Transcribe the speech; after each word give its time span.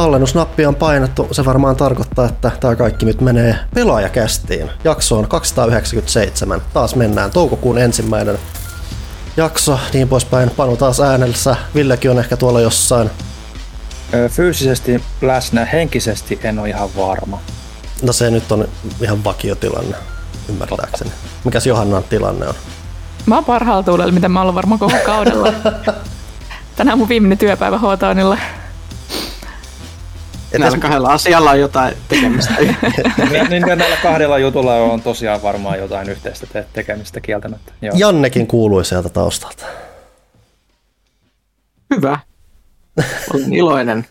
tallennusnappi 0.00 0.66
on 0.66 0.74
painettu. 0.74 1.28
Se 1.32 1.44
varmaan 1.44 1.76
tarkoittaa, 1.76 2.26
että 2.26 2.50
tämä 2.60 2.76
kaikki 2.76 3.06
nyt 3.06 3.20
menee 3.20 3.56
pelaajakästiin. 3.74 4.70
Jaksoon 4.84 5.28
297. 5.28 6.62
Taas 6.74 6.94
mennään 6.94 7.30
toukokuun 7.30 7.78
ensimmäinen 7.78 8.38
jakso, 9.36 9.78
niin 9.92 10.08
poispäin. 10.08 10.50
Panu 10.50 10.76
taas 10.76 11.00
äänellä. 11.00 11.56
Villekin 11.74 12.10
on 12.10 12.18
ehkä 12.18 12.36
tuolla 12.36 12.60
jossain. 12.60 13.10
Fyysisesti 14.28 15.02
läsnä, 15.22 15.64
henkisesti 15.64 16.40
en 16.42 16.58
ole 16.58 16.68
ihan 16.68 16.88
varma. 16.96 17.38
No 18.02 18.12
se 18.12 18.30
nyt 18.30 18.52
on 18.52 18.68
ihan 19.00 19.24
vakiotilanne, 19.24 19.96
ymmärtääkseni. 20.48 21.10
Mikäs 21.44 21.66
Johannan 21.66 22.04
tilanne 22.04 22.48
on? 22.48 22.54
Mä 23.26 23.34
oon 23.34 23.44
parhaalla 23.44 23.82
tuulella, 23.82 24.12
mitä 24.12 24.28
mä 24.28 24.42
oon 24.42 24.54
varmaan 24.54 24.78
koko 24.78 24.96
kaudella. 25.06 25.52
Tänään 26.76 26.98
mun 26.98 27.08
viimeinen 27.08 27.38
työpäivä 27.38 27.78
Hootaunilla. 30.52 30.70
Näillä 30.70 30.88
kahdella 30.88 31.12
asialla 31.12 31.50
on 31.50 31.60
jotain 31.60 31.94
tekemistä. 32.08 32.54
niin, 33.50 33.62
näillä 33.62 33.96
kahdella 34.02 34.38
jutulla 34.38 34.74
on 34.74 35.02
tosiaan 35.02 35.42
varmaan 35.42 35.78
jotain 35.78 36.08
yhteistä 36.08 36.46
te- 36.46 36.66
tekemistä 36.72 37.20
kieltämättä. 37.20 37.72
Joo. 37.82 37.94
Jannekin 37.98 38.46
kuului 38.46 38.84
sieltä 38.84 39.08
taustalta. 39.08 39.66
Hyvä. 41.94 42.18
Olen 43.34 43.52
iloinen. 43.52 44.06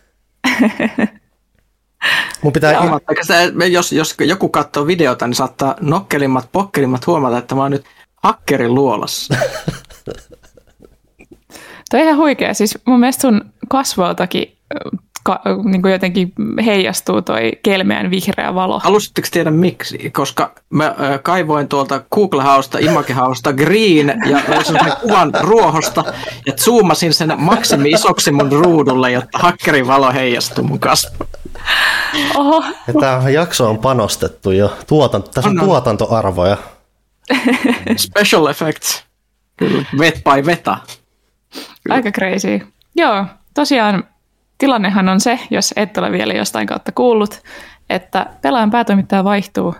Mun 2.41 2.53
pitää... 2.53 2.71
Ja, 2.71 2.99
se, 3.21 3.53
jos, 3.71 3.91
jos 3.91 4.15
joku 4.19 4.49
katsoo 4.49 4.87
videota, 4.87 5.27
niin 5.27 5.35
saattaa 5.35 5.75
nokkelimmat, 5.81 6.49
pokkelimmat 6.51 7.07
huomata, 7.07 7.37
että 7.37 7.55
mä 7.55 7.61
oon 7.61 7.71
nyt 7.71 7.85
hakkerin 8.23 8.75
luolassa. 8.75 9.35
Toi 11.89 12.01
ihan 12.01 12.17
huikea. 12.17 12.53
Siis 12.53 12.77
mun 12.85 12.99
mielestä 12.99 13.21
sun 13.21 13.41
kasvoiltakin 13.69 14.57
ka, 15.23 15.41
niin 15.63 15.81
kuin 15.81 15.91
jotenkin 15.91 16.33
heijastuu 16.65 17.21
toi 17.21 17.51
kelmeän 17.63 18.11
vihreä 18.11 18.55
valo. 18.55 18.79
Halusitteko 18.79 19.27
tiedä 19.31 19.51
miksi? 19.51 20.09
Koska 20.09 20.51
mä 20.69 20.85
äh, 20.85 20.95
kaivoin 21.23 21.67
tuolta 21.67 22.01
Google-hausta, 22.15 22.77
Image-hausta 22.77 23.53
Green 23.53 24.13
ja 24.29 24.39
kuvan 25.01 25.31
ruohosta 25.41 26.03
ja 26.45 26.53
zoomasin 26.53 27.13
sen 27.13 27.33
maksimi 27.37 27.89
isoksi 27.89 28.31
mun 28.31 28.51
ruudulle, 28.51 29.11
jotta 29.11 29.37
hakkerin 29.37 29.87
valo 29.87 30.11
heijastuu 30.11 30.63
mun 30.63 30.79
kasvoille. 30.79 31.39
Oho. 32.35 32.63
Tämä 32.99 33.29
jakso 33.29 33.69
on 33.69 33.77
panostettu 33.77 34.51
jo. 34.51 34.77
Tuotanto, 34.87 35.31
tässä 35.31 35.49
on, 35.49 35.59
on 35.59 35.65
tuotantoarvoja. 35.65 36.57
Special 37.97 38.47
effects. 38.47 39.03
Vet 39.99 40.21
by 40.23 40.45
veta. 40.45 40.77
Aika 41.89 42.11
crazy. 42.11 42.67
Joo, 42.95 43.25
tosiaan 43.53 44.03
tilannehan 44.59 45.09
on 45.09 45.19
se, 45.19 45.39
jos 45.49 45.73
et 45.75 45.97
ole 45.97 46.11
vielä 46.11 46.33
jostain 46.33 46.67
kautta 46.67 46.91
kuullut, 46.91 47.41
että 47.89 48.25
pelaajan 48.41 48.71
päätoimittaja 48.71 49.23
vaihtuu. 49.23 49.75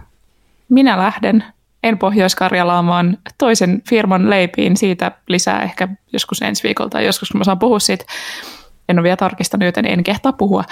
Minä 0.69 0.97
lähden, 0.97 1.44
en 1.84 1.97
Pohjois-Karjalaan, 1.97 2.88
vaan 2.88 3.17
toisen 3.38 3.81
firman 3.90 4.29
leipiin. 4.29 4.78
Siitä 4.78 5.12
lisää 5.28 5.62
ehkä 5.62 5.88
joskus 6.13 6.41
ensi 6.41 6.63
viikolla 6.63 6.90
tai 6.90 7.06
joskus, 7.06 7.29
kun 7.29 7.38
mä 7.38 7.44
saan 7.44 7.59
puhua 7.59 7.79
siitä. 7.79 8.06
En 8.90 9.00
ole 9.00 9.03
vielä 9.03 9.17
tarkistanut, 9.17 9.66
joten 9.66 9.85
en 9.85 10.03
kehtaa 10.03 10.34
puhua. 10.34 10.63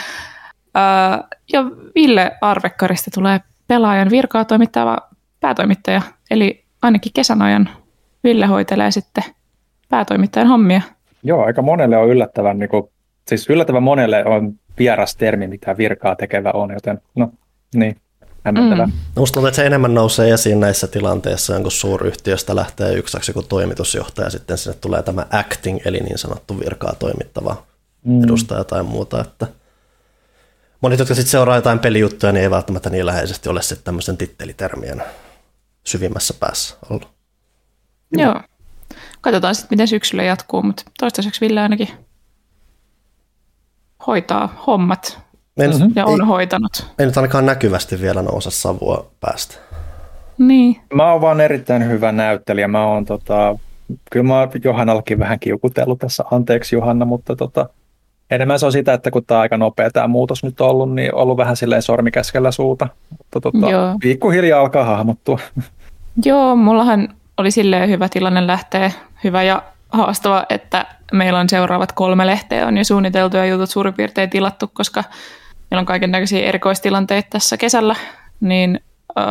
ja 1.54 1.64
Ville 1.96 2.32
Arvekkarista 2.42 3.12
tulee 3.14 3.42
pelaajan 3.68 4.10
virkaa 4.10 4.46
toimittava 4.46 4.98
päätoimittaja. 5.40 6.02
Eli 6.32 6.66
ainakin 6.82 7.12
kesän 7.16 7.42
ajan 7.42 7.70
Ville 8.24 8.46
hoitelee 8.46 8.92
sitten 8.92 9.24
päätoimittajan 9.90 10.48
hommia. 10.48 10.82
Joo, 11.24 11.44
aika 11.44 11.62
monelle 11.62 11.98
on 11.98 12.10
yllättävän 12.10 12.60
niin 12.60 12.70
kuin 12.70 12.90
siis 13.28 13.50
yllättävän 13.50 13.84
monelle 13.84 14.26
on 14.26 14.60
vieras 14.80 15.16
termi, 15.16 15.48
mitä 15.48 15.78
virkaa 15.78 16.16
tekevä 16.16 16.52
on, 16.54 16.72
joten 16.72 17.02
no 17.16 17.32
niin, 17.76 17.96
hämmentävää. 18.44 18.86
Mm. 18.86 18.94
Musta 19.16 19.40
että 19.40 19.56
se 19.56 19.66
enemmän 19.66 19.94
nousee 19.94 20.34
esiin 20.34 20.60
näissä 20.60 20.88
tilanteissa, 20.88 21.60
kun 21.60 21.72
suuryhtiöstä 21.72 22.56
lähtee 22.56 22.94
yksiksi 22.94 23.34
kuin 23.34 23.48
toimitusjohtaja, 23.48 24.30
sitten 24.30 24.58
sinne 24.58 24.78
tulee 24.82 25.04
tämä 25.04 25.26
acting, 25.32 25.80
eli 25.86 26.00
niin 26.00 26.18
sanottu 26.18 26.60
virkaa 26.60 26.96
toimittava 27.00 27.64
mm. 28.06 28.24
edustaja 28.24 28.64
tai 28.64 28.84
muuta, 28.84 29.22
että 29.22 29.48
monet, 30.82 31.00
jotka 31.00 31.16
sitten 31.16 31.32
seuraa 31.32 31.56
jotain 31.56 31.80
pelijuttuja, 31.80 32.32
niin 32.32 32.44
ei 32.44 32.52
välttämättä 32.52 32.90
niin 32.90 33.06
läheisesti 33.06 33.50
ole 33.50 33.62
sitten 33.62 33.86
tämmöisen 33.86 34.18
tittelitermien 34.18 35.04
syvimmässä 35.84 36.34
päässä 36.40 36.76
ollut. 36.90 37.08
Joo. 38.12 38.42
Katsotaan 39.22 39.56
sitten, 39.56 39.76
miten 39.76 39.88
syksyllä 39.88 40.24
jatkuu, 40.24 40.64
mutta 40.64 40.84
toistaiseksi 41.00 41.42
Ville 41.42 41.62
ainakin 41.62 41.90
hoitaa 44.08 44.64
hommat 44.68 45.28
en, 45.58 45.70
mm-hmm. 45.70 45.92
ja 45.96 46.06
on 46.06 46.22
ei, 46.22 46.28
hoitanut. 46.28 46.88
Ei 47.00 47.06
nyt 47.06 47.18
ainakaan 47.18 47.46
näkyvästi 47.46 48.02
vielä 48.02 48.22
nouse 48.22 48.52
savua 48.52 49.12
päästä. 49.20 49.56
Niin. 50.38 50.76
Mä 50.94 51.12
oon 51.12 51.22
vaan 51.22 51.42
erittäin 51.42 51.90
hyvä 51.90 52.12
näyttelijä. 52.12 52.68
Mä 52.68 52.86
oon 52.88 53.06
tota, 53.06 53.58
kyllä 54.12 54.28
mä 54.28 54.40
oon 54.40 54.50
Johannallakin 54.64 55.20
vähän 55.20 55.40
kiukutellut 55.40 56.00
tässä, 56.00 56.24
anteeksi 56.32 56.76
Johanna, 56.76 57.06
mutta 57.06 57.36
tota, 57.36 57.70
enemmän 58.32 58.60
se 58.60 58.66
on 58.66 58.72
sitä, 58.72 58.94
että 58.94 59.12
kun 59.12 59.26
tämä 59.26 59.40
aika 59.40 59.58
nopea 59.58 59.92
tämä 59.92 60.08
muutos 60.08 60.44
nyt 60.44 60.62
on 60.62 60.70
ollut, 60.70 60.96
niin 60.96 61.16
ollut 61.16 61.38
vähän 61.38 61.58
silleen 61.58 61.82
sormi 61.82 62.12
keskellä 62.12 62.52
suuta. 62.52 62.88
Mutta 63.18 63.42
tota, 63.42 63.68
pikkuhiljaa 64.02 64.62
alkaa 64.62 64.84
hahmottua. 64.84 65.40
Joo, 66.26 66.56
mullahan 66.56 67.10
oli 67.38 67.52
silleen 67.52 67.90
hyvä 67.90 68.10
tilanne 68.10 68.48
lähteä, 68.48 68.92
hyvä 69.24 69.44
ja 69.44 69.64
haastava, 69.90 70.46
että 70.50 70.86
meillä 71.14 71.40
on 71.40 71.50
seuraavat 71.50 71.92
kolme 71.92 72.26
lehteä 72.26 72.68
on 72.68 72.78
jo 72.78 72.84
suunniteltu 72.84 73.38
ja 73.38 73.46
jutut 73.46 73.70
suurin 73.70 73.94
piirtein 73.94 74.30
tilattu, 74.30 74.70
koska 74.74 75.04
meillä 75.72 75.80
on 75.80 75.86
kaiken 75.86 76.12
näköisiä 76.12 76.46
erikoistilanteita 76.46 77.30
tässä 77.30 77.58
kesällä, 77.58 77.96
niin 78.40 78.80
ö, 79.10 79.22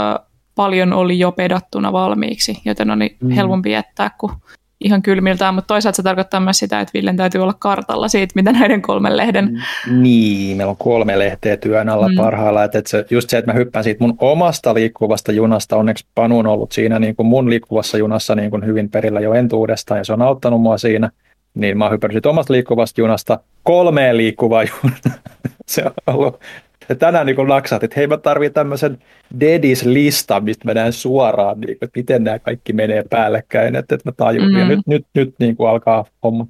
paljon 0.55 0.93
oli 0.93 1.19
jo 1.19 1.33
pedattuna 1.33 1.93
valmiiksi, 1.93 2.63
joten 2.65 2.91
oli 2.91 3.17
mm. 3.21 3.31
helpompi 3.31 3.71
jättää 3.71 4.11
kuin 4.19 4.33
ihan 4.81 5.03
kylmiltään, 5.03 5.55
mutta 5.55 5.75
toisaalta 5.75 5.97
se 5.97 6.03
tarkoittaa 6.03 6.41
myös 6.41 6.59
sitä, 6.59 6.81
että 6.81 6.91
Villen 6.95 7.17
täytyy 7.17 7.41
olla 7.41 7.55
kartalla 7.59 8.09
siitä, 8.09 8.33
mitä 8.35 8.53
näiden 8.53 8.83
kolmen 8.83 9.17
lehden... 9.17 9.63
Niin, 9.91 10.57
meillä 10.57 10.71
on 10.71 10.77
kolme 10.77 11.19
lehteä 11.19 11.57
työn 11.57 11.89
alla 11.89 12.09
mm. 12.09 12.17
parhailla, 12.17 12.65
että, 12.65 12.83
se, 12.87 13.07
just 13.11 13.31
se, 13.31 13.39
että 13.39 13.53
mä 13.53 13.59
hyppään 13.59 13.85
siitä 13.85 14.05
mun 14.05 14.15
omasta 14.19 14.75
liikkuvasta 14.75 15.33
junasta, 15.33 15.77
onneksi 15.77 16.07
Panu 16.15 16.39
on 16.39 16.47
ollut 16.47 16.73
siinä 16.73 16.99
niin 16.99 17.17
kuin 17.17 17.27
mun 17.27 17.51
liikkuvassa 17.51 17.99
junassa 17.99 18.35
niin 18.35 18.51
kuin 18.51 18.67
hyvin 18.67 18.91
perillä 18.91 19.21
jo 19.21 19.35
entuudestaan, 19.35 19.99
ja 19.99 20.05
se 20.05 20.13
on 20.13 20.23
auttanut 20.23 20.63
mua 20.63 20.79
siinä, 20.79 21.11
niin 21.55 21.79
mä 21.79 21.85
oon 21.85 21.93
hypännyt 21.93 22.27
omasta 22.27 22.53
liikkuvasta 22.53 23.01
junasta 23.01 23.41
kolmeen 23.63 24.17
liikkuvaa 24.17 24.63
junasta. 24.63 25.11
se 25.67 25.85
on 25.85 26.15
ollut 26.15 26.41
ja 26.89 26.95
tänään 26.95 27.27
niin 27.27 27.49
naksat, 27.49 27.85
että 27.85 27.95
hei 27.97 28.07
mä 28.07 28.17
tarvitsen 28.17 28.55
tämmöisen 28.55 28.99
dedis-listan, 29.41 30.45
mistä 30.45 30.65
mä 30.65 30.75
näen 30.75 30.93
suoraan, 30.93 31.61
niin, 31.61 31.71
että 31.71 31.89
miten 31.97 32.25
nämä 32.25 32.39
kaikki 32.39 32.73
menee 32.73 33.05
päällekkäin, 33.11 33.77
että, 33.77 33.95
että 33.95 34.09
mä 34.09 34.13
tajun. 34.17 34.53
Mm. 34.53 34.59
Ja 34.59 34.69
nyt, 34.69 34.81
nyt, 34.87 35.07
nyt 35.15 35.35
niin 35.39 35.57
kuin 35.57 35.71
alkaa 35.71 36.05
hommat 36.23 36.49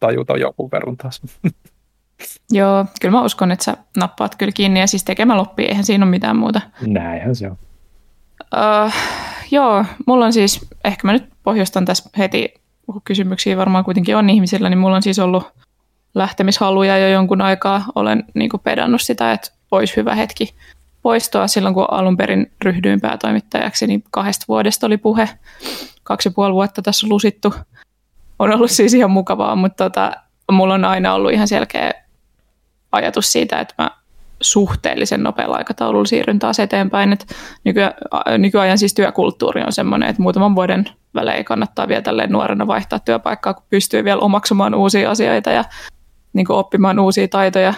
tajuta 0.00 0.36
joku 0.36 0.70
verran 0.70 0.96
taas. 0.96 1.22
Joo, 2.50 2.86
kyllä 3.00 3.12
mä 3.12 3.24
uskon, 3.24 3.50
että 3.50 3.64
sä 3.64 3.76
nappaat 3.96 4.34
kyllä 4.34 4.52
kiinni 4.52 4.80
ja 4.80 4.86
siis 4.86 5.04
tekemä 5.04 5.36
loppii, 5.36 5.66
eihän 5.66 5.84
siinä 5.84 6.04
ole 6.04 6.10
mitään 6.10 6.36
muuta. 6.36 6.60
Näinhän 6.86 7.36
se 7.36 7.46
on. 7.46 7.56
Uh, 8.54 8.92
joo, 9.50 9.84
mulla 10.06 10.24
on 10.24 10.32
siis, 10.32 10.70
ehkä 10.84 11.06
mä 11.06 11.12
nyt 11.12 11.24
pohjustan 11.42 11.84
tässä 11.84 12.10
heti, 12.18 12.54
kun 12.86 13.02
kysymyksiä 13.04 13.56
varmaan 13.56 13.84
kuitenkin 13.84 14.16
on 14.16 14.30
ihmisillä, 14.30 14.68
niin 14.68 14.78
mulla 14.78 14.96
on 14.96 15.02
siis 15.02 15.18
ollut 15.18 15.52
lähtemishaluja 16.14 16.98
jo 16.98 17.08
jonkun 17.08 17.40
aikaa. 17.40 17.84
Olen 17.94 18.24
niin 18.34 18.50
kuin 18.50 18.60
pedannut 18.60 19.02
sitä, 19.02 19.32
että 19.32 19.50
olisi 19.70 19.96
hyvä 19.96 20.14
hetki 20.14 20.54
poistua. 21.02 21.46
Silloin 21.46 21.74
kun 21.74 21.86
alun 21.90 22.16
perin 22.16 22.52
ryhdyin 22.64 23.00
päätoimittajaksi, 23.00 23.86
niin 23.86 24.04
kahdesta 24.10 24.44
vuodesta 24.48 24.86
oli 24.86 24.96
puhe. 24.96 25.28
Kaksi 26.02 26.28
ja 26.28 26.32
puoli 26.34 26.54
vuotta 26.54 26.82
tässä 26.82 27.06
on 27.06 27.10
lusittu. 27.10 27.54
On 28.38 28.52
ollut 28.52 28.70
siis 28.70 28.94
ihan 28.94 29.10
mukavaa, 29.10 29.56
mutta 29.56 29.84
tota, 29.84 30.12
mulla 30.52 30.74
on 30.74 30.84
aina 30.84 31.14
ollut 31.14 31.32
ihan 31.32 31.48
selkeä 31.48 31.90
ajatus 32.92 33.32
siitä, 33.32 33.60
että 33.60 33.74
mä 33.78 33.90
suhteellisen 34.40 35.22
nopealla 35.22 35.56
aikataululla 35.56 36.06
siirryn 36.06 36.38
taas 36.38 36.58
eteenpäin. 36.58 37.12
Et 37.12 37.34
nyky, 37.64 37.80
nykyajan 38.38 38.78
siis 38.78 38.94
työkulttuuri 38.94 39.62
on 39.62 39.72
sellainen, 39.72 40.08
että 40.08 40.22
muutaman 40.22 40.54
vuoden 40.54 40.84
välein 41.14 41.44
kannattaa 41.44 41.88
vielä 41.88 42.02
tälleen 42.02 42.32
nuorena 42.32 42.66
vaihtaa 42.66 42.98
työpaikkaa, 42.98 43.54
kun 43.54 43.66
pystyy 43.70 44.04
vielä 44.04 44.20
omaksumaan 44.20 44.74
uusia 44.74 45.10
asioita 45.10 45.50
ja 45.50 45.64
niin 46.38 46.46
kuin 46.46 46.56
oppimaan 46.56 46.98
uusia 46.98 47.28
taitoja. 47.28 47.74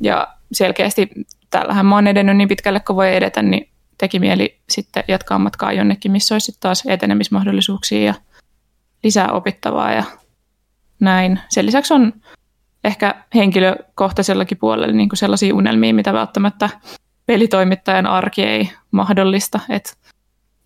Ja 0.00 0.28
selkeästi 0.52 1.10
täällähän 1.50 1.86
mä 1.86 1.94
oon 1.94 2.06
edennyt 2.06 2.36
niin 2.36 2.48
pitkälle 2.48 2.80
kuin 2.80 2.96
voi 2.96 3.16
edetä, 3.16 3.42
niin 3.42 3.68
teki 3.98 4.18
mieli 4.18 4.58
sitten 4.70 5.04
jatkaa 5.08 5.38
matkaa 5.38 5.72
jonnekin, 5.72 6.12
missä 6.12 6.34
olisi 6.34 6.44
sitten 6.44 6.60
taas 6.60 6.82
etenemismahdollisuuksia 6.86 8.04
ja 8.04 8.14
lisää 9.04 9.32
opittavaa 9.32 9.92
ja 9.92 10.04
näin. 11.00 11.40
Sen 11.48 11.66
lisäksi 11.66 11.94
on 11.94 12.12
ehkä 12.84 13.14
henkilökohtaisellakin 13.34 14.58
puolella 14.58 14.92
niin 14.92 15.08
kuin 15.08 15.18
sellaisia 15.18 15.54
unelmia, 15.54 15.94
mitä 15.94 16.12
välttämättä 16.12 16.70
pelitoimittajan 17.26 18.06
arki 18.06 18.42
ei 18.42 18.70
mahdollista. 18.90 19.60
Et 19.68 19.98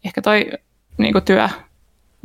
ehkä 0.05 0.23
toi 0.23 0.51
niin 0.99 1.13
kuin 1.13 1.25
työ, 1.25 1.49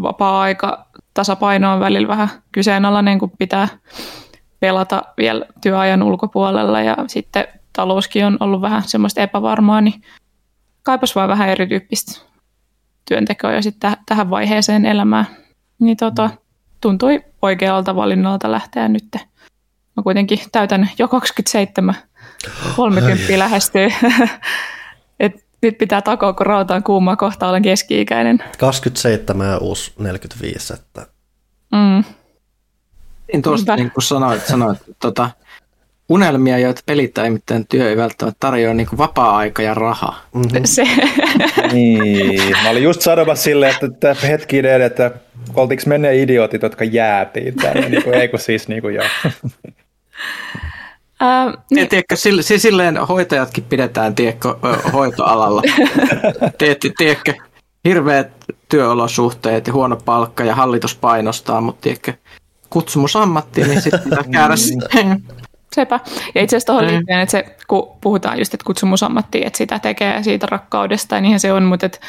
vapaa-aika, 0.02 0.88
tasapaino 1.14 1.74
on 1.74 1.80
välillä 1.80 2.08
vähän 2.08 2.30
kyseenalainen, 2.52 3.20
kun 3.20 3.32
pitää 3.38 3.68
pelata 4.60 5.02
vielä 5.18 5.46
työajan 5.62 6.04
ulkopuolella 6.04 6.82
ja 6.82 6.96
sitten 7.08 7.48
talouskin 7.74 8.26
on 8.26 8.38
ollut 8.40 8.62
vähän 8.62 8.84
semmoista 8.86 9.22
epävarmaa, 9.22 9.82
niin 9.82 10.02
kaipas 10.84 11.16
vaan 11.16 11.30
vähän 11.30 11.50
erityyppistä 11.50 12.22
työntekoa 13.08 13.54
jo 13.54 13.62
sitten 13.62 13.94
tähän 14.06 14.30
vaiheeseen 14.30 14.86
elämää. 14.86 15.26
Niin 15.80 15.98
tota, 15.98 16.30
tuntui 16.82 17.24
oikealta 17.42 17.96
valinnalta 17.96 18.52
lähteä 18.52 18.88
nyt. 18.88 19.08
Mä 19.98 20.04
kuitenkin 20.04 20.40
täytän 20.52 20.90
jo 21.00 21.08
27, 21.08 21.96
30 22.76 23.40
lähestyy. 23.40 23.88
Et 25.20 25.46
nyt 25.62 25.78
pitää 25.78 26.02
takoa, 26.02 26.34
kun 26.34 26.46
rautaan 26.46 26.84
kuumaa 26.84 27.16
kohta 27.16 27.50
olen 27.50 27.62
keski-ikäinen. 27.62 28.44
27 28.60 29.48
ja 29.48 29.58
uusi 29.58 29.94
45, 30.00 30.74
että... 30.74 31.08
Mm. 31.72 32.04
Niin 33.34 33.42
tuosta 33.42 33.76
niin 33.76 33.92
kuin 33.92 34.04
sanoit, 34.04 34.46
sanoit 34.46 34.78
tota, 35.00 35.30
unelmia, 36.10 36.60
joita 36.60 36.82
pelittäimittäin 36.86 37.68
työ 37.68 37.90
ei 37.90 37.98
välttämättä 37.98 38.38
tarjoa 38.40 38.74
niin 38.74 38.88
kuin 38.88 38.98
vapaa-aika 38.98 39.62
ja 39.62 39.74
raha. 39.74 40.16
Mm-hmm. 40.34 40.66
Se. 40.66 40.84
niin, 41.74 42.56
mä 42.64 42.70
olin 42.70 42.84
just 42.84 43.02
sanomassa 43.02 43.44
silleen, 43.44 43.76
että 43.84 44.16
hetkinen, 44.28 44.82
että 44.82 45.12
oltiinko 45.56 45.84
me 45.86 45.98
ne 45.98 46.22
idiotit, 46.22 46.62
jotka 46.62 46.84
jäätiin 46.84 47.56
tänne, 47.56 47.90
niin 47.90 48.04
kuin, 48.04 48.16
ei 48.16 48.28
kun 48.28 48.40
siis 48.40 48.68
niin 48.68 48.82
kuin 48.82 48.96
joo. 48.96 49.06
Äh, 51.22 51.54
niin. 51.72 51.90
Tiedätkö, 51.90 52.16
silleen 52.58 52.98
hoitajatkin 52.98 53.64
pidetään 53.64 54.16
tiedätkö, 54.16 54.56
hoitoalalla. 54.94 55.62
Tiedätkö, 56.98 57.34
hirveät 57.86 58.32
työolosuhteet 58.70 59.68
ja 59.68 59.74
huono 59.74 59.98
palkka 60.06 60.44
ja 60.44 60.56
hallitus 60.56 60.96
painostaa, 60.96 61.62
mutta 61.62 61.82
tiedätkö, 61.82 62.14
kutsumusammatti, 62.70 63.64
niin 63.64 63.82
sitten 63.82 64.02
pitää 64.02 64.24
kärsiä. 64.34 64.82
Sepä. 65.76 66.00
Ja 66.36 66.42
itse 66.42 66.56
asiassa 66.56 66.66
tuohon 66.66 66.86
mm. 66.86 66.92
liittyen, 66.92 67.20
että 67.20 67.32
se, 67.32 67.58
kun 67.68 67.98
puhutaan 68.02 68.40
just, 68.40 68.54
että 68.54 68.66
kutsumusammatti, 68.66 69.46
että 69.46 69.58
sitä 69.58 69.80
tekee 69.80 70.24
siitä 70.24 70.48
rakkaudesta, 70.50 71.22
niin 71.22 71.40
se 71.40 71.54
on, 71.54 71.64
mutta 71.64 71.86
että 71.86 72.00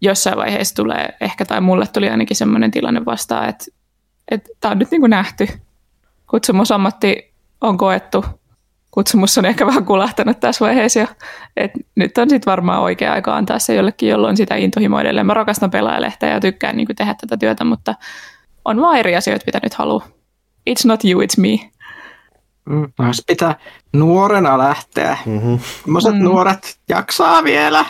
jossain 0.00 0.36
vaiheessa 0.36 0.74
tulee 0.74 1.16
ehkä, 1.20 1.44
tai 1.44 1.60
mulle 1.60 1.86
tuli 1.86 2.08
ainakin 2.08 2.36
semmoinen 2.36 2.70
tilanne 2.70 3.04
vastaan, 3.04 3.48
että, 3.48 3.64
että 4.30 4.50
tämä 4.60 4.72
on 4.72 4.78
nyt 4.78 4.90
niin 4.90 5.00
kuin 5.00 5.10
nähty. 5.10 5.48
Kutsumusammatti 6.26 7.34
on 7.60 7.78
koettu. 7.78 8.24
Kutsumus 8.90 9.38
on 9.38 9.44
ehkä 9.44 9.66
vähän 9.66 9.84
kulahtanut 9.84 10.40
tässä 10.40 10.64
vaiheessa 10.64 11.00
jo. 11.00 11.06
Et 11.56 11.70
nyt 11.94 12.18
on 12.18 12.30
sitten 12.30 12.50
varmaan 12.50 12.82
oikea 12.82 13.12
aika 13.12 13.36
antaa 13.36 13.58
se 13.58 13.74
jollekin, 13.74 14.08
jolloin 14.08 14.36
sitä 14.36 14.56
intohimoa 14.56 15.00
edelleen. 15.00 15.26
Mä 15.26 15.34
rakastan 15.34 15.70
pelaajalehteä 15.70 16.30
ja 16.30 16.40
tykkään 16.40 16.76
niin 16.76 16.86
kuin 16.86 16.96
tehdä 16.96 17.14
tätä 17.20 17.36
työtä, 17.36 17.64
mutta 17.64 17.94
on 18.64 18.80
vaan 18.80 18.96
eri 18.96 19.16
asioita, 19.16 19.44
mitä 19.46 19.60
nyt 19.62 19.74
haluaa. 19.74 20.06
It's 20.70 20.86
not 20.86 21.04
you, 21.04 21.22
it's 21.22 21.40
me. 21.40 21.70
Mm, 22.64 22.92
jos 23.06 23.22
pitää 23.26 23.54
nuorena 23.92 24.58
lähteä. 24.58 25.18
Mm-hmm. 25.26 25.58
mm. 25.86 26.24
nuoret 26.24 26.78
jaksaa 26.88 27.44
vielä. 27.44 27.84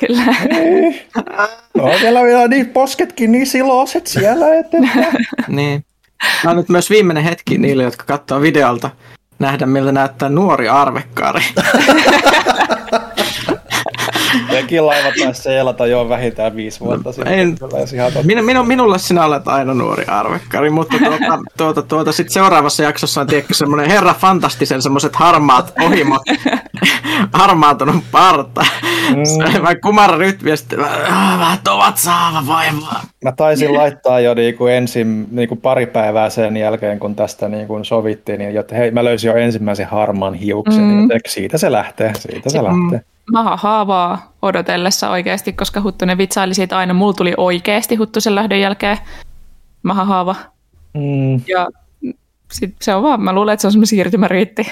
Kyllä. 0.00 0.24
no 1.76 1.98
siellä 2.00 2.20
on 2.20 2.26
vielä 2.26 2.48
niin 2.48 2.68
posketkin 2.68 3.32
niin 3.32 3.46
siloiset 3.46 4.06
siellä. 4.06 4.54
Että... 4.54 4.76
niin. 5.48 5.84
Tämä 6.42 6.50
on 6.50 6.56
nyt 6.56 6.68
myös 6.68 6.90
viimeinen 6.90 7.24
hetki 7.24 7.58
niille, 7.58 7.82
jotka 7.82 8.04
katsoo 8.04 8.40
videolta, 8.40 8.90
nähdä 9.38 9.66
miltä 9.66 9.92
näyttää 9.92 10.28
nuori 10.28 10.68
arvekkari. 10.68 11.42
Sekin 14.60 14.86
laiva 14.86 15.12
taisi 15.22 15.42
seilata 15.42 15.86
jo 15.86 16.08
vähintään 16.08 16.56
viisi 16.56 16.80
vuotta 16.80 17.12
sitten. 17.12 17.38
En, 17.38 17.56
minu, 18.24 18.42
minu, 18.42 18.64
minulle 18.64 18.98
sinä 18.98 19.24
olet 19.24 19.48
aina 19.48 19.74
nuori 19.74 20.04
arvekkari, 20.04 20.70
mutta 20.70 20.98
tuota, 20.98 21.38
tuota, 21.58 21.82
tuota, 21.82 22.12
sitten 22.12 22.32
seuraavassa 22.32 22.82
jaksossa 22.82 23.20
on 23.20 23.26
tiedätkö 23.26 23.54
semmoinen 23.54 23.90
herra 23.90 24.14
fantastisen 24.14 24.82
semmoiset 24.82 25.16
harmaat 25.16 25.72
ohimot, 25.80 26.22
harmaantunut 27.32 28.04
parta. 28.12 28.64
Mm. 29.10 29.62
Mä 29.62 29.74
kumaran 29.74 30.34
ja 30.44 30.56
sitten 30.56 30.80
mä 30.80 31.58
ovat 31.70 31.98
saava 31.98 32.46
vaivaa. 32.46 33.02
Mä 33.24 33.32
taisin 33.32 33.74
laittaa 33.74 34.20
jo 34.20 34.34
niinku 34.34 34.66
ensin 34.66 35.26
niinku 35.30 35.56
pari 35.56 35.86
päivää 35.86 36.30
sen 36.30 36.56
jälkeen, 36.56 36.98
kun 36.98 37.16
tästä 37.16 37.48
niinku 37.48 37.78
sovittiin, 37.82 38.38
niin 38.38 38.56
että 38.56 38.74
hei, 38.74 38.90
mä 38.90 39.04
löysin 39.04 39.28
jo 39.28 39.36
ensimmäisen 39.36 39.86
harmaan 39.86 40.34
hiuksen, 40.34 40.82
mm. 40.82 41.02
joten 41.02 41.20
siitä 41.26 41.58
se 41.58 41.72
lähtee, 41.72 42.12
siitä 42.14 42.50
se 42.50 42.58
mm. 42.58 42.64
lähtee 42.64 43.15
maha 43.32 43.56
haavaa 43.56 44.32
odotellessa 44.42 45.10
oikeasti, 45.10 45.52
koska 45.52 45.80
Huttunen 45.80 46.18
vitsaili 46.18 46.54
siitä 46.54 46.78
aina. 46.78 46.94
Mulla 46.94 47.12
tuli 47.12 47.34
oikeasti 47.36 47.94
Huttusen 47.94 48.34
lähdön 48.34 48.60
jälkeen 48.60 48.98
maha 49.82 50.04
haava. 50.04 50.36
Mm. 50.94 51.40
Ja 51.48 51.68
sit 52.52 52.74
se 52.82 52.94
on 52.94 53.02
vaan, 53.02 53.20
mä 53.20 53.32
luulen, 53.32 53.52
että 53.52 53.60
se 53.60 53.66
on 53.66 53.72
semmoinen 53.72 53.86
siirtymäriitti. 53.86 54.66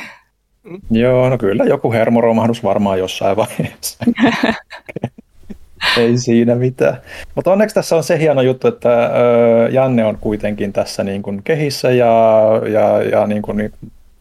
Joo, 0.90 1.28
no 1.28 1.38
kyllä 1.38 1.64
joku 1.64 1.92
hermoromahdus 1.92 2.64
varmaan 2.64 2.98
jossain 2.98 3.36
vaiheessa. 3.36 4.04
Ei 5.98 6.18
siinä 6.18 6.54
mitään. 6.54 6.96
Mutta 7.34 7.52
onneksi 7.52 7.74
tässä 7.74 7.96
on 7.96 8.04
se 8.04 8.18
hieno 8.18 8.42
juttu, 8.42 8.68
että 8.68 9.10
Janne 9.70 10.04
on 10.04 10.18
kuitenkin 10.20 10.72
tässä 10.72 11.04
niin 11.04 11.22
kuin 11.22 11.42
kehissä 11.42 11.90
ja, 11.90 12.42
ja, 12.72 13.02
ja 13.02 13.26
niin 13.26 13.42
kuin, 13.42 13.56
niin 13.56 13.72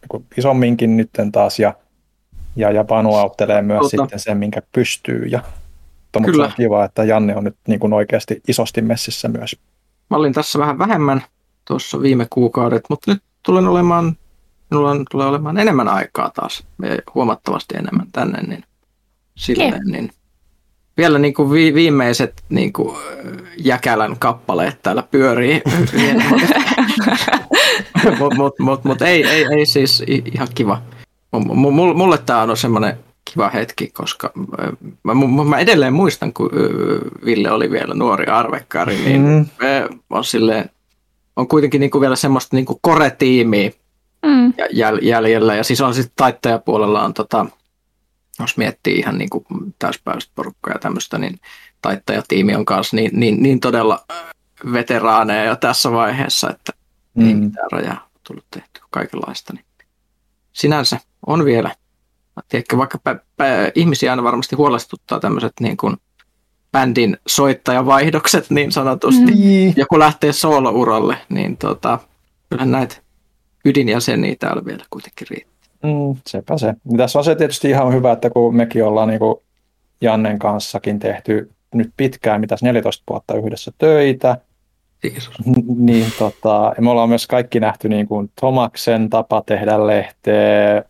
kuin 0.08 0.24
isomminkin 0.36 0.96
nytten 0.96 1.32
taas. 1.32 1.58
Ja 1.58 1.74
ja, 2.56 2.70
ja 2.70 2.84
Panu 2.84 3.14
auttelee 3.14 3.62
myös 3.62 3.80
Tuota. 3.80 3.96
sitten 3.96 4.18
sen, 4.18 4.38
minkä 4.38 4.62
pystyy. 4.72 5.26
Ja, 5.26 5.42
mutta 6.14 6.44
on 6.44 6.52
kiva, 6.56 6.84
että 6.84 7.04
Janne 7.04 7.36
on 7.36 7.44
nyt 7.44 7.56
niin 7.68 7.80
kuin 7.80 7.92
oikeasti 7.92 8.40
isosti 8.48 8.82
messissä 8.82 9.28
myös. 9.28 9.56
Mä 10.10 10.16
olin 10.16 10.32
tässä 10.32 10.58
vähän 10.58 10.78
vähemmän 10.78 11.22
tuossa 11.64 12.02
viime 12.02 12.26
kuukaudet, 12.30 12.84
mutta 12.90 13.10
nyt 13.10 13.22
tulen 13.42 13.66
olemaan, 13.66 14.16
minulla 14.70 14.90
on, 14.90 15.04
tulee 15.10 15.26
olemaan 15.26 15.58
enemmän 15.58 15.88
aikaa 15.88 16.30
taas, 16.30 16.66
huomattavasti 17.14 17.76
enemmän 17.76 18.06
tänne, 18.12 18.42
niin 18.42 18.64
silleen, 19.36 19.82
niin 19.86 20.10
vielä 20.96 21.18
niin 21.18 21.34
kuin 21.34 21.50
vi, 21.50 21.74
viimeiset 21.74 22.44
niin 22.48 22.72
kuin 22.72 22.96
Jäkälän 23.56 24.16
kappaleet 24.18 24.82
täällä 24.82 25.02
pyörii. 25.02 25.62
Mutta 28.04 28.36
mut, 28.36 28.58
mut, 28.58 28.84
mut, 28.84 29.02
ei, 29.02 29.26
ei, 29.26 29.46
ei 29.50 29.66
siis 29.66 30.02
ihan 30.06 30.48
kiva, 30.54 30.82
Mulle 31.40 32.18
tämä 32.18 32.42
on 32.42 32.56
semmoinen 32.56 32.98
kiva 33.24 33.50
hetki, 33.50 33.90
koska 33.90 34.32
mä, 35.02 35.14
mä 35.44 35.58
edelleen 35.58 35.92
muistan, 35.92 36.32
kun 36.32 36.50
Ville 37.24 37.50
oli 37.50 37.70
vielä 37.70 37.94
nuori 37.94 38.26
arvekkari, 38.26 38.96
niin 38.96 39.20
mm. 39.20 39.46
on, 40.10 40.24
silleen, 40.24 40.70
on 41.36 41.48
kuitenkin 41.48 41.80
niinku 41.80 42.00
vielä 42.00 42.16
semmoista 42.16 42.56
niinku 42.56 42.78
kore-tiimiä 42.82 43.70
mm. 44.26 44.52
jäljellä. 45.02 45.54
Ja 45.54 45.64
siis 45.64 45.80
on 45.80 45.94
sitten 45.94 46.12
taittajapuolella 46.16 47.02
on, 47.02 47.14
tota, 47.14 47.46
jos 48.40 48.56
miettii 48.56 48.98
ihan 48.98 49.18
niinku 49.18 49.44
täyspäiväistä 49.78 50.32
porukkaa 50.34 50.72
ja 50.72 50.78
tämmöistä, 50.78 51.18
niin 51.18 51.40
taittajatiimi 51.82 52.54
on 52.54 52.64
kanssa 52.64 52.96
niin, 52.96 53.10
niin, 53.20 53.42
niin 53.42 53.60
todella 53.60 54.04
veteraaneja 54.72 55.44
jo 55.44 55.56
tässä 55.56 55.92
vaiheessa, 55.92 56.50
että 56.50 56.72
mm. 57.14 57.28
ei 57.28 57.34
mitään 57.34 57.70
rajaa 57.72 58.08
tullut 58.26 58.44
tehty 58.50 58.80
kaikenlaista. 58.90 59.52
Niin 59.52 59.64
sinänsä 60.52 61.00
on 61.26 61.44
vielä. 61.44 61.74
Tiedätkö, 62.48 62.78
vaikka 62.78 62.98
pä, 62.98 63.16
pä, 63.36 63.72
ihmisiä 63.74 64.12
aina 64.12 64.22
varmasti 64.22 64.56
huolestuttaa 64.56 65.20
tämmöiset 65.20 65.52
niin 65.60 65.76
kuin 65.76 65.96
bändin 66.72 67.16
soittajavaihdokset 67.26 68.50
niin 68.50 68.72
sanotusti. 68.72 69.32
Mm. 69.32 69.72
Ja 69.76 69.86
kun 69.86 69.98
lähtee 69.98 70.32
soolouralle, 70.32 71.16
niin 71.28 71.56
tota, 71.56 71.98
kyllähän 72.50 72.70
näitä 72.70 72.96
ydinjäseniä 73.64 74.36
täällä 74.38 74.64
vielä 74.64 74.84
kuitenkin 74.90 75.26
riittää. 75.30 75.54
Mm, 75.82 76.16
sepä 76.26 76.58
se. 76.58 76.74
Tässä 76.96 77.18
on 77.18 77.24
se 77.24 77.34
tietysti 77.34 77.68
ihan 77.70 77.92
hyvä, 77.92 78.12
että 78.12 78.30
kun 78.30 78.56
mekin 78.56 78.84
ollaan 78.84 79.08
niin 79.08 79.18
kuin 79.18 79.36
Jannen 80.00 80.38
kanssakin 80.38 80.98
tehty 80.98 81.50
nyt 81.74 81.90
pitkään, 81.96 82.40
mitäs 82.40 82.62
14 82.62 83.04
vuotta 83.10 83.34
yhdessä 83.34 83.72
töitä, 83.78 84.36
Jeesus. 85.04 85.34
Niin, 85.76 86.06
tota, 86.18 86.74
me 86.80 86.90
ollaan 86.90 87.08
myös 87.08 87.26
kaikki 87.26 87.60
nähty 87.60 87.88
niin 87.88 88.08
kuin 88.08 88.30
Tomaksen 88.40 89.10
tapa 89.10 89.42
tehdä 89.46 89.86
lehteä, 89.86 90.82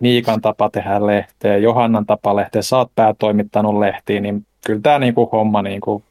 Niikan 0.00 0.40
tapa 0.40 0.70
tehdä 0.70 1.06
lehteä, 1.06 1.56
Johannan 1.56 2.06
tapa 2.06 2.36
lehteä, 2.36 2.62
sä 2.62 2.78
oot 2.78 2.90
päätoimittanut 2.94 3.78
lehtiin, 3.78 4.22
niin 4.22 4.46
kyllä 4.66 4.80
tämä 4.82 4.98
niin 4.98 5.14
kuin 5.14 5.30
homma 5.32 5.62
niin 5.62 5.80
kuin 5.80 6.04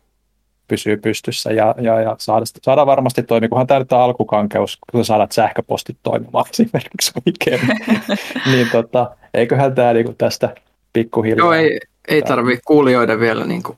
pysyy 0.68 0.98
pystyssä 0.98 1.52
ja, 1.52 1.76
ja, 1.82 2.02
ja 2.02 2.16
saada, 2.20 2.46
saada 2.62 2.86
varmasti 2.86 3.24
toimia, 3.24 3.50
kunhan 3.50 3.68
tämä 3.68 3.80
nyt 3.80 3.94
on 3.94 4.02
alkukankeus, 4.02 4.78
kun 4.92 5.06
saadaan 5.06 5.32
sähköpostit 5.32 5.98
toimimaan 6.04 6.46
esimerkiksi 6.52 7.12
oikein, 7.28 7.70
niin 8.52 8.68
tota, 8.72 9.16
eiköhän 9.34 9.76
tämä 9.76 9.94
niin 9.94 10.06
kuin 10.06 10.18
tästä 10.18 10.56
pikkuhiljaa. 10.94 11.38
Joo, 11.38 11.54
ei, 11.54 11.80
ei 12.08 12.22
tarvitse 12.22 12.62
kuulijoiden 12.66 13.20
vielä 13.20 13.46
niin 13.46 13.64
kuin 13.64 13.78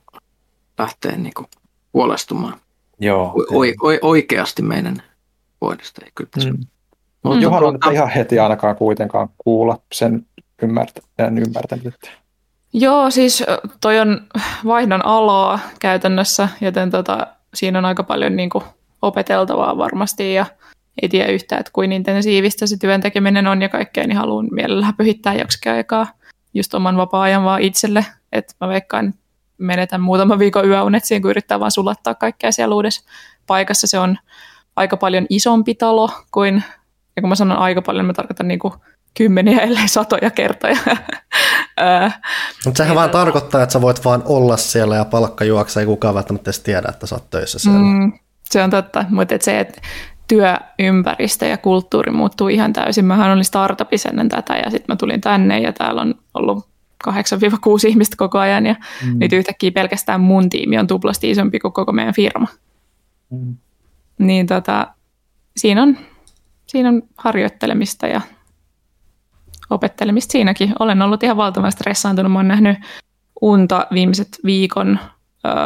lähteä 0.78 1.16
niin 1.16 1.34
kuin 1.36 1.46
huolestumaan. 1.94 2.58
Joo. 3.00 3.32
O, 3.52 3.60
o, 3.60 3.98
oikeasti 4.02 4.62
meidän 4.62 5.02
vuodesta 5.60 6.00
ei 6.04 6.10
kyllä 6.14 6.30
mm. 6.44 6.66
Mutta 7.22 7.36
mm. 7.36 7.42
Johan 7.42 7.64
on 7.64 7.80
tuota... 7.80 7.90
ihan 7.90 8.08
heti 8.08 8.38
ainakaan 8.38 8.76
kuitenkaan 8.76 9.28
kuulla 9.38 9.78
sen 9.92 10.26
ymmärtä, 10.62 11.00
ymmärtänyt. 11.18 11.94
Joo, 12.72 13.10
siis 13.10 13.44
toi 13.80 14.00
on 14.00 14.20
vaihdon 14.64 15.04
alaa 15.04 15.58
käytännössä, 15.80 16.48
joten 16.60 16.90
tota, 16.90 17.26
siinä 17.54 17.78
on 17.78 17.84
aika 17.84 18.02
paljon 18.02 18.36
niin 18.36 18.50
kuin, 18.50 18.64
opeteltavaa 19.02 19.78
varmasti 19.78 20.34
ja 20.34 20.46
ei 21.02 21.08
tiedä 21.08 21.32
yhtään, 21.32 21.60
että 21.60 21.72
kuin 21.72 21.92
intensiivistä 21.92 22.66
se 22.66 22.76
työn 22.76 23.00
tekeminen 23.00 23.46
on 23.46 23.62
ja 23.62 23.68
kaikkea, 23.68 24.06
niin 24.06 24.16
haluan 24.16 24.48
mielellään 24.50 24.94
pyhittää 24.94 25.34
joksikin 25.34 25.72
aikaa 25.72 26.06
just 26.54 26.74
oman 26.74 26.96
vapaa-ajan 26.96 27.44
vaan 27.44 27.60
itselle. 27.60 28.06
Että 28.32 28.54
mä 28.60 28.68
veikkaan, 28.68 29.14
menetän 29.58 30.00
muutaman 30.00 30.38
viikon 30.38 30.68
yöunet 30.68 31.04
siihen, 31.04 31.22
kun 31.22 31.30
yrittää 31.30 31.60
vaan 31.60 31.70
sulattaa 31.70 32.14
kaikkea 32.14 32.52
siellä 32.52 32.74
uudessa 32.74 33.10
paikassa. 33.46 33.86
Se 33.86 33.98
on 33.98 34.18
aika 34.76 34.96
paljon 34.96 35.26
isompi 35.30 35.74
talo 35.74 36.10
kuin, 36.32 36.64
ja 37.16 37.22
kun 37.22 37.28
mä 37.28 37.34
sanon 37.34 37.58
aika 37.58 37.82
paljon, 37.82 38.06
mä 38.06 38.12
tarkoitan 38.12 38.48
niin 38.48 38.58
kuin 38.58 38.74
kymmeniä, 39.16 39.58
ellei 39.58 39.88
satoja 39.88 40.30
kertoja. 40.30 40.76
Mutta 42.64 42.78
sehän 42.78 42.96
vaan 42.96 43.10
tarkoittaa, 43.10 43.62
että 43.62 43.72
sä 43.72 43.80
voit 43.80 44.04
vaan 44.04 44.22
olla 44.24 44.56
siellä 44.56 44.96
ja 44.96 45.04
palkka 45.04 45.44
juokse, 45.44 45.80
ei 45.80 45.86
kukaan 45.86 46.14
välttämättä 46.14 46.48
edes 46.48 46.60
tiedä, 46.60 46.88
että 46.88 47.06
sä 47.06 47.14
oot 47.14 47.30
töissä 47.30 47.58
siellä. 47.58 47.78
Mm, 47.78 48.12
se 48.44 48.62
on 48.62 48.70
totta, 48.70 49.04
mutta 49.08 49.34
et 49.34 49.42
se, 49.42 49.60
että 49.60 49.80
työympäristö 50.28 51.46
ja 51.46 51.58
kulttuuri 51.58 52.12
muuttuu 52.12 52.48
ihan 52.48 52.72
täysin. 52.72 53.04
Mähän 53.04 53.32
olin 53.32 53.44
startupissa 53.44 54.08
ennen 54.08 54.28
tätä 54.28 54.56
ja 54.56 54.70
sitten 54.70 54.86
mä 54.88 54.96
tulin 54.96 55.20
tänne 55.20 55.58
ja 55.58 55.72
täällä 55.72 56.00
on 56.00 56.14
ollut 56.34 56.68
8-6 57.08 57.10
ihmistä 57.88 58.16
koko 58.16 58.38
ajan 58.38 58.66
ja 58.66 58.74
mm. 59.04 59.18
nyt 59.18 59.32
yhtäkkiä 59.32 59.70
pelkästään 59.70 60.20
mun 60.20 60.50
tiimi 60.50 60.78
on 60.78 60.86
tuplasti 60.86 61.30
isompi 61.30 61.58
kuin 61.58 61.72
koko 61.72 61.92
meidän 61.92 62.14
firma. 62.14 62.46
Mm. 63.30 63.56
Niin 64.18 64.46
tota, 64.46 64.86
siinä 65.56 65.82
on, 65.82 65.98
siinä 66.66 66.88
on 66.88 67.02
harjoittelemista 67.18 68.06
ja 68.06 68.20
opettelemista 69.70 70.32
siinäkin. 70.32 70.72
Olen 70.78 71.02
ollut 71.02 71.22
ihan 71.22 71.36
valtavan 71.36 71.72
stressaantunut. 71.72 72.32
Mä 72.32 72.38
oon 72.38 72.48
nähnyt 72.48 72.78
unta 73.40 73.86
viimeiset 73.92 74.38
viikon 74.44 74.98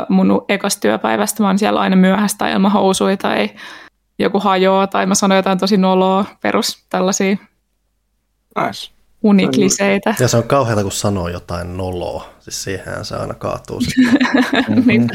mun 0.09 0.45
ekasta 0.49 0.81
työpäivästä. 0.81 1.43
Mä 1.43 1.47
oon 1.47 1.59
siellä 1.59 1.81
aina 1.81 1.97
myöhäistä 1.97 2.49
ilman 2.49 2.73
housuja 2.73 3.17
tai 3.17 3.51
joku 4.19 4.41
hajoaa 4.41 4.87
tai 4.87 5.07
mä 5.07 5.15
sanon 5.15 5.37
jotain 5.37 5.59
tosi 5.59 5.77
noloa, 5.77 6.25
perus 6.41 6.87
tällaisia 6.89 7.37
nice. 8.67 9.00
Unikliseitä. 9.23 10.15
Ja 10.21 10.29
se 10.29 10.37
on 10.37 10.45
kauheata, 10.45 10.83
kun 10.83 10.93
sanoo 10.93 11.29
jotain 11.29 11.77
noloa. 11.77 12.29
Siis 12.41 12.65
siihen 12.65 13.05
se 13.05 13.17
aina 13.17 13.35
kaatuu 13.35 13.81
sitten. 13.81 14.19
niin. 14.87 15.11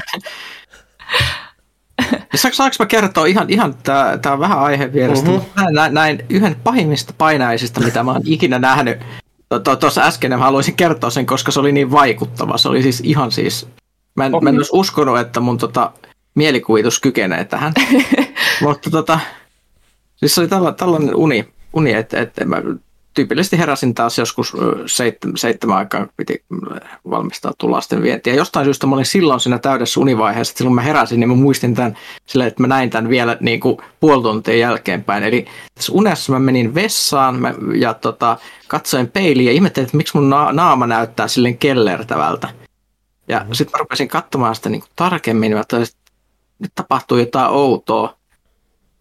Saanko 2.36 2.76
mä 2.80 2.86
kertoa 2.86 3.26
ihan, 3.26 3.50
ihan 3.50 3.76
tämä 3.82 4.34
on 4.34 4.40
vähän 4.40 4.60
aihe 4.60 4.94
vierestä, 4.94 5.30
uh-huh. 5.30 5.40
mutta 5.40 5.72
näin, 5.72 5.94
näin 5.94 6.26
yhden 6.30 6.56
pahimmista 6.64 7.14
painaisista, 7.18 7.82
mitä 7.82 8.04
mä 8.04 8.12
oon 8.12 8.22
ikinä 8.36 8.60
nähnyt. 8.60 8.98
Tuossa 9.80 10.02
äsken 10.02 10.32
mä 10.32 10.38
haluaisin 10.38 10.76
kertoa 10.76 11.10
sen, 11.10 11.26
koska 11.26 11.52
se 11.52 11.60
oli 11.60 11.72
niin 11.72 11.92
vaikuttava. 11.92 12.58
Se 12.58 12.70
oli 12.70 12.84
siis 12.84 13.02
ihan 13.06 13.32
siis, 13.32 13.68
mä 14.16 14.26
en, 14.26 14.32
mä 14.42 14.50
en 14.50 14.58
olisi 14.58 14.72
uskonut, 14.74 15.20
että 15.20 15.40
mun 15.40 15.58
tota, 15.58 15.92
mielikuvitus 16.36 17.00
kykenee 17.00 17.46
tähän. 17.46 17.74
mutta 18.64 18.90
tota, 18.90 19.20
siis 20.16 20.36
se 20.36 20.42
oli 20.42 20.48
tällainen 20.78 21.16
uni, 21.16 21.48
uni 21.74 21.94
että, 21.94 22.20
että 22.20 22.46
mä 22.46 22.62
tyypillisesti 23.16 23.58
heräsin 23.58 23.94
taas 23.94 24.18
joskus 24.18 24.54
seitsemän, 24.86 25.38
seitsemän 25.38 25.78
aikaa, 25.78 26.08
piti 26.18 26.44
valmistautua 27.10 27.72
lasten 27.72 28.02
vientiä. 28.02 28.34
Jostain 28.34 28.66
syystä 28.66 28.88
mä 28.88 28.96
olin 28.96 29.06
silloin 29.06 29.40
siinä 29.40 29.60
täydessä 29.60 30.00
univaiheessa, 30.00 30.52
että 30.52 30.58
silloin 30.58 30.76
mä 30.76 30.82
heräsin, 30.82 31.20
niin 31.20 31.30
mä 31.30 31.36
muistin 31.36 31.76
tämän 31.76 31.98
silleen, 32.26 32.48
että 32.48 32.64
mä 32.64 32.68
näin 32.68 32.90
tämän 32.90 33.10
vielä 33.10 33.38
niin 33.40 33.60
kuin 33.60 33.78
puoli 34.00 34.24
tuntia 34.24 34.56
jälkeenpäin. 34.56 35.24
Eli 35.24 35.46
tässä 35.76 35.94
unessa 35.94 36.32
mä 36.32 36.40
menin 36.40 36.76
vessaan 36.76 37.40
mä, 37.40 37.54
ja 37.76 37.94
tota, 37.94 38.38
katsoin 38.68 39.08
peiliin 39.08 39.46
ja 39.46 39.52
ihmettelin, 39.52 39.86
että 39.86 39.98
miksi 39.98 40.18
mun 40.18 40.30
naama 40.30 40.88
näyttää 40.88 41.28
silleen 41.28 41.58
kellertävältä. 41.58 42.50
Ja 43.28 43.40
mm-hmm. 43.40 43.54
sitten 43.54 43.72
mä 43.72 43.80
rupesin 43.80 44.08
katsomaan 44.08 44.56
sitä 44.56 44.70
niin 44.70 44.82
kuin 44.82 44.92
tarkemmin 44.96 45.52
ja 45.52 45.60
että 45.60 45.78
nyt 46.60 46.72
tapahtuu 46.76 47.18
jotain 47.18 47.52
outoa. 47.52 48.18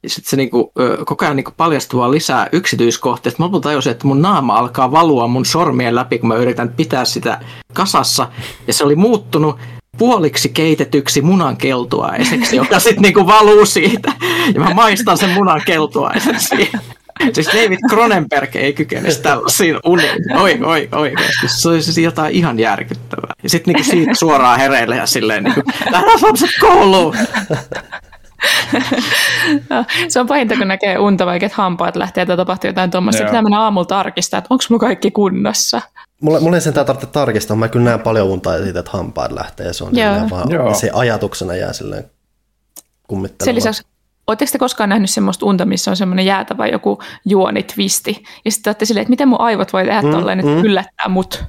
Ja 0.04 0.11
sitten 0.11 0.30
se 0.30 0.37
niinku, 0.37 0.73
koko 1.04 1.25
ajan 1.25 1.37
niinku 1.37 1.52
paljastuu 1.56 2.11
lisää 2.11 2.49
yksityiskohtia. 2.52 3.32
Mä 3.38 3.44
lopulta 3.44 3.68
tajusin, 3.68 3.92
että 3.92 4.06
mun 4.06 4.23
naama 4.23 4.58
alkaa 4.58 4.92
valua 4.92 5.26
mun 5.26 5.44
sormien 5.44 5.94
läpi, 5.94 6.18
kun 6.18 6.28
mä 6.28 6.37
yritän 6.37 6.68
pitää 6.68 7.04
sitä 7.04 7.40
kasassa. 7.73 8.28
Ja 8.66 8.73
se 8.73 8.84
oli 8.84 8.96
muuttunut 8.96 9.58
puoliksi 9.99 10.49
keitetyksi 10.49 11.20
munankeltuaiseksi, 11.23 12.56
joka 12.62 12.78
sitten 12.80 13.02
niinku 13.02 13.26
valuu 13.26 13.66
siitä. 13.66 14.12
Ja 14.54 14.61
mä 14.61 14.75
maistan 14.75 15.18
sen 15.18 15.30
munankeltuaisen 15.30 16.40
siihen. 16.40 16.80
Siis 17.32 17.46
David 17.46 17.78
Cronenberg 17.90 18.56
ei 18.56 18.73
kykenisi 18.73 19.23
tällaisiin 19.23 19.76
uniin. 19.84 20.37
Oi, 20.37 20.58
oi, 20.62 20.88
oikeasti. 20.92 21.49
Se 21.49 21.68
olisi 21.68 21.92
siis 21.92 22.04
jotain 22.04 22.34
ihan 22.34 22.58
järkyttävää. 22.58 23.32
Ja 23.42 23.50
sitten 23.50 23.75
niinku 23.75 23.90
siitä 23.90 24.14
suoraan 24.14 24.58
hereille 24.58 24.96
ja 24.96 25.06
silleen, 25.06 25.44
niinku, 25.44 25.62
lähdetään 25.90 26.18
lapset 26.23 26.50
kouluun. 26.61 27.16
se 30.08 30.20
on 30.20 30.26
pahinta, 30.26 30.56
kun 30.56 30.68
näkee 30.68 30.98
unta, 30.98 31.26
vaikka 31.26 31.48
hampaat 31.52 31.96
lähtee, 31.96 32.22
että 32.22 32.36
tapahtuu 32.36 32.68
jotain 32.68 32.90
tuommoista. 32.90 33.24
Pitää 33.24 33.42
mennä 33.42 33.60
aamulla 33.60 33.86
tarkistaa, 33.86 34.38
että 34.38 34.48
onko 34.50 34.64
mulla 34.70 34.80
kaikki 34.80 35.10
kunnossa. 35.10 35.80
Mulla, 36.20 36.40
mulla 36.40 36.56
ei 36.56 36.60
sen 36.60 36.74
tarvitse 36.74 37.06
tarkistaa. 37.06 37.56
Mä 37.56 37.68
kyllä 37.68 37.84
näen 37.84 38.00
paljon 38.00 38.28
unta 38.28 38.62
siitä, 38.62 38.78
että 38.78 38.90
hampaat 38.90 39.32
lähtee. 39.32 39.72
Se, 39.72 39.84
on 39.84 39.96
Joo. 39.96 40.30
vaan, 40.30 40.50
Joo. 40.50 40.74
se 40.74 40.90
ajatuksena 40.92 41.54
jää 41.54 41.72
silleen 41.72 42.04
kummittelemaan. 43.08 43.44
Sen 43.44 43.54
lisäksi 43.54 43.94
Oletteko 44.26 44.50
te 44.52 44.58
koskaan 44.58 44.88
nähnyt 44.88 45.10
semmoista 45.10 45.46
unta, 45.46 45.64
missä 45.64 45.90
on 45.90 45.96
semmoinen 45.96 46.26
jäätävä 46.26 46.66
joku 46.66 46.98
juonitvisti, 47.24 48.24
ja 48.44 48.50
sitten 48.50 48.70
olette 48.70 48.84
silleen, 48.84 49.02
että 49.02 49.10
miten 49.10 49.28
mun 49.28 49.40
aivot 49.40 49.72
voi 49.72 49.84
tehdä 49.84 50.02
mm, 50.02 50.10
tolleen, 50.10 50.40
että 50.40 50.52
mm. 50.52 50.64
yllättää 50.64 51.08
mut. 51.08 51.44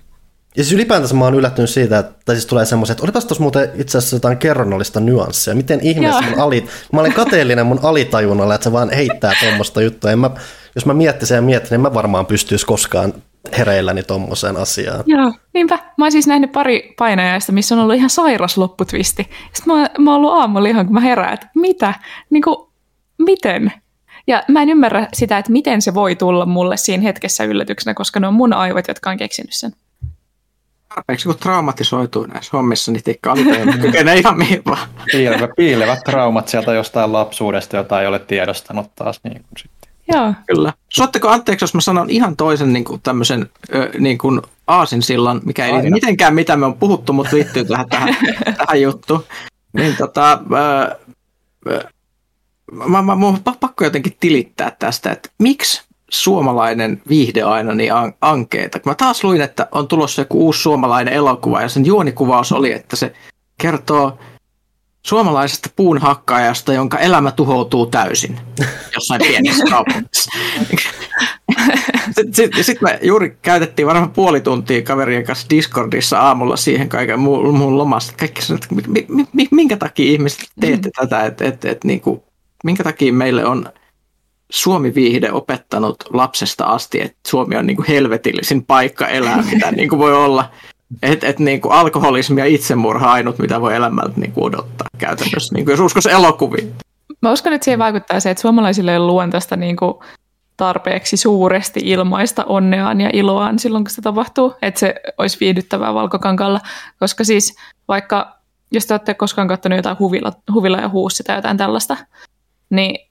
Ja 0.57 0.63
siis 0.63 0.73
ylipäätänsä 0.73 1.15
mä 1.15 1.25
oon 1.25 1.35
yllättynyt 1.35 1.69
siitä, 1.69 1.99
että 1.99 2.13
tai 2.25 2.35
siis 2.35 2.45
tulee 2.45 2.65
semmoiset, 2.65 2.93
että 2.93 3.05
olipas 3.05 3.25
tuossa 3.25 3.41
muuten 3.41 3.71
itse 3.75 3.97
asiassa 3.97 4.15
jotain 4.15 4.37
kerronnallista 4.37 4.99
nyanssia. 4.99 5.55
Miten 5.55 5.79
ihmeessä 5.81 6.21
mun 6.21 6.39
ali, 6.39 6.65
mä 6.93 6.99
olen 6.99 7.13
kateellinen 7.13 7.65
mun 7.65 7.79
alitajunnalle, 7.83 8.55
että 8.55 8.63
se 8.63 8.71
vaan 8.71 8.89
heittää 8.89 9.33
tuommoista 9.39 9.81
juttua. 9.81 10.11
En 10.11 10.19
mä, 10.19 10.29
jos 10.75 10.85
mä 10.85 10.93
miettisin 10.93 11.35
ja 11.35 11.41
miettisin, 11.41 11.73
niin 11.73 11.81
mä 11.81 11.93
varmaan 11.93 12.25
pystyisi 12.25 12.65
koskaan 12.65 13.13
hereilläni 13.57 14.03
tuommoiseen 14.03 14.57
asiaan. 14.57 15.03
Joo, 15.05 15.33
niinpä. 15.53 15.79
Mä 15.97 16.05
oon 16.05 16.11
siis 16.11 16.27
nähnyt 16.27 16.51
pari 16.51 16.93
painajaista, 16.97 17.51
missä 17.51 17.75
on 17.75 17.81
ollut 17.81 17.95
ihan 17.95 18.09
sairas 18.09 18.57
lopputvisti. 18.57 19.29
Sitten 19.53 19.73
mä, 19.75 19.89
mä 19.97 20.11
oon 20.11 20.17
ollut 20.17 20.39
aamulla 20.39 20.69
ihan, 20.69 20.85
kun 20.85 20.93
mä 20.93 20.99
herään, 20.99 21.33
että 21.33 21.49
mitä? 21.55 21.93
Niin 22.29 22.41
kuin, 22.41 22.55
miten? 23.17 23.73
Ja 24.27 24.43
mä 24.47 24.61
en 24.61 24.69
ymmärrä 24.69 25.07
sitä, 25.13 25.37
että 25.37 25.51
miten 25.51 25.81
se 25.81 25.93
voi 25.93 26.15
tulla 26.15 26.45
mulle 26.45 26.77
siinä 26.77 27.03
hetkessä 27.03 27.43
yllätyksenä, 27.43 27.93
koska 27.93 28.19
ne 28.19 28.27
on 28.27 28.33
mun 28.33 28.53
aivot, 28.53 28.87
jotka 28.87 29.09
on 29.09 29.17
keksinyt 29.17 29.53
sen. 29.53 29.71
Tarpeeksi 30.89 31.27
kun 31.27 31.37
traumatisoituu 31.37 32.25
näissä 32.25 32.49
hommissa, 32.53 32.91
niin 32.91 33.03
tikka 33.03 33.35
kykenee 33.81 34.17
ihan 34.17 34.37
mihin 34.37 34.61
vaan. 34.65 34.87
Piilevät, 35.11 35.49
piilevät 35.55 35.99
traumat 36.05 36.47
sieltä 36.47 36.73
jostain 36.73 37.13
lapsuudesta, 37.13 37.77
jota 37.77 38.01
ei 38.01 38.07
ole 38.07 38.19
tiedostanut 38.19 38.95
taas. 38.95 39.19
Niin 39.23 39.33
kuin 39.33 39.57
sitten. 39.57 39.91
Joo. 40.13 40.33
Kyllä. 40.47 40.73
Suotteko 40.89 41.29
anteeksi, 41.29 41.63
jos 41.63 41.73
mä 41.73 41.81
sanon 41.81 42.09
ihan 42.09 42.35
toisen 42.35 42.73
niin 42.73 42.85
kuin 42.85 43.01
tämmöisen 43.01 43.49
niin 43.99 44.17
kuin 44.17 44.41
aasinsillan, 44.67 45.41
mikä 45.45 45.65
ei 45.65 45.71
Aina. 45.71 45.89
mitenkään 45.89 46.35
mitä 46.35 46.57
me 46.57 46.65
on 46.65 46.73
puhuttu, 46.73 47.13
mutta 47.13 47.35
liittyy 47.35 47.65
tähän, 47.65 47.89
tähän, 47.89 48.15
tähän 48.57 48.81
juttuun. 48.81 49.23
Niin 49.73 49.95
tota, 49.97 50.31
äh, 50.31 50.97
mä, 52.71 53.01
mä, 53.01 53.15
mä, 53.15 53.53
pakko 53.59 53.83
jotenkin 53.83 54.17
tilittää 54.19 54.71
tästä, 54.79 55.11
että 55.11 55.29
miksi 55.39 55.83
suomalainen 56.23 57.01
viihde 57.09 57.41
aina 57.41 57.75
niin 57.75 57.93
an- 57.93 58.13
ankeeta. 58.21 58.79
Mä 58.85 58.95
taas 58.95 59.23
luin, 59.23 59.41
että 59.41 59.67
on 59.71 59.87
tulossa 59.87 60.21
joku 60.21 60.45
uusi 60.45 60.61
suomalainen 60.61 61.13
elokuva 61.13 61.61
ja 61.61 61.69
sen 61.69 61.85
juonikuvaus 61.85 62.51
oli, 62.51 62.71
että 62.71 62.95
se 62.95 63.13
kertoo 63.57 64.17
suomalaisesta 65.05 65.69
puunhakkaajasta, 65.75 66.73
jonka 66.73 66.97
elämä 66.97 67.31
tuhoutuu 67.31 67.85
täysin 67.85 68.39
jossain 68.95 69.21
pienessä 69.21 69.63
kaupungissa. 69.69 70.31
Sitten 72.05 72.33
sit, 72.33 72.51
sit 72.61 72.81
me 72.81 72.99
juuri 73.01 73.37
käytettiin 73.41 73.87
varmaan 73.87 74.11
puoli 74.11 74.41
tuntia 74.41 74.81
kaverien 74.81 75.23
kanssa 75.23 75.49
Discordissa 75.49 76.19
aamulla 76.19 76.57
siihen 76.57 76.89
kaiken 76.89 77.19
muun, 77.19 77.57
muun 77.57 77.77
lomasta. 77.77 78.13
Kaikki 78.19 78.41
sanoivat, 78.41 78.63
että 78.63 79.55
minkä 79.55 79.77
takia 79.77 80.11
ihmiset 80.11 80.49
teette 80.59 80.89
mm. 80.89 80.91
tätä, 81.01 81.25
että 81.25 81.45
et, 81.45 81.65
et, 81.65 81.83
niin 81.83 82.01
kuin, 82.01 82.21
minkä 82.63 82.83
takia 82.83 83.13
meille 83.13 83.45
on 83.45 83.69
Suomi-viihde 84.49 85.31
opettanut 85.31 85.95
lapsesta 86.13 86.65
asti, 86.65 87.01
että 87.01 87.17
Suomi 87.27 87.55
on 87.55 87.67
niin 87.67 87.77
kuin 87.77 87.87
helvetillisin 87.87 88.65
paikka 88.65 89.07
elää, 89.07 89.43
mitä 89.51 89.71
niin 89.75 89.89
kuin 89.89 89.99
voi 89.99 90.13
olla. 90.13 90.49
Että 91.01 91.27
et, 91.27 91.39
niin 91.39 91.61
kuin 91.61 91.71
alkoholismi 91.71 92.41
ja 92.41 92.45
itsemurha 92.45 93.11
ainut, 93.11 93.39
mitä 93.39 93.61
voi 93.61 93.75
elämältä 93.75 94.19
niin 94.19 94.31
kuin 94.31 94.45
odottaa 94.45 94.87
käytännössä, 94.97 95.55
niin 95.55 95.65
kuin 95.65 95.73
jos 95.73 95.79
uskoisi 95.79 96.11
elokuviin. 96.11 96.73
Mä 97.21 97.31
uskon, 97.31 97.53
että 97.53 97.65
siihen 97.65 97.79
vaikuttaa 97.79 98.19
se, 98.19 98.29
että 98.29 98.41
suomalaisille 98.41 98.91
ei 98.91 98.97
ole 98.97 99.07
luontaista 99.07 99.55
niin 99.55 99.77
kuin 99.77 99.93
tarpeeksi 100.57 101.17
suuresti 101.17 101.79
ilmaista 101.83 102.43
onneaan 102.45 103.01
ja 103.01 103.09
iloaan 103.13 103.59
silloin, 103.59 103.83
kun 103.83 103.91
se 103.91 104.01
tapahtuu, 104.01 104.53
että 104.61 104.79
se 104.79 104.95
olisi 105.17 105.39
viihdyttävää 105.39 105.93
valkokankalla, 105.93 106.59
koska 106.99 107.23
siis 107.23 107.55
vaikka, 107.87 108.37
jos 108.71 108.85
te 108.85 108.93
olette 108.93 109.13
koskaan 109.13 109.47
katsonut 109.47 109.77
jotain 109.77 109.99
huvila, 109.99 110.33
huvila 110.53 110.77
ja 110.77 110.89
huussi 110.89 111.23
tai 111.23 111.35
jotain 111.35 111.57
tällaista, 111.57 111.97
niin 112.69 113.04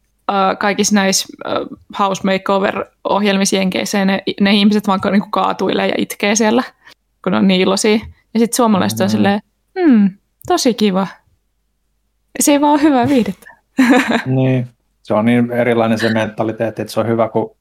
kaikissa 0.58 0.94
näissä 0.94 1.28
uh, 1.46 1.78
house 1.98 2.22
makeover-ohjelmissa 2.24 3.56
Jenkeissä 3.56 4.04
ne, 4.04 4.22
ne 4.40 4.52
ihmiset 4.52 4.86
vaan 4.86 5.00
niin 5.12 5.30
kaatuilee 5.30 5.88
ja 5.88 5.94
itkee 5.98 6.34
siellä, 6.34 6.62
kun 7.24 7.34
on 7.34 7.48
niin 7.48 7.60
iloisia. 7.60 7.98
Ja 8.34 8.40
sitten 8.40 8.56
suomalaiset 8.56 9.00
on 9.00 9.06
mm. 9.06 9.10
silleen, 9.10 9.40
hmm, 9.80 10.10
tosi 10.46 10.74
kiva. 10.74 11.06
Se 12.40 12.52
ei 12.52 12.60
vaan 12.60 12.72
ole 12.72 12.82
hyvää 12.82 13.08
viihdettä. 13.08 13.56
niin. 14.26 14.68
Se 15.02 15.14
on 15.14 15.24
niin 15.24 15.52
erilainen 15.52 15.98
se 15.98 16.12
mentaliteetti, 16.12 16.82
että 16.82 16.94
se 16.94 17.00
on 17.00 17.06
hyvä, 17.06 17.28
kun 17.28 17.56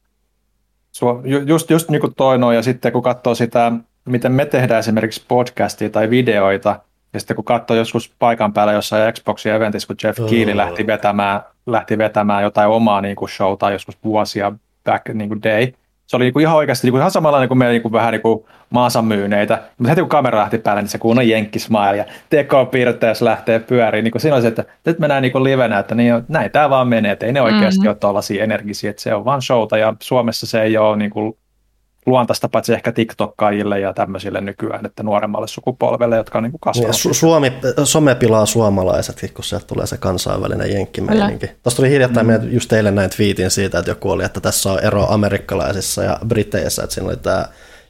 just, 1.45 1.69
just 1.69 1.89
niin 1.89 2.01
kuin 2.01 2.15
toi 2.15 2.37
noin, 2.37 2.55
ja 2.55 2.63
sitten 2.63 2.91
kun 2.91 3.03
katsoo 3.03 3.35
sitä, 3.35 3.71
miten 4.05 4.31
me 4.31 4.45
tehdään 4.45 4.79
esimerkiksi 4.79 5.25
podcastia 5.27 5.89
tai 5.89 6.09
videoita, 6.09 6.79
ja 7.13 7.19
sitten 7.19 7.35
kun 7.35 7.45
katsoo 7.45 7.77
joskus 7.77 8.13
paikan 8.19 8.53
päällä 8.53 8.73
jossain 8.73 9.13
Xboxin 9.13 9.51
eventissä, 9.51 9.87
kun 9.87 9.95
Jeff 10.03 10.19
Keely 10.29 10.57
lähti 10.57 10.87
vetämään, 10.87 11.41
lähti 11.65 11.97
vetämään 11.97 12.43
jotain 12.43 12.69
omaa 12.69 13.01
niin 13.01 13.15
kuin 13.15 13.29
showta 13.29 13.71
joskus 13.71 13.97
vuosia 14.03 14.51
back 14.85 15.09
niin 15.09 15.29
kuin 15.29 15.43
day, 15.43 15.73
se 16.05 16.15
oli 16.15 16.23
niinku 16.23 16.39
ihan 16.39 16.55
oikeasti 16.55 16.87
niinku 16.87 16.97
ihan 16.97 17.11
samanlainen 17.11 17.47
kuin 17.47 17.57
me 17.57 17.69
niinku 17.69 17.91
vähän 17.91 18.11
niinku 18.11 18.47
maansa 18.69 19.01
myyneitä. 19.01 19.61
Mutta 19.77 19.89
heti 19.89 20.01
kun 20.01 20.09
kamera 20.09 20.39
lähti 20.39 20.57
päälle, 20.57 20.81
niin 20.81 20.89
se 20.89 20.97
kunnon 20.97 21.29
jenkkismaili 21.29 21.97
ja 21.97 22.05
tekopiirteys 22.29 23.21
lähtee 23.21 23.59
pyöriin. 23.59 24.03
Niin 24.03 24.21
siinä 24.21 24.35
oli 24.35 24.41
se, 24.41 24.47
että 24.47 24.65
nyt 24.85 24.99
mennään 24.99 25.21
niinku 25.21 25.43
livenä, 25.43 25.79
että 25.79 25.95
niin, 25.95 26.13
näin 26.27 26.51
tämä 26.51 26.69
vaan 26.69 26.87
menee, 26.87 27.11
että 27.11 27.25
ei 27.25 27.33
ne 27.33 27.41
oikeasti 27.41 27.79
mm-hmm. 27.79 27.89
ole 27.89 27.95
tuollaisia 27.95 28.43
energisiä, 28.43 28.89
että 28.89 29.01
se 29.01 29.13
on 29.13 29.25
vaan 29.25 29.41
showta 29.41 29.77
ja 29.77 29.93
Suomessa 30.01 30.47
se 30.47 30.61
ei 30.61 30.77
ole 30.77 30.97
niinku 30.97 31.37
luontaista 32.05 32.49
paitsi 32.49 32.73
ehkä 32.73 32.91
TikTokkaajille 32.91 33.79
ja 33.79 33.93
tämmöisille 33.93 34.41
nykyään, 34.41 34.85
että 34.85 35.03
nuoremmalle 35.03 35.47
sukupolvelle, 35.47 36.15
jotka 36.15 36.37
on 36.37 36.43
niin 36.43 36.53
kasvanut. 36.61 36.95
Su- 36.95 37.13
Suomi, 37.13 37.53
some 37.83 38.15
pilaa 38.15 38.45
suomalaiset, 38.45 39.31
kun 39.33 39.43
sieltä 39.43 39.65
tulee 39.65 39.87
se 39.87 39.97
kansainvälinen 39.97 40.71
jenkkimeininki. 40.71 41.47
Tuossa 41.47 41.75
tuli 41.75 41.89
hiljattain 41.89 42.27
mm. 42.27 42.53
just 42.53 42.69
teille 42.69 42.91
näin 42.91 43.09
twiitin 43.09 43.51
siitä, 43.51 43.79
että 43.79 43.91
joku 43.91 44.11
oli, 44.11 44.23
että 44.23 44.39
tässä 44.39 44.71
on 44.71 44.79
ero 44.79 45.05
amerikkalaisissa 45.09 46.03
ja 46.03 46.17
briteissä, 46.27 46.83
että 46.83 46.93
siinä 46.93 47.09
oli 47.09 47.17
tämä 47.17 47.45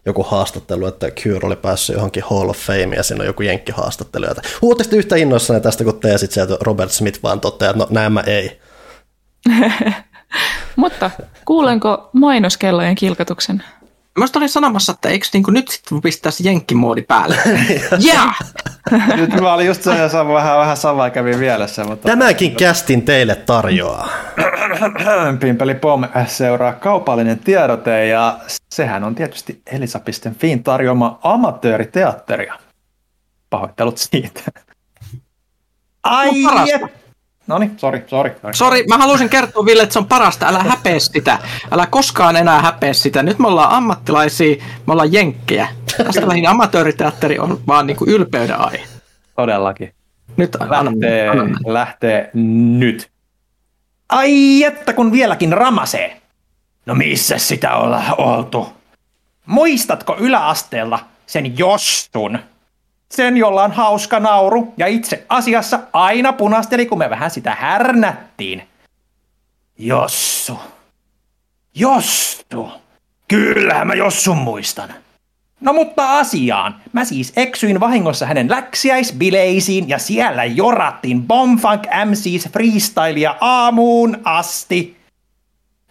joku 0.06 0.24
haastattelu, 0.24 0.86
että 0.86 1.12
Cure 1.12 1.48
oli 1.48 1.56
päässyt 1.56 1.96
johonkin 1.96 2.24
Hall 2.30 2.50
of 2.50 2.58
Fame 2.58 2.96
ja 2.96 3.04
siinä 3.04 3.22
on 3.22 3.28
joku 3.28 3.42
jenkkihaastattelu. 3.42 4.26
Huutteko 4.62 4.96
yhtä 4.96 5.16
innoissanne 5.16 5.60
tästä, 5.60 5.84
kun 5.84 6.00
te 6.00 6.10
ja 6.10 6.18
sitten 6.18 6.34
sieltä 6.34 6.58
Robert 6.62 6.92
Smith 6.92 7.20
vaan 7.24 7.40
toteaa, 7.40 7.72
että 7.72 7.84
no 7.84 7.88
nämä 7.90 8.22
ei. 8.22 8.60
Mutta 10.76 11.12
kuulenko 11.46 12.10
mainoskellojen 12.14 12.96
kilkatuksen? 12.96 13.64
Mä 14.20 14.26
olin 14.36 14.50
sanomassa, 14.50 14.92
että 14.92 15.10
eikö 15.10 15.28
niinku 15.34 15.52
nyt 15.52 15.68
sitten 15.68 16.02
pistää 16.02 16.32
se 16.32 16.44
jenkkimoodi 16.44 17.02
päälle? 17.02 17.38
yeah! 18.06 18.40
nyt 19.16 19.42
mä 19.42 19.54
olin 19.54 19.68
just 19.68 19.84
se, 19.84 19.92
vähän, 20.34 20.58
vähän 20.58 20.78
samaa 20.78 21.10
kävi 21.10 21.38
mielessä. 21.38 21.84
Mutta... 21.84 22.10
Tämäkin 22.10 22.56
kästin 22.56 23.02
teille 23.02 23.36
tarjoaa. 23.36 24.10
Pimpeli 25.40 25.76
Pom 25.76 26.04
seuraa 26.28 26.74
kaupallinen 26.74 27.40
tiedote 27.40 28.08
ja 28.08 28.40
sehän 28.70 29.04
on 29.04 29.16
tietysti 29.16 29.62
Elisa.fin 29.72 30.64
tarjoama 30.64 31.20
amatööriteatteria. 31.24 32.60
Pahoittelut 33.50 33.98
siitä. 33.98 34.42
Ai 36.04 36.42
no, 36.42 36.88
No 37.48 37.58
niin, 37.58 37.80
sori, 37.80 38.04
sori. 38.08 38.32
Sori, 38.54 38.84
mä 38.88 38.98
haluaisin 38.98 39.30
kertoa 39.30 39.66
Ville, 39.66 39.84
että 39.84 39.94
se 39.94 40.00
on 40.00 40.08
parasta, 40.08 40.48
älä 40.48 40.64
häpeä 40.64 41.00
sitä. 41.00 41.40
Älä 41.72 41.86
koskaan 41.86 42.36
enää 42.36 42.62
häpeä 42.62 42.94
sitä. 42.94 43.24
Nyt 43.24 43.40
me 43.40 43.48
ollaan 43.48 43.72
ammattilaisia, 43.72 44.56
me 44.88 44.94
ollaan 44.94 45.14
jenkkejä. 45.14 45.68
Tästä 45.98 46.28
lähinnä 46.28 46.50
amatööriteatteri 46.50 47.40
on 47.40 47.60
vaan 47.68 47.88
niin 47.88 47.98
kuin 47.98 48.10
ylpeyden 48.10 48.60
aihe. 48.60 48.84
Todellakin. 49.36 49.94
Nyt 50.38 50.58
lähtee, 50.70 51.30
anna, 51.30 51.60
lähtee 51.66 52.30
nyt. 52.34 53.12
Ai 54.10 54.64
että 54.64 54.94
kun 54.94 55.12
vieläkin 55.12 55.54
ramasee. 55.54 56.22
No 56.86 56.96
missä 56.96 57.38
sitä 57.38 57.76
ollaan 57.76 58.16
oltu? 58.18 58.74
Muistatko 59.46 60.16
yläasteella 60.20 61.00
sen 61.26 61.58
Jostun? 61.58 62.40
Sen, 63.16 63.38
jolla 63.38 63.64
on 63.64 63.72
hauska 63.72 64.20
nauru, 64.20 64.74
ja 64.78 64.88
itse 64.88 65.26
asiassa 65.30 65.80
aina 65.94 66.34
punasteli, 66.34 66.86
kun 66.86 66.98
me 66.98 67.10
vähän 67.10 67.32
sitä 67.32 67.56
härnättiin. 67.60 68.68
Jossu. 69.78 70.60
Jossu. 71.76 72.72
Kyllähän 73.28 73.88
mä 73.88 73.94
Jossun 73.94 74.38
muistan. 74.38 74.94
No 75.62 75.74
mutta 75.74 76.20
asiaan. 76.20 76.76
Mä 76.94 77.06
siis 77.06 77.34
eksyin 77.36 77.80
vahingossa 77.80 78.26
hänen 78.26 78.50
läksiäisbileisiin 78.50 79.90
ja 79.90 79.98
siellä 80.00 80.44
jorattiin 80.44 81.24
Bombfunk 81.24 81.84
MCs 82.06 82.50
freestylia 82.52 83.36
aamuun 83.42 84.22
asti. 84.24 85.03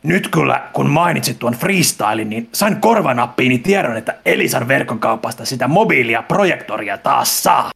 Nyt 0.02 0.28
kyllä, 0.28 0.62
kun 0.72 0.90
mainitsit 0.90 1.38
tuon 1.38 1.52
freestylin, 1.52 2.30
niin 2.30 2.48
sain 2.52 2.76
korvanappiini 2.76 3.58
tiedon, 3.58 3.96
että 3.96 4.14
Elisan 4.26 4.68
verkkokaupasta 4.68 5.44
sitä 5.44 5.68
mobiilia 5.68 6.22
projektoria 6.22 6.98
taas 6.98 7.42
saa. 7.42 7.70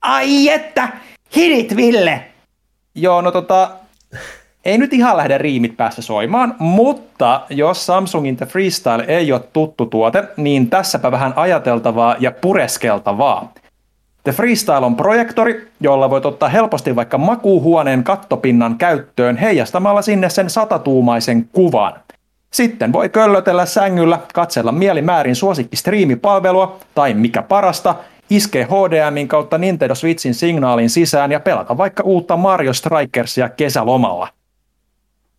Ai 0.00 0.48
että, 0.48 0.88
hidit 1.36 1.76
Ville! 1.76 2.24
Joo, 2.94 3.20
no 3.20 3.30
tota, 3.30 3.70
ei 4.64 4.78
nyt 4.78 4.92
ihan 4.92 5.16
lähde 5.16 5.38
riimit 5.38 5.76
päässä 5.76 6.02
soimaan, 6.02 6.54
mutta 6.58 7.46
jos 7.50 7.86
Samsungin 7.86 8.36
The 8.36 8.46
Freestyle 8.46 9.04
ei 9.08 9.32
ole 9.32 9.40
tuttu 9.52 9.86
tuote, 9.86 10.24
niin 10.36 10.70
tässäpä 10.70 11.10
vähän 11.10 11.32
ajateltavaa 11.36 12.16
ja 12.18 12.30
pureskeltavaa. 12.30 13.52
The 14.24 14.32
Freestyle 14.32 14.86
on 14.86 14.96
projektori, 14.96 15.68
jolla 15.80 16.10
voit 16.10 16.26
ottaa 16.26 16.48
helposti 16.48 16.96
vaikka 16.96 17.18
makuuhuoneen 17.18 18.04
kattopinnan 18.04 18.78
käyttöön 18.78 19.36
heijastamalla 19.36 20.02
sinne 20.02 20.30
sen 20.30 20.50
satatuumaisen 20.50 21.48
kuvan. 21.52 21.92
Sitten 22.52 22.92
voi 22.92 23.08
köllötellä 23.08 23.66
sängyllä, 23.66 24.18
katsella 24.34 24.72
mielimäärin 24.72 25.36
suosikkistriimipalvelua 25.36 26.78
tai 26.94 27.14
mikä 27.14 27.42
parasta, 27.42 27.94
iskee 28.30 28.64
HDMin 28.64 29.28
kautta 29.28 29.58
Nintendo 29.58 29.94
Switchin 29.94 30.34
signaalin 30.34 30.90
sisään 30.90 31.32
ja 31.32 31.40
pelata 31.40 31.76
vaikka 31.76 32.02
uutta 32.02 32.36
Mario 32.36 32.72
Strikersia 32.72 33.48
kesälomalla. 33.48 34.28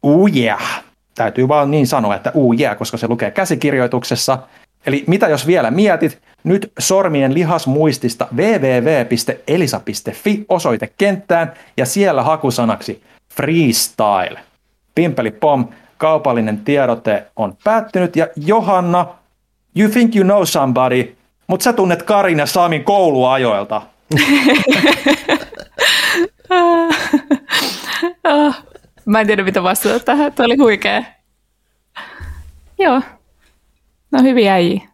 Uu 0.04 0.30
yeah. 0.36 0.84
Täytyy 1.16 1.48
vaan 1.48 1.72
niin 1.72 1.88
sanoa, 1.88 2.16
että 2.16 2.32
uu 2.34 2.54
yeah, 2.60 2.78
koska 2.78 2.98
se 2.98 3.08
lukee 3.08 3.32
käsikirjoituksessa. 3.32 4.38
Eli 4.86 5.04
mitä 5.08 5.28
jos 5.28 5.48
vielä 5.48 5.72
mietit, 5.72 6.22
nyt 6.44 6.72
sormien 6.80 7.34
lihasmuistista 7.34 8.28
www.elisa.fi 8.36 9.96
osoitekenttään 10.50 11.54
ja 11.78 11.86
siellä 11.86 12.24
hakusanaksi 12.24 13.04
freestyle. 13.34 14.40
Pimpeli 14.96 15.32
pom, 15.32 15.68
kaupallinen 15.98 16.58
tiedote 16.58 17.26
on 17.36 17.58
päättynyt 17.64 18.16
ja 18.16 18.28
Johanna, 18.36 19.06
you 19.78 19.90
think 19.90 20.16
you 20.16 20.24
know 20.24 20.44
somebody, 20.44 21.16
mutta 21.48 21.64
sä 21.64 21.74
tunnet 21.74 22.04
Karin 22.04 22.40
ja 22.40 22.46
Samin 22.46 22.84
kouluajoilta. 22.84 23.82
Mä 29.06 29.22
en 29.22 29.28
tiedä 29.28 29.44
mitä 29.44 29.64
vastata 29.64 30.00
tähän, 30.00 30.34
oli 30.40 30.56
huikea. 30.56 31.04
Joo, 32.80 33.02
no 34.12 34.22
hyviä 34.22 34.54
äijiä. 34.54 34.91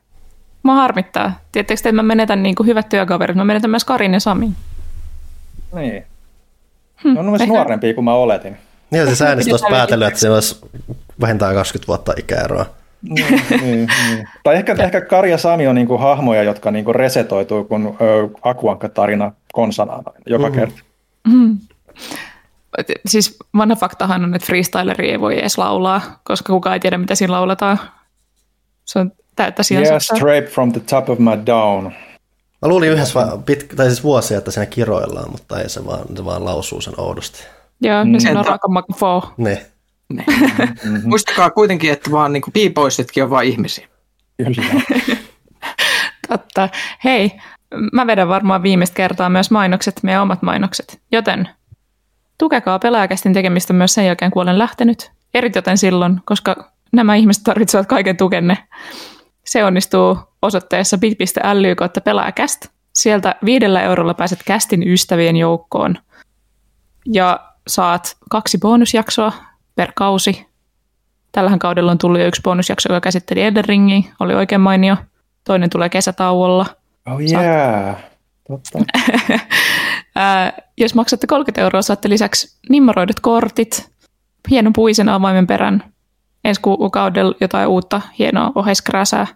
Mä 0.67 0.75
harmittaa. 0.75 1.39
Tiedättekö 1.51 1.79
että 1.79 1.91
mä 1.91 2.03
menetän 2.03 2.43
niin 2.43 2.55
kuin 2.55 2.67
hyvät 2.67 2.89
työkaverit, 2.89 3.35
mä 3.35 3.45
menetän 3.45 3.69
myös 3.69 3.85
Karin 3.85 4.13
ja 4.13 4.19
Samin. 4.19 4.55
Niin. 5.75 6.03
Hmm, 7.03 7.17
on 7.17 7.25
myös 7.25 7.41
ehkä... 7.41 7.53
nuorempia 7.53 7.93
kuin 7.93 8.05
mä 8.05 8.13
oletin. 8.13 8.57
Niin, 8.91 9.15
se 9.15 9.27
äänistä 9.27 9.51
olisi 9.51 9.65
päätellyt, 9.69 10.07
että 10.07 10.19
se 10.19 10.29
olisi 10.29 10.65
vähintään 11.21 11.55
20 11.55 11.87
vuotta 11.87 12.13
ikäeroa. 12.17 12.65
niin, 13.01 13.41
niin, 13.49 13.89
niin. 14.09 14.29
Tai 14.43 14.55
ehkä, 14.55 14.75
ehkä 14.79 15.01
Kari 15.01 15.31
ja 15.31 15.37
Sami 15.37 15.67
on 15.67 15.75
niinku 15.75 15.97
hahmoja, 15.97 16.43
jotka 16.43 16.71
niinku 16.71 16.93
resetoituu, 16.93 17.63
kun 17.63 17.97
Akuankka-tarina 18.41 19.31
konsanaan 19.53 20.03
joka 20.25 20.43
mm-hmm. 20.43 20.59
kerta. 20.59 20.81
Mm. 21.27 21.57
Siis 23.05 23.37
vanha 23.57 23.75
faktahan 23.75 24.23
on, 24.23 24.35
että 24.35 24.45
freestyleri 24.45 25.09
ei 25.09 25.19
voi 25.19 25.39
edes 25.39 25.57
laulaa, 25.57 26.01
koska 26.23 26.53
kukaan 26.53 26.73
ei 26.73 26.79
tiedä, 26.79 26.97
mitä 26.97 27.15
siinä 27.15 27.33
lauletaan. 27.33 27.79
Se 28.85 28.99
on 28.99 29.11
täyttä 29.37 29.63
Yeah, 29.71 30.01
straight 30.01 30.53
from 30.53 30.71
the 30.71 30.81
top 30.89 31.09
of 31.09 31.19
my 31.19 31.45
down. 31.45 31.83
Mä 32.61 32.69
luulin 32.69 32.89
yhdessä 32.89 33.19
va- 33.19 33.39
pit- 33.51 33.75
tai 33.75 33.85
siis 33.85 34.03
vuosia, 34.03 34.37
että 34.37 34.51
siinä 34.51 34.65
kiroillaan, 34.65 35.31
mutta 35.31 35.61
ei 35.61 35.69
se 35.69 35.85
vaan, 35.85 36.17
se 36.17 36.25
vaan 36.25 36.45
lausuu 36.45 36.81
sen 36.81 36.93
oudosti. 36.97 37.43
Joo, 37.81 38.05
mm. 38.05 38.19
siinä 38.19 38.39
on 38.39 38.45
rakamako 38.45 39.33
Ne. 39.37 39.65
ne. 40.09 40.23
mm-hmm. 40.27 41.01
Muistakaa 41.03 41.49
kuitenkin, 41.49 41.91
että 41.91 42.11
vaan 42.11 42.33
niin 42.33 42.43
piipoisitkin 42.53 43.23
on 43.23 43.29
vain 43.29 43.49
ihmisiä. 43.49 43.87
Kyllä. 44.37 44.81
Totta. 46.27 46.69
Hei, 47.03 47.31
mä 47.93 48.07
vedän 48.07 48.27
varmaan 48.27 48.63
viimeistä 48.63 48.95
kertaa 48.95 49.29
myös 49.29 49.51
mainokset, 49.51 49.99
meidän 50.03 50.21
omat 50.21 50.41
mainokset. 50.41 51.01
Joten 51.11 51.49
tukekaa 52.37 52.79
pelaajakästin 52.79 53.33
tekemistä 53.33 53.73
myös 53.73 53.93
sen 53.93 54.05
jälkeen, 54.05 54.31
kun 54.31 54.43
olen 54.43 54.59
lähtenyt. 54.59 55.11
Eritoten 55.33 55.77
silloin, 55.77 56.21
koska 56.25 56.71
nämä 56.91 57.15
ihmiset 57.15 57.43
tarvitsevat 57.43 57.87
kaiken 57.87 58.17
tukenne. 58.17 58.57
Se 59.47 59.63
onnistuu 59.63 60.19
osoitteessa 60.41 60.97
bit.ly 60.97 61.75
kautta 61.75 62.01
pelaajakäst. 62.01 62.67
Sieltä 62.93 63.35
viidellä 63.45 63.81
eurolla 63.81 64.13
pääset 64.13 64.39
kästin 64.45 64.87
ystävien 64.87 65.35
joukkoon 65.35 65.97
ja 67.05 67.39
saat 67.67 68.17
kaksi 68.29 68.57
bonusjaksoa 68.57 69.33
per 69.75 69.91
kausi. 69.95 70.47
Tällähän 71.31 71.59
kaudella 71.59 71.91
on 71.91 71.97
tullut 71.97 72.19
jo 72.19 72.27
yksi 72.27 72.41
bonusjakso, 72.41 72.89
joka 72.89 73.01
käsitteli 73.01 73.41
Elden 73.41 73.65
Ringiä, 73.65 74.11
oli 74.19 74.33
oikein 74.33 74.61
mainio. 74.61 74.97
Toinen 75.43 75.69
tulee 75.69 75.89
kesätauolla. 75.89 76.65
Oh 77.05 77.21
yeah, 77.21 77.95
totta. 78.47 78.79
Jos 80.77 80.95
maksatte 80.95 81.27
30 81.27 81.61
euroa, 81.61 81.81
saatte 81.81 82.09
lisäksi 82.09 82.57
nimmoroidut 82.69 83.19
kortit, 83.19 83.91
hienon 84.49 84.73
puisen 84.73 85.09
avaimen 85.09 85.47
perän. 85.47 85.93
Ensi 86.47 86.61
kuukaudella 86.61 87.35
jotain 87.41 87.67
uutta 87.67 88.01
hienoa 88.19 88.51
oheiskrääsää. 88.55 89.27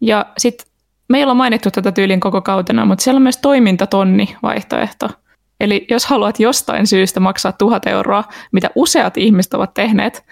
Ja 0.00 0.26
sitten 0.38 0.66
me 1.08 1.18
ei 1.18 1.24
olla 1.24 1.34
mainittu 1.34 1.70
tätä 1.70 1.92
tyylin 1.92 2.20
koko 2.20 2.40
kautena, 2.42 2.84
mutta 2.84 3.02
siellä 3.02 3.18
on 3.18 3.22
myös 3.22 3.36
toimintatonni 3.36 4.36
vaihtoehto. 4.42 5.08
Eli 5.60 5.86
jos 5.90 6.06
haluat 6.06 6.40
jostain 6.40 6.86
syystä 6.86 7.20
maksaa 7.20 7.52
tuhat 7.52 7.86
euroa, 7.86 8.24
mitä 8.52 8.70
useat 8.74 9.16
ihmiset 9.16 9.54
ovat 9.54 9.74
tehneet, 9.74 10.24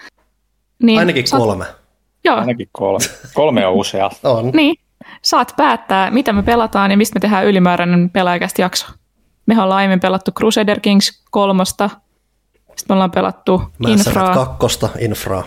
niin... 0.83 0.99
Ainakin 0.99 1.25
kolme. 1.31 1.65
Saat, 1.65 1.77
joo. 2.23 2.37
Ainakin 2.37 2.69
kolme. 2.71 3.05
Kolme 3.33 3.67
on 3.67 3.73
usea. 3.73 4.09
on. 4.23 4.51
Niin. 4.53 4.75
Saat 5.21 5.53
päättää, 5.57 6.11
mitä 6.11 6.33
me 6.33 6.43
pelataan 6.43 6.91
ja 6.91 6.97
mistä 6.97 7.15
me 7.15 7.19
tehdään 7.19 7.45
ylimääräinen 7.45 8.09
pelaajakästi 8.09 8.61
jakso. 8.61 8.87
Me 9.45 9.61
ollaan 9.61 9.77
aiemmin 9.77 9.99
pelattu 9.99 10.31
Crusader 10.31 10.79
Kings 10.79 11.23
kolmosta, 11.31 11.89
sitten 12.79 12.93
me 12.93 12.95
ollaan 12.95 13.11
pelattu 13.11 13.61
Mass 13.77 14.07
Infraa. 14.07 14.33
kakkosta, 14.33 14.89
Infraa. 14.99 15.43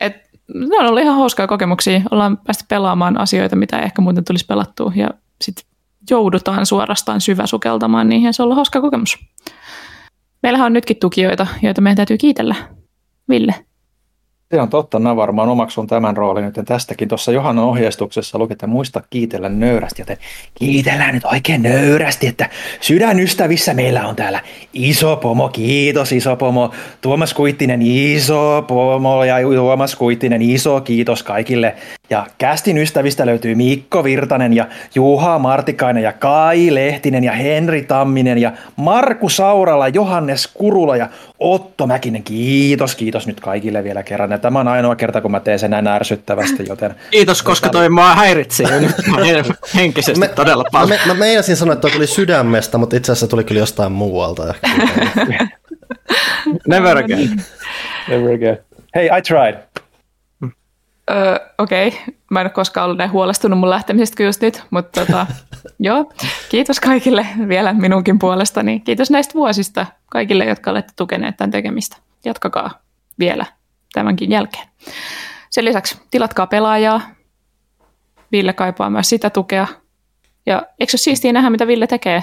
Et, 0.00 0.16
ne 0.54 0.78
on 0.78 0.86
ollut 0.86 1.02
ihan 1.02 1.16
hauskaa 1.16 1.46
kokemuksia. 1.46 2.00
Ollaan 2.10 2.36
päästy 2.36 2.64
pelaamaan 2.68 3.20
asioita, 3.20 3.56
mitä 3.56 3.78
ehkä 3.78 4.02
muuten 4.02 4.24
tulisi 4.24 4.46
pelattua. 4.46 4.92
Ja 4.96 5.10
sitten 5.42 5.64
joudutaan 6.10 6.66
suorastaan 6.66 7.20
syväsukeltamaan 7.20 8.08
niihin. 8.08 8.34
Se 8.34 8.42
on 8.42 8.44
ollut 8.44 8.56
hauska 8.56 8.80
kokemus. 8.80 9.18
Meillähän 10.42 10.66
on 10.66 10.72
nytkin 10.72 10.96
tukijoita, 10.96 11.46
joita 11.62 11.80
meidän 11.80 11.96
täytyy 11.96 12.18
kiitellä. 12.18 12.54
Ville. 13.28 13.54
Se 14.54 14.60
on 14.60 14.68
totta, 14.68 14.98
mä 14.98 15.16
varmaan 15.16 15.48
omaksun 15.48 15.86
tämän 15.86 16.16
roolin 16.16 16.44
nyt 16.44 16.66
tästäkin. 16.66 17.08
Tuossa 17.08 17.32
Johannan 17.32 17.64
ohjeistuksessa 17.64 18.38
luki, 18.38 18.52
että 18.52 18.66
muista 18.66 19.02
kiitellä 19.10 19.48
nöyrästi, 19.48 20.02
joten 20.02 20.16
kiitellään 20.54 21.14
nyt 21.14 21.24
oikein 21.24 21.62
nöyrästi, 21.62 22.26
että 22.26 22.48
sydänystävissä 22.80 23.74
meillä 23.74 24.06
on 24.06 24.16
täällä 24.16 24.40
iso 24.72 25.16
pomo, 25.16 25.48
kiitos 25.48 26.12
iso 26.12 26.36
pomo, 26.36 26.74
Tuomas 27.00 27.34
Kuittinen 27.34 27.82
iso 27.82 28.64
pomo 28.68 29.24
ja 29.24 29.36
Tuomas 29.56 29.96
Kuittinen 29.96 30.42
iso 30.42 30.80
kiitos 30.80 31.22
kaikille. 31.22 31.74
Ja 32.10 32.26
kästin 32.38 32.78
ystävistä 32.78 33.26
löytyy 33.26 33.54
Mikko 33.54 34.04
Virtanen 34.04 34.52
ja 34.52 34.66
Juha 34.94 35.38
Martikainen 35.38 36.02
ja 36.02 36.12
Kai 36.12 36.74
Lehtinen 36.74 37.24
ja 37.24 37.32
Henri 37.32 37.82
Tamminen 37.82 38.38
ja 38.38 38.52
Marku 38.76 39.28
Saurala, 39.28 39.88
Johannes 39.88 40.46
Kurula 40.46 40.96
ja 40.96 41.08
Otto 41.38 41.86
Mäkinen. 41.86 42.22
Kiitos, 42.22 42.96
kiitos 42.96 43.26
nyt 43.26 43.40
kaikille 43.40 43.84
vielä 43.84 44.02
kerran. 44.02 44.37
Ja 44.38 44.42
tämä 44.42 44.60
on 44.60 44.68
ainoa 44.68 44.96
kerta, 44.96 45.20
kun 45.20 45.30
mä 45.30 45.40
teen 45.40 45.58
sen 45.58 45.70
näin 45.70 45.86
ärsyttävästi, 45.86 46.64
joten... 46.68 46.94
Kiitos, 47.10 47.42
koska 47.42 47.68
toi 47.68 47.88
mua 47.88 48.14
nyt 48.80 49.52
henkisesti 49.74 50.20
me, 50.20 50.28
todella 50.28 50.64
paljon. 50.72 51.00
Mä, 51.00 51.06
mä, 51.06 51.14
mä 51.14 51.18
meinasin 51.18 51.56
sanoa, 51.56 51.72
että 51.72 51.80
toi 51.80 51.90
tuli 51.90 52.06
sydämestä, 52.06 52.78
mutta 52.78 52.96
itse 52.96 53.12
asiassa 53.12 53.26
tuli 53.26 53.44
kyllä 53.44 53.58
jostain 53.58 53.92
muualta. 53.92 54.42
Never 56.68 56.98
again. 56.98 57.42
Never 58.08 58.34
again. 58.34 58.58
Hey, 58.94 59.06
I 59.06 59.22
tried. 59.22 59.58
Öö, 61.10 61.38
Okei, 61.58 61.88
okay. 61.88 62.00
mä 62.30 62.40
en 62.40 62.46
ole 62.46 62.50
koskaan 62.50 62.84
ollut 62.84 62.98
näin 62.98 63.12
huolestunut 63.12 63.58
mun 63.58 63.70
lähtemisestä 63.70 64.16
kuin 64.16 64.26
just 64.26 64.42
nyt, 64.42 64.62
mutta 64.70 65.06
tota, 65.06 65.26
joo, 65.78 66.12
kiitos 66.48 66.80
kaikille 66.80 67.26
vielä 67.48 67.72
minunkin 67.72 68.18
puolestani. 68.18 68.80
Kiitos 68.80 69.10
näistä 69.10 69.34
vuosista 69.34 69.86
kaikille, 70.06 70.44
jotka 70.44 70.70
olette 70.70 70.92
tukeneet 70.96 71.36
tämän 71.36 71.50
tekemistä. 71.50 71.96
Jatkakaa 72.24 72.70
vielä 73.18 73.46
tämänkin 73.92 74.30
jälkeen. 74.30 74.68
Sen 75.50 75.64
lisäksi 75.64 76.00
tilatkaa 76.10 76.46
pelaajaa. 76.46 77.00
Ville 78.32 78.52
kaipaa 78.52 78.90
myös 78.90 79.08
sitä 79.08 79.30
tukea. 79.30 79.66
Ja 80.46 80.62
eikö 80.80 80.90
ole 80.92 80.98
siistiä 80.98 81.32
nähdä, 81.32 81.50
mitä 81.50 81.66
Ville 81.66 81.86
tekee? 81.86 82.22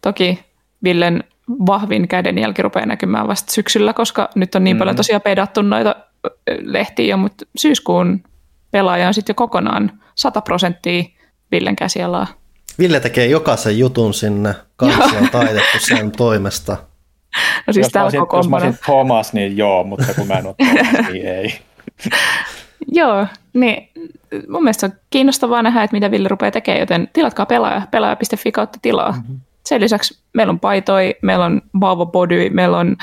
Toki 0.00 0.44
Villen 0.84 1.24
vahvin 1.48 2.08
kädenjälki 2.08 2.62
rupeaa 2.62 2.86
näkymään 2.86 3.28
vasta 3.28 3.52
syksyllä, 3.52 3.92
koska 3.92 4.28
nyt 4.34 4.54
on 4.54 4.64
niin 4.64 4.74
mm-hmm. 4.74 4.78
paljon 4.78 4.96
tosiaan 4.96 5.22
pedattu 5.22 5.62
noita 5.62 5.96
lehtiä 6.62 7.06
jo, 7.06 7.16
mutta 7.16 7.44
syyskuun 7.56 8.22
pelaaja 8.70 9.08
on 9.08 9.14
sitten 9.14 9.32
jo 9.32 9.34
kokonaan 9.34 10.00
100 10.14 10.40
prosenttia 10.40 11.04
Villen 11.52 11.76
käsialaa. 11.76 12.26
Ville 12.78 13.00
tekee 13.00 13.26
jokaisen 13.26 13.78
jutun 13.78 14.14
sinne, 14.14 14.54
kaikki 14.76 15.16
on 15.16 15.30
taitettu 15.32 15.78
sen 15.78 16.12
toimesta. 16.16 16.76
No 17.66 17.72
siis 17.72 17.86
jos, 17.86 17.94
mä 17.94 18.02
olisin, 18.02 18.20
jos 18.32 18.48
mä 18.48 18.56
olisin 18.56 18.78
Thomas, 18.84 19.32
niin 19.32 19.56
joo, 19.56 19.84
mutta 19.84 20.14
kun 20.14 20.26
mä 20.26 20.34
en 20.34 20.46
ole 20.46 20.54
Thomas, 20.54 21.08
niin 21.12 21.28
ei. 21.28 21.58
joo, 22.92 23.26
niin 23.52 23.90
mun 24.48 24.62
mielestä 24.62 24.80
se 24.80 24.86
on 24.86 25.00
kiinnostavaa 25.10 25.62
nähdä, 25.62 25.82
että 25.82 25.96
mitä 25.96 26.10
Ville 26.10 26.28
rupeaa 26.28 26.50
tekemään, 26.50 26.80
joten 26.80 27.08
tilatkaa 27.12 27.46
pelaaja, 27.46 27.82
pelaaja.fi 27.90 28.52
kautta 28.52 28.78
tilaa. 28.82 29.12
Mm-hmm. 29.12 29.40
Sen 29.66 29.80
lisäksi 29.80 30.18
meillä 30.32 30.50
on 30.50 30.60
paitoi, 30.60 31.14
meillä 31.22 31.44
on 31.44 31.62
Body, 32.12 32.50
meillä 32.50 32.78
on 32.78 32.96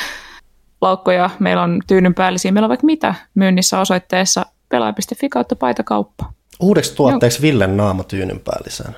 laukkoja, 0.82 1.30
meillä 1.40 1.64
on 1.64 1.82
tyynynpäällisiä, 1.88 2.52
meillä 2.52 2.66
on 2.66 2.70
vaikka 2.70 2.86
mitä 2.86 3.16
myynnissä 3.36 3.80
osoitteessa 3.80 4.46
pelaaja.fi 4.70 5.30
kautta 5.30 5.56
paitakauppa. 5.56 6.34
Uudeksi 6.60 6.96
tuotteeksi 6.96 7.42
Villen 7.42 7.78
naama 7.78 8.04
tyynynpäälliseen. 8.04 8.96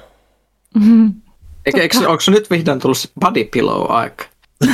Mm-hmm. 0.75 1.13
Eikö, 1.65 1.81
eikö, 1.81 1.97
onko 1.97 2.23
nyt 2.27 2.49
vihdoin 2.49 2.79
tullut 2.79 3.11
body 3.19 3.43
pillow 3.43 3.91
aika? 3.91 4.25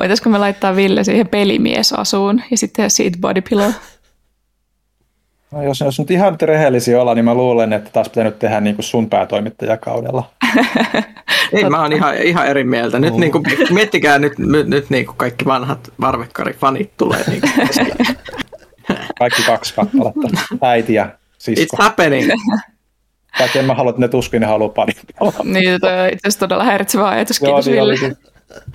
Voitaisiko 0.00 0.30
me 0.30 0.38
laittaa 0.38 0.76
Ville 0.76 1.04
siihen 1.04 1.28
pelimiesasuun 1.28 2.42
ja 2.50 2.58
sitten 2.58 2.90
siitä 2.90 3.18
body 3.20 3.40
pillow? 3.40 3.70
No 5.50 5.62
jos, 5.62 5.80
jos 5.80 5.98
nyt 5.98 6.10
ihan 6.10 6.36
rehellisiä 6.42 7.00
olla, 7.00 7.14
niin 7.14 7.24
mä 7.24 7.34
luulen, 7.34 7.72
että 7.72 7.90
taas 7.90 8.08
pitää 8.08 8.24
nyt 8.24 8.38
tehdä 8.38 8.60
niin 8.60 8.74
kuin 8.76 8.84
sun 8.84 9.10
päätoimittajakaudella. 9.10 10.30
Ei, 11.52 11.64
mä 11.70 11.82
oon 11.82 11.92
ihan, 11.92 12.16
ihan 12.16 12.46
eri 12.46 12.64
mieltä. 12.64 12.98
Nyt 12.98 13.14
mm. 13.14 13.20
niin 13.20 13.32
kuin, 13.32 13.44
miettikää 13.70 14.18
nyt, 14.18 14.38
nyt, 14.38 14.66
nyt 14.66 14.90
niin 14.90 15.06
kuin 15.06 15.16
kaikki 15.16 15.44
vanhat 15.44 15.92
varvekkarifanit 16.00 16.90
tulee. 16.96 17.24
Niin 17.26 17.40
kuin 17.40 17.52
kaikki 19.18 19.42
kaksi 19.42 19.74
kappaletta, 19.74 20.28
äiti 20.62 20.94
ja 20.94 21.10
sisko. 21.38 21.76
It's 21.76 21.84
happening. 21.84 22.30
Vaikka 23.38 23.58
en 23.58 23.64
mä 23.64 23.74
halua, 23.74 23.90
että 23.90 24.00
ne 24.00 24.08
tuskin 24.08 24.40
ne 24.40 24.46
haluaa 24.46 24.68
panin 24.68 24.94
Niin, 25.44 25.80
toi 25.80 26.00
on 26.00 26.06
itse 26.06 26.28
asiassa 26.28 26.40
todella 26.40 26.64
häiritsevä 26.64 27.08
ajatus. 27.08 27.40
Kiitos 27.40 27.66
Joo, 27.66 27.86
niin 27.86 28.00
Ville. 28.00 28.16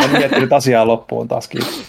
En 0.03 0.11
miettinyt 0.11 0.53
asiaa 0.53 0.87
loppuun 0.87 1.27
taas, 1.27 1.47
kiitos. 1.47 1.81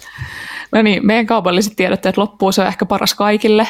No 0.73 0.83
niin, 0.83 1.07
meidän 1.07 1.27
kaupalliset 1.27 1.73
tiedotteet 1.77 2.17
loppuu, 2.17 2.53
se 2.53 2.61
on 2.61 2.67
ehkä 2.67 2.87
paras 2.87 3.15
kaikille. 3.15 3.67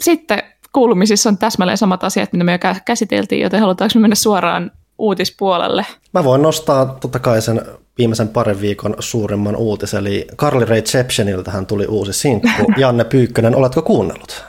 Sitten 0.00 0.42
kuulumisissa 0.72 1.28
on 1.28 1.38
täsmälleen 1.38 1.78
samat 1.78 2.04
asiat, 2.04 2.32
mitä 2.32 2.44
me 2.44 2.52
jo 2.52 2.58
käsiteltiin, 2.84 3.42
joten 3.42 3.60
halutaanko 3.60 3.92
me 3.94 4.00
mennä 4.00 4.14
suoraan 4.14 4.70
uutispuolelle? 4.98 5.86
Mä 6.14 6.24
voin 6.24 6.42
nostaa 6.42 6.86
totta 6.86 7.18
kai 7.18 7.42
sen 7.42 7.62
viimeisen 7.98 8.28
parin 8.28 8.60
viikon 8.60 8.94
suurimman 8.98 9.56
uutisen, 9.56 10.00
eli 10.00 10.26
Carly 10.36 10.64
Rae 10.64 10.82
Jepseniltähän 10.94 11.66
tuli 11.66 11.86
uusi 11.86 12.12
sinkku. 12.12 12.72
Janne 12.80 13.04
Pyykkönen, 13.04 13.56
oletko 13.56 13.82
kuunnellut? 13.82 14.44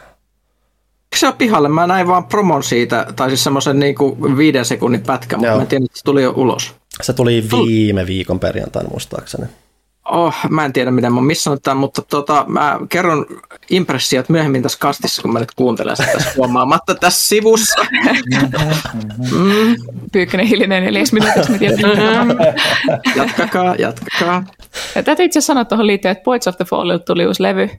Se 1.16 1.28
on 1.28 1.34
pihalle. 1.34 1.70
Mä 1.70 1.88
näin 1.88 2.08
vaan 2.08 2.26
promon 2.26 2.64
siitä, 2.64 3.06
tai 3.16 3.30
siis 3.30 3.44
semmoisen 3.44 3.80
niin 3.80 3.96
kuin 3.96 4.38
viiden 4.38 4.66
sekunnin 4.66 5.02
pätkä, 5.02 5.38
mutta 5.38 5.58
mä 5.58 5.66
tiedän, 5.66 5.86
että 5.86 5.98
se 5.98 6.04
tuli 6.04 6.24
jo 6.24 6.34
ulos. 6.36 6.76
Se 7.02 7.14
tuli 7.14 7.44
viime 7.52 8.08
viikon 8.08 8.40
perjantaina 8.40 8.90
muistaakseni. 8.90 9.48
Oh, 10.06 10.36
mä 10.50 10.66
en 10.66 10.74
tiedä, 10.74 10.92
miten 10.92 11.12
mä 11.12 11.18
oon 11.18 11.26
missannut 11.26 11.64
tämän, 11.64 11.78
mutta 11.78 12.02
tota, 12.02 12.46
mä 12.48 12.80
kerron 12.90 13.26
impressiot 13.70 14.30
myöhemmin 14.30 14.64
tässä 14.64 14.78
kastissa, 14.80 15.22
kun 15.22 15.34
mä 15.34 15.40
nyt 15.40 15.56
kuuntelen 15.56 15.96
sitä 15.96 16.12
tässä 16.14 16.32
huomaamatta 16.38 16.96
tässä 16.96 17.28
sivussa. 17.28 17.86
mm. 19.32 19.76
Pyykkönen 20.14 20.46
hiljainen 20.46 20.84
neljäs 20.84 21.14
minuutiksi, 21.14 21.52
mä 21.52 21.58
tiedän. 21.58 21.80
jatkakaa, 23.16 23.76
jatkakaa. 23.76 24.44
Ja 24.96 25.04
täytyy 25.04 25.26
itse 25.26 25.42
sanoa 25.42 25.66
tuohon 25.66 25.88
liittyen, 25.88 26.12
että 26.12 26.24
Points 26.24 26.48
of 26.48 26.58
the 26.58 26.66
Fall 26.66 26.98
tuli 26.98 27.28
uusi 27.28 27.44
levy, 27.44 27.70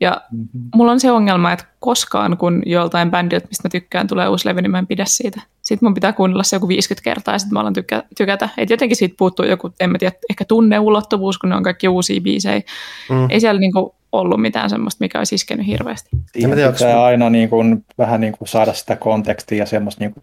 ja 0.00 0.20
mm-hmm. 0.32 0.68
mulla 0.74 0.92
on 0.92 1.00
se 1.00 1.10
ongelma, 1.10 1.52
että 1.52 1.64
koskaan 1.78 2.36
kun 2.36 2.62
joltain 2.66 3.10
bändiltä, 3.10 3.48
mistä 3.48 3.68
mä 3.68 3.70
tykkään, 3.70 4.06
tulee 4.06 4.28
uusi 4.28 4.48
levy, 4.48 4.62
niin 4.62 4.70
mä 4.70 4.78
en 4.78 4.86
pidä 4.86 5.04
siitä. 5.06 5.40
Sitten 5.62 5.86
mun 5.86 5.94
pitää 5.94 6.12
kuunnella 6.12 6.42
se 6.42 6.56
joku 6.56 6.68
50 6.68 7.04
kertaa 7.04 7.34
ja 7.34 7.38
sitten 7.38 7.54
mä 7.54 7.60
alan 7.60 7.72
tykä, 7.72 8.02
tykätä. 8.16 8.48
Et 8.58 8.70
jotenkin 8.70 8.96
siitä 8.96 9.14
puuttuu 9.18 9.44
joku, 9.44 9.70
en 9.80 9.90
mä 9.90 9.98
tiedä, 9.98 10.16
ehkä 10.30 10.44
tunneulottuvuus, 10.44 11.38
kun 11.38 11.50
ne 11.50 11.56
on 11.56 11.62
kaikki 11.62 11.88
uusia 11.88 12.20
biisejä. 12.20 12.62
Mm. 13.10 13.30
Ei 13.30 13.40
siellä 13.40 13.60
niinku 13.60 13.94
ollut 14.12 14.40
mitään 14.40 14.70
semmoista, 14.70 15.04
mikä 15.04 15.18
olisi 15.18 15.34
iskenyt 15.34 15.66
hirveästi. 15.66 16.08
Siinä 16.32 16.56
pitää 16.72 17.04
aina 17.04 17.30
niin 17.30 17.48
kuin, 17.48 17.84
vähän 17.98 18.20
niin 18.20 18.32
kuin 18.38 18.48
saada 18.48 18.72
sitä 18.72 18.96
kontekstia 18.96 19.58
ja 19.58 19.66
semmoista 19.66 20.04
niin 20.04 20.12
kuin 20.12 20.22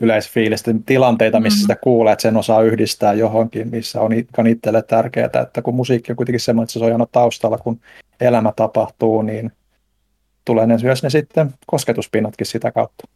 yleisfiilistä, 0.00 0.70
tilanteita, 0.86 1.40
missä 1.40 1.58
mm. 1.58 1.60
sitä 1.60 1.76
kuulee, 1.76 2.12
että 2.12 2.22
sen 2.22 2.36
osaa 2.36 2.62
yhdistää 2.62 3.12
johonkin, 3.12 3.68
missä 3.70 4.00
on, 4.00 4.10
on 4.38 4.46
itselle 4.46 4.82
tärkeää, 4.82 5.30
että 5.42 5.62
kun 5.62 5.74
musiikki 5.74 6.12
on 6.12 6.16
kuitenkin 6.16 6.40
semmoinen, 6.40 6.64
että 6.64 6.72
se 6.72 6.84
on 6.84 6.92
aina 6.92 7.06
taustalla, 7.12 7.58
kun 7.58 7.80
elämä 8.20 8.52
tapahtuu, 8.56 9.22
niin 9.22 9.52
tulee 10.44 10.66
ne 10.66 10.76
myös 10.82 11.02
ne 11.02 11.10
sitten 11.10 11.54
kosketuspinnatkin 11.66 12.46
sitä 12.46 12.72
kautta. 12.72 13.08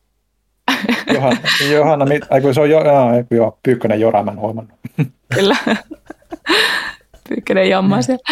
Johanna, 1.15 1.41
Johanna 1.73 2.07
ai 2.31 2.41
kun 2.41 2.55
se 2.55 2.61
on 2.61 2.71
jo, 2.71 2.85
jaa, 2.85 3.13
joo, 3.31 3.59
Pyykkönen 3.63 4.01
Jora, 4.01 4.23
mä 4.23 4.31
en 4.31 4.41
huomannut. 4.41 4.79
Kyllä. 5.35 5.57
Pyykkönen 7.29 7.69
jammaa 7.69 8.03
siellä. 8.03 8.23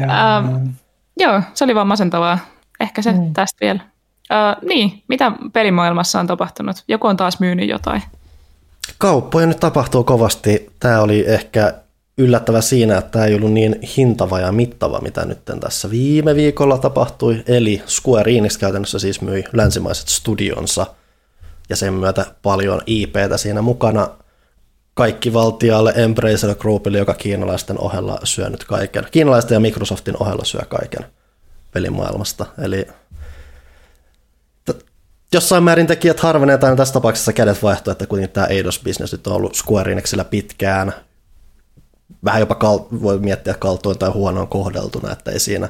Ja, 0.00 0.36
ähm, 0.36 0.66
joo, 1.20 1.42
se 1.54 1.64
oli 1.64 1.74
vaan 1.74 1.86
masentavaa. 1.86 2.38
Ehkä 2.80 3.02
se 3.02 3.12
mm. 3.12 3.32
tästä 3.32 3.58
vielä. 3.60 3.80
Niin, 4.62 5.02
mitä 5.08 5.32
pelimaailmassa 5.52 6.20
on 6.20 6.26
tapahtunut? 6.26 6.76
Joku 6.88 7.06
on 7.06 7.16
taas 7.16 7.40
myynyt 7.40 7.68
jotain. 7.68 8.02
Kauppoja 8.98 9.46
nyt 9.46 9.60
tapahtuu 9.60 10.04
kovasti. 10.04 10.70
Tämä 10.80 11.00
oli 11.00 11.24
ehkä 11.26 11.74
yllättävä 12.18 12.60
siinä, 12.60 12.98
että 12.98 13.10
tämä 13.10 13.24
ei 13.24 13.34
ollut 13.34 13.52
niin 13.52 13.78
hintava 13.96 14.40
ja 14.40 14.52
mittava, 14.52 15.00
mitä 15.00 15.24
nyt 15.24 15.38
tässä 15.60 15.90
viime 15.90 16.34
viikolla 16.34 16.78
tapahtui. 16.78 17.44
Eli 17.46 17.82
Square 17.86 18.36
Enix 18.36 18.58
käytännössä 18.58 18.98
siis 18.98 19.20
myi 19.20 19.44
länsimaiset 19.52 20.08
studionsa 20.08 20.86
ja 21.68 21.76
sen 21.76 21.94
myötä 21.94 22.26
paljon 22.42 22.80
IPtä 22.86 23.36
siinä 23.36 23.62
mukana 23.62 24.08
kaikki 24.94 25.32
valtialle 25.32 25.92
Embracer 25.96 26.54
Groupille, 26.54 26.98
joka 26.98 27.14
kiinalaisten 27.14 27.80
ohella 27.80 28.18
syö 28.24 28.50
nyt 28.50 28.64
kaiken. 28.64 29.06
Kiinalaisten 29.10 29.56
ja 29.56 29.60
Microsoftin 29.60 30.22
ohella 30.22 30.44
syö 30.44 30.62
kaiken 30.68 31.06
pelimaailmasta. 31.72 32.46
Eli 32.62 32.86
jossain 35.34 35.62
määrin 35.62 35.86
tekijät 35.86 36.20
harvenee, 36.20 36.58
tai 36.58 36.76
tässä 36.76 36.94
tapauksessa 36.94 37.32
kädet 37.32 37.62
vaihtuu, 37.62 37.90
että 37.90 38.06
kuitenkin 38.06 38.34
tämä 38.34 38.46
Eidos-business 38.46 39.12
nyt 39.12 39.26
on 39.26 39.32
ollut 39.32 39.54
Square 39.54 39.92
Enixillä 39.92 40.24
pitkään, 40.24 40.92
vähän 42.24 42.40
jopa 42.40 42.54
kal- 42.54 43.02
voi 43.02 43.18
miettiä 43.18 43.54
kaltoin 43.54 43.98
tai 43.98 44.10
huonoon 44.10 44.48
kohdeltuna, 44.48 45.12
että 45.12 45.30
ei 45.30 45.40
siinä 45.40 45.68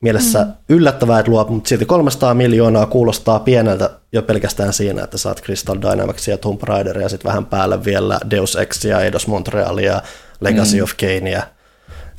mielessä 0.00 0.44
mm. 0.44 0.52
yllättävää, 0.68 1.18
että 1.18 1.30
luo, 1.30 1.46
mutta 1.48 1.68
silti 1.68 1.86
300 1.86 2.34
miljoonaa 2.34 2.86
kuulostaa 2.86 3.38
pieneltä 3.40 3.90
jo 4.12 4.22
pelkästään 4.22 4.72
siinä, 4.72 5.04
että 5.04 5.18
saat 5.18 5.42
Crystal 5.42 5.76
Dynamicsia 5.82 6.34
ja 6.34 6.38
Tomb 6.38 6.62
Raideria 6.62 7.02
ja 7.02 7.08
sitten 7.08 7.28
vähän 7.28 7.46
päälle 7.46 7.84
vielä 7.84 8.20
Deus 8.30 8.56
Exia, 8.56 9.00
Eidos 9.00 9.26
Montrealia, 9.26 10.02
Legacy 10.40 10.76
mm. 10.76 10.82
of 10.82 10.90
Kanea, 11.00 11.42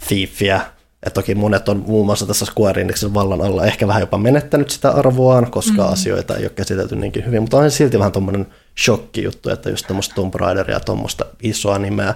Thiefia, 0.07 0.61
ja 1.07 1.11
toki 1.11 1.35
monet 1.35 1.69
on 1.69 1.83
muun 1.87 2.05
muassa 2.05 2.25
tässä 2.25 2.45
Square 2.45 2.81
Enixin 2.81 3.13
vallan 3.13 3.41
alla 3.41 3.65
ehkä 3.65 3.87
vähän 3.87 4.01
jopa 4.01 4.17
menettänyt 4.17 4.69
sitä 4.69 4.91
arvoaan, 4.91 5.51
koska 5.51 5.83
mm. 5.83 5.93
asioita 5.93 6.35
ei 6.35 6.43
ole 6.43 6.49
käsitelty 6.49 6.95
niinkin 6.95 7.25
hyvin, 7.25 7.41
mutta 7.41 7.57
on 7.57 7.71
silti 7.71 7.99
vähän 7.99 8.11
tuommoinen 8.11 8.47
shokki 8.77 9.23
juttu, 9.23 9.49
että 9.49 9.69
just 9.69 9.87
tuommoista 9.87 10.15
Tomb 10.15 10.35
Raideria 10.35 10.75
ja 10.75 10.79
tuommoista 10.79 11.25
isoa 11.43 11.79
nimeä 11.79 12.13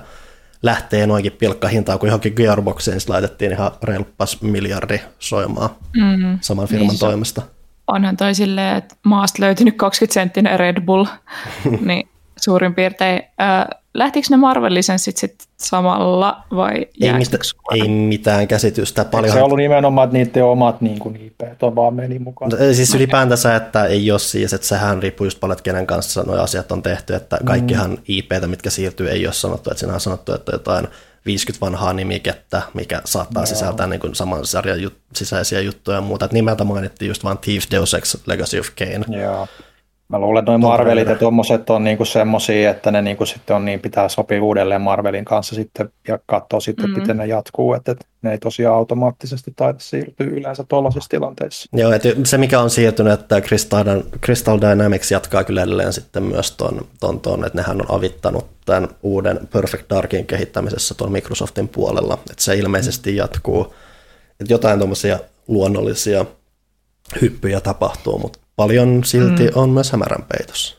lähtee 0.63 1.08
noinkin 1.08 1.32
pilkkahintaan, 1.32 1.99
kun 1.99 2.10
johonkin 2.10 2.34
Gearboxiin 2.36 2.93
niin 2.93 3.01
laitettiin 3.08 3.51
ihan 3.51 3.71
reilppas 3.84 4.41
miljardi 4.41 4.99
soimaan 5.19 5.69
mm. 5.97 6.39
saman 6.41 6.67
firman 6.67 6.88
niin, 6.88 6.99
toimesta. 6.99 7.41
Onhan 7.88 8.17
toi 8.17 8.36
silleen, 8.36 8.77
että 8.77 8.95
maasta 9.04 9.43
löytynyt 9.43 9.77
20 9.77 10.13
senttinen 10.13 10.60
Red 10.60 10.82
Bull, 10.82 11.06
niin 11.86 12.11
suurin 12.41 12.75
piirtein. 12.75 13.23
Äh, 13.41 13.65
lähtikö 13.93 14.27
ne 14.30 14.38
Marvel-lisenssit 14.38 15.17
sitten 15.17 15.47
samalla 15.58 16.43
vai 16.56 16.88
ei, 17.01 17.13
mit, 17.13 17.32
ei 17.73 17.88
mitään 17.88 18.47
käsitystä. 18.47 19.06
Paljon... 19.06 19.34
Se 19.34 19.39
on 19.39 19.45
ollut 19.45 19.58
nimenomaan, 19.58 20.06
että 20.06 20.17
niiden 20.17 20.45
omat 20.45 20.82
niin 20.82 20.99
kuin 20.99 21.15
IP 21.15 21.41
on 21.62 21.75
vaan 21.75 21.93
meni 21.93 22.19
mukaan. 22.19 22.51
Siis 22.73 22.89
okay. 22.89 22.99
ylipäätänsä, 22.99 23.56
että 23.56 23.86
ei 23.86 24.12
ole 24.12 24.19
siis, 24.19 24.54
että 24.54 24.67
sehän 24.67 25.04
riippuu 25.04 25.25
just 25.25 25.39
paljon, 25.39 25.54
että 25.54 25.63
kenen 25.63 25.88
kanssa 25.88 26.23
nuo 26.23 26.36
asiat 26.36 26.71
on 26.71 26.84
tehty, 26.84 27.15
että 27.15 27.38
kaikkihan 27.45 27.91
mm. 27.91 27.97
IPtä, 28.08 28.47
mitkä 28.47 28.69
siirtyy, 28.69 29.10
ei 29.10 29.27
ole 29.27 29.34
sanottu, 29.34 29.69
että 29.71 29.80
siinä 29.80 29.93
on 29.93 29.99
sanottu, 29.99 30.34
että 30.34 30.51
jotain 30.51 30.88
50 31.25 31.65
vanhaa 31.65 31.93
nimikettä, 31.93 32.62
mikä 32.73 33.01
saattaa 33.06 33.41
Joo. 33.41 33.45
sisältää 33.45 33.88
niin 33.88 33.99
kuin 33.99 34.15
saman 34.15 34.45
sarjan 34.45 34.80
jut- 34.80 35.01
sisäisiä 35.15 35.60
juttuja 35.60 35.97
ja 35.97 36.01
muuta. 36.01 36.25
Et 36.25 36.32
nimeltä 36.32 36.63
mainittiin 36.63 37.10
just 37.10 37.23
vain 37.23 37.38
Thief 37.38 37.63
Deus 37.71 37.93
Ex 37.93 38.17
Legacy 38.25 38.60
of 38.60 38.67
Kane. 38.80 39.21
Joo. 39.21 39.47
Mä 40.12 40.19
luulen, 40.19 40.39
että 40.39 40.52
noin 40.52 40.62
Marvelit 40.62 41.08
ja 41.08 41.15
tuommoiset 41.15 41.69
on 41.69 41.84
niinku 41.84 42.06
semmoisia, 42.06 42.71
että 42.71 42.91
ne 42.91 43.02
niinku 43.02 43.26
sitten 43.26 43.56
on 43.56 43.65
niin, 43.65 43.80
pitää 43.80 44.10
sopia 44.10 44.43
uudelleen 44.43 44.82
Marvelin 44.82 45.26
kanssa 45.26 45.56
sitten 45.56 45.89
ja 46.08 46.19
katsoa 46.26 46.60
sitten, 46.60 46.86
mm-hmm. 46.86 47.02
miten 47.02 47.17
ne 47.17 47.26
jatkuu, 47.26 47.74
että, 47.74 47.95
ne 48.21 48.32
ei 48.32 48.38
tosiaan 48.38 48.76
automaattisesti 48.76 49.54
taida 49.56 49.80
siirtyä 49.80 50.28
yleensä 50.28 50.63
tuollaisissa 50.63 51.10
tilanteissa. 51.10 51.69
Joo, 51.74 51.91
että 51.91 52.10
se 52.24 52.38
mikä 52.38 52.60
on 52.60 52.69
siirtynyt, 52.69 53.13
että 53.13 53.41
Crystal, 53.41 54.02
Crystal 54.24 54.60
Dynamics 54.62 55.12
jatkaa 55.12 55.43
kyllä 55.43 55.63
edelleen 55.63 55.93
sitten 55.93 56.24
myös 56.24 56.52
tuon, 56.52 56.88
ton, 57.00 57.19
ton, 57.19 57.45
että 57.45 57.58
nehän 57.58 57.82
on 57.82 57.97
avittanut 57.97 58.45
tämän 58.65 58.89
uuden 59.04 59.39
Perfect 59.54 59.89
Darkin 59.89 60.26
kehittämisessä 60.26 60.95
tuon 60.95 61.12
Microsoftin 61.12 61.67
puolella, 61.67 62.13
että 62.13 62.43
se 62.43 62.56
ilmeisesti 62.56 63.15
jatkuu, 63.15 63.76
että 64.39 64.54
jotain 64.54 64.80
tuommoisia 64.80 65.19
luonnollisia 65.47 66.26
hyppyjä 67.21 67.62
tapahtuu, 67.62 68.19
mutta 68.19 68.39
paljon 68.62 69.04
silti 69.04 69.43
mm. 69.43 69.52
on 69.56 69.69
myös 69.69 69.91
hämärän 69.91 70.26
peitossa. 70.32 70.78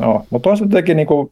No, 0.00 0.26
mutta 0.30 0.48
toisaalta 0.48 0.74
jotenkin 0.74 0.96
niin 0.96 1.06
kuin, 1.06 1.30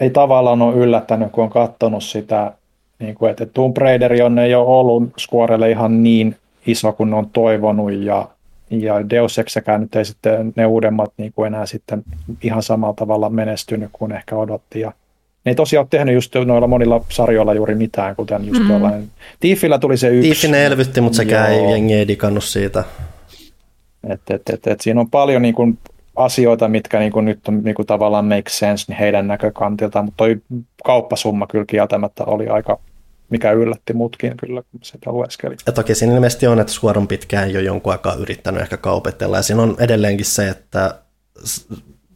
ei 0.00 0.10
tavallaan 0.10 0.62
ole 0.62 0.76
yllättänyt, 0.76 1.32
kun 1.32 1.44
on 1.44 1.50
katsonut 1.50 2.04
sitä, 2.04 2.52
niin 2.98 3.14
kuin, 3.14 3.30
että 3.30 3.46
Tomb 3.46 3.76
Raider 3.76 4.22
on 4.22 4.38
ei 4.38 4.54
ole 4.54 4.66
ollut 4.66 5.02
Squarelle 5.18 5.70
ihan 5.70 6.02
niin 6.02 6.36
iso 6.66 6.92
kuin 6.92 7.14
on 7.14 7.30
toivonut 7.32 7.92
ja, 7.92 8.28
ja 8.70 9.10
Deus 9.10 9.38
Exekään 9.38 9.80
nyt 9.80 9.96
ei 9.96 10.04
sitten 10.04 10.52
ne 10.56 10.66
uudemmat 10.66 11.12
niin 11.16 11.32
kuin 11.32 11.46
enää 11.46 11.66
sitten 11.66 12.02
ihan 12.42 12.62
samalla 12.62 12.94
tavalla 12.94 13.30
menestynyt 13.30 13.90
kuin 13.92 14.12
ehkä 14.12 14.36
odotti 14.36 14.80
ja 14.80 14.92
ne 15.44 15.50
ei 15.50 15.54
tosiaan 15.54 15.82
ole 15.82 15.88
tehnyt 15.90 16.14
just 16.14 16.34
noilla 16.46 16.66
monilla 16.66 17.04
sarjoilla 17.08 17.54
juuri 17.54 17.74
mitään, 17.74 18.16
kuten 18.16 18.46
just 18.46 18.62
mm. 18.62 18.70
jollain. 18.70 19.10
Tiifillä 19.40 19.78
tuli 19.78 19.96
se 19.96 20.08
yksi. 20.08 20.22
Tiifi 20.22 20.48
ne 20.48 20.66
elvytti, 20.66 21.00
mutta 21.00 21.16
sekään 21.16 21.52
ei 21.52 21.70
jengi 21.70 21.94
ei 21.94 22.08
digannut 22.08 22.44
siitä. 22.44 22.84
Et, 24.08 24.20
et, 24.30 24.42
et, 24.52 24.66
et 24.66 24.80
siinä 24.80 25.00
on 25.00 25.10
paljon 25.10 25.42
niin 25.42 25.54
kuin, 25.54 25.78
asioita, 26.16 26.68
mitkä 26.68 26.98
niin 26.98 27.12
kuin, 27.12 27.24
nyt 27.24 27.40
niin 27.62 27.74
kuin, 27.74 27.86
tavallaan 27.86 28.24
make 28.24 28.50
sense 28.50 28.84
niin 28.88 28.98
heidän 28.98 29.26
näkökantiltaan, 29.26 30.04
mutta 30.04 30.16
toi 30.16 30.42
kauppasumma 30.84 31.46
kyllä 31.46 31.64
kieltämättä 31.68 32.24
oli 32.24 32.48
aika 32.48 32.78
mikä 33.30 33.52
yllätti 33.52 33.92
mutkin 33.92 34.36
kyllä, 34.36 34.62
kun 34.62 34.80
sitä 34.82 35.12
lueskeli. 35.12 35.56
Ja 35.66 35.72
toki 35.72 35.94
siinä 35.94 36.14
ilmeisesti 36.14 36.46
on, 36.46 36.60
että 36.60 36.72
Square 36.72 36.98
on 36.98 37.08
pitkään 37.08 37.52
jo 37.52 37.60
jonkun 37.60 37.92
aikaa 37.92 38.14
yrittänyt 38.14 38.62
ehkä 38.62 38.76
kaupetella, 38.76 39.36
ja 39.36 39.42
siinä 39.42 39.62
on 39.62 39.76
edelleenkin 39.78 40.26
se, 40.26 40.48
että 40.48 40.94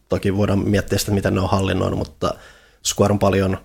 toki 0.09 0.37
voidaan 0.37 0.68
miettiä 0.68 0.99
sitä, 0.99 1.12
miten 1.12 1.35
ne 1.35 1.40
on 1.40 1.51
hallinnoinut, 1.51 1.99
mutta 1.99 2.35
Square 2.87 3.12
on 3.12 3.18
paljon 3.18 3.59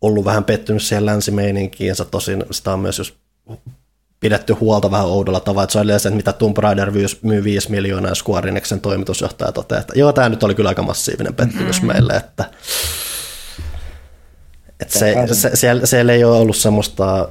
ollut 0.00 0.24
vähän 0.24 0.44
pettynyt 0.44 0.82
siihen 0.82 1.06
länsimeininkiinsä, 1.06 2.04
tosin 2.04 2.44
sitä 2.50 2.72
on 2.72 2.80
myös 2.80 2.98
just 2.98 3.14
pidetty 4.24 4.52
huolta 4.52 4.90
vähän 4.90 5.06
oudolla 5.06 5.40
tavalla, 5.40 5.64
että 5.64 5.72
se 5.72 5.78
oli 5.78 6.00
se, 6.00 6.08
että 6.08 6.10
mitä 6.10 6.32
Tomb 6.32 6.58
Raider 6.58 6.92
myy 7.22 7.44
5 7.44 7.70
miljoonaa 7.70 8.10
ja 8.10 8.14
Square 8.14 8.48
Enixen 8.48 8.80
toimitusjohtaja 8.80 9.52
toteaa, 9.52 9.80
että 9.80 9.92
joo, 9.96 10.12
tämä 10.12 10.28
nyt 10.28 10.42
oli 10.42 10.54
kyllä 10.54 10.68
aika 10.68 10.82
massiivinen 10.82 11.34
pettymys 11.34 11.76
mm-hmm. 11.76 11.92
meille, 11.92 12.12
että, 12.12 12.44
että 14.80 14.98
se, 14.98 15.14
se, 15.32 15.50
siellä, 15.54 15.86
siellä 15.86 16.12
ei 16.12 16.24
ole 16.24 16.36
ollut 16.36 16.56
semmoista 16.56 17.28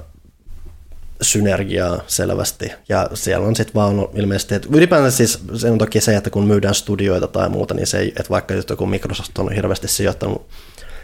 synergiaa 1.21 2.01
selvästi, 2.07 2.71
ja 2.89 3.09
siellä 3.13 3.47
on 3.47 3.55
sitten 3.55 3.73
vaan 3.75 4.07
ilmeisesti, 4.13 4.55
että 4.55 4.67
ylipäänsä 4.71 5.17
siis 5.17 5.39
se 5.55 5.71
on 5.71 5.77
toki 5.77 6.01
se, 6.01 6.15
että 6.15 6.29
kun 6.29 6.47
myydään 6.47 6.75
studioita 6.75 7.27
tai 7.27 7.49
muuta, 7.49 7.73
niin 7.73 7.87
se 7.87 7.99
ei, 7.99 8.07
että 8.07 8.29
vaikka 8.29 8.53
joku 8.69 8.85
Microsoft 8.85 9.37
on 9.37 9.51
hirveästi 9.51 9.87
sijoittanut 9.87 10.47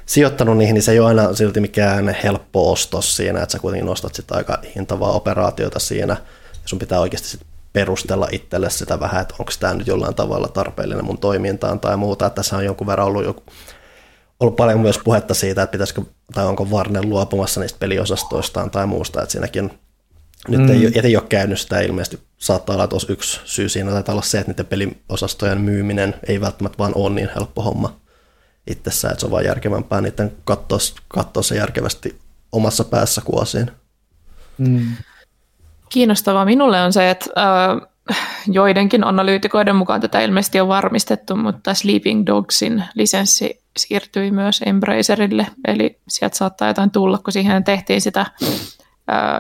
sijoittanut 0.10 0.58
niihin, 0.58 0.74
niin 0.74 0.84
se 0.84 0.91
ei 0.91 1.00
ole 1.00 1.08
aina 1.08 1.34
silti 1.34 1.60
mikään 1.60 2.15
helppo 2.24 2.72
ostos 2.72 3.15
siinä, 3.15 3.41
että 3.41 3.54
sä 3.54 3.60
kuitenkin 3.60 3.86
nostat 3.86 4.15
sitä 4.15 4.36
aika 4.36 4.58
hintavaa 4.76 5.12
operaatiota 5.12 5.80
siinä, 5.80 6.13
ja 6.54 6.65
sun 6.65 6.80
pitää 6.80 7.00
oikeasti 7.00 7.28
sit 7.28 7.41
perustella 7.74 8.28
itselle 8.32 8.69
sitä 8.69 9.00
vähän, 9.00 9.22
että 9.22 9.36
onko 9.39 9.52
tämä 9.60 9.74
nyt 9.74 9.88
jollain 9.88 10.15
tavalla 10.15 10.48
tarpeellinen 10.48 11.06
mun 11.06 11.17
toimintaan 11.17 11.80
tai 11.80 11.98
muuta. 11.98 12.26
Että 12.26 12.36
tässä 12.36 12.58
on 12.58 12.65
jonkun 12.65 12.88
verran 12.88 13.08
ollut, 13.08 13.24
joku, 13.24 13.43
ollut 14.39 14.56
paljon 14.56 14.80
myös 14.80 15.00
puhetta 15.04 15.34
siitä, 15.34 15.63
että 15.63 15.72
pitäisikö, 15.72 16.02
tai 16.34 16.45
onko 16.45 16.65
Warner 16.65 17.06
luopumassa 17.06 17.62
niistä 17.62 17.80
peliosastoistaan 17.80 18.72
tai 18.72 18.88
muusta, 18.88 19.22
että 19.22 19.32
siinäkin 19.32 19.72
nyt 20.48 20.62
mm. 20.62 20.69
ei, 20.69 20.91
ei 21.04 21.15
ole 21.15 21.26
käynyt 21.30 21.60
sitä 21.60 21.80
ilmeisesti. 21.80 22.19
Saattaa 22.38 22.74
olla, 22.76 22.84
että 22.84 22.95
yksi 23.10 23.39
syy 23.45 23.69
siinä 23.69 23.91
taitaa 23.91 24.13
olla 24.13 24.22
se, 24.22 24.39
että 24.39 24.52
niiden 24.52 24.65
peliosastojen 24.65 25.62
myyminen 25.62 26.15
ei 26.28 26.41
välttämättä 26.41 26.78
vaan 26.78 26.91
ole 26.95 27.10
niin 27.10 27.30
helppo 27.36 27.62
homma 27.62 28.00
itsessään, 28.69 29.12
että 29.12 29.19
se 29.19 29.25
on 29.25 29.32
vaan 29.32 29.45
järkevämpää 29.45 30.01
niiden 30.01 30.32
katsoa, 30.45 30.79
katsoa 31.08 31.43
se 31.43 31.55
järkevästi 31.55 32.19
omassa 32.51 32.84
päässä 32.84 33.21
kuosiin. 33.25 33.71
Mm. 34.58 34.95
Kiinnostavaa 35.89 36.45
minulle 36.45 36.82
on 36.82 36.93
se, 36.93 37.10
että 37.10 37.25
äh, 37.38 37.89
joidenkin 38.47 39.03
analyytikoiden 39.03 39.75
mukaan 39.75 40.01
tätä 40.01 40.21
ilmeisesti 40.21 40.60
on 40.60 40.67
varmistettu, 40.67 41.36
mutta 41.36 41.73
Sleeping 41.73 42.25
Dogsin 42.25 42.84
lisenssi 42.95 43.62
siirtyi 43.77 44.32
myös 44.32 44.62
Embracerille, 44.65 45.47
eli 45.67 45.99
sieltä 46.08 46.38
saattaa 46.38 46.67
jotain 46.67 46.91
tulla, 46.91 47.17
kun 47.17 47.34
siihen 47.34 47.63
tehtiin 47.63 48.01
sitä 48.01 48.21
äh, 48.21 48.29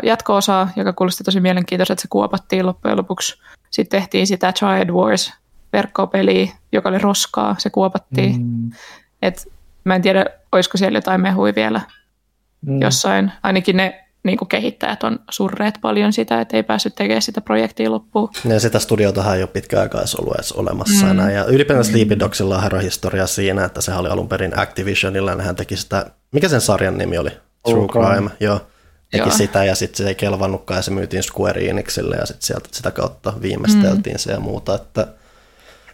jatko-osaa, 0.03 0.69
joka 0.75 0.93
kuulosti 0.93 1.23
tosi 1.23 1.39
mielenkiintoista, 1.39 1.93
että 1.93 2.01
se 2.01 2.07
kuopattiin 2.07 2.65
loppujen 2.65 2.97
lopuksi. 2.97 3.41
Sitten 3.69 4.01
tehtiin 4.01 4.27
sitä 4.27 4.53
Child 4.53 4.89
Wars 4.89 5.33
verkkopeliä, 5.73 6.51
joka 6.71 6.89
oli 6.89 6.97
roskaa, 6.97 7.55
se 7.57 7.69
kuopattiin. 7.69 8.41
Mm. 8.41 8.71
Et 9.21 9.47
mä 9.83 9.95
en 9.95 10.01
tiedä, 10.01 10.25
olisiko 10.51 10.77
siellä 10.77 10.97
jotain 10.97 11.21
mehui 11.21 11.55
vielä 11.55 11.81
mm. 12.65 12.81
jossain. 12.81 13.31
Ainakin 13.43 13.77
ne 13.77 14.05
niin 14.23 14.37
kuin 14.37 14.49
kehittäjät 14.49 15.03
on 15.03 15.19
surreet 15.31 15.75
paljon 15.81 16.13
sitä, 16.13 16.41
että 16.41 16.57
ei 16.57 16.63
päässyt 16.63 16.95
tekemään 16.95 17.21
sitä 17.21 17.41
projektia 17.41 17.91
loppuun. 17.91 18.29
Ja 18.45 18.59
sitä 18.59 18.79
studiotahan 18.79 19.35
ei 19.35 19.43
ole 19.43 19.49
pitkä 19.53 19.81
aikaa 19.81 20.01
edes 20.01 20.15
ollut 20.15 20.35
edes 20.35 20.51
olemassa 20.51 21.05
mm. 21.05 21.11
enää. 21.11 21.31
Ja 21.31 21.45
ylipäätään 21.45 21.85
Sleepy 21.85 22.19
Dogsilla 22.19 22.69
on 22.73 22.81
historia 22.81 23.27
siinä, 23.27 23.65
että 23.65 23.81
se 23.81 23.93
oli 23.93 24.09
alun 24.09 24.29
perin 24.29 24.59
Activisionilla, 24.59 25.31
ja 25.31 25.41
hän 25.41 25.55
teki 25.55 25.75
sitä, 25.75 26.05
mikä 26.31 26.49
sen 26.49 26.61
sarjan 26.61 26.97
nimi 26.97 27.17
oli? 27.17 27.31
True 27.69 27.83
okay. 27.83 28.03
Crime, 28.03 28.29
joo. 28.39 28.61
Teki 29.11 29.29
joo. 29.29 29.37
sitä 29.37 29.63
ja 29.63 29.75
sitten 29.75 29.97
se 29.97 30.07
ei 30.07 30.15
kelvannutkaan 30.15 30.77
ja 30.77 30.81
se 30.81 30.91
myytiin 30.91 31.23
Square 31.23 31.69
Enixille 31.69 32.15
ja 32.15 32.25
sitten 32.25 32.47
sieltä 32.47 32.69
sitä 32.71 32.91
kautta 32.91 33.33
viimeisteltiin 33.41 34.15
mm. 34.15 34.19
se 34.19 34.31
ja 34.31 34.39
muuta, 34.39 34.75
että 34.75 35.07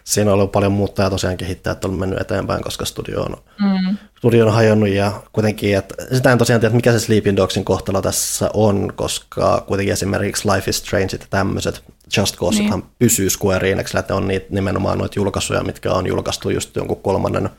siinä 0.06 0.30
on 0.30 0.34
ollut 0.34 0.52
paljon 0.52 0.72
muuttaa 0.72 1.06
ja 1.06 1.10
tosiaan 1.10 1.36
kehittäjät 1.36 1.84
on 1.84 1.94
mennyt 1.94 2.20
eteenpäin, 2.20 2.62
koska 2.62 2.84
studio 2.84 3.22
on, 3.22 3.36
mm. 3.60 3.96
studio 4.18 4.46
on 4.46 4.52
hajonnut 4.52 4.88
ja 4.88 5.12
kuitenkin, 5.32 5.76
että 5.76 5.94
sitä 6.12 6.32
en 6.32 6.38
tosiaan 6.38 6.60
tiedä, 6.60 6.74
mikä 6.74 6.92
se 6.92 6.98
Sleeping 6.98 7.36
Dogsin 7.36 7.64
kohtalo 7.64 8.02
tässä 8.02 8.50
on, 8.54 8.92
koska 8.96 9.64
kuitenkin 9.66 9.92
esimerkiksi 9.92 10.48
Life 10.48 10.70
is 10.70 10.78
Strange 10.78 11.08
ja 11.12 11.26
tämmöiset 11.30 11.84
Just 12.16 12.36
Causehan 12.36 12.80
niin. 12.80 12.90
pysyy 12.98 13.30
Square 13.30 13.72
Enixillä, 13.72 14.00
että 14.00 14.14
on 14.14 14.28
niitä, 14.28 14.46
nimenomaan 14.50 14.98
noita 14.98 15.18
julkaisuja, 15.18 15.62
mitkä 15.62 15.92
on 15.92 16.06
julkaistu 16.06 16.50
just 16.50 16.76
jonkun 16.76 17.02
kolmannen 17.02 17.50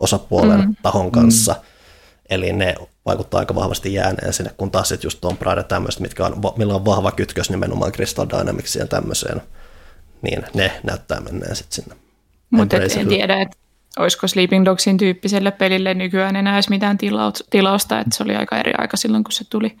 osapuolen 0.00 0.60
mm. 0.60 0.76
tahon 0.82 1.12
kanssa. 1.12 1.52
Mm. 1.52 1.58
Eli 2.30 2.52
ne 2.52 2.74
vaikuttaa 3.06 3.40
aika 3.40 3.54
vahvasti 3.54 3.94
jääneen 3.94 4.32
sinne, 4.32 4.50
kun 4.56 4.70
taas 4.70 4.88
sitten 4.88 5.06
just 5.06 5.20
Tomb 5.20 5.42
Raider 5.42 5.64
tämmöiset, 5.64 6.00
mitkä 6.00 6.26
on, 6.26 6.40
millä 6.56 6.74
on 6.74 6.84
vahva 6.84 7.12
kytkös 7.12 7.50
nimenomaan 7.50 7.92
Crystal 7.92 8.26
Dynamicsiin 8.30 8.80
ja 8.80 8.86
tämmöiseen, 8.86 9.42
niin 10.30 10.44
ne 10.54 10.72
näyttää 10.82 11.20
menneen 11.20 11.56
sitten 11.56 11.74
sinne. 11.74 11.96
Mutta 12.50 12.76
en 12.76 13.08
tiedä, 13.08 13.42
että 13.42 13.56
olisiko 13.98 14.28
Sleeping 14.28 14.64
Dogsin 14.64 14.96
tyyppiselle 14.96 15.50
pelille 15.50 15.94
nykyään 15.94 16.36
enää 16.36 16.54
edes 16.54 16.68
mitään 16.68 16.98
tilausta, 17.50 18.00
että 18.00 18.16
se 18.16 18.22
oli 18.22 18.36
aika 18.36 18.58
eri 18.58 18.72
aika 18.78 18.96
silloin, 18.96 19.24
kun 19.24 19.32
se 19.32 19.44
tuli. 19.50 19.76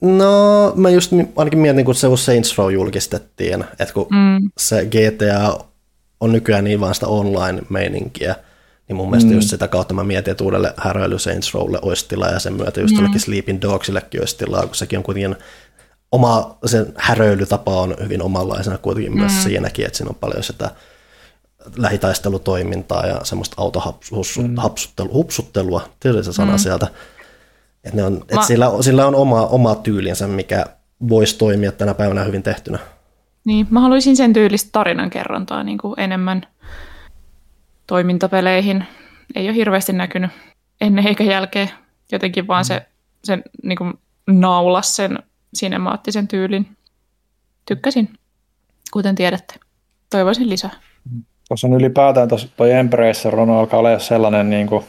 No, 0.00 0.72
mä 0.76 0.90
just 0.90 1.12
ainakin 1.36 1.58
mietin, 1.58 1.84
kun 1.84 1.94
se 1.94 2.08
Saints 2.16 2.58
Row 2.58 2.72
julkistettiin, 2.72 3.64
että 3.78 3.94
kun 3.94 4.06
mm. 4.10 4.50
se 4.58 4.84
GTA 4.84 5.64
on 6.20 6.32
nykyään 6.32 6.64
niin 6.64 6.80
vaan 6.80 6.94
sitä 6.94 7.06
online-meininkiä, 7.06 8.34
niin 8.88 8.96
mun 8.96 9.10
mielestä 9.10 9.30
mm. 9.30 9.36
just 9.36 9.50
sitä 9.50 9.68
kautta 9.68 9.94
mä 9.94 10.04
mietin, 10.04 10.30
että 10.30 10.44
uudelle 10.44 10.74
häröily 10.76 11.18
Saints 11.18 11.54
Rowlle 11.54 11.78
olisi 11.82 12.08
tilaa 12.08 12.30
ja 12.30 12.38
sen 12.38 12.54
myötä 12.54 12.80
just 12.80 12.94
mm. 13.00 13.18
Sleeping 13.18 13.62
Dogsillekin 13.62 14.20
olisi 14.20 14.38
tilaa, 14.38 14.66
kun 14.66 14.74
sekin 14.74 14.98
on 14.98 15.02
kuitenkin 15.02 15.36
oma, 16.12 16.56
sen 16.66 16.92
häröilytapa 16.96 17.80
on 17.80 17.96
hyvin 18.02 18.22
omanlaisena 18.22 18.78
kuitenkin 18.78 19.12
mm. 19.12 19.18
myös 19.18 19.42
siinäkin, 19.42 19.86
että 19.86 19.96
siinä 19.96 20.08
on 20.08 20.16
paljon 20.20 20.42
sitä 20.42 20.70
lähitaistelutoimintaa 21.76 23.06
ja 23.06 23.20
semmoista 23.24 23.56
autohupsuttelua, 23.58 25.78
mm. 25.78 25.92
tietysti 26.00 26.24
se 26.24 26.36
sana 26.36 26.52
mm. 26.52 26.58
sieltä. 26.58 26.86
Että 27.84 27.96
ne 27.96 28.04
on, 28.04 28.16
että 28.16 28.36
Mä... 28.36 28.42
sillä, 28.42 28.66
sillä 28.80 29.06
on 29.06 29.14
oma, 29.14 29.46
oma 29.46 29.74
tyylinsä, 29.74 30.28
mikä 30.28 30.66
voisi 31.08 31.38
toimia 31.38 31.72
tänä 31.72 31.94
päivänä 31.94 32.24
hyvin 32.24 32.42
tehtynä. 32.42 32.78
Niin, 33.44 33.66
mä 33.70 33.80
haluaisin 33.80 34.16
sen 34.16 34.32
tyylistä 34.32 34.68
tarinankerrontaa 34.72 35.62
niin 35.62 35.78
kuin 35.78 36.00
enemmän 36.00 36.46
toimintapeleihin. 37.86 38.84
Ei 39.34 39.48
ole 39.48 39.56
hirveästi 39.56 39.92
näkynyt 39.92 40.30
ennen 40.80 41.06
eikä 41.06 41.24
jälkeen. 41.24 41.70
Jotenkin 42.12 42.46
vaan 42.46 42.64
se, 42.64 42.86
sen 43.24 43.42
niin 43.62 43.78
kuin 43.78 43.94
naulas 44.26 44.96
sen 44.96 45.18
sinemaattisen 45.54 46.28
tyylin. 46.28 46.76
Tykkäsin, 47.66 48.08
kuten 48.92 49.14
tiedätte. 49.14 49.54
Toivoisin 50.10 50.50
lisää. 50.50 50.70
Tuossa 51.48 51.66
on 51.66 51.72
ylipäätään 51.72 52.28
tuo 52.56 52.66
Embracer 52.66 53.36
on 53.36 53.50
alkaa 53.50 53.78
olla 53.78 53.98
sellainen 53.98 54.50
niin 54.50 54.66
kuin 54.66 54.84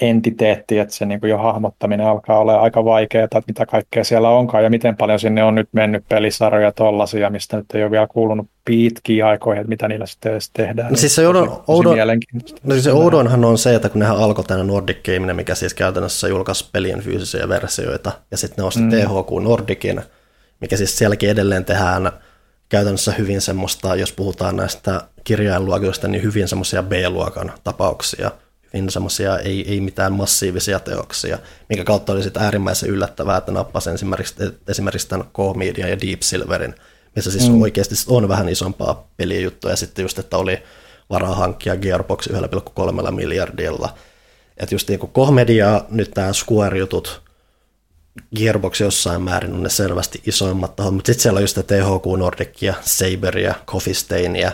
entiteetti, 0.00 0.78
että 0.78 0.94
se 0.94 1.06
niin 1.06 1.20
kuin 1.20 1.30
jo 1.30 1.38
hahmottaminen 1.38 2.06
alkaa 2.06 2.38
olla 2.38 2.60
aika 2.60 2.84
vaikeaa, 2.84 3.24
että 3.24 3.42
mitä 3.46 3.66
kaikkea 3.66 4.04
siellä 4.04 4.30
onkaan 4.30 4.64
ja 4.64 4.70
miten 4.70 4.96
paljon 4.96 5.20
sinne 5.20 5.44
on 5.44 5.54
nyt 5.54 5.68
mennyt 5.72 6.04
pelisarjoja 6.08 6.72
tollasia, 6.72 7.30
mistä 7.30 7.56
nyt 7.56 7.66
ei 7.74 7.82
ole 7.82 7.90
vielä 7.90 8.06
kuulunut 8.06 8.46
pitkiä 8.64 9.28
aikoihin, 9.28 9.60
että 9.60 9.68
mitä 9.68 9.88
niillä 9.88 10.06
sitten 10.06 10.32
edes 10.32 10.50
tehdään. 10.50 10.90
No 10.90 10.96
siis 10.96 11.14
se, 11.14 11.26
oudon, 11.26 11.62
oudon, 11.66 11.96
no 12.64 12.72
siis 12.72 12.84
se 12.84 12.92
oudonhan 12.92 13.44
on 13.44 13.58
se, 13.58 13.74
että 13.74 13.88
kun 13.88 13.98
nehän 13.98 14.16
alkoi 14.16 14.44
tänne 14.44 14.64
Nordic 14.64 14.98
Gaming, 15.04 15.36
mikä 15.36 15.54
siis 15.54 15.74
käytännössä 15.74 16.28
julkaisi 16.28 16.68
pelien 16.72 17.00
fyysisiä 17.00 17.48
versioita, 17.48 18.12
ja 18.30 18.36
sitten 18.36 18.62
ne 18.62 18.66
osti 18.66 18.80
mm. 18.80 18.90
THQ 18.90 19.42
Nordicin, 19.42 20.00
mikä 20.60 20.76
siis 20.76 20.98
sielläkin 20.98 21.30
edelleen 21.30 21.64
tehdään 21.64 22.10
käytännössä 22.68 23.12
hyvin 23.12 23.40
semmoista, 23.40 23.94
jos 23.94 24.12
puhutaan 24.12 24.56
näistä 24.56 25.00
kirjainluokista, 25.24 26.08
niin 26.08 26.22
hyvin 26.22 26.48
semmoisia 26.48 26.82
B-luokan 26.82 27.52
tapauksia– 27.64 28.30
hyvin 28.74 28.90
semmoisia, 28.90 29.38
ei, 29.38 29.70
ei 29.70 29.80
mitään 29.80 30.12
massiivisia 30.12 30.80
teoksia, 30.80 31.38
mikä 31.68 31.84
kautta 31.84 32.12
oli 32.12 32.22
sitten 32.22 32.42
äärimmäisen 32.42 32.88
yllättävää, 32.88 33.36
että 33.36 33.52
nappasi 33.52 33.90
esimerkiksi, 33.90 34.34
esimerkiksi 34.68 35.08
tämän 35.08 35.26
K-Media 35.26 35.88
ja 35.88 36.00
Deep 36.00 36.22
Silverin, 36.22 36.74
missä 37.16 37.30
siis 37.30 37.48
mm. 37.48 37.62
oikeasti 37.62 37.94
on 38.08 38.28
vähän 38.28 38.48
isompaa 38.48 39.08
pelijuttua, 39.16 39.70
ja 39.70 39.76
sitten 39.76 40.02
just, 40.02 40.18
että 40.18 40.36
oli 40.36 40.62
varaa 41.10 41.34
hankkia 41.34 41.76
Gearbox 41.76 42.26
1,3 42.26 43.10
miljardilla. 43.10 43.94
Että 44.56 44.74
just 44.74 44.88
niin 44.88 45.00
kuin 45.00 45.12
K-Media, 45.12 45.84
nyt 45.90 46.10
tämä 46.10 46.32
Square-jutut, 46.32 47.22
Gearbox 48.36 48.80
jossain 48.80 49.22
määrin 49.22 49.52
on 49.52 49.62
ne 49.62 49.68
selvästi 49.68 50.22
isoimmat 50.26 50.76
tahot, 50.76 50.94
mutta 50.94 51.06
sitten 51.06 51.22
siellä 51.22 51.38
on 51.38 51.42
just 51.42 51.56
THQ 51.56 52.18
Nordicia, 52.18 52.74
Saberia, 52.80 53.54
Coffee 53.66 53.94
Stainia, 53.94 54.52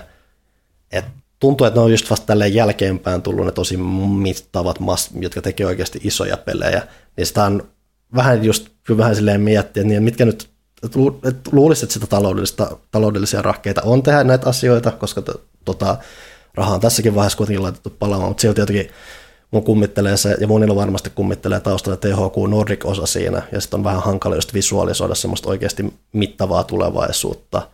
että 0.92 1.10
tuntuu, 1.40 1.66
että 1.66 1.80
ne 1.80 1.84
on 1.84 1.90
just 1.90 2.10
vasta 2.10 2.26
tälleen 2.26 2.54
jälkeenpäin 2.54 3.22
tullut 3.22 3.46
ne 3.46 3.52
tosi 3.52 3.76
mittavat, 3.76 4.78
jotka 5.20 5.42
tekee 5.42 5.66
oikeasti 5.66 6.00
isoja 6.04 6.36
pelejä, 6.36 6.82
niin 7.16 7.26
sitä 7.26 7.44
on 7.44 7.62
vähän 8.14 8.44
just 8.44 8.68
vähän 8.96 9.16
silleen 9.16 9.40
miettiä, 9.40 9.80
että 9.80 9.88
niin, 9.88 10.02
mitkä 10.02 10.24
nyt 10.24 10.54
että 10.84 11.50
luulisit, 11.52 11.82
että 11.82 11.94
sitä 11.94 12.06
taloudellista, 12.06 12.76
taloudellisia 12.90 13.42
rahkeita 13.42 13.82
on 13.82 14.02
tehdä 14.02 14.24
näitä 14.24 14.48
asioita, 14.48 14.90
koska 14.90 15.22
tota, 15.64 15.96
raha 16.54 16.74
on 16.74 16.80
tässäkin 16.80 17.14
vaiheessa 17.14 17.36
kuitenkin 17.36 17.62
laitettu 17.62 17.90
palaamaan, 17.90 18.30
mutta 18.30 18.40
silti 18.40 18.60
jotenkin 18.60 18.90
mun 19.50 19.64
kummittelee 19.64 20.16
se, 20.16 20.36
ja 20.40 20.46
monilla 20.46 20.76
varmasti 20.76 21.10
kummittelee 21.14 21.60
taustalla 21.60 21.96
THQ 21.96 22.36
Nordic-osa 22.48 23.06
siinä, 23.06 23.42
ja 23.52 23.60
sitten 23.60 23.78
on 23.78 23.84
vähän 23.84 24.02
hankala 24.02 24.34
just 24.34 24.54
visualisoida 24.54 25.14
semmoista 25.14 25.48
oikeasti 25.48 25.94
mittavaa 26.12 26.64
tulevaisuutta, 26.64 27.68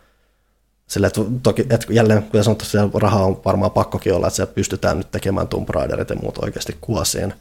sillä 0.91 1.07
että 1.07 1.21
toki, 1.43 1.61
että 1.61 1.87
jälleen, 1.89 2.23
kuten 2.23 2.43
sanottu, 2.43 2.65
siellä 2.65 2.89
rahaa 2.93 3.25
on 3.25 3.41
varmaan 3.45 3.71
pakkokin 3.71 4.13
olla, 4.13 4.27
että 4.27 4.47
pystytään 4.47 4.97
nyt 4.97 5.11
tekemään 5.11 5.47
Tomb 5.47 5.69
Raiderit 5.69 6.09
ja 6.09 6.15
muut 6.15 6.37
oikeasti 6.37 6.77
kuosiin. 6.81 7.33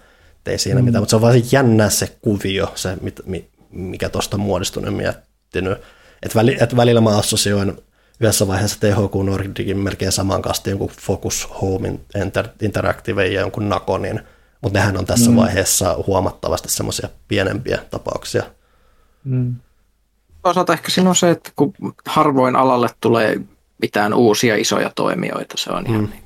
Ei 0.47 0.59
siinä 0.59 0.81
mm. 0.81 0.85
mitään, 0.85 1.03
mutta 1.03 1.11
se 1.11 1.17
on 1.17 1.23
vaan 1.23 1.43
jännä 1.53 1.91
se 1.91 2.17
kuvio, 2.23 2.73
se, 2.75 2.97
mikä 3.71 4.09
tuosta 4.09 4.37
muodistunut 4.37 4.97
miettinyt. 4.97 5.79
Että 6.23 6.39
väli, 6.39 6.57
et 6.61 6.77
välillä 6.77 7.01
mä 7.01 7.19
assosioin 7.19 7.79
yhdessä 8.21 8.47
vaiheessa 8.49 8.81
THQ 8.81 9.15
Nordicin 9.25 9.79
melkein 9.79 10.13
saman 10.13 10.43
kastiin 10.43 10.79
kuin 10.79 10.91
Focus 11.01 11.49
Home 11.61 12.01
Inter, 12.23 12.49
Interactive 12.63 13.27
ja 13.27 13.41
jonkun 13.41 13.69
Nakonin, 13.69 14.21
mutta 14.61 14.79
nehän 14.79 14.99
on 14.99 15.07
tässä 15.07 15.31
mm. 15.31 15.37
vaiheessa 15.37 15.97
huomattavasti 16.07 16.71
semmoisia 16.71 17.09
pienempiä 17.29 17.79
tapauksia. 17.91 18.43
Mm 19.25 19.55
toisaalta 20.43 20.73
ehkä 20.73 20.91
siinä 20.91 21.11
on 21.11 21.17
se, 21.17 21.31
että 21.31 21.51
kun 21.57 21.73
harvoin 22.07 22.57
alalle 22.57 22.89
tulee 23.01 23.41
mitään 23.83 24.15
uusia 24.15 24.57
isoja 24.57 24.91
toimijoita, 24.95 25.57
se 25.57 25.71
on 25.71 25.87
ihan 25.87 26.01
mm. 26.01 26.11
niin 26.11 26.25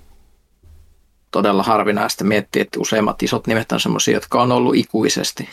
todella 1.31 1.63
harvinaista 1.63 2.25
miettiä, 2.25 2.63
että 2.63 2.81
useimmat 2.81 3.23
isot 3.23 3.47
nimet 3.47 3.73
on 3.73 3.81
sellaisia, 3.81 4.15
jotka 4.15 4.43
on 4.43 4.53
ollut 4.53 4.75
ikuisesti, 4.75 5.49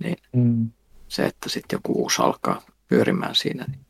niin 0.00 0.16
mm. 0.32 0.70
se, 1.08 1.24
että 1.24 1.48
sitten 1.48 1.76
joku 1.76 2.02
uusi 2.02 2.22
alkaa 2.22 2.62
pyörimään 2.88 3.34
siinä, 3.34 3.64
niin 3.68 3.80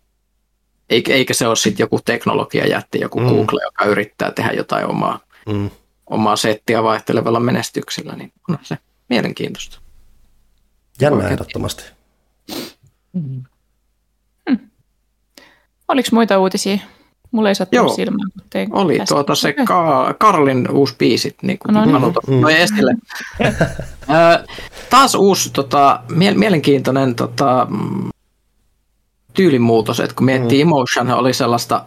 eikä, 0.90 1.14
eikä 1.14 1.34
se 1.34 1.46
ole 1.46 1.56
sitten 1.56 1.84
joku 1.84 2.00
teknologia 2.04 2.66
jätti, 2.66 3.00
joku 3.00 3.20
mm. 3.20 3.26
Google, 3.26 3.62
joka 3.64 3.84
yrittää 3.84 4.32
tehdä 4.32 4.52
jotain 4.52 4.86
omaa, 4.86 5.20
mm. 5.48 5.70
omaa 6.06 6.36
settiä 6.36 6.82
vaihtelevalla 6.82 7.40
menestyksellä, 7.40 8.16
niin 8.16 8.32
on 8.48 8.58
se 8.62 8.78
mielenkiintoista. 9.08 9.80
Jännä 11.00 11.28
ehdottomasti. 11.28 11.84
Mm. 13.12 13.44
Oliko 15.88 16.08
muita 16.12 16.38
uutisia? 16.38 16.78
Mulla 17.30 17.48
ei 17.48 17.54
sattunut 17.54 17.94
silmään. 17.94 18.30
Tein 18.50 18.74
oli 18.74 18.98
tuota 19.08 19.34
se 19.34 19.52
Ka- 19.52 20.14
Karlin 20.18 20.70
uusi 20.70 20.94
biisi, 20.98 21.36
niin 21.42 21.58
kuin 21.58 21.74
no, 21.74 21.84
niin. 21.84 21.92
Manu 21.92 22.12
mm. 22.26 22.40
no, 22.40 22.48
esille. 22.48 22.94
Taas 24.90 25.14
uusi 25.14 25.50
tota, 25.52 26.00
mie- 26.08 26.34
mielenkiintoinen 26.34 27.14
tota, 27.14 27.66
mm, 27.70 28.08
tyylimuutos, 29.32 30.00
että 30.00 30.16
kun 30.16 30.24
miettii 30.24 30.64
mm. 30.64 30.68
Emotion, 30.68 31.10
oli 31.10 31.32
sellaista 31.32 31.84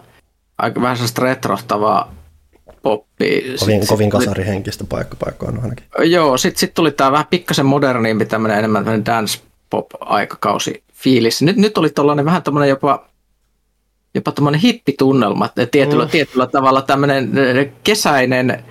aika 0.58 0.82
vähän 0.82 0.98
sellaista 0.98 1.22
retrohtavaa 1.22 2.14
poppi. 2.82 3.56
Kovin, 3.60 3.80
sit, 3.80 3.90
kovin 3.90 4.10
kasarihenkistä 4.10 4.84
paikka 4.84 5.16
paikkaan 5.26 5.60
ainakin. 5.62 5.86
Joo, 6.04 6.38
sitten 6.38 6.60
sit 6.60 6.74
tuli 6.74 6.92
tämä 6.92 7.12
vähän 7.12 7.28
pikkasen 7.30 7.66
modernimpi 7.66 8.26
tämmöinen 8.26 8.58
enemmän 8.58 8.84
tämmöinen 8.84 9.06
dance 9.06 9.40
pop 9.70 9.86
aikakausi 10.00 10.84
fiilis. 10.94 11.42
Nyt, 11.42 11.58
nyt 11.58 11.78
oli 11.78 11.90
tollainen 11.90 12.26
vähän 12.26 12.44
tämmöinen 12.44 12.70
jopa 12.70 13.10
jopa 14.20 14.32
tämmöinen 14.32 14.62
hippitunnelma, 14.62 15.50
tietyllä, 15.72 16.06
mm. 16.06 16.10
tietyllä 16.10 16.48
tavalla 16.48 16.82
tämmöinen 16.82 17.32
kesäinen 17.84 18.64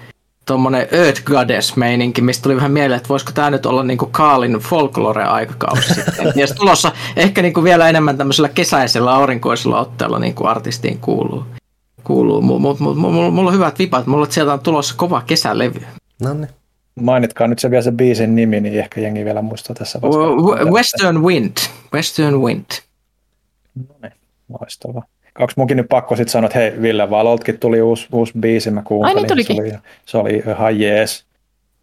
tuommoinen 0.48 0.88
Earth 0.90 1.22
Goddess-meininki, 1.24 2.20
mistä 2.20 2.42
tuli 2.42 2.56
vähän 2.56 2.72
mieleen, 2.72 2.96
että 2.96 3.08
voisiko 3.08 3.32
tämä 3.32 3.50
nyt 3.50 3.66
olla 3.66 3.82
niinku 3.82 4.06
Kaalin 4.06 4.52
folklore-aikakausi 4.54 5.94
sitten. 5.94 6.32
Ja 6.36 6.46
tulossa 6.56 6.92
ehkä 7.16 7.42
niinku 7.42 7.64
vielä 7.64 7.88
enemmän 7.88 8.18
tämmöisellä 8.18 8.48
kesäisellä 8.48 9.14
aurinkoisella 9.14 9.80
otteella 9.80 10.18
niin 10.18 10.34
kuin 10.34 10.48
artistiin 10.48 10.98
kuuluu. 10.98 11.44
kuuluu. 12.04 12.40
Mutta 12.42 12.82
mut, 12.84 12.96
mut, 12.96 13.12
mulla 13.12 13.50
on 13.50 13.54
hyvät 13.54 13.78
vipat, 13.78 14.06
mulla 14.06 14.26
on 14.26 14.32
sieltä 14.32 14.52
on 14.52 14.60
tulossa 14.60 14.94
kova 14.96 15.22
kesälevy. 15.26 15.80
No 16.22 16.34
niin. 16.34 16.48
Mainitkaa 17.00 17.46
nyt 17.46 17.58
se 17.58 17.70
vielä 17.70 17.82
se 17.82 17.92
biisin 17.92 18.36
nimi, 18.36 18.60
niin 18.60 18.78
ehkä 18.78 19.00
jengi 19.00 19.24
vielä 19.24 19.42
muistaa 19.42 19.76
tässä. 19.76 20.00
Western 20.72 21.22
Wind. 21.22 21.56
Western 21.94 22.40
Wind. 22.40 22.66
No 23.88 23.94
niin, 24.02 24.12
loistavaa 24.60 25.02
onko 25.40 25.52
munkin 25.56 25.76
nyt 25.76 25.88
pakko 25.88 26.16
sitten 26.16 26.32
sanoa, 26.32 26.46
että 26.46 26.58
hei, 26.58 26.82
Ville 26.82 27.10
Valoltkin 27.10 27.58
tuli 27.58 27.82
uusi, 27.82 28.08
uusi 28.12 28.32
biisi, 28.40 28.70
mä 28.70 28.82
kuuntelin. 28.82 29.16
Ai 29.16 29.22
niin 29.22 29.28
tulikin. 29.28 29.56
Se 29.56 29.62
oli, 29.62 29.72
se 30.06 30.18
oli 30.18 30.42
ihan 30.52 30.80
jees. 30.80 31.24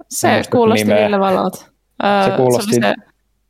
Se 0.10 0.42
kuulosti 0.52 0.84
nimeä. 0.86 1.04
Ville 1.06 1.20
Valolta. 1.20 1.58
Se 1.58 1.66
Öö, 2.32 2.38
kuulosti- 2.38 2.74
se 2.74 2.88
oli 2.88 2.96
se 2.96 3.02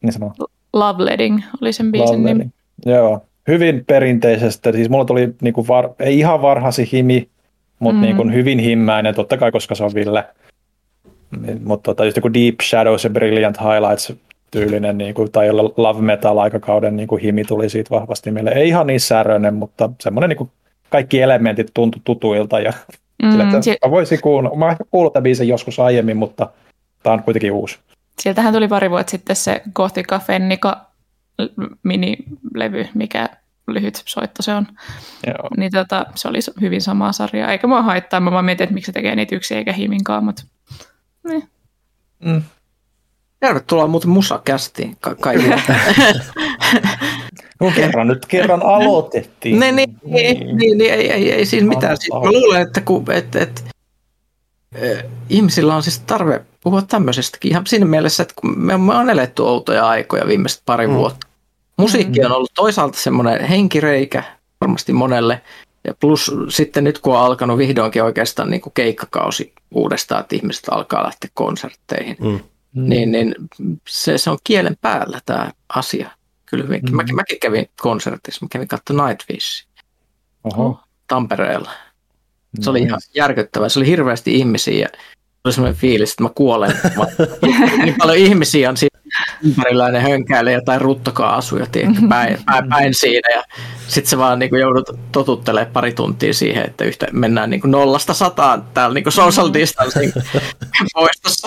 Niin 0.01 0.13
sanoo. 0.13 0.31
Love 0.73 1.05
Ledding 1.05 1.41
oli 1.61 1.73
sen 1.73 1.91
biisin 1.91 2.23
nimi. 2.23 2.45
Joo, 2.85 3.25
hyvin 3.47 3.83
perinteisestä. 3.87 4.71
Siis 4.71 4.89
mulla 4.89 5.05
tuli 5.05 5.33
niinku 5.41 5.67
var, 5.67 5.89
ei 5.99 6.19
ihan 6.19 6.41
varhasi 6.41 6.89
himi, 6.91 7.29
mutta 7.79 7.93
Mm. 7.93 7.97
mm. 7.99 8.01
niinku 8.01 8.23
hyvin 8.37 8.59
himmäinen, 8.59 9.15
totta 9.15 9.37
kai, 9.37 9.51
koska 9.51 9.75
se 9.75 9.83
on 9.83 9.91
Ville. 9.93 10.23
Mutta 11.63 11.83
tota, 11.91 12.05
just 12.05 12.17
joku 12.17 12.33
Deep 12.33 12.55
Shadows 12.63 13.03
ja 13.03 13.09
Brilliant 13.09 13.57
Highlights 13.59 14.13
tyylinen, 14.59 14.97
niinku, 14.97 15.29
tai 15.29 15.51
Love 15.77 16.01
Metal 16.01 16.37
aikakauden 16.37 16.95
niinku, 16.95 17.17
himi 17.17 17.43
tuli 17.43 17.69
siitä 17.69 17.89
vahvasti 17.89 18.31
meille. 18.31 18.51
Ei 18.51 18.67
ihan 18.67 18.87
niin 18.87 18.99
säröinen, 18.99 19.53
mutta 19.53 19.89
semmoinen 20.01 20.29
niinku, 20.29 20.49
kaikki 20.89 21.21
elementit 21.21 21.67
tuntui 21.73 22.01
tutuilta. 22.03 22.59
Ja, 22.59 22.73
Mm, 23.23 23.31
sillä, 23.31 23.43
että 23.43 23.61
si- 23.61 23.77
mä 23.85 23.91
voisin 23.91 24.21
kuulla, 24.21 24.55
mä 24.55 24.69
ehkä 24.71 24.83
kuullut 24.91 25.13
tämän 25.13 25.23
biisin 25.23 25.47
joskus 25.47 25.79
aiemmin, 25.79 26.17
mutta 26.17 26.49
tämä 27.03 27.13
on 27.13 27.23
kuitenkin 27.23 27.51
uusi. 27.51 27.79
sieltähän 28.19 28.53
tuli 28.53 28.67
pari 28.67 28.89
vuotta 28.89 29.11
sitten 29.11 29.35
se 29.35 29.61
Gothica 29.73 30.19
Fennica 30.19 30.81
minilevy, 31.83 32.87
mikä 32.93 33.29
lyhyt 33.67 34.03
soitto 34.05 34.41
se 34.43 34.53
on. 34.53 34.67
Joo. 35.27 35.49
Niin 35.57 35.71
tota, 35.71 36.05
se 36.15 36.27
oli 36.27 36.39
hyvin 36.61 36.81
samaa 36.81 37.11
sarjaa. 37.11 37.51
Eikä 37.51 37.67
mua 37.67 37.81
haittaa, 37.81 38.19
mä 38.19 38.31
vaan 38.31 38.45
mietin, 38.45 38.63
että 38.63 38.73
miksi 38.73 38.85
se 38.85 38.91
tekee 38.91 39.15
niitä 39.15 39.35
yksi 39.35 39.55
eikä 39.55 39.73
himinkaan, 39.73 40.23
mutta 40.23 40.43
niin. 41.27 41.43
Mm. 42.25 42.41
Tervetuloa 43.39 43.87
muuten 43.87 44.09
musakästiin 44.09 44.97
ka- 44.99 45.15
kaikille. 45.15 45.61
No, 47.59 47.71
kerran 47.75 48.07
nyt 48.07 48.25
kerran 48.25 48.61
aloitettiin. 48.63 49.59
niin, 49.59 49.75
niin, 49.75 49.97
niin, 50.03 50.57
niin, 50.57 50.77
niin, 50.77 50.93
ei, 50.93 51.11
ei, 51.11 51.31
ei 51.31 51.45
siinä 51.45 51.67
mitään. 51.67 51.97
Siis 51.97 52.13
Mä 52.23 52.31
luulen, 52.31 52.61
että 52.61 52.81
kun, 52.81 53.11
et, 53.11 53.35
et, 53.35 53.65
eh, 54.75 55.03
ihmisillä 55.29 55.75
on 55.75 55.83
siis 55.83 55.99
tarve 55.99 56.41
puhua 56.63 56.81
tämmöisestäkin 56.81 57.51
ihan 57.51 57.67
siinä 57.67 57.85
mielessä, 57.85 58.23
että 58.23 58.33
kun 58.41 58.59
me, 58.59 58.77
me 58.77 58.93
on 58.95 59.09
eletty 59.09 59.41
outoja 59.41 59.87
aikoja 59.89 60.27
viimeiset 60.27 60.61
pari 60.65 60.87
Mm. 60.87 60.93
vuotta. 60.93 61.27
Musiikki 61.77 62.25
on 62.25 62.31
ollut 62.31 62.51
toisaalta 62.55 62.99
semmoinen 62.99 63.43
henkireikä 63.45 64.23
varmasti 64.61 64.93
monelle, 64.93 65.41
ja 65.83 65.93
plus 65.99 66.31
sitten 66.49 66.83
nyt 66.83 66.99
kun 66.99 67.13
on 67.15 67.21
alkanut 67.21 67.57
vihdoinkin 67.57 68.03
oikeastaan 68.03 68.49
niin 68.49 68.61
kuin 68.61 68.73
keikkakausi 68.73 69.53
uudestaan, 69.71 70.21
että 70.21 70.35
ihmiset 70.35 70.63
alkaa 70.71 71.03
lähteä 71.03 71.29
konsertteihin, 71.33 72.15
Mm. 72.19 72.39
Niin, 72.75 73.11
niin 73.11 73.35
se, 73.87 74.17
se 74.17 74.29
on 74.29 74.37
kielen 74.43 74.77
päällä 74.81 75.19
tämä 75.25 75.51
asia. 75.69 76.11
Kyllä 76.45 76.63
hyvinkin. 76.63 76.91
Mm. 76.91 76.95
Mäkin, 76.95 77.15
mäkin 77.15 77.39
kävin 77.39 77.69
konsertissa, 77.81 78.45
mä 78.45 78.49
kävin 78.51 78.67
katsomaan 78.67 79.09
Nightwish 79.09 79.67
Oho. 80.43 80.79
Tampereella. 81.07 81.71
Se 82.59 82.69
oli 82.69 82.81
ihan 82.81 82.99
järkyttävää. 83.13 83.69
Se 83.69 83.79
oli 83.79 83.87
hirveästi 83.87 84.35
ihmisiä 84.35 84.79
ja 84.79 84.87
oli 85.43 85.53
semmoinen 85.53 85.79
fiilis, 85.79 86.11
että 86.11 86.23
mä 86.23 86.29
kuolen. 86.35 86.71
Mä, 86.97 87.05
niin 87.83 87.95
paljon 87.97 88.17
ihmisiä 88.17 88.69
on 88.69 88.77
siinä 88.77 88.99
ympärillä 89.43 89.85
ja 89.85 89.91
ne 89.91 89.99
hönkäilee 89.99 90.53
jotain 90.53 90.81
ruttokaasuja 90.81 91.65
tiedätkö, 91.71 92.01
päin, 92.09 92.37
päin, 92.45 92.69
päin 92.69 92.93
siinä. 92.93 93.29
Ja 93.35 93.43
sitten 93.87 94.09
se 94.09 94.17
vaan 94.17 94.39
niin 94.39 94.49
kuin 94.49 94.61
joudut 94.61 94.89
totuttelemaan 95.11 95.73
pari 95.73 95.93
tuntia 95.93 96.33
siihen, 96.33 96.65
että 96.65 96.83
yhtä, 96.83 97.07
mennään 97.11 97.49
niin 97.49 97.61
kuin 97.61 97.71
nollasta 97.71 98.13
sataan 98.13 98.63
täällä 98.73 98.93
niin 98.93 99.03
kuin 99.03 99.13
social 99.13 99.53
distancing 99.53 100.11
poistossa. 100.95 101.44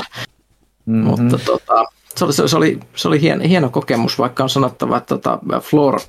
Mhm. 0.89 1.07
Mutta 1.07 1.39
tota, 1.39 1.85
se 2.17 2.25
oli, 2.25 2.33
se 2.33 2.57
oli, 2.57 2.81
se 2.95 3.09
oli 3.09 3.21
hieno, 3.21 3.45
hieno 3.49 3.71
kokemus, 3.71 4.19
vaikka 4.19 4.43
on 4.43 4.51
sanottava, 4.51 4.97
että 4.97 5.19
tota, 5.19 5.39
Flor 5.61 6.01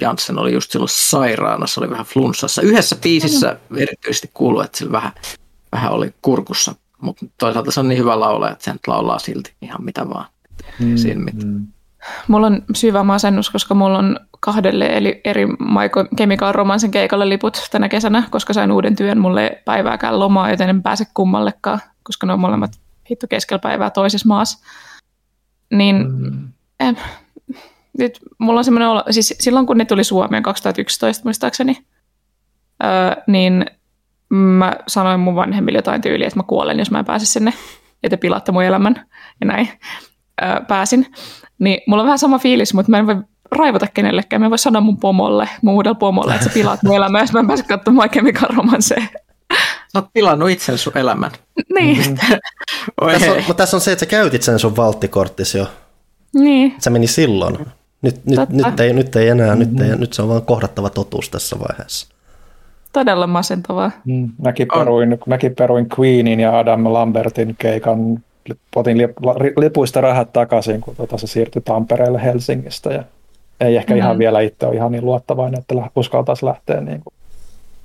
Janssen 0.00 0.38
oli 0.38 0.52
just 0.52 0.70
silloin 0.70 0.88
sairaana, 0.88 1.66
se 1.66 1.80
oli 1.80 1.90
vähän 1.90 2.06
flunssassa. 2.06 2.62
Yhdessä 2.62 2.96
biisissä 3.02 3.56
erityisesti 3.76 4.30
kuuluu, 4.34 4.60
että 4.60 4.78
sillä 4.78 4.92
vähän, 4.92 5.12
vähän 5.72 5.92
oli 5.92 6.14
kurkussa, 6.22 6.74
mutta 7.00 7.26
toisaalta 7.38 7.70
se 7.70 7.80
on 7.80 7.88
niin 7.88 7.98
hyvä 7.98 8.20
laulaja, 8.20 8.52
että 8.52 8.64
se 8.64 8.72
nyt 8.72 8.86
laulaa 8.86 9.18
silti 9.18 9.54
ihan 9.62 9.84
mitä 9.84 10.08
vaan. 10.08 10.26
Mm, 10.80 10.96
siinä 10.96 11.20
mitään. 11.20 11.52
mm. 11.52 11.66
Mulla 12.28 12.46
on 12.46 12.62
syvä 12.74 13.02
masennus, 13.02 13.50
koska 13.50 13.74
mulla 13.74 13.98
on 13.98 14.20
kahdelle 14.40 14.86
eli 14.86 15.20
eri 15.24 15.46
Maiko 15.46 16.04
Chemical 16.16 16.52
Romancen 16.52 16.90
keikalle 16.90 17.28
liput 17.28 17.68
tänä 17.70 17.88
kesänä, 17.88 18.22
koska 18.30 18.52
sain 18.52 18.72
uuden 18.72 18.96
työn. 18.96 19.18
Mulle 19.18 19.46
ei 19.46 19.56
päivääkään 19.64 20.18
lomaa, 20.18 20.50
joten 20.50 20.68
en 20.68 20.82
pääse 20.82 21.04
kummallekaan, 21.14 21.80
koska 22.02 22.26
ne 22.26 22.32
on 22.32 22.40
molemmat 22.40 22.70
hitto 23.10 23.26
keskellä 23.30 23.58
päivää 23.58 23.90
toisessa 23.90 24.28
maassa. 24.28 24.66
Niin 25.72 25.96
Mm. 25.96 26.48
eh, 26.80 26.96
nyt 27.98 28.18
mulla 28.38 28.60
on 28.60 28.64
semmoinen 28.64 28.88
olo, 28.88 29.02
siis 29.10 29.34
silloin 29.40 29.66
kun 29.66 29.78
ne 29.78 29.84
tuli 29.84 30.04
Suomeen 30.04 30.42
2011 30.42 31.24
muistaakseni, 31.24 31.86
öö, 32.84 33.22
niin 33.26 33.66
mä 34.28 34.72
sanoin 34.88 35.20
mun 35.20 35.34
vanhemmille 35.34 35.78
jotain 35.78 36.02
tyyliä, 36.02 36.26
että 36.26 36.38
mä 36.38 36.42
kuolen, 36.42 36.78
jos 36.78 36.90
mä 36.90 36.98
en 36.98 37.04
pääse 37.04 37.26
sinne, 37.26 37.52
ja 38.02 38.10
te 38.10 38.16
pilaatte 38.16 38.52
mun 38.52 38.62
elämän, 38.64 39.06
ja 39.40 39.46
näin 39.46 39.68
öö, 40.42 40.60
pääsin. 40.68 41.06
Niin 41.58 41.80
mulla 41.86 42.02
on 42.02 42.06
vähän 42.06 42.18
sama 42.18 42.38
fiilis, 42.38 42.74
mutta 42.74 42.90
mä 42.90 42.98
en 42.98 43.06
voi 43.06 43.16
raivota 43.50 43.86
kenellekään. 43.94 44.40
Mä 44.42 44.46
en 44.46 44.50
voi 44.50 44.58
sanoa 44.58 44.80
mun 44.80 44.98
pomolle, 45.00 45.48
mun 45.62 45.74
uudelle 45.74 45.98
pomolle, 45.98 46.34
että 46.34 46.44
sä 46.46 46.50
pilaat 46.54 46.82
mun 46.82 46.96
elämää, 46.96 47.20
jos 47.20 47.32
mä 47.32 47.40
en 47.40 47.46
pääse 47.46 47.62
katsomaan 47.62 48.08
My 48.08 48.12
Chemical 48.12 48.56
Romancea. 48.56 49.02
Sä 49.96 50.02
oot 50.02 50.10
pilannut 50.12 50.50
itsen 50.50 50.78
sun 50.78 50.98
elämän. 50.98 51.30
niin, 51.74 52.18
Oi 53.00 53.12
Tässä 53.12 53.32
on, 53.32 53.36
mutta 53.36 53.54
tässä 53.54 53.76
on 53.76 53.80
se, 53.80 53.92
että 53.92 54.04
sä 54.04 54.06
käytit 54.06 54.42
sen 54.42 54.58
sun 54.58 54.76
valttikorttis 54.76 55.54
jo. 55.54 55.66
niin. 56.34 56.74
Se 56.78 56.90
meni 56.90 57.06
silloin. 57.06 57.58
Nyt, 58.02 58.26
nyt, 58.26 58.36
Totta. 58.36 58.54
nyt, 58.70 58.80
ei, 58.80 58.92
nyt 58.92 59.16
ei 59.16 59.28
enää, 59.28 59.54
nyt, 59.54 59.80
ei, 59.80 59.96
nyt 59.96 60.12
se 60.12 60.22
on 60.22 60.28
vaan 60.28 60.42
kohdattava 60.42 60.90
totuus 60.90 61.30
tässä 61.30 61.56
vaiheessa. 61.58 62.08
todella 62.92 63.26
masentavaa. 63.26 63.90
Mm, 64.04 64.28
Mäkin 64.42 64.68
peruin, 64.74 65.18
mäkin 65.26 65.54
peruin 65.54 65.86
Queenin 65.98 66.40
ja 66.40 66.58
Adam 66.58 66.92
Lambertin 66.92 67.56
keikan. 67.58 68.22
Otin 68.76 68.98
lip, 68.98 69.10
lipuista 69.58 70.00
rahat 70.00 70.32
takaisin, 70.32 70.80
kun 70.80 70.96
tota 70.96 71.18
se 71.18 71.26
siirtyi 71.26 71.62
Tampereelle 71.62 72.22
Helsingistä. 72.24 72.90
Ja 72.92 73.04
ei 73.60 73.76
ehkä 73.76 73.94
mm. 73.94 73.98
ihan 73.98 74.18
vielä 74.18 74.40
itse 74.40 74.66
ole 74.66 74.74
ihan 74.74 74.92
niin 74.92 75.04
luottavainen, 75.04 75.60
että 75.60 75.74
uskaltaisi 75.96 76.44
lähteä. 76.46 76.80
Niin 76.80 77.00
kuin. 77.04 77.14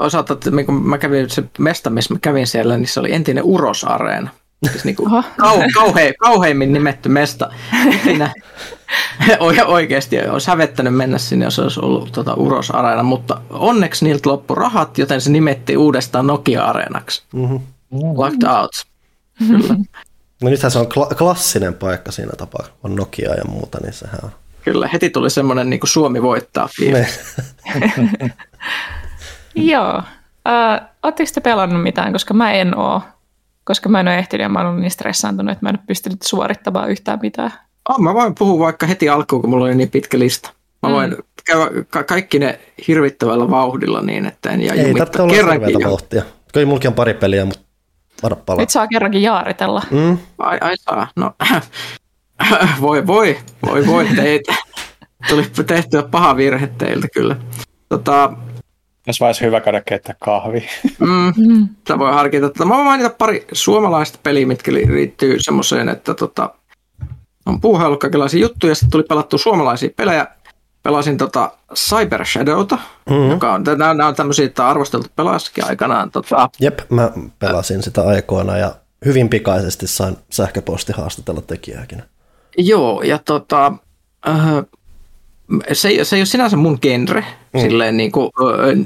Toisaalta, 0.02 0.34
että 0.34 0.52
niin 0.52 0.66
kun 0.66 0.90
mä 0.90 0.98
kävin 0.98 1.30
se 1.30 1.44
mesta, 1.60 1.90
missä 1.90 2.14
mä 2.14 2.20
kävin 2.22 2.48
siellä, 2.48 2.78
niin 2.78 2.88
se 2.88 3.00
oli 3.00 3.14
entinen 3.14 3.44
Uros-areena. 3.44 4.30
Siis 4.72 4.86
niin 4.86 4.96
kuin 4.96 5.10
kau, 5.38 5.62
kauhe, 5.74 6.14
kauheimmin 6.20 6.74
nimetty 6.74 7.10
mesta. 7.10 7.50
Oi- 9.40 9.62
oikeasti 9.66 10.20
olisi 10.20 10.48
hävettänyt 10.48 10.96
mennä 10.96 11.18
sinne, 11.18 11.46
jos 11.46 11.60
olisi 11.60 11.80
ollut 11.84 12.12
tota 12.12 12.34
Uros-areena, 12.34 13.04
mutta 13.04 13.42
onneksi 13.50 14.06
niiltä 14.06 14.30
loppu 14.30 14.56
rahat, 14.56 14.98
joten 14.98 15.22
se 15.22 15.30
nimettiin 15.32 15.78
uudestaan 15.78 16.28
Nokia-areenaksi. 16.28 17.24
Mm-hmm. 17.34 17.60
Locked 17.92 18.44
out. 18.60 18.72
Kyllä, 19.48 19.76
No 20.44 20.50
nythän 20.50 20.72
se 20.72 20.80
on 20.80 20.86
kla- 20.86 21.16
klassinen 21.16 21.74
paikka 21.74 22.12
siinä 22.12 22.32
tapaa, 22.38 22.66
on 22.84 22.96
Nokia 22.96 23.34
ja 23.36 23.44
muuta, 23.50 23.78
niin 23.84 23.94
sehän 23.94 24.20
on. 24.24 24.32
kyllä. 24.64 24.90
Heti 24.94 25.10
tuli 25.10 25.30
semmoinen 25.30 25.70
niin 25.70 25.80
kuin 25.80 25.90
Suomi 25.90 26.22
voittaa 26.22 26.70
fiilis. 26.78 27.20
Joo. 29.56 30.02
Äh, 30.48 30.82
Oletteko 31.04 31.30
te 31.34 31.42
pelannut 31.42 31.84
mitään, 31.84 32.12
koska 32.14 32.34
mä 32.34 32.52
en 32.52 32.78
oo. 32.78 33.02
Koska 33.64 33.90
mä 33.90 34.00
en 34.00 34.08
ole 34.08 34.18
ehtinyt 34.18 34.44
ja 34.44 34.50
mä 34.50 34.60
oon 34.60 34.68
ollut 34.68 34.82
niin 34.82 34.92
stressaantunut, 34.92 35.52
että 35.52 35.66
mä 35.66 35.70
en 35.70 35.76
ole 35.76 35.84
pystynyt 35.88 36.22
suorittamaan 36.22 36.90
yhtään 36.90 37.20
mitään. 37.22 37.52
Oh, 37.90 38.00
mä 38.00 38.14
voin 38.14 38.36
puhua 38.36 38.66
vaikka 38.66 38.86
heti 38.86 39.10
alkuun, 39.10 39.42
kun 39.42 39.50
mulla 39.50 39.66
oli 39.66 39.76
niin 39.76 39.90
pitkä 39.92 40.20
lista. 40.20 40.50
Mä 40.84 40.90
Mm. 40.90 40.96
voin 40.96 41.16
käydä 41.46 41.66
ka- 41.90 42.04
kaikki 42.04 42.40
ne 42.40 42.60
hirvittävällä 42.88 43.50
vauhdilla 43.50 44.02
niin, 44.02 44.26
että 44.26 44.50
en 44.50 44.62
jää 44.62 44.76
Ei 44.76 44.94
tarvitse 44.94 45.22
olla 45.22 45.34
Kerrankin 45.34 45.68
hirveätä 45.68 45.90
vauhtia. 45.90 46.24
Kyllä 46.54 46.66
mulki 46.68 46.88
on 46.88 46.94
pari 46.94 47.14
peliä, 47.14 47.46
mutta 47.46 47.62
varo 48.24 48.36
palaa. 48.36 48.62
Nyt 48.62 48.70
saa 48.70 48.88
kerrankin 48.88 49.22
jaaritella. 49.22 49.82
Mm. 49.92 50.18
Ai, 50.38 50.58
ai 50.62 50.78
saa. 50.78 51.08
No, 51.16 51.32
voi, 52.82 53.08
voi, 53.08 53.38
voi, 53.68 53.88
voi 53.88 54.06
teitä. 54.16 54.56
Tuli 55.30 55.46
tehtyä 55.68 56.04
paha 56.04 56.36
virhe 56.38 56.68
teiltä 56.78 57.08
kyllä. 57.14 57.36
Tota, 57.90 58.34
Jos 59.08 59.22
olisi 59.22 59.42
hyvä 59.46 59.62
käydä 59.62 59.82
keittää 59.82 60.16
kahvi. 60.20 60.68
mm, 61.00 61.34
Mm. 61.38 61.68
sitä 61.78 62.00
voi 62.00 62.12
harkita. 62.14 62.66
Mä 62.66 62.74
voin 62.76 62.86
mainita 62.86 63.10
pari 63.10 63.48
suomalaista 63.52 64.20
peliä, 64.24 64.46
mitkä 64.46 64.74
li- 64.74 64.94
liittyy 64.94 65.40
semmoiseen, 65.40 65.90
että 65.90 66.14
tota, 66.14 66.54
on 67.46 67.62
puuhaillut 67.62 68.00
kaikenlaisia 68.00 68.42
juttuja. 68.42 68.76
Sitten 68.76 68.90
tuli 68.92 69.04
pelattua 69.04 69.40
suomalaisia 69.40 69.90
pelejä. 69.96 70.28
Pelasin 70.84 71.18
tota 71.18 71.52
Cyber 71.76 72.26
Shadowta, 72.26 72.78
Mm-hmm. 73.10 73.30
joka 73.32 73.54
on, 73.54 73.64
nämä, 73.64 73.94
nämä 73.94 74.08
on 74.08 74.16
tämmöisiä, 74.16 74.46
että 74.46 74.64
on 74.64 74.70
arvosteltu 74.70 75.08
pelaajassakin 75.16 75.66
aikanaan. 75.66 76.12
Tota, 76.12 76.50
Jep, 76.60 76.80
mä 76.90 77.12
pelasin 77.40 77.84
sitä 77.84 78.02
aikoina 78.08 78.58
ja 78.58 78.76
hyvin 79.06 79.30
pikaisesti 79.30 79.88
sain 79.88 80.18
sähköposti 80.30 80.94
haastatella 80.94 81.42
tekijääkin. 81.42 82.04
Joo, 82.58 83.02
ja 83.02 83.18
tota, 83.18 83.74
äh, 84.30 84.38
se, 85.74 85.88
ei- 85.90 86.06
se 86.06 86.16
ei 86.16 86.20
ole 86.20 86.26
sinänsä 86.26 86.58
mun 86.58 86.80
genre, 86.82 87.26
mm. 87.54 87.60
silleen 87.60 87.98
niin 87.98 88.12
kuin, 88.12 88.32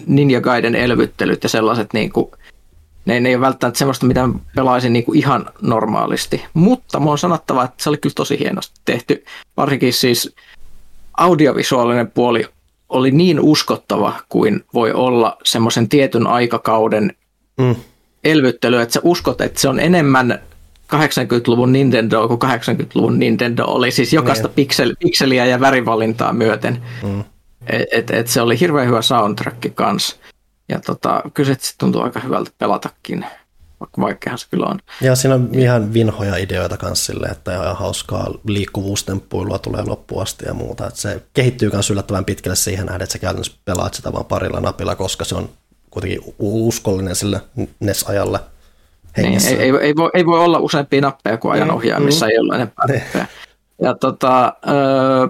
Ninja 0.08 0.42
Gaiden 0.42 0.76
elvyttelyt 0.76 1.44
ja 1.44 1.50
sellaiset, 1.50 1.94
niin 1.94 2.12
kuin, 2.12 2.32
ne, 3.06 3.20
ne 3.20 3.30
ei 3.30 3.36
ole 3.36 3.42
välttämättä 3.42 3.78
semmoista, 3.78 4.06
mitä 4.06 4.30
pelaisin 4.56 4.94
niin 4.94 5.06
kuin 5.06 5.18
ihan 5.18 5.46
normaalisti. 5.62 6.46
Mutta 6.54 7.00
mun 7.00 7.12
on 7.12 7.18
sanottava, 7.18 7.64
että 7.64 7.84
se 7.84 7.90
oli 7.90 7.98
kyllä 7.98 8.14
tosi 8.16 8.40
hienosti 8.40 8.82
tehty. 8.86 9.26
Varsinkin 9.58 9.94
siis 9.94 10.36
audiovisuaalinen 11.18 12.12
puoli 12.12 12.48
oli 12.90 13.12
niin 13.12 13.40
uskottava 13.40 14.14
kuin 14.30 14.64
voi 14.74 14.92
olla 14.94 15.38
semmoisen 15.44 15.90
tietyn 15.90 16.28
aikakauden 16.28 17.14
mm. 17.58 17.76
elvyttely, 18.24 18.82
että 18.82 18.94
sä 18.94 19.02
uskot, 19.04 19.42
että 19.42 19.62
se 19.62 19.70
on 19.70 19.80
enemmän 19.80 20.40
80-luvun 20.94 21.72
Nintendo 21.72 22.28
kuin 22.28 22.40
80-luvun 22.42 23.20
Nintendo 23.20 23.66
oli 23.66 23.92
siis 23.92 24.14
jokaista 24.14 24.48
niin. 24.48 24.56
piksel, 24.56 24.96
pikseliä 25.00 25.46
ja 25.46 25.60
värivalintaa 25.60 26.34
myöten. 26.34 26.82
Mm. 27.04 27.24
Et, 27.68 27.84
et, 27.92 28.12
et 28.12 28.28
se 28.28 28.42
oli 28.42 28.60
hirveän 28.60 28.88
hyvä 28.88 29.02
soundtrack 29.02 29.76
kanssa. 29.76 30.16
Ja 30.70 30.80
tota, 30.80 31.22
kyllä 31.34 31.56
se 31.60 31.74
tuntuu 31.78 32.02
aika 32.02 32.20
hyvältä 32.20 32.52
pelatakin, 32.58 33.26
vaikka 33.80 34.02
vaikeahan 34.02 34.40
se 34.40 34.48
kyllä 34.52 34.66
on. 34.66 34.80
Ja 35.02 35.16
siinä 35.16 35.36
on 35.36 35.50
ihan 35.54 35.94
vinhoja 35.94 36.38
ideoita 36.38 36.78
kanssa 36.78 37.06
sille, 37.06 37.28
että 37.28 37.56
ihan 37.56 37.76
hauskaa 37.76 38.34
liikkuvuustemppuilua 38.48 39.60
tulee 39.60 39.84
loppuun 39.84 40.22
asti 40.22 40.46
ja 40.46 40.54
muuta. 40.54 40.88
Että 40.88 41.02
se 41.02 41.24
kehittyy 41.34 41.70
myös 41.74 41.90
yllättävän 41.90 42.26
pitkälle 42.26 42.56
siihen 42.56 42.86
nähden, 42.86 43.04
että 43.04 43.14
sä 43.14 43.20
käytännössä 43.20 43.58
pelaat 43.66 43.94
sitä 43.94 44.14
vain 44.14 44.26
parilla 44.26 44.60
napilla, 44.60 44.96
koska 44.96 45.26
se 45.26 45.36
on 45.36 45.50
kuitenkin 45.90 46.36
uskollinen 46.40 47.16
sille 47.16 47.42
NES-ajalle 47.80 48.40
Niin, 49.18 49.48
ei, 49.48 49.56
ei, 49.56 49.72
ei, 49.82 49.96
voi, 49.96 50.10
ei 50.14 50.26
voi 50.26 50.40
olla 50.40 50.60
useampia 50.60 51.02
nappeja 51.02 51.38
kuin 51.38 51.52
ajan 51.52 51.72
ohjaamissa, 51.72 52.26
mm. 52.26 52.30
ei 52.30 52.40
ole 52.40 52.56
enempää 52.56 52.86
niin. 52.86 53.02
nappeja. 53.02 53.26
Ja 53.82 53.96
tota, 53.96 54.54
öö, 54.68 55.28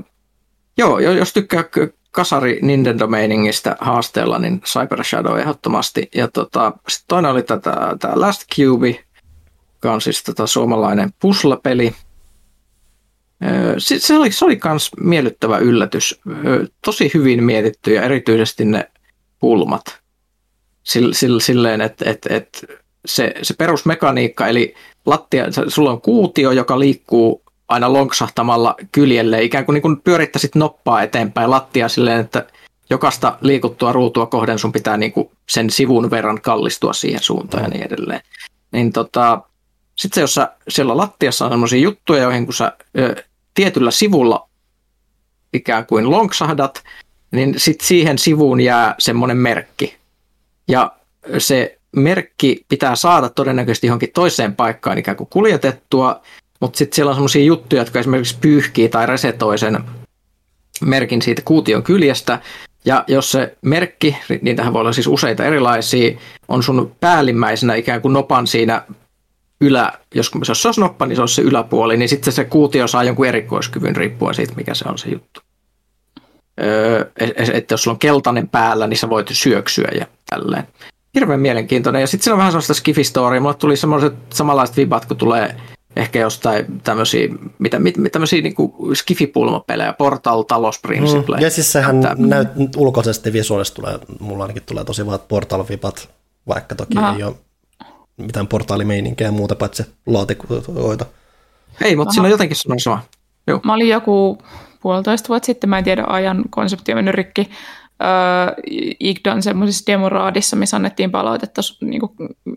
joo, 0.77 0.99
jos 0.99 1.33
tykkää 1.33 1.63
kasari 2.11 2.59
Nintendo-meiningistä 2.61 3.75
haasteella, 3.79 4.39
niin 4.39 4.61
Cyber 4.61 5.03
Shadow 5.03 5.39
ehdottomasti. 5.39 6.09
Ja 6.15 6.27
tota, 6.27 6.73
sitten 6.87 7.07
toinen 7.07 7.31
oli 7.31 7.43
tätä, 7.43 7.95
tämä 7.99 8.13
Last 8.15 8.41
Cube, 8.55 9.05
joka 9.73 9.93
on 9.93 10.01
siis 10.01 10.23
tota 10.23 10.47
suomalainen 10.47 11.09
puzzle-peli. 11.19 11.95
Se 13.77 14.15
oli, 14.15 14.31
se 14.31 14.45
oli 14.45 14.57
kans 14.57 14.91
miellyttävä 14.99 15.57
yllätys. 15.57 16.21
Tosi 16.85 17.11
hyvin 17.13 17.43
mietitty 17.43 17.93
ja 17.93 18.01
erityisesti 18.01 18.65
ne 18.65 18.91
pulmat. 19.39 19.99
Silleen, 21.39 21.81
että 21.81 22.09
et, 22.09 22.25
et 22.29 22.65
se, 23.05 23.33
se 23.41 23.53
perusmekaniikka, 23.53 24.47
eli 24.47 24.73
lattia, 25.05 25.45
sulla 25.67 25.91
on 25.91 26.01
kuutio, 26.01 26.51
joka 26.51 26.79
liikkuu 26.79 27.43
aina 27.67 27.93
lonksahtamalla 27.93 28.75
kyljelle, 28.91 29.43
ikään 29.43 29.65
kuin, 29.65 29.73
niin 29.73 29.81
kuin 29.81 30.01
pyörittäisit 30.01 30.55
noppaa 30.55 31.01
eteenpäin 31.01 31.49
lattia 31.49 31.89
silleen, 31.89 32.19
että 32.19 32.45
jokaista 32.89 33.37
liikuttua 33.41 33.91
ruutua 33.91 34.25
kohden 34.25 34.59
sun 34.59 34.71
pitää 34.71 34.97
niin 34.97 35.11
kuin 35.11 35.29
sen 35.49 35.69
sivun 35.69 36.11
verran 36.11 36.41
kallistua 36.41 36.93
siihen 36.93 37.23
suuntaan 37.23 37.63
ja 37.63 37.69
niin 37.69 37.85
edelleen. 37.85 38.21
Niin 38.71 38.93
tota, 38.93 39.41
sitten 39.95 40.15
se, 40.15 40.21
jos 40.21 40.33
sä, 40.33 40.51
siellä 40.69 40.97
lattiassa 40.97 41.45
on 41.45 41.51
sellaisia 41.51 41.79
juttuja, 41.79 42.23
joihin 42.23 42.45
kun 42.45 42.53
sä 42.53 42.71
ö, 42.97 43.23
tietyllä 43.53 43.91
sivulla 43.91 44.49
ikään 45.53 45.85
kuin 45.85 46.11
lonksahdat, 46.11 46.83
niin 47.31 47.53
sitten 47.57 47.87
siihen 47.87 48.17
sivuun 48.17 48.61
jää 48.61 48.95
semmoinen 48.99 49.37
merkki. 49.37 49.95
Ja 50.67 50.91
se 51.37 51.74
merkki 51.95 52.65
pitää 52.69 52.95
saada 52.95 53.29
todennäköisesti 53.29 53.87
johonkin 53.87 54.11
toiseen 54.13 54.55
paikkaan 54.55 54.97
ikään 54.97 55.17
kuin 55.17 55.29
kuljetettua, 55.29 56.21
mutta 56.59 56.77
sitten 56.77 56.95
siellä 56.95 57.09
on 57.09 57.15
sellaisia 57.15 57.43
juttuja, 57.43 57.81
jotka 57.81 57.99
esimerkiksi 57.99 58.37
pyyhkii 58.41 58.89
tai 58.89 59.05
resetoi 59.05 59.57
sen 59.57 59.79
merkin 60.81 61.21
siitä 61.21 61.41
kuution 61.45 61.83
kyljestä. 61.83 62.39
Ja 62.85 63.03
jos 63.07 63.31
se 63.31 63.57
merkki, 63.61 64.17
niitähän 64.41 64.73
voi 64.73 64.79
olla 64.79 64.93
siis 64.93 65.07
useita 65.07 65.45
erilaisia, 65.45 66.17
on 66.47 66.63
sun 66.63 66.95
päällimmäisenä 66.99 67.75
ikään 67.75 68.01
kuin 68.01 68.13
nopan 68.13 68.47
siinä 68.47 68.81
ylä, 69.61 69.91
jos, 70.15 70.31
se 70.53 70.67
olisi 70.67 70.81
noppa, 70.81 71.05
niin 71.05 71.15
se 71.15 71.21
olisi 71.21 71.35
se 71.35 71.41
yläpuoli, 71.41 71.97
niin 71.97 72.09
sitten 72.09 72.33
se 72.33 72.45
kuutio 72.45 72.87
saa 72.87 73.03
jonkun 73.03 73.25
erikoiskyvyn 73.25 73.95
riippuen 73.95 74.35
siitä, 74.35 74.53
mikä 74.55 74.73
se 74.73 74.85
on 74.89 74.97
se 74.97 75.09
juttu. 75.09 75.41
Öö, 76.61 77.11
että 77.53 77.73
jos 77.73 77.83
sulla 77.83 77.95
on 77.95 77.99
keltainen 77.99 78.47
päällä, 78.47 78.87
niin 78.87 78.97
sä 78.97 79.09
voit 79.09 79.27
syöksyä 79.31 79.87
ja 79.99 80.05
tälleen. 80.29 80.67
Hirveän 81.15 81.39
mielenkiintoinen. 81.39 82.01
Ja 82.01 82.07
sitten 82.07 82.23
siinä 82.23 82.33
on 82.33 82.37
vähän 82.37 82.51
sellaista 82.51 82.73
skifistoria. 82.73 83.41
Mulle 83.41 83.53
tuli 83.53 83.77
semmoiset 83.77 84.13
samanlaiset 84.33 84.77
vibat, 84.77 85.05
kun 85.05 85.17
tulee 85.17 85.55
ehkä 85.95 86.19
jostain 86.19 86.81
tämmöisiä, 86.83 87.29
mitä, 87.59 87.79
mit, 87.79 87.95
tämmöisiä 88.11 88.41
niin 88.41 88.55
skifipulmapelejä, 88.93 89.93
Portal, 89.93 90.43
Talos 90.43 90.79
Principle. 90.79 91.37
Mm, 91.37 91.43
ja 91.43 91.49
siis 91.49 91.71
sehän 91.71 92.15
näyt, 92.17 92.47
ulkoisesti 92.77 93.33
visuaalisesti 93.33 93.75
tulee, 93.75 93.99
mulla 94.19 94.43
ainakin 94.43 94.63
tulee 94.65 94.83
tosi 94.83 95.05
vaan 95.05 95.19
Portal-vipat, 95.27 96.09
vaikka 96.47 96.75
toki 96.75 96.97
Aha. 96.97 97.15
ei 97.15 97.23
ole 97.23 97.35
mitään 98.17 98.47
portaalimeininkiä 98.47 99.27
ja 99.27 99.31
muuta 99.31 99.55
paitsi 99.55 99.83
laatikoita. 100.05 101.05
Ei, 101.81 101.95
mutta 101.95 102.09
Aha. 102.09 102.13
siinä 102.13 102.23
on 102.23 102.31
jotenkin 102.31 102.57
sama. 102.57 103.01
Joo. 103.47 103.59
Mä 103.63 103.73
olin 103.73 103.89
joku 103.89 104.37
puolitoista 104.81 105.29
vuotta 105.29 105.45
sitten, 105.45 105.69
mä 105.69 105.77
en 105.77 105.83
tiedä 105.83 106.03
ajan 106.07 106.43
konsepti 106.49 106.91
on 106.91 106.97
mennyt 106.97 107.15
rikki, 107.15 107.49
Igdan 108.99 109.43
semmoisessa 109.43 109.91
demoraadissa, 109.91 110.55
missä 110.55 110.77
annettiin 110.77 111.11
palautetta 111.11 111.61
niin 111.81 112.01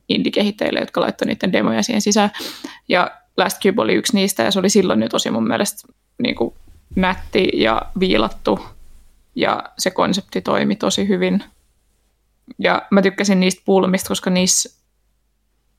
indie-kehittäjille, 0.09 0.81
jotka 0.81 1.01
laittoi 1.01 1.27
niiden 1.27 1.53
demoja 1.53 1.83
siihen 1.83 2.03
sisään. 2.03 2.31
Ja 2.89 3.11
Last 3.37 3.63
Cube 3.63 3.83
oli 3.83 3.95
yksi 3.95 4.15
niistä 4.15 4.43
ja 4.43 4.51
se 4.51 4.59
oli 4.59 4.71
silloin 4.71 5.03
jo 5.03 5.09
tosi 5.09 5.31
mun 5.31 5.49
mielestä 5.49 5.93
niin 6.23 6.35
kuin 6.35 6.55
nätti 6.97 7.51
ja 7.55 7.83
viilattu 8.01 8.61
ja 9.35 9.63
se 9.79 9.91
konsepti 9.91 10.41
toimi 10.41 10.77
tosi 10.77 11.09
hyvin. 11.09 11.45
Ja 12.59 12.83
mä 12.91 13.03
tykkäsin 13.03 13.41
niistä 13.41 13.63
pulmista, 13.65 14.09
koska 14.09 14.31
niissä 14.31 14.79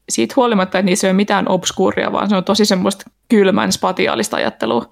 siitä 0.10 0.34
huolimatta, 0.36 0.80
että 0.80 0.86
niissä 0.86 1.08
ei 1.08 1.12
ole 1.12 1.16
mitään 1.16 1.48
obskuuria, 1.48 2.12
vaan 2.12 2.30
se 2.30 2.36
on 2.36 2.44
tosi 2.44 2.66
semmoista 2.66 3.06
kylmän 3.30 3.72
spatiaalista 3.72 4.38
ajattelua, 4.38 4.92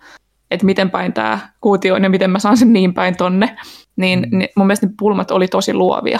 että 0.51 0.65
miten 0.65 0.89
päin 0.89 1.13
tämä 1.13 1.49
kuutio 1.61 1.95
on 1.95 2.03
ja 2.03 2.09
miten 2.09 2.32
mä 2.32 2.39
saan 2.39 2.57
sen 2.57 2.74
niin 2.74 2.93
päin 2.93 3.18
tonne, 3.18 3.57
niin, 3.98 4.28
mm. 4.32 4.38
niin 4.38 4.50
mun 4.56 4.68
mielestä 4.68 4.86
ne 4.86 4.93
pulmat 5.00 5.32
oli 5.32 5.48
tosi 5.48 5.74
luovia 5.74 6.20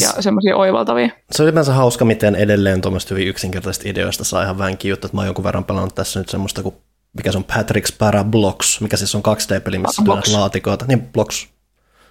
ja 0.00 0.22
semmoisia 0.22 0.56
oivaltavia. 0.56 1.08
Se 1.32 1.42
on 1.42 1.44
ylipäänsä 1.44 1.72
hauska, 1.72 2.04
miten 2.04 2.34
edelleen 2.34 2.80
tuommoista 2.80 3.14
hyvin 3.14 3.28
yksinkertaisista 3.28 3.88
ideoista 3.88 4.24
saa 4.24 4.42
ihan 4.42 4.58
vänkin 4.58 4.88
juttu, 4.88 5.06
että 5.06 5.16
mä 5.16 5.20
oon 5.20 5.26
jonkun 5.26 5.44
verran 5.44 5.64
pelannut 5.64 5.94
tässä 5.94 6.20
nyt 6.20 6.28
semmoista 6.28 6.62
kuin 6.62 6.74
mikä 7.16 7.32
se 7.32 7.38
on 7.38 7.44
Patrick's 7.44 7.94
Parablocks, 7.98 8.80
mikä 8.80 8.96
siis 8.96 9.14
on 9.14 9.22
2D-peli, 9.22 9.78
missä 9.78 10.02
on 10.02 10.22
laatikoita. 10.32 10.84
Niin, 10.88 11.02
Blocks. 11.02 11.48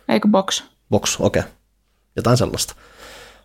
Eikö 0.10 0.28
Box? 0.28 0.64
Box, 0.90 1.18
okei. 1.20 1.40
Okay. 1.40 1.52
Jotain 2.16 2.38
sellaista. 2.38 2.76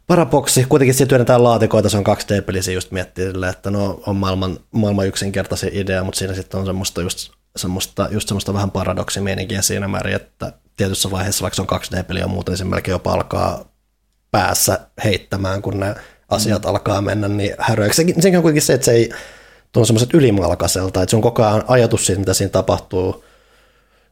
Paraboksi, 0.07 0.65
kuitenkin 0.69 0.95
siellä 0.95 1.09
työnnetään 1.09 1.45
laatikoita, 1.45 1.89
se 1.89 1.99
on 1.99 2.05
2D-peli, 2.07 2.63
se 2.63 2.73
just 2.73 2.91
miettii 2.91 3.33
että 3.51 3.71
no 3.71 4.01
on 4.07 4.17
maailman, 4.17 4.59
maailman 4.71 5.07
yksinkertaisia 5.07 5.71
idea, 5.73 6.05
mutta 6.05 6.19
siinä 6.19 6.35
sitten 6.35 6.61
on 6.61 6.67
semmoista 6.67 7.03
just 7.03 7.31
semmoista, 7.57 8.09
just 8.11 8.29
semmoista 8.29 8.55
vähän 8.55 8.71
paradoksimieninkiä 8.71 9.63
siinä 9.63 9.89
määrin, 9.89 10.17
että 10.17 10.53
tietyssä 10.77 11.11
vaiheessa, 11.11 11.43
vaikka 11.43 11.55
se 11.55 11.63
on 11.63 11.81
2D-peli 11.81 12.21
ja 12.21 12.29
muuten, 12.29 12.53
niin 12.53 12.59
se 12.59 12.65
melkein 12.65 12.93
jopa 12.93 13.13
alkaa 13.13 13.65
päässä 14.31 14.79
heittämään, 15.05 15.63
kun 15.63 15.81
ne 15.81 15.95
asiat 16.29 16.63
mm. 16.63 16.69
alkaa 16.69 17.01
mennä 17.01 17.29
niin 17.29 17.55
häröiksi. 17.59 17.97
Sekin, 17.97 18.23
sekin 18.23 18.39
on 18.39 18.43
kuitenkin 18.43 18.63
se, 18.63 18.73
että 18.73 18.85
se 18.85 18.93
ei 18.93 19.11
tunnu 19.73 19.87
semmoiset 19.87 20.15
ylimalkaiselta, 20.15 21.03
että 21.03 21.11
se 21.11 21.17
on 21.17 21.23
koko 21.23 21.45
ajan 21.45 21.65
ajatus 21.69 22.07
siitä, 22.07 22.19
mitä 22.19 22.35
siinä 22.35 22.51
tapahtuu, 22.51 23.25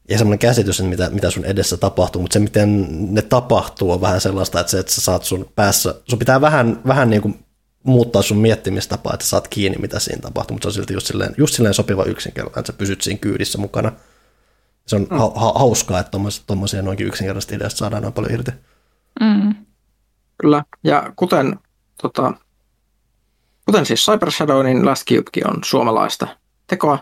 ja 0.08 0.18
semmoinen 0.18 0.38
käsitys, 0.38 0.80
että 0.80 0.90
mitä, 0.90 1.10
mitä 1.10 1.30
sun 1.30 1.44
edessä 1.44 1.76
tapahtuu, 1.76 2.22
mutta 2.22 2.32
se, 2.32 2.38
miten 2.38 2.86
ne 3.14 3.22
tapahtuu, 3.22 3.92
on 3.92 4.00
vähän 4.00 4.20
sellaista, 4.20 4.60
että, 4.60 4.70
se, 4.70 4.78
että 4.78 4.92
sä 4.92 5.00
saat 5.00 5.24
sun 5.24 5.50
päässä, 5.54 5.94
sun 6.08 6.18
pitää 6.18 6.40
vähän, 6.40 6.80
vähän 6.86 7.10
niin 7.10 7.22
kuin 7.22 7.44
muuttaa 7.82 8.22
sun 8.22 8.38
miettimistapaa, 8.38 9.14
että 9.14 9.26
saat 9.26 9.48
kiinni, 9.48 9.78
mitä 9.78 9.98
siinä 9.98 10.20
tapahtuu, 10.20 10.54
mutta 10.54 10.64
se 10.64 10.68
on 10.68 10.74
silti 10.74 10.94
just 10.94 11.06
silleen, 11.06 11.34
just 11.38 11.54
silleen 11.54 11.74
sopiva 11.74 12.04
yksinkertainen, 12.04 12.60
että 12.60 12.72
sä 12.72 12.78
pysyt 12.78 13.00
siinä 13.00 13.18
kyydissä 13.18 13.58
mukana. 13.58 13.92
Se 14.86 14.96
on 14.96 15.02
mm. 15.02 15.16
ha- 15.16 15.32
ha- 15.34 15.52
hauskaa, 15.54 16.00
että 16.00 16.18
tuommoisia 16.46 16.82
noinkin 16.82 17.06
yksinkertaisesti 17.06 17.54
ideasta 17.54 17.78
saadaan 17.78 18.02
noin 18.02 18.14
paljon 18.14 18.32
irti. 18.34 18.50
Mm. 19.20 19.54
Kyllä, 20.38 20.64
ja 20.84 21.12
kuten, 21.16 21.58
tota, 22.02 22.32
kuten 23.66 23.86
siis 23.86 24.06
Cyber 24.06 24.30
Shadow, 24.30 24.64
niin 24.64 24.86
Last 24.86 25.08
Cubekin 25.08 25.50
on 25.50 25.58
suomalaista 25.64 26.26
tekoa. 26.66 26.98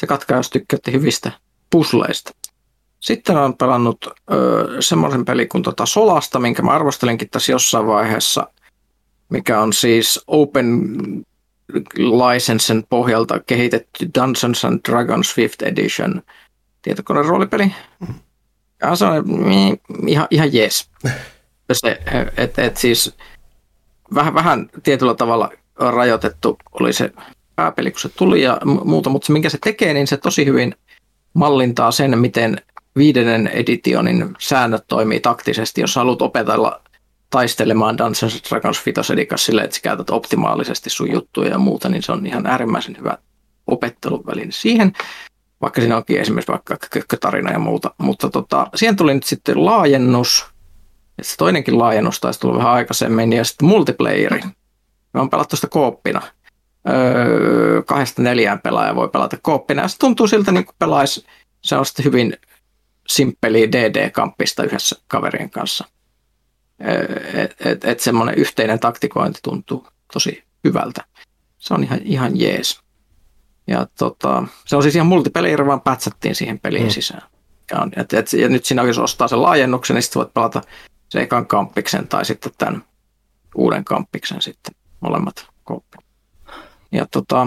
Se 0.00 0.06
katkaa, 0.06 0.36
jos 0.36 0.50
tykkäätte 0.50 0.92
hyvistä 0.92 1.32
pusleista. 1.70 2.32
Sitten 3.00 3.36
olen 3.36 3.54
pelannut 3.54 4.06
öö, 4.32 4.82
semmoisen 4.82 5.24
pelin 5.24 5.48
kuin 5.48 5.62
tota 5.62 5.86
Solasta, 5.86 6.38
minkä 6.38 6.62
mä 6.62 6.70
arvostelinkin 6.70 7.30
tässä 7.30 7.52
jossain 7.52 7.86
vaiheessa, 7.86 8.46
mikä 9.28 9.60
on 9.60 9.72
siis 9.72 10.20
Open 10.26 10.96
licensen 11.96 12.84
pohjalta 12.88 13.40
kehitetty 13.40 14.10
Dungeons 14.20 14.64
and 14.64 14.80
Dragons 14.88 15.34
5th 15.36 15.68
Edition 15.68 16.22
tietokoneen 16.84 17.26
roolipeli. 17.26 17.74
Ja 18.82 18.96
se 18.96 19.04
on 19.04 19.24
mm, 19.26 19.78
ihan, 20.06 20.26
ihan 20.30 20.54
jees. 20.54 20.90
se, 21.72 22.00
että 22.36 22.64
et 22.64 22.76
siis 22.76 23.16
vähän, 24.14 24.34
vähän 24.34 24.70
tietyllä 24.82 25.14
tavalla 25.14 25.50
rajoitettu 25.78 26.58
oli 26.72 26.92
se 26.92 27.12
pääpeli, 27.56 27.90
kun 27.90 28.00
se 28.00 28.08
tuli 28.08 28.42
ja 28.42 28.60
muuta, 28.64 29.10
mutta 29.10 29.26
se 29.26 29.32
minkä 29.32 29.48
se 29.48 29.58
tekee, 29.64 29.94
niin 29.94 30.06
se 30.06 30.16
tosi 30.16 30.46
hyvin 30.46 30.74
mallintaa 31.34 31.90
sen, 31.90 32.18
miten 32.18 32.56
viidennen 32.96 33.46
editionin 33.46 34.34
säännöt 34.38 34.84
toimii 34.88 35.20
taktisesti, 35.20 35.80
jos 35.80 35.96
haluat 35.96 36.22
opetella 36.22 36.80
taistelemaan 37.30 37.98
Dungeons 37.98 38.42
Dragons 38.50 38.86
5 38.86 39.12
edikas 39.12 39.44
silleen, 39.44 39.64
että 39.64 39.74
sä 39.74 39.82
käytät 39.82 40.10
optimaalisesti 40.10 40.90
sun 40.90 41.12
juttuja 41.12 41.50
ja 41.50 41.58
muuta, 41.58 41.88
niin 41.88 42.02
se 42.02 42.12
on 42.12 42.26
ihan 42.26 42.46
äärimmäisen 42.46 42.96
hyvä 42.98 43.18
opetteluväline 43.66 44.52
siihen. 44.52 44.92
Vaikka 45.64 45.80
siinä 45.80 45.96
onkin 45.96 46.20
esimerkiksi 46.20 46.52
vaikka 46.52 46.76
kökkötarina 46.90 47.52
ja 47.52 47.58
muuta. 47.58 47.94
Mutta 47.98 48.30
tota, 48.30 48.66
siihen 48.74 48.96
tuli 48.96 49.14
nyt 49.14 49.24
sitten 49.24 49.64
laajennus, 49.64 50.46
että 51.18 51.30
se 51.30 51.36
toinenkin 51.36 51.78
laajennus 51.78 52.20
taisi 52.20 52.40
tulla 52.40 52.58
vähän 52.58 52.72
aikaisemmin, 52.72 53.32
ja 53.32 53.44
sitten 53.44 53.68
multiplayeri. 53.68 54.40
Me 55.14 55.20
on 55.20 55.30
pelattu 55.30 55.56
sitä 55.56 55.68
kooppina. 55.68 56.22
Öö, 56.88 57.82
kahdesta 57.82 58.22
neljään 58.22 58.60
pelaajaa 58.60 58.94
voi 58.94 59.08
pelata 59.08 59.36
kooppina, 59.42 59.82
ja 59.82 59.88
se 59.88 59.98
tuntuu 59.98 60.26
siltä, 60.26 60.52
niin 60.52 60.64
kuin 60.64 60.76
pelaisi 60.78 61.26
sellaista 61.62 62.02
hyvin 62.02 62.36
simppeliä 63.08 63.72
DD-kamppista 63.72 64.64
yhdessä 64.64 64.96
kaverien 65.08 65.50
kanssa. 65.50 65.84
Että 67.34 67.70
et, 67.70 67.84
et 67.84 68.00
semmoinen 68.00 68.34
yhteinen 68.34 68.80
taktikointi 68.80 69.40
tuntuu 69.42 69.86
tosi 70.12 70.44
hyvältä. 70.64 71.04
Se 71.58 71.74
on 71.74 71.84
ihan, 71.84 72.00
ihan 72.02 72.40
jees. 72.40 72.83
Ja 73.66 73.86
tota, 73.98 74.44
se 74.66 74.76
on 74.76 74.82
siis 74.82 74.94
ihan 74.94 75.06
multiplayer, 75.06 75.66
vaan 75.66 75.80
pätsättiin 75.80 76.34
siihen 76.34 76.58
peliin 76.58 76.84
mm. 76.84 76.90
sisään. 76.90 77.22
Ja, 77.70 77.88
et, 77.96 78.12
et, 78.12 78.32
ja 78.32 78.48
nyt 78.48 78.64
siinä 78.64 78.82
jos 78.82 78.98
ostaa 78.98 79.28
sen 79.28 79.42
laajennuksen, 79.42 79.94
niin 79.94 80.02
sitten 80.02 80.20
voit 80.20 80.34
pelata 80.34 80.62
se 81.08 81.22
ekan 81.22 81.46
kamppiksen 81.46 82.08
tai 82.08 82.24
sitten 82.24 82.52
tämän 82.58 82.84
uuden 83.54 83.84
kamppiksen 83.84 84.42
sitten, 84.42 84.74
molemmat 85.00 85.46
koppi. 85.64 85.98
Ja 86.92 87.06
tota, 87.10 87.46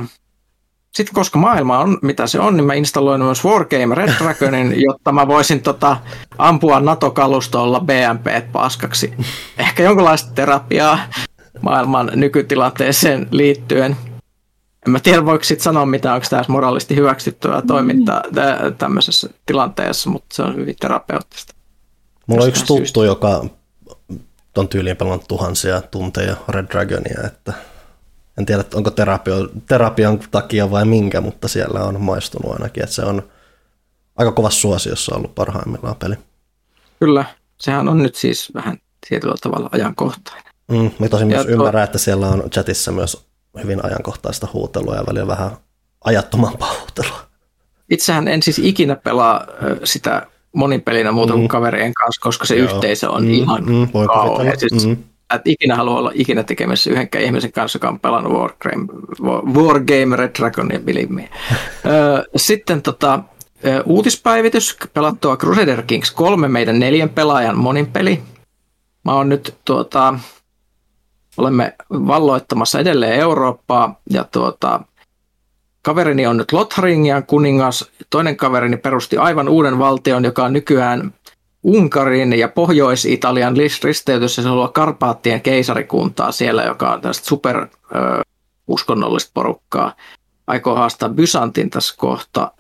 sitten 0.93 1.15
koska 1.15 1.39
maailma 1.39 1.79
on 1.79 1.97
mitä 2.01 2.27
se 2.27 2.39
on, 2.39 2.57
niin 2.57 2.65
mä 2.65 2.73
installoin 2.73 3.23
myös 3.23 3.45
Wargame 3.45 3.95
Red 3.95 4.09
Dragonin, 4.09 4.81
jotta 4.87 5.11
mä 5.11 5.27
voisin 5.27 5.61
tota, 5.61 5.97
ampua 6.37 6.79
NATO-kalustolla 6.79 7.79
BMP 7.79 8.51
paskaksi. 8.51 9.13
Ehkä 9.57 9.83
jonkinlaista 9.83 10.31
terapiaa 10.33 10.99
maailman 11.61 12.11
nykytilanteeseen 12.15 13.27
liittyen. 13.31 13.97
En 14.87 14.91
mä 14.91 14.99
tiedä, 14.99 15.25
voiko 15.25 15.43
sitten 15.43 15.63
sanoa, 15.63 15.85
mitä 15.85 16.13
onko 16.13 16.27
tässä 16.29 16.51
moraalisti 16.51 16.95
hyväksyttyä 16.95 17.61
toimintaa 17.67 18.23
mm. 18.23 18.75
tämmöisessä 18.77 19.29
tilanteessa, 19.45 20.09
mutta 20.09 20.35
se 20.35 20.41
on 20.41 20.55
hyvin 20.55 20.75
terapeuttista. 20.79 21.53
Mulla 22.27 22.43
on 22.43 22.49
yksi 22.49 22.65
tuttu, 22.65 22.77
syystä. 22.77 22.99
joka 23.05 23.45
on 24.57 24.69
tyyliin 24.69 24.97
pelannut 24.97 25.27
tuhansia 25.27 25.81
tunteja 25.81 26.35
Red 26.47 26.65
Dragonia, 26.71 27.27
että 27.27 27.53
en 28.37 28.45
tiedä, 28.45 28.63
onko 28.73 28.91
terapio, 28.91 29.49
terapian 29.67 30.19
takia 30.31 30.71
vai 30.71 30.85
minkä, 30.85 31.21
mutta 31.21 31.47
siellä 31.47 31.79
on 31.79 32.01
maistunut 32.01 32.51
ainakin, 32.51 32.83
että 32.83 32.95
se 32.95 33.01
on 33.01 33.23
aika 34.15 34.31
kovassa 34.31 34.59
suosiossa 34.59 35.15
ollut 35.15 35.35
parhaimmillaan 35.35 35.95
peli. 35.95 36.15
Kyllä, 36.99 37.25
sehän 37.57 37.87
on 37.87 38.03
nyt 38.03 38.15
siis 38.15 38.53
vähän 38.53 38.77
tietyllä 39.09 39.35
tavalla 39.41 39.69
ajankohtainen. 39.71 40.53
Mm, 40.67 40.91
mä 40.99 41.09
tosin 41.09 41.27
myös 41.27 41.45
tuo... 41.45 41.53
ymmärrän, 41.53 41.83
että 41.83 41.97
siellä 41.97 42.27
on 42.27 42.49
chatissa 42.49 42.91
myös 42.91 43.26
hyvin 43.63 43.85
ajankohtaista 43.85 44.47
huutelua 44.53 44.95
ja 44.95 45.03
välillä 45.07 45.27
vähän 45.27 45.51
ajattomampaa 46.03 46.73
huutelua. 46.79 47.19
Itsehän 47.89 48.27
en 48.27 48.43
siis 48.43 48.59
ikinä 48.59 48.95
pelaa 48.95 49.47
sitä 49.83 50.27
monipelinä 50.55 51.11
muuta 51.11 51.33
kuin 51.33 51.43
mm. 51.43 51.47
kaverien 51.47 51.93
kanssa, 51.93 52.21
koska 52.21 52.45
se 52.45 52.55
Joo. 52.55 52.65
yhteisö 52.65 53.09
on 53.09 53.23
mm, 53.23 53.33
ihan 53.33 53.63
mm, 53.65 53.87
kauhean. 54.07 54.59
Siis, 54.59 54.87
mm. 54.87 54.97
Et 55.35 55.41
ikinä 55.45 55.75
halua 55.75 55.97
olla 55.97 56.11
ikinä 56.13 56.43
tekemässä 56.43 56.89
yhdenkään 56.89 57.23
ihmisen 57.23 57.51
kanssa, 57.51 57.75
joka 57.75 57.89
on 57.89 57.99
pelannut 57.99 58.33
Wargame, 58.33 58.85
Wargame 59.53 60.15
Red 60.15 60.31
Dragonia 60.39 60.79
bilimmiä. 60.79 61.29
Sitten 62.35 62.81
tota, 62.81 63.23
uutispäivitys, 63.85 64.77
pelattua 64.93 65.37
Crusader 65.37 65.81
Kings 65.81 66.11
3, 66.11 66.47
meidän 66.47 66.79
neljän 66.79 67.09
pelaajan 67.09 67.57
monin 67.57 67.87
peli. 67.87 68.21
Mä 69.05 69.13
oon 69.13 69.29
nyt 69.29 69.55
tuota, 69.65 70.19
olemme 71.37 71.75
valloittamassa 71.89 72.79
edelleen 72.79 73.19
Eurooppaa 73.19 73.99
ja 74.09 74.23
tuota, 74.23 74.79
kaverini 75.81 76.27
on 76.27 76.37
nyt 76.37 76.51
Lotharingian 76.51 77.25
kuningas. 77.25 77.91
Toinen 78.09 78.37
kaverini 78.37 78.77
perusti 78.77 79.17
aivan 79.17 79.49
uuden 79.49 79.79
valtion, 79.79 80.23
joka 80.23 80.43
on 80.43 80.53
nykyään 80.53 81.13
Unkarin 81.63 82.33
ja 82.33 82.47
Pohjois-Italian 82.47 83.57
risteytys 83.83 84.37
ja 84.37 84.43
se 84.43 84.49
on 84.49 84.73
Karpaattien 84.73 85.41
keisarikuntaa 85.41 86.31
siellä, 86.31 86.63
joka 86.63 86.91
on 86.91 87.01
tästä 87.01 87.25
super 87.27 87.67
uskonnollista 88.67 89.31
porukkaa. 89.33 89.95
Aikoo 90.47 90.75
haastaa 90.75 91.09
Byzantin 91.09 91.69
tässä 91.69 91.95
kohta. 91.97 92.51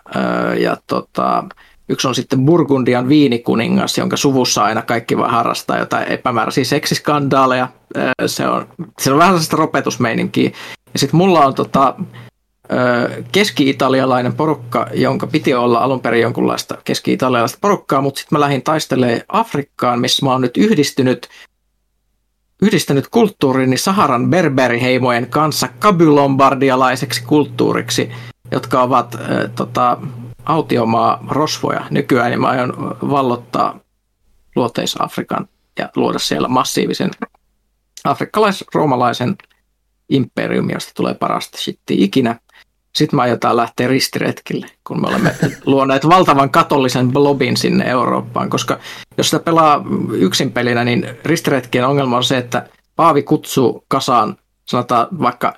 Ja 0.59 0.77
tota, 0.87 1.43
Yksi 1.89 2.07
on 2.07 2.15
sitten 2.15 2.45
Burgundian 2.45 3.09
viinikuningas, 3.09 3.97
jonka 3.97 4.17
suvussa 4.17 4.63
aina 4.63 4.81
kaikki 4.81 5.17
vaan 5.17 5.31
harrastaa 5.31 5.77
jotain 5.77 6.07
epämääräisiä 6.07 6.63
seksiskandaaleja. 6.63 7.67
Se 8.25 8.47
on, 8.47 8.67
se 8.99 9.11
on 9.11 9.17
vähän 9.17 9.33
sellaista 9.33 9.57
ropetusmeininkiä. 9.57 10.51
Ja 10.93 10.99
sitten 10.99 11.17
mulla 11.17 11.45
on 11.45 11.53
tota, 11.53 11.95
keski-italialainen 13.31 14.33
porukka, 14.33 14.87
jonka 14.93 15.27
piti 15.27 15.53
olla 15.53 15.79
alun 15.79 16.01
perin 16.01 16.21
jonkunlaista 16.21 16.77
keski-italialaista 16.83 17.57
porukkaa, 17.61 18.01
mutta 18.01 18.19
sitten 18.19 18.35
mä 18.35 18.39
lähdin 18.39 18.61
taistelemaan 18.61 19.21
Afrikkaan, 19.29 19.99
missä 19.99 20.25
mä 20.25 20.31
oon 20.31 20.41
nyt 20.41 20.57
yhdistynyt 20.57 21.29
yhdistänyt 22.61 23.07
kulttuurini 23.07 23.77
Saharan 23.77 24.29
berberiheimojen 24.29 25.27
kanssa 25.27 25.69
kabylombardialaiseksi 25.79 27.23
kulttuuriksi, 27.23 28.09
jotka 28.51 28.81
ovat 28.81 29.15
äh, 29.15 29.21
tota, 29.55 29.97
autiomaa 30.47 31.23
rosvoja 31.29 31.85
nykyään, 31.89 32.29
niin 32.29 32.41
mä 32.41 32.47
aion 32.47 32.97
vallottaa 33.01 33.79
luoteis-Afrikan 34.55 35.47
ja 35.79 35.89
luoda 35.95 36.19
siellä 36.19 36.47
massiivisen 36.47 37.11
afrikkalais-roomalaisen 38.03 39.35
imperiumi, 40.09 40.73
josta 40.73 40.91
tulee 40.95 41.13
parasta 41.13 41.57
shittiä 41.57 41.97
ikinä. 41.99 42.39
Sitten 42.95 43.17
me 43.17 43.23
aiotaan 43.23 43.57
lähteä 43.57 43.87
ristiretkille, 43.87 44.65
kun 44.87 45.01
me 45.01 45.07
olemme 45.07 45.35
luoneet 45.65 46.09
valtavan 46.09 46.49
katollisen 46.49 47.11
blobin 47.11 47.57
sinne 47.57 47.85
Eurooppaan, 47.85 48.49
koska 48.49 48.79
jos 49.17 49.29
sitä 49.29 49.43
pelaa 49.43 49.83
yksin 50.11 50.51
pelinä, 50.51 50.83
niin 50.83 51.09
ristiretkien 51.25 51.87
ongelma 51.87 52.17
on 52.17 52.23
se, 52.23 52.37
että 52.37 52.69
Paavi 52.95 53.23
kutsuu 53.23 53.85
kasaan, 53.87 54.37
sanotaan 54.65 55.07
vaikka 55.19 55.53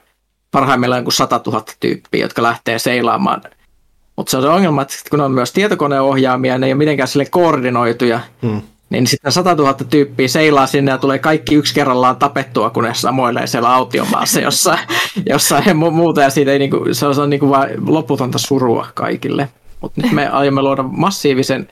parhaimmillaan 0.51 1.03
kuin 1.03 1.13
100 1.13 1.41
000 1.45 1.63
tyyppiä, 1.79 2.21
jotka 2.21 2.43
lähtee 2.43 2.79
seilaamaan– 2.79 3.41
mutta 4.20 4.32
se 4.32 4.38
on 4.38 4.43
se 4.43 4.49
ongelma, 4.49 4.82
että 4.82 4.95
kun 5.09 5.22
on 5.22 5.32
myös 5.32 5.51
tietokoneohjaamia, 5.53 6.57
ne 6.57 6.65
ei 6.65 6.74
ole 6.74 6.78
mitenkään 6.78 7.07
sille 7.07 7.26
koordinoituja, 7.26 8.20
hmm. 8.41 8.61
niin 8.89 9.07
sitten 9.07 9.32
100 9.32 9.55
000 9.55 9.74
tyyppiä 9.74 10.28
seilaa 10.28 10.67
sinne 10.67 10.91
ja 10.91 10.97
tulee 10.97 11.20
kaikki 11.20 11.55
yksi 11.55 11.74
kerrallaan 11.74 12.15
tapettua, 12.15 12.70
kun 12.70 12.84
ne 12.84 12.93
samoilee 12.93 13.47
siellä 13.47 13.74
autiomaassa 13.74 14.39
jossain, 14.39 14.80
jossain 15.30 15.63
ja 15.65 15.74
muuta. 15.74 16.22
Ja 16.22 16.30
siitä 16.30 16.51
ei 16.51 16.59
niinku, 16.59 16.86
se 16.91 17.05
on, 17.05 17.15
se 17.15 17.22
on 17.22 17.30
niinku 17.30 17.49
vain 17.49 17.70
loputonta 17.88 18.38
surua 18.38 18.88
kaikille. 18.93 19.49
Mutta 19.82 20.01
nyt 20.01 20.11
me 20.11 20.30
aiomme 20.30 20.61
luoda 20.61 20.84
massiivisen 20.84 21.67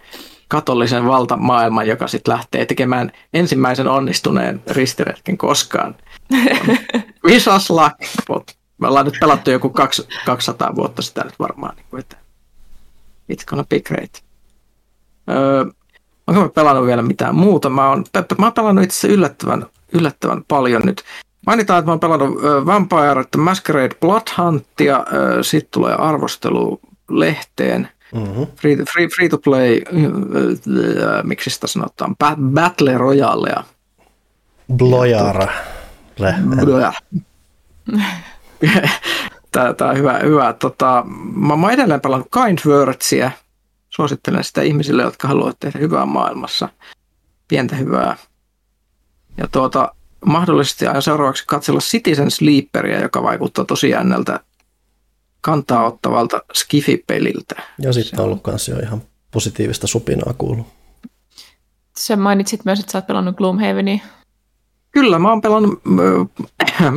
katollisen 0.47 1.07
valtamaailman, 1.07 1.87
joka 1.87 2.07
sitten 2.07 2.33
lähtee 2.33 2.65
tekemään 2.65 3.11
ensimmäisen 3.33 3.87
onnistuneen 3.87 4.61
ristiretken 4.67 5.37
koskaan. 5.37 5.95
Wish 7.27 7.49
us 7.55 7.69
luck, 7.69 7.95
me 8.77 8.87
ollaan 8.87 9.05
nyt 9.05 9.17
pelattu 9.19 9.51
joku 9.51 9.73
200 10.25 10.75
vuotta 10.75 11.01
sitä 11.01 11.23
nyt 11.23 11.39
varmaan. 11.39 11.75
Niin 11.75 11.99
että 11.99 12.26
It's 13.33 13.45
gonna 13.45 13.63
be 13.69 13.79
great. 13.79 14.23
Öö, 15.29 15.65
onko 16.27 16.41
mä 16.41 16.49
pelannut 16.49 16.85
vielä 16.85 17.01
mitään 17.01 17.35
muuta? 17.35 17.69
Mä 17.69 17.89
oon, 17.89 18.05
mä 18.37 18.45
oon 18.45 18.53
pelannut 18.53 18.83
itse 18.83 18.97
asiassa 18.97 19.15
yllättävän, 19.15 19.65
yllättävän 19.93 20.43
paljon 20.47 20.81
nyt. 20.85 21.03
Mainitaan, 21.45 21.79
että 21.79 21.87
mä 21.87 21.91
oon 21.91 21.99
pelannut 21.99 22.29
uh, 22.29 22.65
Vampire 22.65 23.23
the 23.31 23.41
Masquerade 23.41 23.95
Blood 24.01 24.27
Huntia, 24.37 24.99
uh, 24.99 25.05
sitten 25.41 25.71
tulee 25.71 25.93
arvostelu 25.93 26.79
lehteen. 27.09 27.89
Mm-hmm. 28.15 28.47
Free, 28.55 28.75
free, 28.93 29.07
free 29.15 29.29
to 29.29 29.37
play, 29.37 29.81
uh, 29.91 31.23
miksi 31.23 31.49
sitä 31.49 31.67
sanotaan, 31.67 32.15
Battle 32.53 32.97
Royale. 32.97 33.55
Blojara. 34.73 35.47
Blojara. 36.65 36.93
Tämä 39.77 39.91
on 39.91 39.97
hyvä. 39.97 40.19
hyvä. 40.23 40.53
Tota, 40.53 41.03
mä, 41.35 41.55
mä 41.55 41.71
edelleen 41.71 42.01
pelannut 42.01 42.27
Kind 42.33 42.59
Wordsia. 42.65 43.31
Suosittelen 43.89 44.43
sitä 44.43 44.61
ihmisille, 44.61 45.03
jotka 45.03 45.27
haluavat 45.27 45.59
tehdä 45.59 45.79
hyvää 45.79 46.05
maailmassa. 46.05 46.69
Pientä 47.47 47.75
hyvää. 47.75 48.17
Ja 49.37 49.47
tuota, 49.47 49.95
mahdollisesti 50.25 50.87
aion 50.87 51.01
seuraavaksi 51.01 51.43
katsella 51.47 51.79
Citizen 51.79 52.31
Sleeperia, 52.31 53.01
joka 53.01 53.23
vaikuttaa 53.23 53.65
tosi 53.65 53.89
jännältä 53.89 54.39
kantaa 55.41 55.85
ottavalta 55.85 56.41
Skifi-peliltä. 56.53 57.55
Ja 57.79 57.93
sitten 57.93 58.19
on 58.19 58.25
ollut 58.25 58.47
myös 58.47 58.67
jo 58.67 58.79
ihan 58.79 59.01
positiivista 59.31 59.87
supinaa 59.87 60.33
kuullut. 60.37 60.67
Sä 61.97 62.15
mainitsit 62.15 62.65
myös, 62.65 62.79
että 62.79 62.91
sä 62.91 62.97
oot 62.97 63.07
pelannut 63.07 63.35
Gloomhavenia. 63.35 63.99
Kyllä, 64.91 65.19
mä 65.19 65.29
oon 65.29 65.41
pelannut, 65.41 65.81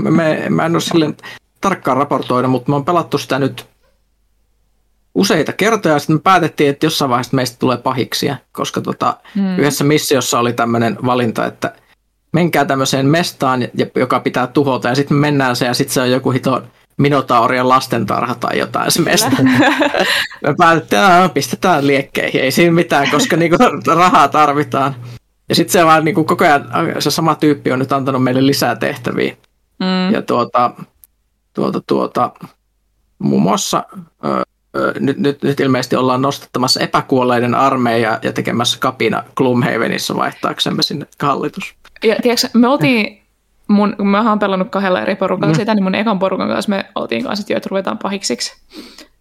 mä, 0.03 0.23
mä 0.51 0.67
en 0.67 0.73
ole 0.73 0.81
silleen 0.81 1.17
tarkkaan 1.61 1.97
raportoida, 1.97 2.49
mutta 2.49 2.71
me 2.71 2.77
on 2.77 2.85
pelattu 2.85 3.19
sitä 3.19 3.39
nyt 3.39 3.67
useita 5.15 5.53
kertoja, 5.53 5.95
ja 5.95 5.99
sitten 5.99 6.17
me 6.17 6.21
päätettiin, 6.21 6.71
että 6.71 6.87
jossain 6.87 7.09
vaiheessa 7.09 7.37
meistä 7.37 7.57
tulee 7.59 7.77
pahiksia, 7.77 8.37
koska 8.53 8.81
tota, 8.81 9.17
hmm. 9.35 9.59
yhdessä 9.59 9.85
missiossa 9.85 10.39
oli 10.39 10.53
tämmöinen 10.53 10.99
valinta, 11.07 11.47
että 11.47 11.73
menkää 12.33 12.65
tämmöiseen 12.65 13.07
mestaan, 13.07 13.69
joka 13.97 14.21
pitää 14.21 14.47
tuhota, 14.47 14.89
ja 14.89 14.95
sitten 14.95 15.17
me 15.17 15.21
mennään 15.21 15.57
se, 15.57 15.67
ja 15.67 15.75
sitten 15.75 15.95
se 15.95 16.01
on 16.01 16.11
joku 16.11 16.31
hito 16.31 16.63
Minotaurien 16.97 17.69
lastentarha 17.69 18.35
tai 18.35 18.59
jotain 18.59 18.91
se 18.91 19.03
meistä. 19.03 19.31
Me 20.47 20.55
päätettiin, 20.59 21.03
että 21.03 21.31
pistetään 21.35 21.87
liekkeihin, 21.87 22.41
ei 22.41 22.51
siinä 22.51 22.73
mitään, 22.73 23.11
koska 23.11 23.37
niinku 23.37 23.57
rahaa 23.95 24.29
tarvitaan. 24.29 24.95
Ja 25.49 25.55
sitten 25.55 25.73
se 25.73 25.85
vaan 25.85 26.05
niinku 26.05 26.25
koko 26.25 26.45
ajan, 26.45 26.69
se 26.99 27.11
sama 27.11 27.35
tyyppi 27.35 27.73
on 27.73 27.79
nyt 27.79 27.93
antanut 27.93 28.23
meille 28.23 28.47
lisää 28.47 28.77
tehtäviä. 28.77 29.37
Mm. 29.79 30.15
Ja 30.15 30.23
tuota, 30.23 30.71
tuota, 31.61 31.81
tuota, 31.87 32.31
muun 33.19 33.43
muassa 33.43 33.85
ö, 34.25 34.45
nyt, 35.01 35.19
nyt, 35.19 35.43
nyt 35.43 35.61
ilmeisesti 35.61 35.97
ollaan 35.97 36.23
nostattamassa 36.23 36.81
epäkuolleiden 36.81 37.55
armeija 37.55 38.19
ja 38.23 38.33
tekemässä 38.33 38.79
kapina 38.81 39.25
Gloomhavenissa 39.37 40.17
vaihtaaksemme 40.17 40.83
sinne 40.83 41.07
hallitus. 41.23 41.75
Ja 42.05 42.17
tiedätkö, 42.23 42.49
me 42.55 42.69
oltiin, 42.69 43.23
mun, 43.69 43.97
mä 44.03 44.29
oon 44.29 44.39
pelannut 44.39 44.71
kahdella 44.71 45.01
eri 45.01 45.17
porukalla 45.17 45.53
mm. 45.53 45.57
sitä, 45.57 45.75
niin 45.75 45.85
mun 45.85 45.95
ekan 45.95 46.19
porukan 46.19 46.49
kanssa 46.49 46.71
me 46.71 46.85
oltiin 46.95 47.25
kanssa, 47.25 47.57
että 47.57 47.69
ruvetaan 47.71 47.99
pahiksiksi. 47.99 48.53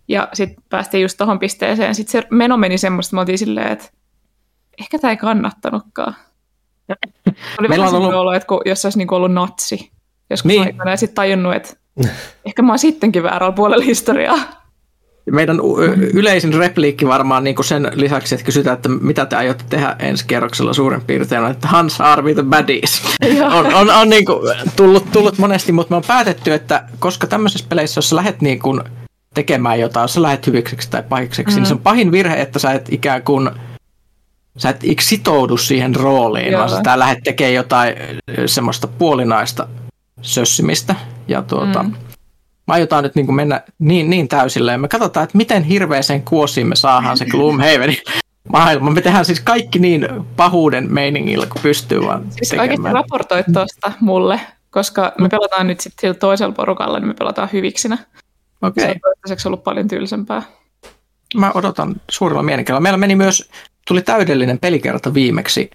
Ja 0.08 0.28
sitten 0.34 0.64
päästiin 0.70 1.02
just 1.02 1.18
tuohon 1.18 1.40
pisteeseen. 1.40 1.96
Sitten 1.96 2.22
se 2.22 2.28
meno 2.32 2.58
meni 2.58 2.78
semmoista, 2.78 3.16
me 3.16 3.20
oltiin 3.20 3.38
silleen, 3.38 3.72
että 3.72 3.86
ehkä 4.80 5.00
tämä 5.00 5.12
ei 5.12 5.18
kannattanutkaan. 5.18 6.16
Oli 7.60 7.68
Meillä 7.68 7.88
on 7.88 7.96
ollut... 7.96 8.14
olo, 8.14 8.34
että 8.34 8.48
kun, 8.48 8.62
jos 8.66 8.86
olisi 8.86 8.98
niin 8.98 9.14
ollut 9.14 9.34
natsi 9.34 9.92
joskus 10.30 10.48
niin. 10.48 10.62
aikana, 10.62 10.92
ja 10.92 10.98
sitten 10.98 11.16
tajunnut, 11.16 11.54
että 11.54 11.74
ehkä 12.46 12.62
mä 12.62 12.72
oon 12.72 12.80
sittenkin 12.80 13.24
väärällä 13.24 13.52
puolella 13.52 13.86
historiaa. 13.86 14.38
Meidän 15.32 15.60
yleisin 16.14 16.54
repliikki 16.54 17.08
varmaan 17.08 17.44
niin 17.44 17.64
sen 17.64 17.92
lisäksi, 17.94 18.36
että 18.36 18.46
kysytään, 18.46 18.76
että 18.76 18.90
mitä 18.90 19.26
te 19.26 19.36
aiotte 19.36 19.64
tehdä 19.70 19.96
ensi 20.00 20.28
kierroksella 20.28 20.74
suurin 20.74 21.02
piirtein, 21.02 21.46
että 21.46 21.68
Hans 21.68 22.02
are 22.02 22.34
the 22.34 22.44
baddies. 22.44 23.02
on 23.56 23.74
on, 23.74 23.90
on 23.90 24.10
niin 24.10 24.26
kuin 24.26 24.40
tullut, 24.76 25.12
tullut 25.12 25.38
monesti, 25.38 25.72
mutta 25.72 25.92
me 25.92 25.96
on 25.96 26.04
päätetty, 26.08 26.54
että 26.54 26.84
koska 27.00 27.28
tämmöisessä 27.28 27.66
peleissä, 27.70 27.98
jos 27.98 28.10
sä 28.10 28.16
lähdet 28.16 28.42
niin 28.42 28.60
kuin 28.60 28.82
tekemään 29.34 29.80
jotain, 29.80 30.04
jos 30.04 30.14
sä 30.14 30.22
lähdet 30.22 30.48
hyviksi 30.48 30.90
tai 30.90 31.04
pahikseksi, 31.10 31.56
mm. 31.56 31.60
niin 31.60 31.68
se 31.68 31.74
on 31.74 31.80
pahin 31.80 32.12
virhe, 32.12 32.42
että 32.42 32.60
sä 32.60 32.72
et 32.72 32.94
ikään 32.94 33.24
kuin 33.24 33.50
sä 34.58 34.70
et 34.70 34.84
sitoudu 35.00 35.58
siihen 35.58 35.96
rooliin, 35.96 36.52
Joo. 36.52 36.60
vaan 36.60 36.70
sä 36.86 37.00
lähdet 37.00 37.24
tekemään 37.24 37.54
jotain 37.54 37.96
semmoista 38.46 38.88
puolinaista 38.88 39.68
sössimistä. 40.22 40.96
Ja 41.28 41.42
tuota, 41.42 41.84
mm 41.84 41.94
me 42.70 42.74
aiotaan 42.74 43.04
nyt 43.04 43.16
niin 43.16 43.26
kuin 43.26 43.36
mennä 43.36 43.62
niin, 43.80 44.10
niin 44.10 44.28
täysille, 44.28 44.72
ja 44.72 44.78
me 44.78 44.88
katsotaan, 44.88 45.24
että 45.24 45.38
miten 45.38 45.64
hirveäseen 45.64 46.24
kuosiin 46.24 46.68
me 46.68 46.76
saadaan 46.76 47.18
se 47.18 47.26
Gloomhavenin 47.26 47.98
maailma. 48.54 48.92
Me 48.92 49.02
tehdään 49.02 49.26
siis 49.26 49.40
kaikki 49.40 49.80
niin 49.80 50.08
pahuuden 50.36 50.94
meiningillä, 50.94 51.46
kun 51.46 51.62
pystyy 51.62 52.02
vaan 52.02 52.26
siis 52.32 52.50
tekemään. 52.50 52.70
Oikeasti 52.70 52.94
raportoit 52.94 53.46
tuosta 53.54 53.92
mulle, 54.00 54.40
koska 54.70 55.14
me 55.20 55.30
pelataan 55.30 55.68
nyt 55.68 55.80
sitten 55.80 56.02
sillä 56.02 56.14
toisella 56.14 56.54
porukalla, 56.54 57.00
niin 57.00 57.08
me 57.08 57.14
pelataan 57.14 57.50
hyviksinä. 57.54 57.98
Okei. 58.62 58.84
Okay. 58.84 58.96
Se 59.26 59.34
on 59.34 59.38
ollut 59.46 59.64
paljon 59.64 59.88
tylsempää. 59.88 60.42
Mä 61.36 61.52
odotan 61.54 62.02
suurella 62.10 62.44
mielenkiinnolla. 62.44 62.82
Meillä 62.82 62.98
meni 62.98 63.16
myös, 63.16 63.50
tuli 63.88 64.02
täydellinen 64.02 64.60
pelikerta 64.60 65.14
viimeksi 65.14 65.72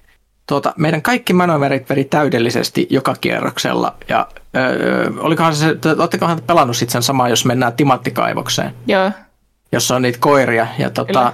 tuota, 0.47 0.75
meidän 0.77 1.03
kaikki 1.03 1.33
manoverit 1.33 1.89
veri 1.89 2.05
täydellisesti 2.05 2.87
joka 2.91 3.15
kierroksella. 3.21 3.95
Ja 4.09 4.29
öö, 4.57 5.11
olikohan 5.19 5.55
se, 5.55 5.77
olettikohan 5.99 6.41
pelannut 6.47 6.77
sitten 6.77 6.93
sen 6.93 7.03
samaa, 7.03 7.29
jos 7.29 7.45
mennään 7.45 7.73
timanttikaivokseen? 7.73 8.75
Joo. 8.87 9.11
Jossa 9.73 9.97
on 9.97 10.03
niitä 10.03 10.19
koiria. 10.21 10.67
Ja 10.79 10.91
tota, 10.91 11.33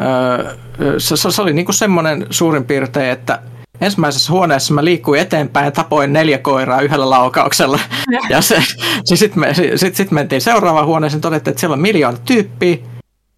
öö, 0.00 0.54
se, 0.98 1.16
se, 1.16 1.42
oli 1.42 1.52
niinku 1.52 1.72
semmoinen 1.72 2.26
suurin 2.30 2.64
piirtein, 2.64 3.10
että 3.10 3.42
ensimmäisessä 3.80 4.32
huoneessa 4.32 4.74
mä 4.74 4.84
liikkuin 4.84 5.20
eteenpäin 5.20 5.64
ja 5.64 5.70
tapoin 5.70 6.12
neljä 6.12 6.38
koiraa 6.38 6.80
yhdellä 6.80 7.10
laukauksella. 7.10 7.78
Ja, 8.10 8.20
ja 8.30 8.40
se, 8.40 8.62
se 9.04 9.16
sitten 9.16 9.40
me, 9.40 9.54
sit, 9.76 9.96
sit 9.96 10.10
mentiin 10.10 10.40
seuraavaan 10.40 10.86
huoneeseen, 10.86 11.20
todettiin, 11.20 11.52
että 11.52 11.60
siellä 11.60 11.74
on 11.74 11.80
miljoona 11.80 12.18
tyyppiä. 12.24 12.76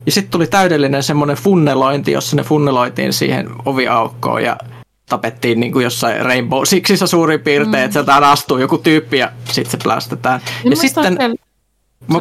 Ja 0.06 0.12
sitten 0.12 0.30
tuli 0.30 0.46
täydellinen 0.46 1.02
semmoinen 1.02 1.36
funnelointi, 1.36 2.12
jossa 2.12 2.36
ne 2.36 2.42
funneloitiin 2.42 3.12
siihen 3.12 3.48
oviaukkoon 3.64 4.42
ja 4.42 4.56
tapettiin 5.08 5.60
niin 5.60 5.72
kuin 5.72 5.84
jossain 5.84 6.24
Rainbow 6.24 6.62
Sixissä 6.64 7.06
suurin 7.06 7.40
piirtein, 7.40 7.76
mm. 7.76 7.84
että 7.84 7.92
sieltä 7.92 8.16
astuu 8.16 8.58
joku 8.58 8.78
tyyppi 8.78 9.18
ja 9.18 9.32
sitten 9.44 9.70
se 9.70 9.78
plästetään. 9.82 10.40
Ja, 10.64 10.70
ja 10.70 10.76
sitten 10.76 11.18
mä, 12.06 12.20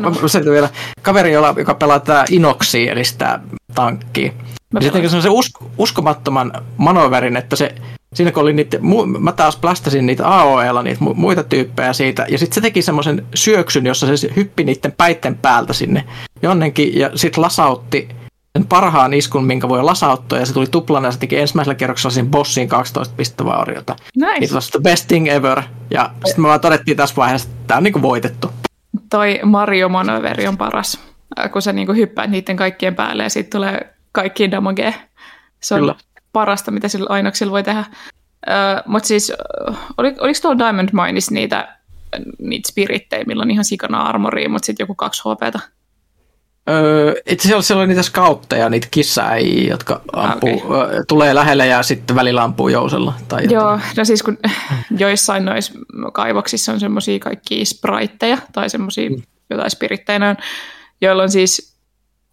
vielä, 0.52 0.70
kaveri, 1.02 1.32
jolla, 1.32 1.54
joka 1.58 1.74
pelaa 1.74 2.00
tätä 2.00 2.26
Inoxia, 2.30 2.92
eli 2.92 3.06
sitä 3.06 3.40
tankkia. 3.76 4.32
Mä 4.74 4.82
sitten 4.82 5.10
semmoisen 5.10 5.32
usk- 5.32 5.70
uskomattoman 5.78 6.52
manoverin, 6.78 7.38
että 7.38 7.56
se 7.56 7.76
siinä 8.14 8.32
kun 8.32 8.44
oli 8.44 8.54
niitä, 8.54 8.78
mä 9.20 9.32
taas 9.32 9.58
plastasin 9.58 10.06
niitä 10.06 10.28
AOL, 10.28 10.82
niitä 10.84 11.04
muita 11.16 11.44
tyyppejä 11.44 11.94
siitä, 11.94 12.26
ja 12.30 12.38
sitten 12.38 12.56
se 12.56 12.62
teki 12.62 12.82
semmoisen 12.82 13.26
syöksyn, 13.36 13.86
jossa 13.86 14.18
se 14.18 14.30
hyppi 14.36 14.64
niiden 14.64 14.92
päitten 14.92 15.38
päältä 15.38 15.74
sinne 15.74 16.04
jonnekin, 16.42 17.00
ja 17.00 17.12
sitten 17.16 17.44
lasautti 17.44 18.10
sen 18.58 18.68
parhaan 18.68 19.14
iskun, 19.14 19.46
minkä 19.46 19.70
voi 19.70 19.84
lasauttaa, 19.84 20.40
ja 20.40 20.46
se 20.46 20.54
tuli 20.54 20.68
tuplana, 20.68 21.08
ja 21.08 21.12
se 21.12 21.20
teki 21.20 21.38
ensimmäisellä 21.38 21.76
kerroksella 21.76 22.14
siinä 22.14 22.30
bossiin 22.30 22.68
12 22.68 23.16
pistovauriota. 23.18 23.96
Nice. 24.16 24.46
It 24.46 24.52
was 24.52 24.70
the 24.70 24.80
best 24.80 25.08
thing 25.08 25.28
ever, 25.28 25.62
ja 25.92 26.12
sitten 26.26 26.42
me 26.42 26.48
vaan 26.48 26.60
todettiin 26.60 26.98
tässä 26.98 27.16
vaiheessa, 27.16 27.50
että 27.50 27.68
tämä 27.68 27.78
on 27.78 27.84
niinku 27.84 28.02
voitettu. 28.02 28.52
Toi 29.10 29.40
Mario 29.44 29.90
Manoveri 29.90 30.48
on 30.48 30.58
paras, 30.58 31.00
kun 31.52 31.62
sä 31.62 31.74
niinku 31.74 31.94
hyppäät 31.94 32.30
niiden 32.30 32.56
kaikkien 32.56 32.96
päälle, 32.96 33.24
ja 33.24 33.30
sitten 33.30 33.60
tulee 33.60 33.94
kaikki 34.12 34.52
damage. 34.52 34.94
Se 35.60 35.76
on 35.76 35.80
Kyllä 35.80 35.96
parasta, 36.38 36.72
mitä 36.72 36.88
sillä 36.88 37.08
ainoksilla 37.10 37.52
voi 37.52 37.64
tehdä. 37.64 37.86
Uh, 38.48 38.84
Mutta 38.86 39.08
siis, 39.08 39.34
oli, 39.98 40.16
oliko 40.20 40.40
tuolla 40.42 40.60
Diamond 40.60 40.90
Mineissa 40.94 41.34
niitä, 41.34 41.78
niitä 42.40 42.70
spirittejä, 42.70 43.24
millä 43.28 43.42
on 43.42 43.52
ihan 43.52 43.66
sikana 43.66 44.02
armoria, 44.02 44.50
mutta 44.50 44.66
sitten 44.66 44.84
joku 44.84 44.96
kaksi 44.96 45.22
HPtä? 45.22 45.60
Öö, 46.70 47.14
itse 47.26 47.48
asiassa 47.48 47.68
siellä 47.68 47.82
oli 47.82 47.88
niitä 47.88 48.04
scoutteja, 48.04 48.70
niitä 48.70 48.88
kissäjiä, 48.92 49.70
jotka 49.70 50.02
ampuu, 50.14 50.62
okay. 50.66 51.04
tulee 51.08 51.36
lähelle 51.36 51.68
ja 51.68 51.84
sitten 51.84 52.16
välillä 52.16 52.44
ampuu 52.44 52.70
jousella. 52.70 53.14
Tai 53.28 53.44
jotain. 53.44 53.56
Joo, 53.56 53.80
no 53.98 54.06
siis 54.06 54.24
kun 54.24 54.38
joissain 55.00 55.46
noissa 55.46 55.74
kaivoksissa 56.14 56.72
on 56.72 56.80
semmoisia 56.80 57.20
kaikki 57.20 57.66
spriteja 57.66 58.38
tai 58.52 58.70
semmoisia 58.70 59.10
mm. 59.10 59.22
jotain 59.50 59.72
spirittejä, 59.72 60.36
joilla 61.02 61.24
on 61.24 61.32
siis 61.32 61.77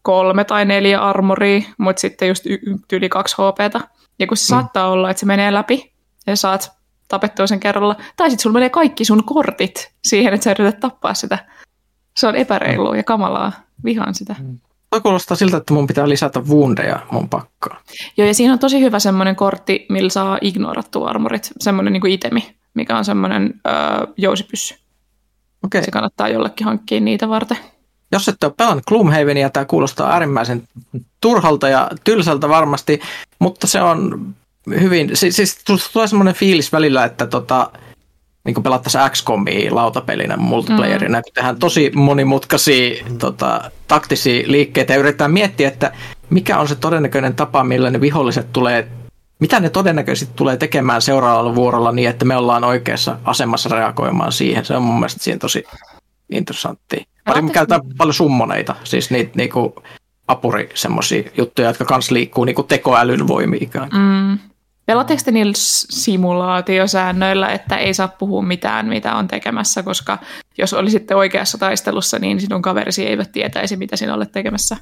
kolme 0.04 0.44
tai 0.44 0.64
neljä 0.64 1.00
armoria, 1.00 1.60
mutta 1.78 2.00
sitten 2.00 2.28
just 2.28 2.46
y- 2.46 2.58
yli 2.92 3.08
kaksi 3.08 3.36
HPtä. 3.36 3.80
Ja 4.18 4.26
kun 4.26 4.36
se 4.36 4.42
mm. 4.42 4.46
saattaa 4.46 4.90
olla, 4.90 5.10
että 5.10 5.20
se 5.20 5.26
menee 5.26 5.52
läpi 5.52 5.92
ja 6.26 6.36
saat 6.36 6.72
tapettua 7.08 7.46
sen 7.46 7.60
kerralla, 7.60 7.96
tai 8.16 8.30
sitten 8.30 8.42
sulla 8.42 8.54
menee 8.54 8.70
kaikki 8.70 9.04
sun 9.04 9.24
kortit 9.24 9.92
siihen, 10.04 10.34
että 10.34 10.44
sä 10.44 10.50
yrität 10.50 10.80
tappaa 10.80 11.14
sitä. 11.14 11.38
Se 12.16 12.26
on 12.26 12.36
epäreilua 12.36 12.90
mm. 12.90 12.96
ja 12.96 13.02
kamalaa. 13.02 13.52
Vihaan 13.84 14.14
sitä. 14.14 14.36
Mm. 14.38 14.58
Toi 14.90 15.00
kuulostaa 15.00 15.36
siltä, 15.36 15.56
että 15.56 15.74
mun 15.74 15.86
pitää 15.86 16.08
lisätä 16.08 16.40
woundeja 16.40 17.06
mun 17.10 17.28
pakkaan. 17.28 17.80
Joo, 18.16 18.28
ja 18.28 18.34
siinä 18.34 18.52
on 18.52 18.58
tosi 18.58 18.80
hyvä 18.80 18.98
semmoinen 18.98 19.36
kortti, 19.36 19.86
millä 19.88 20.10
saa 20.10 20.38
ignorattua 20.40 21.08
armorit. 21.08 21.50
Semmoinen 21.60 21.92
niin 21.92 22.06
itemi, 22.06 22.56
mikä 22.74 22.98
on 22.98 23.04
semmoinen 23.04 23.60
öö, 23.66 23.74
jousipyssy. 24.16 24.74
Okay. 25.64 25.84
Se 25.84 25.90
kannattaa 25.90 26.28
jollekin 26.28 26.64
hankkia 26.64 27.00
niitä 27.00 27.28
varten 27.28 27.56
jos 28.14 28.28
ette 28.28 28.46
ole 28.46 28.54
pelannut 28.56 28.86
Gloomhavenia, 28.86 29.50
tämä 29.50 29.64
kuulostaa 29.64 30.12
äärimmäisen 30.12 30.68
turhalta 31.20 31.68
ja 31.68 31.90
tylsältä 32.04 32.48
varmasti, 32.48 33.00
mutta 33.38 33.66
se 33.66 33.82
on 33.82 34.34
hyvin, 34.80 35.10
siis, 35.14 35.36
siis 35.36 35.58
tulee 35.92 36.08
semmoinen 36.08 36.34
fiilis 36.34 36.72
välillä, 36.72 37.04
että 37.04 37.26
tota, 37.26 37.70
niin 38.44 38.54
kuin 38.54 38.62
pelattaisiin 38.62 39.10
XCOMia 39.10 39.74
lautapelinä 39.74 40.36
multiplayerina, 40.36 41.18
mm. 41.18 41.22
kun 41.22 41.32
tehdään 41.34 41.58
tosi 41.58 41.92
monimutkaisia 41.94 43.04
tota, 43.18 43.70
taktisia 43.88 44.42
liikkeitä 44.46 44.92
ja 44.92 44.98
yritetään 44.98 45.32
miettiä, 45.32 45.68
että 45.68 45.92
mikä 46.30 46.58
on 46.58 46.68
se 46.68 46.74
todennäköinen 46.74 47.34
tapa, 47.34 47.64
millä 47.64 47.90
ne 47.90 48.00
viholliset 48.00 48.52
tulee, 48.52 48.88
mitä 49.38 49.60
ne 49.60 49.70
todennäköisesti 49.70 50.34
tulee 50.36 50.56
tekemään 50.56 51.02
seuraavalla 51.02 51.54
vuorolla 51.54 51.92
niin, 51.92 52.08
että 52.08 52.24
me 52.24 52.36
ollaan 52.36 52.64
oikeassa 52.64 53.18
asemassa 53.24 53.68
reagoimaan 53.68 54.32
siihen. 54.32 54.64
Se 54.64 54.76
on 54.76 54.82
mun 54.82 54.94
mielestä 54.94 55.24
siinä 55.24 55.38
tosi 55.38 55.64
interessantti. 56.30 57.13
Pari 57.24 57.42
me 57.42 57.50
käytetään 57.50 57.80
paljon 57.98 58.14
summoneita, 58.14 58.76
siis 58.84 59.10
niitä 59.10 59.32
niinku 59.34 59.74
apuri 60.28 60.68
semmoisia 60.74 61.30
juttuja, 61.36 61.68
jotka 61.68 61.84
kans 61.84 62.10
liikkuu 62.10 62.44
niinku 62.44 62.62
tekoälyn 62.62 63.28
voimi 63.28 63.58
ikään 63.60 63.88
mm. 63.92 64.38
Pelaatteko 64.86 65.22
te 65.24 65.30
niillä 65.30 65.52
simulaatiosäännöillä, 65.56 67.48
että 67.48 67.76
ei 67.76 67.94
saa 67.94 68.08
puhua 68.08 68.42
mitään, 68.42 68.86
mitä 68.86 69.14
on 69.14 69.28
tekemässä, 69.28 69.82
koska 69.82 70.18
jos 70.58 70.74
olisitte 70.74 71.14
oikeassa 71.14 71.58
taistelussa, 71.58 72.18
niin 72.18 72.40
sinun 72.40 72.62
kaverisi 72.62 73.06
eivät 73.06 73.32
tietäisi, 73.32 73.76
mitä 73.76 73.96
sinä 73.96 74.14
olet 74.14 74.32
tekemässä? 74.32 74.76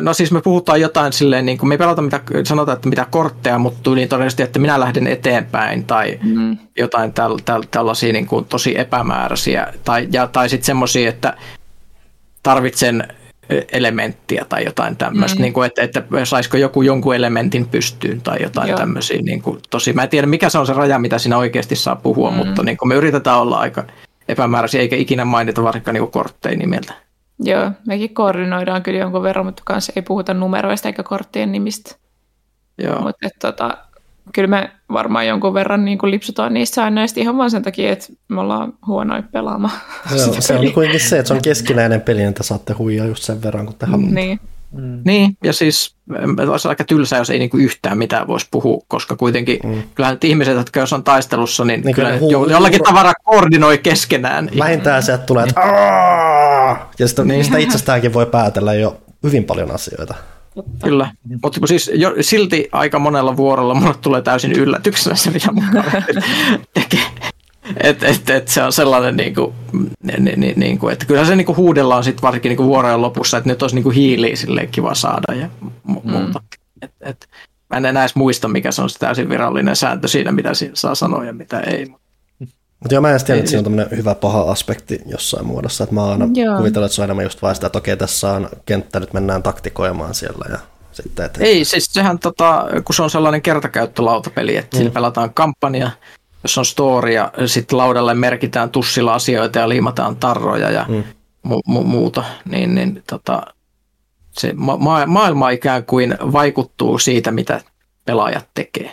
No 0.00 0.14
siis 0.14 0.32
me 0.32 0.40
puhutaan 0.40 0.80
jotain 0.80 1.12
silleen, 1.12 1.46
niin 1.46 1.58
kuin 1.58 1.68
me 1.68 1.74
ei 1.74 1.78
pelata 1.78 2.02
mitä, 2.02 2.20
sanotaan, 2.44 2.76
että 2.76 2.88
mitä 2.88 3.06
kortteja, 3.10 3.58
mutta 3.58 3.94
niin 3.94 4.08
todennäköisesti, 4.08 4.42
että 4.42 4.58
minä 4.58 4.80
lähden 4.80 5.06
eteenpäin 5.06 5.84
tai 5.84 6.18
mm. 6.22 6.58
jotain 6.76 7.12
täl, 7.12 7.38
täl, 7.44 7.62
tällaisia 7.70 8.12
niin 8.12 8.26
kuin 8.26 8.44
tosi 8.44 8.78
epämääräisiä. 8.78 9.74
Tai, 9.84 10.08
ja, 10.12 10.26
tai 10.26 10.48
sitten 10.48 10.66
semmoisia, 10.66 11.08
että 11.08 11.36
tarvitsen 12.42 13.08
elementtiä 13.72 14.44
tai 14.48 14.64
jotain 14.64 14.96
tämmöistä, 14.96 15.38
mm. 15.38 15.42
niin 15.42 15.52
kuin, 15.52 15.66
että, 15.66 15.82
että 15.82 16.02
saisiko 16.24 16.56
joku 16.56 16.82
jonkun 16.82 17.14
elementin 17.14 17.68
pystyyn 17.68 18.20
tai 18.20 18.42
jotain 18.42 18.68
Joo. 18.68 18.78
tämmöisiä. 18.78 19.22
Niin 19.22 19.42
kuin, 19.42 19.58
tosi, 19.70 19.92
mä 19.92 20.02
en 20.02 20.08
tiedä, 20.08 20.26
mikä 20.26 20.48
se 20.48 20.58
on 20.58 20.66
se 20.66 20.72
raja, 20.72 20.98
mitä 20.98 21.18
siinä 21.18 21.38
oikeasti 21.38 21.76
saa 21.76 21.96
puhua, 21.96 22.30
mm. 22.30 22.36
mutta 22.36 22.62
niin 22.62 22.76
kuin 22.76 22.88
me 22.88 22.94
yritetään 22.94 23.38
olla 23.38 23.58
aika 23.58 23.84
epämääräisiä, 24.28 24.80
eikä 24.80 24.96
ikinä 24.96 25.24
mainita 25.24 25.62
varsinkaan 25.62 25.94
niin 25.94 26.10
kortteja 26.10 26.56
nimeltä. 26.56 26.94
Joo, 27.38 27.70
mekin 27.86 28.14
koordinoidaan 28.14 28.82
kyllä 28.82 28.98
jonkun 28.98 29.22
verran, 29.22 29.46
mutta 29.46 29.62
kanssa 29.66 29.92
ei 29.96 30.02
puhuta 30.02 30.34
numeroista 30.34 30.88
eikä 30.88 31.02
korttien 31.02 31.52
nimistä. 31.52 31.96
Joo. 32.78 33.00
Mutta 33.00 33.28
tota, 33.40 33.78
kyllä 34.32 34.48
me 34.48 34.70
varmaan 34.92 35.26
jonkun 35.26 35.54
verran 35.54 35.84
niin 35.84 35.98
kuin 35.98 36.10
lipsutaan 36.10 36.54
niistä 36.54 36.74
säännöistä 36.74 37.20
ihan 37.20 37.36
vaan 37.36 37.50
sen 37.50 37.62
takia, 37.62 37.92
että 37.92 38.06
me 38.28 38.40
ollaan 38.40 38.72
huonoja 38.86 39.22
pelaamaan. 39.32 39.78
Se 40.16 40.24
on, 40.24 40.42
se 40.42 40.54
on 40.58 40.72
kuitenkin 40.72 41.08
se, 41.08 41.18
että 41.18 41.28
se 41.28 41.34
on 41.34 41.42
keskinäinen 41.42 42.00
peli, 42.00 42.22
että 42.22 42.42
saatte 42.42 42.72
huijaa 42.72 43.06
just 43.06 43.22
sen 43.22 43.42
verran, 43.42 43.66
kun 43.66 43.74
te 43.74 43.86
haluatte. 43.86 44.14
Niin. 44.14 44.40
Mm. 44.76 45.00
Niin, 45.04 45.36
ja 45.44 45.52
siis 45.52 45.96
olisi 46.50 46.68
aika 46.68 46.84
tylsää, 46.84 47.18
jos 47.18 47.30
ei 47.30 47.38
niinku 47.38 47.56
yhtään 47.56 47.98
mitään 47.98 48.26
voisi 48.26 48.46
puhua, 48.50 48.84
koska 48.88 49.16
kuitenkin 49.16 49.58
mm. 49.64 49.82
kyllähän 49.94 50.18
ihmiset, 50.24 50.56
jotka 50.56 50.80
jos 50.80 50.92
on 50.92 51.04
taistelussa, 51.04 51.64
niin, 51.64 51.80
niin 51.80 51.94
kyllä 51.94 52.18
hu- 52.18 52.32
jo, 52.32 52.46
jollakin 52.46 52.80
hu- 52.80 52.84
tavalla 52.84 53.12
koordinoi 53.24 53.78
keskenään. 53.78 54.50
Vähintään 54.58 55.02
sieltä 55.02 55.24
tulee, 55.24 55.44
että 55.44 55.60
ja 56.98 57.08
sitä, 57.08 57.24
niin. 57.24 57.44
sitä 57.44 57.58
itsestäänkin 57.58 58.14
voi 58.14 58.26
päätellä 58.26 58.74
jo 58.74 59.00
hyvin 59.22 59.44
paljon 59.44 59.70
asioita. 59.70 60.14
Totta. 60.54 60.86
Kyllä, 60.86 61.10
mutta 61.42 61.66
siis 61.66 61.90
jo, 61.94 62.14
silti 62.20 62.68
aika 62.72 62.98
monella 62.98 63.36
vuorolla 63.36 63.74
mulle 63.74 63.94
tulee 64.00 64.22
täysin 64.22 64.52
yllätyksenä 64.52 65.16
se, 65.16 65.30
mitä 65.30 65.52
mun 65.52 65.64
tekee. 66.74 67.00
Et, 67.82 68.02
et, 68.02 68.30
et 68.30 68.48
se 68.48 68.62
on 68.62 68.72
sellainen, 68.72 69.16
niinku, 69.16 69.54
ni, 70.02 70.36
ni, 70.36 70.52
niinku, 70.56 70.88
että 70.88 71.06
kyllä 71.06 71.24
se 71.24 71.36
niinku 71.36 71.56
huudellaan 71.56 72.04
sitten 72.04 72.22
varsinkin 72.22 72.48
niinku 72.48 72.64
vuorojen 72.64 73.02
lopussa, 73.02 73.36
että 73.36 73.50
nyt 73.50 73.62
olisi 73.62 73.76
niinku 73.76 73.90
hiiliä 73.90 74.36
silleen 74.36 74.68
kiva 74.68 74.94
saada 74.94 75.34
ja 75.34 75.48
mu- 75.64 76.00
mm. 76.04 76.10
muuta. 76.10 76.42
Et, 76.82 76.90
et, 77.00 77.28
mä 77.70 77.76
en 77.76 77.84
enää 77.84 78.02
edes 78.02 78.14
muista, 78.14 78.48
mikä 78.48 78.72
se 78.72 78.82
on 78.82 78.90
se 78.90 78.98
täysin 78.98 79.28
virallinen 79.28 79.76
sääntö 79.76 80.08
siinä, 80.08 80.32
mitä 80.32 80.50
saa 80.74 80.94
sanoa 80.94 81.24
ja 81.24 81.32
mitä 81.32 81.60
ei. 81.60 81.86
Mutta 82.80 82.94
joo, 82.94 83.00
mä 83.00 83.10
en 83.10 83.24
tiedä, 83.24 83.38
että 83.38 83.50
siinä 83.50 83.58
on 83.58 83.64
tämmöinen 83.64 83.98
hyvä 83.98 84.14
paha 84.14 84.42
aspekti 84.42 85.00
jossain 85.06 85.46
muodossa. 85.46 85.84
Että 85.84 85.94
mä 85.94 86.04
aina 86.04 86.28
joo. 86.34 86.56
kuvitellut, 86.56 86.86
että 86.86 86.94
se 86.94 87.02
on 87.02 87.04
enemmän 87.04 87.24
just 87.24 87.42
vaan 87.42 87.54
sitä, 87.54 87.66
että 87.66 87.78
okei, 87.78 87.96
tässä 87.96 88.32
on 88.32 88.48
kenttä, 88.66 89.00
nyt 89.00 89.12
mennään 89.12 89.42
taktikoimaan 89.42 90.14
siellä 90.14 90.44
ja 90.50 90.58
sitten, 90.92 91.26
että... 91.26 91.44
Ei, 91.44 91.64
siis 91.64 91.84
sehän, 91.84 92.18
tota, 92.18 92.66
kun 92.84 92.94
se 92.94 93.02
on 93.02 93.10
sellainen 93.10 93.42
kertakäyttölautapeli, 93.42 94.56
että 94.56 94.76
mm. 94.76 94.78
sillä 94.78 94.92
pelataan 94.92 95.34
kampanja, 95.34 95.90
jos 96.44 96.58
on 96.58 96.64
story 96.64 97.12
ja 97.12 97.32
sitten 97.46 97.78
laudalle 97.78 98.14
merkitään 98.14 98.70
tussilla 98.70 99.14
asioita 99.14 99.58
ja 99.58 99.68
liimataan 99.68 100.16
tarroja 100.16 100.70
ja 100.70 100.86
mm. 100.88 101.04
mu- 101.48 101.78
mu- 101.78 101.84
muuta, 101.84 102.24
niin, 102.44 102.74
niin 102.74 103.02
tota, 103.10 103.42
se 104.30 104.52
ma- 104.56 105.06
maailma 105.06 105.50
ikään 105.50 105.84
kuin 105.84 106.16
vaikuttuu 106.32 106.98
siitä, 106.98 107.30
mitä 107.30 107.60
pelaajat 108.04 108.48
tekee. 108.54 108.92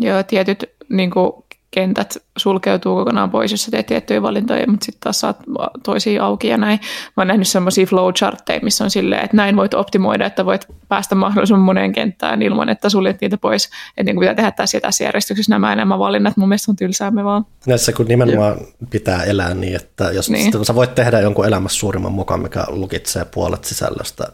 Joo, 0.00 0.22
tietyt 0.22 0.64
niin 0.88 1.10
kuin 1.10 1.32
kentät 1.74 2.18
sulkeutuu 2.36 2.96
kokonaan 2.96 3.30
pois, 3.30 3.50
jos 3.50 3.64
sä 3.64 3.70
teet 3.70 3.86
tiettyjä 3.86 4.22
valintoja, 4.22 4.66
mutta 4.66 4.84
sitten 4.84 5.00
taas 5.00 5.20
saat 5.20 5.36
toisia 5.82 6.24
auki 6.24 6.48
ja 6.48 6.56
näin. 6.56 6.80
Mä 7.16 7.20
oon 7.20 7.26
nähnyt 7.26 7.48
semmoisia 7.48 7.86
flowchartteja, 7.86 8.60
missä 8.62 8.84
on 8.84 8.90
silleen, 8.90 9.24
että 9.24 9.36
näin 9.36 9.56
voit 9.56 9.74
optimoida, 9.74 10.26
että 10.26 10.46
voit 10.46 10.66
päästä 10.88 11.14
mahdollisimman 11.14 11.64
moneen 11.64 11.92
kenttään 11.92 12.42
ilman, 12.42 12.68
että 12.68 12.88
suljet 12.88 13.20
niitä 13.20 13.38
pois. 13.38 13.64
Että 13.96 14.12
niin 14.12 14.20
pitää 14.20 14.34
tehdä 14.34 14.50
tässä 14.50 14.76
ja 14.76 14.80
tässä 14.80 15.04
järjestyksessä 15.04 15.50
nämä 15.50 15.72
enemmän 15.72 15.98
valinnat. 15.98 16.36
Mun 16.36 16.48
mielestä 16.48 16.72
on 16.72 16.76
tylsää 16.76 17.10
me 17.10 17.24
vaan. 17.24 17.46
Näissä 17.66 17.92
kun 17.92 18.06
nimenomaan 18.06 18.56
ja. 18.60 18.86
pitää 18.90 19.24
elää 19.24 19.54
niin, 19.54 19.76
että 19.76 20.04
jos 20.04 20.30
niin. 20.30 20.64
sä 20.64 20.74
voit 20.74 20.94
tehdä 20.94 21.20
jonkun 21.20 21.46
elämässä 21.46 21.78
suurimman 21.78 22.12
mukaan, 22.12 22.42
mikä 22.42 22.64
lukitsee 22.68 23.24
puolet 23.24 23.64
sisällöstä 23.64 24.24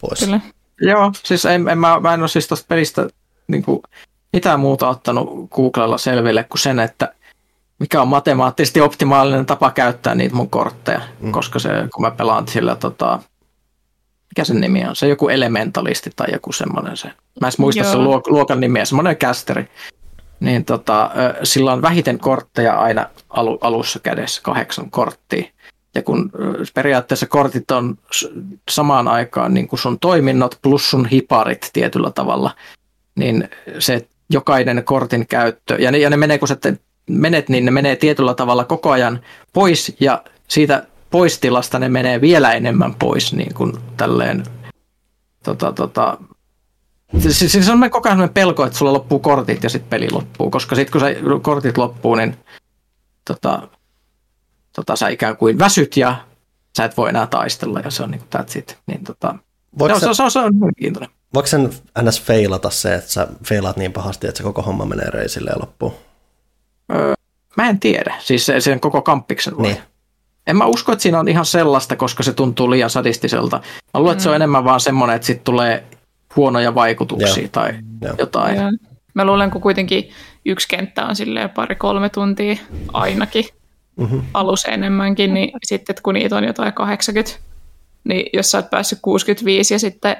pois. 0.00 0.20
Kyllä. 0.20 0.40
Joo, 0.80 1.12
siis 1.24 1.44
en, 1.44 1.68
en 1.68 1.78
mä, 1.78 2.00
mä 2.00 2.14
en 2.14 2.20
ole 2.20 2.28
siis 2.28 2.48
tuosta 2.48 2.66
pelistä 2.68 3.08
niin 3.48 3.62
kuin 3.62 3.80
mitään 4.34 4.60
muuta 4.60 4.88
ottanut 4.88 5.50
Googlella 5.50 5.98
selville 5.98 6.44
kuin 6.44 6.60
sen, 6.60 6.78
että 6.78 7.14
mikä 7.78 8.02
on 8.02 8.08
matemaattisesti 8.08 8.80
optimaalinen 8.80 9.46
tapa 9.46 9.70
käyttää 9.70 10.14
niitä 10.14 10.34
mun 10.34 10.50
kortteja, 10.50 11.00
mm. 11.20 11.32
koska 11.32 11.58
se, 11.58 11.68
kun 11.94 12.02
mä 12.04 12.10
pelaan 12.10 12.48
sillä, 12.48 12.76
tota, 12.76 13.18
mikä 14.30 14.44
sen 14.44 14.60
nimi 14.60 14.84
on, 14.84 14.96
se 14.96 15.08
joku 15.08 15.28
elementalisti 15.28 16.10
tai 16.16 16.26
joku 16.32 16.52
semmoinen 16.52 16.96
se, 16.96 17.08
mä 17.40 17.46
en 17.46 17.52
muista 17.58 17.82
Joo. 17.82 17.92
sen 17.92 18.04
luokan 18.04 18.60
nimiä, 18.60 18.84
semmoinen 18.84 19.16
kästeri, 19.16 19.68
niin 20.40 20.64
tota, 20.64 21.10
sillä 21.42 21.72
on 21.72 21.82
vähiten 21.82 22.18
kortteja 22.18 22.80
aina 22.80 23.06
alu, 23.30 23.58
alussa 23.60 23.98
kädessä, 23.98 24.42
kahdeksan 24.42 24.90
korttia. 24.90 25.44
Ja 25.94 26.02
kun 26.02 26.30
periaatteessa 26.74 27.26
kortit 27.26 27.70
on 27.70 27.98
samaan 28.70 29.08
aikaan 29.08 29.54
niin 29.54 29.68
kuin 29.68 29.80
sun 29.80 29.98
toiminnot 29.98 30.58
plus 30.62 30.90
sun 30.90 31.06
hiparit 31.06 31.70
tietyllä 31.72 32.10
tavalla, 32.10 32.50
niin 33.16 33.48
se 33.78 34.08
jokainen 34.30 34.84
kortin 34.84 35.26
käyttö. 35.26 35.76
Ja 35.78 35.90
ne, 35.90 35.98
ja 35.98 36.10
ne 36.10 36.16
menee, 36.16 36.38
kun 36.38 36.48
sä 36.48 36.56
menet, 37.10 37.48
niin 37.48 37.64
ne 37.64 37.70
menee 37.70 37.96
tietyllä 37.96 38.34
tavalla 38.34 38.64
koko 38.64 38.90
ajan 38.90 39.20
pois 39.52 39.96
ja 40.00 40.24
siitä 40.48 40.86
poistilasta 41.10 41.78
ne 41.78 41.88
menee 41.88 42.20
vielä 42.20 42.52
enemmän 42.52 42.94
pois 42.94 43.32
niin 43.32 43.54
kuin 43.54 43.72
tälleen 43.96 44.44
tota, 45.44 45.72
tota, 45.72 46.18
Siis, 47.18 47.52
siis 47.52 47.68
on 47.68 47.90
koko 47.90 48.08
ajan 48.08 48.30
pelko, 48.34 48.64
että 48.64 48.78
sulla 48.78 48.92
loppuu 48.92 49.18
kortit 49.18 49.62
ja 49.62 49.70
sitten 49.70 49.90
peli 49.90 50.10
loppuu, 50.10 50.50
koska 50.50 50.76
sitten 50.76 50.92
kun 50.92 51.00
sä, 51.00 51.06
kortit 51.42 51.78
loppuu, 51.78 52.14
niin 52.14 52.36
tota, 53.24 53.68
tota, 54.72 54.96
sä 54.96 55.08
ikään 55.08 55.36
kuin 55.36 55.58
väsyt 55.58 55.96
ja 55.96 56.16
sä 56.76 56.84
et 56.84 56.96
voi 56.96 57.08
enää 57.08 57.26
taistella 57.26 57.80
ja 57.80 57.90
se 57.90 58.02
on 58.02 58.10
niin 58.10 58.20
kuin 58.20 58.42
that's 58.42 58.58
it. 58.58 58.78
Niin, 58.86 59.04
tota, 59.04 59.34
Voiko 59.78 59.98
se, 59.98 60.06
se, 60.06 60.14
se, 60.14 60.30
se 60.30 60.38
on 60.38 60.54
mielenkiintoinen. 60.54 61.10
Voiko 61.34 61.46
sen 61.46 61.70
ns. 62.02 62.22
feilata 62.22 62.70
se, 62.70 62.94
että 62.94 63.10
sä 63.10 63.28
feilaat 63.44 63.76
niin 63.76 63.92
pahasti, 63.92 64.26
että 64.26 64.38
se 64.38 64.44
koko 64.44 64.62
homma 64.62 64.84
menee 64.84 65.10
reisille 65.10 65.50
ja 65.50 65.60
loppuu? 65.60 65.94
Öö, 66.92 67.14
mä 67.56 67.68
en 67.68 67.80
tiedä, 67.80 68.14
siis 68.20 68.50
sen 68.58 68.80
koko 68.80 69.02
kamppiksen 69.02 69.54
Niin. 69.58 69.76
En 70.46 70.56
mä 70.56 70.66
usko, 70.66 70.92
että 70.92 71.02
siinä 71.02 71.20
on 71.20 71.28
ihan 71.28 71.46
sellaista, 71.46 71.96
koska 71.96 72.22
se 72.22 72.32
tuntuu 72.32 72.70
liian 72.70 72.90
sadistiselta. 72.90 73.60
Mä 73.94 74.00
luulen, 74.00 74.12
että 74.12 74.22
se 74.22 74.28
on 74.28 74.32
mm. 74.32 74.36
enemmän 74.36 74.64
vaan 74.64 74.80
semmoinen, 74.80 75.16
että 75.16 75.26
sitten 75.26 75.44
tulee 75.44 75.84
huonoja 76.36 76.74
vaikutuksia 76.74 77.42
Joo. 77.42 77.48
tai 77.52 77.74
Joo. 78.02 78.14
jotain. 78.18 78.56
Joo. 78.56 78.70
Mä 79.14 79.24
luulen, 79.24 79.50
kun 79.50 79.60
kuitenkin 79.60 80.10
yksi 80.44 80.68
kenttä 80.68 81.06
on 81.06 81.16
silleen 81.16 81.50
pari-kolme 81.50 82.08
tuntia 82.08 82.56
ainakin, 82.92 83.44
mm-hmm. 83.96 84.22
alus 84.34 84.64
enemmänkin, 84.64 85.34
niin 85.34 85.50
sitten 85.64 85.96
kun 86.02 86.14
niitä 86.14 86.36
on 86.36 86.44
jotain 86.44 86.72
80, 86.72 87.38
niin 88.04 88.26
jos 88.32 88.50
sä 88.50 88.58
oot 88.58 88.70
päässyt 88.70 88.98
65 89.02 89.74
ja 89.74 89.78
sitten 89.78 90.16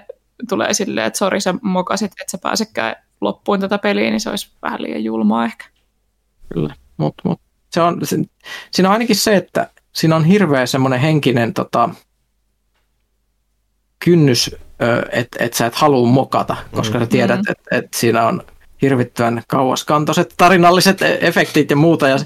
tulee 0.48 0.74
silleen, 0.74 1.06
että 1.06 1.18
sori 1.18 1.40
sä 1.40 1.54
mokasit, 1.62 2.12
että 2.12 2.30
sä 2.30 2.38
pääsekään 2.38 2.96
loppuun 3.20 3.60
tätä 3.60 3.78
peliä, 3.78 4.10
niin 4.10 4.20
se 4.20 4.30
olisi 4.30 4.52
vähän 4.62 4.82
liian 4.82 5.04
julmaa 5.04 5.44
ehkä. 5.44 5.64
Kyllä, 6.54 6.74
mutta 6.96 7.22
mut, 7.28 7.40
se 7.70 7.80
on, 7.80 8.00
se, 8.02 8.16
siinä 8.70 8.88
on 8.88 8.92
ainakin 8.92 9.16
se, 9.16 9.36
että 9.36 9.70
siinä 9.92 10.16
on 10.16 10.24
hirveä 10.24 10.66
semmoinen 10.66 11.00
henkinen 11.00 11.54
tota, 11.54 11.88
kynnys, 14.04 14.56
että 15.12 15.44
et 15.44 15.54
sä 15.54 15.66
et 15.66 15.74
halua 15.74 16.08
mokata, 16.08 16.56
koska 16.72 16.98
mm. 16.98 17.04
sä 17.04 17.10
tiedät, 17.10 17.40
mm. 17.40 17.52
että 17.52 17.76
et 17.76 17.94
siinä 17.94 18.26
on 18.26 18.42
hirvittävän 18.82 19.42
kauaskantoiset 19.48 20.34
tarinalliset 20.36 21.02
e-, 21.02 21.18
efektit 21.20 21.70
ja 21.70 21.76
muuta, 21.76 22.08
ja 22.08 22.18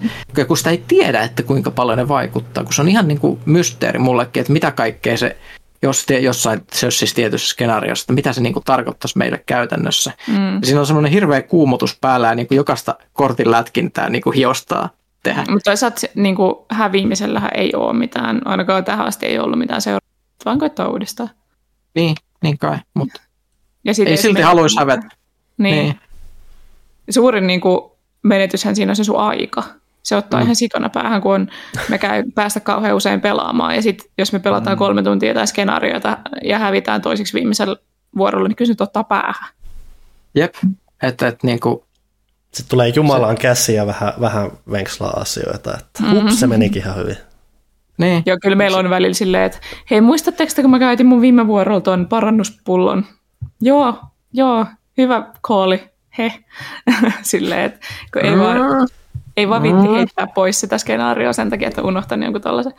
kun 0.46 0.56
sitä 0.56 0.70
ei 0.70 0.84
tiedä, 0.88 1.22
että 1.22 1.42
kuinka 1.42 1.70
paljon 1.70 1.98
ne 1.98 2.08
vaikuttaa, 2.08 2.64
kun 2.64 2.72
se 2.72 2.82
on 2.82 2.88
ihan 2.88 3.08
niin 3.08 3.20
kuin 3.20 3.40
mysteeri 3.44 3.98
mullekin, 3.98 4.40
että 4.40 4.52
mitä 4.52 4.70
kaikkea 4.70 5.16
se 5.16 5.36
jos 5.82 6.06
te, 6.06 6.18
jossain 6.18 6.60
siis 6.88 7.14
tietyssä 7.14 7.48
skenaariossa, 7.48 8.02
että 8.02 8.12
mitä 8.12 8.32
se 8.32 8.40
niin 8.40 8.52
kuin 8.52 8.64
tarkoittaisi 8.64 9.18
meille 9.18 9.42
käytännössä. 9.46 10.12
Mm. 10.26 10.60
siinä 10.64 10.80
on 10.80 10.86
semmoinen 10.86 11.12
hirveä 11.12 11.42
kuumotus 11.42 11.98
päällä 12.00 12.28
ja 12.28 12.34
niin 12.34 12.48
kuin 12.48 12.56
jokaista 12.56 12.94
kortin 13.12 13.50
lätkintää 13.50 14.10
niin 14.10 14.22
kuin 14.22 14.36
hiostaa 14.36 14.90
tehdä. 15.22 15.44
Mutta 15.50 15.70
toisaalta 15.70 16.00
niin 16.14 16.36
kuin 16.36 16.54
häviimisellähän 16.70 17.50
ei 17.54 17.74
ole 17.74 17.92
mitään, 17.92 18.40
ainakaan 18.44 18.84
tähän 18.84 19.06
asti 19.06 19.26
ei 19.26 19.38
ollut 19.38 19.58
mitään 19.58 19.82
seuraavaa, 19.82 20.08
vaan 20.44 20.58
koittaa 20.58 20.88
uudestaan. 20.88 21.30
Niin, 21.94 22.16
niin 22.42 22.58
kai, 22.58 22.78
mutta 22.94 23.20
ei 23.84 24.16
silti 24.16 24.40
haluaisi 24.40 24.78
hävetä. 24.78 25.08
Niin. 25.58 25.74
niin. 25.74 26.00
Suurin 27.10 27.46
niin 27.46 27.60
kuin, 27.60 27.80
menetyshän 28.22 28.76
siinä 28.76 28.92
on 28.92 28.96
se 28.96 29.04
sun 29.04 29.18
aika 29.18 29.64
se 30.08 30.16
ottaa 30.16 30.40
mm. 30.40 30.44
ihan 30.44 30.56
sikana 30.56 30.88
päähän, 30.88 31.22
kun 31.22 31.34
on, 31.34 31.48
me 31.88 31.98
käy 31.98 32.24
päästä 32.34 32.60
kauhean 32.60 32.96
usein 32.96 33.20
pelaamaan. 33.20 33.74
Ja 33.74 33.82
sitten 33.82 34.10
jos 34.18 34.32
me 34.32 34.38
pelataan 34.38 34.76
mm. 34.76 34.78
kolme 34.78 35.02
tuntia 35.02 35.34
tai 35.34 35.46
skenaariota 35.46 36.18
ja 36.44 36.58
hävitään 36.58 37.02
toiseksi 37.02 37.34
viimeisellä 37.34 37.76
vuorolla, 38.16 38.48
niin 38.48 38.56
kyllä 38.56 38.66
se 38.66 38.72
nyt 38.72 38.80
ottaa 38.80 39.04
päähän. 39.04 39.50
Jep, 40.34 40.54
että 41.02 41.28
et, 41.28 41.42
niin 41.42 41.60
kuin... 41.60 41.80
Sitten 42.52 42.70
tulee 42.70 42.88
Jumalan 42.88 43.36
se... 43.36 43.42
käsi 43.42 43.74
ja 43.74 43.86
vähän, 43.86 44.12
vähän 44.20 44.50
venkslaa 44.70 45.20
asioita, 45.20 45.74
että 45.78 46.02
mm-hmm. 46.02 46.18
ups, 46.18 46.40
se 46.40 46.46
menikin 46.46 46.82
ihan 46.82 46.96
hyvin. 46.96 47.16
Niin. 47.98 48.22
Joo, 48.26 48.36
kyllä 48.42 48.56
meillä 48.56 48.78
on 48.78 48.90
välillä 48.90 49.14
silleen, 49.14 49.44
että 49.44 49.58
hei, 49.90 50.00
muistatteko 50.00 50.52
kun 50.62 50.70
mä 50.70 50.78
käytin 50.78 51.06
mun 51.06 51.20
viime 51.20 51.46
vuorolla 51.46 51.80
tuon 51.80 52.06
parannuspullon? 52.06 53.06
Joo, 53.60 53.98
joo, 54.32 54.66
hyvä 54.98 55.32
kooli, 55.40 55.90
he. 56.18 56.32
silleen, 57.22 57.64
että 57.64 57.86
kun 58.12 58.24
ei 58.24 58.38
vaan, 58.38 58.88
ei 59.38 59.48
vaan 59.48 59.62
vitti 59.62 59.88
mm. 59.88 59.94
heittää 59.94 60.26
pois 60.26 60.60
sitä 60.60 60.78
skenaarioa 60.78 61.32
sen 61.32 61.50
takia, 61.50 61.68
että 61.68 61.82
unohtan 61.82 62.22
jonkun 62.22 62.42
tällaisen. 62.42 62.72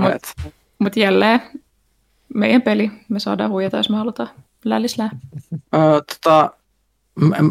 Mutta 0.00 0.52
mut 0.78 0.96
jälleen 0.96 1.42
meidän 2.34 2.62
peli, 2.62 2.90
me 3.08 3.20
saadaan 3.20 3.50
huijata, 3.50 3.76
jos 3.76 3.90
me 3.90 3.96
halutaan 3.96 4.30
lälislää. 4.64 5.10
Öö, 5.74 6.00
tota, 6.00 6.50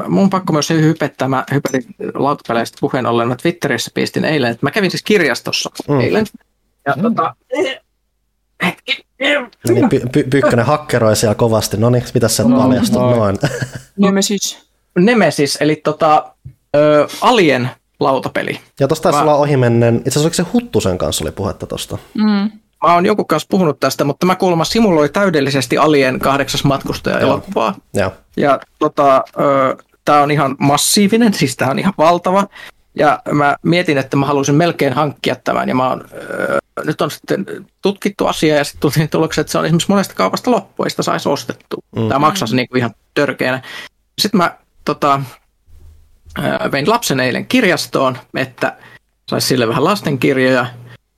mun 0.07 0.29
pakko 0.29 0.53
myös 0.53 0.69
hypettää, 0.69 1.27
mä 1.27 1.45
hypetin 1.53 1.95
lautapeleistä 2.13 2.77
puheen 2.81 3.05
ollen, 3.05 3.27
mä 3.27 3.35
Twitterissä 3.35 3.91
pistin 3.93 4.25
eilen, 4.25 4.51
että 4.51 4.65
mä 4.65 4.71
kävin 4.71 4.91
siis 4.91 5.03
kirjastossa 5.03 5.69
mm. 5.89 5.99
eilen. 5.99 6.25
Ja 6.85 6.93
mm. 6.95 7.01
tota, 7.01 7.35
hetki. 8.65 9.05
Niin, 9.67 9.89
py, 9.89 10.01
py, 10.11 10.23
Pykkönen 10.23 10.65
hakkeroi 10.65 11.15
siellä 11.15 11.35
kovasti. 11.35 11.77
No 11.77 11.89
niin, 11.89 12.03
mitä 12.13 12.27
sä 12.27 12.43
no, 12.43 12.57
paljastut 12.57 13.01
no. 13.01 13.15
noin? 13.15 13.37
Nemesis. 13.97 14.67
Nemesis, 14.99 15.57
eli 15.61 15.75
tota, 15.75 16.33
ö, 16.75 17.07
Alien 17.21 17.69
lautapeli. 17.99 18.59
Ja 18.79 18.87
tosta 18.87 19.03
taisi 19.03 19.17
mä... 19.17 19.23
olla 19.23 19.35
ohimennen, 19.35 19.95
itse 19.95 20.09
asiassa 20.09 20.21
oliko 20.21 20.33
se 20.33 20.45
Huttusen 20.53 20.97
kanssa 20.97 21.23
oli 21.23 21.31
puhetta 21.31 21.67
tosta? 21.67 21.97
Mm. 22.13 22.51
Mä 22.83 22.93
oon 22.93 23.05
joku 23.05 23.25
kanssa 23.25 23.47
puhunut 23.49 23.79
tästä, 23.79 24.03
mutta 24.03 24.19
tämä 24.19 24.35
kuulemma 24.35 24.65
simuloi 24.65 25.09
täydellisesti 25.09 25.77
Alien 25.77 26.19
kahdeksas 26.19 26.63
matkustaja 26.63 27.19
elokuvaa. 27.19 27.75
Ja, 27.93 28.11
ja 28.37 28.59
tota, 28.79 29.23
tämä 30.05 30.21
on 30.21 30.31
ihan 30.31 30.55
massiivinen, 30.59 31.33
siis 31.33 31.55
tämä 31.55 31.71
on 31.71 31.79
ihan 31.79 31.93
valtava. 31.97 32.47
Ja 32.95 33.19
mä 33.31 33.55
mietin, 33.63 33.97
että 33.97 34.17
mä 34.17 34.25
haluaisin 34.25 34.55
melkein 34.55 34.93
hankkia 34.93 35.35
tämän. 35.35 35.69
Ja 35.69 35.75
mä 35.75 35.89
oon, 35.89 36.05
öö, 36.13 36.57
nyt 36.85 37.01
on 37.01 37.11
sitten 37.11 37.45
tutkittu 37.81 38.27
asia 38.27 38.55
ja 38.55 38.63
sitten 38.63 38.81
tultiin 38.81 39.09
tulokseen, 39.09 39.43
että 39.43 39.51
se 39.51 39.57
on 39.57 39.65
esimerkiksi 39.65 39.91
monesta 39.91 40.13
kaupasta 40.13 40.51
loppu, 40.51 40.83
ei 40.83 40.89
sitä 40.89 41.03
saisi 41.03 41.29
ostettua. 41.29 41.79
Mm. 41.95 42.07
Tämä 42.07 42.19
maksaisi 42.19 42.55
niin 42.55 42.69
kuin 42.69 42.79
ihan 42.79 42.91
törkeänä. 43.13 43.61
Sitten 44.19 44.37
mä 44.37 44.57
tota, 44.85 45.21
vein 46.71 46.89
lapsen 46.89 47.19
eilen 47.19 47.45
kirjastoon, 47.45 48.17
että 48.37 48.75
saisi 49.29 49.47
sille 49.47 49.67
vähän 49.67 49.83
lastenkirjoja 49.83 50.65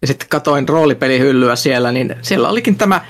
ja 0.01 0.07
sitten 0.07 0.28
katoin 0.30 0.70
roolipelihyllyä 0.70 1.55
siellä, 1.55 1.91
niin 1.91 2.15
siellä 2.22 2.49
olikin 2.49 2.76
tämä 2.76 3.01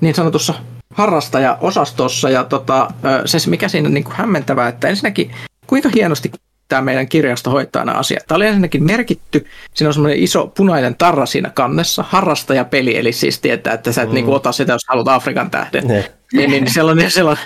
niin 0.00 0.14
sanotussa 0.14 0.54
harrastaja-osastossa. 0.94 2.30
Ja 2.30 2.44
tota, 2.44 2.88
se, 3.24 3.38
mikä 3.50 3.68
siinä 3.68 3.88
on 3.88 3.94
niin 3.94 4.04
kuin 4.04 4.16
hämmentävää, 4.16 4.68
että 4.68 4.88
ensinnäkin 4.88 5.30
kuinka 5.66 5.88
hienosti 5.94 6.32
tämä 6.68 6.82
meidän 6.82 7.08
kirjasto 7.08 7.50
hoitaa 7.50 7.84
nämä 7.84 7.98
asiat. 7.98 8.26
Tämä 8.26 8.36
oli 8.36 8.46
ensinnäkin 8.46 8.84
merkitty, 8.84 9.46
siinä 9.74 9.88
on 9.88 9.94
semmoinen 9.94 10.18
iso 10.18 10.46
punainen 10.46 10.96
tarra 10.96 11.26
siinä 11.26 11.50
kannessa, 11.50 12.04
harrastajapeli, 12.08 12.98
eli 12.98 13.12
siis 13.12 13.38
tietää, 13.38 13.74
että 13.74 13.92
sä 13.92 14.02
et 14.02 14.08
mm. 14.08 14.14
niin 14.14 14.24
kuin 14.24 14.34
ota 14.36 14.52
sitä, 14.52 14.72
jos 14.72 14.82
haluat 14.88 15.08
Afrikan 15.08 15.50
tähden. 15.50 15.88
Ne. 15.88 16.12
Niin, 16.32 16.50
niin 16.50 16.72
siellä 16.72 16.92
on, 16.92 16.98
siellä 17.08 17.30
on 17.30 17.36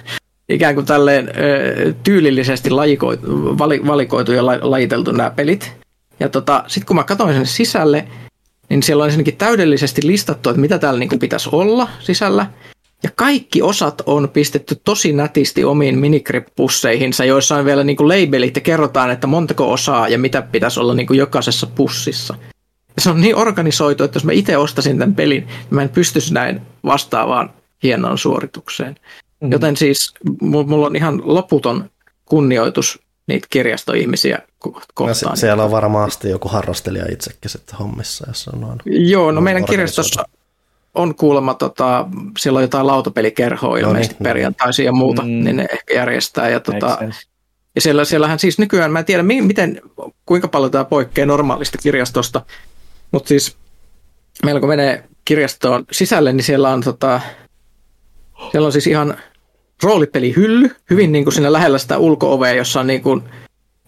ikään 0.48 0.74
kuin 0.74 0.86
tälleen 0.86 1.30
tyylillisesti 2.02 2.70
lajikoitu, 2.70 3.26
valikoitu 3.86 4.32
ja 4.32 4.46
lajiteltu 4.46 5.12
nämä 5.12 5.30
pelit. 5.30 5.72
Ja 6.20 6.28
tota, 6.28 6.64
sitten 6.66 6.86
kun 6.86 6.96
mä 6.96 7.04
katsoin 7.04 7.34
sen 7.34 7.46
sisälle, 7.46 8.08
niin 8.68 8.82
siellä 8.82 9.02
on 9.02 9.08
ensinnäkin 9.08 9.36
täydellisesti 9.36 10.06
listattu, 10.06 10.50
että 10.50 10.60
mitä 10.60 10.78
täällä 10.78 10.98
niin 10.98 11.18
pitäisi 11.18 11.48
olla 11.52 11.88
sisällä. 12.00 12.46
Ja 13.02 13.10
kaikki 13.14 13.62
osat 13.62 14.02
on 14.06 14.28
pistetty 14.28 14.80
tosi 14.84 15.12
nätisti 15.12 15.64
omiin 15.64 15.98
minigrip-pusseihinsa, 15.98 17.24
joissa 17.24 17.56
on 17.56 17.64
vielä 17.64 17.84
niin 17.84 17.96
kuin 17.96 18.08
labelit 18.08 18.56
ja 18.56 18.60
kerrotaan, 18.60 19.10
että 19.10 19.26
montako 19.26 19.72
osaa 19.72 20.08
ja 20.08 20.18
mitä 20.18 20.42
pitäisi 20.42 20.80
olla 20.80 20.94
niin 20.94 21.06
kuin 21.06 21.18
jokaisessa 21.18 21.66
pussissa. 21.66 22.34
Ja 22.96 23.02
se 23.02 23.10
on 23.10 23.20
niin 23.20 23.36
organisoitu, 23.36 24.04
että 24.04 24.16
jos 24.16 24.24
mä 24.24 24.32
itse 24.32 24.56
ostasin 24.56 24.98
tämän 24.98 25.14
pelin, 25.14 25.46
niin 25.46 25.66
mä 25.70 25.82
en 25.82 25.88
pystyisi 25.88 26.34
näin 26.34 26.60
vastaavaan 26.84 27.50
hienoon 27.82 28.18
suoritukseen. 28.18 28.96
Mm. 29.44 29.52
Joten 29.52 29.76
siis 29.76 30.14
mulla 30.40 30.86
on 30.86 30.96
ihan 30.96 31.22
loputon 31.24 31.90
kunnioitus 32.24 33.02
niitä 33.26 33.46
kirjastoihmisiä 33.50 34.38
kohtaan. 34.94 35.14
Se, 35.14 35.26
siellä 35.34 35.64
on 35.64 35.70
varmasti 35.70 36.28
joku 36.28 36.48
harrastelija 36.48 37.04
itsekin 37.12 37.50
sitten 37.50 37.78
hommissa, 37.78 38.24
jos 38.28 38.48
on 38.48 38.60
noin. 38.60 38.78
Joo, 38.84 39.32
no 39.32 39.40
meidän 39.40 39.64
kirjastossa 39.64 40.24
on 40.94 41.14
kuulemma, 41.14 41.54
tota, 41.54 42.06
siellä 42.38 42.56
on 42.56 42.62
jotain 42.62 42.86
lautapelikerhoa 42.86 43.78
ilmeisesti 43.78 44.14
no 44.14 44.18
niin, 44.18 44.24
perjantaisin 44.24 44.84
ja 44.84 44.92
muuta, 44.92 45.22
mm. 45.22 45.28
niin 45.28 45.56
ne 45.56 45.66
ehkä 45.72 45.94
järjestää. 45.94 46.48
Ja, 46.48 46.60
tota, 46.60 46.98
ja 47.74 47.80
siellä, 47.80 48.04
siellähän 48.04 48.38
siis 48.38 48.58
nykyään, 48.58 48.92
mä 48.92 48.98
en 48.98 49.04
tiedä 49.04 49.22
miten, 49.22 49.80
kuinka 50.26 50.48
paljon 50.48 50.70
tämä 50.70 50.84
poikkeaa 50.84 51.26
normaalista 51.26 51.78
kirjastosta, 51.78 52.42
mutta 53.10 53.28
siis 53.28 53.56
meillä 54.44 54.60
kun 54.60 54.68
menee 54.68 55.04
kirjastoon 55.24 55.84
sisälle, 55.92 56.32
niin 56.32 56.44
siellä 56.44 56.70
on, 56.70 56.80
tota, 56.80 57.20
siellä 58.50 58.66
on 58.66 58.72
siis 58.72 58.86
ihan 58.86 59.18
roolipelihylly, 59.82 60.70
hyvin 60.90 61.12
niin 61.12 61.24
kuin 61.24 61.34
siinä 61.34 61.52
lähellä 61.52 61.78
sitä 61.78 61.98
ulko 61.98 62.46
jossa 62.46 62.80
on 62.80 62.86
niin 62.86 63.02
kuin 63.02 63.22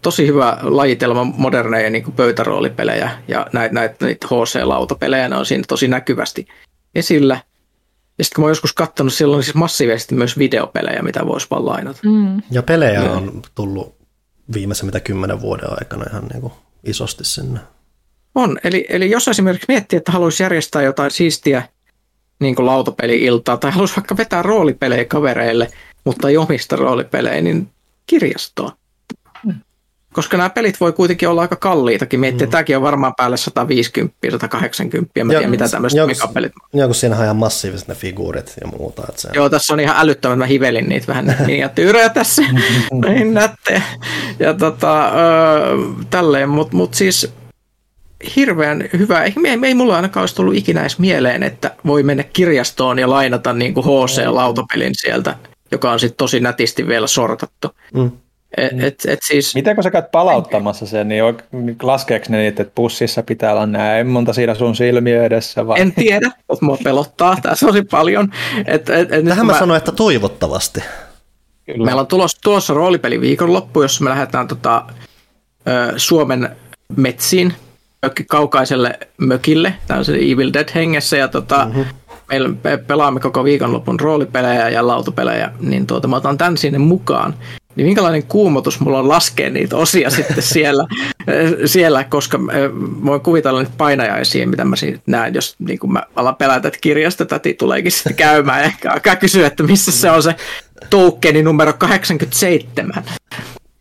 tosi 0.02 0.26
hyvä 0.26 0.58
lajitelma 0.62 1.24
moderneja 1.24 1.90
niin 1.90 2.04
kuin 2.04 2.14
pöytäroolipelejä 2.14 3.10
ja 3.28 3.46
näitä, 3.52 3.74
näitä, 3.74 4.04
näitä 4.04 4.26
HC-lautapelejä, 4.26 5.28
ne 5.28 5.36
on 5.36 5.46
siinä 5.46 5.64
tosi 5.68 5.88
näkyvästi 5.88 6.46
esillä. 6.94 7.40
Ja 8.18 8.24
sitten 8.24 8.34
kun 8.34 8.42
mä 8.42 8.44
oon 8.44 8.50
joskus 8.50 8.72
katsonut, 8.72 9.12
siellä 9.12 9.36
on 9.36 9.42
siis 9.42 9.54
massiivisesti 9.54 10.14
myös 10.14 10.38
videopelejä, 10.38 11.02
mitä 11.02 11.26
voisi 11.26 11.46
vaan 11.50 11.66
lainata. 11.66 12.00
Mm. 12.04 12.42
Ja 12.50 12.62
pelejä 12.62 13.02
ja. 13.02 13.12
on 13.12 13.42
tullut 13.54 13.94
viimeisen 14.54 14.86
mitä 14.86 15.00
kymmenen 15.00 15.40
vuoden 15.40 15.70
aikana 15.70 16.04
ihan 16.10 16.24
niin 16.32 16.40
kuin 16.40 16.52
isosti 16.84 17.24
sinne. 17.24 17.60
On, 18.34 18.58
eli, 18.64 18.86
eli 18.88 19.10
jos 19.10 19.28
esimerkiksi 19.28 19.66
miettii, 19.68 19.96
että 19.96 20.12
haluaisi 20.12 20.42
järjestää 20.42 20.82
jotain 20.82 21.10
siistiä 21.10 21.62
niin 22.38 22.54
kuin 22.54 22.66
lautapeli-iltaa 22.66 23.56
tai 23.56 23.70
haluaisi 23.70 23.96
vaikka 23.96 24.16
vetää 24.16 24.42
roolipelejä 24.42 25.04
kavereille, 25.04 25.70
mutta 26.04 26.28
ei 26.28 26.36
omista 26.36 26.76
roolipelejä, 26.76 27.40
niin 27.40 27.68
kirjastoa. 28.06 28.72
Mm. 29.44 29.54
Koska 30.12 30.36
nämä 30.36 30.50
pelit 30.50 30.80
voi 30.80 30.92
kuitenkin 30.92 31.28
olla 31.28 31.40
aika 31.40 31.56
kalliitakin. 31.56 32.20
Miettii, 32.20 32.46
mm. 32.46 32.50
tämäkin 32.50 32.76
on 32.76 32.82
varmaan 32.82 33.14
päälle 33.16 33.36
150, 33.36 34.16
180. 34.30 35.24
Mä 35.24 35.32
tiedän, 35.32 35.50
mitä 35.50 35.68
tämmöiset 35.68 36.06
megapelit 36.06 36.52
Joo, 36.72 36.88
kun 36.88 36.94
siinä 36.94 37.16
on 37.16 37.24
ihan 37.24 37.36
massiiviset 37.36 37.88
ne 37.88 37.94
figuurit 37.94 38.54
ja 38.60 38.66
muuta. 38.66 39.02
Että 39.08 39.20
se... 39.20 39.28
Joo, 39.34 39.48
tässä 39.48 39.72
on 39.72 39.80
ihan 39.80 39.96
älyttömän. 39.98 40.38
Mä 40.38 40.46
hivelin 40.46 40.88
niitä 40.88 41.06
vähän 41.06 41.36
niin 41.46 41.60
ja 41.60 41.68
tyyrejä 41.68 42.08
tässä. 42.08 42.42
niin 43.06 43.34
nätte. 43.34 43.82
Ja 44.38 44.54
tota, 44.54 45.08
öö, 45.08 45.76
tälleen, 46.10 46.48
mutta 46.48 46.76
mut 46.76 46.94
siis 46.94 47.32
hirveän 48.36 48.88
hyvä. 48.98 49.24
Ei, 49.24 49.34
ei 49.62 49.74
mulla 49.74 49.96
ainakaan 49.96 50.22
olisi 50.22 50.34
tullut 50.34 50.54
ikinä 50.54 50.80
edes 50.80 50.98
mieleen, 50.98 51.42
että 51.42 51.74
voi 51.86 52.02
mennä 52.02 52.22
kirjastoon 52.22 52.98
ja 52.98 53.10
lainata 53.10 53.52
niin 53.52 53.74
kuin 53.74 53.86
HC-lautapelin 53.86 54.92
sieltä, 54.92 55.34
joka 55.70 55.92
on 55.92 56.00
sitten 56.00 56.16
tosi 56.16 56.40
nätisti 56.40 56.86
vielä 56.86 57.06
sortattu. 57.06 57.68
Mm. 57.94 58.10
Et, 58.56 58.80
et, 58.80 58.94
et 59.08 59.18
siis... 59.26 59.54
Miten 59.54 59.74
kun 59.74 59.84
sä 59.84 59.90
käyt 59.90 60.10
palauttamassa 60.10 60.86
sen, 60.86 61.08
niin 61.08 61.24
laskeeko 61.82 62.26
ne 62.28 62.38
niitä, 62.38 62.62
että 62.62 62.74
pussissa 62.74 63.22
pitää 63.22 63.52
olla 63.52 63.66
näin 63.66 64.06
monta 64.06 64.32
siinä 64.32 64.54
sun 64.54 64.76
silmiä 64.76 65.24
edessä? 65.24 65.66
Vai? 65.66 65.80
En 65.80 65.92
tiedä, 65.92 66.30
mutta 66.48 66.64
mua 66.64 66.78
pelottaa 66.84 67.36
tässä 67.42 67.66
tosi 67.66 67.82
paljon. 67.82 68.32
Et, 68.66 68.90
et, 68.90 69.12
et 69.12 69.24
Tähän 69.24 69.46
mä, 69.46 69.52
mä 69.52 69.58
sanoin, 69.58 69.78
että 69.78 69.92
toivottavasti. 69.92 70.80
Kyllä. 71.66 71.84
Meillä 71.84 72.00
on 72.00 72.06
tulossa, 72.06 72.38
tulossa 72.42 72.74
roolipeli 72.74 73.20
viikonloppu, 73.20 73.82
jossa 73.82 74.04
me 74.04 74.10
lähdetään 74.10 74.48
tota, 74.48 74.84
Suomen 75.96 76.56
metsiin 76.96 77.54
kaukaiselle 78.28 78.98
mökille, 79.18 79.74
tämmöiselle 79.86 80.32
Evil 80.32 80.52
Dead 80.52 80.68
hengessä, 80.74 81.16
ja 81.16 81.28
tota, 81.28 81.64
mm-hmm. 81.64 81.84
meillä 82.28 82.48
me 82.64 82.76
pelaamme 82.76 83.20
koko 83.20 83.44
viikonlopun 83.44 84.00
roolipelejä 84.00 84.68
ja 84.68 84.86
lautapelejä, 84.86 85.52
niin 85.60 85.86
tuota, 85.86 86.08
mä 86.08 86.16
otan 86.16 86.38
tämän 86.38 86.56
sinne 86.56 86.78
mukaan. 86.78 87.34
Niin 87.76 87.86
minkälainen 87.86 88.22
kuumotus 88.22 88.80
mulla 88.80 88.98
on 88.98 89.08
laskea 89.08 89.50
niitä 89.50 89.76
osia 89.76 90.10
sitten 90.10 90.42
siellä, 90.54 90.86
siellä 91.64 92.04
koska 92.04 92.40
voin 93.04 93.20
kuvitella 93.20 93.60
niitä 93.60 93.74
painajaisia, 93.78 94.46
mitä 94.46 94.64
mä 94.64 94.76
siinä 94.76 94.98
näen, 95.06 95.34
jos 95.34 95.56
niin 95.58 95.78
kun 95.78 95.92
mä 95.92 96.02
alan 96.16 96.36
pelätä, 96.36 96.68
että 96.68 96.80
kirjastotäti 96.80 97.54
tuleekin 97.54 97.92
sitten 97.92 98.14
käymään 98.26 98.60
ja 98.60 98.64
ehkä 98.64 98.92
alkaa 98.92 99.16
kysyä, 99.16 99.46
että 99.46 99.62
missä 99.62 99.92
se 99.92 100.10
on 100.10 100.22
se 100.22 100.36
toukkeni 100.90 101.42
numero 101.42 101.72
87. 101.72 103.04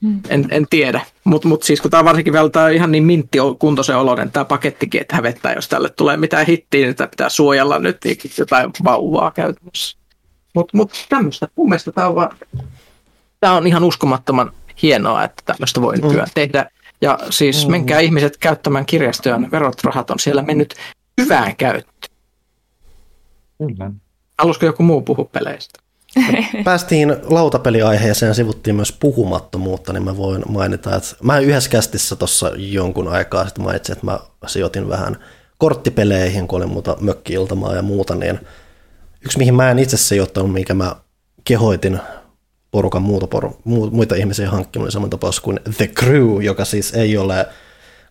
Mm. 0.05 0.21
En, 0.29 0.47
en 0.51 0.67
tiedä, 0.69 1.01
mutta 1.23 1.47
mut 1.47 1.63
siis 1.63 1.81
kun 1.81 1.91
tämä 1.91 2.05
varsinkin 2.05 2.33
vielä 2.33 2.49
tää 2.49 2.69
ihan 2.69 2.91
niin 2.91 3.03
mintti 3.03 3.37
kuntoisen 3.59 3.97
oloinen 3.97 4.31
tämä 4.31 4.45
pakettikin, 4.45 5.01
että 5.01 5.15
hävettää, 5.15 5.53
jos 5.53 5.67
tälle 5.67 5.89
tulee 5.89 6.17
mitään 6.17 6.45
hittiä, 6.45 6.81
niin 6.81 6.93
sitä 6.93 7.07
pitää 7.07 7.29
suojella 7.29 7.79
nyt 7.79 7.97
niin 8.03 8.17
jotain 8.37 8.71
vauvaa 8.83 9.31
käytännössä. 9.31 9.97
Mutta 10.55 10.77
mut 10.77 11.05
tämmöistä, 11.09 11.47
mun 11.55 11.69
mielestä 11.69 11.91
tämä 11.91 12.07
on, 12.07 12.15
vaan, 12.15 12.37
tää 13.39 13.53
on 13.53 13.67
ihan 13.67 13.83
uskomattoman 13.83 14.51
hienoa, 14.81 15.23
että 15.23 15.43
tämmöistä 15.45 15.81
voi 15.81 15.95
nykyään 15.95 16.27
mm. 16.27 16.31
tehdä. 16.35 16.69
Ja 17.01 17.19
siis 17.29 17.65
mm. 17.65 17.71
menkää 17.71 17.99
ihmiset 17.99 18.37
käyttämään 18.37 18.85
kirjastoja, 18.85 19.39
verot 19.51 19.83
rahat 19.83 20.11
on 20.11 20.19
siellä 20.19 20.41
mennyt 20.41 20.75
hyvään 21.21 21.55
käyttöön. 21.55 22.15
Kyllä. 23.57 23.91
Haluaisiko 24.39 24.65
joku 24.65 24.83
muu 24.83 25.01
puhua 25.01 25.25
peleistä? 25.25 25.84
Päästiin 26.63 27.15
lautapeliaiheeseen 27.23 28.27
ja 28.27 28.33
sivuttiin 28.33 28.75
myös 28.75 28.91
puhumattomuutta, 28.91 29.93
niin 29.93 30.03
mä 30.03 30.17
voin 30.17 30.43
mainita, 30.49 30.95
että 30.95 31.15
mä 31.23 31.39
yhdessä 31.39 31.69
kästissä 31.69 32.15
tuossa 32.15 32.51
jonkun 32.55 33.07
aikaa 33.07 33.45
sitten 33.45 33.63
mainitsin, 33.63 33.93
että 33.93 34.05
mä 34.05 34.19
sijoitin 34.47 34.89
vähän 34.89 35.17
korttipeleihin, 35.57 36.47
kun 36.47 36.57
oli 36.57 36.65
muuta 36.65 36.97
mökki 36.99 37.33
ja 37.75 37.81
muuta, 37.81 38.15
niin 38.15 38.39
yksi 39.25 39.37
mihin 39.37 39.55
mä 39.55 39.71
en 39.71 39.79
itse 39.79 39.97
sijoittanut, 39.97 40.53
mikä 40.53 40.73
mä 40.73 40.95
kehoitin 41.43 41.99
porukan 42.71 43.01
muuta, 43.01 43.27
poru, 43.27 43.57
muita 43.91 44.15
ihmisiä 44.15 44.49
hankkimaan, 44.49 44.85
oli 44.85 44.91
saman 44.91 45.09
tapaus 45.09 45.39
kuin 45.39 45.59
The 45.77 45.87
Crew, 45.87 46.41
joka 46.41 46.65
siis 46.65 46.93
ei 46.93 47.17
ole 47.17 47.47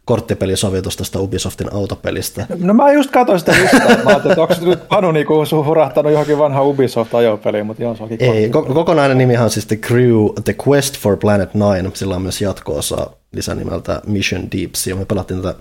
korttipelisovitus 0.05 0.97
tästä 0.97 1.19
Ubisoftin 1.19 1.73
autopelistä. 1.73 2.47
No 2.59 2.75
mä 2.75 2.93
just 2.93 3.11
katsoin 3.11 3.39
sitä 3.39 3.53
listaa. 3.53 3.81
Mä 3.81 4.11
ajattelin, 4.11 4.33
että 4.33 4.43
onko 4.43 4.55
nyt 4.61 4.89
Panu 4.89 5.13
niinku 5.13 5.45
hurahtanut 5.65 6.13
johonkin 6.13 6.39
vanha 6.39 6.63
Ubisoft-ajopeliin, 6.63 7.65
mutta 7.65 7.83
joo, 7.83 7.97
se 7.97 8.03
onkin 8.03 8.23
Ei, 8.23 8.49
ko- 8.49 8.75
kokonainen 8.75 9.19
nimi 9.19 9.37
on 9.37 9.51
siis 9.51 9.67
The 9.67 9.77
Crew, 9.77 10.27
The 10.45 10.55
Quest 10.69 10.99
for 10.99 11.17
Planet 11.17 11.51
9. 11.55 11.91
Sillä 11.95 12.17
on 12.17 12.23
myös 12.23 12.41
jatko-osa 12.41 13.11
lisänimeltä 13.33 14.01
Mission 14.07 14.43
Deep 14.43 14.71
Sea. 14.75 14.97
Me 14.97 15.05
pelattiin 15.05 15.43
tätä 15.43 15.59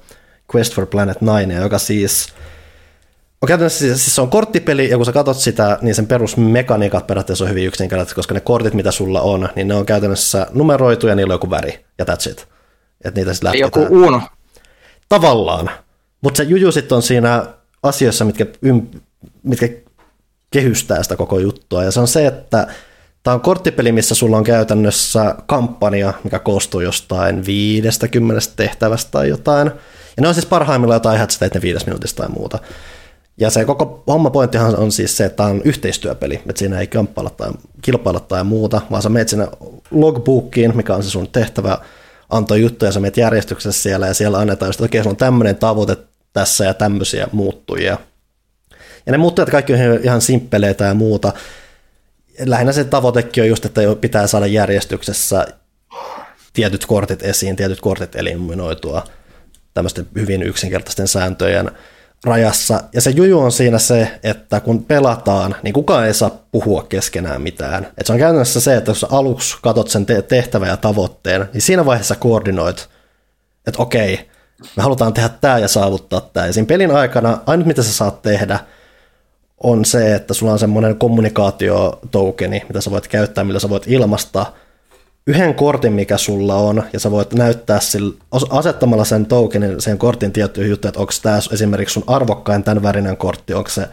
Quest 0.55 0.73
for 0.73 0.85
Planet 0.85 1.17
9, 1.21 1.51
joka 1.51 1.77
siis 1.77 2.27
on 3.41 3.47
käytännössä 3.47 3.79
siis, 3.79 4.03
siis 4.03 4.15
se 4.15 4.21
on 4.21 4.29
korttipeli, 4.29 4.89
ja 4.89 4.97
kun 4.97 5.05
sä 5.05 5.11
katsot 5.11 5.37
sitä, 5.37 5.77
niin 5.81 5.95
sen 5.95 6.07
perusmekaniikat 6.07 7.07
periaatteessa 7.07 7.43
on 7.43 7.49
hyvin 7.49 7.65
yksinkertaiset, 7.65 8.15
koska 8.15 8.33
ne 8.33 8.39
kortit, 8.39 8.73
mitä 8.73 8.91
sulla 8.91 9.21
on, 9.21 9.49
niin 9.55 9.67
ne 9.67 9.75
on 9.75 9.85
käytännössä 9.85 10.47
numeroitu 10.53 11.07
ja 11.07 11.15
niillä 11.15 11.31
on 11.31 11.35
joku 11.35 11.49
väri, 11.49 11.85
ja 11.97 12.05
that's 12.05 12.31
it. 12.31 12.47
Et 13.05 13.15
niitä 13.15 13.33
sitten 13.33 13.59
Joku 13.59 13.79
lätketään. 13.79 14.03
Uno. 14.03 14.21
Tavallaan. 15.09 15.69
Mutta 16.21 16.37
se 16.37 16.43
juju 16.43 16.71
sitten 16.71 16.95
on 16.95 17.01
siinä 17.01 17.45
asioissa, 17.83 18.25
mitkä, 18.25 18.45
mitkä 19.43 19.69
kehystää 20.51 21.03
sitä 21.03 21.15
koko 21.15 21.39
juttua. 21.39 21.83
Ja 21.83 21.91
se 21.91 21.99
on 21.99 22.07
se, 22.07 22.27
että 22.27 22.67
tämä 23.23 23.35
on 23.35 23.41
korttipeli, 23.41 23.91
missä 23.91 24.15
sulla 24.15 24.37
on 24.37 24.43
käytännössä 24.43 25.35
kampanja, 25.45 26.13
mikä 26.23 26.39
koostuu 26.39 26.81
jostain 26.81 27.45
50 27.45 28.41
tehtävästä 28.55 29.11
tai 29.11 29.29
jotain. 29.29 29.71
Ja 30.17 30.21
ne 30.21 30.27
on 30.27 30.33
siis 30.33 30.45
parhaimmillaan 30.45 30.95
jotain 30.95 31.15
ihan, 31.15 31.23
että 31.23 31.33
sä 31.33 31.39
teet 31.39 31.53
ne 31.53 31.61
viides 31.61 31.85
minuutista 31.85 32.23
tai 32.23 32.31
muuta. 32.31 32.59
Ja 33.37 33.49
se 33.49 33.65
koko 33.65 34.03
homma 34.07 34.29
pointtihan 34.29 34.75
on 34.75 34.91
siis 34.91 35.17
se, 35.17 35.25
että 35.25 35.35
tämä 35.35 35.49
on 35.49 35.61
yhteistyöpeli, 35.65 36.35
että 36.35 36.59
siinä 36.59 36.79
ei 36.79 36.87
kamppailla 36.87 37.29
tai 37.29 37.51
kilpailla 37.81 38.19
tai 38.19 38.43
muuta, 38.43 38.81
vaan 38.91 39.01
sä 39.01 39.09
meet 39.09 39.29
sinne 39.29 39.47
logbookiin, 39.91 40.77
mikä 40.77 40.95
on 40.95 41.03
se 41.03 41.09
sun 41.09 41.27
tehtävä, 41.27 41.77
antoi 42.29 42.61
juttuja, 42.61 42.91
sä 42.91 42.99
meet 42.99 43.17
järjestyksessä 43.17 43.81
siellä 43.81 44.07
ja 44.07 44.13
siellä 44.13 44.39
annetaan 44.39 44.71
että 44.71 44.83
okei, 44.83 45.01
sulla 45.01 45.13
on 45.13 45.17
tämmöinen 45.17 45.55
tavoite 45.55 45.97
tässä 46.33 46.65
ja 46.65 46.73
tämmöisiä 46.73 47.27
muuttujia. 47.31 47.97
Ja 49.05 49.11
ne 49.11 49.17
muuttujat 49.17 49.49
kaikki 49.49 49.73
on 49.73 49.79
ihan 50.03 50.21
simppeleitä 50.21 50.83
ja 50.85 50.93
muuta. 50.93 51.33
Lähinnä 52.45 52.71
se 52.71 52.83
tavoitekin 52.83 53.43
on 53.43 53.47
just, 53.47 53.65
että 53.65 53.81
pitää 54.01 54.27
saada 54.27 54.45
järjestyksessä 54.45 55.47
tietyt 56.53 56.85
kortit 56.85 57.23
esiin, 57.23 57.55
tietyt 57.55 57.81
kortit 57.81 58.15
eliminoitua 58.15 59.03
tämmöisten 59.73 60.07
hyvin 60.15 60.43
yksinkertaisten 60.43 61.07
sääntöjen 61.07 61.71
rajassa. 62.23 62.83
Ja 62.93 63.01
se 63.01 63.09
juju 63.09 63.39
on 63.39 63.51
siinä 63.51 63.79
se, 63.79 64.19
että 64.23 64.59
kun 64.59 64.83
pelataan, 64.83 65.55
niin 65.63 65.73
kukaan 65.73 66.07
ei 66.07 66.13
saa 66.13 66.31
puhua 66.51 66.83
keskenään 66.83 67.41
mitään. 67.41 67.87
Et 67.97 68.07
se 68.07 68.13
on 68.13 68.19
käytännössä 68.19 68.59
se, 68.61 68.75
että 68.75 68.91
jos 68.91 69.05
aluksi 69.09 69.57
katot 69.61 69.89
sen 69.89 70.05
te- 70.05 70.21
tehtävän 70.21 70.69
ja 70.69 70.77
tavoitteen, 70.77 71.49
niin 71.53 71.61
siinä 71.61 71.85
vaiheessa 71.85 72.15
koordinoit, 72.15 72.89
että 73.67 73.81
okei, 73.81 74.29
me 74.77 74.83
halutaan 74.83 75.13
tehdä 75.13 75.29
tämä 75.29 75.59
ja 75.59 75.67
saavuttaa 75.67 76.21
tämä. 76.21 76.45
Ja 76.45 76.53
siinä 76.53 76.67
pelin 76.67 76.95
aikana 76.95 77.37
ainut 77.45 77.67
mitä 77.67 77.83
sä 77.83 77.93
saat 77.93 78.21
tehdä 78.21 78.59
on 79.63 79.85
se, 79.85 80.15
että 80.15 80.33
sulla 80.33 80.51
on 80.51 80.59
semmoinen 80.59 80.95
kommunikaatiotokeni, 80.95 82.63
mitä 82.67 82.81
sä 82.81 82.91
voit 82.91 83.07
käyttää, 83.07 83.43
millä 83.43 83.59
sä 83.59 83.69
voit 83.69 83.87
ilmaista 83.87 84.45
yhden 85.27 85.55
kortin, 85.55 85.93
mikä 85.93 86.17
sulla 86.17 86.55
on, 86.55 86.83
ja 86.93 86.99
sä 86.99 87.11
voit 87.11 87.33
näyttää 87.33 87.79
sillä, 87.79 88.13
asettamalla 88.49 89.05
sen 89.05 89.25
tokenin, 89.25 89.81
sen 89.81 89.97
kortin 89.97 90.31
tiettyjä 90.31 90.67
juttuja, 90.67 90.89
että 90.89 90.99
onko 90.99 91.13
tämä 91.21 91.39
esimerkiksi 91.51 91.93
sun 91.93 92.03
arvokkain 92.07 92.63
tämän 92.63 92.83
värinen 92.83 93.17
kortti, 93.17 93.53
onko 93.53 93.69
se 93.69 93.89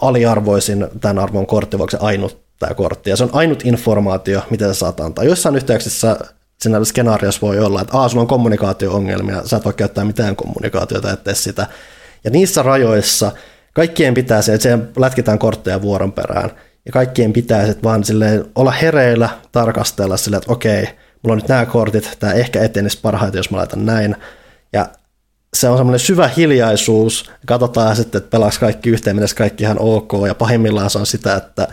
aliarvoisin 0.00 0.88
tämän 1.00 1.18
arvon 1.18 1.46
kortti, 1.46 1.78
vai 1.78 1.82
onko 1.82 1.90
se 1.90 1.98
ainut 2.00 2.38
tämä 2.58 2.74
kortti. 2.74 3.10
Ja 3.10 3.16
se 3.16 3.24
on 3.24 3.30
ainut 3.32 3.64
informaatio, 3.64 4.42
mitä 4.50 4.66
sä 4.66 4.74
saat 4.74 5.00
antaa. 5.00 5.24
Joissain 5.24 5.56
yhteyksissä 5.56 6.16
siinä 6.60 6.84
skenaariossa 6.84 7.40
voi 7.40 7.58
olla, 7.58 7.80
että 7.80 7.98
Aa, 7.98 8.08
sulla 8.08 8.22
on 8.22 8.28
kommunikaatio-ongelmia, 8.28 9.42
sä 9.46 9.56
et 9.56 9.64
voi 9.64 9.72
käyttää 9.72 10.04
mitään 10.04 10.36
kommunikaatiota, 10.36 11.12
ettei 11.12 11.34
sitä. 11.34 11.66
Ja 12.24 12.30
niissä 12.30 12.62
rajoissa 12.62 13.32
kaikkien 13.72 14.14
pitää 14.14 14.42
se, 14.42 14.54
että 14.54 14.62
se 14.62 14.78
lätkitään 14.96 15.38
kortteja 15.38 15.82
vuoron 15.82 16.12
perään, 16.12 16.50
ja 16.88 16.92
kaikkien 16.92 17.32
pitää 17.32 17.66
sitten 17.66 17.82
vaan 17.82 18.04
silleen 18.04 18.44
olla 18.54 18.70
hereillä, 18.70 19.28
tarkastella 19.52 20.16
silleen, 20.16 20.38
että 20.38 20.52
okei, 20.52 20.82
mulla 21.22 21.32
on 21.32 21.36
nyt 21.36 21.48
nämä 21.48 21.66
kortit, 21.66 22.16
tämä 22.18 22.32
ehkä 22.32 22.62
etenisi 22.62 22.98
parhaiten, 23.02 23.38
jos 23.38 23.50
mä 23.50 23.56
laitan 23.56 23.86
näin. 23.86 24.16
Ja 24.72 24.88
se 25.54 25.68
on 25.68 25.76
semmoinen 25.76 26.00
syvä 26.00 26.28
hiljaisuus, 26.28 27.30
katsotaan 27.46 27.96
sitten, 27.96 28.18
että 28.18 28.30
pelaaks 28.30 28.58
kaikki 28.58 28.90
yhteen, 28.90 29.16
menisi 29.16 29.36
kaikki 29.36 29.64
ihan 29.64 29.76
ok, 29.80 30.12
ja 30.26 30.34
pahimmillaan 30.34 30.90
se 30.90 30.98
on 30.98 31.06
sitä, 31.06 31.34
että 31.34 31.68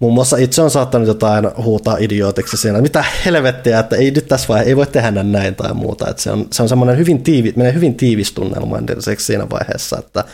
muun 0.00 0.14
muassa 0.14 0.36
itse 0.36 0.62
on 0.62 0.70
saattanut 0.70 1.08
jotain 1.08 1.48
huutaa 1.56 1.96
idiootiksi 2.00 2.56
siinä, 2.56 2.80
mitä 2.80 3.04
helvettiä, 3.24 3.78
että 3.78 3.96
ei 3.96 4.10
nyt 4.10 4.28
tässä 4.28 4.48
vaiheessa, 4.48 4.68
ei 4.68 4.76
voi 4.76 4.86
tehdä 4.86 5.22
näin 5.22 5.54
tai 5.54 5.74
muuta, 5.74 6.10
että 6.10 6.22
se 6.22 6.30
on, 6.30 6.46
se 6.52 6.62
on 6.62 6.68
semmoinen 6.68 6.98
hyvin 6.98 7.22
tiivi, 7.22 7.52
menee 7.56 7.74
hyvin 7.74 7.94
tiivis 7.94 8.32
tunnelma 8.32 8.76
siinä 9.18 9.50
vaiheessa, 9.50 9.98
että 9.98 10.24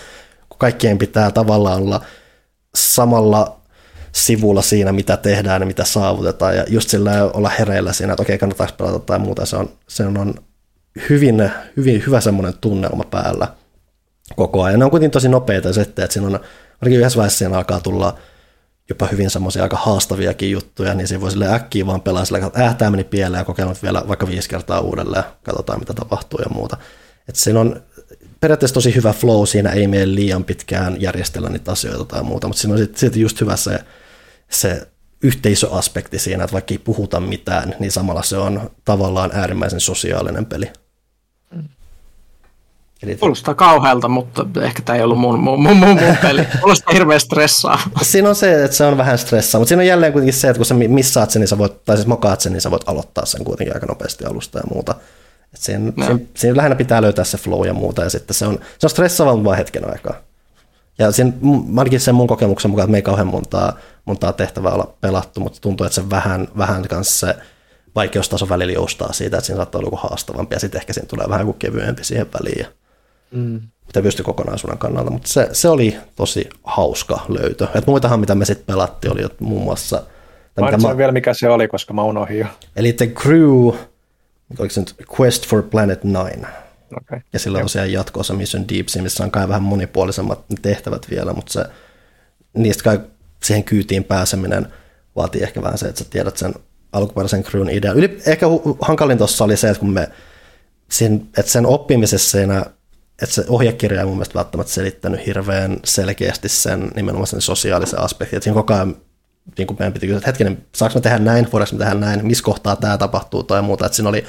kun 0.48 0.58
kaikkien 0.58 0.98
pitää 0.98 1.30
tavallaan 1.30 1.82
olla 1.82 2.00
samalla 2.74 3.57
sivulla 4.12 4.62
siinä, 4.62 4.92
mitä 4.92 5.16
tehdään 5.16 5.62
ja 5.62 5.66
mitä 5.66 5.84
saavutetaan, 5.84 6.56
ja 6.56 6.64
just 6.68 6.88
sillä 6.88 7.30
olla 7.34 7.48
hereillä 7.48 7.92
siinä, 7.92 8.12
että 8.12 8.22
okei, 8.22 8.38
kannattaako 8.38 8.72
pelata 8.78 8.98
tai 8.98 9.18
muuta, 9.18 9.46
se 9.46 9.56
on, 9.56 9.70
se 9.88 10.04
on 10.04 10.34
hyvin, 11.08 11.50
hyvin 11.76 12.02
hyvä 12.06 12.20
semmoinen 12.20 12.54
tunnelma 12.60 13.04
päällä 13.10 13.48
koko 14.36 14.62
ajan. 14.62 14.78
Ne 14.78 14.84
on 14.84 14.90
kuitenkin 14.90 15.12
tosi 15.12 15.28
nopeita 15.28 15.72
settejä, 15.72 16.04
että 16.04 16.12
siinä 16.12 16.26
on, 16.26 16.40
ainakin 16.82 16.98
yhdessä 16.98 17.16
vaiheessa 17.16 17.38
siinä 17.38 17.56
alkaa 17.56 17.80
tulla 17.80 18.18
jopa 18.88 19.06
hyvin 19.06 19.30
semmoisia 19.30 19.62
aika 19.62 19.76
haastaviakin 19.76 20.50
juttuja, 20.50 20.94
niin 20.94 21.08
siinä 21.08 21.20
voi 21.20 21.30
sille 21.30 21.54
äkkiä 21.54 21.86
vaan 21.86 22.00
pelaa 22.00 22.24
sillä, 22.24 22.46
että 22.46 22.66
äh, 22.66 22.76
tämä 22.76 22.90
meni 22.90 23.04
pieleen 23.04 23.40
ja 23.40 23.44
kokeilla 23.44 23.74
vielä 23.82 24.02
vaikka 24.08 24.28
viisi 24.28 24.48
kertaa 24.48 24.80
uudelleen, 24.80 25.24
katsotaan 25.42 25.78
mitä 25.78 25.94
tapahtuu 25.94 26.40
ja 26.40 26.48
muuta. 26.54 26.76
Että 27.28 27.40
siinä 27.40 27.60
on 27.60 27.82
periaatteessa 28.40 28.74
tosi 28.74 28.94
hyvä 28.94 29.12
flow, 29.12 29.46
siinä 29.46 29.70
ei 29.70 29.86
mene 29.86 30.14
liian 30.14 30.44
pitkään 30.44 31.00
järjestellä 31.00 31.48
niitä 31.48 31.72
asioita 31.72 32.04
tai 32.04 32.22
muuta, 32.22 32.48
mutta 32.48 32.60
siinä 32.60 32.74
on 32.74 32.88
sitten 32.94 33.20
just 33.20 33.40
hyvä 33.40 33.56
se, 33.56 33.78
se 34.50 34.88
yhteisöaspekti 35.22 36.18
siinä, 36.18 36.44
että 36.44 36.52
vaikka 36.52 36.74
ei 36.74 36.78
puhuta 36.78 37.20
mitään, 37.20 37.74
niin 37.78 37.92
samalla 37.92 38.22
se 38.22 38.36
on 38.36 38.70
tavallaan 38.84 39.30
äärimmäisen 39.34 39.80
sosiaalinen 39.80 40.46
peli. 40.46 40.70
Eli 43.02 43.16
Kuulostaa 43.16 43.54
kauhealta, 43.54 44.08
mutta 44.08 44.46
ehkä 44.62 44.82
tämä 44.82 44.96
ei 44.96 45.04
ollut 45.04 45.18
mun, 45.18 45.40
mun, 45.40 45.62
mun, 45.62 45.76
mun, 45.76 45.88
mun 45.88 46.16
peli. 46.22 46.46
Kuulostaa 46.60 46.94
hirveän 46.94 47.20
stressaa. 47.20 47.80
Siinä 48.02 48.28
on 48.28 48.34
se, 48.34 48.64
että 48.64 48.76
se 48.76 48.84
on 48.84 48.96
vähän 48.96 49.18
stressaa, 49.18 49.58
mutta 49.58 49.68
siinä 49.68 49.80
on 49.80 49.86
jälleen 49.86 50.12
kuitenkin 50.12 50.40
se, 50.40 50.48
että 50.48 50.58
kun 50.58 50.66
sä 50.66 50.74
missaat 50.74 51.30
sen, 51.30 51.40
niin 51.40 51.48
sä 51.48 51.58
voit, 51.58 51.84
tai 51.84 51.96
siis 51.96 52.06
mokaat 52.06 52.40
sen, 52.40 52.52
niin 52.52 52.60
sä 52.60 52.70
voit 52.70 52.88
aloittaa 52.88 53.26
sen 53.26 53.44
kuitenkin 53.44 53.74
aika 53.74 53.86
nopeasti 53.86 54.24
alusta 54.24 54.58
ja 54.58 54.64
muuta. 54.72 54.94
Et 55.54 55.60
siinä, 55.60 55.92
no. 55.96 56.06
siinä, 56.06 56.20
siinä, 56.34 56.56
lähinnä 56.56 56.76
pitää 56.76 57.02
löytää 57.02 57.24
se 57.24 57.38
flow 57.38 57.66
ja 57.66 57.74
muuta, 57.74 58.02
ja 58.02 58.10
sitten 58.10 58.34
se 58.34 58.46
on, 58.46 58.58
se 58.78 58.86
on 58.86 58.90
stressaavaa 58.90 59.44
vain 59.44 59.58
hetken 59.58 59.90
aikaa. 59.90 60.14
Ja 60.98 61.12
siinä, 61.12 61.32
ainakin 61.76 62.00
sen 62.00 62.14
mun 62.14 62.26
kokemuksen 62.26 62.70
mukaan, 62.70 62.84
että 62.84 62.90
me 62.90 62.98
ei 62.98 63.02
kauhean 63.02 63.26
montaa, 63.26 63.78
montaa 64.04 64.32
tehtävää 64.32 64.72
olla 64.72 64.94
pelattu, 65.00 65.40
mutta 65.40 65.60
tuntuu, 65.60 65.86
että 65.86 65.94
se 65.94 66.10
vähän, 66.10 66.48
vähän 66.58 66.88
kanssa 66.88 67.26
se 67.26 67.36
vaikeustaso 67.94 68.48
välillä 68.48 68.72
joustaa 68.72 69.12
siitä, 69.12 69.36
että 69.36 69.46
siinä 69.46 69.56
saattaa 69.56 69.78
olla 69.78 69.86
joku 69.86 69.96
haastavampi, 69.96 70.54
ja 70.54 70.60
sitten 70.60 70.80
ehkä 70.80 70.92
siinä 70.92 71.08
tulee 71.08 71.28
vähän 71.28 71.46
kuin 71.46 71.58
kevyempi 71.58 72.04
siihen 72.04 72.26
väliin. 72.32 72.66
Mm. 73.30 73.60
Mitä 73.86 74.02
pystyy 74.02 74.24
kokonaisuuden 74.24 74.78
kannalta, 74.78 75.10
mutta 75.10 75.28
se, 75.28 75.48
se 75.52 75.68
oli 75.68 75.96
tosi 76.16 76.48
hauska 76.64 77.20
löytö. 77.28 77.68
Et 77.74 77.86
muitahan, 77.86 78.20
mitä 78.20 78.34
me 78.34 78.44
sitten 78.44 78.66
pelattiin, 78.66 79.12
oli 79.12 79.22
muun 79.40 79.62
muassa... 79.62 80.02
Mainitsin 80.60 80.90
mä... 80.90 80.96
vielä, 80.96 81.12
mikä 81.12 81.34
se 81.34 81.48
oli, 81.48 81.68
koska 81.68 81.94
mä 81.94 82.02
unohdin 82.02 82.38
jo. 82.38 82.46
Eli 82.76 82.92
The 82.92 83.06
Crew, 83.06 83.74
oliko 84.58 84.74
se 84.74 84.80
nyt 84.80 84.94
Quest 85.20 85.46
for 85.46 85.62
Planet 85.62 86.00
9. 86.04 86.46
Okay. 86.96 87.20
Ja 87.32 87.38
sillä 87.38 87.58
on 87.58 87.64
tosiaan 87.64 87.92
jatkoosa 87.92 88.34
Mission 88.34 88.68
Deep 88.68 88.86
Sea, 88.88 89.02
missä 89.02 89.24
on 89.24 89.30
kai 89.30 89.48
vähän 89.48 89.62
monipuolisemmat 89.62 90.44
tehtävät 90.62 91.06
vielä, 91.10 91.32
mutta 91.32 91.52
se, 91.52 91.64
niistä 92.54 92.84
kai 92.84 93.00
siihen 93.42 93.64
kyytiin 93.64 94.04
pääseminen 94.04 94.66
vaatii 95.16 95.42
ehkä 95.42 95.62
vähän 95.62 95.78
se, 95.78 95.88
että 95.88 96.04
sä 96.04 96.10
tiedät 96.10 96.36
sen 96.36 96.54
alkuperäisen 96.92 97.42
crewn 97.42 97.70
idean. 97.70 97.96
Yli, 97.96 98.18
ehkä 98.26 98.46
hankalin 98.80 99.18
tuossa 99.18 99.44
oli 99.44 99.56
se, 99.56 99.68
että 99.68 99.80
kun 99.80 99.92
me 99.92 100.08
sen, 100.90 101.28
että 101.38 101.52
sen 101.52 101.66
oppimisessa 101.66 102.30
siinä 102.30 102.64
että 103.22 103.34
se 103.34 103.44
ohjekirja 103.48 104.00
ei 104.00 104.06
mun 104.06 104.14
mielestä 104.14 104.34
välttämättä 104.34 104.72
selittänyt 104.72 105.26
hirveän 105.26 105.76
selkeästi 105.84 106.48
sen 106.48 106.90
nimenomaan 106.96 107.26
sen 107.26 107.40
sosiaalisen 107.40 108.00
aspektin. 108.00 108.36
Että 108.36 108.44
siinä 108.44 108.54
koko 108.54 108.74
ajan 108.74 108.96
niin 109.58 109.66
kuin 109.66 109.76
meidän 109.78 109.92
piti 109.92 110.06
kysyä, 110.06 110.18
että 110.18 110.28
hetkinen, 110.28 110.66
saanko 110.74 110.98
me 110.98 111.00
tehdä 111.00 111.18
näin, 111.18 111.48
voidaanko 111.52 111.76
me 111.76 111.78
tehdä 111.78 111.94
näin, 111.94 112.26
missä 112.26 112.44
kohtaa 112.44 112.76
tämä 112.76 112.98
tapahtuu 112.98 113.42
tai 113.42 113.62
muuta. 113.62 113.86
Että 113.86 113.96
siinä 113.96 114.08
oli, 114.08 114.24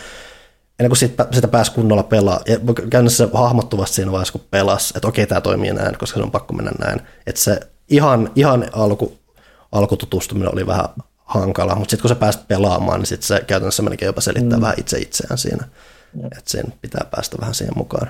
ennen 0.80 0.90
kuin 0.90 0.98
sitä, 0.98 1.28
sitä 1.32 1.48
pääsi 1.48 1.72
kunnolla 1.72 2.04
pelaa, 2.04 2.42
ja 2.48 2.58
käynnissä 2.90 3.26
se 3.26 3.32
hahmottuvasti 3.34 3.96
siinä 3.96 4.12
vaiheessa, 4.12 4.32
kun 4.32 4.48
pelasi, 4.52 4.94
että 4.96 5.08
okei, 5.08 5.28
tämä 5.28 5.42
toimii 5.42 5.74
näin, 5.74 5.98
koska 5.98 6.18
se 6.18 6.24
on 6.24 6.32
pakko 6.32 6.54
mennä 6.54 6.72
näin. 6.80 7.02
Että 7.28 7.42
se 7.42 7.60
ihan, 7.90 8.32
ihan 8.36 8.66
alku, 8.72 9.18
alkututustuminen 9.72 10.54
oli 10.54 10.68
vähän 10.68 10.86
hankala, 11.26 11.76
mutta 11.76 11.92
sitten 11.92 12.02
kun 12.02 12.10
sä 12.10 12.16
pääsit 12.16 12.48
pelaamaan, 12.48 13.00
niin 13.00 13.08
sitten 13.08 13.28
se 13.28 13.44
käytännössä 13.48 13.84
menikin 13.84 14.06
jopa 14.06 14.22
selittää 14.22 14.58
mm. 14.58 14.62
vähän 14.62 14.80
itse 14.80 14.98
itseään 14.98 15.38
siinä. 15.38 15.66
Mm. 16.14 16.26
Että 16.26 16.52
sen 16.52 16.66
pitää 16.82 17.06
päästä 17.12 17.38
vähän 17.42 17.56
siihen 17.56 17.78
mukaan. 17.78 18.08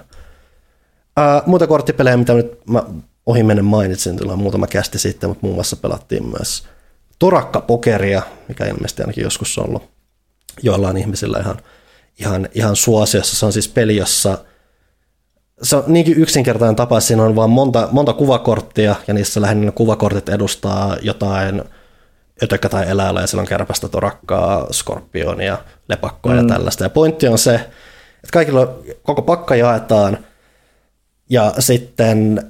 Uh, 1.20 1.48
muuta 1.48 1.68
korttipelejä, 1.68 2.18
mitä 2.18 2.34
nyt 2.34 2.66
mä 2.68 2.84
ohi 3.26 3.44
menen 3.44 3.66
mainitsin, 3.66 4.18
tulla 4.18 4.36
muutama 4.36 4.68
kästi 4.68 5.00
sitten, 5.00 5.30
mutta 5.30 5.46
muun 5.46 5.56
muassa 5.56 5.76
pelattiin 5.76 6.26
myös 6.26 6.68
Torakka-pokeria, 7.20 8.22
mikä 8.48 8.66
ilmeisesti 8.66 9.02
ainakin 9.02 9.24
joskus 9.24 9.58
on 9.58 9.68
ollut 9.68 9.90
joillain 10.64 10.98
ihmisillä 10.98 11.40
ihan, 11.40 11.58
ihan, 12.20 12.50
ihan 12.54 12.76
suosiossa. 12.76 13.36
Se 13.36 13.46
on 13.46 13.54
siis 13.54 13.68
peli, 13.68 13.96
jossa 13.96 14.38
se 15.64 15.76
on 15.76 15.84
niinkin 15.88 16.18
yksinkertainen 16.18 16.76
tapa, 16.76 17.00
siinä 17.00 17.24
on 17.24 17.36
vaan 17.36 17.50
monta, 17.50 17.88
monta 17.92 18.14
kuvakorttia, 18.14 18.96
ja 19.08 19.14
niissä 19.14 19.42
lähinnä 19.42 19.66
ne 19.66 19.72
kuvakortit 19.72 20.30
edustaa 20.30 20.98
jotain 21.02 21.64
ötökkä 22.44 22.70
tai 22.70 22.90
eläillä, 22.90 23.22
ja 23.22 23.28
siellä 23.28 23.42
on 23.42 23.48
kärpästä, 23.48 23.88
torakkaa, 23.88 24.68
skorpionia, 24.74 25.58
lepakkoa 25.90 26.32
mm. 26.32 26.38
ja 26.38 26.44
tällaista. 26.44 26.84
Ja 26.84 26.90
pointti 26.90 27.28
on 27.28 27.38
se, 27.38 27.56
että 27.56 28.34
kaikilla 28.34 28.74
koko 29.04 29.22
pakka 29.22 29.56
jaetaan, 29.56 30.18
ja 31.30 31.54
sitten 31.60 32.44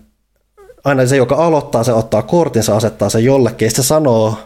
aina 0.84 1.08
se, 1.08 1.18
joka 1.18 1.36
aloittaa, 1.36 1.84
se 1.84 1.94
ottaa 1.94 2.22
kortin, 2.22 2.64
se 2.64 2.74
asettaa 2.74 3.10
sen 3.10 3.26
jollekin, 3.26 3.66
ja 3.66 3.72
se 3.72 3.84
sanoo 3.84 4.38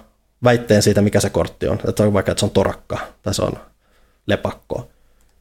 väitteen 0.44 0.84
siitä, 0.84 1.02
mikä 1.02 1.20
se 1.20 1.30
kortti 1.30 1.68
on. 1.68 1.80
Että 1.88 2.04
on 2.04 2.14
vaikka, 2.14 2.32
että 2.32 2.40
se 2.40 2.46
on 2.46 2.52
torakka, 2.52 2.98
tai 3.24 3.34
se 3.34 3.42
on 3.42 3.54
lepakko. 4.28 4.90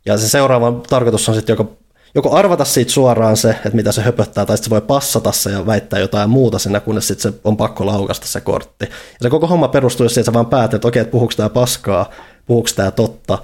Ja 0.06 0.18
se 0.18 0.28
seuraava 0.28 0.72
tarkoitus 0.88 1.28
on 1.28 1.34
sitten 1.34 1.52
joko, 1.52 1.76
joko 2.14 2.36
arvata 2.36 2.64
siitä 2.64 2.92
suoraan 2.92 3.36
se, 3.36 3.50
että 3.50 3.70
mitä 3.70 3.92
se 3.92 4.02
höpöttää, 4.02 4.46
tai 4.46 4.56
sitten 4.56 4.68
se 4.68 4.70
voi 4.70 4.80
passata 4.80 5.32
se 5.32 5.50
ja 5.50 5.66
väittää 5.66 6.00
jotain 6.00 6.30
muuta 6.30 6.58
sinne, 6.58 6.80
kunnes 6.80 7.08
sitten 7.08 7.32
se 7.32 7.38
on 7.44 7.56
pakko 7.56 7.86
laukasta 7.86 8.26
se 8.26 8.40
kortti. 8.40 8.84
Ja 8.84 9.18
se 9.22 9.30
koko 9.30 9.46
homma 9.46 9.68
perustuu 9.68 10.08
siihen, 10.08 10.20
että 10.20 10.30
sä 10.30 10.34
vaan 10.34 10.46
päätät, 10.46 10.74
että 10.74 10.88
okei, 10.88 11.00
että 11.00 11.12
puhuuko 11.12 11.32
tämä 11.36 11.48
paskaa, 11.48 12.10
puhuuko 12.46 12.68
tämä 12.76 12.90
totta. 12.90 13.38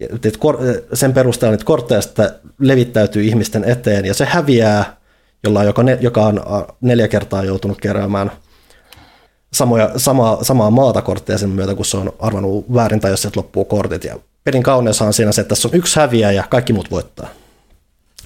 Ja 0.00 0.08
sen 0.94 1.12
perusteella 1.12 1.52
niitä 1.52 1.64
kortteja 1.64 2.02
sitten 2.02 2.30
levittäytyy 2.58 3.22
ihmisten 3.22 3.64
eteen, 3.64 4.04
ja 4.04 4.14
se 4.14 4.24
häviää, 4.24 4.96
jolla 5.44 5.64
joka, 5.64 5.82
ne, 5.82 5.98
joka 6.00 6.26
on 6.26 6.42
neljä 6.80 7.08
kertaa 7.08 7.44
joutunut 7.44 7.80
keräämään 7.80 8.32
samoja, 9.52 9.90
sama, 9.96 10.38
samaa 10.42 10.70
maata 10.70 11.02
kortteja 11.02 11.38
sen 11.38 11.50
myötä, 11.50 11.74
kun 11.74 11.84
se 11.84 11.96
on 11.96 12.12
arvannut 12.18 12.74
väärin 12.74 13.00
tai 13.00 13.10
jos 13.10 13.22
sieltä 13.22 13.40
loppuu 13.40 13.64
kortit. 13.64 14.04
Ja 14.04 14.16
pelin 14.44 14.62
kauneus 14.62 15.02
on 15.02 15.12
siinä 15.12 15.32
se, 15.32 15.40
että 15.40 15.48
tässä 15.48 15.68
on 15.68 15.74
yksi 15.74 16.00
häviä 16.00 16.32
ja 16.32 16.44
kaikki 16.50 16.72
muut 16.72 16.90
voittaa. 16.90 17.28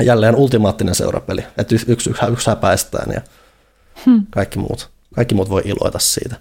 Jälleen 0.02 0.36
ultimaattinen 0.36 0.94
seurapeli, 0.94 1.44
että 1.58 1.74
yksi, 1.74 1.92
yksi, 1.92 2.10
yksi 2.32 2.50
häpäistään 2.50 3.12
ja 3.12 3.20
hmm. 4.06 4.26
kaikki, 4.30 4.58
muut, 4.58 4.90
kaikki 5.14 5.34
muut 5.34 5.50
voi 5.50 5.62
iloita 5.64 5.98
siitä. 5.98 6.36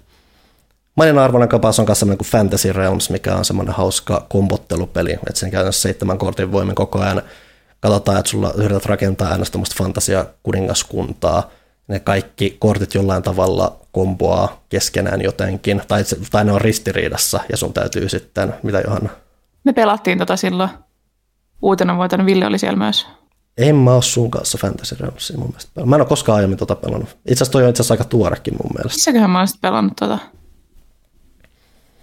Maininnan 0.96 1.24
arvoinen 1.24 1.50
kapaus 1.50 1.80
on 1.80 1.86
myös 1.88 2.00
semmoinen 2.00 2.18
kuin 2.18 2.28
Fantasy 2.28 2.74
Realms, 2.74 3.10
mikä 3.10 3.36
on 3.36 3.46
semmoinen 3.46 3.76
hauska 3.76 4.26
kombottelupeli, 4.30 5.14
että 5.14 5.40
sen 5.40 5.52
käytännössä 5.52 5.82
seitsemän 5.82 6.18
kortin 6.18 6.52
voimin 6.52 6.76
koko 6.76 7.00
ajan 7.00 7.22
katsotaan, 7.80 8.20
että 8.20 8.32
sulla 8.32 8.54
yrität 8.56 8.86
rakentaa 8.86 9.32
aina 9.32 9.46
tämmöistä 9.46 9.76
fantasia 9.78 10.26
kuningaskuntaa, 10.44 11.52
ne 11.88 12.00
kaikki 12.00 12.56
kortit 12.60 12.94
jollain 12.94 13.24
tavalla 13.24 13.80
komboaa 13.92 14.64
keskenään 14.70 15.22
jotenkin, 15.22 15.82
tai, 15.88 16.04
tai 16.32 16.46
ne 16.46 16.52
on 16.52 16.62
ristiriidassa, 16.62 17.40
ja 17.52 17.58
sun 17.58 17.74
täytyy 17.74 18.10
sitten, 18.10 18.54
mitä 18.64 18.80
Johanna? 18.80 19.10
Me 19.64 19.74
pelattiin 19.74 20.18
tota 20.18 20.36
silloin. 20.36 20.70
Uutena 21.62 21.98
vuotena 21.98 22.26
Ville 22.26 22.46
oli 22.46 22.58
siellä 22.58 22.78
myös. 22.78 23.08
En 23.58 23.76
mä 23.76 23.94
ole 23.94 24.02
sun 24.02 24.32
kanssa 24.32 24.58
Fantasy 24.58 24.96
Realmsia 25.00 25.38
mun 25.38 25.48
mielestä. 25.48 25.86
Mä 25.86 25.96
en 25.96 26.02
ole 26.02 26.10
koskaan 26.10 26.36
aiemmin 26.36 26.58
tota 26.58 26.76
pelannut. 26.76 27.10
Itse 27.10 27.34
asiassa 27.34 27.52
toi 27.52 27.64
on 27.64 27.70
itse 27.70 27.82
asiassa 27.82 27.94
aika 27.94 28.04
tuorekin 28.04 28.54
mun 28.54 28.72
mielestä. 28.74 28.98
Missäköhän 28.98 29.30
mä 29.30 29.38
oon 29.38 29.48
sitten 29.48 29.70
pelannut 29.70 29.94
tota? 29.96 30.20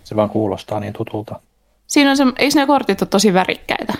Se 0.05 0.17
vaan 0.17 0.31
kuulostaa 0.31 0.81
niin 0.81 0.93
tutulta. 0.93 1.41
Siinä 1.87 2.11
on 2.11 2.17
se, 2.17 2.25
eikö 2.37 2.61
ne 2.61 2.67
kortit 2.67 3.03
ole 3.03 3.09
tosi 3.09 3.35
värikkäitä? 3.35 3.95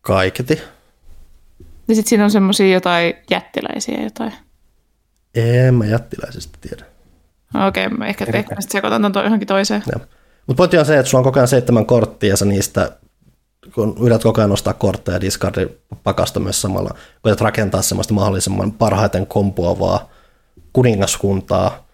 Kaiketi. 0.00 0.62
Ja 1.90 1.96
sitten 1.96 2.08
siinä 2.08 2.24
on 2.24 2.30
semmoisia 2.30 2.72
jotain 2.72 3.14
jättiläisiä 3.30 4.02
jotain. 4.02 4.32
En 5.34 5.74
mä 5.74 5.86
jättiläisistä 5.86 6.58
tiedä. 6.60 6.84
Okei, 7.68 7.86
okay, 7.86 8.08
ehkä, 8.08 8.24
ehkä 8.24 8.56
sitten 8.60 8.72
sekoitan 8.72 9.12
tuon 9.12 9.24
johonkin 9.24 9.48
toiseen. 9.48 9.82
Mutta 10.46 10.56
pointti 10.56 10.78
on 10.78 10.86
se, 10.86 10.98
että 10.98 11.10
sulla 11.10 11.20
on 11.20 11.24
koko 11.24 11.38
ajan 11.38 11.48
seitsemän 11.48 11.86
korttia 11.86 12.30
ja 12.30 12.36
sä 12.36 12.44
niistä, 12.44 12.92
kun 13.74 13.96
yrität 14.00 14.22
koko 14.22 14.40
ajan 14.40 14.50
nostaa 14.50 14.74
kortteja 14.74 15.16
ja 15.16 15.20
discardi 15.20 15.66
pakasta 16.04 16.40
myös 16.40 16.62
samalla, 16.62 16.94
koetat 17.22 17.40
rakentaa 17.40 17.82
semmoista 17.82 18.14
mahdollisimman 18.14 18.72
parhaiten 18.72 19.26
kompuavaa 19.26 20.10
kuningaskuntaa, 20.72 21.86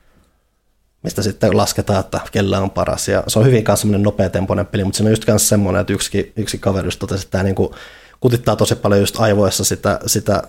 mistä 1.03 1.23
sitten 1.23 1.57
lasketaan, 1.57 2.01
että 2.01 2.21
kellä 2.33 2.61
on 2.61 2.71
paras. 2.71 3.09
Ja 3.09 3.23
se 3.27 3.39
on 3.39 3.47
hyvin 3.47 3.65
kanssa 3.65 3.83
semmoinen 3.83 4.03
nopeatempoinen 4.03 4.67
peli, 4.67 4.85
mutta 4.85 4.99
se 4.99 5.05
on 5.05 5.11
just 5.11 5.25
kanssa 5.25 5.49
semmoinen, 5.49 5.81
että 5.81 5.93
yksi, 5.93 6.33
yksi 6.37 6.59
kaveri 6.59 6.87
just 6.87 6.99
totesi, 6.99 7.23
että 7.23 7.31
tämä 7.31 7.45
niinku 7.45 7.75
kutittaa 8.21 8.57
tosi 8.57 8.77
paljon 8.77 9.01
just 9.01 9.21
aivoissa 9.21 9.65
sitä, 9.65 10.01
sitä, 10.07 10.43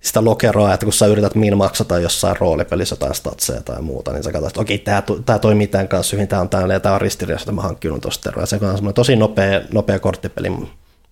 sitä 0.00 0.24
lokeroa, 0.24 0.74
että 0.74 0.86
kun 0.86 0.92
sä 0.92 1.06
yrität 1.06 1.34
min 1.34 1.56
maksata 1.56 1.98
jossain 1.98 2.36
roolipelissä 2.36 2.92
jotain 2.92 3.14
statseja 3.14 3.62
tai 3.62 3.82
muuta, 3.82 4.12
niin 4.12 4.22
sä 4.22 4.32
katsot, 4.32 4.48
että 4.48 4.60
okei, 4.60 4.78
tämä, 4.78 5.02
tämä 5.26 5.38
toimii 5.38 5.66
tämän 5.66 5.88
kanssa 5.88 6.16
hyvin, 6.16 6.28
tämä 6.28 6.42
on 6.42 6.48
täällä 6.48 6.74
ja 6.74 6.80
tämä 6.80 6.94
on 6.94 7.00
ristiriidassa, 7.00 7.42
että 7.42 7.52
mä 7.52 7.62
hankkinut 7.62 8.00
tuosta 8.00 8.22
terveä. 8.22 8.46
Se 8.46 8.56
on 8.56 8.60
semmoinen 8.60 8.94
tosi 8.94 9.16
nopea, 9.16 9.60
nopea 9.72 9.98
korttipeli, 9.98 10.48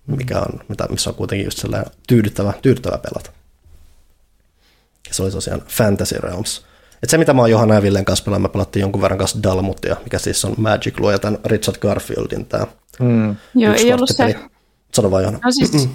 mikä 0.07 0.39
on, 0.39 0.59
mitä, 0.67 0.87
missä 0.89 1.09
on 1.09 1.15
kuitenkin 1.15 1.45
just 1.45 1.57
sellainen 1.57 1.91
tyydyttävä, 2.07 2.53
tyydyttävä 2.61 2.97
pelata. 2.97 3.31
Ja 5.07 5.13
se 5.13 5.23
oli 5.23 5.31
tosiaan 5.31 5.61
Fantasy 5.67 6.17
Realms. 6.19 6.65
Et 7.03 7.09
se, 7.09 7.17
mitä 7.17 7.33
mä 7.33 7.41
oon 7.41 7.51
Johanna 7.51 7.75
ja 7.75 7.81
Villen 7.81 8.05
kanssa 8.05 8.25
pelannut, 8.25 8.51
me 8.51 8.53
pelattiin 8.53 8.81
jonkun 8.81 9.01
verran 9.01 9.17
kanssa 9.17 9.43
Dalmutia, 9.43 9.95
mikä 10.03 10.19
siis 10.19 10.45
on 10.45 10.53
Magic 10.57 10.99
luoja 10.99 11.19
tämän 11.19 11.39
Richard 11.45 11.77
Garfieldin 11.77 12.45
tämä 12.45 12.67
mm. 12.99 13.35
Joo, 13.55 13.73
ei 13.73 13.93
ollut 13.93 14.09
se. 14.09 14.35
Sano 14.95 15.11
vaan 15.11 15.23
Johanna. 15.23 15.39
No 15.45 15.51
siis, 15.51 15.89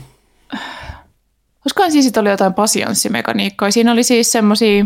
koska 1.60 1.90
siis 1.90 2.18
oli 2.18 2.30
jotain 2.30 2.54
pasianssimekaniikkaa. 2.54 3.70
Siinä 3.70 3.92
oli 3.92 4.02
siis 4.02 4.32
semmoisia 4.32 4.84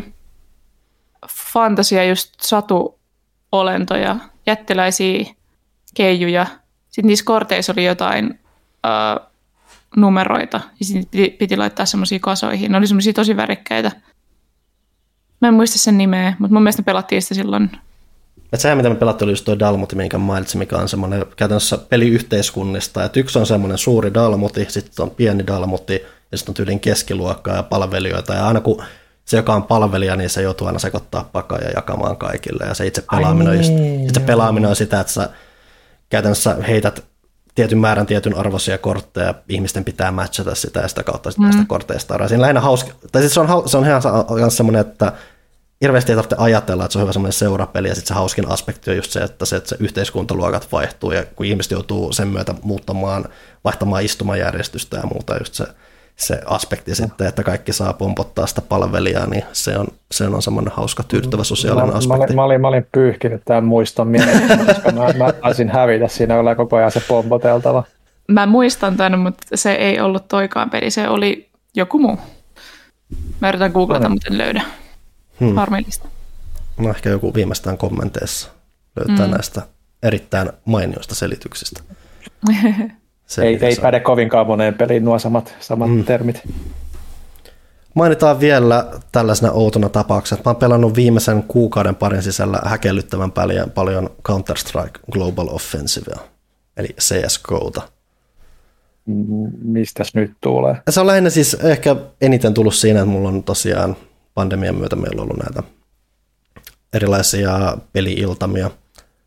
fantasia 1.52 2.04
just 2.04 2.34
satuolentoja, 2.42 4.16
jättiläisiä 4.46 5.24
keijuja. 5.94 6.46
Sitten 6.88 7.06
niissä 7.06 7.24
korteissa 7.24 7.72
oli 7.72 7.84
jotain 7.84 8.40
uh, 8.86 9.26
numeroita 9.96 10.60
ja 10.80 10.86
sitten 10.86 11.06
piti, 11.10 11.36
piti 11.36 11.56
laittaa 11.56 11.86
semmoisia 11.86 12.18
kasoihin. 12.18 12.72
Ne 12.72 12.78
oli 12.78 12.86
semmoisia 12.86 13.12
tosi 13.12 13.36
värikkäitä. 13.36 13.92
Mä 15.40 15.48
en 15.48 15.54
muista 15.54 15.78
sen 15.78 15.98
nimeä, 15.98 16.36
mutta 16.38 16.54
mun 16.54 16.62
mielestä 16.62 16.82
pelattiin 16.82 17.22
sitä 17.22 17.34
silloin. 17.34 17.70
Et 18.52 18.60
sehän, 18.60 18.77
mitä 18.77 18.89
me 18.89 18.94
pelattiin, 18.94 19.27
oli 19.27 19.32
just 19.32 19.44
tuo 19.44 19.59
Dalmuti, 19.59 19.97
minkä 19.97 20.18
mainitsin, 20.18 20.59
mikä 20.59 20.77
on 20.77 20.89
semmoinen 20.89 21.27
käytännössä 21.36 21.78
peliyhteiskunnista. 21.78 23.05
Että 23.05 23.20
yksi 23.20 23.39
on 23.39 23.47
semmoinen 23.47 23.78
suuri 23.78 24.14
Dalmuti, 24.14 24.66
sitten 24.68 25.02
on 25.02 25.10
pieni 25.10 25.47
Dalmuti, 25.47 26.05
ja 26.32 26.39
sitten 26.39 26.52
on 26.52 26.55
tyylin 26.55 26.81
keskiluokkaa 26.81 27.56
ja 27.56 27.62
palvelijoita. 27.62 28.35
Ja 28.35 28.47
aina 28.47 28.60
kun 28.60 28.82
se, 29.24 29.36
joka 29.36 29.55
on 29.55 29.62
palvelija, 29.62 30.16
niin 30.16 30.31
se 30.31 30.43
joutuu 30.43 30.66
aina 30.66 30.78
sekoittaa 30.78 31.28
pakaa 31.32 31.59
ja 31.59 31.70
jakamaan 31.70 32.16
kaikille. 32.16 32.64
Ja 32.64 32.74
se 32.74 32.86
itse 32.86 33.05
pelaaminen, 33.10 33.52
Ai 33.52 33.59
niin, 33.59 33.82
on, 33.82 33.94
just, 33.94 34.09
itse 34.09 34.20
pelaaminen 34.20 34.70
on 34.70 34.77
sitä, 34.77 35.01
että 35.01 35.12
sä 35.12 35.28
käytännössä 36.09 36.56
heität 36.68 37.05
tietyn 37.55 37.78
määrän 37.78 38.06
tietyn 38.06 38.36
arvoisia 38.36 38.78
kortteja, 38.78 39.35
ihmisten 39.48 39.85
pitää 39.85 40.12
matchata 40.12 40.55
sitä 40.55 40.81
ja 40.81 40.89
sitä 40.89 41.02
kautta 41.02 41.31
mm. 41.39 41.51
sitä 41.51 41.64
korteista 41.68 42.28
Siinä 42.28 42.43
lähinnä 42.43 42.60
hauska, 42.60 42.93
tai 43.12 43.22
siis 43.22 43.35
se 43.35 43.40
on, 43.40 43.68
se 43.68 43.77
on 43.77 43.85
ihan 44.39 44.51
semmoinen, 44.51 44.81
että 44.81 45.12
hirveästi 45.81 46.12
ei 46.12 46.16
tarvitse 46.16 46.36
ajatella, 46.39 46.85
että 46.85 46.93
se 46.93 46.98
on 46.98 47.02
hyvä 47.02 47.12
semmoinen 47.12 47.32
seurapeli, 47.32 47.89
ja 47.89 47.94
sitten 47.94 48.09
se 48.09 48.15
hauskin 48.15 48.48
aspekti 48.48 48.90
on 48.90 48.97
just 48.97 49.11
se, 49.11 49.20
että 49.20 49.44
se, 49.44 49.57
että 49.57 49.69
se 49.69 49.77
yhteiskuntaluokat 49.81 50.73
vaihtuu, 50.73 51.12
ja 51.12 51.24
kun 51.36 51.47
ihmiset 51.47 51.73
joutuu 51.73 52.12
sen 52.12 52.28
myötä 52.28 52.55
muuttamaan, 52.62 53.24
vaihtamaan 53.65 54.05
istumajärjestystä 54.05 54.97
ja 54.97 55.02
muuta, 55.02 55.36
just 55.39 55.55
se, 55.55 55.65
se 56.16 56.40
aspekti 56.47 56.94
sitten, 56.94 57.27
että 57.27 57.43
kaikki 57.43 57.73
saa 57.73 57.93
pompottaa 57.93 58.47
sitä 58.47 58.61
palvelijaa, 58.61 59.27
niin 59.27 59.44
se 59.52 59.78
on, 59.78 59.86
se 60.12 60.24
on 60.24 60.43
semmoinen 60.43 60.73
hauska, 60.73 61.02
tyydyttävä 61.02 61.44
sosiaalinen 61.44 61.90
mä, 61.90 61.98
aspekti. 61.98 62.19
Mä 62.19 62.24
olin, 62.24 62.36
mä 62.36 62.44
olin, 62.44 62.61
mä 62.61 62.69
olin 62.69 62.86
pyyhkinyt 62.93 63.43
tämän 63.44 63.65
muiston 63.65 64.09
mieleen, 64.09 64.59
koska 64.66 64.93
mä, 64.93 65.24
mä 65.24 65.32
taisin 65.32 65.70
hävitä 65.70 66.09
siinä 66.09 66.39
olla 66.39 66.55
koko 66.55 66.77
ajan 66.77 66.93
se 66.93 67.01
pompoteltava. 67.01 67.85
Mä 68.28 68.47
muistan 68.47 68.97
tämän, 68.97 69.19
mutta 69.19 69.47
se 69.55 69.73
ei 69.73 70.01
ollut 70.01 70.28
toikaan 70.28 70.70
peli, 70.70 70.90
se 70.90 71.09
oli 71.09 71.48
joku 71.74 71.98
muu. 71.98 72.19
Mä 73.40 73.48
yritän 73.48 73.73
googlata, 73.73 74.05
no. 74.05 74.11
mutta 74.11 74.28
en 74.31 74.39
löydä. 74.39 74.62
Hmm. 75.40 75.54
Harmillista. 75.54 76.08
No 76.78 76.90
ehkä 76.90 77.10
joku 77.10 77.34
viimeistään 77.34 77.78
kommenteissa 77.78 78.48
löytää 78.96 79.26
hmm. 79.26 79.34
näistä 79.34 79.62
erittäin 80.02 80.52
mainioista 80.64 81.14
selityksistä. 81.14 81.82
Se, 83.26 83.42
ei, 83.42 83.58
ei 83.62 83.76
päde 83.76 84.00
kovinkaan 84.00 84.46
moneen 84.46 84.74
peliin 84.74 85.04
nuo 85.04 85.18
samat, 85.18 85.54
samat 85.60 85.90
mm. 85.90 86.04
termit. 86.04 86.42
Mainitaan 87.94 88.40
vielä 88.40 88.86
tällaisena 89.12 89.52
outona 89.52 89.88
tapauksena. 89.88 90.42
Mä 90.44 90.50
oon 90.50 90.56
pelannut 90.56 90.96
viimeisen 90.96 91.42
kuukauden 91.42 91.94
parin 91.94 92.22
sisällä 92.22 92.60
häkellyttävän 92.64 93.32
paljon, 93.32 93.70
paljon 93.70 94.10
Counter-Strike 94.28 95.00
Global 95.12 95.48
Offensivea, 95.48 96.18
eli 96.76 96.88
CSGOta. 96.88 97.82
Mistäs 99.62 100.14
nyt 100.14 100.32
tulee? 100.40 100.76
Se 100.90 101.00
on 101.00 101.06
lähinnä 101.06 101.30
siis 101.30 101.54
ehkä 101.54 101.96
eniten 102.20 102.54
tullut 102.54 102.74
siinä, 102.74 103.00
että 103.00 103.10
mulla 103.10 103.28
on 103.28 103.42
tosiaan 103.42 103.96
pandemian 104.40 104.74
myötä 104.74 104.96
meillä 104.96 105.22
on 105.22 105.24
ollut 105.24 105.42
näitä 105.42 105.62
erilaisia 106.92 107.76
peliiltamia, 107.92 108.70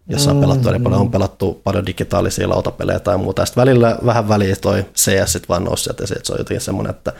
jossa 0.07 0.31
on 0.31 0.41
pelattu 0.41 0.69
mm, 0.69 0.83
paljon, 0.83 1.01
on 1.01 1.11
pelattu 1.11 1.61
paljon 1.63 1.85
digitaalisia 1.85 2.49
lautapelejä 2.49 2.99
tai 2.99 3.17
muuta. 3.17 3.45
Sitten 3.45 3.61
välillä 3.61 3.97
vähän 4.05 4.29
väliin 4.29 4.55
toi 4.61 4.85
CS 4.95 5.33
sit 5.33 5.49
vaan 5.49 5.63
nousi 5.63 5.83
sieltä, 5.83 6.05
se 6.07 6.33
on 6.33 6.39
jotenkin 6.39 6.61
semmoinen, 6.61 6.89
että 6.89 7.13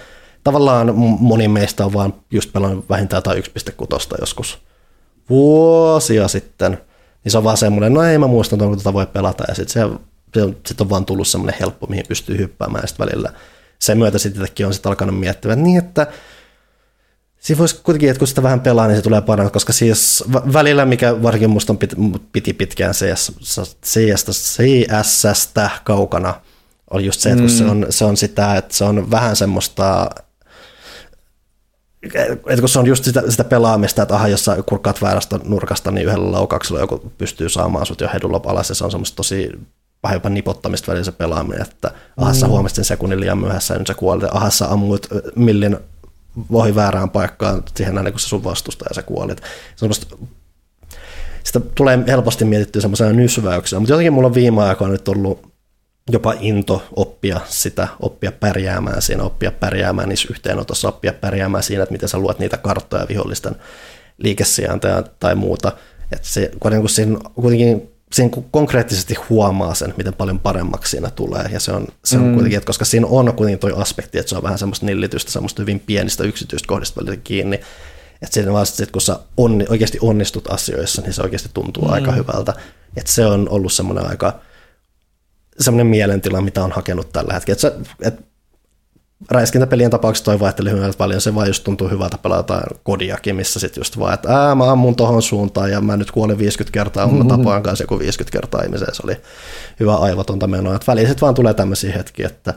tavallaan 0.44 0.95
moni 1.20 1.48
meistä 1.48 1.86
on 1.86 1.94
vaan 1.94 2.14
just 2.32 2.53
pelannut 2.53 2.90
vähintään 2.90 3.18
jotain 3.18 3.44
1.6 3.44 4.18
joskus 4.22 4.57
vuosia 5.30 6.28
sitten, 6.28 6.72
niin 7.24 7.32
se 7.32 7.38
on 7.38 7.44
vaan 7.44 7.57
semmoinen, 7.57 7.94
no 7.94 8.03
ei 8.03 8.18
mä 8.18 8.28
muista, 8.28 8.57
onko 8.61 8.76
tätä 8.76 8.94
voi 8.94 9.06
pelata, 9.06 9.44
ja 9.48 9.56
sitten 9.56 9.74
se 9.74 9.98
sitten 10.68 10.86
on 10.86 10.90
vaan 10.90 11.06
tullut 11.06 11.28
semmoinen 11.28 11.60
helppo, 11.60 11.88
mihin 11.88 12.06
pystyy 12.07 12.38
hyppäämään 12.38 12.88
sitten 12.88 13.07
välillä. 13.07 13.34
Sen 13.80 13.98
myötä 13.98 14.18
sitten 14.18 14.65
on 14.65 14.74
sitten 14.74 14.90
alkanut 14.90 15.20
miettiä, 15.20 15.56
niin 15.56 15.78
että 15.78 16.07
Siinä 17.44 17.60
voisi 17.60 17.80
kuitenkin, 17.84 18.10
että 18.10 18.20
kun 18.20 18.28
sitä 18.28 18.44
vähän 18.44 18.60
pelaa, 18.60 18.88
niin 18.88 18.95
se 18.95 19.02
tulee 19.02 19.22
paremmin, 19.22 19.52
koska 19.52 19.74
siis 19.74 20.24
välillä, 20.53 20.86
mikä 20.86 21.24
varsinkin 21.24 21.49
musta 21.49 21.74
piti, 21.74 21.95
piti 22.32 22.53
pitkään 22.53 22.94
CS, 22.94 23.32
CS, 23.86 24.26
CSstä 24.57 25.70
kaukana, 25.84 26.34
oli 26.91 27.06
just 27.06 27.20
se, 27.20 27.30
että 27.30 27.41
kun 27.41 27.49
se, 27.49 27.64
mm. 27.64 27.70
on, 27.70 27.86
se 27.90 28.06
on 28.06 28.18
sitä, 28.18 28.56
että 28.56 28.76
se 28.76 28.84
on 28.84 29.11
vähän 29.11 29.36
semmoista, 29.36 30.10
että 32.03 32.60
kun 32.60 32.70
se 32.70 32.80
on 32.80 32.88
just 32.88 33.03
sitä, 33.03 33.24
sitä 33.30 33.44
pelaamista, 33.44 34.02
että 34.02 34.15
aha, 34.15 34.28
jos 34.28 34.45
sä 34.45 34.57
kurkkaat 34.65 35.02
väärästä 35.02 35.40
nurkasta, 35.44 35.91
niin 35.91 36.07
yhdellä 36.07 36.32
laukauksella 36.32 36.80
joku 36.80 37.11
pystyy 37.18 37.49
saamaan 37.49 37.86
sut 37.86 38.02
jo 38.02 38.10
hedulla 38.14 38.41
alas, 38.45 38.70
ja 38.70 38.76
se 38.76 38.86
on 38.86 38.91
semmoista 38.91 39.15
tosi 39.15 39.52
vähän 40.03 40.15
jopa 40.15 40.30
nipottamista 40.30 40.88
välillä 40.88 41.06
se 41.06 41.11
pelaaminen, 41.11 41.61
että 41.61 41.91
aha, 42.18 42.34
sä 42.34 42.45
mm. 42.45 42.49
huomasit 42.49 42.76
sen 42.76 42.86
sekunnin 42.86 43.20
liian 43.20 43.38
myöhässä, 43.38 43.74
ja 43.74 43.78
nyt 43.78 43.88
sä 43.88 43.94
kuolit, 43.94 44.24
aha, 44.32 44.49
sä 44.49 44.72
ammuit 44.72 45.07
millin 45.36 45.78
vohi 46.52 46.76
väärään 46.76 47.10
paikkaan 47.10 47.64
siihen 47.76 47.96
näin, 47.96 48.12
kun 48.12 48.20
se 48.20 48.28
sun 48.28 48.44
vastusta 48.44 48.86
ja 48.90 48.94
sä 48.94 49.02
kuolit. 49.02 49.42
Semmosta, 49.76 50.18
sitä 51.44 51.60
tulee 51.76 52.00
helposti 52.08 52.46
mietittyä 52.46 52.82
semmoisena 52.82 53.12
nysväyksenä, 53.12 53.80
mutta 53.80 53.94
jotenkin 53.94 54.14
mulla 54.14 54.28
on 54.28 54.34
viime 54.34 54.64
aikoina 54.64 54.92
nyt 54.92 55.08
ollut 55.08 55.54
jopa 56.12 56.34
into 56.40 56.84
oppia 56.96 57.40
sitä, 57.48 57.88
oppia 58.00 58.32
pärjäämään 58.32 59.02
siinä, 59.02 59.24
oppia 59.24 59.52
pärjäämään 59.52 60.10
niissä 60.10 60.28
yhteenotossa, 60.32 60.88
oppia 60.88 61.14
pärjäämään 61.14 61.64
siinä, 61.64 61.84
että 61.84 61.94
miten 61.94 62.10
sä 62.10 62.18
luot 62.18 62.40
niitä 62.40 62.58
karttoja 62.58 63.08
vihollisten 63.10 63.56
liikesijainteja 64.18 65.04
tai 65.20 65.36
muuta. 65.36 65.72
Että 66.12 66.28
se, 66.28 66.52
kun 66.60 66.90
siinä 66.90 67.20
kuitenkin 67.36 67.93
siinä 68.14 68.38
konkreettisesti 68.52 69.15
huomaa 69.30 69.76
sen, 69.76 69.94
miten 69.98 70.14
paljon 70.14 70.40
paremmaksi 70.40 70.91
siinä 70.91 71.10
tulee. 71.10 71.49
Ja 71.52 71.60
se 71.60 71.72
on, 71.72 71.88
se 72.06 72.18
on 72.18 72.23
mm. 72.23 72.34
kuitenkin, 72.34 72.57
että 72.57 72.68
koska 72.68 72.85
siinä 72.85 73.07
on 73.07 73.34
kuitenkin 73.34 73.60
tuo 73.60 73.81
aspekti, 73.81 74.19
että 74.19 74.30
se 74.30 74.35
on 74.35 74.44
vähän 74.44 74.60
semmoista 74.60 74.85
nillitystä, 74.85 75.31
semmoista 75.31 75.61
hyvin 75.61 75.80
pienistä 75.80 76.23
yksityistä 76.23 76.68
kohdista 76.68 77.02
välillä 77.02 77.22
kiinni. 77.23 77.56
Että 78.22 78.34
siinä 78.34 78.53
vaan 78.53 78.65
sit, 78.65 78.91
kun 78.91 79.02
sä 79.02 79.19
onni, 79.38 79.65
oikeasti 79.69 79.98
onnistut 80.02 80.52
asioissa, 80.52 81.02
niin 81.02 81.14
se 81.14 81.22
oikeasti 81.22 81.49
tuntuu 81.53 81.85
mm. 81.85 81.94
aika 81.94 82.11
hyvältä. 82.11 82.53
Että 82.98 83.11
se 83.11 83.26
on 83.26 83.49
ollut 83.49 83.73
semmoinen 83.73 84.10
aika 84.10 84.40
semmoinen 85.60 85.88
mielentila, 85.88 86.41
mitä 86.41 86.64
on 86.64 86.72
hakenut 86.72 87.11
tällä 87.11 87.34
hetkellä. 87.34 87.57
Että, 87.68 87.91
että 88.07 88.23
räiskintäpelien 89.32 89.91
tapauksessa 89.91 90.26
toi 90.26 90.40
vaihteli 90.40 90.72
hyvin 90.72 90.94
paljon, 90.98 91.22
se 91.22 91.36
vaan 91.36 91.48
just 91.48 91.64
tuntuu 91.64 91.90
hyvältä 91.90 92.18
pelata 92.18 92.62
kodiakin, 92.84 93.36
missä 93.36 93.60
sitten 93.60 93.82
just 93.82 94.00
vaan, 94.00 94.14
että 94.14 94.38
ää, 94.38 94.56
mä 94.56 94.72
ammun 94.72 94.95
tohon 94.95 95.22
suuntaan 95.22 95.72
ja 95.72 95.82
mä 95.82 95.98
nyt 95.98 96.12
kuolin 96.12 96.38
50 96.38 96.74
kertaa, 96.74 97.08
mm-hmm. 97.08 97.28
mä 97.28 97.38
tapoin 97.38 97.64
kanssa 97.64 97.84
joku 97.84 98.00
50 98.00 98.40
kertaa 98.40 98.62
ihmiseen, 98.62 98.95
se 98.95 99.02
oli 99.06 99.18
hyvä 99.80 99.95
aivotonta 99.95 100.48
menoa. 100.48 100.76
Että 100.76 100.91
väliin 100.91 101.08
sitten 101.08 101.22
vaan 101.22 101.36
tulee 101.36 101.54
tämmöisiä 101.54 101.94
hetkiä, 101.94 102.28
että 102.28 102.54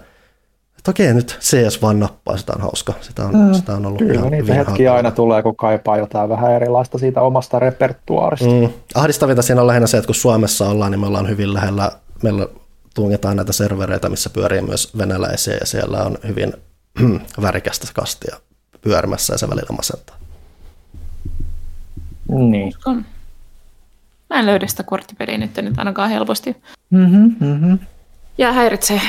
että 0.78 1.02
okei, 1.02 1.14
nyt 1.14 1.38
CS 1.40 1.82
vaan 1.82 2.00
nappaa, 2.00 2.36
sitä 2.36 2.52
on 2.56 2.60
hauska. 2.60 2.92
Sitä 3.00 3.24
on, 3.24 3.36
mm. 3.36 3.54
sitä 3.54 3.72
on 3.74 3.86
ollut 3.86 3.98
Kyllä, 3.98 4.14
ihan 4.14 4.30
niitä 4.30 4.54
hetkiä 4.54 4.94
aina 4.94 5.10
tulee, 5.10 5.42
kun 5.42 5.56
kaipaa 5.56 5.96
jotain 5.96 6.28
vähän 6.28 6.52
erilaista 6.52 6.98
siitä 6.98 7.22
omasta 7.22 7.58
repertuaarista. 7.58 8.46
Mm. 8.46 8.68
Ahdistavinta 8.94 9.42
siinä 9.42 9.60
on 9.60 9.66
lähinnä 9.66 9.86
se, 9.86 9.96
että 9.96 10.06
kun 10.06 10.14
Suomessa 10.14 10.68
ollaan, 10.68 10.90
niin 10.90 11.00
me 11.00 11.06
ollaan 11.06 11.28
hyvin 11.28 11.54
lähellä, 11.54 11.92
meillä 12.22 12.48
tungetaan 12.96 13.36
näitä 13.36 13.52
servereitä, 13.52 14.08
missä 14.08 14.30
pyörii 14.30 14.62
myös 14.62 14.98
venäläisiä 14.98 15.56
ja 15.60 15.66
siellä 15.66 15.98
on 16.02 16.18
hyvin 16.26 16.52
värikästä 17.42 17.86
kastia 17.94 18.36
pyörimässä 18.80 19.34
ja 19.34 19.38
se 19.38 19.48
välillä 19.48 19.76
masentaa. 19.76 20.16
Niin. 22.28 22.72
Mä 24.30 24.38
en 24.38 24.46
löydä 24.46 24.66
sitä 24.66 24.82
korttipeliä 24.82 25.38
nyt, 25.38 25.56
nyt 25.56 25.78
ainakaan 25.78 26.10
helposti. 26.10 26.56
Mm-hmm, 26.90 27.36
mm-hmm. 27.40 27.78
Ja 28.38 28.52
häiritsee. 28.52 29.00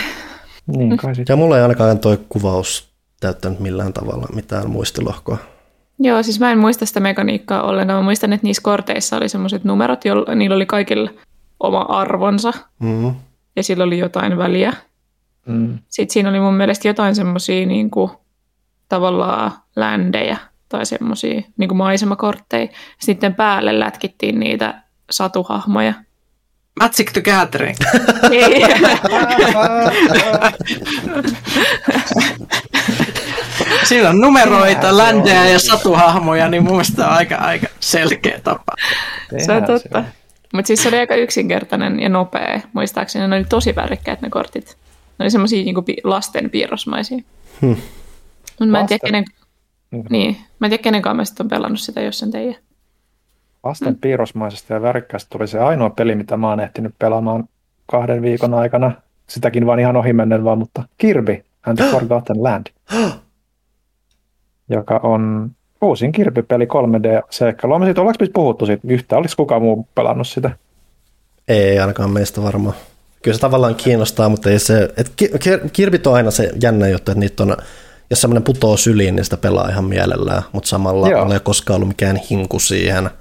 Niin 0.67 0.97
kai 0.97 1.13
Ja 1.29 1.35
mulla 1.35 1.57
ei 1.57 1.61
ainakaan 1.61 1.99
toi 1.99 2.19
kuvaus 2.29 2.89
täyttänyt 3.19 3.59
millään 3.59 3.93
tavalla 3.93 4.27
mitään 4.35 4.69
muistilohkoa. 4.69 5.37
Joo, 5.99 6.23
siis 6.23 6.39
mä 6.39 6.51
en 6.51 6.57
muista 6.57 6.85
sitä 6.85 6.99
mekaniikkaa 6.99 7.63
ollenkaan. 7.63 7.99
Mä 7.99 8.03
muistan, 8.03 8.33
että 8.33 8.47
niissä 8.47 8.61
korteissa 8.61 9.17
oli 9.17 9.29
semmoiset 9.29 9.63
numerot, 9.63 10.05
joilla 10.05 10.35
niillä 10.35 10.55
oli 10.55 10.65
kaikilla 10.65 11.09
oma 11.59 11.81
arvonsa. 11.81 12.53
Mm-hmm 12.79 13.26
ja 13.57 13.63
sillä 13.63 13.83
oli 13.83 13.99
jotain 13.99 14.37
väliä. 14.37 14.73
Mm. 15.45 15.79
Sitten 15.87 16.13
siinä 16.13 16.29
oli 16.29 16.39
mun 16.39 16.53
mielestä 16.53 16.87
jotain 16.87 17.15
semmoisia 17.15 17.65
niin 17.65 17.91
tavallaan 18.89 19.51
ländejä 19.75 20.37
tai 20.69 20.85
semmoisia 20.85 21.41
niin 21.57 21.77
maisemakortteja. 21.77 22.67
Sitten 22.99 23.35
päälle 23.35 23.79
lätkittiin 23.79 24.39
niitä 24.39 24.81
satuhahmoja. 25.09 25.93
Magic 26.79 27.13
the 27.13 27.21
Gathering. 27.21 27.77
Siinä 33.83 34.09
on 34.09 34.21
numeroita, 34.21 34.97
ländejä 34.97 35.45
ja 35.45 35.59
satuhahmoja, 35.59 36.49
niin 36.49 36.63
mun 36.63 36.71
mielestä 36.71 37.07
on 37.07 37.13
aika, 37.13 37.35
aika 37.35 37.67
selkeä 37.79 38.39
tapa. 38.43 38.73
Se 39.45 39.51
on 39.51 39.63
totta. 39.63 40.03
Mutta 40.53 40.67
siis 40.67 40.83
se 40.83 40.89
oli 40.89 40.97
aika 40.97 41.15
yksinkertainen 41.15 41.99
ja 41.99 42.09
nopea. 42.09 42.61
Muistaakseni 42.73 43.27
ne 43.27 43.35
oli 43.35 43.45
tosi 43.45 43.75
värikkäät 43.75 44.21
ne 44.21 44.29
kortit. 44.29 44.77
Ne 45.19 45.23
oli 45.23 45.29
semmoisia 45.29 45.63
niinku 45.63 45.83
lasten 46.03 46.49
piirrosmaisia. 46.49 47.19
Hmm. 47.61 47.75
Mutta 48.59 48.65
mä 48.65 48.79
en 48.79 48.87
tiedä, 48.87 49.05
kenen... 49.05 49.25
Niin, 50.09 50.37
mä 50.59 50.67
en 50.67 50.71
tiedä 50.71 50.83
kenen 50.83 51.01
kanssa 51.01 51.43
on 51.43 51.47
pelannut 51.47 51.79
sitä, 51.79 52.01
jos 52.01 52.19
sen 52.19 52.31
teijä. 52.31 52.57
Lasten 53.63 53.87
hmm. 53.87 53.99
piirrosmaisesta 54.01 54.73
ja 54.73 54.81
värikkäästä 54.81 55.29
tuli 55.29 55.47
se 55.47 55.59
ainoa 55.59 55.89
peli, 55.89 56.15
mitä 56.15 56.37
mä 56.37 56.49
oon 56.49 56.59
ehtinyt 56.59 56.95
pelaamaan 56.99 57.49
kahden 57.85 58.21
viikon 58.21 58.53
aikana. 58.53 58.91
Sitäkin 59.27 59.65
vaan 59.65 59.79
ihan 59.79 59.95
ohimennen 59.95 60.43
vaan, 60.43 60.57
mutta 60.57 60.83
Kirby 60.97 61.43
and 61.65 61.77
the 61.77 61.85
Forgotten 61.91 62.43
Land. 62.43 62.67
joka 64.69 64.99
on 65.03 65.51
uusin 65.81 66.11
kirpipeli 66.11 66.65
3D-seikkailu. 66.65 67.71
Olemme 67.71 67.85
siitä, 67.85 68.01
ollaanko 68.01 68.25
puhuttu 68.33 68.65
siitä 68.65 68.87
yhtä? 68.87 69.17
Oliko 69.17 69.33
kukaan 69.37 69.61
muu 69.61 69.87
pelannut 69.95 70.27
sitä? 70.27 70.51
Ei 71.47 71.79
ainakaan 71.79 72.11
meistä 72.11 72.43
varmaan. 72.43 72.75
Kyllä 73.23 73.35
se 73.35 73.41
tavallaan 73.41 73.75
kiinnostaa, 73.75 74.29
mutta 74.29 74.49
ei 74.49 74.59
se, 74.59 74.89
et 74.97 75.11
kirpit 75.73 76.07
on 76.07 76.13
aina 76.13 76.31
se 76.31 76.51
jännä 76.61 76.87
juttu, 76.87 77.11
että 77.11 77.19
niitä 77.19 77.43
on, 77.43 77.57
jos 78.09 78.21
semmoinen 78.21 78.43
putoo 78.43 78.77
syliin, 78.77 79.15
niin 79.15 79.23
sitä 79.23 79.37
pelaa 79.37 79.69
ihan 79.69 79.85
mielellään, 79.85 80.43
mutta 80.51 80.69
samalla 80.69 81.09
Joo. 81.09 81.33
ei 81.33 81.39
koskaan 81.39 81.75
ollut 81.75 81.87
mikään 81.87 82.19
hinku 82.29 82.59
siihen– 82.59 83.09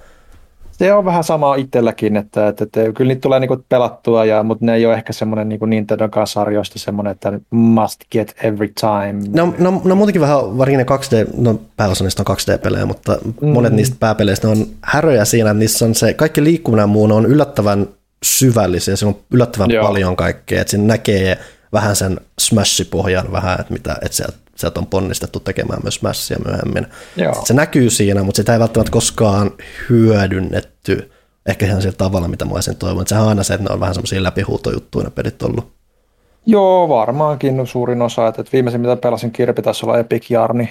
se 0.78 0.92
on 0.92 1.04
vähän 1.04 1.24
sama 1.24 1.54
itselläkin, 1.54 2.16
että, 2.16 2.48
että, 2.48 2.64
että 2.64 2.80
kyllä 2.94 3.08
niitä 3.08 3.20
tulee 3.20 3.40
niinku 3.40 3.64
pelattua, 3.68 4.24
ja, 4.24 4.42
mutta 4.42 4.64
ne 4.64 4.74
ei 4.74 4.86
ole 4.86 4.94
ehkä 4.94 5.12
semmoinen 5.12 5.48
niin 5.48 5.60
Nintendo 5.66 6.08
sarjoista 6.24 6.78
semmoinen, 6.78 7.10
että 7.10 7.40
must 7.50 8.00
get 8.12 8.34
every 8.42 8.72
time. 8.80 9.42
No, 9.42 9.54
no, 9.58 9.82
no 9.84 9.94
muutenkin 9.94 10.20
vähän, 10.20 10.58
varsinkin 10.58 10.86
ne 10.86 10.96
2D, 10.96 11.30
no 11.36 11.60
pääosa 11.76 12.04
niistä 12.04 12.22
on 12.28 12.36
2D-pelejä, 12.36 12.86
mutta 12.86 13.18
mm. 13.40 13.48
monet 13.48 13.72
niistä 13.72 13.96
pääpeleistä 14.00 14.48
on 14.48 14.66
häröjä 14.82 15.24
siinä, 15.24 15.50
että 15.50 15.58
niissä 15.58 15.84
on 15.84 15.94
se, 15.94 16.14
kaikki 16.14 16.44
liikkuminen 16.44 16.88
muun 16.88 17.12
on 17.12 17.26
yllättävän 17.26 17.86
syvällisiä, 18.22 18.96
siinä 18.96 19.08
on 19.08 19.20
yllättävän 19.30 19.70
Joo. 19.70 19.86
paljon 19.86 20.16
kaikkea, 20.16 20.60
että 20.60 20.70
siinä 20.70 20.86
näkee 20.86 21.38
vähän 21.72 21.96
sen 21.96 22.20
smash-pohjan 22.40 23.32
vähän, 23.32 23.60
että, 23.60 23.72
mitä, 23.72 23.96
että 24.02 24.16
sieltä 24.16 24.45
sieltä 24.56 24.80
on 24.80 24.86
ponnistettu 24.86 25.40
tekemään 25.40 25.80
myös 25.82 26.02
mässiä 26.02 26.36
myöhemmin. 26.44 26.86
Joo. 27.16 27.42
Se 27.44 27.54
näkyy 27.54 27.90
siinä, 27.90 28.22
mutta 28.22 28.36
sitä 28.36 28.52
ei 28.52 28.60
välttämättä 28.60 28.92
koskaan 28.92 29.50
hyödynnetty 29.90 31.10
ehkä 31.46 31.66
ihan 31.66 31.82
sillä 31.82 31.96
tavalla, 31.98 32.28
mitä 32.28 32.44
mä 32.44 32.54
olisin 32.54 32.76
toivonut. 32.76 33.08
Sehän 33.08 33.24
on 33.24 33.28
aina 33.28 33.42
se, 33.42 33.54
että 33.54 33.68
ne 33.68 33.74
on 33.74 33.80
vähän 33.80 33.94
semmoisia 33.94 34.22
läpihuutojuttuja 34.22 35.04
ne 35.04 35.10
pelit 35.10 35.42
ollut. 35.42 35.72
Joo, 36.46 36.88
varmaankin 36.88 37.66
suurin 37.66 38.02
osa. 38.02 38.28
Että 38.28 38.44
viimeisin, 38.52 38.80
mitä 38.80 38.96
pelasin 38.96 39.30
kirpi, 39.30 39.62
taisi 39.62 39.86
olla 39.86 39.98
Epic 39.98 40.30
Jarni. 40.30 40.68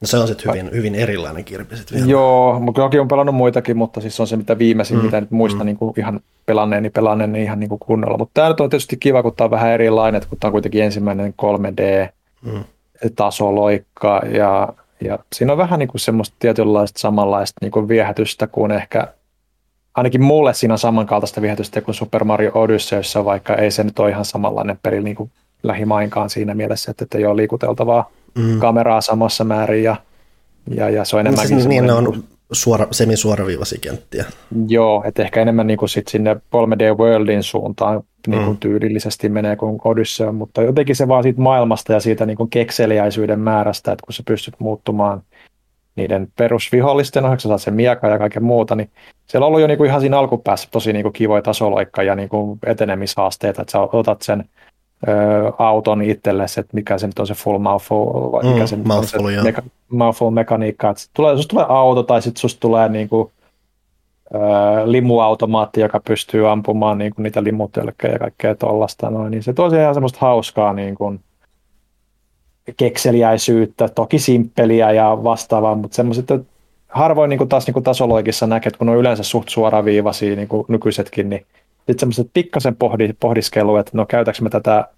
No 0.00 0.06
se 0.06 0.18
on 0.18 0.28
sitten 0.28 0.52
hyvin, 0.52 0.70
hyvin 0.72 0.94
erilainen 0.94 1.44
kirpi 1.44 1.76
sitten 1.76 1.98
vielä. 1.98 2.10
Joo, 2.10 2.60
mutta 2.60 2.84
on 2.84 3.08
pelannut 3.08 3.34
muitakin, 3.34 3.76
mutta 3.76 4.00
siis 4.00 4.20
on 4.20 4.26
se 4.26 4.36
mitä 4.36 4.58
viimeisin, 4.58 4.96
mm, 4.96 5.04
mitä 5.04 5.20
nyt 5.20 5.30
muistan 5.30 5.60
mm. 5.60 5.66
niin 5.66 5.76
kuin 5.76 5.94
ihan 5.96 6.20
pelanneeni, 6.46 6.90
pelanneeni 6.90 7.42
ihan 7.42 7.60
niin 7.60 7.68
kuin 7.68 7.78
kunnolla. 7.78 8.18
Mutta 8.18 8.34
tämä 8.34 8.48
nyt 8.48 8.60
on 8.60 8.70
tietysti 8.70 8.96
kiva, 8.96 9.22
kun 9.22 9.32
tämä 9.36 9.46
on 9.46 9.50
vähän 9.50 9.70
erilainen, 9.70 10.22
kun 10.28 10.38
tämä 10.38 10.48
on 10.48 10.52
kuitenkin 10.52 10.82
ensimmäinen 10.82 11.34
3D. 11.42 12.08
Mm 12.42 12.64
tasoloikka 13.16 14.22
ja, 14.32 14.68
ja 15.00 15.18
siinä 15.32 15.52
on 15.52 15.58
vähän 15.58 15.78
niin 15.78 15.88
kuin 15.88 16.00
semmoista 16.00 16.36
tietynlaista 16.38 17.00
samanlaista 17.00 17.58
niin 17.60 17.72
kuin 17.72 17.88
viehätystä 17.88 18.46
kuin 18.46 18.70
ehkä, 18.70 19.08
ainakin 19.94 20.22
mulle 20.22 20.54
siinä 20.54 20.74
on 20.74 20.78
samankaltaista 20.78 21.42
viehätystä 21.42 21.80
kuin 21.80 21.94
Super 21.94 22.24
Mario 22.24 22.50
Odysseyssä, 22.54 23.24
vaikka 23.24 23.54
ei 23.54 23.70
se 23.70 23.84
nyt 23.84 23.98
ole 23.98 24.10
ihan 24.10 24.24
samanlainen 24.24 24.78
peli 24.82 25.02
niin 25.02 25.16
kuin 25.16 25.30
lähimainkaan 25.62 26.30
siinä 26.30 26.54
mielessä, 26.54 26.90
että 26.90 27.18
ei 27.18 27.26
ole 27.26 27.36
liikuteltavaa 27.36 28.10
mm. 28.34 28.58
kameraa 28.58 29.00
samassa 29.00 29.44
määrin 29.44 29.84
ja, 29.84 29.96
ja, 30.70 30.90
ja 30.90 31.04
se 31.04 31.16
on 31.16 31.20
enemmänkin 31.20 31.56
siis, 31.56 31.68
niin 31.68 31.86
ne 31.86 31.92
on 31.92 32.04
niin 32.04 32.39
suora, 32.52 32.86
semisuoraviivaisia 32.90 33.78
kenttiä. 33.82 34.24
Joo, 34.68 35.02
että 35.06 35.22
ehkä 35.22 35.42
enemmän 35.42 35.66
niin 35.66 35.78
kuin 35.78 35.88
sit 35.88 36.08
sinne 36.08 36.34
3D 36.34 36.98
Worldin 36.98 37.42
suuntaan 37.42 38.02
niin 38.26 38.44
kuin 38.44 38.56
mm. 38.56 38.60
tyylillisesti 38.60 39.28
menee 39.28 39.56
kuin 39.56 39.80
Odyssey, 39.84 40.32
mutta 40.32 40.62
jotenkin 40.62 40.96
se 40.96 41.08
vaan 41.08 41.22
siitä 41.22 41.40
maailmasta 41.40 41.92
ja 41.92 42.00
siitä 42.00 42.26
niin 42.26 42.36
kuin 42.36 42.50
kekseliäisyyden 42.50 43.40
määrästä, 43.40 43.92
että 43.92 44.06
kun 44.06 44.12
sä 44.12 44.22
pystyt 44.26 44.54
muuttumaan 44.58 45.22
niiden 45.96 46.28
perusvihollisten 46.38 47.24
ohjaksi, 47.24 47.48
saat 47.48 47.62
sen 47.62 47.74
mieka 47.74 48.08
ja 48.08 48.18
kaiken 48.18 48.44
muuta, 48.44 48.76
niin 48.76 48.90
siellä 49.26 49.44
on 49.44 49.48
ollut 49.48 49.60
jo 49.60 49.66
niin 49.66 49.78
kuin 49.78 49.88
ihan 49.88 50.00
siinä 50.00 50.18
alkupäässä 50.18 50.68
tosi 50.70 50.92
niin 50.92 51.02
kuin 51.02 51.12
kivoja 51.12 51.42
tasoloikka 51.42 52.02
ja 52.02 52.14
niin 52.14 52.28
kuin 52.28 52.58
etenemishaasteita, 52.66 53.62
että 53.62 53.72
sä 53.72 53.80
otat 53.80 54.22
sen 54.22 54.44
ö, 55.08 55.52
auton 55.58 56.02
itsellesi, 56.02 56.60
että 56.60 56.74
mikä 56.74 56.98
se 56.98 57.06
nyt 57.06 57.18
on 57.18 57.26
se 57.26 57.34
full 57.34 57.58
mouthful, 57.58 58.32
vai 58.32 58.44
mikä 58.44 58.60
Mm, 58.60 58.66
se 58.66 58.76
mouthful, 58.76 59.24
on 59.24 59.32
se 59.34 59.42
meka, 59.42 59.62
mouthful 59.88 60.30
mekaniikka, 60.30 60.90
että 60.90 61.02
tulee, 61.14 61.36
susta 61.36 61.50
tulee 61.50 61.66
auto 61.68 62.02
tai 62.02 62.22
sitten 62.22 62.40
susta 62.40 62.60
tulee 62.60 62.88
niin 62.88 63.08
kuin, 63.08 63.30
ö, 64.34 64.38
limuautomaatti, 64.84 65.80
joka 65.80 66.00
pystyy 66.00 66.50
ampumaan 66.50 66.98
niin 66.98 67.14
kuin 67.14 67.22
niitä 67.22 67.44
limutölkkejä 67.44 68.12
ja 68.12 68.18
kaikkea 68.18 68.54
tollasta, 68.54 69.10
noin, 69.10 69.30
niin 69.30 69.42
se 69.42 69.52
siihen 69.56 69.82
ihan 69.82 69.94
semmoista 69.94 70.18
hauskaa 70.20 70.72
niin 70.72 70.94
kuin, 70.94 71.20
kekseliäisyyttä, 72.76 73.88
toki 73.88 74.18
simppeliä 74.18 74.92
ja 74.92 75.18
vastaavaa, 75.24 75.74
mutta 75.74 75.94
semmoiset, 75.94 76.26
harvoin 76.88 77.28
niin 77.28 77.38
kuin 77.38 77.48
taas 77.48 77.66
niin 77.66 77.72
kuin 77.72 77.84
tasoloikissa 77.84 78.46
näkee, 78.46 78.68
että 78.68 78.78
kun 78.78 78.88
on 78.88 78.96
yleensä 78.96 79.22
suht 79.22 79.48
suoraviivaisia 79.48 80.36
niin 80.36 80.48
kuin 80.48 80.64
nykyisetkin, 80.68 81.30
niin 81.30 81.46
sitten 81.90 81.98
semmoiset 82.00 82.30
pikkasen 82.34 82.76
pohdi, 82.76 83.12
pohdiskelu, 83.20 83.76
että 83.76 83.90
no 83.94 84.06
käytätkö 84.06 84.42
me 84.42 84.50
tätä, 84.50 84.88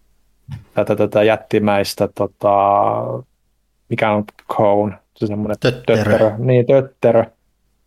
tätä, 0.75 0.97
tätä 0.97 1.23
jättimäistä, 1.23 2.09
tota, 2.15 2.53
mikä 3.89 4.11
on 4.13 4.25
cone, 4.53 4.95
se 5.17 5.27
semmoinen 5.27 5.57
Tötterö. 5.61 6.31
niin 6.39 6.67
tötterö, 6.67 7.25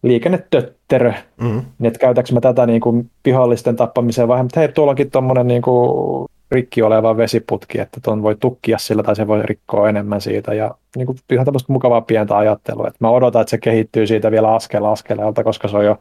liikennetötterö, 0.03 1.13
Mm. 1.41 1.61
niin 1.79 1.87
että 1.87 1.99
käytätkö 1.99 2.33
me 2.33 2.41
tätä 2.41 2.65
niin 2.65 2.81
kuin 2.81 3.09
vihollisten 3.25 3.75
tappamiseen 3.75 4.27
vai, 4.27 4.43
mutta 4.43 4.59
hei, 4.59 4.69
tuolla 4.69 4.89
onkin 4.89 5.11
tuommoinen 5.11 5.47
niin 5.47 5.61
kuin 5.61 6.25
rikki 6.51 6.81
oleva 6.81 7.17
vesiputki, 7.17 7.79
että 7.79 7.99
tuon 8.03 8.23
voi 8.23 8.35
tukkia 8.39 8.77
sillä 8.77 9.03
tai 9.03 9.15
se 9.15 9.27
voi 9.27 9.41
rikkoa 9.43 9.89
enemmän 9.89 10.21
siitä 10.21 10.53
ja 10.53 10.75
niin 10.95 11.05
kuin 11.05 11.17
ihan 11.31 11.45
tämmöistä 11.45 11.73
mukavaa 11.73 12.01
pientä 12.01 12.37
ajattelua. 12.37 12.87
Että 12.87 12.97
mä 12.99 13.09
odotan, 13.09 13.41
että 13.41 13.49
se 13.49 13.57
kehittyy 13.57 14.07
siitä 14.07 14.31
vielä 14.31 14.55
askel 14.55 14.85
askeleelta, 14.85 15.43
koska 15.43 15.67
se 15.67 15.77
on 15.77 15.85
jo 15.85 15.97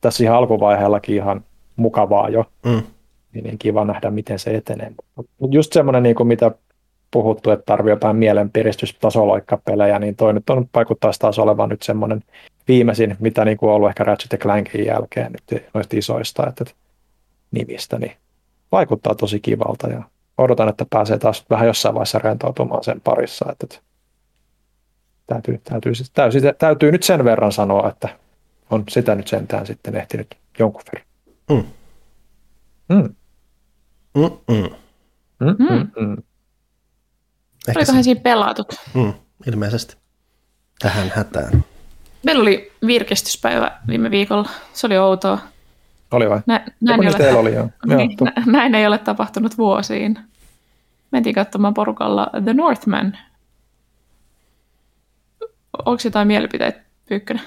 tässä 0.00 0.24
ihan 0.24 0.36
alkuvaiheellakin 0.36 1.16
ihan 1.16 1.44
mukavaa 1.76 2.28
jo, 2.28 2.44
Mm. 2.64 2.82
niin, 3.32 3.44
niin 3.44 3.58
kiva 3.58 3.84
nähdä, 3.84 4.10
miten 4.10 4.38
se 4.38 4.54
etenee. 4.56 4.92
Mutta 5.16 5.32
just 5.50 5.72
semmoinen, 5.72 6.02
niin 6.02 6.16
kuin 6.16 6.26
mitä 6.26 6.50
puhuttu, 7.10 7.50
että 7.50 7.64
tarvii 7.66 7.90
jotain 7.90 8.16
mielenpiristystasoloikkapelejä, 8.16 9.98
niin 9.98 10.16
toi 10.16 10.32
nyt 10.34 10.50
on, 10.50 10.66
vaikuttaa 10.74 11.10
taas 11.18 11.38
olevan 11.38 11.68
nyt 11.68 11.82
semmoinen 11.82 12.22
viimeisin, 12.68 13.16
mitä 13.20 13.44
niin 13.44 13.56
kuin 13.56 13.70
on 13.70 13.76
ollut 13.76 13.88
ehkä 13.88 14.04
Ratchet 14.04 14.40
Clankin 14.40 14.86
jälkeen 14.86 15.32
nyt 15.32 15.64
noista 15.74 15.96
isoista 15.96 16.46
että, 16.46 16.64
että 16.64 16.74
nimistä, 17.50 17.98
niin 17.98 18.12
vaikuttaa 18.72 19.14
tosi 19.14 19.40
kivalta 19.40 19.88
ja 19.88 20.02
odotan, 20.38 20.68
että 20.68 20.86
pääsee 20.90 21.18
taas 21.18 21.44
vähän 21.50 21.66
jossain 21.66 21.94
vaiheessa 21.94 22.18
rentoutumaan 22.18 22.84
sen 22.84 23.00
parissa. 23.00 23.46
Että, 23.52 23.64
että 23.66 23.80
täytyy, 25.26 25.60
täytyy, 25.64 25.94
siis- 25.94 26.10
täytyy, 26.10 26.40
täytyy 26.58 26.92
nyt 26.92 27.02
sen 27.02 27.24
verran 27.24 27.52
sanoa, 27.52 27.88
että 27.88 28.08
on 28.70 28.84
sitä 28.88 29.14
nyt 29.14 29.28
sentään 29.28 29.66
sitten 29.66 29.96
ehtinyt 29.96 30.36
jonkun 30.58 30.82
verran. 30.92 31.08
Mm. 31.50 31.64
Mm. 32.88 33.14
Mm-mm. 34.14 34.70
Mm, 35.40 35.46
Mm. 35.48 35.56
mm, 35.58 35.90
mm. 36.06 36.16
Ehkä 37.68 37.78
Olikohan 37.80 38.02
se, 38.02 38.02
siinä 38.02 38.20
pelatut? 38.20 38.74
mm, 38.94 39.12
ilmeisesti. 39.46 39.96
Tähän 40.78 41.12
hätään. 41.16 41.64
Meillä 42.22 42.42
oli 42.42 42.72
virkistyspäivä 42.86 43.78
viime 43.88 44.10
viikolla. 44.10 44.48
Se 44.72 44.86
oli 44.86 44.98
outoa. 44.98 45.38
Oli 46.10 46.30
vai? 46.30 46.40
Nä, 46.46 46.64
Joku 46.80 47.02
näin, 47.02 47.22
ei 47.22 47.28
ole, 47.28 47.38
oli, 47.38 47.54
joo. 47.54 47.68
joo 47.86 47.96
niin, 47.96 48.16
nä, 48.20 48.32
näin 48.46 48.74
ei 48.74 48.86
ole 48.86 48.98
tapahtunut 48.98 49.58
vuosiin. 49.58 50.18
Mentiin 51.10 51.34
katsomaan 51.34 51.74
porukalla 51.74 52.30
The 52.44 52.52
Northman. 52.54 53.18
Onko 55.84 56.00
jotain 56.04 56.28
mielipiteitä, 56.28 56.80
Pyykkönen? 57.08 57.42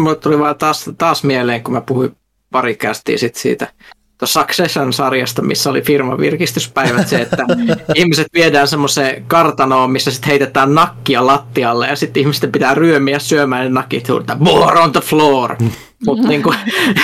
Mulle 0.00 0.16
tuli 0.16 0.38
vaan 0.38 0.58
taas, 0.58 0.90
taas 0.98 1.24
mieleen, 1.24 1.64
kun 1.64 1.74
mä 1.74 1.80
puhuin 1.80 2.16
pari 2.50 2.76
kästiä 2.76 3.18
sit 3.18 3.34
siitä 3.34 3.72
tuossa 4.20 4.40
Succession-sarjasta, 4.40 5.42
missä 5.42 5.70
oli 5.70 5.82
firman 5.82 6.18
virkistyspäivät, 6.18 7.08
se, 7.08 7.20
että 7.20 7.46
ihmiset 7.94 8.26
viedään 8.34 8.68
semmoiseen 8.68 9.24
kartanoon, 9.26 9.90
missä 9.90 10.10
sitten 10.10 10.28
heitetään 10.28 10.74
nakkia 10.74 11.26
lattialle 11.26 11.86
ja 11.86 11.96
sitten 11.96 12.20
ihmisten 12.20 12.52
pitää 12.52 12.74
ryömiä 12.74 13.18
syömään 13.18 13.64
ne 13.64 13.68
nakit 13.68 14.08
huudetaan, 14.08 14.42
more 14.42 14.80
on 14.80 14.92
the 14.92 15.00
floor. 15.00 15.56
Mutta 16.06 16.28
niinku, 16.28 16.54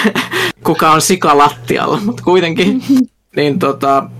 kuka 0.67 0.93
on 0.93 1.03
sika 1.03 1.39
lattialla, 1.39 2.01
mutta 2.05 2.23
kuitenkin, 2.23 2.83
niin 3.37 3.59
tota, 3.59 4.11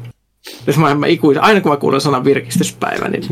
jos 0.67 0.79
mä, 0.79 0.95
mä 0.95 1.07
ikuisen, 1.07 1.43
aina 1.43 1.61
kun 1.61 1.73
mä 1.73 1.77
kuulen 1.77 2.01
sanan 2.01 2.25
virkistyspäivä, 2.25 3.09
niin 3.09 3.23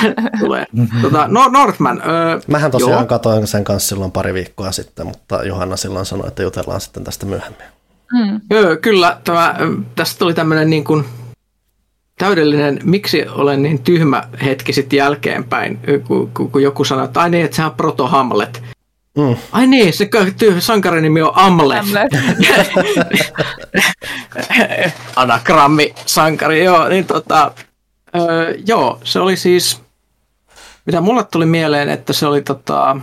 tulee. 0.40 0.66
Tota, 1.02 1.28
no, 1.28 1.48
Northman. 1.48 2.02
Öö, 2.06 2.40
Mähän 2.46 2.70
tosiaan 2.70 2.92
joo. 2.92 3.06
katoin 3.06 3.46
sen 3.46 3.64
kanssa 3.64 3.88
silloin 3.88 4.12
pari 4.12 4.34
viikkoa 4.34 4.72
sitten, 4.72 5.06
mutta 5.06 5.44
Johanna 5.44 5.76
silloin 5.76 6.06
sanoi, 6.06 6.28
että 6.28 6.42
jutellaan 6.42 6.80
sitten 6.80 7.04
tästä 7.04 7.26
myöhemmin. 7.26 7.66
Mm. 8.12 8.40
Joo, 8.50 8.76
kyllä. 8.76 9.18
Tämä, 9.24 9.56
tästä 9.94 10.18
tuli 10.18 10.34
tämmöinen 10.34 10.70
niin 10.70 10.84
kuin 10.84 11.04
täydellinen, 12.18 12.80
miksi 12.84 13.26
olen 13.28 13.62
niin 13.62 13.78
tyhmä 13.78 14.22
hetki 14.44 14.72
sitten 14.72 14.96
jälkeenpäin, 14.96 15.78
kun, 16.06 16.30
kun, 16.34 16.50
kun 16.50 16.62
joku 16.62 16.84
sanoi, 16.84 17.04
että 17.04 17.20
ai 17.20 17.30
niin, 17.30 17.44
että 17.44 17.56
sehän 17.56 17.70
on 17.70 17.76
Proto 17.76 18.06
Hamlet. 18.06 18.62
Mm. 19.18 19.36
Ai 19.52 19.66
niin, 19.66 19.92
se 19.92 20.08
sankarin 20.58 21.02
nimi 21.02 21.22
on. 21.22 21.34
Hamlet. 21.34 21.84
Anagrammi 25.16 25.94
sankari, 26.06 26.64
joo, 26.64 26.88
niin 26.88 27.04
tota, 27.04 27.52
öö, 28.16 28.54
joo, 28.66 29.00
se 29.04 29.20
oli 29.20 29.36
siis, 29.36 29.80
mitä 30.86 31.00
mulle 31.00 31.24
tuli 31.24 31.46
mieleen, 31.46 31.88
että 31.88 32.12
se 32.12 32.26
oli 32.26 32.42
tota, 32.42 32.96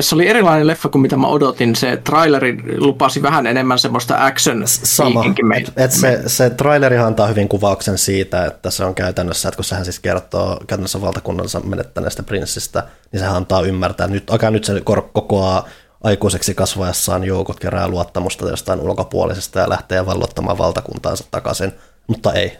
se 0.00 0.14
oli 0.14 0.28
erilainen 0.28 0.66
leffa 0.66 0.88
kuin 0.88 1.02
mitä 1.02 1.16
mä 1.16 1.26
odotin. 1.26 1.76
Se 1.76 1.96
traileri 1.96 2.56
lupasi 2.78 3.22
vähän 3.22 3.46
enemmän 3.46 3.78
semmoista 3.78 4.26
action 4.26 4.62
Sama. 4.66 5.24
Et, 5.56 5.72
et 5.76 5.92
se, 5.92 6.22
se 6.26 6.50
trailerihan 6.50 7.06
antaa 7.06 7.26
hyvin 7.26 7.48
kuvauksen 7.48 7.98
siitä, 7.98 8.44
että 8.44 8.70
se 8.70 8.84
on 8.84 8.94
käytännössä, 8.94 9.48
että 9.48 9.56
kun 9.56 9.64
sehän 9.64 9.84
siis 9.84 10.00
kertoo 10.00 10.60
käytännössä 10.66 11.00
valtakunnansa 11.00 11.60
menettäneestä 11.60 12.22
prinssistä, 12.22 12.82
niin 13.12 13.20
sehän 13.20 13.36
antaa 13.36 13.62
ymmärtää, 13.62 14.04
että 14.04 14.14
nyt, 14.14 14.30
okay, 14.30 14.50
nyt 14.50 14.64
se 14.64 14.82
kokoaa 15.12 15.68
aikuiseksi 16.04 16.54
kasvaessaan 16.54 17.24
joukot 17.24 17.60
kerää 17.60 17.88
luottamusta 17.88 18.48
jostain 18.48 18.80
ulkopuolisesta 18.80 19.58
ja 19.58 19.68
lähtee 19.68 20.06
vallottamaan 20.06 20.58
valtakuntaansa 20.58 21.24
takaisin, 21.30 21.72
mutta 22.06 22.32
ei. 22.32 22.58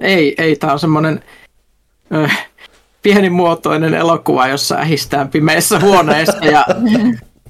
Ei, 0.00 0.34
ei, 0.38 0.56
tämä 0.56 0.72
on 0.72 0.78
semmoinen 0.78 1.24
pienimuotoinen 3.06 3.94
elokuva, 3.94 4.48
jossa 4.48 4.76
ähistään 4.76 5.28
pimeissä 5.28 5.80
huoneissa 5.80 6.38
ja 6.44 6.66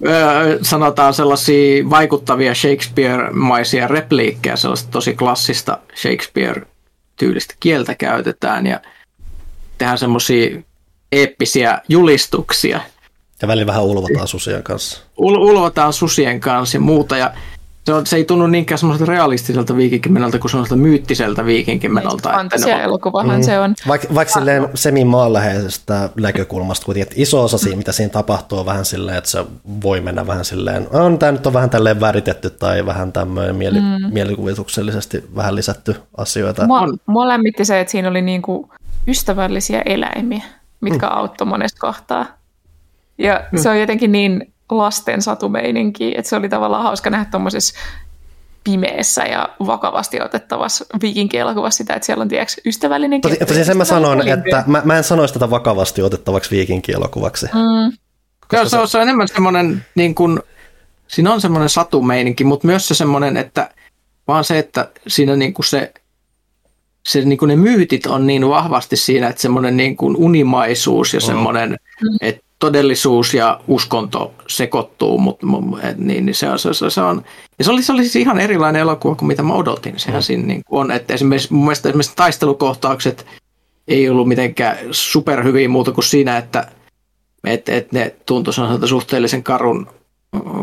ö, 0.06 0.58
sanotaan 0.62 1.14
sellaisia 1.14 1.90
vaikuttavia 1.90 2.54
Shakespeare-maisia 2.54 3.88
repliikkejä, 3.88 4.56
sellaista 4.56 4.90
tosi 4.90 5.14
klassista 5.14 5.78
Shakespeare-tyylistä 5.94 7.54
kieltä 7.60 7.94
käytetään 7.94 8.66
ja 8.66 8.80
tehdään 9.78 9.98
semmoisia 9.98 10.60
eeppisiä 11.12 11.80
julistuksia. 11.88 12.80
Ja 13.42 13.48
välillä 13.48 13.66
vähän 13.66 13.84
ulvotaan 13.84 14.28
susien 14.28 14.62
kanssa. 14.62 15.00
Ul- 15.00 15.38
ulvotaan 15.38 15.92
susien 15.92 16.40
kanssa 16.40 16.76
ja 16.76 16.80
muuta 16.80 17.16
ja 17.16 17.34
se, 17.86 17.92
on, 17.92 18.06
se 18.06 18.16
ei 18.16 18.24
tunnu 18.24 18.46
niinkään 18.46 18.78
semmoiselta 18.78 19.12
realistiselta 19.12 19.76
viikinkimenolta 19.76 20.38
kuin 20.38 20.50
semmoiselta 20.50 20.82
myyttiseltä 20.82 21.44
viikinkimenolta. 21.44 22.16
että 22.16 22.28
ne 22.28 22.34
on- 22.34 22.40
Fantasia-elokuvahan 22.40 23.44
se 23.44 23.58
on. 23.58 23.74
Vaikka, 23.88 24.14
vaikka 24.14 24.34
silleen 24.34 24.68
semi-maanläheisestä 24.74 26.10
näkökulmasta 26.20 26.86
kuitenkin, 26.86 27.02
että 27.02 27.22
iso 27.22 27.44
osa 27.44 27.58
siinä, 27.58 27.76
mitä 27.76 27.92
siinä 27.92 28.10
tapahtuu, 28.10 28.58
on 28.58 28.66
vähän 28.66 28.84
silleen, 28.84 29.18
että 29.18 29.30
se 29.30 29.44
voi 29.82 30.00
mennä 30.00 30.26
vähän 30.26 30.44
silleen, 30.44 30.86
on 30.92 31.18
tämä 31.18 31.32
nyt 31.32 31.46
on 31.46 31.52
vähän 31.52 31.70
tälleen 31.70 32.00
väritetty 32.00 32.50
tai 32.50 32.86
vähän 32.86 33.12
tämmöinen 33.12 33.56
mieli, 33.56 33.80
mm. 33.80 34.12
mielikuvituksellisesti 34.12 35.24
vähän 35.36 35.56
lisätty 35.56 35.96
asioita. 36.16 36.66
Mua, 36.66 36.88
mua 37.06 37.28
lämmitti 37.28 37.64
se, 37.64 37.80
että 37.80 37.90
siinä 37.90 38.08
oli 38.08 38.22
niinku 38.22 38.70
ystävällisiä 39.08 39.82
eläimiä, 39.84 40.42
mitkä 40.80 41.06
mm. 41.06 41.12
auttoi 41.12 41.46
monesta 41.46 41.80
kohtaa. 41.80 42.26
Ja 43.18 43.40
mm. 43.52 43.58
se 43.58 43.68
on 43.70 43.80
jotenkin 43.80 44.12
niin 44.12 44.52
lasten 44.70 45.22
satumeininki, 45.22 46.14
että 46.18 46.28
se 46.28 46.36
oli 46.36 46.48
tavallaan 46.48 46.82
hauska 46.82 47.10
nähdä 47.10 47.24
tuommoisessa 47.30 47.74
pimeässä 48.64 49.24
ja 49.24 49.48
vakavasti 49.66 50.20
otettavassa 50.20 50.84
viikinkielokuvassa 51.02 51.78
sitä, 51.78 51.94
että 51.94 52.06
siellä 52.06 52.22
on 52.22 52.28
tiedätkö, 52.28 52.60
ystävällinen 52.66 53.20
Tosi, 53.20 53.36
tosi 53.36 53.64
sen 53.64 53.76
mä 53.76 53.84
sanon, 53.84 54.28
että 54.28 54.64
mä, 54.66 54.82
mä 54.84 54.96
en 54.96 55.04
sanoisi 55.04 55.34
tätä 55.34 55.50
vakavasti 55.50 56.02
otettavaksi 56.02 56.50
viikinkielokuvaksi. 56.50 57.46
Mm. 57.46 57.96
Joo, 58.52 58.64
se, 58.64 58.78
on, 58.78 58.88
se 58.88 58.98
on 58.98 59.02
enemmän 59.02 59.28
semmoinen, 59.28 59.84
niin 59.94 60.14
kuin, 60.14 60.40
siinä 61.08 61.32
on 61.32 61.40
semmoinen 61.40 61.68
satumeininki, 61.68 62.44
mutta 62.44 62.66
myös 62.66 62.88
se 62.88 62.94
semmoinen, 62.94 63.36
että 63.36 63.70
vaan 64.28 64.44
se, 64.44 64.58
että 64.58 64.90
siinä 65.06 65.36
niin 65.36 65.54
kuin 65.54 65.66
se, 65.66 65.92
se 67.06 67.20
niin 67.20 67.38
kuin 67.38 67.48
ne 67.48 67.56
myytit 67.56 68.06
on 68.06 68.26
niin 68.26 68.48
vahvasti 68.48 68.96
siinä, 68.96 69.28
että 69.28 69.42
semmoinen 69.42 69.76
niin 69.76 69.96
kuin 69.96 70.16
unimaisuus 70.16 71.14
ja 71.14 71.20
semmoinen, 71.20 71.70
mm. 71.70 72.16
että 72.20 72.45
todellisuus 72.58 73.34
ja 73.34 73.60
uskonto 73.68 74.34
sekoittuu, 74.48 75.18
mutta 75.18 75.46
niin, 75.96 76.26
niin 76.26 76.34
se, 76.34 76.48
on, 76.50 76.58
se, 76.58 76.74
se, 76.74 76.90
se 76.90 77.00
on, 77.00 77.24
ja 77.58 77.64
se 77.64 77.70
oli, 77.70 77.82
se 77.82 77.92
oli 77.92 78.02
siis 78.02 78.16
ihan 78.16 78.40
erilainen 78.40 78.82
elokuva 78.82 79.14
kuin 79.14 79.26
mitä 79.26 79.42
mä 79.42 79.54
odotin. 79.54 79.98
Sehän 79.98 80.20
mm. 80.20 80.22
siinä 80.22 80.46
niin 80.46 80.62
kuin 80.64 80.80
on, 80.80 80.90
että 80.90 81.14
esimerkiksi 81.14 81.52
mun 81.52 81.64
mielestä 81.64 81.88
esimerkiksi 81.88 82.16
taistelukohtaukset 82.16 83.26
ei 83.88 84.08
ollut 84.08 84.28
mitenkään 84.28 84.78
superhyviä 84.90 85.68
muuta 85.68 85.92
kuin 85.92 86.04
siinä, 86.04 86.38
että 86.38 86.68
että 87.46 87.72
et 87.72 87.92
ne 87.92 88.14
tuntui 88.26 88.54
suhteellisen 88.86 89.42
karun, 89.42 89.88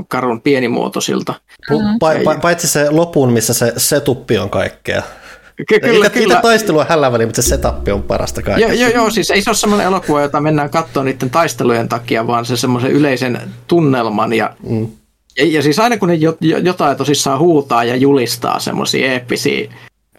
karun 0.08 0.42
pienimuotoisilta. 0.42 1.34
Pa- 1.72 2.36
pa- 2.36 2.40
paitsi 2.42 2.68
se 2.68 2.90
lopun, 2.90 3.34
missä 3.34 3.54
se 3.54 3.74
setuppi 3.78 4.38
on 4.38 4.50
kaikkea. 4.50 5.04
Ky- 5.56 5.80
kyllä, 5.80 6.08
itse, 6.08 6.20
kyllä. 6.20 6.34
Itse 6.34 6.42
taistelu 6.42 6.80
on 6.80 6.86
hällä 6.90 7.12
väliin, 7.12 7.28
mutta 7.28 7.42
se 7.42 7.50
setup 7.50 7.88
on 7.94 8.04
parasta 8.04 8.42
kaikesta. 8.42 8.74
Joo, 8.74 8.82
joo, 8.82 9.02
joo, 9.02 9.10
siis 9.10 9.32
ei 9.32 9.42
se 9.42 9.50
ole 9.50 9.58
sellainen 9.58 9.88
elokuva, 9.88 10.22
jota 10.22 10.42
mennään 10.42 10.70
katsomaan 10.70 11.06
niiden 11.06 11.30
taistelujen 11.30 11.90
takia, 11.90 12.28
vaan 12.28 12.46
se 12.46 12.58
semmoisen 12.58 12.92
yleisen 12.92 13.42
tunnelman 13.68 14.34
ja, 14.34 14.56
mm. 14.70 14.88
ja, 15.38 15.46
ja 15.46 15.62
siis 15.62 15.80
aina 15.80 15.98
kun 15.98 16.10
ne 16.10 16.16
jotain 16.64 16.98
tosissaan 16.98 17.40
huutaa 17.40 17.84
ja 17.84 17.96
julistaa 17.96 18.60
semmoisia 18.60 19.12
eeppisiä 19.12 19.72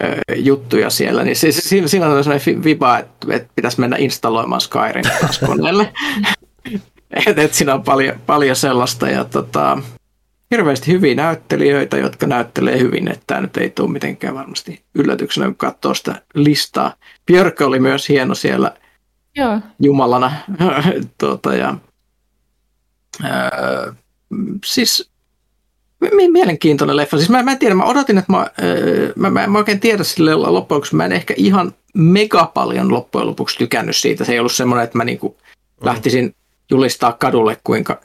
ö, 0.02 0.34
juttuja 0.36 0.90
siellä, 0.90 1.24
niin 1.24 1.36
siis, 1.36 1.58
siinä, 1.68 1.88
siinä 1.88 2.06
on 2.06 2.24
sellainen 2.24 2.64
viba, 2.64 2.98
että, 2.98 3.26
että 3.30 3.48
pitäisi 3.54 3.80
mennä 3.80 3.96
installoimaan 3.96 4.60
Skyrim 4.60 5.04
taas 5.20 5.38
koneelle. 5.38 5.92
et, 7.26 7.38
et 7.38 7.54
siinä 7.54 7.74
on 7.74 7.82
paljon, 7.82 8.16
paljon 8.26 8.56
sellaista 8.56 9.08
ja 9.10 9.24
tota, 9.24 9.78
hirveästi 10.50 10.92
hyviä 10.92 11.14
näyttelijöitä, 11.14 11.96
jotka 11.96 12.26
näyttelee 12.26 12.78
hyvin, 12.78 13.08
että 13.08 13.24
tämä 13.26 13.40
nyt 13.40 13.56
ei 13.56 13.70
tule 13.70 13.90
mitenkään 13.90 14.34
varmasti 14.34 14.84
yllätyksenä, 14.94 15.46
kun 15.46 15.56
katsoo 15.56 15.94
sitä 15.94 16.22
listaa. 16.34 16.94
Björk 17.26 17.60
oli 17.60 17.80
myös 17.80 18.08
hieno 18.08 18.34
siellä 18.34 18.76
Joo. 19.36 19.60
jumalana. 19.80 20.32
tuota, 21.18 21.54
ja, 21.54 21.74
ää, 23.22 23.94
siis 24.64 25.10
mielenkiintoinen 26.32 26.96
leffa. 26.96 27.16
Siis 27.16 27.30
mä, 27.30 27.42
mä 27.42 27.52
en 27.52 27.58
tiedä, 27.58 27.74
mä 27.74 27.84
odotin, 27.84 28.18
että 28.18 28.32
mä, 28.32 28.38
ää, 28.38 28.46
mä, 29.16 29.30
mä, 29.30 29.46
mä 29.46 29.58
oikein 29.58 29.80
tiedä 29.80 30.04
sille 30.04 30.34
loppujen 30.34 30.54
lopuksi, 30.54 30.96
mä 30.96 31.04
en 31.04 31.12
ehkä 31.12 31.34
ihan 31.36 31.74
mega 31.94 32.50
paljon 32.54 32.92
loppujen 32.92 33.26
lopuksi 33.26 33.58
tykännyt 33.58 33.96
siitä. 33.96 34.24
Se 34.24 34.32
ei 34.32 34.38
ollut 34.38 34.52
semmoinen, 34.52 34.84
että 34.84 34.98
mä 34.98 35.04
niinku 35.04 35.36
lähtisin 35.80 36.34
julistaa 36.70 37.12
kadulle, 37.12 37.56
kuinka 37.64 38.00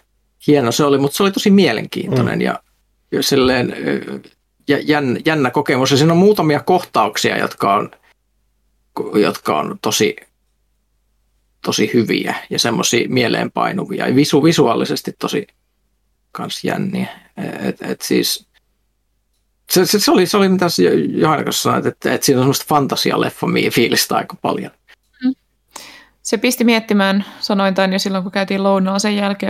hieno 0.47 0.71
se 0.71 0.83
oli, 0.83 0.97
mutta 0.97 1.17
se 1.17 1.23
oli 1.23 1.31
tosi 1.31 1.51
mielenkiintoinen 1.51 2.39
mm. 2.39 2.41
ja, 2.41 2.59
ja 3.11 3.23
silleen, 3.23 3.75
jännä, 4.67 5.19
jännä 5.25 5.51
kokemus. 5.51 5.91
Ja 5.91 5.97
siinä 5.97 6.13
on 6.13 6.19
muutamia 6.19 6.59
kohtauksia, 6.59 7.37
jotka 7.37 7.75
on, 7.75 7.91
jotka 9.13 9.59
on 9.59 9.79
tosi, 9.81 10.15
tosi 11.65 11.91
hyviä 11.93 12.35
ja 12.49 12.59
semmoisia 12.59 13.09
mieleenpainuvia 13.09 14.07
ja 14.07 14.15
visu, 14.15 14.43
visuaalisesti 14.43 15.13
tosi 15.19 15.47
kans 16.31 16.63
jänniä. 16.63 17.07
Et, 17.61 17.81
et 17.81 18.01
siis, 18.01 18.47
se, 19.69 19.85
se, 19.85 19.99
se, 19.99 20.11
oli, 20.11 20.25
se 20.25 20.37
oli 20.37 20.49
mitä 20.49 20.65
Johanna 21.09 21.43
kanssa 21.43 21.61
sanoi, 21.61 21.87
että, 21.87 22.13
että 22.13 22.25
siinä 22.25 22.39
on 22.39 22.43
semmoista 22.43 22.65
fantasialeffa 22.69 23.47
fiilistä 23.71 24.15
aika 24.15 24.35
paljon. 24.41 24.71
Mm. 25.25 25.33
Se 26.21 26.37
pisti 26.37 26.63
miettimään, 26.63 27.25
sanoin 27.39 27.75
tämän 27.75 27.93
jo 27.93 27.99
silloin, 27.99 28.23
kun 28.23 28.31
käytiin 28.31 28.63
lounaalla 28.63 28.99
sen 28.99 29.15
jälkeen, 29.15 29.49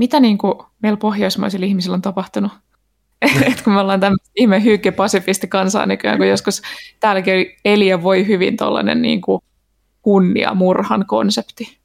mitä 0.00 0.20
niin 0.20 0.38
kuin 0.38 0.54
meillä 0.82 0.96
pohjoismaisilla 0.96 1.66
ihmisillä 1.66 1.94
on 1.94 2.02
tapahtunut? 2.02 2.52
Et 3.52 3.62
kun 3.62 3.72
me 3.72 3.80
ollaan 3.80 4.00
tämmöistä 4.00 4.30
ihme 4.36 4.64
hyykkä 4.64 4.92
pasifisti 4.92 5.48
kansaa 5.48 5.86
nykyään, 5.86 6.18
kun 6.18 6.28
joskus 6.28 6.62
täälläkin 7.00 7.46
eliö 7.64 8.02
voi 8.02 8.26
hyvin 8.26 8.56
tuollainen 8.56 9.02
niin 9.02 9.20
kuin 9.20 9.42
kunniamurhan 10.02 11.06
konsepti. 11.06 11.78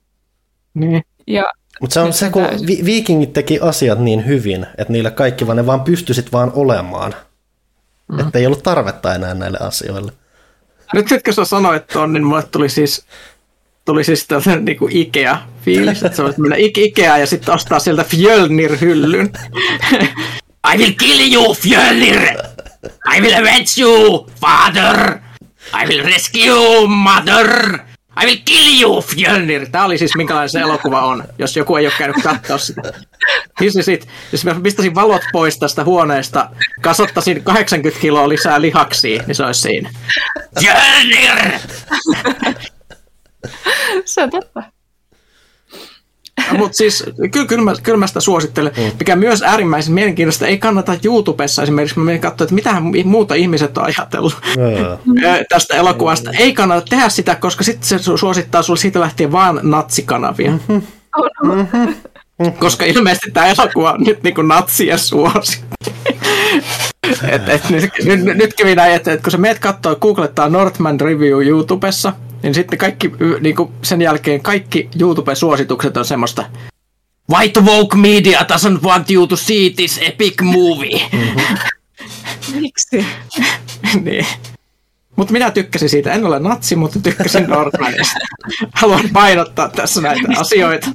Niin. 0.73 1.03
Ja 1.27 1.45
Mutta 1.81 1.93
se 1.93 1.99
on 1.99 2.13
se, 2.13 2.29
kun 2.29 2.43
vi- 2.67 2.85
viikingit 2.85 3.33
teki 3.33 3.59
asiat 3.59 3.99
niin 3.99 4.25
hyvin, 4.25 4.65
että 4.77 4.93
niille 4.93 5.11
kaikki 5.11 5.47
vaan 5.47 5.57
ne 5.57 5.65
vaan 5.65 5.81
pystyisit 5.81 6.31
vaan 6.31 6.51
olemaan. 6.55 7.15
Mm. 8.07 8.19
Että 8.19 8.39
ei 8.39 8.45
ollut 8.45 8.63
tarvetta 8.63 9.15
enää 9.15 9.33
näille 9.33 9.57
asioille. 9.57 10.11
Nyt 10.93 11.07
kun 11.25 11.33
sä 11.33 11.45
sanoit 11.45 11.87
tuon, 11.87 12.13
niin 12.13 12.23
mulle 12.23 12.43
tuli 12.43 12.69
siis 12.69 13.05
tuli 13.85 14.03
siis 14.03 14.27
tällainen 14.27 14.65
niin 14.65 14.77
kuin 14.77 14.91
Ikea-fiilis, 14.91 16.03
että 16.03 16.15
se 16.15 16.23
olisi 16.23 16.41
mennä 16.41 16.55
Ikea 16.55 17.17
ja 17.17 17.27
sitten 17.27 17.53
ostaa 17.53 17.79
sieltä 17.79 18.03
Fjölnir-hyllyn. 18.03 19.29
I 20.73 20.77
will 20.77 20.93
kill 20.99 21.33
you, 21.33 21.53
Fjölnir! 21.53 22.21
I 23.15 23.21
will 23.21 23.33
avenge 23.33 23.81
you, 23.81 24.29
father! 24.41 25.19
I 25.83 25.85
will 25.87 26.03
rescue 26.05 26.45
you, 26.45 26.87
mother! 26.87 27.79
I 28.23 28.25
will 28.25 28.37
kill 28.45 28.81
you, 28.81 29.01
Fjölnir! 29.01 29.69
Tämä 29.69 29.85
oli 29.85 29.97
siis 29.97 30.15
minkälainen 30.15 30.49
se 30.49 30.59
elokuva 30.59 31.05
on, 31.05 31.23
jos 31.37 31.57
joku 31.57 31.75
ei 31.75 31.85
ole 31.85 31.93
käynyt 31.97 32.23
katsoa 32.23 32.57
sitä. 32.57 32.93
Siis 33.59 33.85
sit, 33.85 34.07
jos 34.31 34.45
mä 34.45 34.55
pistäisin 34.63 34.95
valot 34.95 35.21
pois 35.31 35.59
tästä 35.59 35.83
huoneesta, 35.83 36.49
kasottaisin 36.81 37.43
80 37.43 38.01
kiloa 38.01 38.29
lisää 38.29 38.61
lihaksia, 38.61 39.23
niin 39.27 39.35
se 39.35 39.43
olisi 39.43 39.61
siinä. 39.61 39.89
Fjölnir! 40.59 41.59
se 44.05 44.23
on 44.23 44.29
totta. 44.29 44.63
Mutta 46.57 46.77
siis 46.77 47.03
kyllä, 47.31 47.47
kyllä, 47.47 47.63
mä, 47.63 47.73
kyllä 47.83 47.97
mä 47.97 48.07
sitä 48.07 48.19
suosittelen, 48.19 48.73
mm. 48.77 48.91
mikä 48.99 49.15
myös 49.15 49.43
äärimmäisen 49.43 49.93
mielenkiintoista. 49.93 50.47
Ei 50.47 50.57
kannata 50.57 50.97
YouTubessa 51.03 51.63
esimerkiksi, 51.63 51.99
mä 51.99 52.05
menin 52.05 52.21
katsoa, 52.21 52.45
että 52.45 52.55
mitä 52.55 52.75
muuta 53.05 53.35
ihmiset 53.35 53.77
on 53.77 53.83
ajatellut 53.83 54.37
mm. 55.05 55.15
tästä 55.49 55.75
elokuvasta. 55.75 56.31
Ei 56.39 56.53
kannata 56.53 56.87
tehdä 56.89 57.09
sitä, 57.09 57.35
koska 57.35 57.63
sitten 57.63 57.87
se 57.87 58.17
suosittaa 58.17 58.61
sulle 58.61 58.79
siitä 58.79 58.99
lähtien 58.99 59.31
vaan 59.31 59.59
natsikanavia. 59.63 60.51
Mm-hmm. 60.51 60.81
Mm-hmm. 61.43 61.95
Koska 62.59 62.85
ilmeisesti 62.85 63.31
tämä 63.31 63.47
elokuva 63.47 63.91
on 63.91 64.01
nyt 64.01 64.23
niin 64.23 64.35
kuin 64.35 64.47
natsien 64.47 64.99
suosi. 64.99 65.59
et, 67.29 67.49
et, 67.49 67.69
nyt, 67.69 67.89
nyt, 68.05 68.37
nyt 68.37 68.53
kävi 68.53 68.75
näin, 68.75 68.93
että, 68.93 69.13
että 69.13 69.23
kun 69.23 69.31
sä 69.31 69.37
meet 69.37 69.59
katsoa, 69.59 69.95
googlettaa 69.95 70.49
Northman 70.49 70.99
Review 70.99 71.47
YouTubessa, 71.47 72.13
niin 72.45 72.55
sitten 72.55 72.79
kaikki, 72.79 73.11
niin 73.39 73.55
kuin 73.55 73.71
sen 73.81 74.01
jälkeen 74.01 74.41
kaikki 74.41 74.89
YouTube-suositukset 74.99 75.97
on 75.97 76.05
semmoista 76.05 76.45
White 77.31 77.59
woke 77.59 77.97
media 77.97 78.39
doesn't 78.39 78.81
want 78.81 79.11
you 79.11 79.27
to 79.27 79.35
see 79.35 79.69
this 79.69 79.99
epic 80.01 80.41
movie. 80.41 81.01
Mm-hmm. 81.13 82.61
Miksi? 82.61 83.05
niin. 84.05 84.25
Mutta 85.15 85.33
minä 85.33 85.51
tykkäsin 85.51 85.89
siitä. 85.89 86.13
En 86.13 86.25
ole 86.25 86.39
natsi, 86.39 86.75
mutta 86.75 86.99
tykkäsin 86.99 87.47
Northmanista. 87.47 88.19
Haluan 88.81 89.09
painottaa 89.13 89.69
tässä 89.69 90.01
näitä 90.01 90.27
asioita. 90.41 90.87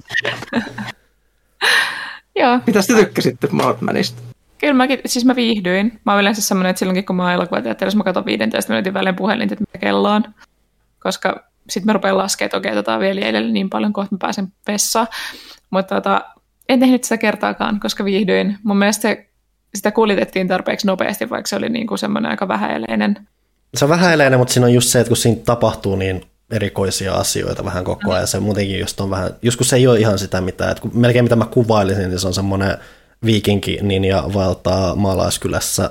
Joo. 2.37 2.61
Mitä 2.67 2.81
te 2.83 2.95
tykkäsitte 2.95 3.49
Northmanista? 3.53 4.23
Kyllä 4.59 4.75
mäkin, 4.75 4.99
siis 5.07 5.25
mä 5.25 5.37
viihdyin. 5.37 6.01
Mä 6.07 6.13
oon 6.13 6.21
yleensä 6.21 6.43
semmoinen, 6.43 6.71
että 6.71 6.79
silloinkin 6.79 7.07
kun 7.07 7.17
mä 7.17 7.23
oon 7.23 7.33
elokuvateatterissa, 7.33 7.99
mä 7.99 8.05
katson 8.05 8.25
15 8.25 8.73
minuutin 8.73 8.95
välein 8.95 9.17
puhelinta, 9.17 9.55
että 9.55 9.65
mitä 9.69 9.79
kello 9.79 10.11
on 10.11 10.25
koska 11.01 11.51
sitten 11.69 11.87
mä 11.87 11.93
rupean 11.93 12.19
laskemaan, 12.19 12.47
että 12.47 12.57
okei, 12.57 12.75
tota 12.75 12.99
vielä 12.99 13.21
edelle 13.21 13.53
niin 13.53 13.71
paljon, 13.71 13.93
kohta 13.93 14.15
mä 14.15 14.19
pääsen 14.19 14.53
vessaan. 14.67 15.07
Mutta 15.71 15.95
tota, 15.95 16.25
en 16.69 16.81
tehnyt 16.81 17.05
sitä 17.05 17.19
kertaakaan, 17.19 17.81
koska 17.81 18.05
viihdyin. 18.05 18.59
Mun 18.63 18.79
mielestä 18.79 19.03
se, 19.03 19.29
sitä 19.75 19.91
kuljetettiin 19.91 20.49
tarpeeksi 20.49 20.87
nopeasti, 20.87 21.31
vaikka 21.31 21.49
se 21.49 21.57
oli 21.57 21.69
niin 21.69 21.87
kuin 21.87 21.99
semmoinen 21.99 22.31
aika 22.31 22.49
vähäeleinen. 22.49 23.29
Se 23.77 23.85
on 23.85 23.89
vähäeleinen, 23.89 24.39
mutta 24.39 24.53
siinä 24.53 24.67
on 24.67 24.75
just 24.75 24.89
se, 24.89 25.01
että 25.01 25.09
kun 25.09 25.17
siinä 25.17 25.41
tapahtuu 25.45 25.97
niin 25.97 26.25
erikoisia 26.51 27.15
asioita 27.15 27.65
vähän 27.65 27.85
koko 27.85 28.13
ajan, 28.13 28.27
se 28.27 28.41
muutenkin 28.41 28.81
just 28.81 29.01
on 29.01 29.11
vähän, 29.11 29.31
just 29.43 29.57
kun 29.57 29.67
se 29.67 29.77
ei 29.77 29.87
ole 29.87 29.99
ihan 29.99 30.19
sitä 30.19 30.41
mitä, 30.41 30.71
että 30.71 30.89
melkein 30.95 31.25
mitä 31.25 31.37
mä 31.37 31.47
kuvailisin, 31.47 32.09
niin 32.09 32.21
se 32.21 32.27
on 32.27 32.35
semmoinen 32.35 32.77
viikinki 33.25 33.79
ja 34.09 34.25
valtaa 34.35 34.95
maalaiskylässä 34.95 35.91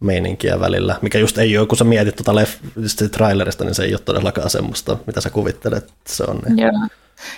meininkiä 0.00 0.60
välillä, 0.60 0.96
mikä 1.02 1.18
just 1.18 1.38
ei 1.38 1.58
ole, 1.58 1.66
kun 1.66 1.78
sä 1.78 1.84
mietit 1.84 2.16
tuota 2.16 2.40
leff- 2.40 3.08
trailerista, 3.10 3.64
niin 3.64 3.74
se 3.74 3.84
ei 3.84 3.94
ole 3.94 4.00
todellakaan 4.04 4.50
semmoista, 4.50 4.96
mitä 5.06 5.20
sä 5.20 5.30
kuvittelet, 5.30 5.84
että 5.84 6.12
se 6.14 6.24
on. 6.28 6.38
Niin. 6.46 6.58
Joo. 6.58 6.88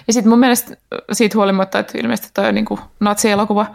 Ja 0.07 0.13
sitten 0.13 0.31
mun 0.31 0.39
mielestä 0.39 0.77
siitä 1.13 1.39
huolimatta, 1.39 1.79
että 1.79 1.99
ilmeisesti 1.99 2.31
toi 2.35 2.49
on 2.49 2.55
niin 2.55 2.67
natsielokuva, 3.01 3.67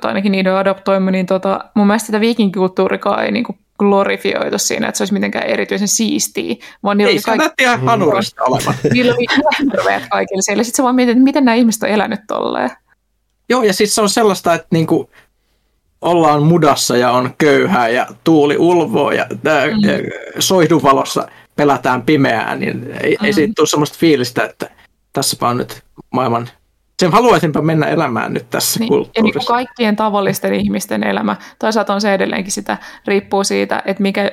tai 0.00 0.08
ainakin 0.08 0.32
niiden 0.32 0.54
adoptoimu, 0.54 1.10
niin 1.10 1.26
tota, 1.26 1.64
mun 1.74 1.86
mielestä 1.86 2.06
sitä 2.06 2.20
viikinkikulttuurikaan 2.20 3.24
ei 3.24 3.32
niin 3.32 3.44
kuin 3.44 3.58
glorifioitu 3.78 4.58
siinä, 4.58 4.88
että 4.88 4.96
se 4.96 5.02
olisi 5.02 5.12
mitenkään 5.12 5.46
erityisen 5.46 5.88
siistiä. 5.88 6.54
Vaan 6.82 7.00
ei 7.00 7.18
se 7.18 7.24
kaikki... 7.24 7.38
näytti 7.38 7.62
ihan 7.62 7.80
hanurasta 7.80 8.44
olevan. 8.44 8.74
Niillä 8.92 9.14
oli 9.14 9.26
hirveät 9.58 10.02
kaikille 10.10 10.42
siellä. 10.42 10.64
Sitten 10.64 10.76
sä 10.76 10.82
vaan 10.82 10.94
mietit, 10.94 11.12
että 11.12 11.24
miten 11.24 11.44
nämä 11.44 11.54
ihmiset 11.54 11.82
on 11.82 11.88
elänyt 11.88 12.20
tolleen. 12.26 12.70
Joo, 13.48 13.62
ja 13.62 13.72
siis 13.72 13.94
se 13.94 14.00
on 14.00 14.08
sellaista, 14.08 14.54
että 14.54 14.68
niinku, 14.70 15.10
ollaan 16.00 16.42
mudassa 16.42 16.96
ja 16.96 17.10
on 17.10 17.34
köyhää 17.38 17.88
ja 17.88 18.06
tuuli 18.24 18.58
ulvoo 18.58 19.10
ja, 19.10 19.26
mm. 19.30 19.88
ja 19.88 19.98
soihduvalossa 20.38 21.28
pelätään 21.56 22.02
pimeään, 22.02 22.60
niin 22.60 22.90
ei, 23.02 23.16
mm. 23.20 23.24
ei 23.24 23.32
siitä 23.32 23.52
tule 23.56 23.66
sellaista 23.66 23.98
fiilistä, 23.98 24.44
että 24.44 24.70
tässä 25.12 25.48
on 25.48 25.56
nyt 25.56 25.82
maailman 26.10 26.48
sen 27.00 27.12
haluaisinpa 27.12 27.62
mennä 27.62 27.86
elämään 27.86 28.34
nyt 28.34 28.50
tässä 28.50 28.80
niin, 28.80 28.88
kulttuurissa. 28.88 29.38
Ja 29.38 29.40
niin 29.40 29.66
kaikkien 29.66 29.96
tavallisten 29.96 30.54
ihmisten 30.54 31.04
elämä, 31.04 31.36
toisaalta 31.58 31.94
on 31.94 32.00
se 32.00 32.14
edelleenkin 32.14 32.52
sitä, 32.52 32.78
riippuu 33.06 33.44
siitä, 33.44 33.82
että 33.84 34.02
mikä, 34.02 34.30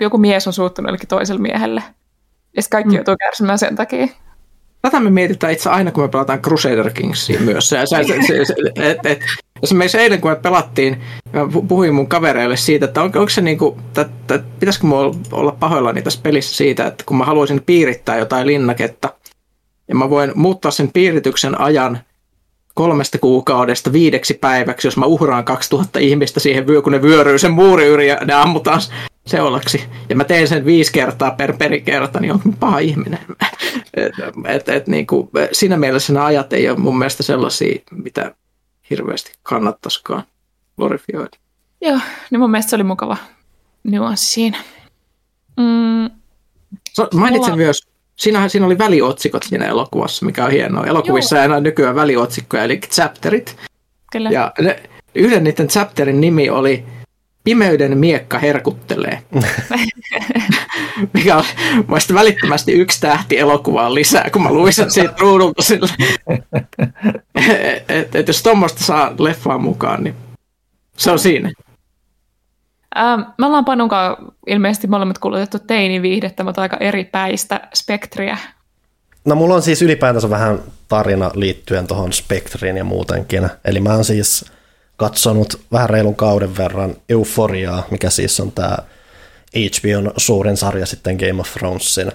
joku 0.00 0.18
mies 0.18 0.46
on 0.46 0.52
suuttunut 0.52 0.88
jollekin 0.88 1.08
toiselle 1.08 1.40
miehelle. 1.40 1.82
Ja 2.56 2.62
kaikki 2.70 2.90
mm. 2.90 2.96
joutuu 2.96 3.16
kärsimään 3.16 3.58
sen 3.58 3.76
takia. 3.76 4.06
Tätä 4.82 5.00
me 5.00 5.10
mietitään 5.10 5.52
itse 5.52 5.70
aina, 5.70 5.90
kun 5.90 6.04
me 6.04 6.08
pelataan 6.08 6.42
Crusader 6.42 6.90
Kingsia 6.90 7.40
myös. 7.40 7.68
Se, 7.68 7.78
se, 7.84 8.04
se, 8.26 8.44
se, 8.44 8.54
et, 8.76 9.06
et, 9.06 9.20
Esimerkiksi 9.62 9.98
eilen, 9.98 10.20
kun 10.20 10.30
me 10.30 10.36
pelattiin, 10.36 11.00
mä 11.32 11.40
puhuin 11.68 11.94
mun 11.94 12.06
kavereille 12.06 12.56
siitä, 12.56 12.84
että 12.84 13.02
on, 13.02 13.06
onko 13.06 13.28
se 13.28 13.40
niinku, 13.40 13.78
että, 13.88 14.40
pitäisikö 14.60 14.86
mulla 14.86 15.16
olla 15.32 15.56
pahoillani 15.60 16.02
tässä 16.02 16.20
pelissä 16.22 16.56
siitä, 16.56 16.86
että 16.86 17.04
kun 17.06 17.16
mä 17.16 17.24
haluaisin 17.24 17.62
piirittää 17.66 18.18
jotain 18.18 18.46
linnaketta, 18.46 19.14
ja 19.88 19.94
mä 19.94 20.10
voin 20.10 20.32
muuttaa 20.34 20.70
sen 20.70 20.90
piirityksen 20.92 21.60
ajan 21.60 21.98
kolmesta 22.74 23.18
kuukaudesta 23.18 23.92
viideksi 23.92 24.34
päiväksi, 24.34 24.86
jos 24.86 24.96
mä 24.96 25.06
uhraan 25.06 25.44
2000 25.44 25.98
ihmistä 25.98 26.40
siihen 26.40 26.64
kun 26.84 26.92
ne 26.92 27.02
vyöryy 27.02 27.38
sen 27.38 27.52
muuri 27.52 27.86
yli 27.86 28.08
ja 28.08 28.16
ne 28.24 28.34
ammutaan 28.34 28.80
seulaksi. 29.26 29.84
Ja 30.08 30.16
mä 30.16 30.24
teen 30.24 30.48
sen 30.48 30.64
viisi 30.64 30.92
kertaa 30.92 31.30
per 31.30 31.56
perikerta, 31.56 32.20
niin 32.20 32.32
on 32.32 32.40
paha 32.60 32.78
ihminen. 32.78 33.18
et, 33.94 34.12
et, 34.46 34.68
et, 34.68 34.86
niin 34.86 35.06
kuin, 35.06 35.28
siinä 35.52 35.76
mielessä 35.76 36.12
nämä 36.12 36.26
ajat 36.26 36.52
ei 36.52 36.70
ole 36.70 36.78
mun 36.78 36.98
mielestä 36.98 37.22
sellaisia, 37.22 37.82
mitä 37.90 38.34
hirveästi 38.90 39.32
kannattaisikaan 39.42 40.22
glorifioida. 40.76 41.36
Joo, 41.80 41.98
niin 42.30 42.40
mun 42.40 42.50
mielestä 42.50 42.70
se 42.70 42.76
oli 42.76 42.84
mukava 42.84 43.16
nuanssi 43.84 44.26
siinä. 44.26 44.58
Mm, 45.56 46.10
so, 46.92 47.08
mainitsen 47.14 47.52
Mulla... 47.52 47.56
myös, 47.56 47.88
siinähän 48.16 48.50
siinä 48.50 48.66
oli 48.66 48.78
väliotsikot 48.78 49.42
siinä 49.42 49.66
elokuvassa, 49.66 50.26
mikä 50.26 50.44
on 50.44 50.50
hienoa. 50.50 50.86
Elokuvissa 50.86 51.36
Joo. 51.36 51.42
ei 51.42 51.44
enää 51.44 51.60
nykyään 51.60 51.94
väliotsikkoja, 51.94 52.64
eli 52.64 52.78
chapterit. 52.78 53.56
Kyllä. 54.12 54.30
Ja 54.30 54.52
ne, 54.60 54.82
yhden 55.14 55.44
niiden 55.44 55.68
chapterin 55.68 56.20
nimi 56.20 56.50
oli 56.50 56.84
Pimeyden 57.50 57.98
miekka 57.98 58.38
herkuttelee. 58.38 59.22
Mikä 61.14 61.36
on 61.36 61.44
mielestäni 61.86 62.18
välittömästi 62.18 62.72
yksi 62.72 63.00
tähti 63.00 63.38
elokuvaan 63.38 63.94
lisää, 63.94 64.30
kun 64.32 64.42
mä 64.42 64.52
luin 64.52 64.72
sen 64.72 64.90
siitä 64.90 65.14
ruudulta 65.18 65.62
sille. 65.62 65.88
et, 67.34 67.90
et, 67.90 68.14
et 68.14 68.26
jos 68.28 68.42
tuommoista 68.42 68.84
saa 68.84 69.12
leffaan 69.18 69.62
mukaan, 69.62 70.04
niin 70.04 70.14
se 70.96 71.10
on 71.10 71.18
siinä. 71.18 71.52
Ähm, 72.98 73.20
me 73.38 73.46
ollaan 73.46 73.64
Panunkaan 73.64 74.16
ilmeisesti 74.46 74.86
molemmat 74.86 75.18
kulutettu 75.18 75.58
teiniviihdettä, 75.58 76.44
mutta 76.44 76.62
aika 76.62 76.76
eri 76.76 77.04
päistä 77.04 77.60
spektriä. 77.74 78.38
No 79.24 79.34
mulla 79.34 79.54
on 79.54 79.62
siis 79.62 79.82
ylipäätänsä 79.82 80.30
vähän 80.30 80.58
tarina 80.88 81.30
liittyen 81.34 81.86
tuohon 81.86 82.12
spektriin 82.12 82.76
ja 82.76 82.84
muutenkin. 82.84 83.48
Eli 83.64 83.80
mä 83.80 83.94
oon 83.94 84.04
siis 84.04 84.52
katsonut 85.00 85.60
vähän 85.72 85.90
reilun 85.90 86.16
kauden 86.16 86.56
verran 86.56 86.96
Euforiaa, 87.08 87.86
mikä 87.90 88.10
siis 88.10 88.40
on 88.40 88.52
tämä 88.52 88.76
HBOn 89.56 90.12
suurin 90.16 90.56
sarja 90.56 90.86
sitten 90.86 91.16
Game 91.16 91.40
of 91.40 91.52
Thronesin. 91.52 92.12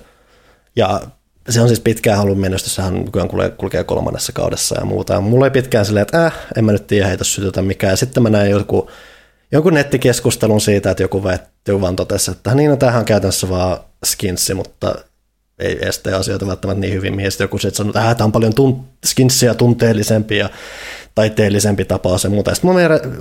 Ja 0.75 1.01
se 1.49 1.61
on 1.61 1.67
siis 1.67 1.79
pitkään 1.79 2.17
halunnut 2.17 2.39
menestys, 2.39 2.75
sehän 2.75 3.05
nykyään 3.05 3.29
kulkee 3.57 3.83
kolmannessa 3.83 4.31
kaudessa 4.31 4.79
ja 4.79 4.85
muuta. 4.85 5.13
Ja 5.13 5.21
mulla 5.21 5.45
ei 5.45 5.51
pitkään 5.51 5.85
silleen, 5.85 6.01
että 6.01 6.25
äh, 6.25 6.33
en 6.57 6.65
mä 6.65 6.71
nyt 6.71 6.87
tiedä 6.87 7.07
heitä 7.07 7.23
sytytä 7.23 7.61
mikään. 7.61 7.91
Ja 7.91 7.97
sitten 7.97 8.23
mä 8.23 8.29
näin 8.29 8.51
joku, 8.51 8.89
jonkun 9.51 9.73
nettikeskustelun 9.73 10.61
siitä, 10.61 10.91
että 10.91 11.03
joku, 11.03 11.23
joku 11.67 11.81
vaan 11.81 11.95
totesi, 11.95 12.31
että 12.31 12.55
niin, 12.55 12.69
no 12.69 12.77
tämähän 12.77 12.99
on 12.99 13.05
käytännössä 13.05 13.49
vaan 13.49 13.77
skinssi, 14.05 14.53
mutta 14.53 14.95
ei 15.59 15.77
este 15.81 16.13
asioita 16.13 16.47
välttämättä 16.47 16.81
niin 16.81 16.93
hyvin, 16.93 17.15
mihin 17.15 17.31
sitten 17.31 17.45
joku 17.45 17.57
sitten 17.57 17.75
sanoi, 17.75 17.89
että 17.89 18.15
tämä 18.15 18.25
on 18.25 18.31
paljon 18.31 18.53
tunt- 18.53 18.85
skinssiä 19.05 19.53
tunteellisempi 19.53 20.37
ja 20.37 20.49
taiteellisempi 21.15 21.85
tapaus 21.85 22.23
ja 22.23 22.29
muuta. 22.29 22.55
Sitten 22.55 22.71
mä 22.73 22.77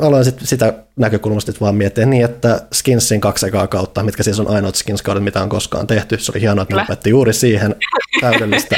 aloin 0.06 0.24
sit 0.24 0.38
sitä 0.42 0.74
näkökulmasta 0.96 1.52
sit 1.52 1.60
vaan 1.60 1.74
miettiä 1.74 2.06
niin, 2.06 2.24
että 2.24 2.60
Skinsin 2.72 3.20
kaksi 3.20 3.46
ekaa 3.46 3.66
kautta, 3.66 4.02
mitkä 4.02 4.22
siis 4.22 4.40
on 4.40 4.50
ainoat 4.50 4.74
Skins-kaudet, 4.74 5.24
mitä 5.24 5.42
on 5.42 5.48
koskaan 5.48 5.86
tehty. 5.86 6.18
Se 6.18 6.32
oli 6.32 6.40
hienoa, 6.40 6.62
että 6.62 6.76
lopetti 6.76 7.10
juuri 7.10 7.32
siihen 7.32 7.76
täydellistä. 8.20 8.76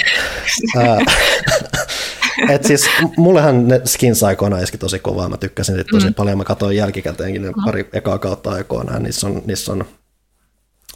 Et 2.49 2.65
siis 2.65 2.87
mullehan 3.17 3.69
ne 3.69 3.81
skins 3.85 4.23
aikoinaan 4.23 4.63
iski 4.63 4.79
tosi 4.79 4.99
kovaa, 4.99 5.29
mä 5.29 5.37
tykkäsin 5.37 5.75
siitä 5.75 5.91
tosi 5.91 6.07
mm. 6.07 6.15
paljon, 6.15 6.39
mä 6.39 6.45
katsoin 6.45 6.77
jälkikäteenkin 6.77 7.43
ne 7.43 7.53
pari 7.65 7.89
ekaa 7.93 8.19
kautta 8.19 8.51
aikoinaan, 8.51 9.03
niissä 9.03 9.27
on, 9.27 9.43
niissä 9.47 9.73
on 9.73 9.85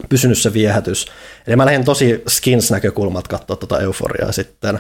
pysynyt 0.09 0.39
se 0.39 0.53
viehätys. 0.53 1.07
Eli 1.47 1.57
mä 1.57 1.67
lähdin 1.67 1.85
tosi 1.85 2.23
skins-näkökulmat 2.29 3.29
katsoa 3.29 3.57
tuota 3.57 3.81
euforiaa 3.81 4.33
sitten, 4.33 4.79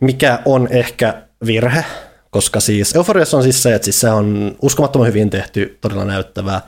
mikä 0.00 0.38
on 0.44 0.68
ehkä 0.70 1.22
virhe, 1.46 1.84
koska 2.30 2.60
siis 2.60 2.94
Euforiassa 2.96 3.36
on 3.36 3.42
siis 3.42 3.62
se, 3.62 3.74
että 3.74 3.84
siis 3.84 4.00
se 4.00 4.10
on 4.10 4.56
uskomattoman 4.62 5.08
hyvin 5.08 5.30
tehty, 5.30 5.78
todella 5.80 6.04
näyttävä 6.04 6.60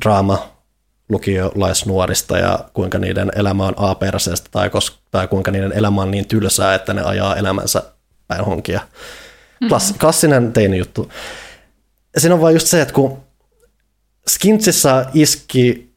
draama 0.00 0.48
lukiolaisnuorista 1.08 2.38
ja 2.38 2.58
kuinka 2.72 2.98
niiden 2.98 3.32
elämä 3.36 3.66
on 3.66 3.74
a-perseestä 3.76 4.48
tai, 4.50 4.68
kos- 4.68 4.98
tai 5.10 5.28
kuinka 5.28 5.50
niiden 5.50 5.72
elämä 5.72 6.02
on 6.02 6.10
niin 6.10 6.28
tylsää, 6.28 6.74
että 6.74 6.94
ne 6.94 7.02
ajaa 7.02 7.36
elämänsä 7.36 7.82
päin 8.28 8.44
honkia. 8.44 8.80
Klass- 9.64 9.82
mm-hmm. 9.82 9.98
klassinen 10.00 10.52
teini 10.52 10.78
juttu. 10.78 11.12
Siinä 12.18 12.34
on 12.34 12.40
vaan 12.40 12.52
just 12.52 12.66
se, 12.66 12.82
että 12.82 12.94
kun 12.94 13.18
Skintsissä 14.28 15.06
iski 15.14 15.95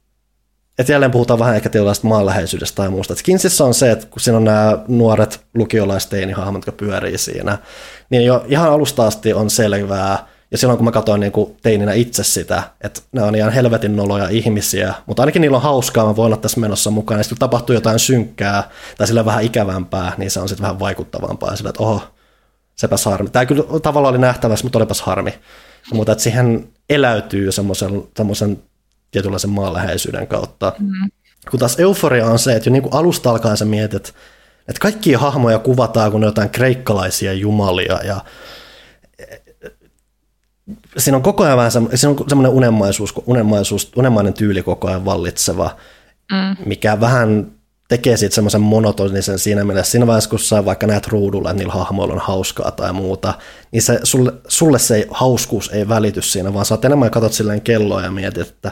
että 0.79 0.91
jälleen 0.91 1.11
puhutaan 1.11 1.39
vähän 1.39 1.55
ehkä 1.55 1.69
tietynlaista 1.69 2.07
maanläheisyydestä 2.07 2.75
tai 2.75 2.89
muusta. 2.89 3.13
Et 3.13 3.19
Skinsissä 3.19 3.65
on 3.65 3.73
se, 3.73 3.91
että 3.91 4.07
kun 4.09 4.21
siinä 4.21 4.37
on 4.37 4.43
nämä 4.43 4.77
nuoret 4.87 5.41
lukiolaisteinihahmot, 5.55 6.65
jotka 6.65 6.71
pyörii 6.71 7.17
siinä, 7.17 7.57
niin 8.09 8.25
jo 8.25 8.45
ihan 8.47 8.71
alusta 8.71 9.07
asti 9.07 9.33
on 9.33 9.49
selvää, 9.49 10.27
ja 10.51 10.57
silloin 10.57 10.77
kun 10.77 10.85
mä 10.85 10.91
katsoin 10.91 11.19
niin 11.19 11.31
kuin 11.31 11.57
teininä 11.61 11.93
itse 11.93 12.23
sitä, 12.23 12.63
että 12.81 13.01
ne 13.11 13.23
on 13.23 13.35
ihan 13.35 13.51
helvetin 13.51 13.95
noloja 13.95 14.29
ihmisiä, 14.29 14.93
mutta 15.05 15.21
ainakin 15.21 15.41
niillä 15.41 15.57
on 15.57 15.63
hauskaa, 15.63 16.05
mä 16.05 16.15
voin 16.15 16.25
olla 16.25 16.37
tässä 16.37 16.59
menossa 16.59 16.91
mukana, 16.91 17.19
ja 17.19 17.23
sitten 17.23 17.39
tapahtuu 17.39 17.73
jotain 17.73 17.99
synkkää 17.99 18.69
tai 18.97 19.07
sillä 19.07 19.25
vähän 19.25 19.43
ikävämpää, 19.43 20.13
niin 20.17 20.31
se 20.31 20.39
on 20.39 20.49
sitten 20.49 20.63
vähän 20.63 20.79
vaikuttavampaa, 20.79 21.55
sillä 21.55 21.69
että 21.69 21.83
oho, 21.83 22.01
sepäs 22.75 23.05
harmi. 23.05 23.29
Tämä 23.29 23.45
kyllä 23.45 23.63
tavallaan 23.81 24.13
oli 24.13 24.21
nähtävässä, 24.21 24.65
mutta 24.65 24.79
olipas 24.79 25.01
harmi. 25.01 25.33
Mutta 25.93 26.11
että 26.11 26.23
siihen 26.23 26.69
eläytyy 26.89 27.51
semmoisen 27.51 28.57
tietynlaisen 29.11 29.49
maanläheisyyden 29.49 30.27
kautta. 30.27 30.73
Mm. 30.79 31.11
Kun 31.51 31.59
taas 31.59 31.79
euforia 31.79 32.27
on 32.27 32.39
se, 32.39 32.55
että 32.55 32.69
jo 32.69 32.73
niin 32.73 32.83
kuin 32.83 32.93
alusta 32.93 33.29
alkaen 33.29 33.57
sä 33.57 33.65
mietit, 33.65 34.13
että 34.67 34.79
kaikkia 34.79 35.19
hahmoja 35.19 35.59
kuvataan 35.59 36.11
kuin 36.11 36.23
jotain 36.23 36.49
kreikkalaisia 36.49 37.33
jumalia 37.33 37.99
ja 38.03 38.23
siinä 40.97 41.17
on 41.17 41.23
koko 41.23 41.43
ajan 41.43 41.57
vähän 41.57 41.71
siinä 41.71 42.09
on 42.09 42.25
semmoinen 42.27 42.51
unelmaisuus, 42.51 43.13
unelmaisuus, 43.25 43.91
unelmainen 43.95 44.33
tyyli 44.33 44.63
koko 44.63 44.87
ajan 44.87 45.05
vallitseva, 45.05 45.75
mm. 46.31 46.65
mikä 46.65 46.99
vähän 46.99 47.51
tekee 47.89 48.17
siitä 48.17 48.35
semmoisen 48.35 48.61
monotonisen 48.61 49.39
siinä 49.39 49.63
mielessä. 49.63 49.91
Siinä 49.91 50.07
vaiheessa, 50.07 50.29
kun 50.29 50.39
sä 50.39 50.65
vaikka 50.65 50.87
näet 50.87 51.07
ruudulla, 51.07 51.49
että 51.49 51.59
niillä 51.59 51.73
hahmoilla 51.73 52.13
on 52.13 52.19
hauskaa 52.19 52.71
tai 52.71 52.93
muuta, 52.93 53.33
niin 53.71 53.81
se, 53.81 53.99
sulle, 54.03 54.33
sulle 54.47 54.79
se 54.79 54.95
ei, 54.95 55.05
hauskuus 55.11 55.69
ei 55.73 55.89
välity 55.89 56.21
siinä, 56.21 56.53
vaan 56.53 56.65
sä 56.65 56.73
oot 56.73 56.85
enemmän 56.85 57.11
katsot 57.11 57.33
silleen 57.33 57.61
kelloa 57.61 58.01
ja 58.01 58.11
mietit, 58.11 58.47
että 58.47 58.71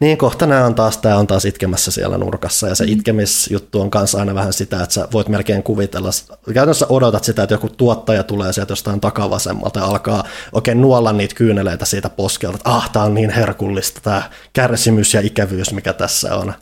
niin 0.00 0.18
kohta 0.18 0.46
nämä 0.46 0.66
on 0.66 0.74
taas, 0.74 0.98
tämä 0.98 1.16
on 1.16 1.26
taas 1.26 1.44
itkemässä 1.44 1.90
siellä 1.90 2.18
nurkassa 2.18 2.68
ja 2.68 2.74
se 2.74 2.84
mm. 2.84 2.92
itkemisjuttu 2.92 3.80
on 3.80 3.90
kanssa 3.90 4.18
aina 4.18 4.34
vähän 4.34 4.52
sitä, 4.52 4.82
että 4.82 4.94
sä 4.94 5.08
voit 5.12 5.28
melkein 5.28 5.62
kuvitella, 5.62 6.10
käytännössä 6.44 6.86
odotat 6.88 7.24
sitä, 7.24 7.42
että 7.42 7.54
joku 7.54 7.68
tuottaja 7.68 8.22
tulee 8.22 8.52
sieltä 8.52 8.72
jostain 8.72 9.00
takavasemmalta 9.00 9.80
ja 9.80 9.86
alkaa 9.86 10.24
oikein 10.52 10.80
nuolla 10.80 11.12
niitä 11.12 11.34
kyyneleitä 11.34 11.84
siitä 11.84 12.08
poskelta, 12.08 12.56
että 12.56 12.70
ah, 12.70 12.90
tämä 12.90 13.04
on 13.04 13.14
niin 13.14 13.30
herkullista, 13.30 14.00
tämä 14.00 14.22
kärsimys 14.52 15.14
ja 15.14 15.20
ikävyys, 15.20 15.72
mikä 15.72 15.92
tässä 15.92 16.36
on. 16.36 16.52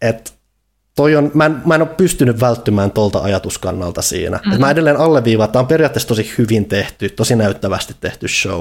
Et 0.00 0.41
toi 0.96 1.16
on, 1.16 1.30
mä, 1.34 1.46
en, 1.46 1.62
mä 1.66 1.74
en 1.74 1.82
ole 1.82 1.88
pystynyt 1.96 2.40
välttymään 2.40 2.90
tuolta 2.90 3.18
ajatuskannalta 3.18 4.02
siinä. 4.02 4.36
Mm-hmm. 4.36 4.52
Et 4.52 4.58
mä 4.58 4.70
edelleen 4.70 4.96
alleviivaan, 4.96 5.44
että 5.44 5.52
tämä 5.52 5.60
on 5.60 5.66
periaatteessa 5.66 6.08
tosi 6.08 6.34
hyvin 6.38 6.64
tehty, 6.64 7.08
tosi 7.08 7.36
näyttävästi 7.36 7.96
tehty 8.00 8.28
show. 8.28 8.60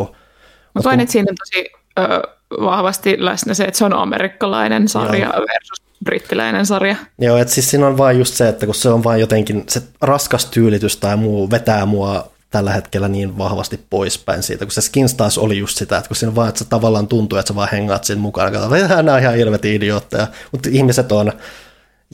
Mutta 0.73 0.89
vain, 0.89 0.99
että 0.99 1.11
siinä 1.11 1.27
on 1.29 1.35
tosi 1.35 1.71
ö, 1.99 2.21
vahvasti 2.61 3.15
läsnä 3.19 3.53
se, 3.53 3.63
että 3.63 3.77
se 3.77 3.85
on 3.85 3.93
amerikkalainen 3.93 4.87
sarja 4.87 5.25
Joo. 5.25 5.33
versus 5.33 5.81
brittiläinen 6.05 6.65
sarja. 6.65 6.95
Joo, 7.19 7.37
että 7.37 7.53
siis 7.53 7.69
siinä 7.69 7.87
on 7.87 7.97
vain 7.97 8.19
just 8.19 8.33
se, 8.33 8.47
että 8.47 8.65
kun 8.65 8.75
se 8.75 8.89
on 8.89 9.03
vain 9.03 9.19
jotenkin, 9.19 9.63
se 9.69 9.81
raskas 10.01 10.45
tyylitys 10.45 10.97
tai 10.97 11.17
muu 11.17 11.51
vetää 11.51 11.85
mua 11.85 12.31
tällä 12.49 12.71
hetkellä 12.71 13.07
niin 13.07 13.37
vahvasti 13.37 13.79
poispäin 13.89 14.43
siitä, 14.43 14.65
kun 14.65 14.71
se 14.71 14.81
skins 14.81 15.13
taas 15.13 15.37
oli 15.37 15.57
just 15.57 15.77
sitä, 15.77 15.97
että 15.97 16.07
kun 16.07 16.15
siinä 16.15 16.35
vaan, 16.35 16.49
että 16.49 16.59
se 16.59 16.65
tavallaan 16.65 17.07
tuntuu, 17.07 17.39
että 17.39 17.47
sä 17.47 17.55
vaan 17.55 17.69
hengaat 17.71 18.03
siinä 18.03 18.21
mukana, 18.21 18.47
että 18.47 19.03
nämä 19.03 19.13
on 19.13 19.21
ihan 19.21 19.37
ilvetin 19.37 19.75
idiootteja, 19.75 20.27
mutta 20.51 20.69
ihmiset 20.71 21.11
on, 21.11 21.31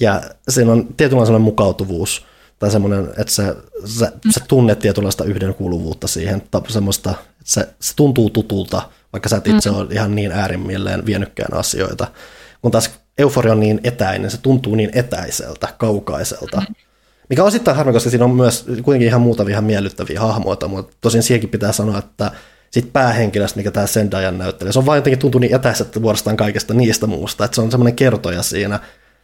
ja 0.02 0.22
siinä 0.50 0.72
on 0.72 0.88
tietynlainen 0.98 1.42
mukautuvuus, 1.42 2.26
tai 2.60 2.72
semmoinen, 2.72 3.10
että 3.18 3.34
sä, 3.34 3.56
sä, 3.86 4.12
sä 4.34 4.40
tunnet 4.48 4.80
tietynlaista 4.80 5.24
yhdenkuuluvuutta 5.24 6.08
siihen, 6.08 6.44
semmoista, 6.68 7.10
että 7.10 7.24
se, 7.44 7.70
se 7.80 7.96
tuntuu 7.96 8.30
tutulta, 8.30 8.82
vaikka 9.14 9.30
sä 9.30 9.38
et 9.38 9.48
itse 9.48 9.70
mm. 9.70 9.76
ole 9.76 9.88
ihan 9.92 10.16
niin 10.16 10.32
äärimmilleen 10.32 11.06
vienykkään 11.06 11.54
asioita. 11.54 12.08
Kun 12.62 12.72
taas 12.72 12.92
euforia 13.18 13.52
on 13.52 13.60
niin 13.60 13.80
etäinen, 13.84 14.32
se 14.32 14.38
tuntuu 14.38 14.76
niin 14.76 14.90
etäiseltä, 14.94 15.68
kaukaiselta. 15.78 16.58
Mm. 16.58 16.76
Mikä 17.30 17.42
on 17.42 17.48
osittain 17.48 17.78
harmi, 17.78 17.94
koska 17.94 18.10
siinä 18.10 18.26
on 18.26 18.36
myös 18.36 18.66
kuitenkin 18.84 19.08
ihan 19.08 19.22
muutamia 19.22 19.52
ihan 19.52 19.64
miellyttäviä 19.64 20.20
hahmoita, 20.20 20.68
mutta 20.68 20.98
tosin 21.02 21.24
siihenkin 21.24 21.50
pitää 21.50 21.72
sanoa, 21.72 21.98
että 21.98 22.32
sit 22.72 22.94
päähenkilöstä, 22.94 23.58
mikä 23.58 23.72
tämä 23.72 23.88
Sendajan 23.88 24.38
näyttelee, 24.38 24.74
se 24.74 24.80
on 24.80 24.86
vain 24.86 24.98
jotenkin 24.98 25.20
tuntuu 25.20 25.40
niin 25.40 25.56
etäiseltä 25.56 26.02
vuorostaan 26.02 26.38
kaikesta 26.38 26.74
niistä 26.74 27.08
muusta, 27.08 27.46
että 27.46 27.56
se 27.56 27.62
on 27.62 27.72
semmoinen 27.72 27.96
kertoja 27.96 28.44
siinä, 28.44 28.80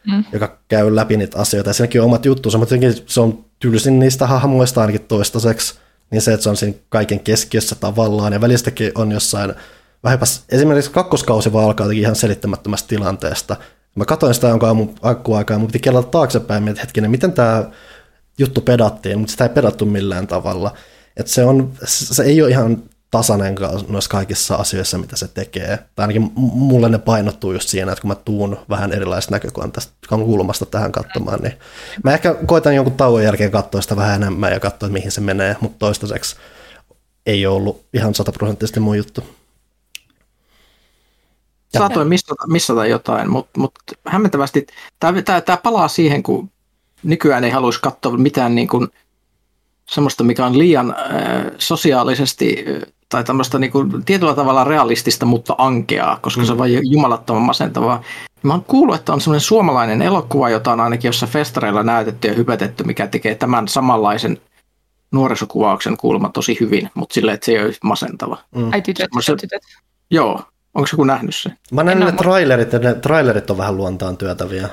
mm. 0.06 0.24
joka 0.32 0.58
käy 0.68 0.94
läpi 0.94 1.16
niitä 1.16 1.38
asioita. 1.38 1.70
Ja 1.70 1.74
siinäkin 1.74 2.00
on 2.00 2.04
omat 2.04 2.24
juttuunsa, 2.24 2.58
mutta 2.58 2.74
se 3.06 3.20
on 3.20 3.44
tylsin 3.58 3.98
niistä 3.98 4.26
hahmoista 4.26 4.80
ainakin 4.80 5.00
toistaiseksi, 5.00 5.74
niin 6.10 6.22
se, 6.22 6.32
että 6.32 6.44
se 6.44 6.50
on 6.50 6.56
siinä 6.56 6.78
kaiken 6.88 7.20
keskiössä 7.20 7.74
tavallaan, 7.74 8.32
ja 8.32 8.40
välistäkin 8.40 8.92
on 8.94 9.12
jossain 9.12 9.54
vähempäs, 10.04 10.44
esimerkiksi 10.48 10.90
kakkoskausi 10.90 11.52
vaan 11.52 11.64
alkaa 11.64 11.90
ihan 11.90 12.16
selittämättömästä 12.16 12.88
tilanteesta. 12.88 13.56
Mä 13.94 14.04
katsoin 14.04 14.34
sitä 14.34 14.48
jonka 14.48 14.66
aamu 14.66 14.88
akkuaikaa, 15.02 15.58
mun 15.58 15.66
piti 15.66 15.78
kelata 15.78 16.08
taaksepäin, 16.08 16.68
että 16.68 16.80
hetkinen, 16.80 17.10
miten 17.10 17.32
tämä 17.32 17.64
juttu 18.38 18.60
pedattiin, 18.60 19.18
mutta 19.18 19.32
sitä 19.32 19.44
ei 19.44 19.50
pedattu 19.50 19.86
millään 19.86 20.26
tavalla. 20.26 20.74
Et 21.16 21.26
se, 21.26 21.44
on, 21.44 21.72
se 21.84 22.22
ei 22.22 22.42
ole 22.42 22.50
ihan 22.50 22.82
tasainen 23.14 23.54
noissa 23.88 24.10
kaikissa 24.10 24.54
asioissa, 24.54 24.98
mitä 24.98 25.16
se 25.16 25.28
tekee. 25.28 25.78
Tai 25.94 26.02
ainakin 26.02 26.32
mulle 26.36 26.88
ne 26.88 26.98
painottuu 26.98 27.52
just 27.52 27.68
siinä, 27.68 27.92
että 27.92 28.02
kun 28.02 28.08
mä 28.08 28.14
tuun 28.14 28.56
vähän 28.68 28.92
erilaisesta 28.92 29.34
näkökulmasta 29.34 29.92
kulmasta 30.08 30.66
tähän 30.66 30.92
katsomaan, 30.92 31.40
niin 31.40 31.52
mä 32.04 32.14
ehkä 32.14 32.34
koitan 32.46 32.74
jonkun 32.74 32.96
tauon 32.96 33.24
jälkeen 33.24 33.50
katsoa 33.50 33.80
sitä 33.80 33.96
vähän 33.96 34.22
enemmän 34.22 34.52
ja 34.52 34.60
katsoa, 34.60 34.88
mihin 34.88 35.12
se 35.12 35.20
menee, 35.20 35.56
mutta 35.60 35.78
toistaiseksi 35.78 36.36
ei 37.26 37.46
ollut 37.46 37.84
ihan 37.92 38.14
sataprosenttisesti 38.14 38.80
mun 38.80 38.96
juttu. 38.96 39.22
Saatoin 41.76 42.08
missata, 42.08 42.46
missata 42.46 42.86
jotain, 42.86 43.30
mutta 43.30 43.60
mut 43.60 43.74
hämmentävästi 44.06 44.66
tämä 45.44 45.56
palaa 45.62 45.88
siihen, 45.88 46.22
kun 46.22 46.50
nykyään 47.02 47.44
ei 47.44 47.50
haluaisi 47.50 47.80
katsoa 47.80 48.16
mitään 48.16 48.54
niin 48.54 48.68
kuin, 48.68 48.88
semmoista, 49.90 50.24
mikä 50.24 50.46
on 50.46 50.58
liian 50.58 50.90
äh, 50.90 51.52
sosiaalisesti 51.58 52.64
äh, 52.68 52.94
tai 53.14 53.24
tämmöistä 53.24 53.58
niin 53.58 53.72
kuin, 53.72 54.04
tietyllä 54.04 54.34
tavalla 54.34 54.64
realistista, 54.64 55.26
mutta 55.26 55.54
ankeaa, 55.58 56.18
koska 56.22 56.40
mm. 56.40 56.46
se 56.46 56.52
on 56.52 56.58
vain 56.58 56.80
jumalattoman 56.82 57.42
masentavaa. 57.42 58.02
Mä 58.42 58.52
oon 58.52 58.64
kuullut, 58.64 58.96
että 58.96 59.12
on 59.12 59.20
semmoinen 59.20 59.40
suomalainen 59.40 60.02
elokuva, 60.02 60.50
jota 60.50 60.72
on 60.72 60.80
ainakin 60.80 61.08
jossa 61.08 61.26
festareilla 61.26 61.82
näytetty 61.82 62.28
ja 62.28 62.34
hypetetty, 62.34 62.84
mikä 62.84 63.06
tekee 63.06 63.34
tämän 63.34 63.68
samanlaisen 63.68 64.38
nuorisokuvauksen 65.12 65.96
kuulemma 65.96 66.28
tosi 66.28 66.56
hyvin, 66.60 66.90
mutta 66.94 67.14
silleen, 67.14 67.34
että 67.34 67.44
se 67.44 67.52
ei 67.52 67.64
ole 67.64 67.74
masentava. 67.82 68.38
Mm. 68.56 68.72
Ai 68.72 68.82
tytöt, 68.82 69.10
tytöt. 69.40 69.62
Joo, 70.10 70.42
onko 70.74 70.88
joku 70.92 71.04
nähnyt 71.04 71.34
sen? 71.34 71.58
Mä 71.72 71.82
näen 71.82 72.00
ne 72.00 72.12
trailerit, 72.12 72.72
ja 72.72 72.78
ne 72.78 72.94
trailerit 72.94 73.50
on 73.50 73.58
vähän 73.58 73.76
luontaan 73.76 74.16
työtäviä. 74.16 74.68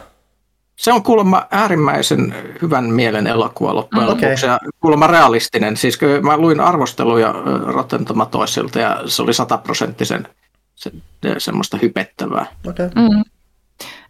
Se 0.76 0.94
on 0.94 1.04
kuulemma 1.04 1.48
äärimmäisen 1.52 2.36
hyvän 2.62 2.86
mielen 2.86 3.28
elokuva 3.28 3.76
loppujen 3.76 4.08
mm. 4.08 4.10
lopuksi 4.10 4.46
ja 4.46 4.60
kuulemma 4.80 5.08
realistinen. 5.08 5.78
Siis 5.78 6.00
mä 6.22 6.38
luin 6.38 6.60
arvosteluja 6.60 7.34
Rotten 7.66 8.06
Tomatoesilta 8.06 8.80
ja 8.80 9.02
se 9.06 9.22
oli 9.22 9.34
sataprosenttisen 9.34 10.28
se, 10.76 10.92
semmoista 11.38 11.78
hypettävää. 11.82 12.46
Okay. 12.68 12.90
Mm 12.96 13.24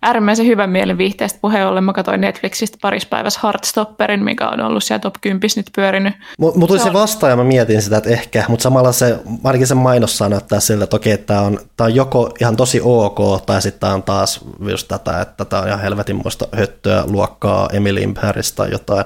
äärimmäisen 0.01 0.45
hyvän 0.45 0.69
mielen 0.69 0.97
viihteestä 0.97 1.39
puheen 1.41 1.67
ollen. 1.67 1.83
Mä 1.83 1.93
katsoin 1.93 2.21
Netflixistä 2.21 2.77
parispäivässä 2.81 3.39
Heartstopperin, 3.43 4.23
mikä 4.23 4.49
on 4.49 4.61
ollut 4.61 4.83
siellä 4.83 4.99
top 4.99 5.15
10 5.21 5.49
nyt 5.55 5.69
pyörinyt. 5.75 6.13
Mulla 6.37 6.67
tuli 6.67 6.79
se, 6.79 6.83
se 6.83 6.93
vastaan 6.93 7.29
ja 7.29 7.35
mä 7.35 7.43
mietin 7.43 7.81
sitä, 7.81 7.97
että 7.97 8.09
ehkä, 8.09 8.45
mutta 8.47 8.63
samalla 8.63 8.91
se, 8.91 9.19
ainakin 9.43 9.67
se 9.67 9.75
mainossa 9.75 10.29
näyttää 10.29 10.59
siltä, 10.59 10.83
että 10.83 10.95
okei, 10.95 11.17
tämä 11.17 11.41
on, 11.41 11.59
tää 11.77 11.85
on 11.85 11.95
joko 11.95 12.33
ihan 12.39 12.55
tosi 12.55 12.81
ok, 12.83 13.45
tai 13.45 13.61
sitten 13.61 13.79
tämä 13.79 13.93
on 13.93 14.03
taas 14.03 14.39
just 14.69 14.87
tätä, 14.87 15.21
että 15.21 15.45
tämä 15.45 15.61
on 15.61 15.67
ihan 15.67 15.81
helvetinmoista 15.81 16.47
höttöä 16.51 17.03
luokkaa 17.07 17.69
Emily 17.73 18.01
in 18.01 18.13
Paris 18.13 18.51
tai 18.51 18.71
jotain. 18.71 19.05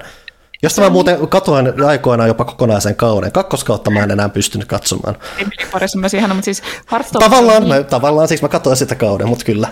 Josta 0.62 0.82
mä 0.82 0.90
muuten 0.90 1.28
katoin 1.28 1.84
aikoinaan 1.86 2.28
jopa 2.28 2.44
kokonaisen 2.44 2.96
kauden. 2.96 3.32
Kakkoskautta 3.32 3.90
mä 3.90 4.02
en 4.02 4.10
enää 4.10 4.28
pystynyt 4.28 4.68
katsomaan. 4.68 5.16
Emily 5.38 5.70
Paris 5.72 5.94
on 5.94 6.00
myös 6.00 6.14
ihana, 6.14 6.34
mutta 6.34 6.44
siis 6.44 6.62
Tavallaan, 7.12 7.62
niin... 7.62 7.74
mä, 7.74 7.82
tavallaan 7.82 8.28
siis 8.28 8.42
mä 8.42 8.48
katsoin 8.48 8.76
sitä 8.76 8.94
kauden, 8.94 9.28
mutta 9.28 9.44
kyllä. 9.44 9.68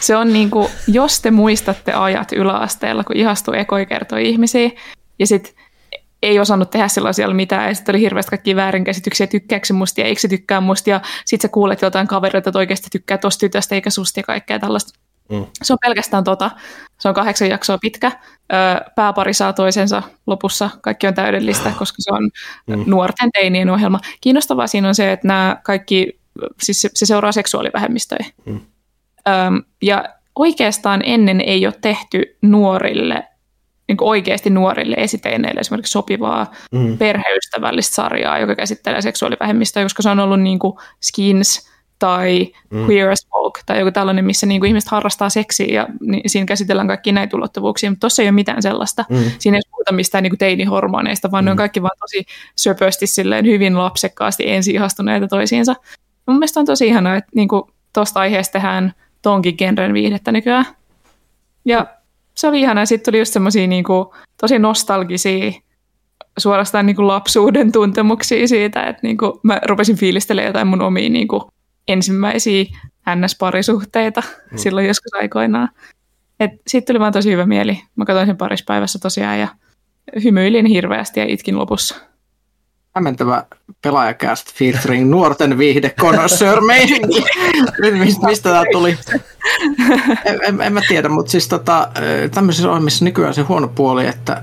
Se 0.00 0.16
on 0.16 0.32
niin 0.32 0.50
kuin, 0.50 0.68
jos 0.86 1.20
te 1.20 1.30
muistatte 1.30 1.92
ajat 1.92 2.32
yläasteella, 2.32 3.04
kun 3.04 3.16
ihastui 3.16 3.58
ekoi 3.58 3.86
kertoi 3.86 4.28
ihmisiä, 4.28 4.70
ja 5.18 5.26
sitten 5.26 5.52
ei 6.22 6.40
osannut 6.40 6.70
tehdä 6.70 6.88
sellaisia 6.88 7.28
mitään, 7.28 7.68
ja 7.68 7.74
sitten 7.74 7.92
oli 7.92 8.00
hirveästi 8.00 8.30
kaikki 8.30 8.56
väärinkäsityksiä, 8.56 9.26
tykkääkö 9.26 9.66
se 9.66 9.72
musta 9.72 10.00
ja 10.00 10.06
eikö 10.06 10.20
se 10.20 10.28
tykkää 10.28 10.60
musta, 10.60 10.90
ja 10.90 11.00
sitten 11.24 11.48
sä 11.48 11.52
kuulet 11.52 11.82
jotain 11.82 12.06
kavereita, 12.06 12.50
että 12.50 12.58
oikeasti 12.58 12.88
tykkää 12.92 13.18
tosta 13.18 13.40
tytöstä 13.40 13.74
eikä 13.74 13.90
susta 13.90 14.20
ja 14.20 14.24
kaikkea 14.24 14.58
tällaista. 14.58 15.00
Mm. 15.30 15.46
Se 15.62 15.72
on 15.72 15.78
pelkästään 15.82 16.24
tota. 16.24 16.50
Se 16.98 17.08
on 17.08 17.14
kahdeksan 17.14 17.48
jaksoa 17.48 17.78
pitkä. 17.78 18.12
Pääpari 18.96 19.34
saa 19.34 19.52
toisensa 19.52 20.02
lopussa. 20.26 20.70
Kaikki 20.82 21.06
on 21.06 21.14
täydellistä, 21.14 21.72
koska 21.78 21.96
se 21.98 22.10
on 22.12 22.30
mm. 22.66 22.84
nuorten 22.86 23.30
teinien 23.32 23.70
ohjelma. 23.70 24.00
Kiinnostavaa 24.20 24.66
siinä 24.66 24.88
on 24.88 24.94
se, 24.94 25.12
että 25.12 25.28
nämä 25.28 25.56
kaikki, 25.64 26.20
siis 26.62 26.82
se, 26.82 26.90
se 26.94 27.06
seuraa 27.06 27.32
seksuaalivähemmistöjä. 27.32 28.26
Mm. 28.44 28.60
Öm, 29.28 29.62
ja 29.82 30.04
oikeastaan 30.34 31.02
ennen 31.04 31.40
ei 31.40 31.66
ole 31.66 31.74
tehty 31.80 32.36
nuorille, 32.42 33.24
niin 33.88 33.96
oikeasti 34.00 34.50
nuorille 34.50 34.96
esiteineille 34.98 35.60
esimerkiksi 35.60 35.92
sopivaa 35.92 36.50
mm. 36.72 36.98
perheystävällistä 36.98 37.94
sarjaa, 37.94 38.38
joka 38.38 38.54
käsittelee 38.54 39.02
seksuaalivähemmistöä, 39.02 39.82
koska 39.82 40.02
se 40.02 40.10
on 40.10 40.20
ollut 40.20 40.40
niin 40.40 40.58
kuin 40.58 40.72
Skins 41.02 41.70
tai 41.98 42.52
mm. 42.70 42.86
Queer 42.86 43.10
as 43.10 43.26
Folk 43.30 43.58
tai 43.66 43.78
joku 43.78 43.90
tällainen, 43.90 44.24
missä 44.24 44.46
niin 44.46 44.60
kuin 44.60 44.68
ihmiset 44.68 44.90
harrastaa 44.90 45.30
seksiä 45.30 45.66
ja 45.74 45.86
niin 46.00 46.30
siinä 46.30 46.46
käsitellään 46.46 46.88
kaikki 46.88 47.12
näitä 47.12 47.36
ulottuvuuksia, 47.36 47.90
mutta 47.90 48.00
tuossa 48.00 48.22
ei 48.22 48.26
ole 48.26 48.32
mitään 48.32 48.62
sellaista. 48.62 49.04
Mm. 49.08 49.30
Siinä 49.38 49.56
ei 49.56 49.70
puhuta 49.70 49.92
mistään 49.92 50.22
niin 50.22 50.30
kuin 50.30 50.38
teinihormoneista, 50.38 51.30
vaan 51.30 51.44
mm. 51.44 51.46
ne 51.46 51.50
on 51.50 51.54
mm. 51.54 51.58
kaikki 51.58 51.82
vaan 51.82 51.98
tosi 52.00 52.24
söpösti 52.56 53.06
silleen 53.06 53.46
hyvin 53.46 53.78
lapsekkaasti 53.78 54.50
ensi 54.50 54.72
ihastuneita 54.72 55.28
toisiinsa. 55.28 55.74
Mun 56.26 56.36
mielestä 56.36 56.60
on 56.60 56.66
tosi 56.66 56.86
ihanaa, 56.86 57.16
että 57.16 57.30
niin 57.34 57.48
tuosta 57.92 58.20
aiheesta 58.20 58.52
tehdään 58.52 58.94
tonkin 59.22 59.54
genren 59.58 59.94
viihdettä 59.94 60.32
nykyään. 60.32 60.64
Ja 61.64 61.86
se 62.34 62.48
oli 62.48 62.60
ihanaa. 62.60 62.86
Sitten 62.86 63.12
tuli 63.12 63.20
just 63.20 63.32
semmoisia 63.32 63.66
niin 63.66 63.84
tosi 64.40 64.58
nostalgisia, 64.58 65.52
suorastaan 66.38 66.86
niin 66.86 66.96
kuin 66.96 67.06
lapsuuden 67.06 67.72
tuntemuksia 67.72 68.48
siitä, 68.48 68.82
että 68.82 69.00
niin 69.02 69.18
kuin 69.18 69.32
mä 69.42 69.60
rupesin 69.66 69.96
fiilistelemään 69.96 70.48
jotain 70.48 70.66
mun 70.66 70.82
omia 70.82 71.08
niin 71.08 71.28
kuin 71.28 71.42
ensimmäisiä 71.88 72.64
NS-parisuhteita 73.14 74.22
mm. 74.50 74.58
silloin 74.58 74.86
joskus 74.86 75.14
aikoinaan. 75.14 75.68
Sitten 76.66 76.94
tuli 76.94 77.00
vaan 77.00 77.12
tosi 77.12 77.32
hyvä 77.32 77.46
mieli. 77.46 77.82
Mä 77.96 78.04
katsoin 78.04 78.26
sen 78.26 78.36
parispäivässä 78.36 78.98
tosiaan 78.98 79.40
ja 79.40 79.48
hymyilin 80.24 80.66
hirveästi 80.66 81.20
ja 81.20 81.26
itkin 81.26 81.58
lopussa 81.58 82.09
hämmentävä 82.94 83.44
pelaajakäst 83.82 84.54
featuring 84.54 85.10
nuorten 85.10 85.58
viihde 85.58 85.90
meininki. 86.66 87.24
Mistä 88.26 88.48
tämä 88.48 88.64
tuli? 88.72 88.98
En, 90.24 90.40
en, 90.42 90.60
en, 90.60 90.72
mä 90.72 90.80
tiedä, 90.88 91.08
mutta 91.08 91.30
siis 91.30 91.48
tota, 91.48 91.88
tämmöisissä 92.34 92.68
ohjelmissa 92.68 93.04
nykyään 93.04 93.34
se 93.34 93.42
huono 93.42 93.68
puoli, 93.68 94.06
että 94.06 94.42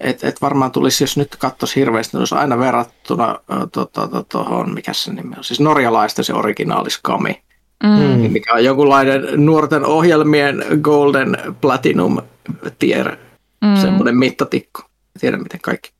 et, 0.00 0.24
et 0.24 0.42
varmaan 0.42 0.70
tulisi, 0.70 1.04
jos 1.04 1.16
nyt 1.16 1.36
katsoisi 1.36 1.80
hirveästi, 1.80 2.16
niin 2.16 2.20
olisi 2.20 2.34
aina 2.34 2.58
verrattuna 2.58 3.38
tuohon, 3.72 3.90
to, 4.10 4.22
to, 4.28 4.64
mikä 4.64 4.92
se 4.92 5.12
nimi 5.12 5.34
on, 5.36 5.44
siis 5.44 5.60
norjalaista 5.60 6.22
se 6.22 6.34
originaaliskami, 6.34 7.42
mm. 7.82 8.32
mikä 8.32 8.54
on 8.54 8.64
jonkunlainen 8.64 9.22
nuorten 9.36 9.84
ohjelmien 9.84 10.64
golden 10.82 11.36
platinum 11.60 12.18
tier, 12.78 13.16
mm. 13.64 13.76
semmoinen 13.76 14.16
mittatikku. 14.16 14.82
Tiedän, 15.20 15.42
miten 15.42 15.60
kaikki 15.60 15.93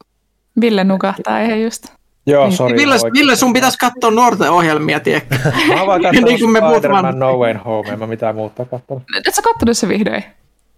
Ville 0.61 0.85
nukahtaa 0.85 1.41
ihan 1.41 1.63
just. 1.63 1.87
Joo, 2.27 2.47
niin. 2.47 2.57
sorry. 2.57 2.77
Ville, 2.77 2.97
Ville, 3.13 3.37
sun 3.37 3.53
pitäisi 3.53 3.79
katsoa 3.79 4.11
nuorten 4.11 4.51
ohjelmia, 4.51 5.01
tiedätkö? 5.01 5.37
Mä 5.69 5.75
oon 5.75 5.87
vaan 5.87 6.01
niin 6.01 6.41
kuin 6.41 6.51
me 6.51 6.59
Spider-Man 6.59 7.19
No 7.19 7.39
Way 7.39 7.55
Home, 7.65 7.89
en 7.89 7.99
mä 7.99 8.07
mitään 8.07 8.35
muuta 8.35 8.65
katsonut. 8.65 9.03
Et 9.29 9.35
sä 9.35 9.43
kattonut 9.43 9.79
se 9.79 9.89
vihdoin? 9.89 10.25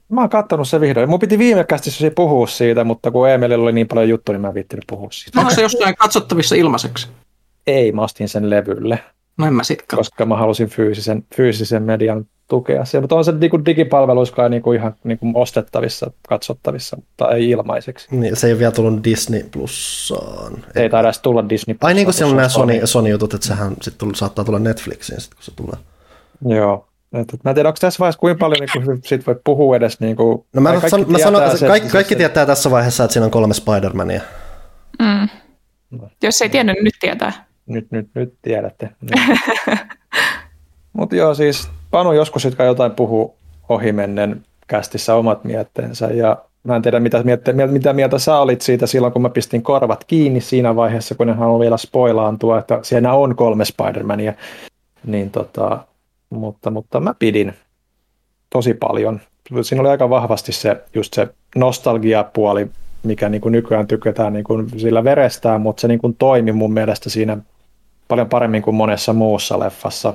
Mä 0.09 0.20
oon 0.20 0.31
kattonut 0.31 0.69
se 0.69 0.81
vihdoin. 0.81 1.09
Mun 1.09 1.19
piti 1.19 1.39
viime 1.39 1.65
kästissä 1.65 2.11
puhua 2.11 2.47
siitä, 2.47 2.85
mutta 2.85 3.11
kun 3.11 3.28
Emilillä 3.28 3.62
oli 3.62 3.73
niin 3.73 3.89
paljon 3.89 4.09
juttu, 4.09 4.32
niin 4.32 4.40
mä 4.40 4.48
en 4.48 4.55
viittinyt 4.55 4.85
puhua 4.86 5.09
siitä. 5.11 5.40
Onko 5.40 5.53
se 5.53 5.62
jossain 5.62 5.97
katsottavissa 5.97 6.55
ilmaiseksi? 6.55 7.09
Ei, 7.66 7.93
mä 7.93 8.03
ostin 8.03 8.28
sen 8.28 8.51
levylle. 8.51 8.98
No 9.39 9.47
en 9.47 9.55
mä 9.55 9.62
sit 9.62 9.85
Koska 9.94 10.27
mä 10.27 10.36
halusin 10.36 10.69
fyysisen, 10.69 11.24
fyysisen 11.36 11.82
median 11.82 12.27
tukea 12.48 12.85
siellä. 12.85 13.02
Mutta 13.02 13.16
on 13.16 13.24
se 13.24 13.32
niin 13.32 13.66
digipalveluissa 13.66 14.48
niin 14.48 14.62
kuin 14.62 14.78
ihan 14.78 14.94
niin 15.05 15.18
kuin 15.18 15.36
ostettavissa, 15.36 16.10
katsottavissa, 16.28 16.97
mutta 16.97 17.31
ei 17.31 17.51
ilmaiseksi. 17.51 18.09
Niin, 18.10 18.36
se 18.36 18.47
ei 18.47 18.52
ole 18.52 18.59
vielä 18.59 18.73
tullut 18.73 19.05
Disney 19.05 19.43
Plussaan. 19.52 20.64
Ei 20.74 20.90
taida 20.90 21.09
edes 21.09 21.18
tulla 21.18 21.48
Disney 21.48 21.74
Plussaan. 21.74 21.89
Ai 21.89 21.94
niin 21.94 22.06
kuin 22.06 22.14
siellä 22.14 22.31
on 22.31 22.36
nämä 22.36 22.48
Sony, 22.48 22.81
Sony-jutut, 22.85 23.35
että 23.35 23.47
sehän 23.47 23.77
sit 23.82 23.98
tull, 23.98 24.12
saattaa 24.14 24.44
tulla 24.44 24.59
Netflixiin 24.59 25.20
sit, 25.20 25.35
kun 25.35 25.44
se 25.44 25.52
tulee. 25.56 25.77
Joo. 26.56 26.89
Et, 27.12 27.35
et 27.35 27.44
mä 27.44 27.51
en 27.51 27.55
tiedä, 27.55 27.68
onko 27.68 27.78
tässä 27.81 27.98
vaiheessa 27.98 28.20
kuinka 28.20 28.39
paljon 28.39 28.60
niin 28.60 28.85
kuin, 28.85 29.01
siitä 29.05 29.27
voi 29.27 29.36
puhua 29.44 29.77
edes. 29.77 30.01
Niin 30.01 30.16
kuin, 30.16 30.44
no 30.52 30.60
mä, 30.60 30.81
san, 30.89 31.05
mä 31.09 31.18
sanon, 31.18 31.43
että 31.44 31.66
kaikki, 31.66 31.89
kaikki 31.89 32.16
tietää 32.16 32.47
tässä 32.47 32.70
vaiheessa, 32.70 33.05
että 33.05 33.12
siinä 33.12 33.24
on 33.24 33.31
kolme 33.31 33.55
Spider-Mania. 33.55 34.20
Mm. 34.98 35.28
No. 35.90 36.09
Jos 36.23 36.43
ei 36.43 36.48
tiedä, 36.48 36.73
niin 36.73 36.85
nyt 36.85 36.94
tietää. 37.01 37.47
Nyt, 37.66 37.86
nyt, 37.90 38.09
nyt 38.14 38.35
tiedätte. 38.43 38.90
Mutta 40.93 41.16
joo, 41.16 41.35
siis 41.35 41.68
Panu 41.97 42.12
joskus, 42.12 42.44
jotka 42.44 42.64
jotain 42.64 42.93
puhuu 42.93 43.35
ohimennen 43.68 44.43
kästissä 44.66 45.14
omat 45.14 45.44
mietteensä 45.44 46.06
ja 46.06 46.36
mä 46.62 46.77
en 46.77 46.82
tiedä, 46.82 47.01
mitä, 47.01 47.23
mieltä, 47.23 47.52
mitä 47.52 47.93
mieltä 47.93 48.18
sä 48.18 48.39
olit 48.39 48.60
siitä 48.60 48.86
silloin, 48.86 49.12
kun 49.12 49.23
mä 49.23 49.28
pistin 49.28 49.62
korvat 49.62 50.05
kiinni 50.05 50.40
siinä 50.40 50.77
vaiheessa, 50.77 51.14
kun 51.14 51.28
en 51.28 51.36
halua 51.36 51.60
vielä 51.60 51.77
spoilaantua, 51.77 52.59
että 52.59 52.78
siinä 52.82 53.12
on 53.12 53.36
kolme 53.36 53.64
Spider-Mania, 53.64 54.32
niin 55.06 55.31
tota, 55.31 55.78
mutta, 56.31 56.70
mutta 56.70 57.01
mä 57.01 57.14
pidin 57.18 57.55
tosi 58.51 58.74
paljon. 58.74 59.20
Siinä 59.62 59.81
oli 59.81 59.89
aika 59.89 60.10
vahvasti 60.10 60.52
se, 60.52 60.85
just 60.94 61.14
se 61.14 61.28
nostalgiapuoli, 61.56 62.66
mikä 63.02 63.28
niin 63.28 63.40
kuin 63.40 63.52
nykyään 63.52 63.86
tykätään 63.86 64.32
niin 64.32 64.44
kuin 64.44 64.81
sillä 64.81 65.05
verestään, 65.05 65.60
mutta 65.60 65.81
se 65.81 65.89
niin 65.89 66.01
kuin 66.01 66.16
toimi 66.18 66.52
mun 66.52 66.73
mielestä 66.73 67.10
siinä 67.10 67.39
paljon 68.09 68.28
paremmin 68.28 68.62
kuin 68.62 68.74
monessa 68.74 69.12
muussa 69.12 69.59
leffassa 69.59 70.14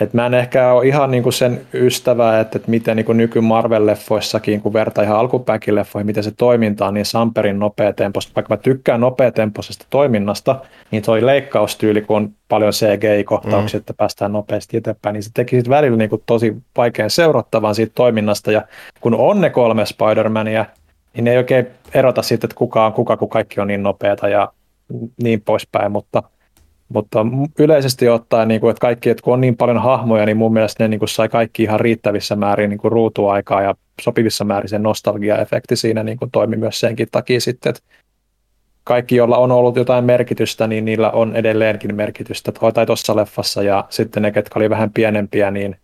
et 0.00 0.14
mä 0.14 0.26
en 0.26 0.34
ehkä 0.34 0.72
ole 0.72 0.86
ihan 0.86 1.10
niinku 1.10 1.32
sen 1.32 1.60
ystävä, 1.74 2.40
että, 2.40 2.58
että 2.58 2.70
miten 2.70 2.96
niinku 2.96 3.12
nyky 3.12 3.40
Marvel-leffoissakin, 3.40 4.60
kun 4.62 4.72
vertaa 4.72 5.04
ihan 5.04 5.18
alkupäänkin 5.18 5.74
leffoihin, 5.74 6.06
miten 6.06 6.24
se 6.24 6.30
toiminta 6.30 6.86
on 6.86 6.94
niin 6.94 7.06
samperin 7.06 7.58
nopeatempoista. 7.58 8.32
Vaikka 8.36 8.54
mä 8.54 8.56
tykkään 8.56 9.00
nopeatempoisesta 9.00 9.86
toiminnasta, 9.90 10.56
niin 10.90 11.02
toi 11.02 11.26
leikkaustyyli, 11.26 12.02
kun 12.02 12.16
on 12.16 12.30
paljon 12.48 12.72
CGI-kohtauksia, 12.72 13.78
mm. 13.78 13.80
että 13.80 13.94
päästään 13.94 14.32
nopeasti 14.32 14.76
eteenpäin, 14.76 15.14
niin 15.14 15.22
se 15.22 15.30
teki 15.34 15.56
sit 15.56 15.68
välillä 15.68 15.96
niinku 15.96 16.22
tosi 16.26 16.56
vaikean 16.76 17.10
seurattavan 17.10 17.74
siitä 17.74 17.92
toiminnasta. 17.94 18.52
Ja 18.52 18.62
kun 19.00 19.14
on 19.14 19.40
ne 19.40 19.50
kolme 19.50 19.84
Spider-Mania, 19.84 20.64
niin 21.14 21.24
ne 21.24 21.30
ei 21.30 21.38
oikein 21.38 21.66
erota 21.94 22.22
siitä, 22.22 22.46
että 22.46 22.56
kuka 22.56 22.86
on 22.86 22.92
kuka, 22.92 23.16
kun 23.16 23.28
kaikki 23.28 23.60
on 23.60 23.66
niin 23.66 23.82
nopeata 23.82 24.28
ja 24.28 24.52
niin 25.22 25.40
poispäin, 25.40 25.92
mutta– 25.92 26.22
mutta 26.92 27.26
yleisesti 27.58 28.08
ottaen, 28.08 28.48
niin 28.48 28.60
kuin, 28.60 28.70
että 28.70 28.80
kaikki, 28.80 29.10
että 29.10 29.22
kun 29.22 29.34
on 29.34 29.40
niin 29.40 29.56
paljon 29.56 29.82
hahmoja, 29.82 30.26
niin 30.26 30.36
mun 30.36 30.52
mielestä 30.52 30.84
ne 30.84 30.88
niin 30.88 30.98
kuin 30.98 31.08
sai 31.08 31.28
kaikki 31.28 31.62
ihan 31.62 31.80
riittävissä 31.80 32.36
määrin 32.36 32.70
niin 32.70 32.78
kuin 32.78 32.92
ruutuaikaa 32.92 33.62
ja 33.62 33.74
sopivissa 34.00 34.44
määrin 34.44 34.68
sen 34.68 34.82
nostalgia-efekti 34.82 35.76
siinä 35.76 36.02
niin 36.02 36.18
kuin 36.18 36.30
toimi 36.30 36.56
myös 36.56 36.80
senkin 36.80 37.08
takia 37.12 37.40
sitten, 37.40 37.70
että 37.70 37.82
kaikki, 38.84 39.16
joilla 39.16 39.38
on 39.38 39.52
ollut 39.52 39.76
jotain 39.76 40.04
merkitystä, 40.04 40.66
niin 40.66 40.84
niillä 40.84 41.10
on 41.10 41.36
edelleenkin 41.36 41.94
merkitystä 41.94 42.52
tai 42.74 42.86
tuossa 42.86 43.16
leffassa. 43.16 43.62
Ja 43.62 43.84
sitten 43.90 44.22
ne, 44.22 44.30
ketkä 44.30 44.58
oli 44.58 44.70
vähän 44.70 44.92
pienempiä, 44.92 45.50
niin 45.50 45.76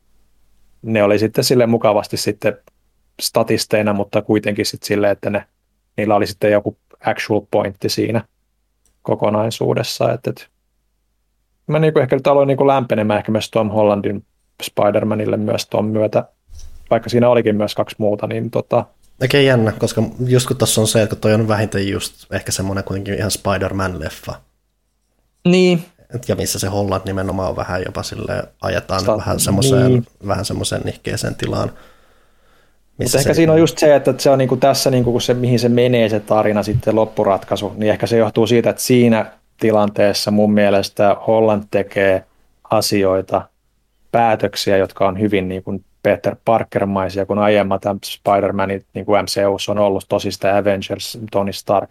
ne 0.83 1.03
oli 1.03 1.19
sitten 1.19 1.45
sille 1.45 1.66
mukavasti 1.66 2.16
sitten 2.16 2.57
statisteina, 3.23 3.93
mutta 3.93 4.23
kuitenkin 4.23 4.66
sitten 4.66 4.87
silleen, 4.87 5.12
että 5.12 5.31
ne, 5.31 5.45
niillä 5.97 6.15
oli 6.15 6.27
sitten 6.27 6.53
joku 6.53 6.77
actual 7.07 7.41
pointti 7.51 7.89
siinä 7.89 8.24
kokonaisuudessa, 9.03 10.12
että, 10.12 10.31
että 10.31 10.56
mä 11.66 11.78
niin 11.78 11.93
kuin 11.93 12.02
ehkä 12.02 12.16
nyt 12.16 12.26
aloin 12.26 12.48
niin 12.48 12.56
kuin 12.56 12.68
lämpenemään 12.68 13.18
ehkä 13.18 13.32
myös 13.32 13.51
Tom 13.51 13.70
Hollandin 13.70 14.24
Spider-Manille 14.62 15.36
myös 15.36 15.66
tuon 15.66 15.84
myötä, 15.84 16.24
vaikka 16.90 17.09
siinä 17.09 17.28
olikin 17.28 17.56
myös 17.56 17.74
kaksi 17.74 17.97
muuta, 17.98 18.26
niin 18.26 18.51
tota... 18.51 18.84
Oikein 19.20 19.47
jännä, 19.47 19.72
koska 19.72 20.02
just 20.26 20.47
kun 20.47 20.56
tuossa 20.56 20.80
on 20.80 20.88
se, 20.88 21.02
että 21.02 21.16
toi 21.16 21.34
on 21.34 21.48
vähintään 21.48 21.88
just 21.88 22.32
ehkä 22.32 22.52
semmoinen 22.52 22.84
kuitenkin 22.84 23.14
ihan 23.14 23.30
Spider-Man-leffa. 23.30 24.34
Niin. 25.48 25.84
Ja 26.28 26.36
missä 26.36 26.59
se 26.59 26.68
Holland 26.68 27.02
nimenomaan 27.05 27.48
on 27.48 27.56
vähän 27.56 27.82
jopa 27.86 28.02
sille 28.02 28.44
ajetaan 28.62 29.02
Sta- 29.02 29.16
vähän 29.16 29.40
semmoiseen, 29.40 29.86
niin. 29.86 30.06
vähän 30.26 30.44
semmoiseen 30.44 30.82
nihkeeseen 30.84 31.34
tilaan. 31.34 31.72
Mutta 32.98 33.18
ehkä 33.18 33.34
siinä 33.34 33.52
on 33.52 33.59
just 33.59 33.78
se, 33.78 33.94
että 33.94 34.14
se 34.18 34.30
on 34.30 34.38
niinku 34.38 34.56
tässä, 34.56 34.90
niinku, 34.90 35.20
se, 35.20 35.34
mihin 35.34 35.59
se 35.59 35.68
menee 35.68 36.09
se 36.09 36.20
tarina 36.20 36.62
sitten 36.62 36.97
loppuratkaisu, 36.97 37.72
niin 37.76 37.90
ehkä 37.90 38.06
se 38.06 38.16
johtuu 38.16 38.47
siitä, 38.47 38.70
että 38.70 38.82
siinä 38.82 39.32
tilanteessa 39.61 40.31
mun 40.31 40.53
mielestä 40.53 41.16
Holland 41.27 41.65
tekee 41.70 42.24
asioita, 42.70 43.49
päätöksiä, 44.12 44.77
jotka 44.77 45.09
on 45.09 45.20
hyvin 45.20 45.49
niin 45.49 45.62
kuin 45.62 45.85
Peter 46.03 46.37
Parker-maisia, 46.45 47.27
kun 47.27 47.39
aiemmat 47.39 47.83
Spider-Manit 48.07 48.85
niin 48.95 49.07
kuin 49.07 49.23
MCU 49.23 49.57
on 49.69 49.78
ollut 49.78 50.05
tosi 50.09 50.33
sitä 50.33 50.57
Avengers, 50.57 51.19
Tony 51.31 51.53
Stark 51.53 51.91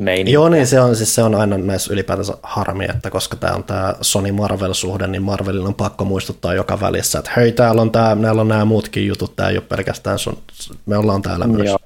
meininkiä. 0.00 0.34
Joo, 0.34 0.48
niin 0.48 0.66
se 0.66 0.80
on, 0.80 0.96
siis 0.96 1.14
se 1.14 1.22
on 1.22 1.34
aina 1.34 1.58
näissä 1.58 1.92
ylipäätänsä 1.92 2.34
harmi, 2.42 2.84
että 2.84 3.10
koska 3.10 3.36
tämä 3.36 3.54
on 3.54 3.64
tämä 3.64 3.94
Sony 4.00 4.32
Marvel-suhde, 4.32 5.06
niin 5.06 5.22
Marvelin 5.22 5.66
on 5.66 5.74
pakko 5.74 6.04
muistuttaa 6.04 6.54
joka 6.54 6.80
välissä, 6.80 7.18
että 7.18 7.30
hei, 7.36 7.52
täällä 7.52 7.82
on, 7.82 7.90
tää, 7.90 8.14
näillä 8.14 8.40
on 8.40 8.48
nämä 8.48 8.64
muutkin 8.64 9.06
jutut, 9.06 9.36
tämä 9.36 9.48
ei 9.48 9.56
ole 9.56 9.64
pelkästään 9.68 10.18
sun, 10.18 10.38
me 10.86 10.96
ollaan 10.96 11.22
täällä 11.22 11.46
myös. 11.46 11.66
Joo 11.66 11.78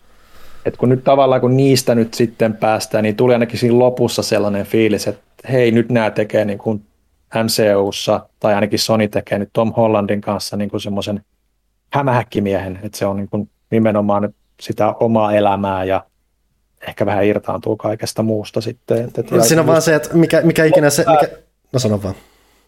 että 0.66 0.78
kun 0.78 0.88
nyt 0.88 1.05
tavallaan 1.05 1.40
kun 1.40 1.56
niistä 1.56 1.94
nyt 1.94 2.14
sitten 2.14 2.56
päästään, 2.56 3.05
niin 3.05 3.16
tuli 3.16 3.32
ainakin 3.32 3.59
siinä 3.59 3.78
lopussa 3.78 4.22
sellainen 4.22 4.66
fiilis, 4.66 5.06
että 5.06 5.22
hei 5.52 5.70
nyt 5.70 5.90
nämä 5.90 6.10
tekee 6.10 6.44
niin 6.44 6.59
kuin 6.59 6.82
MCUssa, 7.34 8.28
tai 8.40 8.55
ainakin 8.55 8.78
Sony 8.78 9.09
tekee 9.09 9.38
nyt 9.38 9.51
Tom 9.52 9.72
Hollandin 9.76 10.20
kanssa 10.20 10.56
niin 10.56 10.70
kuin 10.70 10.80
semmoisen 10.80 11.20
hämähäkkimiehen, 11.93 12.78
että 12.82 12.98
se 12.98 13.06
on 13.06 13.16
niin 13.16 13.28
kuin 13.28 13.51
nimenomaan 13.70 14.34
sitä 14.60 14.94
omaa 15.01 15.32
elämää 15.32 15.84
ja 15.84 16.05
ehkä 16.88 17.06
vähän 17.06 17.24
irtaantuu 17.24 17.76
kaikesta 17.76 18.22
muusta 18.22 18.60
sitten. 18.60 19.05
Että, 19.05 19.20
että 19.20 19.43
Siinä 19.43 19.60
on 19.60 19.66
vaan 19.66 19.82
se, 19.82 19.94
että 19.94 20.14
mikä, 20.14 20.40
mikä 20.40 20.64
ikinä 20.64 20.90
se, 20.90 21.05
mikä, 21.10 21.36
no 21.72 21.78
sano 21.78 22.02
vaan. 22.02 22.14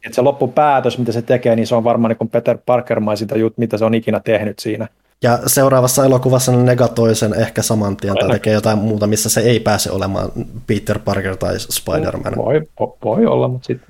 Että 0.04 0.14
se 0.14 0.22
loppupäätös, 0.22 0.98
mitä 0.98 1.12
se 1.12 1.22
tekee, 1.22 1.56
niin 1.56 1.66
se 1.66 1.74
on 1.74 1.84
varmaan 1.84 2.10
niin 2.10 2.18
kuin 2.18 2.30
Peter 2.30 2.58
Parker-maisinta 2.66 3.38
jut, 3.38 3.58
mitä 3.58 3.78
se 3.78 3.84
on 3.84 3.94
ikinä 3.94 4.20
tehnyt 4.20 4.58
siinä. 4.58 4.88
Ja 5.22 5.38
seuraavassa 5.46 6.04
elokuvassa 6.04 6.52
ne 6.52 6.62
negatoi 6.62 7.14
sen 7.14 7.34
ehkä 7.34 7.62
saman 7.62 7.96
tien 7.96 8.14
tai 8.20 8.30
tekee 8.30 8.52
jotain 8.52 8.78
muuta, 8.78 9.06
missä 9.06 9.28
se 9.28 9.40
ei 9.40 9.60
pääse 9.60 9.90
olemaan 9.90 10.32
Peter 10.66 10.98
Parker 10.98 11.36
tai 11.36 11.58
Spider-Man. 11.58 12.36
Voi, 12.36 12.62
voi 13.04 13.26
olla, 13.26 13.48
mutta, 13.48 13.66
sit, 13.66 13.80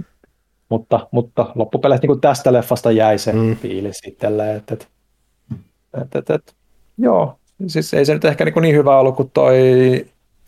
mutta, 0.68 1.08
mutta 1.10 1.52
loppupeleissä 1.54 2.06
niin 2.06 2.20
tästä 2.20 2.52
leffasta 2.52 2.90
jäi 2.90 3.18
se 3.18 3.32
mm. 3.32 3.56
fiilis 3.56 4.00
itselle, 4.06 4.54
että, 4.54 4.74
että, 4.74 4.86
että, 6.02 6.18
että, 6.18 6.34
että, 6.34 6.52
joo, 6.98 7.38
siis 7.66 7.94
ei 7.94 8.04
se 8.04 8.14
nyt 8.14 8.24
ehkä 8.24 8.44
niin, 8.44 8.62
niin 8.62 8.74
hyvä 8.74 8.98
ollut 8.98 9.16
kuin 9.16 9.30
toi 9.34 9.56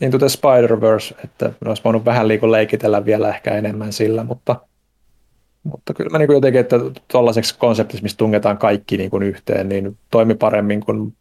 Into 0.00 0.18
the 0.18 0.26
Spider-Verse, 0.28 1.24
että 1.24 1.52
olisi 1.64 1.84
voinut 1.84 2.04
vähän 2.04 2.28
liikun 2.28 2.52
leikitellä 2.52 3.04
vielä 3.04 3.28
ehkä 3.28 3.54
enemmän 3.54 3.92
sillä, 3.92 4.24
mutta– 4.24 4.56
mutta 5.64 5.94
kyllä 5.94 6.10
mä 6.10 6.18
niin 6.18 6.26
kuin 6.26 6.34
jotenkin, 6.34 6.60
että 6.60 6.76
tuollaiseksi 7.08 7.58
konseptiksi, 7.58 8.02
missä 8.02 8.18
tungetaan 8.18 8.58
kaikki 8.58 8.96
niin 8.96 9.10
kuin 9.10 9.22
yhteen, 9.22 9.68
niin 9.68 9.98
toimi 10.10 10.34
paremmin 10.34 10.80
kuin 10.80 11.14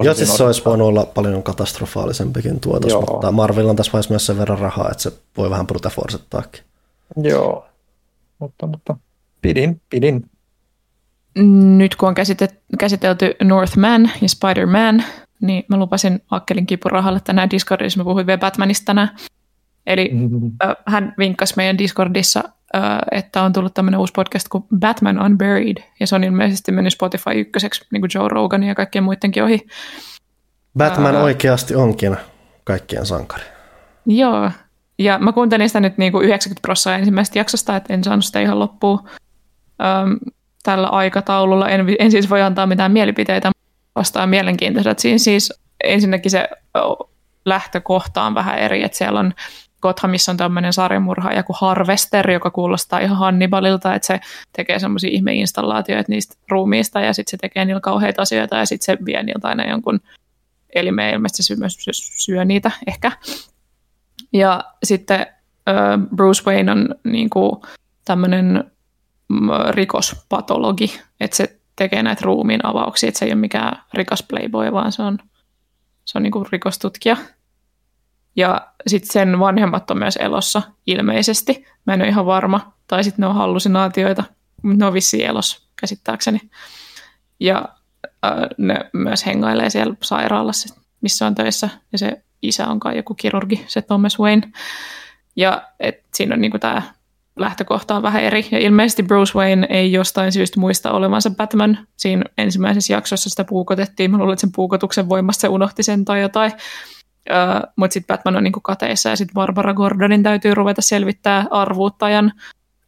Joo, 0.00 0.14
siis 0.14 0.36
se 0.36 0.44
olisi 0.44 0.64
voinut 0.64 0.88
olla 0.88 1.06
paljon 1.06 1.42
katastrofaalisempikin 1.42 2.60
tuotos, 2.60 2.90
Joo. 2.90 3.00
mutta 3.00 3.32
Marvel 3.32 3.68
on 3.68 3.76
tässä 3.76 3.92
vaiheessa 3.92 4.12
myös 4.12 4.26
sen 4.26 4.38
verran 4.38 4.58
rahaa, 4.58 4.88
että 4.90 5.02
se 5.02 5.12
voi 5.36 5.50
vähän 5.50 5.66
brutaforsettaakin. 5.66 6.62
Joo, 7.16 7.66
mutta, 8.38 8.66
mutta 8.66 8.96
pidin, 9.42 9.80
pidin. 9.90 10.24
Nyt 11.76 11.96
kun 11.96 12.08
on 12.08 12.14
käsitelty 12.78 13.34
Northman 13.42 14.10
ja 14.20 14.28
Spider-Man, 14.28 15.04
niin 15.40 15.64
mä 15.68 15.76
lupasin 15.76 16.22
Akkelin 16.30 16.66
kipurahalle 16.66 17.20
tänään 17.24 17.50
Discordissa, 17.50 17.98
mä 17.98 18.04
puhuin 18.04 18.26
vielä 18.26 18.38
Batmanista 18.38 18.84
tänään. 18.84 19.16
Eli 19.86 20.10
mm-hmm. 20.12 20.52
hän 20.92 21.14
vinkkasi 21.18 21.54
meidän 21.56 21.78
Discordissa 21.78 22.44
että 23.12 23.42
on 23.42 23.52
tullut 23.52 23.74
tämmöinen 23.74 24.00
uusi 24.00 24.12
podcast 24.12 24.48
kuin 24.48 24.64
Batman 24.78 25.22
Unburied, 25.22 25.76
ja 26.00 26.06
se 26.06 26.14
on 26.14 26.24
ilmeisesti 26.24 26.72
mennyt 26.72 26.92
Spotify 26.92 27.30
ykköseksi, 27.30 27.84
niin 27.92 28.00
kuin 28.00 28.10
Joe 28.14 28.28
Rogan 28.28 28.62
ja 28.62 28.74
kaikkien 28.74 29.04
muidenkin 29.04 29.44
ohi. 29.44 29.66
Batman 30.78 31.16
uh, 31.16 31.22
oikeasti 31.22 31.74
onkin 31.74 32.16
kaikkien 32.64 33.06
sankari. 33.06 33.44
Joo, 34.06 34.50
ja 34.98 35.18
mä 35.18 35.32
kuuntelin 35.32 35.68
sitä 35.68 35.80
nyt 35.80 35.98
niin 35.98 36.12
kuin 36.12 36.24
90 36.24 36.62
prosenttia 36.62 36.98
ensimmäisestä 36.98 37.38
jaksosta, 37.38 37.76
että 37.76 37.94
en 37.94 38.04
saanut 38.04 38.24
sitä 38.24 38.40
ihan 38.40 38.58
loppuun 38.58 38.98
um, 38.98 40.32
tällä 40.62 40.88
aikataululla. 40.88 41.68
En, 41.68 41.86
en 41.98 42.10
siis 42.10 42.30
voi 42.30 42.42
antaa 42.42 42.66
mitään 42.66 42.92
mielipiteitä 42.92 43.50
vastaan 43.94 44.28
mielenkiintoista. 44.28 44.94
Siinä 44.98 45.18
siis 45.18 45.52
ensinnäkin 45.84 46.30
se 46.30 46.48
lähtökohta 47.44 48.22
on 48.22 48.34
vähän 48.34 48.58
eri, 48.58 48.84
että 48.84 48.98
siellä 48.98 49.20
on 49.20 49.34
Gothamissa 49.82 50.32
on 50.32 50.36
tämmöinen 50.36 50.72
sarjamurhaaja 50.72 51.42
kuin 51.42 51.56
Harvester, 51.60 52.30
joka 52.30 52.50
kuulostaa 52.50 52.98
ihan 52.98 53.16
Hannibalilta, 53.16 53.94
että 53.94 54.06
se 54.06 54.20
tekee 54.56 54.78
semmoisia 54.78 55.10
ihmeinstallaatioita 55.10 56.12
niistä 56.12 56.36
ruumiista 56.48 57.00
ja 57.00 57.12
sitten 57.12 57.30
se 57.30 57.36
tekee 57.36 57.64
niillä 57.64 57.80
kauheita 57.80 58.22
asioita 58.22 58.56
ja 58.56 58.66
sitten 58.66 58.84
se 58.84 59.04
vie 59.04 59.22
niiltä 59.22 59.48
aina 59.48 59.70
jonkun 59.70 60.00
elimeen, 60.74 61.14
ilmeisesti 61.14 61.42
se 61.42 61.56
myös 61.56 61.76
syö 62.24 62.44
niitä 62.44 62.70
ehkä. 62.86 63.12
Ja 64.32 64.64
sitten 64.84 65.26
Bruce 66.16 66.42
Wayne 66.46 66.72
on 66.72 66.94
niin 67.04 67.30
kuin 67.30 67.52
tämmöinen 68.04 68.64
mm, 69.28 69.48
rikospatologi, 69.70 71.00
että 71.20 71.36
se 71.36 71.60
tekee 71.76 72.02
näitä 72.02 72.22
ruumiin 72.24 72.66
avauksia, 72.66 73.08
että 73.08 73.18
se 73.18 73.24
ei 73.24 73.32
ole 73.32 73.40
mikään 73.40 73.82
rikas 73.94 74.22
playboy, 74.22 74.72
vaan 74.72 74.92
se 74.92 75.02
on, 75.02 75.18
se 76.04 76.18
on 76.18 76.22
niin 76.22 76.32
kuin 76.32 76.46
rikostutkija. 76.52 77.16
Ja 78.36 78.72
sitten 78.86 79.12
sen 79.12 79.38
vanhemmat 79.38 79.90
on 79.90 79.98
myös 79.98 80.16
elossa 80.16 80.62
ilmeisesti. 80.86 81.66
Mä 81.86 81.94
en 81.94 82.00
ole 82.00 82.08
ihan 82.08 82.26
varma. 82.26 82.72
Tai 82.86 83.04
sitten 83.04 83.22
ne 83.22 83.26
on 83.26 83.34
hallusinaatioita, 83.34 84.24
ne 84.62 84.86
on 84.86 84.92
vissiin 84.92 85.26
elossa 85.26 85.62
käsittääkseni. 85.80 86.40
Ja 87.40 87.64
äh, 88.24 88.32
ne 88.58 88.90
myös 88.92 89.26
hengailee 89.26 89.70
siellä 89.70 89.94
sairaalassa, 90.02 90.74
missä 91.00 91.26
on 91.26 91.34
töissä. 91.34 91.68
Ja 91.92 91.98
se 91.98 92.22
isä 92.42 92.66
on 92.66 92.80
kai 92.80 92.96
joku 92.96 93.14
kirurgi, 93.14 93.64
se 93.66 93.82
Thomas 93.82 94.18
Wayne. 94.18 94.52
Ja 95.36 95.62
et 95.80 96.04
siinä 96.14 96.34
on 96.34 96.40
niinku 96.40 96.58
tämä 96.58 96.82
lähtökohta 97.36 97.96
on 97.96 98.02
vähän 98.02 98.22
eri. 98.22 98.48
Ja 98.50 98.58
ilmeisesti 98.58 99.02
Bruce 99.02 99.38
Wayne 99.38 99.66
ei 99.70 99.92
jostain 99.92 100.32
syystä 100.32 100.60
muista 100.60 100.92
olevansa 100.92 101.30
Batman. 101.30 101.78
Siinä 101.96 102.24
ensimmäisessä 102.38 102.92
jaksossa 102.92 103.30
sitä 103.30 103.44
puukotettiin. 103.44 104.10
Mä 104.10 104.18
luulen, 104.18 104.32
että 104.32 104.40
sen 104.40 104.52
puukotuksen 104.54 105.08
voimasta 105.08 105.40
se 105.40 105.48
unohti 105.48 105.82
sen 105.82 106.04
tai 106.04 106.20
jotain. 106.20 106.52
Mutta 107.76 107.94
sitten 107.94 108.16
Batman 108.16 108.36
on 108.36 108.44
niinku 108.44 108.60
kateissa 108.60 109.08
ja 109.08 109.16
sitten 109.16 109.34
Barbara 109.34 109.74
Gordonin 109.74 110.22
täytyy 110.22 110.54
ruveta 110.54 110.82
selvittää 110.82 111.46
arvuuttajan 111.50 112.32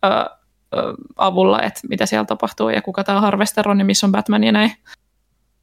uh, 0.07 0.39
uh, 0.79 0.95
avulla, 1.17 1.63
että 1.63 1.81
mitä 1.89 2.07
siellä 2.07 2.25
tapahtuu 2.25 2.69
ja 2.69 2.83
kuka 2.83 3.05
tämä 3.05 3.21
Harvester 3.21 3.69
on 3.69 3.79
ja 3.79 3.85
missä 3.85 4.07
on 4.07 4.13
Batman 4.13 4.45
ja 4.45 4.53
näin. 4.53 4.73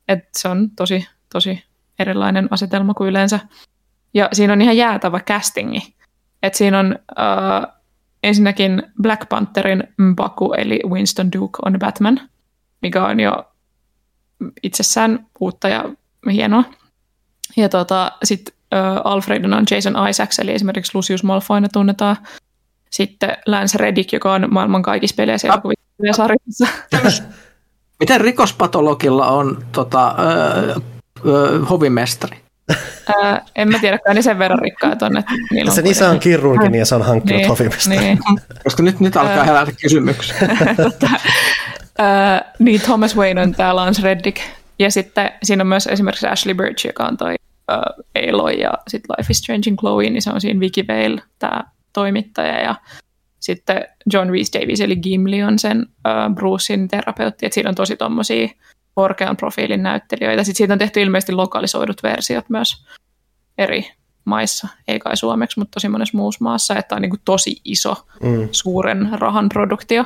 Et 0.07 0.29
se 0.37 0.47
on 0.47 0.69
tosi, 0.75 1.07
tosi 1.33 1.63
erilainen 1.99 2.47
asetelma 2.51 2.93
kuin 2.93 3.09
yleensä. 3.09 3.39
Ja 4.13 4.29
siinä 4.33 4.53
on 4.53 4.61
ihan 4.61 4.77
jäätävä 4.77 5.19
castingi. 5.19 5.95
Et 6.43 6.55
siinä 6.55 6.79
on 6.79 6.95
uh, 7.11 7.73
ensinnäkin 8.23 8.83
Black 9.01 9.29
Pantherin 9.29 9.83
Mbaku, 9.97 10.53
eli 10.53 10.79
Winston 10.87 11.31
Duke 11.31 11.59
on 11.65 11.79
Batman, 11.79 12.21
mikä 12.81 13.05
on 13.05 13.19
jo 13.19 13.51
itsessään 14.63 15.27
uutta 15.39 15.69
ja 15.69 15.85
hienoa. 16.31 16.63
Ja 17.57 17.69
tota, 17.69 18.11
sitten 18.23 18.53
äh, 18.73 19.01
Alfredin 19.03 19.53
on 19.53 19.63
Jason 19.71 20.07
Isaacs, 20.09 20.39
eli 20.39 20.51
esimerkiksi 20.51 20.91
Lucius 20.95 21.23
Malfoyna 21.23 21.67
tunnetaan. 21.73 22.17
Sitten 22.89 23.37
Lance 23.45 23.77
Reddick, 23.77 24.13
joka 24.13 24.33
on 24.33 24.47
maailman 24.51 24.81
kaikissa 24.81 25.15
peleissä 25.15 25.47
ja 25.47 25.53
ah. 25.53 26.15
sarjassa. 26.15 26.67
Miten 27.99 28.21
rikospatologilla 28.21 29.27
on 29.27 29.65
tota, 29.71 30.15
öö, 30.19 30.75
öö, 31.25 31.59
hovimestari? 31.59 32.37
Ää, 33.23 33.45
en 33.55 33.69
mä 33.69 33.79
tiedä, 33.79 33.97
kai 33.97 34.13
ne 34.13 34.21
sen 34.21 34.39
verran. 34.39 34.59
Että 34.93 35.05
on 35.05 35.71
sen 35.71 35.87
isä 35.87 36.09
on 36.09 36.19
kirurgi 36.19 36.69
niin 36.69 36.79
ja 36.79 36.85
se 36.85 36.95
on 36.95 37.01
hankkinut 37.01 37.37
niin, 37.37 37.49
hovimestari. 37.49 37.99
Niin. 37.99 38.19
Koska 38.63 38.83
nyt, 38.83 38.99
nyt 38.99 39.17
alkaa 39.17 39.43
herätä 39.43 39.71
kysymyksiä. 39.81 40.35
niin 42.59 42.81
Thomas 42.81 43.17
Wayne 43.17 43.41
on 43.41 43.51
tämä 43.51 43.75
Lance 43.75 44.01
Reddick. 44.01 44.41
Ja 44.79 44.91
sitten 44.91 45.31
siinä 45.43 45.63
on 45.63 45.67
myös 45.67 45.87
esimerkiksi 45.87 46.27
Ashley 46.27 46.53
Birch, 46.53 46.85
joka 46.85 47.05
on 47.05 47.17
toi 47.17 47.35
uh, 47.77 48.29
Aloy 48.29 48.51
ja 48.51 48.71
sitten 48.87 49.15
Life 49.17 49.31
is 49.31 49.37
Strange 49.37 49.69
in 49.69 49.77
Chloe, 49.77 50.09
niin 50.09 50.21
se 50.21 50.31
on 50.31 50.41
siinä 50.41 50.59
Vicky 50.59 50.85
Vale, 50.87 51.21
tämä 51.39 51.63
toimittaja. 51.93 52.61
Ja 52.61 52.75
sitten 53.39 53.87
John 54.13 54.29
Reese 54.29 54.59
Davies, 54.59 54.81
eli 54.81 54.95
Gimli, 54.95 55.43
on 55.43 55.59
sen 55.59 55.81
uh, 55.81 56.35
Brucein 56.35 56.87
terapeutti. 56.87 57.45
Et 57.45 57.53
siinä 57.53 57.69
on 57.69 57.75
tosi 57.75 57.95
tommosia 57.95 58.49
korkean 58.95 59.37
profiilin 59.37 59.83
näyttelijöitä. 59.83 60.43
Sitten 60.43 60.57
siitä 60.57 60.73
on 60.73 60.79
tehty 60.79 61.01
ilmeisesti 61.01 61.31
lokalisoidut 61.31 62.03
versiot 62.03 62.49
myös 62.49 62.85
eri 63.57 63.91
maissa, 64.25 64.67
ei 64.87 64.99
kai 64.99 65.17
suomeksi, 65.17 65.59
mutta 65.59 65.73
tosi 65.73 65.89
monessa 65.89 66.17
muussa 66.17 66.43
maassa, 66.43 66.75
että 66.75 66.95
on 66.95 67.01
niin 67.01 67.09
kuin 67.09 67.21
tosi 67.25 67.61
iso, 67.65 68.07
mm. 68.23 68.49
suuren 68.51 69.09
rahan 69.11 69.49
produktio. 69.49 70.05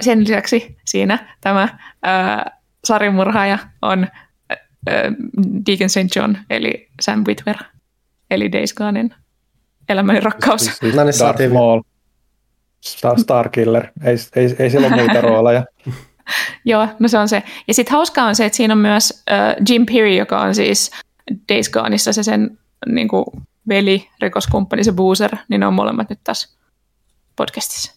Sen 0.00 0.20
lisäksi 0.20 0.76
siinä 0.84 1.36
tämä 1.40 1.68
sarimurhaaja 2.84 3.58
on 3.82 4.06
Deacon 5.66 5.90
St. 5.90 6.16
John, 6.16 6.34
eli 6.50 6.88
Sam 7.02 7.24
Witwer, 7.26 7.56
eli 8.30 8.52
Days 8.52 8.74
Gonein 8.74 9.14
elämäni 9.88 10.20
rakkaus. 10.20 10.66
No 10.82 11.04
niin, 11.04 11.14
Darth 11.18 11.52
Maul, 11.52 11.82
Star, 12.80 13.20
Star 13.20 13.48
Killer, 13.48 13.86
ei, 14.04 14.16
ei, 14.36 14.56
ei 14.58 14.70
sillä 14.70 14.86
ole 14.86 14.96
muita 14.96 15.20
rooleja. 15.20 15.64
Joo, 16.64 16.88
no 16.98 17.08
se 17.08 17.18
on 17.18 17.28
se. 17.28 17.42
Ja 17.68 17.74
sitten 17.74 17.92
hauskaa 17.92 18.26
on 18.26 18.34
se, 18.34 18.44
että 18.44 18.56
siinä 18.56 18.74
on 18.74 18.78
myös 18.78 19.24
uh, 19.30 19.66
Jim 19.68 19.86
Perry, 19.86 20.14
joka 20.14 20.40
on 20.40 20.54
siis 20.54 20.90
Days 21.52 21.70
Goneissa 21.70 22.12
se 22.12 22.22
sen 22.22 22.58
niin 22.86 23.08
kuin, 23.08 23.24
veli, 23.68 24.08
rikoskumppani, 24.20 24.84
se 24.84 24.92
Boozer, 24.92 25.36
niin 25.48 25.60
ne 25.60 25.66
on 25.66 25.74
molemmat 25.74 26.10
nyt 26.10 26.20
tässä 26.24 26.58
podcastissa. 27.36 27.94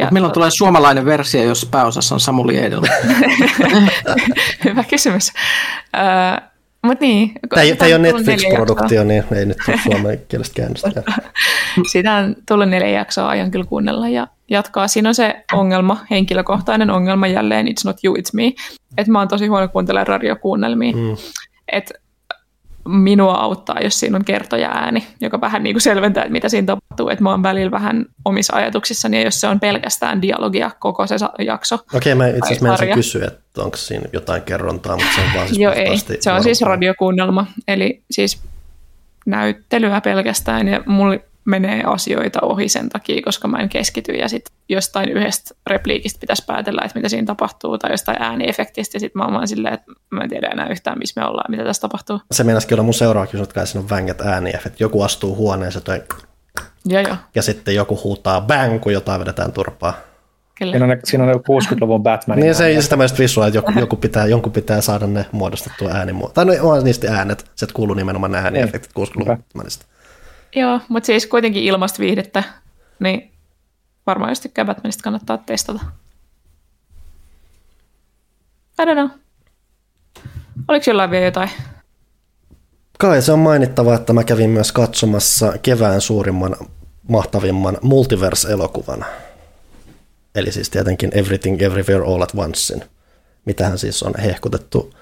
Ja 0.00 0.08
milloin 0.10 0.32
tulee 0.32 0.50
suomalainen 0.50 1.04
versio, 1.04 1.42
jos 1.42 1.68
pääosassa 1.70 2.14
on 2.14 2.20
Samuli 2.20 2.58
Eidel? 2.58 2.80
Hyvä 4.64 4.84
kysymys. 4.84 5.32
Uh, 5.96 6.50
Mut 6.82 7.00
niin. 7.00 7.32
Tämä 7.48 7.62
ei, 7.62 7.76
tämä 7.76 7.86
ei 7.86 7.94
ole 7.94 8.02
Netflix-produktio, 8.02 9.04
niin 9.04 9.24
ei 9.34 9.46
nyt 9.46 9.56
ole 9.68 9.80
suomen 9.82 10.22
kielestä 10.28 10.54
käännöstä. 10.54 11.02
Sitä 11.92 12.14
on 12.14 12.36
tullut 12.48 12.68
neljä 12.68 12.88
jaksoa, 12.88 13.28
aion 13.28 13.50
kyllä 13.50 13.64
kuunnella 13.64 14.08
ja 14.08 14.28
jatkaa. 14.50 14.88
Siinä 14.88 15.08
on 15.08 15.14
se 15.14 15.44
ongelma, 15.52 16.04
henkilökohtainen 16.10 16.90
ongelma 16.90 17.26
jälleen, 17.26 17.66
it's 17.66 17.84
not 17.84 17.96
you, 18.04 18.16
it's 18.16 18.30
me. 18.32 18.52
Että 18.98 19.12
mä 19.12 19.18
oon 19.18 19.28
tosi 19.28 19.46
huono 19.46 19.68
kuuntelemaan 19.68 20.06
radiokuunnelmia. 20.06 20.92
Mm. 20.92 21.16
Että 21.72 21.94
minua 22.88 23.34
auttaa, 23.34 23.80
jos 23.82 24.00
siinä 24.00 24.16
on 24.16 24.24
kertoja 24.24 24.68
ääni, 24.68 25.06
joka 25.20 25.40
vähän 25.40 25.62
niin 25.62 25.74
kuin 25.74 25.82
selventää, 25.82 26.22
että 26.22 26.32
mitä 26.32 26.48
siinä 26.48 26.66
tapahtuu. 26.66 27.08
Että 27.08 27.22
mä 27.22 27.30
oon 27.30 27.42
välillä 27.42 27.70
vähän 27.70 28.06
omissa 28.24 28.56
ajatuksissani, 28.56 29.16
ja 29.16 29.24
jos 29.24 29.40
se 29.40 29.46
on 29.46 29.60
pelkästään 29.60 30.22
dialogia 30.22 30.70
koko 30.78 31.06
se 31.06 31.16
jakso. 31.38 31.74
Okei, 31.74 32.12
okay, 32.12 32.14
mä 32.14 32.28
itse 32.28 32.54
asiassa 32.54 32.86
kysyä, 32.86 33.26
että 33.26 33.62
onko 33.62 33.76
siinä 33.76 34.04
jotain 34.12 34.42
kerrontaa, 34.42 34.96
mutta 34.96 35.14
se 35.14 35.20
on 35.20 35.34
vaan 35.34 35.48
siis 35.48 35.58
Joo, 35.58 35.72
ei. 35.72 35.98
Se 36.20 36.32
on 36.32 36.42
siis 36.42 36.62
radiokuunnelma, 36.62 37.46
eli 37.68 38.02
siis 38.10 38.42
näyttelyä 39.26 40.00
pelkästään, 40.00 40.68
ja 40.68 40.80
mulla 40.86 41.16
menee 41.50 41.82
asioita 41.84 42.38
ohi 42.42 42.68
sen 42.68 42.88
takia, 42.88 43.22
koska 43.24 43.48
mä 43.48 43.58
en 43.58 43.68
keskity 43.68 44.12
ja 44.12 44.28
sitten 44.28 44.54
jostain 44.68 45.08
yhdestä 45.08 45.54
repliikistä 45.66 46.20
pitäisi 46.20 46.44
päätellä, 46.46 46.82
että 46.84 46.98
mitä 46.98 47.08
siinä 47.08 47.26
tapahtuu 47.26 47.78
tai 47.78 47.90
jostain 47.90 48.22
ääniefektistä 48.22 48.96
ja 48.96 49.00
sitten 49.00 49.20
mä 49.20 49.24
oon 49.24 49.34
vaan 49.34 49.48
silleen, 49.48 49.74
että 49.74 49.92
mä 50.10 50.20
en 50.20 50.30
tiedä 50.30 50.48
enää 50.48 50.68
yhtään, 50.68 50.98
missä 50.98 51.20
me 51.20 51.26
ollaan, 51.26 51.50
mitä 51.50 51.64
tässä 51.64 51.80
tapahtuu. 51.80 52.20
Se 52.32 52.44
meinasikin 52.44 52.74
olla 52.74 52.82
mun 52.82 52.94
seuraava 52.94 53.26
kysymys, 53.26 53.48
että 53.48 53.66
siinä 53.66 53.82
on 53.82 53.90
vängät 53.90 54.20
ääniefekti. 54.20 54.84
Joku 54.84 55.02
astuu 55.02 55.36
huoneeseen 55.36 55.84
toi... 55.84 56.02
ja, 56.84 57.00
ja. 57.00 57.16
ja 57.34 57.42
sitten 57.42 57.74
joku 57.74 58.00
huutaa 58.04 58.40
bang, 58.40 58.80
kun 58.80 58.92
jotain 58.92 59.20
vedetään 59.20 59.52
turpaa. 59.52 59.94
Kyllä. 60.60 60.72
Siinä 60.72 60.84
on, 60.86 61.00
siinä 61.04 61.24
on 61.24 61.34
60-luvun 61.34 62.02
Batman. 62.02 62.38
Niin 62.38 62.54
se 62.54 62.82
sitä 62.82 62.96
myös 62.96 63.18
visuaa, 63.18 63.46
että 63.46 63.58
joku, 63.58 63.72
joku 63.78 63.96
pitää, 63.96 64.26
jonkun 64.26 64.52
pitää 64.52 64.80
saada 64.80 65.06
ne 65.06 65.26
muodostettua 65.32 65.90
äänimuoto. 65.90 66.32
Tai 66.32 66.44
no, 66.44 66.52
on 66.62 66.84
niistä 66.84 67.14
äänet, 67.16 67.50
se 67.54 67.66
kuuluu 67.72 67.94
nimenomaan 67.94 68.34
ääniefektit 68.34 68.92
60-luvun 68.98 69.36
Batmanista. 69.36 69.86
Joo, 70.56 70.80
mutta 70.88 71.06
siis 71.06 71.26
kuitenkin 71.26 71.62
ilmasta 71.62 71.98
viihdettä, 71.98 72.42
niin 73.00 73.32
varmaan 74.06 74.30
jos 74.30 74.40
tykkää 74.40 74.64
Batmanista, 74.64 75.02
kannattaa 75.02 75.38
testata. 75.38 75.80
I 78.82 78.84
don't 78.84 78.94
know. 78.94 79.08
Oliko 80.68 80.84
jollain 80.86 81.10
vielä 81.10 81.24
jotain? 81.24 81.50
Kai 82.98 83.22
se 83.22 83.32
on 83.32 83.38
mainittava, 83.38 83.94
että 83.94 84.12
mä 84.12 84.24
kävin 84.24 84.50
myös 84.50 84.72
katsomassa 84.72 85.52
kevään 85.62 86.00
suurimman, 86.00 86.56
mahtavimman 87.08 87.78
multiverse-elokuvan. 87.82 89.04
Eli 90.34 90.52
siis 90.52 90.70
tietenkin 90.70 91.10
Everything 91.14 91.62
Everywhere 91.62 92.04
All 92.04 92.22
at 92.22 92.32
Oncein. 92.36 92.84
Mitähän 93.44 93.78
siis 93.78 94.02
on 94.02 94.14
hehkutettu 94.22 94.94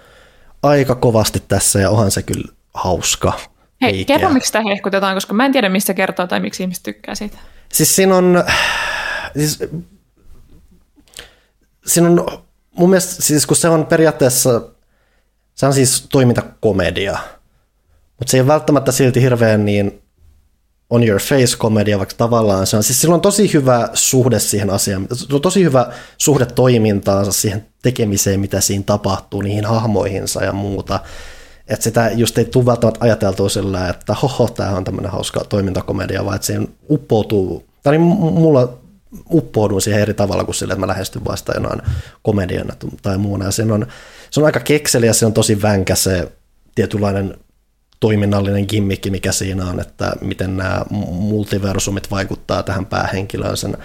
aika 0.62 0.94
kovasti 0.94 1.42
tässä 1.48 1.78
ja 1.78 1.90
onhan 1.90 2.10
se 2.10 2.22
kyllä 2.22 2.52
hauska. 2.74 3.32
Hei, 3.82 4.04
kerro 4.04 4.30
miksi 4.30 4.46
sitä 4.46 4.62
hehkutetaan, 4.62 5.16
koska 5.16 5.34
mä 5.34 5.46
en 5.46 5.52
tiedä 5.52 5.68
mistä 5.68 5.94
kertoo 5.94 6.26
tai 6.26 6.40
miksi 6.40 6.62
ihmiset 6.62 6.82
tykkää 6.82 7.14
siitä. 7.14 7.38
Siis 7.72 7.96
siinä 7.96 8.16
on, 8.16 8.44
siis, 9.36 9.58
siinä 11.86 12.08
on 12.08 12.42
mun 12.78 12.90
mielestä, 12.90 13.22
siis 13.22 13.46
kun 13.46 13.56
se 13.56 13.68
on 13.68 13.86
periaatteessa, 13.86 14.62
se 15.54 15.66
on 15.66 15.74
siis 15.74 16.06
toimintakomedia, 16.12 17.18
mutta 18.18 18.30
se 18.30 18.36
ei 18.36 18.46
välttämättä 18.46 18.92
silti 18.92 19.22
hirveän 19.22 19.64
niin 19.64 20.02
on 20.90 21.04
your 21.04 21.20
face 21.20 21.56
komedia, 21.58 21.98
vaikka 21.98 22.14
tavallaan 22.18 22.66
se 22.66 22.76
on, 22.76 22.82
siis 22.82 23.00
sillä 23.00 23.14
on 23.14 23.20
tosi 23.20 23.52
hyvä 23.52 23.88
suhde 23.94 24.38
siihen 24.38 24.70
asiaan, 24.70 25.08
tosi 25.42 25.64
hyvä 25.64 25.92
suhde 26.18 26.46
toimintaansa, 26.46 27.32
siihen 27.32 27.66
tekemiseen, 27.82 28.40
mitä 28.40 28.60
siinä 28.60 28.84
tapahtuu, 28.86 29.42
niihin 29.42 29.64
hahmoihinsa 29.64 30.44
ja 30.44 30.52
muuta. 30.52 31.00
Että 31.68 31.84
sitä 31.84 32.10
just 32.14 32.38
ei 32.38 32.44
tule 32.44 32.66
välttämättä 32.66 33.04
ajateltua 33.04 33.48
sillä, 33.48 33.88
että 33.88 34.14
hoho, 34.14 34.48
tämä 34.48 34.70
on 34.70 34.84
tämmöinen 34.84 35.12
hauska 35.12 35.44
toimintakomedia, 35.48 36.24
vaan 36.24 36.34
että 36.34 36.46
siihen 36.46 36.68
uppoutuu, 36.90 37.64
tai 37.82 37.92
niin 37.92 38.00
mulla 38.18 38.78
uppoudun 39.30 39.82
siihen 39.82 40.02
eri 40.02 40.14
tavalla 40.14 40.44
kuin 40.44 40.54
sille, 40.54 40.72
että 40.72 40.80
mä 40.80 40.86
lähestyn 40.86 41.24
vasta 41.24 41.52
jonain 41.54 41.80
komediana 42.22 42.74
tai 43.02 43.18
muuna. 43.18 43.44
Ja 43.44 43.74
on, 43.74 43.86
se 44.30 44.40
on 44.40 44.46
aika 44.46 44.60
kekseli 44.60 45.06
ja 45.06 45.14
se 45.14 45.26
on 45.26 45.32
tosi 45.32 45.62
vänkä 45.62 45.94
se 45.94 46.32
tietynlainen 46.74 47.34
toiminnallinen 48.00 48.64
gimmikki, 48.68 49.10
mikä 49.10 49.32
siinä 49.32 49.66
on, 49.66 49.80
että 49.80 50.12
miten 50.20 50.56
nämä 50.56 50.82
multiversumit 51.10 52.10
vaikuttaa 52.10 52.62
tähän 52.62 52.86
päähenkilöön, 52.86 53.56
sen 53.56 53.76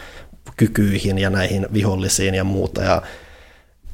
kykyihin 0.58 1.18
ja 1.18 1.30
näihin 1.30 1.68
vihollisiin 1.74 2.36
ja 2.36 2.44
muuta. 2.44 2.82
Ja 2.82 3.02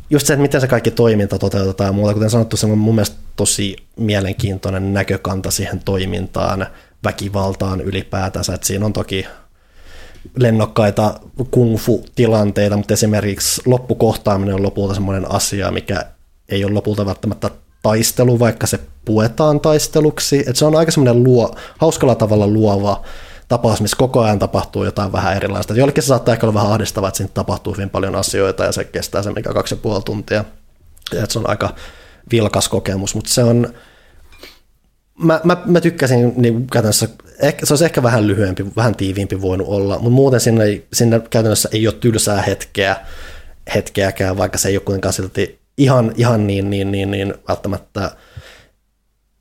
just 0.10 0.28
se, 0.28 0.34
että 0.34 0.42
miten 0.42 0.62
se 0.62 0.68
kaikki 0.68 0.92
toiminta 0.92 1.40
toteutetaan 1.40 1.88
ja 1.88 1.92
muuta, 1.92 2.14
kuten 2.14 2.30
sanottu, 2.30 2.58
se 2.58 2.66
on 2.66 2.78
mun 2.78 2.96
mielestä 2.96 3.18
tosi 3.36 3.76
mielenkiintoinen 3.96 4.94
näkökanta 4.94 5.52
siihen 5.52 5.80
toimintaan, 5.80 6.68
väkivaltaan 7.04 7.82
ylipäätänsä, 7.82 8.54
että 8.54 8.68
siinä 8.68 8.86
on 8.86 8.94
toki 8.94 9.26
lennokkaita 10.38 11.20
kung-fu-tilanteita, 11.52 12.78
mutta 12.78 12.94
esimerkiksi 12.94 13.62
loppukohtaaminen 13.66 14.56
on 14.56 14.64
lopulta 14.64 14.94
semmoinen 14.94 15.32
asia, 15.32 15.72
mikä 15.72 16.06
ei 16.50 16.66
ole 16.66 16.74
lopulta 16.74 17.06
välttämättä 17.06 17.50
taistelu, 17.82 18.40
vaikka 18.40 18.68
se 18.68 18.80
puetaan 19.06 19.60
taisteluksi. 19.60 20.40
että 20.40 20.54
se 20.54 20.66
on 20.66 20.76
aika 20.76 20.92
semmoinen 20.92 21.24
luo, 21.24 21.56
hauskalla 21.78 22.16
tavalla 22.16 22.48
luova 22.48 23.04
tapaus, 23.50 23.82
missä 23.82 23.98
koko 23.98 24.22
ajan 24.22 24.40
tapahtuu 24.40 24.84
jotain 24.84 25.12
vähän 25.12 25.36
erilaista. 25.36 25.74
Jollekin 25.74 26.04
se 26.04 26.08
saattaa 26.08 26.34
ehkä 26.34 26.46
olla 26.46 26.54
vähän 26.54 26.72
ahdistavaa, 26.72 27.08
että 27.08 27.18
siinä 27.18 27.32
tapahtuu 27.34 27.74
hyvin 27.74 27.90
paljon 27.90 28.16
asioita 28.16 28.64
ja 28.64 28.72
se 28.72 28.84
kestää 28.84 29.24
se 29.24 29.32
mikä 29.32 29.54
kaksi 29.54 29.76
ja 29.76 29.80
puoli 29.82 30.04
tuntia. 30.04 30.46
Ja 31.14 31.24
että 31.24 31.34
se 31.34 31.40
on 31.40 31.50
aika 31.50 31.76
vilkas 32.32 32.70
kokemus, 32.70 33.16
mutta 33.16 33.30
se 33.30 33.44
on, 33.44 33.74
mä, 35.20 35.42
mä, 35.44 35.58
mä 35.66 35.82
tykkäsin 35.82 36.34
niin 36.36 36.68
käytännössä, 36.68 37.10
ehkä, 37.40 37.66
se 37.66 37.74
olisi 37.74 37.86
ehkä 37.86 38.04
vähän 38.04 38.28
lyhyempi, 38.28 38.66
vähän 38.76 38.96
tiiviimpi 38.96 39.42
voinut 39.42 39.68
olla, 39.68 39.94
mutta 39.94 40.10
muuten 40.10 40.40
sinne, 40.40 40.82
sinne 40.94 41.22
käytännössä 41.30 41.70
ei 41.72 41.88
ole 41.88 41.96
tylsää 41.96 42.42
hetkeä, 42.42 42.96
hetkeäkään, 43.76 44.38
vaikka 44.38 44.58
se 44.58 44.70
ei 44.70 44.78
ole 44.78 44.84
kuitenkaan 44.84 45.14
silti 45.14 45.60
ihan, 45.78 46.12
ihan 46.16 46.48
niin, 46.48 46.70
niin, 46.70 46.92
niin, 46.92 47.12
niin 47.12 47.34
välttämättä 47.48 48.12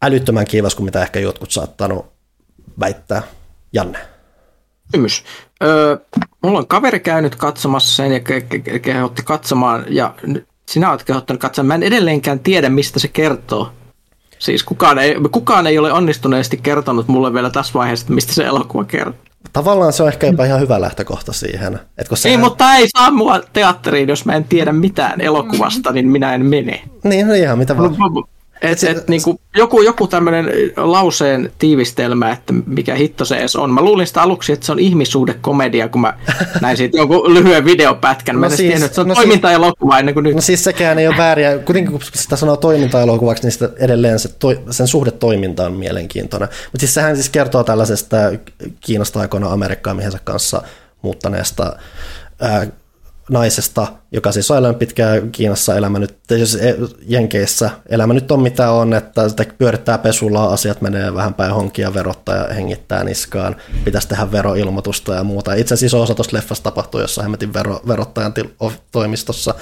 älyttömän 0.02 0.46
kivas 0.46 0.74
kuin 0.74 0.84
mitä 0.84 1.02
ehkä 1.02 1.20
jotkut 1.20 1.50
saattanut 1.50 2.06
väittää. 2.80 3.22
Janne. 3.72 3.98
kysymys. 4.92 5.24
Öö, 5.62 5.96
mulla 6.42 6.58
on 6.58 6.66
kaveri 6.66 7.00
käynyt 7.00 7.36
katsomassa 7.36 7.96
sen 7.96 8.12
ja 8.12 8.18
ke- 8.18 8.58
ke- 8.58 8.78
kehotti 8.78 9.22
katsomaan, 9.22 9.84
ja 9.88 10.14
sinä 10.68 10.90
olet 10.90 11.02
kehottanut 11.02 11.40
katsomaan. 11.40 11.66
Mä 11.68 11.74
en 11.74 11.82
edelleenkään 11.82 12.40
tiedä, 12.40 12.68
mistä 12.68 12.98
se 12.98 13.08
kertoo. 13.08 13.72
Siis 14.38 14.62
kukaan 14.64 14.98
ei, 14.98 15.16
kukaan 15.30 15.66
ei 15.66 15.78
ole 15.78 15.92
onnistuneesti 15.92 16.56
kertonut 16.56 17.08
mulle 17.08 17.34
vielä 17.34 17.50
tässä 17.50 17.74
vaiheessa, 17.74 18.12
mistä 18.12 18.32
se 18.32 18.44
elokuva 18.44 18.84
kertoo. 18.84 19.22
Tavallaan 19.52 19.92
se 19.92 20.02
on 20.02 20.08
ehkä 20.08 20.26
jopa 20.26 20.44
ihan 20.44 20.60
hyvä 20.60 20.80
lähtökohta 20.80 21.32
siihen. 21.32 21.74
Että 21.74 22.08
kun 22.08 22.18
Ei, 22.18 22.22
sehän, 22.22 22.40
mutta 22.40 22.74
ei 22.74 22.86
saa 22.98 23.10
mua 23.10 23.40
teatteriin, 23.52 24.08
jos 24.08 24.24
mä 24.24 24.32
en 24.34 24.44
tiedä 24.44 24.72
mitään 24.72 25.20
elokuvasta, 25.20 25.92
niin 25.92 26.08
minä 26.08 26.34
en 26.34 26.46
mene. 26.46 26.82
Niin, 27.04 27.28
no 27.28 27.34
ihan 27.34 27.58
mitä 27.58 27.76
vaan. 27.76 27.94
Et, 28.62 28.84
et, 28.84 29.08
niin 29.08 29.22
kuin, 29.22 29.38
joku, 29.56 29.82
joku 29.82 30.06
tämmöinen 30.06 30.50
lauseen 30.76 31.52
tiivistelmä, 31.58 32.30
että 32.32 32.52
mikä 32.66 32.94
hitto 32.94 33.24
se 33.24 33.36
edes 33.36 33.56
on. 33.56 33.70
Mä 33.70 33.82
luulin 33.82 34.06
sitä 34.06 34.22
aluksi, 34.22 34.52
että 34.52 34.66
se 34.66 34.72
on 34.72 34.78
ihmissuhdekomedia, 34.78 35.88
kun 35.88 36.00
mä 36.00 36.14
näin 36.62 36.76
siitä 36.76 36.96
jonkun 36.96 37.34
lyhyen 37.34 37.64
videopätkän. 37.64 38.36
Mä 38.36 38.46
No 38.46 38.50
en 38.52 38.56
siis- 38.56 38.68
tiennyt, 38.68 38.84
että 38.86 38.94
se 38.94 39.00
on 39.00 39.08
no 39.08 39.14
toimintaelokuva 39.14 39.98
ennen 39.98 40.14
kuin 40.14 40.24
nyt. 40.24 40.34
No 40.34 40.40
siis 40.40 40.64
sekään 40.64 40.98
ei 40.98 41.08
ole 41.08 41.16
vääriä. 41.16 41.58
Kuitenkin 41.58 41.92
kun 41.92 42.00
sitä 42.14 42.36
sanoo 42.36 42.56
toimintaelokuvaksi, 42.56 43.42
niin 43.42 43.52
sitä 43.52 43.70
edelleen 43.78 44.18
se 44.18 44.28
toi, 44.38 44.60
sen 44.70 44.86
suhde 44.86 45.10
toiminta 45.10 45.66
on 45.66 45.72
mielenkiintoinen. 45.72 46.48
Mutta 46.48 46.78
siis 46.78 46.94
sehän 46.94 47.16
siis 47.16 47.28
kertoo 47.28 47.64
tällaisesta 47.64 48.16
Kiinasta 48.80 49.20
aikoina 49.20 49.52
Amerikkaan 49.52 49.96
miehensä 49.96 50.18
kanssa 50.24 50.62
muuttaneesta 51.02 51.76
ää, 52.40 52.66
naisesta, 53.30 53.86
joka 54.12 54.32
siis 54.32 54.50
on 54.50 54.74
pitkään 54.74 55.30
Kiinassa 55.30 55.76
elämä 55.76 55.98
nyt, 55.98 56.18
siis 56.28 56.54
e- 56.54 56.76
Jenkeissä. 57.06 57.70
Elämä 57.88 58.14
nyt 58.14 58.30
on 58.30 58.42
mitä 58.42 58.70
on, 58.70 58.94
että 58.94 59.28
sitä 59.28 59.44
pyörittää 59.58 59.98
pesulaa, 59.98 60.52
asiat 60.52 60.80
menee 60.80 61.14
vähän 61.14 61.34
päin 61.34 61.54
honkia, 61.54 61.94
verottaja 61.94 62.54
hengittää 62.54 63.04
niskaan, 63.04 63.56
pitäisi 63.84 64.08
tehdä 64.08 64.32
veroilmoitusta 64.32 65.14
ja 65.14 65.24
muuta. 65.24 65.54
Itse 65.54 65.74
asiassa 65.74 65.96
iso 65.96 66.02
osa 66.02 66.14
tuosta 66.14 66.36
leffasta 66.36 66.64
tapahtuu 66.64 67.00
jossain 67.00 67.24
hemmetin 67.24 67.54
vero, 67.54 67.80
verottajan 67.88 68.32
til, 68.32 68.48
toimistossa, 68.92 69.54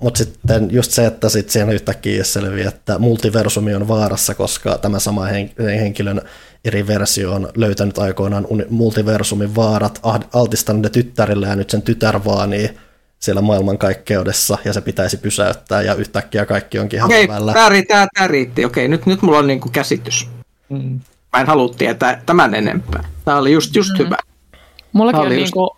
mutta 0.00 0.18
sitten 0.18 0.68
just 0.70 0.90
se, 0.90 1.06
että 1.06 1.28
sitten 1.28 1.52
siinä 1.52 1.72
yhtäkkiä 1.72 2.24
selvii, 2.24 2.66
että 2.66 2.98
multiversumi 2.98 3.74
on 3.74 3.88
vaarassa, 3.88 4.34
koska 4.34 4.78
tämä 4.78 4.98
sama 4.98 5.26
hen- 5.26 5.62
henkilön 5.62 6.20
eri 6.64 6.86
versio 6.86 7.32
on 7.32 7.48
löytänyt 7.56 7.98
aikoinaan 7.98 8.46
multiversumin 8.70 9.56
vaarat, 9.56 10.00
ah- 10.02 10.28
altistanut 10.32 10.82
ne 10.82 10.88
tyttärille 10.88 11.46
ja 11.48 11.56
nyt 11.56 11.70
sen 11.70 11.82
tytär 11.82 12.20
vaanii 12.24 12.78
siellä 13.18 13.42
maailmankaikkeudessa 13.42 14.58
ja 14.64 14.72
se 14.72 14.80
pitäisi 14.80 15.16
pysäyttää 15.16 15.82
ja 15.82 15.94
yhtäkkiä 15.94 16.46
kaikki 16.46 16.78
onkin 16.78 16.96
ihan 16.96 17.06
Okei, 17.06 17.22
hyvällä. 17.22 17.52
tämä 17.52 17.68
riitti, 17.68 17.94
tää, 17.94 18.06
tää 18.18 18.26
riitti. 18.26 18.64
Okei, 18.64 18.88
nyt, 18.88 19.06
nyt 19.06 19.22
mulla 19.22 19.38
on 19.38 19.46
niinku 19.46 19.68
käsitys. 19.72 20.28
Mm. 20.68 21.00
Mä 21.32 21.40
en 21.40 21.46
halua 21.46 21.74
tietää 21.78 22.22
tämän 22.26 22.54
enempää. 22.54 23.04
Tämä 23.24 23.36
oli 23.36 23.52
just, 23.52 23.76
just 23.76 23.92
mm. 23.92 23.98
hyvä. 23.98 24.16
Mullakin 24.92 25.16
Tää 25.16 25.20
on 25.20 25.26
oli 25.26 25.34
niin 25.34 25.42
just- 25.42 25.52
kuin, 25.52 25.70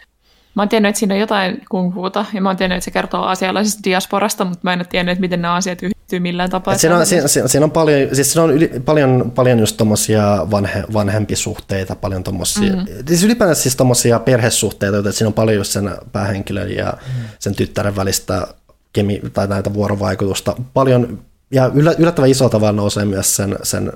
mä 0.55 0.63
oon 0.63 0.69
tiennyt, 0.69 0.89
että 0.89 0.99
siinä 0.99 1.15
on 1.15 1.21
jotain 1.21 1.63
kung 1.69 1.95
fuuta, 1.95 2.25
ja 2.33 2.41
mä 2.41 2.49
oon 2.49 2.57
tiennyt, 2.57 2.77
että 2.77 2.85
se 2.85 2.91
kertoo 2.91 3.25
asialaisesta 3.25 3.81
diasporasta, 3.85 4.45
mutta 4.45 4.61
mä 4.63 4.73
en 4.73 4.79
ole 4.79 4.87
tiennyt, 4.91 5.13
että 5.13 5.21
miten 5.21 5.43
nämä 5.43 5.55
asiat 5.55 5.83
yhtyy 6.11 6.21
millään 6.21 6.51
tapaa. 6.51 6.75
Et 6.75 6.81
siinä, 6.81 6.97
on, 6.97 7.07
siinä, 7.07 7.29
siinä, 7.29 7.49
siinä 7.49 7.65
on 7.65 7.71
paljon, 7.71 8.15
siis 8.15 8.33
siinä 8.33 8.45
on 8.45 8.51
yli, 8.51 8.69
paljon, 8.85 9.33
paljon 9.35 9.59
just 9.59 9.77
tommosia 9.77 10.47
vanhe, 10.51 10.85
vanhempisuhteita, 10.93 11.97
paljon 11.97 12.25
tommosia, 12.25 12.77
mm. 12.77 12.87
siis 13.07 13.25
ylipäänsä 13.25 13.63
siis 13.63 13.77
tommosia 13.77 14.19
perhesuhteita, 14.19 14.99
että 14.99 15.13
siinä 15.13 15.29
on 15.29 15.33
paljon 15.33 15.57
just 15.57 15.73
sen 15.73 15.91
päähenkilön 16.13 16.71
ja 16.77 16.93
mm. 16.93 17.25
sen 17.39 17.55
tyttären 17.55 17.97
välistä 17.97 18.47
kemi, 18.93 19.21
tai 19.33 19.47
näitä 19.47 19.75
vuorovaikutusta. 19.75 20.57
Paljon, 20.75 21.19
ja 21.51 21.71
yllä, 21.75 21.95
yllättävän 21.99 22.31
iso 22.31 22.49
tavalla 22.49 22.73
nousee 22.73 23.05
myös 23.05 23.37
sen, 23.37 23.59
sen, 23.63 23.93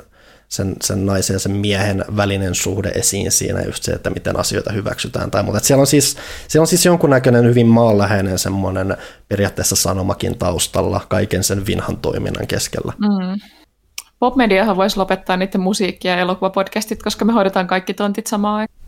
sen, 0.48 0.76
sen 0.82 1.06
naisen 1.06 1.34
ja 1.34 1.38
sen 1.40 1.52
miehen 1.52 2.04
välinen 2.16 2.54
suhde 2.54 2.88
esiin 2.88 3.32
siinä, 3.32 3.62
just 3.62 3.82
se, 3.82 3.92
että 3.92 4.10
miten 4.10 4.38
asioita 4.38 4.72
hyväksytään 4.72 5.30
tai 5.30 5.42
muuta. 5.42 5.58
Et 5.58 5.64
siellä, 5.64 5.80
on 5.80 5.86
siis, 5.86 6.16
siellä 6.48 6.62
on 6.62 6.66
siis 6.66 6.84
jonkunnäköinen 6.84 7.44
hyvin 7.44 7.66
maanläheinen 7.66 8.38
semmoinen 8.38 8.96
periaatteessa 9.28 9.76
sanomakin 9.76 10.38
taustalla 10.38 11.00
kaiken 11.08 11.44
sen 11.44 11.66
vinhan 11.66 11.96
toiminnan 11.96 12.46
keskellä. 12.46 12.92
Mm. 12.98 13.40
Popmediahan 14.18 14.76
voisi 14.76 14.96
lopettaa 14.96 15.36
niiden 15.36 15.60
musiikki- 15.60 16.08
ja 16.08 16.18
elokuvapodcastit, 16.18 17.02
koska 17.02 17.24
me 17.24 17.32
hoidetaan 17.32 17.66
kaikki 17.66 17.94
tontit 17.94 18.26
samaan 18.26 18.54
aikaan. 18.54 18.84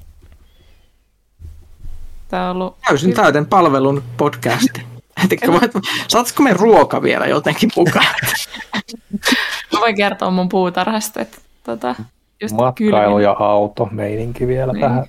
Tämä 2.29 2.51
on 2.51 2.57
ollut... 2.57 2.77
Täysin 2.89 3.15
täyden 3.15 3.47
palvelun. 3.47 4.03
Etikö 5.25 5.53
voit, 5.53 5.73
saatko 6.09 6.43
me 6.43 6.53
ruoka 6.53 7.03
vielä 7.03 7.27
jotenkin 7.27 7.71
mukaan? 7.77 8.15
Mä 9.73 9.81
voin 9.81 9.97
kertoa 9.97 10.31
mun 10.31 10.49
puutarhasta, 10.49 11.21
että 11.21 11.39
tota, 11.65 11.95
just 12.43 12.55
Matkailu 12.55 12.91
kylvin, 13.07 13.23
ja 13.25 13.37
auto 13.39 13.89
meininki 13.93 14.47
vielä 14.47 14.73
Niin. 14.73 14.81
tähän. 14.81 15.05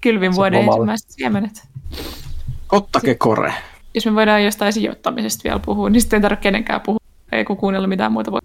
kylvin 0.00 0.34
vuoden 0.34 0.60
lomalle. 0.60 0.76
ensimmäiset 0.78 1.10
siemenet. 1.10 1.68
Ottake 2.72 3.14
kore. 3.14 3.54
Jos 3.94 4.06
me 4.06 4.14
voidaan 4.14 4.44
jostain 4.44 4.72
sijoittamisesta 4.72 5.44
vielä 5.44 5.58
puhua, 5.58 5.90
niin 5.90 6.00
sitten 6.00 6.16
ei 6.16 6.22
tarvitse 6.22 6.42
kenenkään 6.42 6.80
puhua. 6.80 6.98
Ei 7.32 7.44
kun 7.44 7.56
kuunnella 7.56 7.86
mitään 7.86 8.12
muuta. 8.12 8.32
Voi- 8.32 8.40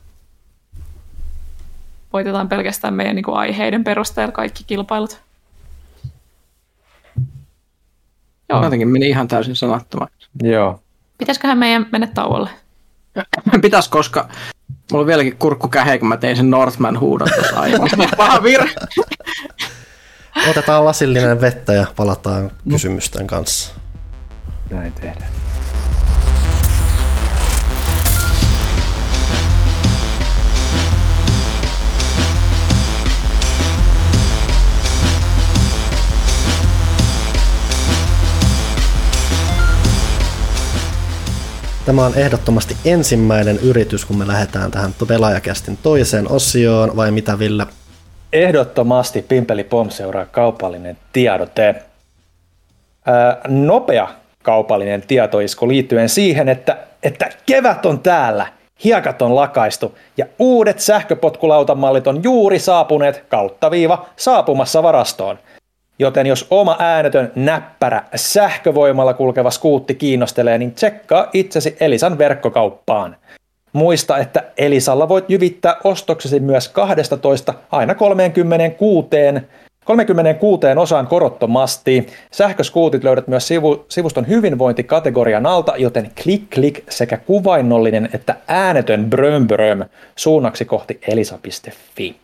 Voitetaan 2.13 2.49
pelkästään 2.49 2.93
meidän 2.93 3.15
niin 3.15 3.23
kuin, 3.23 3.37
aiheiden 3.37 3.83
perusteella 3.83 4.31
kaikki 4.31 4.63
kilpailut. 4.67 5.21
Joo. 8.49 8.63
Jotenkin 8.63 8.87
meni 8.87 9.07
ihan 9.09 9.27
täysin 9.27 9.55
sanattomaksi. 9.55 10.27
Joo. 10.43 10.79
Pitäisiköhän 11.17 11.57
meidän 11.57 11.85
mennä 11.91 12.07
tauolle? 12.07 12.49
Pitäis, 13.61 13.87
koska 13.89 14.29
mulla 14.91 15.01
on 15.01 15.07
vieläkin 15.07 15.37
kurkku 15.37 15.67
käheä, 15.67 15.97
kun 15.97 16.07
mä 16.07 16.17
tein 16.17 16.35
sen 16.35 16.49
Northman 16.49 16.99
huudon 16.99 17.27
tuossa 17.35 17.59
aiemmin. 17.59 17.91
Paha 18.17 18.43
virhe. 18.43 18.69
Otetaan 20.49 20.85
lasillinen 20.85 21.41
vettä 21.41 21.73
ja 21.73 21.85
palataan 21.95 22.51
kysymysten 22.69 23.27
kanssa. 23.27 23.73
Näin 24.69 24.93
tehdään. 24.93 25.31
Tämä 41.85 42.05
on 42.05 42.15
ehdottomasti 42.15 42.77
ensimmäinen 42.85 43.59
yritys, 43.59 44.05
kun 44.05 44.17
me 44.17 44.27
lähdetään 44.27 44.71
tähän 44.71 44.93
pelaajakästin 45.07 45.77
toiseen 45.83 46.31
osioon, 46.31 46.95
vai 46.95 47.11
mitä 47.11 47.39
Ville? 47.39 47.65
Ehdottomasti 48.33 49.21
Pimpeli 49.21 49.63
Pom 49.63 49.89
seuraa 49.89 50.25
kaupallinen 50.25 50.97
tiedote. 51.13 51.75
Ää, 53.05 53.41
nopea 53.47 54.07
kaupallinen 54.43 55.01
tietoisku 55.01 55.67
liittyen 55.67 56.09
siihen, 56.09 56.49
että, 56.49 56.77
että 57.03 57.29
kevät 57.45 57.85
on 57.85 57.99
täällä, 57.99 58.47
hiekat 58.83 59.21
on 59.21 59.35
lakaistu 59.35 59.97
ja 60.17 60.25
uudet 60.39 60.79
sähköpotkulautamallit 60.79 62.07
on 62.07 62.23
juuri 62.23 62.59
saapuneet 62.59 63.23
kautta 63.29 63.71
viiva 63.71 64.05
saapumassa 64.15 64.83
varastoon. 64.83 65.39
Joten 65.99 66.27
jos 66.27 66.47
oma 66.49 66.75
äänetön, 66.79 67.31
näppärä, 67.35 68.03
sähkövoimalla 68.15 69.13
kulkeva 69.13 69.51
skuutti 69.51 69.95
kiinnostelee, 69.95 70.57
niin 70.57 70.71
tsekkaa 70.71 71.29
itsesi 71.33 71.77
Elisan 71.79 72.17
verkkokauppaan. 72.17 73.15
Muista, 73.73 74.17
että 74.17 74.43
Elisalla 74.57 75.09
voit 75.09 75.25
jyvittää 75.29 75.75
ostoksesi 75.83 76.39
myös 76.39 76.69
12 76.69 77.53
aina 77.71 77.95
36, 77.95 79.07
36 79.85 80.67
osaan 80.77 81.07
korottomasti. 81.07 82.07
Sähköskuutit 82.31 83.03
löydät 83.03 83.27
myös 83.27 83.47
sivu, 83.47 83.85
sivuston 83.89 84.27
hyvinvointikategorian 84.27 85.45
alta, 85.45 85.73
joten 85.77 86.11
klik 86.23 86.49
klik 86.49 86.83
sekä 86.89 87.17
kuvainnollinen 87.17 88.09
että 88.13 88.35
äänetön 88.47 89.09
bröm 89.09 89.47
bröm 89.47 89.79
suunnaksi 90.15 90.65
kohti 90.65 90.99
elisa.fi. 91.07 92.22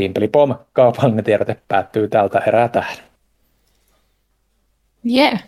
Pimpelipom, 0.00 0.54
kaupallinen 0.72 1.24
tiedote 1.24 1.56
päättyy 1.68 2.08
tältä 2.08 2.38
erää 2.38 2.68
tähän. 2.68 2.96
Jee. 5.04 5.28
Yeah. 5.28 5.42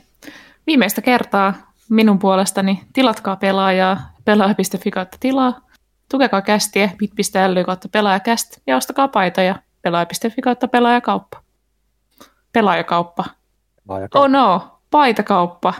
Viimeistä 0.67 1.03
kertaa 1.03 1.55
minun 1.91 2.19
puolestani 2.19 2.83
tilatkaa 2.93 3.37
pelaajaa 3.37 4.01
pelaaja.fi 4.25 4.91
kautta 4.91 5.17
tilaa. 5.21 5.61
Tukekaa 6.11 6.43
kästiä 6.43 6.91
bit.ly 6.99 7.65
kautta 7.65 7.89
pelaajakäst 7.89 8.59
ja 8.67 8.77
ostakaa 8.77 9.09
paitoja 9.09 9.55
pelaaja.fi 9.83 10.43
kautta 10.43 10.69
pelaajakauppa. 10.69 11.41
Pelaajakauppa. 12.53 13.25
Oh 14.15 14.29
no, 14.29 14.79
paitakauppa. 14.91 15.75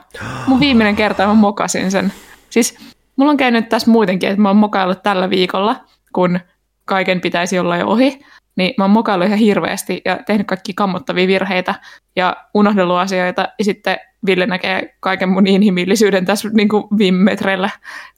Mun 0.47 0.61
viimeinen 0.61 0.97
kerta 0.97 1.27
mä 1.27 1.35
mokasin 1.35 1.91
sen. 1.91 2.13
Siis 2.51 2.79
mulla 3.17 3.31
on 3.31 3.37
käynyt 3.37 3.69
tässä 3.69 3.91
muutenkin, 3.91 4.29
että 4.29 4.43
mä 4.43 4.49
oon 4.49 4.57
mokaillut 4.57 5.03
tällä 5.03 5.31
viikolla, 5.31 5.77
kun 6.13 6.41
kaiken 6.85 7.21
pitäisi 7.21 7.59
olla 7.59 7.77
jo 7.77 7.87
ohi. 7.87 8.21
Niin 8.57 8.75
mä 8.79 8.85
oon 8.85 8.91
mokaillut 8.91 9.27
ihan 9.27 9.39
hirveästi 9.39 10.03
ja 10.05 10.19
tehnyt 10.27 10.47
kaikki 10.47 10.75
kammottavia 10.75 11.27
virheitä 11.27 11.75
ja 12.17 12.37
unohdellut 12.55 12.97
asioita. 12.97 13.49
Ja 13.59 13.65
sitten 13.65 13.97
Ville 14.27 14.47
näkee 14.47 14.95
kaiken 15.01 15.29
mun 15.29 15.47
inhimillisyyden 15.47 16.25
tässä 16.25 16.49
niin 16.53 16.69
kuin 16.69 16.85
viime 16.99 17.19
metreillä, 17.25 17.71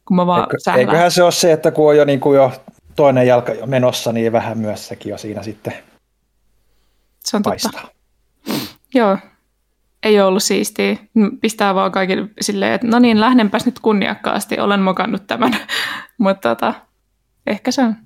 kun 0.05 0.17
mä 0.17 0.27
vaan 0.27 0.41
Eikö, 0.41 0.57
sählään. 0.59 0.81
eiköhän 0.89 1.11
se 1.11 1.23
ole 1.23 1.33
se, 1.33 1.53
että 1.53 1.71
kun 1.71 1.89
on 1.89 1.97
jo, 1.97 2.05
niin 2.05 2.21
kuin 2.21 2.37
jo 2.37 2.53
toinen 2.97 3.27
jalka 3.27 3.53
jo 3.53 3.67
menossa, 3.67 4.13
niin 4.13 4.33
vähän 4.33 4.59
myös 4.59 4.89
sekin 4.89 5.11
jo 5.11 5.19
siinä 5.19 5.43
sitten 5.43 5.73
Se 7.21 7.37
on 7.37 7.43
totta. 7.43 7.69
paistaa. 7.71 7.89
Joo, 8.95 9.19
ei 10.03 10.21
ollut 10.21 10.43
siistiä. 10.43 10.97
Pistää 11.41 11.75
vaan 11.75 11.93
kaikille 11.93 12.29
silleen, 12.41 12.73
että 12.73 12.87
no 12.87 12.99
niin, 12.99 13.21
lähdenpäs 13.21 13.67
nyt 13.67 13.79
kunniakkaasti, 13.79 14.61
olen 14.61 14.81
mokannut 14.81 15.27
tämän. 15.27 15.57
Mutta 16.19 16.49
tota, 16.49 16.75
ehkä 17.47 17.71
se 17.71 17.83
on 17.83 17.97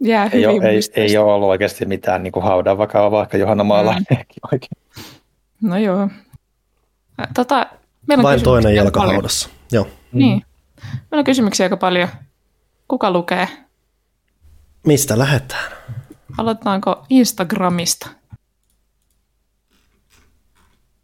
jää 0.00 0.24
ei, 0.24 0.30
hyvin 0.42 0.48
ole, 0.48 0.68
ei, 0.68 0.80
ei 0.94 1.16
ole 1.16 1.32
ollut 1.32 1.48
oikeasti 1.48 1.84
mitään 1.84 2.22
niin 2.22 2.32
kuin 2.32 2.42
haudan 2.42 2.78
vakavaa, 2.78 3.10
vaikka 3.10 3.36
Johanna 3.36 3.64
Maala 3.64 3.92
mm. 3.92 4.16
oikein. 4.52 4.70
No 5.62 5.76
joo. 5.76 6.08
Tota, 7.34 7.66
meillä 8.06 8.22
on 8.22 8.24
Vain 8.24 8.42
toinen 8.42 8.74
jalka 8.74 9.00
paljon. 9.00 9.14
haudassa. 9.14 9.48
Joo. 9.72 9.86
Niin. 10.12 10.42
Meillä 10.92 11.20
on 11.20 11.24
kysymyksiä 11.24 11.66
aika 11.66 11.76
paljon. 11.76 12.08
Kuka 12.88 13.10
lukee? 13.10 13.48
Mistä 14.86 15.18
lähdetään? 15.18 15.72
Aloitetaanko 16.38 17.04
Instagramista? 17.10 18.08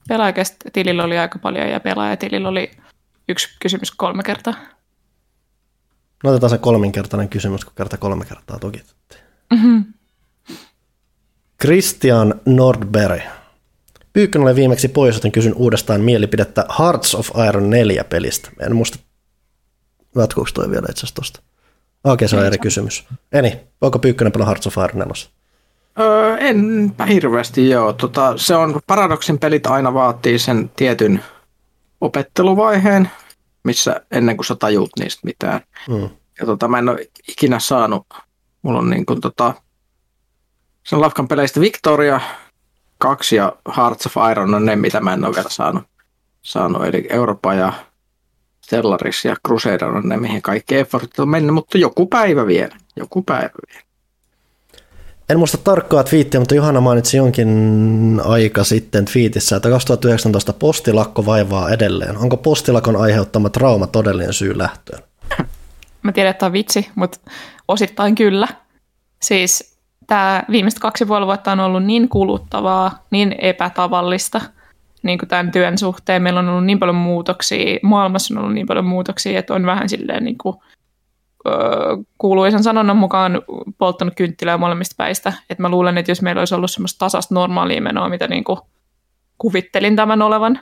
Pelaajakästä 0.09 0.71
tilillä 0.73 1.05
oli 1.05 1.19
aika 1.19 1.39
paljon 1.39 1.69
ja 1.69 1.81
pelaajatilillä 1.81 2.49
oli 2.49 2.71
yksi 3.29 3.57
kysymys 3.61 3.91
kolme 3.91 4.23
kertaa. 4.23 4.55
No 6.25 6.31
otetaan 6.31 6.51
se 6.51 6.59
kolminkertainen 6.59 7.29
kysymys, 7.29 7.65
kun 7.65 7.73
kerta 7.77 7.97
kolme 7.97 8.25
kertaa 8.25 8.59
toki. 8.59 8.83
Mm-hmm. 9.51 9.85
Christian 11.61 12.35
Nordberg. 12.47 13.21
Pyykkönen 14.13 14.47
oli 14.47 14.55
viimeksi 14.55 14.89
pois, 14.89 15.15
joten 15.15 15.33
kysyn 15.33 15.55
uudestaan 15.55 16.01
mielipidettä 16.01 16.67
Hearts 16.79 17.15
of 17.15 17.31
Iron 17.49 17.71
4 17.71 18.05
pelistä. 18.05 18.51
En 18.61 18.77
muista, 18.77 18.99
jatkuuko 20.17 20.51
toi 20.55 20.71
vielä 20.71 20.87
itse 20.91 21.01
asiassa 21.01 21.15
tosta. 21.15 21.41
Okei, 22.05 22.29
se 22.29 22.37
on 22.37 22.47
eri 22.47 22.59
kysymys. 22.59 23.05
Eni, 23.33 23.61
voiko 23.81 23.99
Pyykkönen 23.99 24.33
pelaa 24.33 24.47
Hearts 24.47 24.67
of 24.67 24.77
Iron 24.77 24.99
4? 24.99 25.15
Öö, 26.01 26.37
enpä 26.37 27.07
hirveästi 27.07 27.71
joo. 27.71 27.93
Tota, 27.93 28.33
se 28.37 28.57
on, 28.57 28.81
Paradoksin 28.87 29.39
pelit 29.39 29.67
aina 29.67 29.95
vaatii 29.95 30.39
sen 30.39 30.71
tietyn 30.77 31.21
opetteluvaiheen, 32.01 33.11
missä 33.65 34.01
ennen 34.11 34.37
kuin 34.37 34.47
sä 34.47 34.55
tajut 34.55 34.91
niistä 34.99 35.21
mitään. 35.25 35.61
Mm. 35.89 36.09
Ja 36.41 36.47
tota, 36.47 36.69
mä 36.69 36.79
en 36.79 36.89
ole 36.89 37.09
ikinä 37.29 37.59
saanut, 37.59 38.07
mulla 38.63 38.79
on 38.79 38.91
niin 38.91 39.07
kuin 39.07 39.21
tota, 39.21 39.55
sen 40.85 41.01
Lafkan 41.01 41.29
peleistä 41.29 41.61
Victoria 41.61 42.21
2 42.99 43.37
ja 43.37 43.57
Hearts 43.77 44.07
of 44.07 44.15
Iron 44.31 44.55
on 44.55 44.65
ne, 44.65 44.77
mitä 44.77 45.01
mä 45.01 45.13
en 45.13 45.25
ole 45.25 45.35
vielä 45.35 45.49
saanut. 45.49 45.85
saanut. 46.43 46.85
Eli 46.85 47.07
Eurooppa 47.11 47.55
ja 47.55 47.73
Stellaris 48.65 49.25
ja 49.25 49.37
Crusader 49.47 49.89
on 49.97 50.09
ne, 50.09 50.17
mihin 50.17 50.43
kaikki 50.43 50.77
effortit 50.77 51.19
on 51.19 51.29
mennyt, 51.29 51.55
mutta 51.55 51.79
joku 51.79 52.07
päivä 52.07 52.47
vielä. 52.47 52.77
Joku 52.97 53.23
päivä 53.23 53.51
vielä. 53.73 53.85
En 55.29 55.39
muista 55.39 55.59
tarkkaa 55.59 56.05
twiittiä, 56.05 56.41
mutta 56.41 56.55
Johanna 56.55 56.81
mainitsi 56.81 57.17
jonkin 57.17 57.49
aika 58.25 58.65
sitten 58.65 59.05
twiitissä, 59.05 59.57
että 59.57 59.71
2019 59.71 60.53
postilakko 60.53 61.27
vaivaa 61.27 61.71
edelleen. 61.71 62.19
Onko 62.19 62.37
postilakon 62.37 62.97
aiheuttama 62.97 63.51
trauma 63.51 63.87
todellinen 63.87 64.33
syy 64.33 64.59
lähtöön? 64.59 65.03
Mä 66.03 66.13
tiedän, 66.13 66.31
että 66.31 66.47
on 66.47 66.53
vitsi, 66.53 66.89
mutta 66.95 67.19
osittain 67.69 68.15
kyllä. 68.15 68.49
Siis 69.23 69.79
tämä 70.07 70.43
viimeiset 70.51 70.81
kaksi 70.81 71.07
puoli 71.07 71.27
vuotta 71.27 71.53
on 71.53 71.61
ollut 71.61 71.85
niin 71.85 72.09
kuluttavaa, 72.09 73.05
niin 73.11 73.35
epätavallista 73.39 74.41
niin 75.03 75.19
kuin 75.19 75.29
tämän 75.29 75.53
työn 75.53 75.79
suhteen. 75.79 76.23
Meillä 76.23 76.41
on 76.41 76.49
ollut 76.49 76.65
niin 76.65 76.79
paljon 76.79 76.97
muutoksia, 76.97 77.79
maailmassa 77.83 78.35
on 78.35 78.39
ollut 78.39 78.55
niin 78.55 78.67
paljon 78.67 78.85
muutoksia, 78.85 79.39
että 79.39 79.55
on 79.55 79.67
vähän 79.67 79.89
silleen 79.89 80.25
niin 80.25 80.39
kuin, 80.39 80.57
kuuluisan 82.19 82.63
sanonnan 82.63 82.97
mukaan 82.97 83.43
polttanut 83.79 84.15
kynttilää 84.15 84.59
molemmista 84.59 84.95
päistä. 84.99 85.33
Et 85.51 85.59
mä 85.59 85.69
luulen, 85.69 85.99
että 85.99 86.11
jos 86.11 86.23
meillä 86.23 86.41
olisi 86.41 86.55
ollut 86.55 86.71
semmoista 86.71 86.99
tasasta 86.99 87.35
normaalia 87.35 87.83
menoa, 87.83 88.09
mitä 88.09 88.29
niin 88.29 88.45
kuin 88.45 88.59
kuvittelin 89.39 89.97
tämän 89.97 90.23
olevan, 90.23 90.61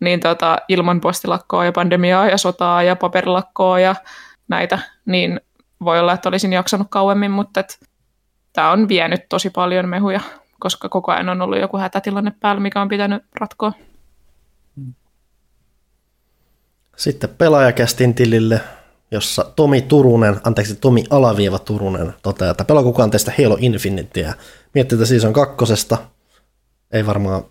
niin 0.00 0.20
tota, 0.20 0.56
ilman 0.68 1.00
postilakkoa 1.00 1.64
ja 1.64 1.72
pandemiaa 1.72 2.26
ja 2.26 2.38
sotaa 2.38 2.82
ja 2.82 2.96
paperilakkoa 2.96 3.80
ja 3.80 3.94
näitä, 4.48 4.78
niin 5.06 5.40
voi 5.84 6.00
olla, 6.00 6.12
että 6.12 6.28
olisin 6.28 6.52
jaksanut 6.52 6.86
kauemmin, 6.90 7.30
mutta 7.30 7.64
tämä 8.52 8.70
on 8.70 8.88
vienyt 8.88 9.28
tosi 9.28 9.50
paljon 9.50 9.88
mehuja, 9.88 10.20
koska 10.58 10.88
koko 10.88 11.12
ajan 11.12 11.28
on 11.28 11.42
ollut 11.42 11.60
joku 11.60 11.78
hätätilanne 11.78 12.32
päällä, 12.40 12.60
mikä 12.60 12.82
on 12.82 12.88
pitänyt 12.88 13.22
ratkoa. 13.40 13.72
Sitten 16.96 17.30
pelaajakästin 17.38 18.14
tilille, 18.14 18.60
jossa 19.10 19.44
Tomi 19.56 19.82
Turunen, 19.82 20.36
anteeksi 20.44 20.74
Tomi 20.74 21.04
Alavieva 21.10 21.58
Turunen 21.58 22.14
toteaa, 22.22 22.50
että 22.50 22.64
pelaa 22.64 22.82
kukaan 22.82 23.10
teistä 23.10 23.32
Halo 23.42 23.56
Infinityä. 23.60 24.34
Miettii, 24.74 24.96
että 24.96 25.06
season 25.06 25.32
kakkosesta. 25.32 25.98
Ei 26.92 27.06
varmaan 27.06 27.42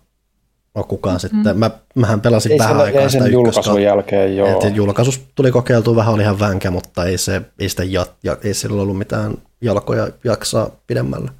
ole 0.74 0.84
kukaan 0.88 1.18
mm-hmm. 1.22 1.38
sitten. 1.38 1.58
Mä, 1.58 1.70
mähän 1.94 2.20
pelasin 2.20 2.52
Ei 2.52 2.58
vähän 2.58 2.80
aikaa 2.80 3.08
sitä 3.08 3.24
sen 3.24 3.32
julkaisun 3.32 3.82
jälkeen, 3.82 4.36
joo. 4.36 4.66
Et 4.66 4.76
julkaisus 4.76 5.26
tuli 5.34 5.52
kokeiltua 5.52 5.96
vähän, 5.96 6.14
oli 6.14 6.22
ihan 6.22 6.40
vänkä, 6.40 6.70
mutta 6.70 7.04
ei, 7.04 7.18
se, 7.18 7.42
ei, 7.58 7.68
sitä 7.68 7.84
ja, 7.84 8.06
ja, 8.22 8.36
ei 8.44 8.54
sillä 8.54 8.82
ollut 8.82 8.98
mitään 8.98 9.34
jalkoja 9.60 10.08
jaksaa 10.24 10.70
pidemmällä. 10.86 11.30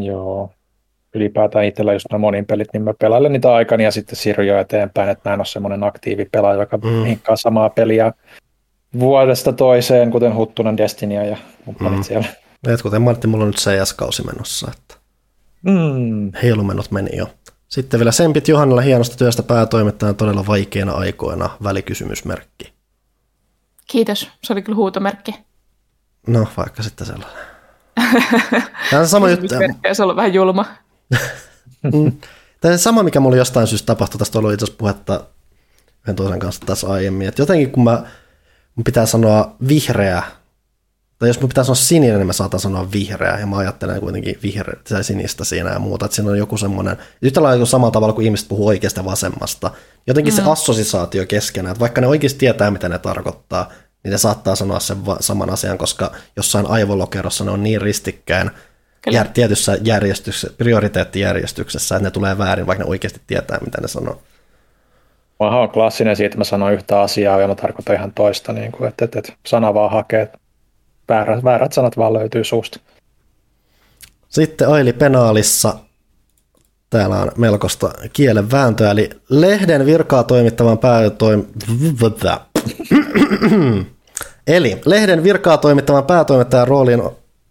Joo. 0.00 0.50
Ylipäätään 1.14 1.64
itsellä 1.64 1.92
just 1.92 2.06
nämä 2.10 2.18
monin 2.18 2.46
pelit, 2.46 2.68
niin 2.72 2.82
mä 2.82 2.94
pelailen 2.98 3.32
niitä 3.32 3.54
aikani 3.54 3.84
ja 3.84 3.90
sitten 3.90 4.16
siirryn 4.16 4.46
jo 4.46 4.58
eteenpäin, 4.58 5.08
että 5.08 5.30
mä 5.30 5.34
en 5.34 5.40
ole 5.40 5.46
semmoinen 5.46 5.84
aktiivipelaaja, 5.84 6.60
joka 6.60 6.76
Mm. 6.76 7.18
samaa 7.34 7.70
peliä 7.70 8.12
vuodesta 8.98 9.52
toiseen, 9.52 10.10
kuten 10.10 10.34
Huttunen 10.34 10.76
Destinia 10.76 11.24
ja 11.24 11.36
kumppanit 11.64 11.98
Mm. 11.98 12.02
siellä. 12.02 12.26
Et 12.68 12.82
kuten 12.82 13.02
Martti, 13.02 13.26
mulla 13.26 13.44
on 13.44 13.48
nyt 13.50 13.56
CS-kausi 13.60 14.22
menossa, 14.26 14.70
että 14.78 14.94
Mm. 15.62 16.32
heilumenot 16.42 16.90
meni 16.90 17.16
jo. 17.16 17.30
Sitten 17.68 18.00
vielä 18.00 18.12
Sempit 18.12 18.48
Johannalla 18.48 18.82
hienosta 18.82 19.16
työstä 19.16 19.42
päätoimittajan 19.42 20.16
todella 20.16 20.46
vaikeina 20.46 20.92
aikoina 20.92 21.50
välikysymysmerkki. 21.62 22.72
Kiitos, 23.86 24.28
se 24.44 24.52
oli 24.52 24.62
kyllä 24.62 24.76
huutomerkki. 24.76 25.34
No, 26.26 26.46
vaikka 26.56 26.82
sitten 26.82 27.06
sellainen. 27.06 27.38
Tämä 28.90 29.00
on 29.00 29.06
se 29.06 29.10
sama 29.10 29.30
juttu. 29.30 29.46
Olisi 29.86 30.02
ollut 30.02 30.16
vähän 30.16 30.34
julma. 30.34 30.64
Mm. 31.82 32.12
Tämä 32.60 32.72
on 32.72 32.78
sama, 32.78 33.02
mikä 33.02 33.20
mulla 33.20 33.36
jostain 33.36 33.66
syystä 33.66 33.86
tapahtui. 33.86 34.18
Tästä 34.18 34.38
on 34.38 34.40
ollut 34.44 34.54
itse 34.54 34.64
asiassa 34.64 34.78
puhetta 34.78 35.24
yhden 36.02 36.16
toisen 36.16 36.38
kanssa 36.38 36.66
tässä 36.66 36.88
aiemmin. 36.88 37.28
Että 37.28 37.42
jotenkin 37.42 37.70
kun 37.70 37.84
mä, 37.84 38.02
mun 38.78 38.84
pitää 38.84 39.06
sanoa 39.06 39.56
vihreä, 39.68 40.22
tai 41.18 41.28
jos 41.28 41.40
mun 41.40 41.48
pitää 41.48 41.64
sanoa 41.64 41.74
sininen, 41.74 42.16
niin 42.16 42.26
mä 42.26 42.32
saatan 42.32 42.60
sanoa 42.60 42.92
vihreä, 42.92 43.38
ja 43.40 43.46
mä 43.46 43.56
ajattelen 43.56 44.00
kuitenkin 44.00 44.38
vihreä 44.42 44.76
tai 44.88 45.04
sinistä 45.04 45.44
siinä 45.44 45.70
ja 45.70 45.78
muuta, 45.78 46.04
että 46.04 46.16
siinä 46.16 46.30
on 46.30 46.38
joku 46.38 46.56
semmoinen, 46.56 46.96
yhtä 47.22 47.42
lailla 47.42 47.66
samalla 47.66 47.90
tavalla 47.90 48.14
kuin 48.14 48.24
ihmiset 48.24 48.48
puhuu 48.48 48.66
oikeasta 48.66 49.04
vasemmasta, 49.04 49.70
jotenkin 50.06 50.34
mm. 50.34 50.36
se 50.36 50.42
assosiaatio 50.42 51.26
keskenään, 51.26 51.72
että 51.72 51.80
vaikka 51.80 52.00
ne 52.00 52.06
oikeasti 52.06 52.38
tietää, 52.38 52.70
mitä 52.70 52.88
ne 52.88 52.98
tarkoittaa, 52.98 53.72
niin 54.04 54.12
ne 54.12 54.18
saattaa 54.18 54.56
sanoa 54.56 54.80
sen 54.80 54.96
saman 55.20 55.50
asian, 55.50 55.78
koska 55.78 56.12
jossain 56.36 56.66
aivolokerossa 56.66 57.44
ne 57.44 57.50
on 57.50 57.62
niin 57.62 57.82
ristikkäin 57.82 58.50
Kyllä. 59.02 59.16
jär, 59.18 59.28
tietyssä 59.28 59.78
järjestyksessä, 59.82 60.50
prioriteettijärjestyksessä, 60.58 61.96
että 61.96 62.06
ne 62.06 62.10
tulee 62.10 62.38
väärin, 62.38 62.66
vaikka 62.66 62.84
ne 62.84 62.90
oikeasti 62.90 63.20
tietää, 63.26 63.58
mitä 63.64 63.80
ne 63.80 63.88
sanoo. 63.88 64.22
Mä 65.40 65.60
on 65.60 65.70
klassinen 65.70 66.16
siitä, 66.16 66.26
että 66.26 66.38
mä 66.38 66.44
sanon 66.44 66.72
yhtä 66.72 67.00
asiaa 67.00 67.40
ja 67.40 67.48
mä 67.48 67.54
tarkoitan 67.54 67.96
ihan 67.96 68.12
toista, 68.12 68.52
niin 68.52 68.72
kuin, 68.72 68.88
että, 68.88 69.04
että, 69.04 69.18
että 69.18 69.32
sana 69.46 69.74
vaan 69.74 69.90
hakee, 69.90 70.32
väärät, 71.08 71.44
väärät 71.44 71.72
sanat 71.72 71.96
vaan 71.96 72.12
löytyy 72.12 72.44
suusta. 72.44 72.80
Sitten 74.28 74.68
Aili 74.68 74.92
Penaalissa, 74.92 75.74
täällä 76.90 77.16
on 77.16 77.30
melkoista 77.36 77.90
kielen 78.12 78.50
vääntöä, 78.50 78.90
eli 78.90 79.10
lehden 79.28 79.86
virkaa 79.86 80.24
toimittavan 80.24 80.78
päätoim... 80.78 81.44
Eli 84.46 84.80
lehden 84.84 85.22
virkaa 85.22 85.58
toimittavan 85.58 86.04
päätoimittajan 86.04 86.68
roolin 86.68 87.02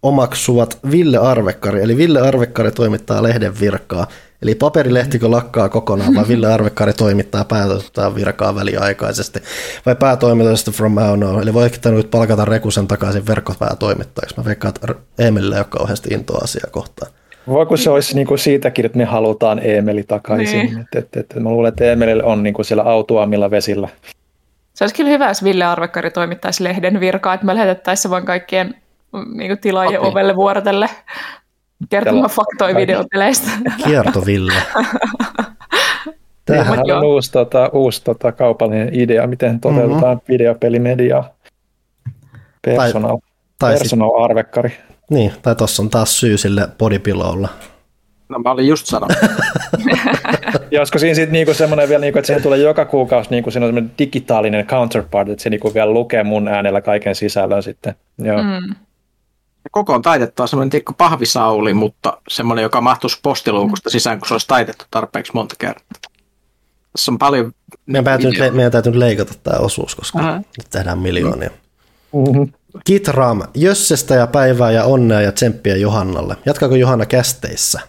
omaksuvat 0.03 0.79
Ville 0.91 1.17
Arvekkari, 1.17 1.81
eli 1.81 1.97
Ville 1.97 2.21
Arvekkari 2.21 2.71
toimittaa 2.71 3.23
lehden 3.23 3.59
virkaa. 3.59 4.07
Eli 4.41 4.55
paperilehtikö 4.55 5.31
lakkaa 5.31 5.69
kokonaan, 5.69 6.15
vai 6.15 6.27
Ville 6.27 6.53
Arvekkari 6.53 6.93
toimittaa 6.93 7.45
päätoimittajan 7.45 8.15
virkaa 8.15 8.55
väliaikaisesti, 8.55 9.39
vai 9.85 9.95
päätoimittaja 9.95 10.73
from 10.73 10.93
now 10.93 11.19
no. 11.19 11.41
Eli 11.41 11.53
voiko 11.53 11.75
nyt 11.91 12.11
palkata 12.11 12.45
Rekusen 12.45 12.87
takaisin 12.87 13.27
verkkopäätoimittajaksi? 13.27 14.35
Mä 14.37 14.45
veikkaan, 14.45 14.73
että 14.75 14.95
Emilille 15.19 15.55
ei 15.55 15.59
ole 15.59 15.67
kauheasti 15.69 16.13
intoa 16.13 16.37
asiaa 16.43 16.69
kohtaan. 16.71 17.11
Voi 17.47 17.65
kun 17.65 17.77
se 17.77 17.89
olisi 17.89 18.15
niin 18.15 18.27
kuin 18.27 18.39
siitäkin, 18.39 18.85
että 18.85 18.97
me 18.97 19.05
halutaan 19.05 19.59
Eemeli 19.59 20.03
takaisin. 20.03 20.65
Niin. 20.65 20.79
Et, 20.95 21.07
et, 21.15 21.35
et, 21.35 21.43
mä 21.43 21.49
luulen, 21.49 21.69
että 21.69 21.83
Eemelillä 21.83 22.23
on 22.23 22.43
niin 22.43 22.53
kuin 22.53 22.65
siellä 22.65 22.83
autuammilla 22.83 23.51
vesillä. 23.51 23.89
Se 24.73 24.83
olisi 24.83 24.95
kyllä 24.95 25.09
hyvä, 25.09 25.27
jos 25.27 25.43
Ville 25.43 25.65
Arvekkari 25.65 26.11
toimittaisi 26.11 26.63
lehden 26.63 26.99
virkaa, 26.99 27.33
että 27.33 27.45
me 27.45 27.55
lähetettäisiin 27.55 28.03
se 28.03 28.09
vaan 28.09 28.25
kaikkien 28.25 28.75
mm, 29.13 29.37
niin 29.37 29.49
kuin 29.49 29.59
tilaajien 29.59 29.99
Kotiin. 29.99 30.11
ovelle 30.11 30.35
vuorotelle 30.35 30.89
kertomaan 31.89 32.29
faktoja 32.29 32.75
videopeleistä. 32.75 33.51
Kierto 33.85 34.25
Ville. 34.25 34.53
Tämähän, 36.45 36.79
on 36.79 37.03
uusi, 37.05 37.31
tota, 37.31 37.69
uusi 37.73 38.03
tota, 38.03 38.31
kaupallinen 38.31 38.89
idea, 38.93 39.27
miten 39.27 39.59
toteutetaan 39.59 40.17
mm-hmm. 40.17 40.33
videopelimediaa. 40.33 41.29
Personal, 42.61 43.17
tai 43.59 43.71
sit- 43.71 43.79
personal 43.79 44.23
arvekkari. 44.23 44.77
niin, 45.09 45.31
tai 45.41 45.55
tuossa 45.55 45.83
on 45.83 45.89
taas 45.89 46.19
syy 46.19 46.37
sille 46.37 46.67
bodypillowlla. 46.77 47.49
No 48.29 48.39
mä 48.39 48.51
olin 48.51 48.67
just 48.67 48.85
sanonut. 48.85 49.17
ja 50.71 50.79
olisiko 50.79 50.99
siinä 50.99 51.15
sitten 51.15 51.33
niinku 51.33 51.53
semmoinen 51.53 51.89
vielä, 51.89 52.01
niinku, 52.01 52.19
että 52.19 52.27
siihen 52.27 52.43
tulee 52.43 52.59
joka 52.59 52.85
kuukausi 52.85 53.29
niinku 53.29 53.51
semmoinen 53.51 53.91
digitaalinen 53.99 54.65
counterpart, 54.65 55.29
että 55.29 55.43
se 55.43 55.49
niinku 55.49 55.73
vielä 55.73 55.91
lukee 55.91 56.23
mun 56.23 56.47
äänellä 56.47 56.81
kaiken 56.81 57.15
sisällön 57.15 57.63
sitten. 57.63 57.95
Joo. 58.17 58.43
Mm. 58.43 58.75
Koko 59.71 59.93
on 59.93 60.01
taitettua 60.01 60.47
semmoinen 60.47 60.69
tikku 60.69 60.93
pahvisauli, 60.93 61.73
mutta 61.73 62.21
semmoinen, 62.27 62.63
joka 62.63 62.81
mahtuisi 62.81 63.19
postiluukusta 63.23 63.89
sisään, 63.89 64.19
kun 64.19 64.27
se 64.27 64.33
olisi 64.33 64.47
taitettu 64.47 64.85
tarpeeksi 64.91 65.31
monta 65.33 65.55
kertaa. 65.59 66.11
Tässä 66.91 67.11
on 67.11 67.17
paljon 67.17 67.51
meidän, 67.85 68.05
täytyy, 68.05 68.39
le- 68.39 68.51
meidän 68.51 68.71
täytyy 68.71 68.91
nyt 68.91 68.99
leikata 68.99 69.33
tämä 69.43 69.59
osuus, 69.59 69.95
koska 69.95 70.19
Aha. 70.19 70.37
nyt 70.37 70.67
tehdään 70.69 70.99
miljoonia. 70.99 71.49
Mm-hmm. 72.13 72.53
Kitram, 72.85 73.41
Jössestä 73.55 74.15
ja 74.15 74.27
päivää 74.27 74.71
ja 74.71 74.83
onnea 74.83 75.21
ja 75.21 75.31
tsemppiä 75.31 75.75
Johannalle. 75.75 76.35
Jatkaako 76.45 76.75
Johanna 76.75 77.05
kästeissä? 77.05 77.79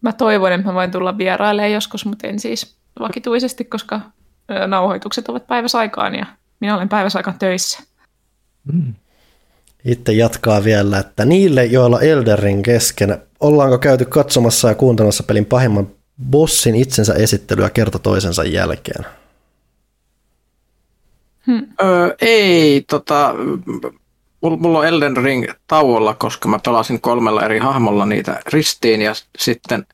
Mä 0.00 0.12
toivon, 0.12 0.52
että 0.52 0.66
mä 0.66 0.74
voin 0.74 0.90
tulla 0.90 1.18
vierailemaan 1.18 1.72
joskus, 1.72 2.06
mutta 2.06 2.26
en 2.26 2.40
siis 2.40 2.76
vakituisesti, 3.00 3.64
koska 3.64 4.00
nauhoitukset 4.66 5.28
ovat 5.28 5.46
päiväsaikaan 5.46 6.14
ja 6.14 6.26
minä 6.60 6.76
olen 6.76 6.88
päiväsaikaan 6.88 7.38
töissä. 7.38 7.82
Mm. 8.72 8.94
Itse 9.88 10.12
jatkaa 10.12 10.64
vielä, 10.64 10.98
että 10.98 11.24
niille, 11.24 11.64
joilla 11.64 12.00
Elderin 12.00 12.62
kesken, 12.62 13.18
ollaanko 13.40 13.78
käyty 13.78 14.04
katsomassa 14.04 14.68
ja 14.68 14.74
kuuntelemassa 14.74 15.22
pelin 15.22 15.46
pahimman 15.46 15.88
bossin 16.30 16.74
itsensä 16.74 17.14
esittelyä 17.14 17.70
kerta 17.70 17.98
toisensa 17.98 18.44
jälkeen? 18.44 19.06
Hmm. 21.46 21.66
Öö, 21.82 22.14
ei, 22.20 22.84
tota, 22.90 23.34
mulla 24.40 24.78
on 24.78 24.86
Elden 24.86 25.16
Ring 25.16 25.44
tauolla, 25.66 26.14
koska 26.14 26.48
mä 26.48 26.58
pelasin 26.64 27.00
kolmella 27.00 27.44
eri 27.44 27.58
hahmolla 27.58 28.06
niitä 28.06 28.40
ristiin 28.52 29.02
ja 29.02 29.14
sitten, 29.38 29.86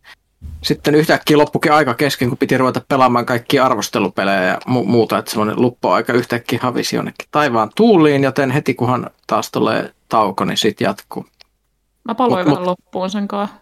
sitten 0.63 0.95
yhtäkkiä 0.95 1.39
loppukin 1.39 1.73
aika 1.73 1.95
kesken, 1.95 2.29
kun 2.29 2.39
piti 2.39 2.59
ruveta 2.59 2.83
pelaamaan 2.89 3.27
kaikki 3.27 3.59
arvostelupelejä 3.59 4.43
ja 4.43 4.59
mu- 4.69 4.87
muuta, 4.87 5.19
että 5.19 5.31
semmoinen 5.31 5.57
aika 5.83 6.13
yhtäkkiä 6.13 6.59
havisi 6.63 6.97
jonnekin 6.97 7.29
taivaan 7.31 7.71
tuuliin, 7.77 8.25
joten 8.25 8.51
heti 8.51 8.75
kunhan 8.75 9.11
taas 9.27 9.51
tulee 9.51 9.95
tauko, 10.09 10.45
niin 10.45 10.57
sit 10.57 10.81
jatkuu. 10.81 11.27
Mä 12.05 12.15
paloin 12.15 12.39
mut, 12.39 12.47
vähän 12.47 12.59
mut... 12.59 12.67
loppuun 12.67 13.11
sen 13.11 13.29
kanssa. 13.29 13.57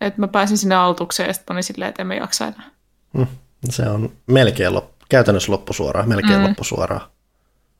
Että 0.00 0.20
mä 0.20 0.28
pääsin 0.28 0.58
sinne 0.58 0.74
altukseen 0.74 1.26
ja 1.26 1.32
sitten 1.32 1.62
silleen, 1.62 1.88
että 1.88 2.02
emme 2.02 2.16
jaksa 2.16 2.46
enää. 2.46 2.70
Hmm. 3.16 3.26
Se 3.70 3.82
on 3.82 4.12
melkein 4.26 4.74
loppu, 4.74 5.04
käytännössä 5.08 5.52
loppusuoraan, 5.52 6.08
melkein 6.08 6.38
mm. 6.38 6.44
loppusuoraan. 6.44 7.10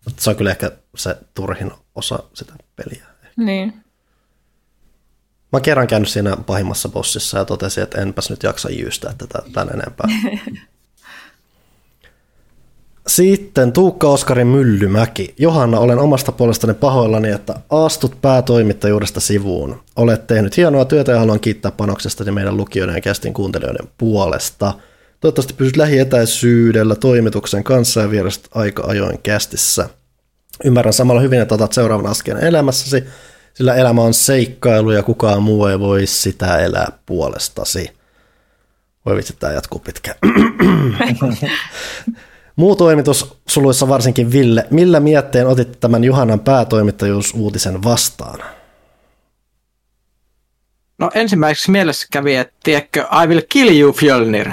Mutta 0.05 0.23
se 0.23 0.31
on 0.31 0.37
kyllä 0.37 0.51
ehkä 0.51 0.71
se 0.97 1.17
turhin 1.35 1.73
osa 1.95 2.19
sitä 2.35 2.53
peliä. 2.77 3.05
Niin. 3.37 3.86
Mä 5.57 5.61
kerran 5.61 5.87
käynyt 5.87 6.09
siinä 6.09 6.37
pahimmassa 6.37 6.89
bossissa 6.89 7.39
ja 7.39 7.45
totesin, 7.45 7.83
että 7.83 8.01
enpäs 8.01 8.31
nyt 8.31 8.43
jaksa 8.43 8.70
jyystää 8.70 9.15
tätä 9.19 9.39
tän 9.53 9.69
enempää. 9.74 10.09
Sitten 13.07 13.73
Tuukka 13.73 14.09
Oskarin 14.09 14.47
Myllymäki. 14.47 15.35
Johanna, 15.39 15.78
olen 15.78 15.99
omasta 15.99 16.33
puolestani 16.33 16.74
pahoillani, 16.74 17.31
että 17.31 17.55
astut 17.70 18.20
päätoimittajuudesta 18.23 19.20
sivuun. 19.20 19.81
Olet 19.97 20.27
tehnyt 20.27 20.57
hienoa 20.57 20.85
työtä 20.85 21.12
ja 21.12 21.19
haluan 21.19 21.41
kiittää 21.41 21.70
panoksesta 21.70 22.33
meidän 22.33 22.57
lukijoiden 22.57 22.95
ja 22.95 23.01
kästin 23.01 23.35
kuuntelijoiden 23.35 23.89
puolesta. 23.99 24.74
Toivottavasti 25.20 25.55
pysyt 25.55 25.77
lähietäisyydellä 25.77 26.95
toimituksen 26.95 27.65
kanssa 27.65 28.01
ja 28.01 28.11
vieräsit 28.11 28.49
aika 28.55 28.85
ajoin 28.87 29.19
kästissä. 29.23 29.89
Ymmärrän 30.65 30.93
samalla 30.93 31.20
hyvin, 31.20 31.41
että 31.41 31.55
otat 31.55 31.73
seuraavan 31.73 32.11
askeleen 32.11 32.47
elämässäsi, 32.47 33.05
sillä 33.57 33.74
elämä 33.74 34.03
on 34.03 34.15
seikkailu 34.15 34.91
ja 34.91 35.03
kukaan 35.03 35.43
muu 35.43 35.66
ei 35.66 35.81
voi 35.81 36.07
sitä 36.07 36.59
elää 36.59 36.93
puolestasi. 37.07 37.91
Voi 39.07 39.16
vitsi, 39.16 39.37
tämä 39.39 39.53
jatkuu 39.53 39.81
pitkään. 39.81 40.16
Muu 42.57 42.77
toimitus, 42.77 43.39
suluissa 43.49 43.89
varsinkin 43.89 44.33
Ville, 44.33 44.66
millä 44.70 45.01
mietteen 45.01 45.47
otit 45.47 45.81
tämän 45.81 46.05
Juhanan 46.05 46.41
päätoimittajuusuutisen 46.41 47.83
vastaan? 47.83 48.39
No 50.99 51.11
ensimmäiseksi 51.15 51.70
mielessä 51.70 52.07
kävi, 52.12 52.37
että 52.37 52.55
tiedätkö, 52.62 53.07
I 53.23 53.27
will 53.27 53.43
kill 53.49 53.81
you 53.81 53.93
Fjölnir. 53.93 54.51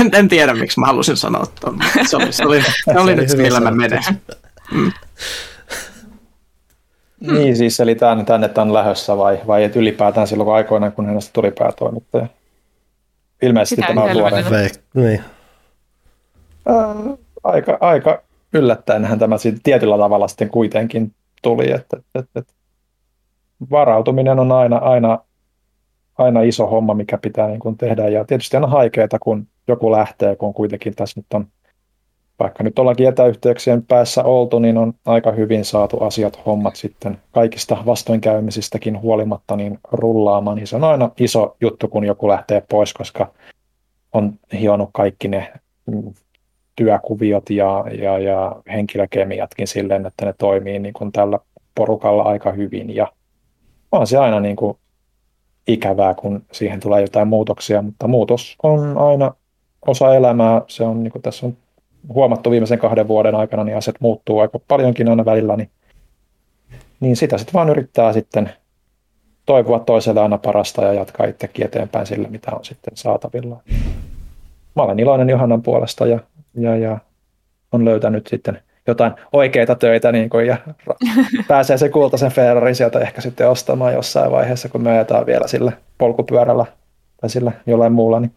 en, 0.00 0.10
en 0.12 0.28
tiedä, 0.28 0.54
miksi 0.54 0.80
mä 0.80 0.86
halusin 0.86 1.16
sanoa 1.16 1.46
tuon. 1.60 1.78
Se 2.06 2.16
oli, 2.16 2.32
se 2.32 2.44
oli, 2.44 2.62
se 2.62 2.98
oli 2.98 3.14
nyt 3.14 3.28
se, 3.28 3.36
millä 3.36 3.60
mä 3.60 3.70
menen. 3.70 4.02
Mm. 4.72 4.92
Niin 7.32 7.56
siis, 7.56 7.80
eli 7.80 7.94
tänne, 7.94 8.24
tänne 8.24 8.50
on 8.56 8.72
lähössä 8.72 9.16
vai, 9.16 9.40
vai 9.46 9.64
et 9.64 9.76
ylipäätään 9.76 10.26
silloin 10.26 10.50
aikoinaan, 10.50 10.92
kun 10.92 11.06
hänestä 11.06 11.30
tuli 11.32 11.50
päätoimittaja? 11.58 12.26
Ilmeisesti 13.42 13.74
Sitä 13.74 13.86
tämä 13.86 14.02
on 14.02 14.14
vuoden. 14.14 14.44
Niin. 14.94 15.20
Äh, 16.70 17.18
aika, 17.44 17.78
aika 17.80 18.22
yllättäenhän 18.52 19.18
tämä 19.18 19.36
tietyllä 19.62 19.98
tavalla 19.98 20.28
sitten 20.28 20.50
kuitenkin 20.50 21.14
tuli, 21.42 21.70
että, 21.70 21.96
että, 21.96 22.18
että, 22.18 22.40
että 22.40 22.52
varautuminen 23.70 24.38
on 24.38 24.52
aina, 24.52 24.76
aina, 24.76 25.18
aina 26.18 26.42
iso 26.42 26.66
homma, 26.66 26.94
mikä 26.94 27.18
pitää 27.18 27.48
niin 27.48 27.60
kuin 27.60 27.76
tehdä 27.76 28.08
ja 28.08 28.24
tietysti 28.24 28.56
on 28.56 28.70
haikeeta, 28.70 29.18
kun 29.18 29.46
joku 29.68 29.92
lähtee, 29.92 30.36
kun 30.36 30.54
kuitenkin 30.54 30.94
tässä 30.94 31.20
nyt 31.20 31.26
on 31.34 31.46
vaikka 32.38 32.62
nyt 32.62 32.78
ollakin 32.78 33.08
etäyhteyksien 33.08 33.82
päässä 33.82 34.24
oltu, 34.24 34.58
niin 34.58 34.78
on 34.78 34.92
aika 35.06 35.32
hyvin 35.32 35.64
saatu 35.64 36.00
asiat, 36.00 36.46
hommat 36.46 36.76
sitten 36.76 37.18
kaikista 37.32 37.76
vastoinkäymisistäkin 37.86 39.00
huolimatta 39.00 39.56
niin 39.56 39.78
rullaamaan. 39.92 40.56
Niin 40.56 40.66
se 40.66 40.76
on 40.76 40.84
aina 40.84 41.10
iso 41.18 41.56
juttu, 41.60 41.88
kun 41.88 42.04
joku 42.04 42.28
lähtee 42.28 42.62
pois, 42.68 42.94
koska 42.94 43.32
on 44.12 44.32
hionut 44.60 44.90
kaikki 44.92 45.28
ne 45.28 45.52
työkuviot 46.76 47.50
ja, 47.50 47.84
ja, 48.02 48.18
ja 48.18 48.56
henkilökemiatkin 48.72 49.66
silleen, 49.66 50.06
että 50.06 50.26
ne 50.26 50.34
toimii 50.38 50.78
niin 50.78 50.94
kuin 50.94 51.12
tällä 51.12 51.38
porukalla 51.74 52.22
aika 52.22 52.52
hyvin. 52.52 52.94
Ja 52.94 53.12
on 53.92 54.06
se 54.06 54.18
aina 54.18 54.40
niin 54.40 54.56
kuin 54.56 54.78
ikävää, 55.68 56.14
kun 56.14 56.44
siihen 56.52 56.80
tulee 56.80 57.00
jotain 57.00 57.28
muutoksia, 57.28 57.82
mutta 57.82 58.08
muutos 58.08 58.56
on 58.62 58.98
aina 58.98 59.34
osa 59.86 60.14
elämää. 60.14 60.62
Se 60.68 60.84
on, 60.84 61.02
niin 61.02 61.12
kuin 61.12 61.22
tässä 61.22 61.46
on 61.46 61.56
huomattu 62.08 62.50
viimeisen 62.50 62.78
kahden 62.78 63.08
vuoden 63.08 63.34
aikana, 63.34 63.64
niin 63.64 63.76
asiat 63.76 63.96
muuttuu 64.00 64.38
aika 64.38 64.58
paljonkin 64.68 65.08
aina 65.08 65.24
välillä, 65.24 65.56
niin, 65.56 65.70
niin 67.00 67.16
sitä 67.16 67.38
sitten 67.38 67.54
vaan 67.54 67.70
yrittää 67.70 68.12
sitten 68.12 68.50
toivoa 69.46 69.78
toiselle 69.78 70.20
aina 70.20 70.38
parasta 70.38 70.82
ja 70.82 70.92
jatkaa 70.92 71.26
itsekin 71.26 71.64
eteenpäin 71.64 72.06
sillä, 72.06 72.28
mitä 72.28 72.50
on 72.52 72.64
sitten 72.64 72.96
saatavilla. 72.96 73.60
Mä 74.76 74.82
olen 74.82 74.98
iloinen 74.98 75.28
Johannan 75.28 75.62
puolesta 75.62 76.06
ja, 76.06 76.18
ja, 76.54 76.76
ja 76.76 76.98
on 77.72 77.84
löytänyt 77.84 78.26
sitten 78.26 78.58
jotain 78.86 79.12
oikeita 79.32 79.74
töitä 79.74 80.12
niin 80.12 80.30
kuin, 80.30 80.46
ja 80.46 80.56
pääsee 81.48 81.78
se 81.78 81.88
kultaisen 81.88 82.32
Ferrari 82.32 82.74
sieltä 82.74 83.00
ehkä 83.00 83.20
sitten 83.20 83.48
ostamaan 83.48 83.94
jossain 83.94 84.30
vaiheessa, 84.30 84.68
kun 84.68 84.82
me 84.82 84.90
ajetaan 84.90 85.26
vielä 85.26 85.46
sillä 85.46 85.72
polkupyörällä 85.98 86.66
tai 87.20 87.30
sillä 87.30 87.52
jollain 87.66 87.92
muulla. 87.92 88.20
Niin 88.20 88.32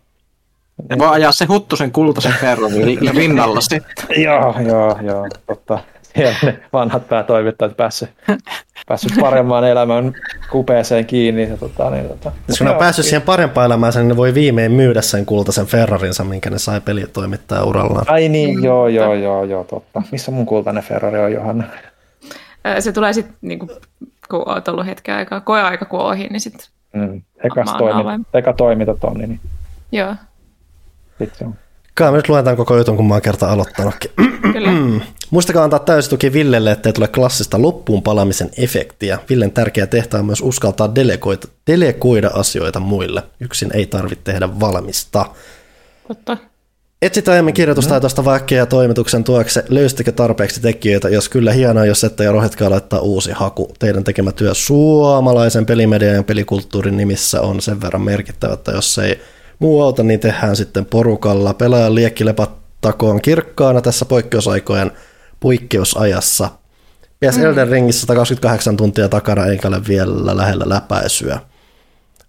ja 0.90 0.98
voi 0.98 1.08
ajaa 1.08 1.32
se 1.32 1.46
huttusen 1.46 1.92
kultaisen 1.92 2.34
Ferrari 2.42 2.96
rinnalla 3.16 3.62
sitten. 3.62 4.06
joo, 4.26 4.56
joo, 4.68 5.00
joo, 5.02 5.28
totta. 5.48 5.80
Siellä 6.16 6.38
ne 6.44 6.60
vanhat 6.74 7.10
päätoimittajat 7.10 7.78
päässyt, 7.78 8.10
päässyt 8.88 9.12
paremman 9.22 9.64
elämän 9.64 10.14
kupeeseen 10.52 11.06
kiinni. 11.06 11.50
Ja 11.50 11.58
tota, 11.58 11.90
niin, 11.90 12.08
tota. 12.08 12.32
Jos 12.48 12.62
ne 12.62 12.70
on 12.70 12.76
päässyt 12.76 13.06
siihen 13.06 13.22
parempaan 13.22 13.66
elämään, 13.66 13.94
niin 13.96 14.08
ne 14.08 14.18
voi 14.18 14.34
viimein 14.34 14.72
myydä 14.72 15.02
sen 15.02 15.26
kultaisen 15.26 15.66
Ferrarinsa, 15.66 16.24
minkä 16.24 16.50
ne 16.50 16.60
sai 16.60 16.82
pelitoimittaja 16.82 17.64
urallaan. 17.64 18.06
Ai 18.08 18.30
niin, 18.30 18.64
joo, 18.64 18.88
joo, 18.88 19.14
joo, 19.14 19.44
joo, 19.44 19.64
totta. 19.64 20.02
Missä 20.12 20.32
mun 20.32 20.46
kultainen 20.46 20.84
Ferrari 20.84 21.20
on, 21.20 21.32
Johanna? 21.32 21.64
Se 22.80 22.92
tulee 22.92 23.14
sitten, 23.14 23.36
niin 23.42 23.60
kuin, 23.60 23.70
kun 24.30 24.44
olet 24.50 24.68
ollut 24.68 24.86
hetken 24.86 25.16
aikaa, 25.16 25.42
koeaika 25.42 25.86
kun 25.86 26.00
ohi, 26.00 26.28
niin 26.28 26.42
sitten 26.42 26.68
mm. 26.94 27.22
Eka 28.34 28.54
toimitat 28.54 29.04
on, 29.04 29.18
niin 29.18 29.40
Joo. 29.92 30.16
On. 31.46 31.56
Kai 31.94 32.12
me 32.12 32.18
nyt 32.18 32.30
luetaan 32.30 32.58
koko 32.58 32.78
jutun, 32.78 32.96
kun 32.96 33.08
mä 33.08 33.14
oon 33.14 33.22
kerta 33.22 33.52
aloittanutkin. 33.52 34.12
Kyllä. 34.54 34.70
Muistakaa 35.32 35.64
antaa 35.64 35.80
täystuki 35.80 36.34
Villelle, 36.34 36.72
ettei 36.72 36.94
tule 36.94 37.08
klassista 37.08 37.62
loppuun 37.62 38.04
palamisen 38.04 38.50
efektiä. 38.58 39.20
Villen 39.30 39.52
tärkeä 39.52 39.88
tehtävä 39.88 40.20
on 40.20 40.26
myös 40.26 40.42
uskaltaa 40.42 40.96
delegoida, 40.96 41.48
delegoida 41.68 42.32
asioita 42.34 42.80
muille. 42.80 43.24
Yksin 43.40 43.70
ei 43.74 43.86
tarvitse 43.86 44.24
tehdä 44.24 44.60
valmista. 44.60 45.26
Totta. 46.08 46.38
Etsitä 47.02 47.32
aiemmin 47.32 47.54
kirjoitustaitoista 47.54 48.26
vaikkea 48.26 48.58
ja 48.58 48.66
toimituksen 48.66 49.24
tueksi. 49.24 49.60
Löysittekö 49.70 50.12
tarpeeksi 50.12 50.62
tekijöitä? 50.62 51.10
Jos 51.10 51.30
kyllä 51.30 51.52
hienoa, 51.52 51.86
jos 51.86 52.04
ette 52.04 52.24
ja 52.24 52.32
rohjetkaa 52.32 52.70
laittaa 52.70 53.00
uusi 53.00 53.32
haku. 53.32 53.74
Teidän 53.80 54.04
tekemä 54.04 54.32
työ 54.32 54.54
suomalaisen 54.54 55.66
pelimedian 55.66 56.16
ja 56.16 56.24
pelikulttuurin 56.24 56.98
nimissä 56.98 57.42
on 57.42 57.62
sen 57.62 57.82
verran 57.82 58.02
merkittävä, 58.02 58.54
että 58.54 58.72
jos 58.72 58.98
ei 58.98 59.22
muu 59.60 59.82
auta, 59.82 60.04
niin 60.04 60.20
tehdään 60.20 60.56
sitten 60.56 60.86
porukalla. 60.86 61.54
Pelaajan 61.54 61.96
liekki 61.96 62.26
lepattakoon 62.26 63.22
kirkkaana 63.22 63.82
tässä 63.82 64.06
poikkeusaikojen 64.06 64.92
poikkeusajassa. 65.40 66.50
PS 67.20 67.38
Elden 67.38 67.68
Ringissä 67.68 68.02
128 68.02 68.78
tuntia 68.78 69.10
takana 69.10 69.46
enkä 69.46 69.68
ole 69.68 69.82
vielä 69.88 70.38
lähellä 70.38 70.66
läpäisyä. 70.68 71.40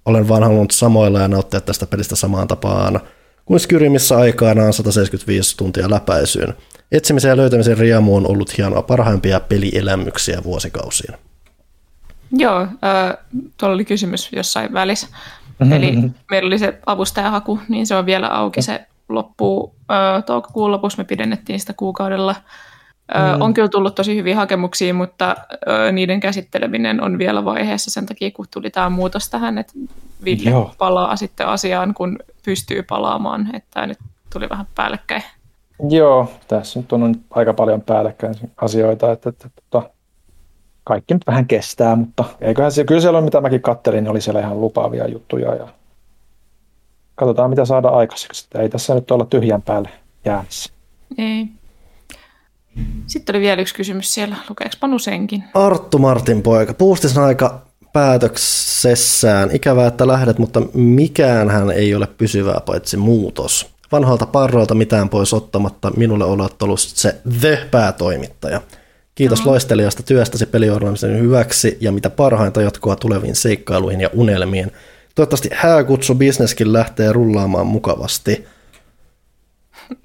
Olen 0.04 0.28
vaan 0.28 0.42
halunnut 0.42 0.70
samoilla 0.70 1.20
ja 1.20 1.28
nauttia 1.28 1.60
tästä 1.60 1.86
pelistä 1.86 2.16
samaan 2.16 2.48
tapaan 2.48 3.00
kuin 3.44 3.60
Skyrimissä 3.60 4.16
aikanaan 4.16 4.72
175 4.72 5.56
tuntia 5.56 5.90
läpäisyyn. 5.90 6.54
Etsimisen 6.92 7.28
ja 7.28 7.36
löytämisen 7.36 7.78
riemu 7.78 8.16
on 8.16 8.30
ollut 8.30 8.58
hienoa 8.58 8.82
parhaimpia 8.82 9.40
pelielämyksiä 9.40 10.44
vuosikausiin. 10.44 11.14
Joo, 12.32 12.60
äh, 12.60 13.16
tuolla 13.56 13.74
oli 13.74 13.84
kysymys 13.84 14.28
jossain 14.32 14.72
välissä. 14.72 15.06
Eli 15.60 16.10
meillä 16.30 16.46
oli 16.46 16.58
se 16.58 16.78
avustajahaku, 16.86 17.58
niin 17.68 17.86
se 17.86 17.96
on 17.96 18.06
vielä 18.06 18.28
auki. 18.28 18.62
Se 18.62 18.86
loppuu 19.08 19.74
äh, 19.90 20.24
toukokuun 20.24 20.72
lopussa, 20.72 21.02
me 21.02 21.04
pidennettiin 21.04 21.60
sitä 21.60 21.72
kuukaudella. 21.72 22.34
Mm. 23.14 23.42
On 23.42 23.54
kyllä 23.54 23.68
tullut 23.68 23.94
tosi 23.94 24.16
hyviä 24.16 24.36
hakemuksia, 24.36 24.94
mutta 24.94 25.36
ö, 25.68 25.92
niiden 25.92 26.20
käsitteleminen 26.20 27.02
on 27.02 27.18
vielä 27.18 27.44
vaiheessa 27.44 27.90
sen 27.90 28.06
takia, 28.06 28.30
kun 28.30 28.46
tuli 28.54 28.70
tämä 28.70 28.90
muutos 28.90 29.30
tähän, 29.30 29.58
että 29.58 29.72
Ville 30.24 30.50
Joo. 30.50 30.74
palaa 30.78 31.16
sitten 31.16 31.46
asiaan, 31.46 31.94
kun 31.94 32.18
pystyy 32.44 32.82
palaamaan, 32.82 33.54
että 33.54 33.68
tämä 33.74 33.86
nyt 33.86 33.98
tuli 34.32 34.48
vähän 34.48 34.66
päällekkäin. 34.74 35.22
Joo, 35.88 36.30
tässä 36.48 36.80
nyt 36.80 36.92
on 36.92 37.14
aika 37.30 37.54
paljon 37.54 37.82
päällekkäin 37.82 38.34
asioita, 38.56 39.12
että, 39.12 39.28
että, 39.28 39.46
että, 39.46 39.78
että 39.78 39.90
kaikki 40.88 41.14
nyt 41.14 41.26
vähän 41.26 41.46
kestää, 41.46 41.96
mutta 41.96 42.24
eiköhän 42.40 42.72
se, 42.72 42.84
kyllä 42.84 43.00
siellä 43.00 43.18
on, 43.18 43.24
mitä 43.24 43.40
mäkin 43.40 43.62
kattelin, 43.62 44.04
niin 44.04 44.10
oli 44.10 44.20
siellä 44.20 44.40
ihan 44.40 44.60
lupaavia 44.60 45.08
juttuja 45.08 45.54
ja 45.54 45.68
katsotaan, 47.14 47.50
mitä 47.50 47.64
saada 47.64 47.88
aikaiseksi. 47.88 48.46
Ei 48.58 48.68
tässä 48.68 48.94
nyt 48.94 49.10
olla 49.10 49.24
tyhjän 49.24 49.62
päälle 49.62 49.88
jäämässä. 50.24 50.70
Ei. 51.18 51.46
Sitten 53.06 53.36
oli 53.36 53.42
vielä 53.42 53.62
yksi 53.62 53.74
kysymys 53.74 54.14
siellä. 54.14 54.36
Lukeeko 54.48 54.74
Panu 54.80 54.98
senkin? 54.98 55.44
Arttu 55.54 55.98
Martin 55.98 56.42
poika. 56.42 56.74
Puustis 56.74 57.18
aika 57.18 57.60
päätöksessään. 57.92 59.50
Ikävää, 59.52 59.86
että 59.86 60.06
lähdet, 60.06 60.38
mutta 60.38 60.62
mikään 60.74 61.50
hän 61.50 61.70
ei 61.70 61.94
ole 61.94 62.06
pysyvää 62.06 62.60
paitsi 62.66 62.96
muutos. 62.96 63.66
Vanhoilta 63.92 64.26
parroilta 64.26 64.74
mitään 64.74 65.08
pois 65.08 65.34
ottamatta 65.34 65.90
minulle 65.96 66.24
olet 66.24 66.62
ollut 66.62 66.80
se 66.80 67.20
the-päätoimittaja. 67.40 68.60
Kiitos 69.18 69.44
no. 69.44 69.50
loistelijasta 69.50 70.02
työstäsi 70.02 70.46
peliorganisaation 70.46 71.20
hyväksi 71.20 71.76
ja 71.80 71.92
mitä 71.92 72.10
parhainta 72.10 72.62
jatkoa 72.62 72.96
tuleviin 72.96 73.34
seikkailuihin 73.34 74.00
ja 74.00 74.10
unelmiin. 74.12 74.72
Toivottavasti 75.14 75.50
hääkutsu 75.54 76.14
bisneskin 76.14 76.72
lähtee 76.72 77.12
rullaamaan 77.12 77.66
mukavasti 77.66 78.46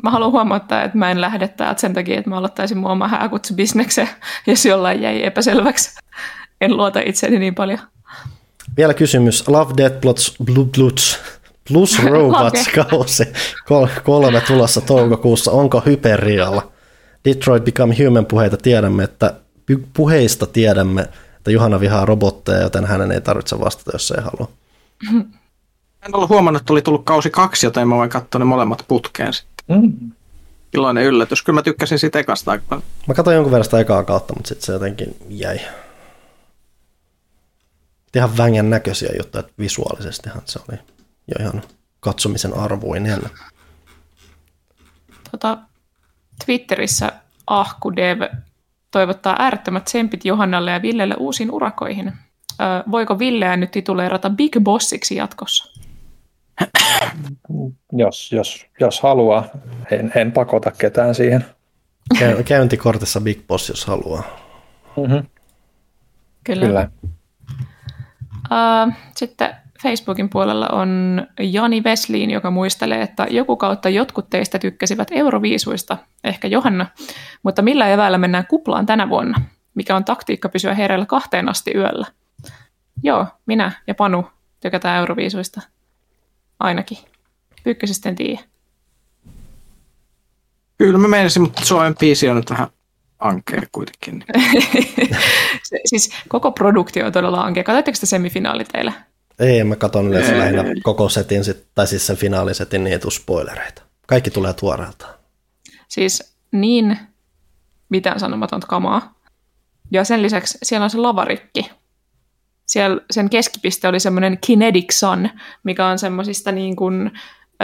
mä 0.04 0.12
haluan 0.12 0.32
huomauttaa, 0.32 0.84
että 0.84 0.98
mä 0.98 1.12
en 1.12 1.22
lähde 1.22 1.48
täältä 1.48 1.82
sen 1.82 1.94
takia, 1.94 2.18
että 2.18 2.30
mä 2.30 2.38
aloittaisin 2.38 2.78
mun 2.78 2.92
oma 2.92 3.08
hääkutsubisneksen, 3.08 4.10
jos 4.48 4.66
jollain 4.66 5.02
jäi 5.02 5.24
epäselväksi. 5.24 6.00
En 6.62 6.78
luota 6.78 7.00
itseäni 7.06 7.40
niin 7.40 7.56
paljon. 7.56 7.80
Vielä 8.78 8.94
kysymys. 8.94 9.48
Love, 9.48 9.74
Death, 9.78 10.00
Plots, 10.02 10.36
Blue 10.44 10.66
Bloods 10.66 11.20
plus 11.68 12.04
Robots 12.10 12.70
kausi 12.74 13.24
kolme 14.04 14.42
tulossa 14.42 14.82
toukokuussa. 14.82 15.52
Onko 15.52 15.84
Hyperial? 15.86 16.62
Detroit 17.26 17.64
Become 17.64 17.96
Human 18.06 18.26
puheita 18.26 18.58
tiedämme, 18.58 19.04
että 19.04 19.34
puheista 19.94 20.46
tiedämme, 20.46 21.02
että 21.38 21.52
Juhana 21.52 21.80
vihaa 21.80 22.06
robotteja, 22.06 22.62
joten 22.62 22.86
hänen 22.86 23.12
ei 23.12 23.22
tarvitse 23.22 23.60
vastata, 23.60 23.92
jos 23.94 24.12
ei 24.12 24.24
halua. 24.24 24.52
En 26.06 26.16
ollut 26.16 26.30
huomannut, 26.30 26.62
että 26.62 26.74
oli 26.74 26.82
tullut 26.82 27.06
kausi 27.06 27.30
kaksi, 27.30 27.66
joten 27.66 27.88
mä 27.88 27.96
voin 27.96 28.10
katsoa 28.10 28.40
ne 28.40 28.46
molemmat 28.46 28.86
putkeen 28.88 29.34
sitten. 29.34 29.82
Mm. 29.82 30.12
Iloinen 30.74 31.04
yllätys. 31.04 31.44
Kyllä 31.44 31.58
mä 31.58 31.64
tykkäsin 31.64 32.00
siitä 32.00 32.20
ekasta 32.20 32.52
aika 32.52 32.64
paljon. 32.70 32.84
Mä 33.08 33.14
katsoin 33.14 33.36
jonkun 33.36 33.52
verran 33.52 33.64
sitä 33.64 33.80
ekaa 33.80 34.04
kautta, 34.04 34.34
mutta 34.34 34.48
sitten 34.48 34.66
se 34.66 34.74
jotenkin 34.74 35.16
jäi. 35.30 35.60
Ihan 38.16 38.38
vängän 38.38 38.70
näköisiä 38.70 39.10
juttuja, 39.18 39.40
että 39.40 39.54
visuaalisestihan 39.60 40.42
se 40.46 40.60
oli 40.70 40.80
jo 41.28 41.36
ihan 41.40 41.62
katsomisen 42.00 42.54
arvoinen. 42.54 43.22
Tota, 45.32 45.58
Twitterissä 46.46 47.12
Ahku 47.48 47.96
Dev 47.96 48.22
toivottaa 48.92 49.36
äärettömät 49.40 49.86
tsempit 49.86 50.26
Johannalle 50.26 50.72
ja 50.72 50.82
Villelle 50.82 51.16
uusiin 51.20 51.52
urakoihin. 51.52 52.08
Ö, 52.08 52.64
voiko 52.92 53.20
Villeä 53.20 53.58
nyt 53.58 53.72
tituleerata 53.72 54.30
Big 54.30 54.58
Bossiksi 54.60 55.16
jatkossa? 55.16 55.82
jos, 57.92 58.32
jos, 58.32 58.66
jos 58.80 59.02
haluaa, 59.02 59.46
en, 59.92 60.12
en 60.16 60.32
pakota 60.32 60.72
ketään 60.72 61.16
siihen. 61.16 61.46
Käyntikortissa 62.46 63.22
Big 63.22 63.48
Boss, 63.48 63.70
jos 63.70 63.86
haluaa. 63.86 64.24
Mm-hmm. 64.98 65.26
Kyllä. 66.44 66.66
Kyllä. 66.66 66.90
Uh, 68.52 68.94
sitten 69.16 69.56
Facebookin 69.84 70.30
puolella 70.30 70.68
on 70.72 71.22
Jani 71.40 71.84
Vesliin, 71.84 72.32
joka 72.32 72.52
muistelee, 72.52 73.02
että 73.02 73.28
joku 73.30 73.58
kautta 73.58 73.90
jotkut 73.90 74.30
teistä 74.30 74.60
tykkäsivät 74.60 75.08
euroviisuista, 75.12 75.98
ehkä 76.24 76.48
Johanna, 76.48 76.86
mutta 77.44 77.62
millä 77.62 77.88
eväillä 77.88 78.18
mennään 78.18 78.48
kuplaan 78.48 78.86
tänä 78.86 79.10
vuonna? 79.10 79.42
Mikä 79.76 79.96
on 79.96 80.06
taktiikka 80.06 80.50
pysyä 80.50 80.74
hereillä 80.74 81.06
kahteen 81.06 81.50
asti 81.50 81.72
yöllä? 81.76 82.08
Joo, 83.04 83.28
minä 83.46 83.72
ja 83.88 83.96
Panu 83.96 84.26
tykätään 84.60 85.00
euroviisuista 85.00 85.62
ainakin. 86.60 86.98
Ykkösestä 87.66 88.10
en 88.10 88.16
tiedä. 88.16 88.40
Kyllä 90.78 90.98
mä 90.98 91.08
menisin, 91.08 91.42
mutta 91.42 91.66
Suomen 91.66 91.96
biisi 91.96 92.30
on 92.30 92.36
nyt 92.36 92.50
vähän 92.50 92.68
ankea 93.20 93.62
kuitenkin. 93.72 94.24
siis 95.86 96.10
koko 96.28 96.52
produktio 96.52 97.06
on 97.06 97.12
todella 97.12 97.42
ankea. 97.42 97.64
Katsoitteko 97.64 97.96
sitä 97.96 98.06
semifinaalit 98.06 98.68
teillä? 98.68 98.94
Ei, 99.40 99.64
mä 99.64 99.76
katson 99.76 100.08
yleensä 100.08 100.40
lähinnä 100.40 100.64
koko 100.84 101.10
setin, 101.10 101.44
tai 101.76 101.88
siis 101.88 102.08
sen 102.08 102.18
finaalisetin, 102.18 102.84
niin 102.84 102.94
ei 102.94 103.00
tule 103.00 103.12
spoilereita. 103.12 103.82
Kaikki 104.08 104.32
tulee 104.32 104.54
tuoreelta. 104.54 105.08
Siis 105.88 106.36
niin 106.52 106.98
mitään 107.90 108.20
sanomatonta 108.20 108.68
kamaa. 108.68 109.14
Ja 109.92 110.04
sen 110.04 110.22
lisäksi 110.22 110.58
siellä 110.64 110.84
on 110.84 110.90
se 110.90 110.98
lavarikki, 110.98 111.72
siellä 112.66 113.02
sen 113.12 113.30
keskipiste 113.30 113.88
oli 113.88 114.00
semmoinen 114.00 114.38
Kinetic 114.42 114.92
Sun, 114.92 115.30
mikä 115.64 115.88
on 115.88 116.00
semmoisista 116.00 116.52
niin 116.52 116.76
kuin 116.76 117.12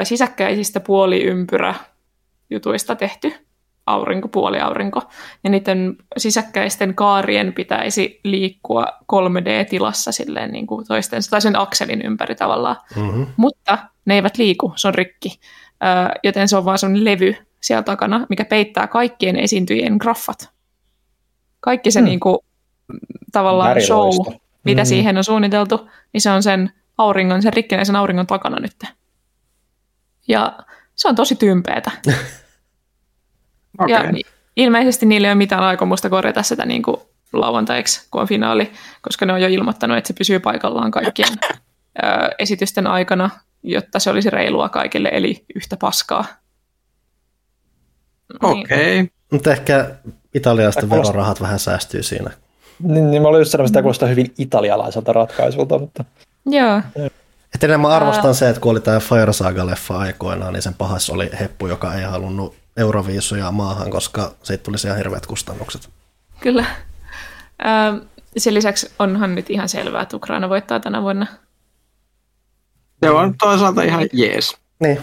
sisäkkäisistä 0.04 0.80
puoliympyrä 0.80 1.76
jutuista 2.50 2.96
tehty 2.96 3.34
aurinko, 3.90 4.28
puoliaurinko. 4.28 5.02
Ja 5.44 5.49
niiden 5.49 5.98
sisäkkäisten 6.18 6.95
kaarien 6.95 7.53
pitäisi 7.53 8.20
liikkua 8.24 8.86
3D-tilassa 9.14 10.11
silleen 10.11 10.52
niin 10.52 10.68
kuin 10.68 10.88
toistensa, 10.88 11.32
tai 11.32 11.41
sen 11.41 11.60
akselin 11.60 12.02
ympäri 12.02 12.36
tavallaan. 12.36 12.76
Mm-hmm. 12.95 13.28
Mutta 13.38 13.78
ne 14.06 14.16
eivät 14.16 14.38
liiku, 14.38 14.74
se 14.76 14.88
on 14.88 14.95
rikki. 14.95 15.40
joten 16.24 16.48
se 16.48 16.57
on 16.57 16.66
vaan 16.66 16.78
semmoinen 16.78 17.06
levy 17.06 17.36
siellä 17.61 17.84
takana, 17.84 18.26
mikä 18.30 18.45
peittää 18.45 18.88
kaikkien 18.88 19.36
esiintyjien 19.36 19.95
graffat. 19.99 20.49
Kaikki 21.60 21.91
se 21.91 22.02
mm. 22.02 22.06
niin 22.06 22.20
kuin, 22.20 22.38
tavallaan 23.32 23.82
show, 23.82 24.36
mitä 24.64 24.82
mm. 24.82 24.86
siihen 24.86 25.18
on 25.18 25.24
suunniteltu, 25.24 25.90
niin 26.14 26.22
se 26.22 26.30
on 26.30 26.44
sen 26.44 26.72
auringon, 26.98 27.41
sen 27.41 27.53
rikkinäisen 27.53 27.95
auringon 27.95 28.28
takana 28.28 28.60
nyt. 28.60 28.76
Ja 30.28 30.60
se 30.95 31.07
on 31.07 31.16
tosi 31.16 31.36
tympeetä. 31.36 31.91
okay. 33.78 33.90
Ja 33.90 34.24
ilmeisesti 34.56 35.06
niille 35.06 35.28
ei 35.28 35.32
ole 35.32 35.38
mitään 35.38 35.64
aikomusta 35.64 36.10
korjata 36.10 36.44
sitä 36.44 36.66
niin 36.66 36.84
kuin 36.84 36.98
lauantaiksi, 37.34 38.08
kun 38.12 38.22
on 38.22 38.28
finaali, 38.28 38.72
koska 39.02 39.26
ne 39.26 39.34
on 39.34 39.41
jo 39.41 39.48
ilmoittanut, 39.48 39.98
että 39.98 40.08
se 40.08 40.14
pysyy 40.14 40.40
paikallaan 40.40 40.91
kaikkien 40.91 41.30
ö, 42.04 42.30
esitysten 42.40 42.88
aikana, 42.88 43.30
jotta 43.64 44.00
se 44.00 44.10
olisi 44.10 44.30
reilua 44.30 44.70
kaikille, 44.70 45.10
eli 45.14 45.46
yhtä 45.56 45.78
paskaa. 45.78 46.26
Okei. 48.44 48.62
Okay. 48.62 48.78
Niin. 48.78 49.12
Mutta 49.32 49.52
ehkä 49.52 49.96
Italiasta 50.34 50.90
verorahat 50.90 51.41
vähän 51.41 51.60
säästyy 51.60 52.04
siinä 52.04 52.32
niin, 52.84 53.12
niin 53.12 53.22
mä 53.22 53.28
olin 53.28 53.40
just 53.40 53.52
sanomassa, 53.52 53.72
että 53.72 53.82
kuulostaa 53.82 54.10
hyvin 54.10 54.34
italialaiselta 54.38 55.14
ratkaisulta, 55.14 55.80
mutta... 55.80 56.06
Joo. 56.46 56.82
Että 57.54 57.68
enemmän 57.68 57.91
arvostan 57.91 58.30
uh, 58.30 58.36
se, 58.36 58.50
että 58.50 58.62
kun 58.62 58.72
oli 58.72 58.80
tämä 58.80 59.00
Fire 59.00 59.34
Saga-leffa 59.34 59.98
aikoinaan, 59.98 60.54
niin 60.54 60.62
sen 60.62 60.74
pahas 60.74 61.10
oli 61.10 61.30
heppu, 61.40 61.68
joka 61.68 61.94
ei 61.94 62.04
halunnut 62.04 62.56
euroviisuja 62.80 63.51
maahan, 63.51 63.89
koska 63.89 64.31
siitä 64.43 64.64
tulisi 64.64 64.88
ihan 64.88 64.97
hirveät 64.97 65.26
kustannukset. 65.26 65.89
Kyllä. 66.39 66.65
Uh, 67.61 68.07
sen 68.38 68.53
lisäksi 68.53 68.91
onhan 68.99 69.35
nyt 69.35 69.49
ihan 69.49 69.69
selvää, 69.69 70.01
että 70.01 70.18
Ukraina 70.18 70.49
voittaa 70.49 70.80
tänä 70.80 71.01
vuonna. 71.01 71.27
Se 73.03 73.10
on 73.10 73.35
toisaalta 73.38 73.84
ihan 73.84 74.07
jees. 74.14 74.57
Niin. 74.80 74.99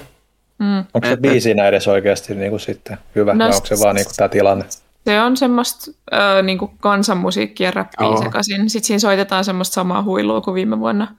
Mm. 0.58 0.84
Onko 0.94 1.08
se 1.08 1.16
biisinä 1.16 1.66
edes 1.66 1.88
oikeasti 1.88 2.34
niin 2.34 2.50
kuin 2.50 2.60
sitten 2.60 2.98
hyvä, 3.14 3.34
no, 3.34 3.44
vai 3.44 3.54
onko 3.54 3.66
se 3.66 3.76
vaan 3.80 3.94
niin 3.94 4.06
kuin 4.06 4.16
tämä 4.16 4.28
tilanne? 4.28 4.64
Se 5.06 5.20
on 5.20 5.36
semmoista 5.36 5.90
äh, 6.12 6.42
niin 6.42 6.58
kuin 6.58 6.70
kansanmusiikkia 6.80 7.70
räppiä 7.70 8.06
oh. 8.06 8.22
sekaisin. 8.22 8.70
Sitten 8.70 8.86
siinä 8.86 8.98
soitetaan 8.98 9.44
semmoista 9.44 9.74
samaa 9.74 10.02
huilua 10.02 10.40
kuin 10.40 10.54
viime 10.54 10.78
vuonna 10.78 11.16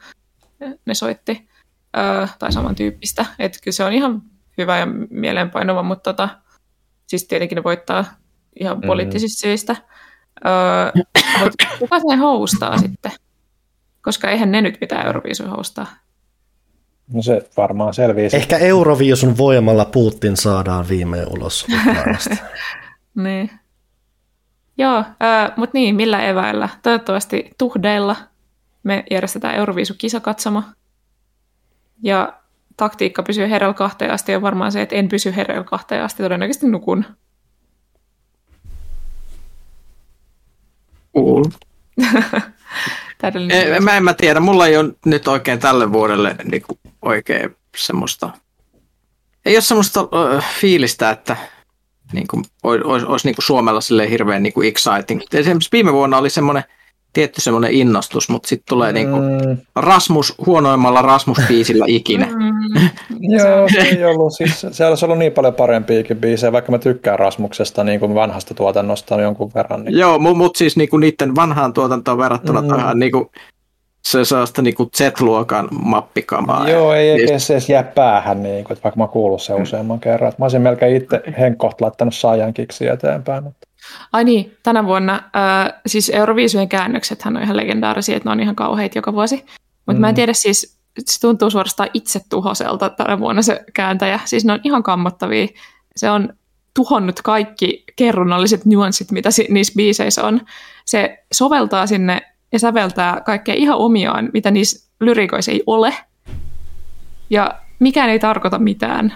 ne 0.86 0.94
soitti, 0.94 1.50
äh, 1.98 2.38
tai 2.40 2.52
samantyyppistä. 2.52 3.26
Että 3.40 3.60
kyllä 3.64 3.76
se 3.76 3.84
on 3.84 3.94
ihan 3.94 4.22
hyvä 4.58 4.80
ja 4.80 4.88
mieleenpainova, 5.10 5.84
mutta 5.84 6.14
tota, 6.14 6.30
siis 7.08 7.28
tietenkin 7.28 7.56
ne 7.56 7.64
voittaa 7.64 8.06
ihan 8.60 8.78
mm. 8.78 8.88
poliittisista 8.88 9.42
syistä. 9.42 9.76
Öö, 10.46 11.04
mut 11.40 11.54
kuka 11.80 12.00
sen 12.00 12.20
hostaa 12.20 12.78
sitten? 12.78 13.12
Koska 14.02 14.30
eihän 14.30 14.52
ne 14.52 14.62
nyt 14.62 14.78
mitään 14.82 15.06
Euroviisuja 15.06 15.50
hostaa. 15.50 15.88
No 17.14 17.22
se 17.22 17.50
varmaan 17.58 17.94
selviää. 17.94 18.30
Ehkä 18.34 18.58
Euroviisun 18.58 19.38
voimalla 19.38 19.86
Putin 19.86 20.38
saadaan 20.38 20.90
viimein 20.90 21.28
ulos 21.28 21.68
Ukrainasta. 21.74 22.36
niin. 23.24 23.52
Joo, 24.78 24.98
äh, 24.98 25.54
mutta 25.58 25.78
niin, 25.78 25.96
millä 25.96 26.26
eväillä? 26.26 26.70
Toivottavasti 26.84 27.50
tuhdeilla 27.58 28.16
me 28.84 29.04
järjestetään 29.12 29.56
Euroviisu-kisakatsoma. 29.56 30.64
Ja 32.04 32.34
taktiikka 32.78 33.24
pysyy 33.24 33.50
hereillä 33.50 33.74
kahteen 33.74 34.12
asti 34.12 34.36
on 34.36 34.42
varmaan 34.42 34.72
se, 34.72 34.82
että 34.82 34.96
en 34.96 35.10
pysy 35.10 35.36
hereillä 35.36 35.64
kahteen 35.64 36.04
asti, 36.04 36.24
todennäköisesti 36.24 36.68
nukun. 36.68 37.06
Cool. 41.16 41.44
Ei, 43.52 43.80
mä 43.80 43.98
en 43.98 44.04
mä 44.04 44.14
tiedä, 44.14 44.40
mulla 44.40 44.68
ei 44.68 44.78
ole 44.78 44.94
nyt 45.06 45.28
oikein 45.28 45.60
tälle 45.60 45.92
vuodelle 45.92 46.36
niin 46.52 46.62
kuin 46.62 46.80
oikein 47.02 47.56
semmoista, 47.78 48.30
ei 49.46 49.56
ole 49.56 49.62
semmoista 49.62 50.02
uh, 50.02 50.44
fiilistä, 50.60 51.10
että 51.10 51.38
niin 52.14 52.28
kuin, 52.28 52.46
olisi, 52.64 53.06
olisi 53.06 53.28
niin 53.28 53.36
kuin 53.36 53.46
Suomella 53.46 53.82
silleen 53.82 54.10
hirveän 54.10 54.44
niin 54.44 54.54
kuin 54.54 54.68
exciting. 54.68 55.22
Esimerkiksi 55.34 55.70
viime 55.72 55.94
vuonna 55.94 56.18
oli 56.18 56.30
semmoinen 56.30 56.64
tietty 57.18 57.42
semmoinen 57.42 57.72
innostus, 57.72 58.30
mutta 58.30 58.48
sitten 58.48 58.66
tulee 58.70 58.94
niin 58.94 59.08
Mm, 59.08 59.58
Rasmus 59.76 60.34
huonoimmalla 60.46 61.02
Rasmus-biisillä 61.02 61.86
ikinä. 62.00 62.26
Mm, 62.26 62.90
joo, 63.38 63.70
se 63.74 63.80
ei 63.82 64.06
ollut. 64.06 64.34
Siis, 64.34 64.62
siellä 64.72 64.92
olisi 64.92 65.06
ollut 65.06 65.18
niin 65.18 65.32
paljon 65.32 65.54
parempiakin 65.54 66.18
biisejä, 66.18 66.52
vaikka 66.52 66.72
mä 66.72 66.78
tykkään 66.78 67.20
Rasmuksesta 67.20 67.84
niin 67.84 68.00
kuin 68.00 68.16
vanhasta 68.16 68.54
tuotannosta 68.54 69.22
jonkun 69.22 69.52
verran. 69.56 69.84
Niin. 69.84 69.98
Joo, 69.98 70.20
mutta 70.20 70.38
mut 70.38 70.56
siis 70.56 70.78
niinku 70.78 70.98
niiden 70.98 71.36
vanhaan 71.36 71.74
tuotantoon 71.74 72.18
verrattuna 72.18 72.62
Mm. 72.62 72.68
mm. 72.68 72.76
tähän 72.76 73.00
niinku, 73.00 73.32
se 74.04 74.26
sellaista 74.26 74.62
niinku 74.62 74.90
Z-luokan 74.98 75.68
mappikamaa. 75.72 76.70
Joo, 76.70 76.94
ei 76.94 77.12
oikein 77.12 77.40
se 77.40 77.54
edes 77.54 77.70
jää 77.70 77.84
päähän, 77.84 78.44
niin 78.44 78.64
kuin, 78.64 78.74
että 78.74 78.84
vaikka 78.84 78.98
mä 78.98 79.04
oon 79.04 79.10
kuullut 79.14 79.42
sen 79.42 79.62
useamman 79.62 80.00
kerran. 80.00 80.34
Mä 80.38 80.46
olisin 80.46 80.62
melkein 80.62 80.96
itse 80.96 81.22
henkkoht 81.40 81.82
laittanut 81.82 82.16
saajan 82.16 82.54
kiksi 82.54 82.88
eteenpäin. 82.88 83.44
Mutta... 83.44 83.67
Ai 84.14 84.24
niin, 84.24 84.58
tänä 84.64 84.86
vuonna, 84.86 85.14
äh, 85.14 85.74
siis 85.86 86.10
Euroviisujen 86.10 86.70
käännöksethän 86.70 87.38
on 87.38 87.44
ihan 87.44 87.58
legendaarisia, 87.58 88.18
että 88.18 88.30
ne 88.30 88.32
on 88.34 88.40
ihan 88.40 88.56
kauheita 88.56 88.98
joka 88.98 89.14
vuosi. 89.14 89.36
Mutta 89.86 89.94
mm. 89.94 90.00
mä 90.00 90.10
en 90.10 90.14
Mm. 90.14 90.16
tiedä 90.16 90.34
siis, 90.34 90.78
se 91.06 91.20
tuntuu 91.22 91.50
suorastaan 91.50 91.90
itsetuhoiselta 91.94 92.90
tänä 92.90 93.20
vuonna 93.20 93.42
se 93.42 93.64
kääntäjä. 93.74 94.20
Siis 94.26 94.46
ne 94.46 94.54
on 94.54 94.60
ihan 94.64 94.84
kammottavia. 94.84 95.48
Se 95.96 96.10
on 96.10 96.34
tuhonnut 96.74 97.22
kaikki 97.22 97.84
kerronnalliset 97.96 98.66
nyanssit, 98.66 99.12
mitä 99.12 99.32
si- 99.32 99.48
niissä 99.50 99.74
biiseissä 99.78 100.24
on. 100.24 100.42
Se 100.86 101.24
soveltaa 101.34 101.88
sinne 101.88 102.22
ja 102.52 102.60
säveltää 102.60 103.22
kaikkea 103.26 103.56
ihan 103.56 103.78
omiaan, 103.78 104.30
mitä 104.34 104.52
niissä 104.52 104.90
lyrikoissa 105.00 105.52
ei 105.52 105.64
ole. 105.68 105.94
Ja 107.30 107.56
mikään 107.80 108.10
ei 108.10 108.20
tarkoita 108.20 108.60
mitään. 108.60 109.14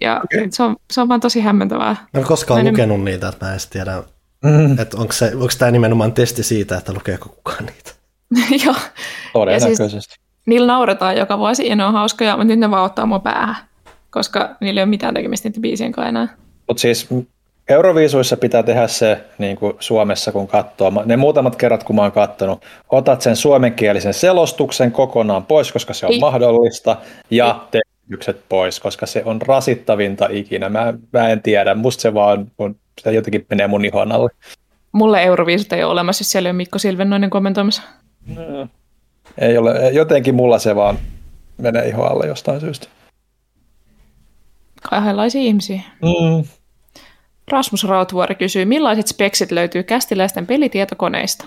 Ja 0.00 0.20
Okei. 0.24 0.46
se, 0.50 0.62
on, 0.62 0.76
se 0.92 1.00
on 1.00 1.08
vaan 1.08 1.20
tosi 1.20 1.40
hämmentävää. 1.40 1.96
Mä 2.12 2.20
en 2.20 2.26
koskaan 2.26 2.58
Mä 2.60 2.68
en- 2.68 2.72
lukenut 2.74 3.04
niitä, 3.04 3.28
että 3.28 3.46
mä 3.46 3.52
en 3.52 3.58
tiedä, 3.70 4.02
Mm. 4.44 4.78
että 4.78 4.96
onko, 4.96 5.12
se, 5.12 5.32
onko 5.34 5.48
tämä 5.58 5.70
nimenomaan 5.70 6.12
testi 6.12 6.42
siitä, 6.42 6.76
että 6.78 6.92
lukeeko 6.92 7.28
kukaan 7.28 7.66
niitä. 7.66 7.90
Joo, 8.64 8.74
Todennäköisesti. 9.32 10.16
niillä 10.46 10.66
nauretaan 10.66 11.16
joka 11.16 11.38
vuosi 11.38 11.68
ja 11.68 11.76
ne 11.76 11.84
on 11.84 11.92
hauskoja, 11.92 12.36
mutta 12.36 12.44
nyt 12.48 12.58
ne 12.58 12.70
vaan 12.70 12.84
ottaa 12.84 13.06
mua 13.06 13.18
päähän, 13.18 13.56
koska 14.10 14.56
niillä 14.60 14.80
ei 14.80 14.82
ole 14.82 14.90
mitään 14.90 15.14
tekemistä 15.14 15.48
niiden 15.48 15.62
biisien 15.62 15.92
kanssa 15.92 16.08
enää. 16.08 16.28
Mutta 16.68 16.80
siis 16.80 17.08
Euroviisuissa 17.68 18.36
pitää 18.36 18.62
tehdä 18.62 18.86
se 18.88 19.24
niin 19.38 19.56
kuin 19.56 19.72
Suomessa, 19.80 20.32
kun 20.32 20.48
katsoo. 20.48 20.90
Mä- 20.90 21.02
Ne 21.04 21.16
muutamat 21.16 21.56
kerrat, 21.56 21.84
kun 21.84 21.96
mä 21.96 22.02
oon 22.02 22.12
katsonut, 22.12 22.62
otat 22.90 23.20
sen 23.20 23.36
suomenkielisen 23.36 24.14
selostuksen 24.14 24.92
kokonaan 24.92 25.44
pois, 25.46 25.72
koska 25.72 25.94
se 25.94 26.06
on 26.06 26.12
Ei. 26.12 26.20
mahdollista, 26.20 26.96
ja 27.30 27.66
tekstitykset 28.08 28.48
pois, 28.48 28.80
koska 28.80 29.06
se 29.06 29.22
on 29.24 29.42
rasittavinta 29.42 30.28
ikinä. 30.30 30.68
Mä, 30.68 30.94
mä 31.12 31.28
en 31.28 31.42
tiedä, 31.42 31.74
musta 31.74 32.00
se 32.00 32.14
vaan 32.14 32.50
on, 32.58 32.76
se 33.00 33.12
jotenkin 33.12 33.46
menee 33.50 33.66
mun 33.66 33.84
ihon 33.84 34.12
alle. 34.12 34.30
Mulle 34.92 35.22
Euroviisut 35.22 35.72
ei 35.72 35.84
ole 35.84 35.92
olemassa, 35.92 36.22
jos 36.22 36.30
siellä 36.32 36.46
ei 36.48 36.50
ole 36.50 36.56
Mikko 36.56 36.78
Silvennoinen 36.78 37.30
kommentoimassa. 37.30 37.82
Ei 39.38 39.58
ole, 39.58 39.90
jotenkin 39.90 40.34
mulla 40.34 40.58
se 40.58 40.76
vaan 40.76 40.98
menee 41.58 41.88
ihon 41.88 42.08
alle 42.10 42.26
jostain 42.26 42.60
syystä. 42.60 42.86
Kahdenlaisia 44.90 45.40
ihmisiä. 45.40 45.80
Mm. 46.02 46.44
Rasmus 47.50 47.84
Rautvuori 47.84 48.34
kysyy, 48.34 48.64
millaiset 48.64 49.06
speksit 49.06 49.50
löytyy 49.50 49.82
kästiläisten 49.82 50.46
pelitietokoneista? 50.46 51.44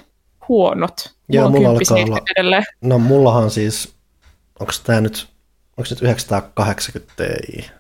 Huonot. 0.48 1.14
Joo, 1.30 1.46
on 1.46 1.52
mulla 1.52 1.70
10 1.80 2.04
alkaa 2.04 2.16
olla- 2.16 2.32
edelleen. 2.36 2.64
No 2.82 3.00
mullahan 3.00 3.52
siis, 3.52 3.94
onko 4.60 4.74
tämä 4.84 5.02
nyt, 5.02 5.28
onko 5.78 5.88
nyt 5.90 6.02
980 6.02 7.14
Ti? 7.18 7.72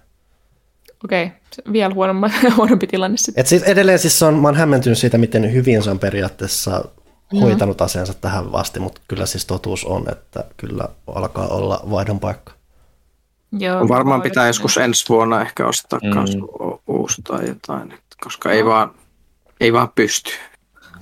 Okei, 1.04 1.32
se 1.56 1.64
vielä 1.72 1.94
huonomma, 1.94 2.30
huonompi 2.58 2.88
tilanne 2.88 3.18
sitten. 3.18 3.42
Et 3.42 3.48
siis 3.48 3.64
edelleen 3.64 4.00
siis 4.00 4.24
on, 4.24 4.34
mä 4.40 4.48
oon 4.48 4.56
hämmentynyt 4.56 4.98
siitä, 4.98 5.18
miten 5.18 5.54
hyvin 5.54 5.84
se 5.84 5.90
on 5.90 6.00
periaatteessa 6.00 6.86
hoitanut 7.42 7.82
asiansa 7.82 8.14
tähän 8.14 8.52
vasti, 8.52 8.80
mutta 8.80 9.02
kyllä 9.08 9.26
siis 9.26 9.46
totuus 9.46 9.86
on, 9.86 10.06
että 10.12 10.44
kyllä 10.58 10.90
alkaa 11.08 11.48
olla 11.48 11.82
vaihdon 11.90 12.20
paikka. 12.20 12.54
Joo, 13.52 13.88
Varmaan 13.88 14.22
pitää 14.22 14.48
joskus 14.48 14.78
ensi 14.78 15.06
vuonna 15.10 15.42
ehkä 15.42 15.68
ostaa 15.68 16.00
Mm. 16.04 16.48
uusi 16.88 17.22
tai 17.22 17.48
jotain, 17.48 17.94
koska 18.24 18.52
ei 18.52 18.66
vaan, 18.66 18.92
ei 19.60 19.74
vaan 19.74 19.90
pysty. 19.96 20.32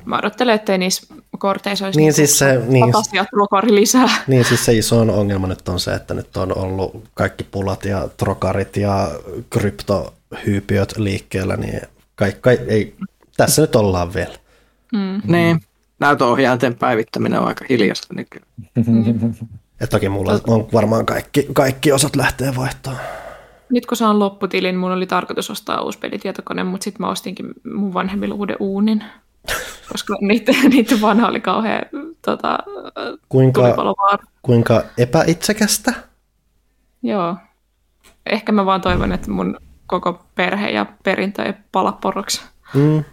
Mä 0.05 0.17
odottelen, 0.17 0.55
ettei 0.55 0.77
niissä 0.77 1.15
korteissa 1.37 1.85
olisi 1.85 1.99
Niin 1.99 2.13
siis 2.13 2.39
se, 2.39 2.61
niin, 2.67 2.93
trokari 3.29 3.75
lisää. 3.75 4.09
niin 4.27 4.45
siis 4.45 4.65
se 4.65 4.73
isoin 4.73 5.09
ongelma 5.09 5.47
nyt 5.47 5.69
on 5.69 5.79
se, 5.79 5.93
että 5.93 6.13
nyt 6.13 6.37
on 6.37 6.57
ollut 6.57 7.03
kaikki 7.13 7.43
pulat 7.43 7.85
ja 7.85 8.07
trokarit 8.17 8.77
ja 8.77 9.11
kryptohyypiöt 9.49 10.97
liikkeellä, 10.97 11.57
niin 11.57 11.81
kaikki 12.15 12.49
ei, 12.67 12.95
tässä 13.37 13.61
nyt 13.61 13.75
ollaan 13.75 14.13
vielä. 14.13 14.35
Mm. 14.93 15.21
Niin, 15.27 15.59
näytönohjainten 15.99 16.75
päivittäminen 16.75 17.39
on 17.39 17.47
aika 17.47 17.65
hiljasta 17.69 18.13
nykyään. 18.13 18.47
Ja 19.79 19.87
toki 19.87 20.09
mulla 20.09 20.39
on 20.47 20.67
varmaan 20.73 21.05
kaikki, 21.05 21.47
kaikki 21.53 21.91
osat 21.91 22.15
lähtee 22.15 22.55
vaihtoon. 22.55 22.97
Nyt 23.69 23.85
kun 23.85 23.97
saan 23.97 24.19
lopputilin, 24.19 24.75
mun 24.75 24.91
oli 24.91 25.07
tarkoitus 25.07 25.49
ostaa 25.49 25.81
uusi 25.81 25.99
pelitietokone, 25.99 26.63
mutta 26.63 26.83
sitten 26.83 27.01
mä 27.05 27.11
ostinkin 27.11 27.45
mun 27.73 27.93
vanhemmille 27.93 28.35
uuden 28.35 28.55
uunin. 28.59 29.03
Koska 29.91 30.17
niiden, 30.21 30.55
niiden 30.69 31.01
vanha 31.01 31.27
oli 31.27 31.39
kauhean 31.39 31.81
tota, 32.21 32.57
Kuinka, 33.29 33.75
kuinka 34.41 34.83
epäitsekästä? 34.97 35.93
Joo. 37.03 37.35
Ehkä 38.25 38.51
mä 38.51 38.65
vaan 38.65 38.81
toivon, 38.81 39.11
että 39.11 39.31
mun 39.31 39.59
koko 39.87 40.25
perhe 40.35 40.69
ja 40.69 40.85
perintö 41.03 41.43
ei 41.43 41.53
pala 41.71 41.91
poroksi. 41.91 42.41
Mm. 42.73 43.03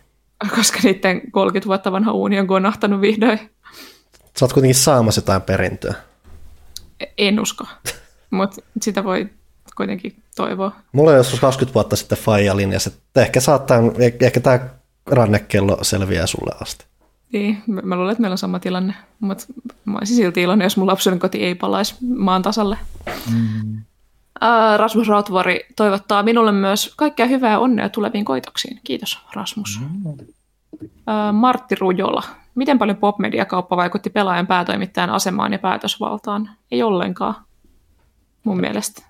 Koska 0.56 0.78
niiden 0.82 1.30
30 1.30 1.66
vuotta 1.66 1.92
vanha 1.92 2.12
uuni 2.12 2.40
on 2.40 2.46
konahtanut 2.46 3.00
vihdoin. 3.00 3.38
Sä 4.38 4.44
oot 4.44 4.52
kuitenkin 4.52 4.74
saamassa 4.74 5.18
jotain 5.18 5.42
perintöä. 5.42 5.94
En 7.18 7.40
usko. 7.40 7.66
Mutta 8.30 8.62
sitä 8.80 9.04
voi 9.04 9.28
kuitenkin 9.76 10.22
toivoa. 10.36 10.72
Mulla 10.92 11.10
on 11.10 11.16
joskus 11.16 11.40
20 11.40 11.74
vuotta 11.74 11.96
sitten 11.96 12.18
faija 12.18 12.56
linjasi, 12.56 12.88
että 12.88 13.22
ehkä, 13.22 13.40
saattaa, 13.40 13.78
ehkä 14.20 14.40
tämä 14.40 14.60
rannekello 15.06 15.78
selviää 15.82 16.26
sulle 16.26 16.56
asti. 16.60 16.84
Niin, 17.32 17.62
mä 17.66 17.80
mä 17.84 17.96
luulen, 17.96 18.12
että 18.12 18.20
meillä 18.20 18.34
on 18.34 18.38
sama 18.38 18.58
tilanne. 18.58 18.94
Mutta 19.20 19.44
mä 19.84 19.98
olisin 19.98 20.16
silti 20.16 20.42
iloinen, 20.42 20.64
jos 20.64 20.76
mun 20.76 20.86
lapsen 20.86 21.18
koti 21.18 21.44
ei 21.44 21.54
palaisi 21.54 21.94
maan 22.16 22.42
tasalle. 22.42 22.78
Mm. 23.32 23.82
Rasmus 24.76 25.08
Rautvuori 25.08 25.60
toivottaa 25.76 26.22
minulle 26.22 26.52
myös 26.52 26.92
kaikkea 26.96 27.26
hyvää 27.26 27.58
onnea 27.58 27.88
tuleviin 27.88 28.24
koitoksiin. 28.24 28.80
Kiitos, 28.84 29.18
Rasmus. 29.34 29.80
Mm. 29.80 30.16
Martti 31.32 31.74
Rujola. 31.74 32.22
Miten 32.54 32.78
paljon 32.78 32.96
popmediakauppa 32.96 33.76
vaikutti 33.76 34.10
pelaajan 34.10 34.46
päätoimittajan 34.46 35.10
asemaan 35.10 35.52
ja 35.52 35.58
päätösvaltaan? 35.58 36.50
Ei 36.70 36.82
ollenkaan, 36.82 37.34
mun 38.44 38.60
mielestä. 38.60 39.02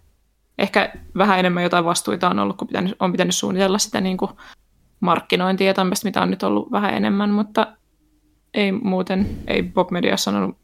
Ehkä 0.59 0.93
vähän 1.17 1.39
enemmän 1.39 1.63
jotain 1.63 1.85
vastuita 1.85 2.31
on 2.31 2.39
ollut, 2.39 2.57
kun 2.57 2.69
pitänyt, 2.69 2.97
on 3.01 3.13
pitänyt 3.13 3.35
suunnitella 3.35 3.79
sitä 3.79 4.01
niin 4.01 4.17
kuin 4.17 4.31
markkinointia 5.03 5.67
ja 5.67 5.75
tämmöistä, 5.75 6.09
mitä 6.09 6.23
on 6.23 6.31
nyt 6.31 6.43
ollut 6.43 6.73
vähän 6.73 6.95
enemmän, 6.95 7.31
mutta 7.31 7.67
ei 8.55 8.73
muuten, 8.73 9.39
ei 9.47 9.63
Bob 9.63 9.91
Media 9.91 10.17
sanonut 10.17 10.57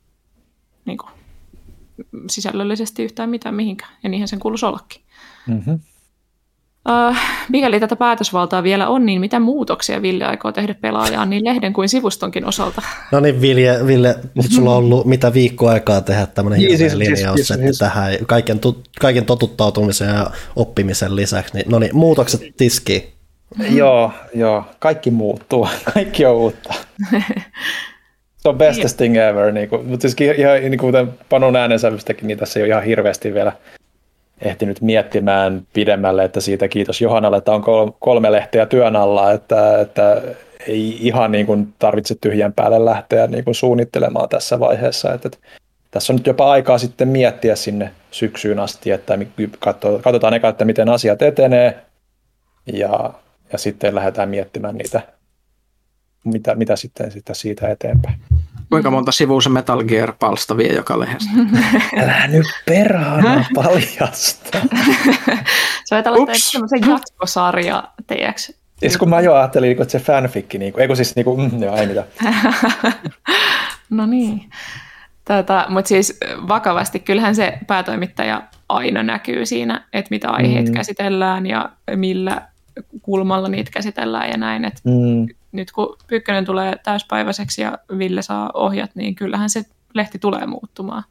niin 0.85 0.98
kuin, 0.98 1.10
sisällöllisesti 2.31 3.05
yhtään 3.05 3.31
mitään 3.31 3.55
mihinkään, 3.55 3.90
ja 4.02 4.09
niinhän 4.09 4.28
sen 4.28 4.39
kuuluisi 4.39 4.66
ollakin. 4.66 5.02
Mm-hmm. 5.47 5.81
Uh, 6.89 7.16
mikäli 7.48 7.81
tätä 7.81 7.97
päätösvaltaa 7.97 8.62
vielä 8.62 8.89
on, 8.89 9.06
niin 9.06 9.20
mitä 9.20 9.40
muutoksia 9.40 10.02
Ville 10.02 10.24
aikoo 10.24 10.52
tehdä 10.52 10.74
pelaajaan 10.74 11.31
niin 11.31 11.44
lehden 11.44 11.73
kuin 11.73 11.89
sivustonkin 11.89 12.44
osalta? 12.44 12.82
No 13.12 13.20
niin, 13.20 13.40
Vilje, 13.40 13.86
Ville, 13.86 14.16
nyt 14.35 14.52
sulla 14.52 14.70
on 14.70 14.77
ollut 14.77 15.06
mitä 15.06 15.35
viikko 15.35 15.69
aikaa 15.69 16.01
tehdä 16.01 16.27
tämmöinen 16.27 16.59
Niin, 16.59 16.70
hirveä 16.70 16.89
siis- 16.89 16.98
siis- 16.98 17.19
linjaus, 17.19 17.36
siis- 17.36 17.51
että 17.51 17.65
siis- 17.66 17.78
tähän 17.78 18.12
kaiken, 18.27 18.60
tu, 18.60 18.82
kaiken 19.01 19.24
totuttautumisen 19.24 20.09
ja 20.09 20.31
oppimisen 20.56 21.16
lisäksi, 21.16 21.55
niin, 21.55 21.70
no 21.70 21.78
niin, 21.78 21.97
muutokset 21.97 22.40
tiski. 22.56 23.18
Joo, 23.70 24.12
joo. 24.35 24.65
Kaikki 24.79 25.11
muuttuu. 25.11 25.69
Kaikki 25.95 26.27
on 26.27 26.35
uutta. 26.35 26.75
Se 28.37 28.49
on 28.49 28.59
bestest 28.59 28.97
thing 28.97 29.16
ever. 29.16 29.53
Niin 29.53 29.69
kuin, 29.69 29.87
mutta 29.87 30.09
siis 30.09 30.16
ihan 30.39 30.61
niin 30.61 30.79
kuin 30.79 30.79
kuten 30.79 31.15
Panun 31.29 31.57
äänensävystäkin, 31.57 32.27
niin 32.29 32.39
tässä 32.39 32.61
ei 32.61 32.62
ole 32.62 32.69
ihan 32.69 32.83
hirveästi 32.83 33.35
vielä 33.35 33.53
ehtinyt 34.41 34.81
miettimään 34.81 35.66
pidemmälle, 35.73 36.25
että 36.25 36.41
siitä 36.41 36.69
kiitos 36.69 37.01
Johannalle, 37.01 37.37
että 37.37 37.53
on 37.53 37.95
kolme 37.99 38.33
lehteä 38.33 38.66
työn 38.66 38.97
alla, 38.97 39.33
että, 39.33 39.81
että 39.81 40.23
ei 40.66 40.99
ihan 41.01 41.33
niin 41.33 41.47
kuin 41.47 41.75
tarvitse 41.79 42.15
tyhjän 42.20 42.53
päälle 42.53 42.85
lähteä 42.85 43.27
niin 43.27 43.45
kuin 43.45 43.55
suunnittelemaan 43.55 44.29
tässä 44.29 44.61
vaiheessa. 44.61 45.15
Että, 45.15 45.29
että 45.29 45.39
tässä 45.91 46.12
on 46.12 46.16
nyt 46.16 46.27
jopa 46.27 46.51
aikaa 46.51 46.79
sitten 46.79 47.09
miettiä 47.09 47.57
sinne 47.57 47.91
syksyyn 48.11 48.59
asti, 48.59 48.91
että 48.91 49.19
katsotaan 50.03 50.35
eka, 50.35 50.49
että 50.49 50.65
miten 50.65 50.89
asiat 50.89 51.23
etenee 51.23 51.79
ja, 52.73 53.11
ja 53.53 53.59
sitten 53.59 53.95
lähdetään 53.95 54.29
miettimään 54.29 54.75
niitä, 54.75 55.03
mitä, 56.25 56.55
mitä 56.55 56.77
sitten, 56.77 57.11
sitten 57.11 57.37
siitä 57.37 57.69
eteenpäin. 57.69 58.20
Kuinka 58.70 58.91
monta 58.91 59.12
sivua 59.12 59.41
se 59.41 59.49
Metal 59.49 59.85
Gear-palsta 59.85 60.57
vie 60.57 60.73
joka 60.73 60.99
lehdestä? 60.99 61.31
Älä 62.03 62.27
nyt 62.27 62.47
perhana 62.66 63.45
paljasta. 63.55 64.59
se 65.85 65.95
on 65.95 66.05
tällainen 66.05 66.37
semmoisen 66.39 66.81
jatkosarja, 66.91 67.89
tiedätkö? 68.07 68.53
Siis 68.79 68.97
kun 68.97 69.09
mä 69.09 69.20
jo 69.20 69.35
ajattelin, 69.35 69.83
että 69.83 69.93
se 69.93 69.99
fanfikki, 69.99 70.59
niin 70.59 70.73
kuin, 70.73 70.83
eikö 70.83 70.97
siis, 70.97 71.16
niin 71.16 71.25
kuin, 71.25 71.53
mm, 71.53 71.62
joo, 71.62 71.77
ei 71.77 71.87
mitään. 71.87 72.07
no 73.91 74.07
niin. 74.07 74.51
Tota, 75.25 75.66
Mutta 75.69 75.89
siis 75.89 76.19
vakavasti, 76.49 77.01
kyllähän 77.01 77.35
se 77.35 77.59
päätoimittaja 77.66 78.43
aina 78.69 79.03
näkyy 79.03 79.47
siinä, 79.47 79.85
että 79.93 80.09
mitä 80.11 80.31
aiheet 80.31 80.66
mm. 80.66 80.75
käsitellään 80.75 81.47
ja 81.47 81.70
millä 81.97 82.43
kulmalla 83.03 83.49
niitä 83.49 83.71
käsitellään 83.71 84.31
ja 84.31 84.37
näin. 84.37 84.65
Et 84.65 84.81
mm. 84.85 85.27
Nyt 85.53 85.73
kun 85.73 85.97
Pykkönen 86.07 86.45
tulee 86.45 86.77
täyspäiväiseksi 86.85 87.63
ja 87.63 87.79
Ville 87.99 88.23
saa 88.23 88.51
ohjat, 88.55 88.91
niin 88.95 89.15
kyllähän 89.15 89.51
se 89.51 89.63
lehti 89.95 90.19
tulee 90.19 90.47
muuttumaan. 90.47 91.03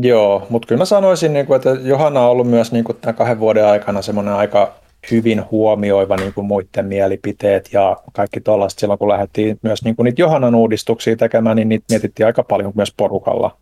Joo, 0.00 0.46
mutta 0.50 0.68
kyllä 0.68 0.78
mä 0.78 0.84
sanoisin, 0.84 1.32
niin 1.32 1.46
että 1.56 1.70
Johanna 1.70 2.20
on 2.20 2.30
ollut 2.30 2.50
myös 2.50 2.72
niin 2.72 2.84
tämän 3.00 3.14
kahden 3.14 3.40
vuoden 3.40 3.66
aikana 3.66 4.02
semmoinen 4.02 4.34
aika 4.34 4.74
hyvin 5.10 5.44
huomioiva 5.50 6.16
niin 6.16 6.34
kuin 6.34 6.46
muiden 6.46 6.86
mielipiteet 6.86 7.68
ja 7.72 7.96
kaikki 8.12 8.40
tuollaista. 8.40 8.80
Silloin 8.80 8.98
kun 8.98 9.08
lähdettiin 9.08 9.58
myös 9.62 9.84
niin 9.84 9.96
kuin 9.96 10.04
niitä 10.04 10.22
Johannan 10.22 10.54
uudistuksia 10.54 11.16
tekemään, 11.16 11.56
niin 11.56 11.68
niitä 11.68 11.84
mietittiin 11.90 12.26
aika 12.26 12.42
paljon 12.42 12.72
myös 12.74 12.94
porukalla. 12.96 13.56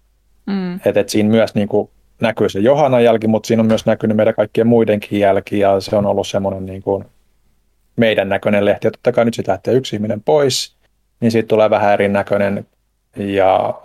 Mm. 0.46 0.74
Että 0.74 1.00
et 1.00 1.08
siinä 1.08 1.28
myös 1.28 1.54
niin 1.54 1.68
kuin 1.68 1.90
näkyy 2.20 2.48
se 2.48 2.58
Johannan 2.58 3.04
jälki, 3.04 3.26
mutta 3.26 3.46
siinä 3.46 3.60
on 3.60 3.66
myös 3.66 3.86
näkynyt 3.86 4.16
meidän 4.16 4.34
kaikkien 4.34 4.66
muidenkin 4.66 5.20
jälki 5.20 5.58
ja 5.58 5.80
se 5.80 5.96
on 5.96 6.06
ollut 6.06 6.26
semmoinen 6.26 6.66
niin 6.66 6.82
kuin 6.82 7.04
meidän 7.98 8.28
näköinen 8.28 8.64
lehti. 8.64 8.86
Ja 8.86 8.90
totta 8.90 9.12
kai 9.12 9.24
nyt 9.24 9.34
sitten 9.34 9.52
lähtee 9.52 9.74
yksi 9.74 9.96
ihminen 9.96 10.22
pois, 10.22 10.76
niin 11.20 11.32
siitä 11.32 11.48
tulee 11.48 11.70
vähän 11.70 11.92
erinäköinen 11.92 12.66
ja, 13.16 13.80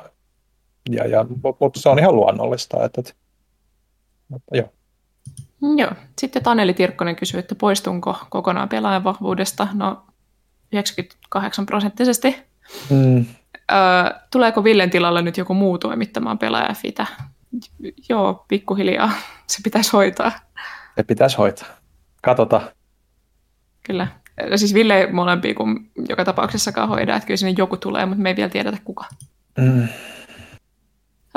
ja, 0.90 1.07
ja 1.07 1.26
mutta 1.60 1.80
se 1.80 1.90
on 1.90 1.99
ihan 1.99 2.15
luonnollista. 2.15 2.85
Että, 2.85 3.02
että, 3.02 3.14
mutta 4.27 4.57
joo. 4.57 4.69
Joo. 5.77 5.91
Sitten 6.19 6.44
Taneli 6.44 6.73
Tirkkonen 6.73 7.15
kysyy, 7.15 7.40
että 7.40 7.56
poistunko 7.56 8.18
kokonaan 8.30 8.69
pelaajan 8.69 9.03
vahvuudesta? 9.03 9.68
No 9.73 10.06
98 10.73 11.65
prosenttisesti. 11.65 12.35
Mm. 12.90 13.26
Öö, 13.72 14.19
tuleeko 14.31 14.64
Villen 14.64 14.90
tilalle 14.90 15.22
nyt 15.22 15.38
joku 15.38 15.53
muu 15.53 15.77
toimittamaan 15.77 16.40
fitä? 16.81 17.06
Joo, 18.10 18.45
pikkuhiljaa. 18.48 19.11
Se 19.48 19.60
pitäisi 19.64 19.90
hoitaa. 19.94 20.31
Se 20.95 21.03
pitäisi 21.03 21.38
hoitaa. 21.38 21.68
Katsotaan. 22.22 22.64
Kyllä. 23.84 24.07
No 24.49 24.57
siis 24.57 24.73
Ville 24.73 25.07
molempia 25.11 25.53
kun 25.53 25.85
joka 26.10 26.26
tapauksessakaan 26.26 26.89
hoidaa, 26.89 27.15
että 27.15 27.27
kyllä 27.27 27.38
sinne 27.38 27.55
joku 27.57 27.77
tulee, 27.77 28.05
mutta 28.05 28.22
me 28.22 28.30
ei 28.30 28.35
vielä 28.35 28.49
tiedetä 28.49 28.77
kuka. 28.84 29.05
Mm. 29.57 29.88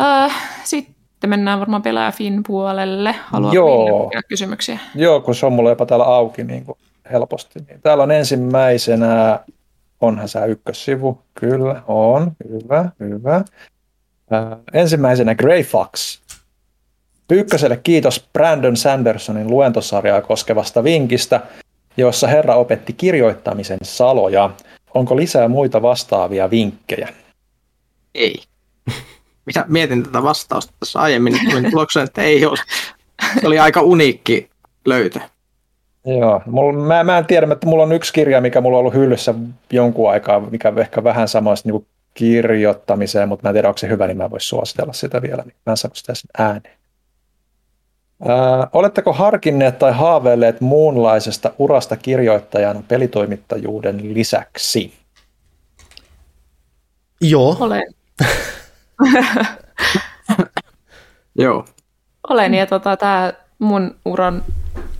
Öö, 0.01 0.29
sitten 0.65 1.31
mennään 1.31 1.61
varmaan 1.61 1.83
pelaajafin 1.83 2.43
puolelle. 2.47 3.15
Haluatko 3.27 3.55
Joo. 3.55 4.11
kysymyksiä? 4.29 4.79
Joo, 4.95 5.21
kun 5.21 5.35
se 5.35 5.47
on 5.47 5.53
mulla 5.53 5.71
jopa 5.71 5.87
täällä 5.87 6.05
auki 6.05 6.45
niin 6.45 6.65
kuin 6.65 6.79
helposti. 7.13 7.61
Niin 7.69 7.81
täällä 7.83 8.03
on 8.03 8.11
ensimmäisenä, 8.11 9.41
onhan 10.01 10.29
sä 10.29 10.45
ykkössivu? 10.45 11.23
Kyllä, 11.35 11.83
on. 11.87 12.33
Hyvä, 12.49 12.91
hyvä. 13.01 13.37
Äh, 13.37 14.59
ensimmäisenä 14.73 15.35
Grey 15.35 15.63
Fox. 15.63 16.21
Ykköselle 17.31 17.77
kiitos 17.77 18.29
Brandon 18.33 18.77
Sandersonin 18.77 19.51
luentosarjaa 19.51 20.21
koskevasta 20.21 20.85
vinkistä, 20.85 21.41
jossa 21.97 22.27
herra 22.27 22.55
opetti 22.55 22.93
kirjoittamisen 22.93 23.79
saloja. 23.83 24.51
Onko 24.95 25.17
lisää 25.17 25.49
muita 25.49 25.83
vastaavia 25.83 26.51
vinkkejä? 26.51 27.09
Ei 28.15 28.35
mitä 29.47 29.65
mietin 29.69 30.03
tätä 30.03 30.23
vastausta 30.23 30.73
tässä 30.81 30.99
aiemmin, 31.01 31.33
niin 31.33 31.51
tulin 31.51 31.71
tulokseen, 31.71 32.05
että 32.05 32.23
ei 32.23 32.47
ole. 32.47 32.59
Se 33.41 33.47
oli 33.47 33.59
aika 33.59 33.83
uniikki 33.83 34.51
löytö. 34.85 35.21
Joo, 36.07 36.43
mulla, 36.47 36.73
mä, 36.73 37.05
mä 37.05 37.19
en 37.19 37.27
tiedä, 37.27 37.53
että 37.53 37.67
mulla 37.67 37.83
on 37.83 37.93
yksi 37.93 38.13
kirja, 38.13 38.41
mikä 38.41 38.61
mulla 38.61 38.77
on 38.77 38.81
ollut 38.81 38.95
hyllyssä 38.95 39.35
jonkun 39.73 40.11
aikaa, 40.11 40.41
mikä 40.41 40.73
ehkä 40.77 41.05
vähän 41.05 41.29
samaista 41.29 41.69
niin 41.69 41.87
kirjoittamiseen, 42.15 43.29
mutta 43.29 43.43
mä 43.43 43.51
en 43.51 43.55
tiedä, 43.55 43.69
onko 43.69 43.79
se 43.79 43.89
hyvä, 43.89 44.07
niin 44.07 44.17
mä 44.17 44.31
voisin 44.31 44.49
suositella 44.49 44.93
sitä 44.93 45.23
vielä, 45.23 45.43
niin 45.43 45.55
mä 45.67 45.73
en 45.73 45.77
sano 45.77 45.95
sitä 45.95 46.13
ääneen. 46.39 46.79
Oletteko 48.73 49.13
harkinneet 49.13 49.79
tai 49.79 49.93
haaveilleet 49.93 50.61
muunlaisesta 50.61 51.53
urasta 51.59 51.97
kirjoittajana 51.97 52.83
pelitoimittajuuden 52.89 54.15
lisäksi? 54.15 54.95
Joo. 57.21 57.57
Olen. 57.61 57.95
Joo. 61.39 61.65
Olen 62.31 62.55
ja 62.55 62.67
tota, 62.67 62.97
tämä 62.97 63.33
mun 63.59 63.97
uran 64.05 64.43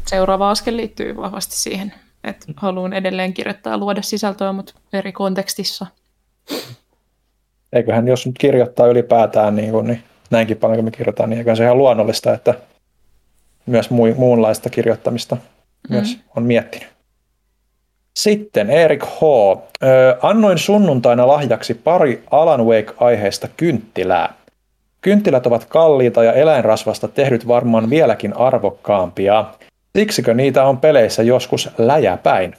seuraava 0.07 0.51
askel 0.51 0.77
liittyy 0.77 1.17
vahvasti 1.17 1.57
siihen, 1.57 1.93
että 2.25 2.47
haluan 2.57 2.93
edelleen 2.93 3.35
kirjoittaa 3.35 3.73
ja 3.73 3.79
luoda 3.79 4.03
sisältöä, 4.03 4.53
mutta 4.53 4.75
eri 4.93 5.13
kontekstissa. 5.13 5.87
Eiköhän 7.73 8.09
jos 8.09 8.27
nyt 8.27 8.39
kirjoittaa 8.39 8.87
ylipäätään 8.87 9.57
niin, 9.57 9.71
kuin, 9.71 9.87
niin 9.87 10.03
näinkin 10.31 10.57
paljon 10.57 10.77
kuin 10.77 10.85
me 10.85 10.91
kirjoitetaan, 10.91 11.31
niin 11.31 11.39
eiköhän 11.39 11.57
se 11.57 11.65
ihan 11.65 11.79
luonnollista, 11.79 12.35
että 12.35 12.55
myös 13.67 13.91
muunlaista 14.17 14.71
kirjoittamista 14.71 15.35
mm. 15.35 15.41
myös 15.95 16.19
on 16.37 16.43
miettinyt. 16.43 16.89
Sitten 18.17 18.71
Erik 18.71 19.05
H. 19.05 19.21
Annoin 20.23 20.59
sunnuntaina 20.59 21.27
lahjaksi 21.29 21.75
pari 21.75 22.25
Alan 22.31 22.67
Wake-aiheista 22.67 23.49
kynttilää. 23.57 24.35
Kynttilät 25.01 25.47
ovat 25.47 25.65
kalliita 25.65 26.25
ja 26.25 26.33
eläinrasvasta 26.33 27.09
tehdyt 27.09 27.49
varmaan 27.49 27.91
vieläkin 27.91 28.37
arvokkaampia. 28.37 29.45
Siksikö 29.99 30.35
niitä 30.35 30.65
on 30.65 30.79
peleissä 30.79 31.23
joskus 31.23 31.71
läjäpäin? 31.79 32.55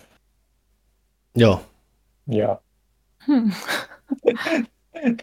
Joo. 1.36 1.62
Joo. 2.28 2.62
Hmm. 3.28 3.52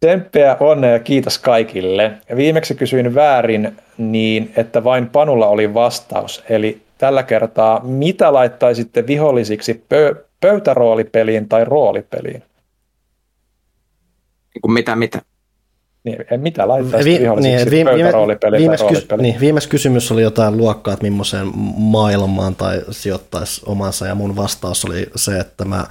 Tsemppeä, 0.00 0.56
onnea 0.60 0.90
ja 0.90 0.98
kiitos 0.98 1.38
kaikille. 1.38 2.12
Viimeksi 2.36 2.74
kysyin 2.74 3.14
väärin 3.14 3.76
niin, 3.98 4.52
että 4.56 4.84
vain 4.84 5.06
Panulla 5.10 5.46
oli 5.46 5.74
vastaus. 5.74 6.44
Eli 6.48 6.82
tällä 6.98 7.22
kertaa, 7.22 7.80
mitä 7.84 8.32
laittaisitte 8.32 9.06
vihollisiksi 9.06 9.84
pö- 9.94 10.24
pöytäroolipeliin 10.40 11.48
tai 11.48 11.64
roolipeliin? 11.64 12.42
Niin 14.54 14.72
mitä, 14.72 14.96
mitä? 14.96 15.22
Niin, 16.04 16.18
mitä 16.36 16.68
laittaisitte 16.68 17.18
vi- 17.18 17.22
vihollisiksi 17.24 17.70
niin, 17.70 17.86
vi- 17.86 17.90
pöytäroolipeliin 17.90 18.60
viimeis, 18.60 18.80
tai 18.80 18.90
roolipeliin? 18.90 19.22
Niin, 19.22 19.40
viimeis 19.40 19.66
kysymys 19.66 20.12
oli 20.12 20.22
jotain 20.22 20.56
luokkaa, 20.56 20.94
että 20.94 21.02
millaiseen 21.10 21.46
maailmaan 21.76 22.56
tai 22.56 22.80
sijoittaisi 22.90 23.62
omansa, 23.66 24.06
ja 24.06 24.14
mun 24.14 24.36
vastaus 24.36 24.84
oli 24.84 25.06
se, 25.16 25.38
että 25.38 25.64
mä 25.64 25.86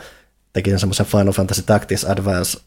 tekin 0.53 0.79
semmoisen 0.79 1.05
Final 1.05 1.33
Fantasy 1.33 1.63
Tactics 1.65 2.05
Advance 2.05 2.59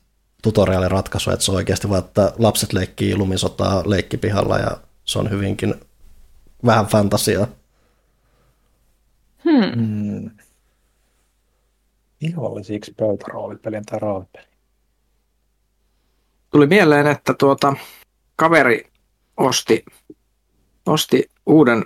tutoriaaliratkaisu, 0.47 1.31
että 1.31 1.45
se 1.45 1.51
on 1.51 1.57
oikeasti 1.57 1.89
vaan, 1.89 2.05
että 2.05 2.33
lapset 2.39 2.73
leikkii 2.73 3.17
lumisotaa 3.17 3.83
leikkipihalla 3.87 4.59
ja 4.59 4.77
se 5.05 5.19
on 5.19 5.31
hyvinkin 5.31 5.75
vähän 6.67 6.87
fantasiaa. 6.87 7.47
Hmm. 9.45 9.83
Mm. 9.83 10.31
Vihollisiksi 12.23 12.95
pöytäroolipelin 12.97 13.85
tai 13.87 13.99
roolipelin. 13.99 14.49
Tuli 16.51 16.67
mieleen, 16.67 17.07
että 17.07 17.35
tuota, 17.35 17.77
kaveri 18.37 18.91
osti, 19.37 19.85
osti 20.87 21.31
uuden 21.47 21.85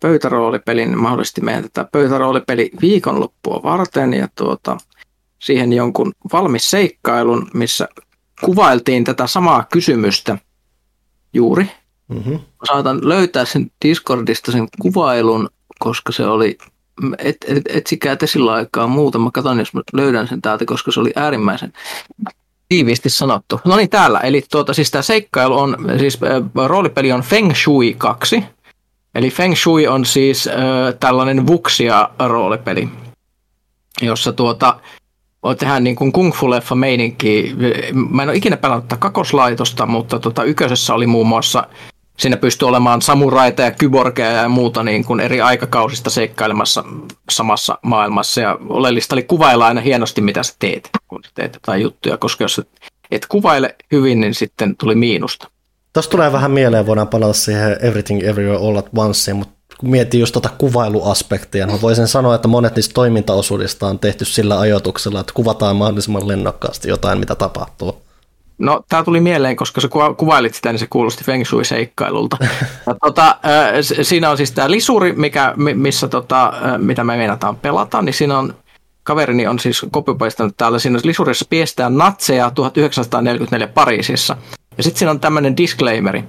pöytäroolipelin, 0.00 0.98
mahdollisesti 0.98 1.40
meidän 1.40 1.62
tätä 1.62 1.88
pöytäroolipeli 1.92 2.70
viikonloppua 2.80 3.60
varten 3.62 4.14
ja 4.14 4.28
tuota, 4.34 4.76
siihen 5.44 5.72
jonkun 5.72 6.12
valmis 6.32 6.70
seikkailun, 6.70 7.50
missä 7.54 7.88
kuvailtiin 8.44 9.04
tätä 9.04 9.26
samaa 9.26 9.66
kysymystä 9.72 10.38
juuri. 11.32 11.70
Mm-hmm. 12.08 12.40
Saatan 12.64 13.08
löytää 13.08 13.44
sen 13.44 13.70
Discordista 13.84 14.52
sen 14.52 14.68
kuvailun, 14.82 15.48
koska 15.78 16.12
se 16.12 16.26
oli 16.26 16.58
et, 17.18 17.36
et, 17.48 17.62
etsikää 17.68 18.16
te 18.16 18.26
sillä 18.26 18.52
aikaa 18.52 18.86
muuta. 18.86 19.18
Mä 19.18 19.30
katson, 19.32 19.58
jos 19.58 19.74
mä 19.74 19.82
löydän 19.92 20.28
sen 20.28 20.42
täältä, 20.42 20.64
koska 20.64 20.92
se 20.92 21.00
oli 21.00 21.12
äärimmäisen 21.16 21.72
tiiviisti 22.68 23.10
sanottu. 23.10 23.60
No 23.64 23.76
niin, 23.76 23.90
täällä. 23.90 24.20
Eli 24.20 24.42
tuota, 24.50 24.74
siis 24.74 24.90
tämä 24.90 25.02
seikkailu 25.02 25.58
on, 25.58 25.76
siis 25.98 26.18
äh, 26.22 26.66
roolipeli 26.66 27.12
on 27.12 27.20
Feng 27.22 27.54
Shui 27.54 27.94
2. 27.98 28.44
Eli 29.14 29.30
Feng 29.30 29.56
Shui 29.56 29.86
on 29.86 30.04
siis 30.04 30.46
äh, 30.46 30.54
tällainen 31.00 31.46
Vuxia-roolipeli, 31.46 32.88
jossa 34.02 34.32
tuota, 34.32 34.80
tehdään 35.58 35.84
niin 35.84 35.96
kuin 35.96 36.12
kung 36.12 36.34
fu 36.34 36.50
leffa 36.50 36.74
meininki. 36.74 37.54
Mä 38.10 38.22
en 38.22 38.28
ole 38.28 38.36
ikinä 38.36 38.56
pelannut 38.56 38.94
kakoslaitosta, 38.98 39.86
mutta 39.86 40.18
tota, 40.18 40.44
yköisessä 40.44 40.94
oli 40.94 41.06
muun 41.06 41.28
muassa 41.28 41.66
Siinä 42.18 42.36
pystyy 42.36 42.68
olemaan 42.68 43.02
samuraita 43.02 43.62
ja 43.62 43.70
kyborgeja 43.70 44.30
ja 44.30 44.48
muuta 44.48 44.82
niin 44.82 45.04
kuin 45.04 45.20
eri 45.20 45.40
aikakausista 45.40 46.10
seikkailemassa 46.10 46.84
samassa 47.30 47.78
maailmassa. 47.82 48.40
Ja 48.40 48.58
oleellista 48.68 49.14
oli 49.14 49.22
kuvailla 49.22 49.66
aina 49.66 49.80
hienosti, 49.80 50.20
mitä 50.20 50.42
sä 50.42 50.54
teet, 50.58 50.90
kun 51.08 51.24
sä 51.24 51.30
teet 51.34 51.54
jotain 51.54 51.82
juttuja, 51.82 52.16
koska 52.16 52.44
jos 52.44 52.60
et 53.10 53.26
kuvaile 53.26 53.76
hyvin, 53.92 54.20
niin 54.20 54.34
sitten 54.34 54.76
tuli 54.76 54.94
miinusta. 54.94 55.48
Tuossa 55.92 56.10
tulee 56.10 56.32
vähän 56.32 56.50
mieleen, 56.50 56.86
voidaan 56.86 57.08
palata 57.08 57.32
siihen 57.32 57.76
Everything 57.82 58.22
Everywhere 58.22 58.58
All 58.58 58.76
at 58.76 58.88
Once, 58.96 59.34
mutta 59.34 59.54
kun 59.84 59.90
miettii 59.90 60.20
just 60.20 60.32
tuota 60.32 60.50
kuvailuaspektia, 60.58 61.66
niin 61.66 61.80
voisin 61.80 62.08
sanoa, 62.08 62.34
että 62.34 62.48
monet 62.48 62.76
niistä 62.76 62.94
toimintaosuudista 62.94 63.86
on 63.86 63.98
tehty 63.98 64.24
sillä 64.24 64.60
ajoituksella, 64.60 65.20
että 65.20 65.32
kuvataan 65.34 65.76
mahdollisimman 65.76 66.28
lennokkaasti 66.28 66.88
jotain, 66.88 67.18
mitä 67.18 67.34
tapahtuu. 67.34 68.02
No, 68.58 68.84
tämä 68.88 69.04
tuli 69.04 69.20
mieleen, 69.20 69.56
koska 69.56 69.80
sä 69.80 69.88
kuvailit 70.16 70.54
sitä, 70.54 70.72
niin 70.72 70.78
se 70.78 70.86
kuulosti 70.90 71.24
Feng 71.24 71.44
Shui-seikkailulta. 71.44 72.36
ja, 72.86 72.94
tota, 73.02 73.36
siinä 74.02 74.30
on 74.30 74.36
siis 74.36 74.52
tämä 74.52 74.70
lisuri, 74.70 75.12
mikä, 75.12 75.54
missä, 75.74 76.08
tota, 76.08 76.52
mitä 76.78 77.04
me 77.04 77.16
meinataan 77.16 77.56
pelata, 77.56 78.02
niin 78.02 78.14
siinä 78.14 78.38
on 78.38 78.54
kaverini 79.02 79.46
on 79.46 79.58
siis 79.58 79.86
kopipaistanut 79.90 80.56
täällä, 80.56 80.78
siinä 80.78 80.98
lisurissa 81.04 81.44
piestään 81.50 81.98
natseja 81.98 82.50
1944 82.50 83.66
Pariisissa. 83.66 84.36
Ja 84.76 84.82
sitten 84.82 84.98
siinä 84.98 85.10
on 85.10 85.20
tämmöinen 85.20 85.56
disclaimeri. 85.56 86.24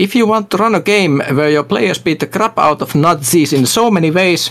If 0.00 0.14
you 0.14 0.26
want 0.26 0.50
to 0.50 0.56
run 0.56 0.74
a 0.74 0.80
game 0.80 1.20
where 1.36 1.50
your 1.50 1.64
players 1.64 1.98
beat 1.98 2.20
the 2.20 2.26
crap 2.26 2.58
out 2.58 2.80
of 2.80 2.94
Nazis 2.94 3.52
in 3.52 3.66
so 3.66 3.90
many 3.90 4.10
ways, 4.10 4.50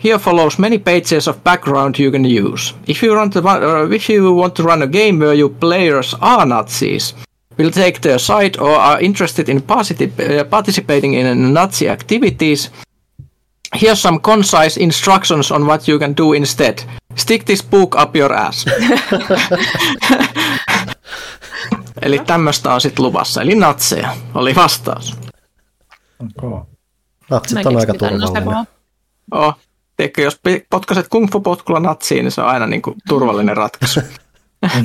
Here 0.00 0.18
follows 0.18 0.58
many 0.58 0.78
pages 0.78 1.28
of 1.28 1.44
background 1.44 1.98
you 1.98 2.10
can 2.10 2.24
use. 2.24 2.72
If 2.86 3.02
you, 3.02 3.14
run 3.14 3.30
to, 3.32 3.46
uh, 3.46 3.86
if 3.90 4.08
you 4.08 4.32
want 4.32 4.56
to 4.56 4.62
run 4.62 4.82
a 4.82 4.86
game 4.86 5.18
where 5.18 5.34
your 5.34 5.50
players 5.50 6.14
are 6.22 6.46
Nazis, 6.46 7.12
will 7.58 7.70
take 7.70 8.00
their 8.00 8.18
side 8.18 8.56
or 8.56 8.70
are 8.70 8.98
interested 8.98 9.50
in 9.50 9.58
uh, 9.58 10.44
participating 10.44 11.12
in 11.12 11.52
Nazi 11.52 11.86
activities, 11.86 12.70
here's 13.74 14.00
some 14.00 14.20
concise 14.20 14.78
instructions 14.78 15.50
on 15.50 15.66
what 15.66 15.86
you 15.86 15.98
can 15.98 16.14
do 16.14 16.32
instead. 16.32 16.82
Stick 17.16 17.44
this 17.44 17.60
book 17.60 17.94
up 17.94 18.16
your 18.16 18.32
ass. 18.32 18.64
Eli 22.02 22.18
tämmöistä 22.18 22.74
on 22.74 22.80
sitten 22.80 23.04
luvassa. 23.04 23.42
Eli 23.42 23.54
natseja 23.54 24.16
oli 24.34 24.54
vastaus. 24.54 25.16
Okay. 26.38 26.60
Natsit 27.30 27.66
on 27.66 27.76
aika 27.76 27.94
turvallinen. 27.94 28.66
Oh, 29.32 29.54
Teikö, 30.00 30.22
jos 30.22 30.40
potkaset 30.70 31.08
kung 31.08 31.28
fu 31.32 31.40
potkulla 31.40 31.80
natsiin, 31.80 32.24
niin 32.24 32.32
se 32.32 32.40
on 32.40 32.46
aina 32.46 32.66
niin 32.66 32.82
kuin 32.82 32.96
turvallinen 33.08 33.56
ratkaisu. 33.56 34.00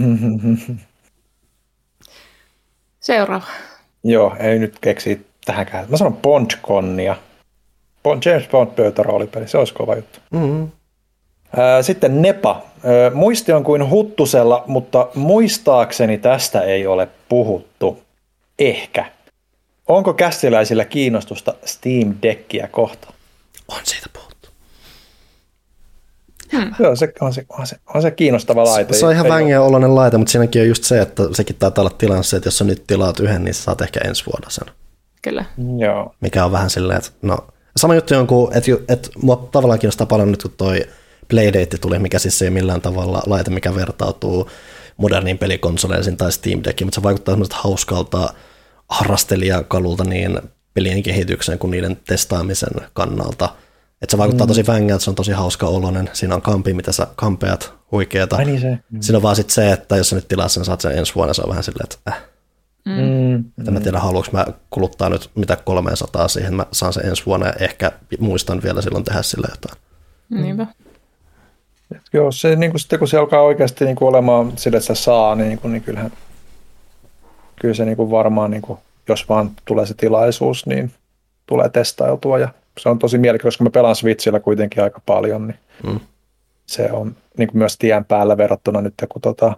Seuraava. 2.99 3.45
Joo, 4.03 4.35
ei 4.39 4.59
nyt 4.59 4.79
keksi 4.79 5.27
tähänkään. 5.45 5.85
Mä 5.89 5.97
sanon 5.97 6.17
Bond-konnia. 6.17 7.15
Bond, 8.03 8.23
James 8.25 8.47
Bond 8.47 8.71
pöytäroolipeli, 8.71 9.47
se 9.47 9.57
olisi 9.57 9.73
kova 9.73 9.95
juttu. 9.95 10.19
Mm-hmm. 10.31 10.71
Sitten 11.81 12.21
Nepa. 12.21 12.61
Muisti 13.13 13.51
on 13.51 13.63
kuin 13.63 13.89
huttusella, 13.89 14.63
mutta 14.67 15.07
muistaakseni 15.15 16.17
tästä 16.17 16.61
ei 16.61 16.87
ole 16.87 17.07
puhuttu. 17.29 17.99
Ehkä. 18.59 19.05
Onko 19.87 20.13
kästiläisillä 20.13 20.85
kiinnostusta 20.85 21.53
Steam 21.65 22.15
Deckia 22.21 22.67
kohtaan? 22.67 23.13
On 23.67 23.79
siitä 23.83 24.07
puhuttu. 24.13 24.49
Hmm. 26.51 26.73
Joo, 26.79 26.95
se, 26.95 27.13
on, 27.21 27.33
se, 27.33 27.45
on, 27.49 27.67
se, 27.67 27.77
on 27.93 28.01
se 28.01 28.11
kiinnostava 28.11 28.63
laite. 28.63 28.93
Se, 28.93 28.99
se 28.99 29.05
on 29.05 29.11
ihan 29.11 29.29
vängän 29.29 29.61
oloinen 29.61 29.95
laite, 29.95 30.17
mutta 30.17 30.31
siinäkin 30.31 30.61
on 30.61 30.67
just 30.67 30.83
se, 30.83 31.01
että 31.01 31.23
sekin 31.33 31.55
taitaa 31.55 31.81
olla 31.81 31.95
tilanne 31.97 32.23
se, 32.23 32.37
että 32.37 32.47
jos 32.47 32.57
sä 32.57 32.63
nyt 32.63 32.83
tilaat 32.87 33.19
yhden, 33.19 33.43
niin 33.43 33.53
sä 33.53 33.63
saat 33.63 33.81
ehkä 33.81 33.99
ensi 34.03 34.25
vuonna 34.25 34.49
sen. 34.49 34.67
Kyllä. 35.21 35.45
Joo. 35.77 36.15
Mikä 36.21 36.45
on 36.45 36.51
vähän 36.51 36.69
silleen, 36.69 36.97
että 36.97 37.11
no, 37.21 37.37
sama 37.77 37.95
juttu 37.95 38.15
on 38.15 38.27
kuin, 38.27 38.57
että, 38.57 38.71
että 38.93 39.09
mua 39.21 39.47
tavallaan 39.51 39.79
kiinnostaa 39.79 40.07
paljon 40.07 40.31
nyt, 40.31 40.41
kun 40.41 40.53
toi 40.57 40.85
Playdate 41.27 41.77
tuli, 41.77 41.99
mikä 41.99 42.19
siis 42.19 42.41
ei 42.41 42.49
millään 42.49 42.81
tavalla 42.81 43.23
laite, 43.25 43.51
mikä 43.51 43.75
vertautuu 43.75 44.49
moderniin 44.97 45.37
pelikonsoleisiin 45.37 46.17
tai 46.17 46.31
Steam 46.31 46.61
Deckiin, 46.63 46.87
mutta 46.87 46.95
se 46.95 47.03
vaikuttaa 47.03 47.33
semmoista 47.33 47.55
hauskalta 47.59 48.33
harrastelijakalulta 48.89 50.03
niin 50.03 50.39
pelien 50.73 51.03
kehitykseen 51.03 51.59
kuin 51.59 51.71
niiden 51.71 51.97
testaamisen 52.07 52.73
kannalta– 52.93 53.49
että 54.01 54.11
se 54.11 54.17
vaikuttaa 54.17 54.45
mm. 54.45 54.47
tosi 54.47 54.67
vängältä, 54.67 55.03
se 55.03 55.09
on 55.09 55.15
tosi 55.15 55.31
hauska 55.31 55.67
oloinen. 55.67 56.09
Siinä 56.13 56.35
on 56.35 56.41
kampi, 56.41 56.73
mitä 56.73 56.91
sä 56.91 57.07
kampeat, 57.15 57.73
huikeeta. 57.91 58.35
Ai 58.35 58.45
niin 58.45 58.61
se. 58.61 58.79
Mm. 58.89 59.01
Siinä 59.01 59.17
on 59.17 59.23
vaan 59.23 59.35
sit 59.35 59.49
se, 59.49 59.71
että 59.71 59.97
jos 59.97 60.09
sä 60.09 60.15
nyt 60.15 60.27
tilaat 60.27 60.51
sen, 60.51 60.65
saat 60.65 60.81
sen 60.81 60.97
ensi 60.97 61.15
vuonna, 61.15 61.33
se 61.33 61.41
on 61.41 61.49
vähän 61.49 61.63
silleen, 61.63 61.87
että 61.93 62.11
äh. 62.11 62.23
Mm. 62.85 63.35
Että 63.35 63.71
mä 63.71 63.79
tiedä, 63.79 63.99
haluanko 63.99 64.29
mä 64.31 64.45
kuluttaa 64.69 65.09
nyt 65.09 65.29
mitä 65.35 65.55
300 65.55 66.27
siihen, 66.27 66.55
mä 66.55 66.65
saan 66.71 66.93
sen 66.93 67.05
ensi 67.05 67.25
vuonna 67.25 67.47
ja 67.47 67.53
ehkä 67.59 67.91
muistan 68.19 68.61
vielä 68.63 68.81
silloin 68.81 69.03
tehdä 69.03 69.21
sille 69.21 69.47
jotain. 69.51 69.81
Niinpä. 70.29 70.67
Et 71.91 72.01
joo, 72.13 72.31
se, 72.31 72.55
niin 72.55 72.71
kuin 72.71 72.81
sitten 72.81 72.99
kun 72.99 73.07
se 73.07 73.17
alkaa 73.17 73.41
oikeasti 73.41 73.85
niin 73.85 73.95
olemaan 74.01 74.57
sille, 74.57 74.77
että 74.77 74.95
se 74.95 75.01
saa, 75.01 75.35
niin, 75.35 75.59
kuin, 75.59 75.71
niin 75.71 75.83
kyllähän 75.83 76.11
kyllä 77.61 77.73
se 77.73 77.85
niin 77.85 77.97
kuin 77.97 78.11
varmaan, 78.11 78.51
niin 78.51 78.61
kuin, 78.61 78.79
jos 79.09 79.29
vaan 79.29 79.51
tulee 79.65 79.85
se 79.85 79.93
tilaisuus, 79.93 80.65
niin 80.65 80.91
tulee 81.45 81.69
testailtua 81.69 82.39
ja 82.39 82.49
se 82.79 82.89
on 82.89 82.99
tosi 82.99 83.17
mielekästä, 83.17 83.47
koska 83.47 83.63
mä 83.63 83.69
pelaan 83.69 83.95
Switchillä 83.95 84.39
kuitenkin 84.39 84.83
aika 84.83 85.01
paljon, 85.05 85.47
niin 85.47 85.59
mm. 85.83 85.99
se 86.65 86.91
on 86.91 87.15
niin 87.37 87.49
myös 87.53 87.77
tien 87.77 88.05
päällä 88.05 88.37
verrattuna 88.37 88.81
nyt, 88.81 88.93
kun 89.09 89.21
tota, 89.21 89.57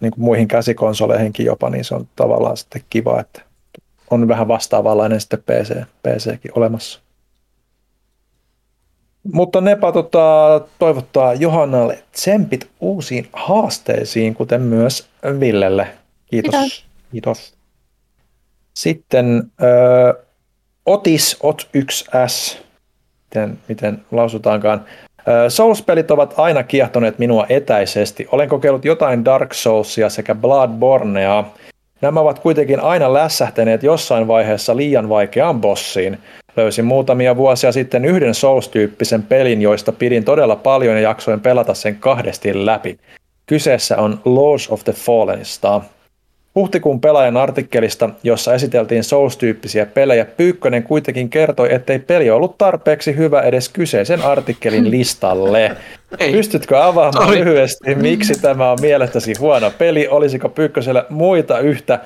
niin 0.00 0.12
kuin 0.12 0.24
muihin 0.24 0.48
käsikonsoleihinkin 0.48 1.46
jopa, 1.46 1.70
niin 1.70 1.84
se 1.84 1.94
on 1.94 2.08
tavallaan 2.16 2.56
sitten 2.56 2.82
kiva, 2.90 3.20
että 3.20 3.42
on 4.10 4.28
vähän 4.28 4.48
vastaavanlainen 4.48 5.20
sitten 5.20 5.42
PC, 5.42 5.74
PCkin 6.02 6.52
olemassa. 6.54 7.00
Mutta 9.32 9.60
Nepa 9.60 9.92
tota, 9.92 10.60
toivottaa 10.78 11.34
Johannalle 11.34 11.98
tsempit 12.12 12.68
uusiin 12.80 13.28
haasteisiin, 13.32 14.34
kuten 14.34 14.60
myös 14.60 15.08
Villelle. 15.40 15.88
Kiitos. 16.26 16.52
Kiitos. 16.52 16.84
Kiitos. 17.12 17.54
Sitten 18.74 19.42
öö, 19.62 20.24
Otis, 20.86 21.38
Ot1S, 21.42 22.58
miten, 23.24 23.58
miten 23.68 24.02
lausutaankaan. 24.10 24.84
Souls-pelit 25.48 26.10
ovat 26.10 26.34
aina 26.36 26.62
kiehtoneet 26.62 27.18
minua 27.18 27.46
etäisesti. 27.48 28.28
Olen 28.32 28.48
kokeillut 28.48 28.84
jotain 28.84 29.24
Dark 29.24 29.54
Soulsia 29.54 30.08
sekä 30.08 30.34
Bloodbornea. 30.34 31.44
Nämä 32.00 32.20
ovat 32.20 32.38
kuitenkin 32.38 32.80
aina 32.80 33.12
lässähtäneet 33.14 33.82
jossain 33.82 34.26
vaiheessa 34.26 34.76
liian 34.76 35.08
vaikeaan 35.08 35.60
bossiin. 35.60 36.18
Löysin 36.56 36.84
muutamia 36.84 37.36
vuosia 37.36 37.72
sitten 37.72 38.04
yhden 38.04 38.34
Souls-tyyppisen 38.34 39.22
pelin, 39.22 39.62
joista 39.62 39.92
pidin 39.92 40.24
todella 40.24 40.56
paljon 40.56 40.94
ja 40.94 41.00
jaksoin 41.00 41.40
pelata 41.40 41.74
sen 41.74 41.96
kahdesti 41.96 42.66
läpi. 42.66 42.98
Kyseessä 43.46 43.96
on 43.96 44.20
Lords 44.24 44.70
of 44.70 44.84
the 44.84 44.92
Fallenista. 44.92 45.80
Huhtikuun 46.54 47.00
pelaajan 47.00 47.36
artikkelista, 47.36 48.10
jossa 48.22 48.54
esiteltiin 48.54 49.04
Souls-tyyppisiä 49.04 49.86
pelejä, 49.86 50.24
Pyykkönen 50.24 50.82
kuitenkin 50.82 51.30
kertoi, 51.30 51.74
ettei 51.74 51.98
peli 51.98 52.30
ollut 52.30 52.58
tarpeeksi 52.58 53.16
hyvä 53.16 53.42
edes 53.42 53.68
kyseisen 53.68 54.22
artikkelin 54.22 54.90
listalle. 54.90 55.76
Ei. 56.20 56.32
Pystytkö 56.32 56.84
avaamaan 56.84 57.26
Sorry. 57.26 57.44
lyhyesti, 57.44 57.94
miksi 57.94 58.40
tämä 58.40 58.70
on 58.70 58.78
mielestäsi 58.80 59.34
huono 59.38 59.72
peli? 59.78 60.08
Olisiko 60.08 60.48
Pyykkösellä 60.48 61.04
muita 61.08 61.58
yhtä 61.58 62.00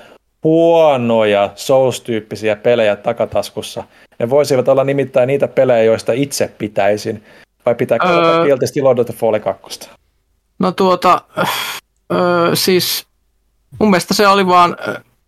huonoja 0.44 1.50
Souls-tyyppisiä 1.55 2.57
pelejä 2.57 2.97
takataskussa? 2.97 3.84
Ne 4.18 4.31
voisivat 4.31 4.68
olla 4.68 4.84
nimittäin 4.84 5.26
niitä 5.26 5.49
pelejä, 5.49 5.83
joista 5.83 6.12
itse 6.12 6.50
pitäisin. 6.58 7.25
Vai 7.67 7.75
pitääkö 7.75 8.07
öö... 8.08 8.44
kielteisesti 8.44 8.83
Lord 8.83 8.99
of 8.99 9.07
the 9.07 9.15
Fall 9.15 9.39
2? 9.39 9.91
No 10.58 10.73
tuota, 10.73 11.23
öö, 12.12 12.57
siis 12.57 13.08
Mun 13.78 13.91
mielestä 13.91 14.15
se 14.15 14.28
oli 14.28 14.47
vaan 14.47 14.76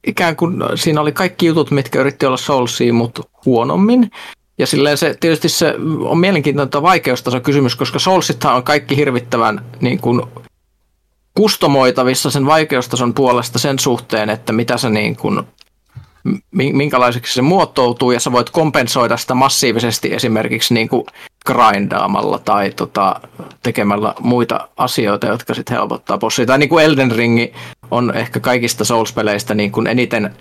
ikään 0.06 0.36
kuin 0.36 0.62
siinä 0.74 1.00
oli 1.00 1.12
kaikki 1.12 1.46
jutut, 1.46 1.70
mitkä 1.70 2.00
yritti 2.00 2.26
olla 2.26 2.36
Soulsia, 2.36 2.92
mutta 2.92 3.22
huonommin. 3.46 4.10
Ja 4.58 4.66
silleen 4.66 4.98
se, 4.98 5.16
tietysti 5.20 5.48
se 5.48 5.74
on 6.00 6.18
mielenkiintoinen 6.18 6.82
vaikeustaso 6.82 7.40
kysymys, 7.40 7.76
koska 7.76 7.98
Soulsithan 7.98 8.54
on 8.54 8.62
kaikki 8.62 8.96
hirvittävän 8.96 9.64
niin 9.80 10.00
kuin, 10.00 10.22
kustomoitavissa 11.34 12.30
sen 12.30 12.46
vaikeustason 12.46 13.14
puolesta 13.14 13.58
sen 13.58 13.78
suhteen, 13.78 14.30
että 14.30 14.52
mitä 14.52 14.76
se 14.76 14.90
niin 14.90 15.16
kuin, 15.16 15.42
minkälaiseksi 16.52 17.34
se 17.34 17.42
muotoutuu, 17.42 18.12
ja 18.12 18.20
sä 18.20 18.32
voit 18.32 18.50
kompensoida 18.50 19.16
sitä 19.16 19.34
massiivisesti 19.34 20.14
esimerkiksi 20.14 20.74
niin 20.74 20.88
kuin 20.88 21.06
grindaamalla 21.46 22.38
tai 22.38 22.70
tota, 22.70 23.20
tekemällä 23.62 24.14
muita 24.20 24.68
asioita, 24.76 25.26
jotka 25.26 25.54
sitten 25.54 25.76
helpottaa 25.76 26.18
bossia. 26.18 26.46
Tai 26.46 26.58
niin 26.58 26.68
kuin 26.68 26.84
Elden 26.84 27.12
Ring 27.12 27.46
on 27.90 28.16
ehkä 28.16 28.40
kaikista 28.40 28.84
Souls-peleistä 28.84 29.54
niin 29.54 29.72
kuin 29.72 29.86
eniten 29.86 30.36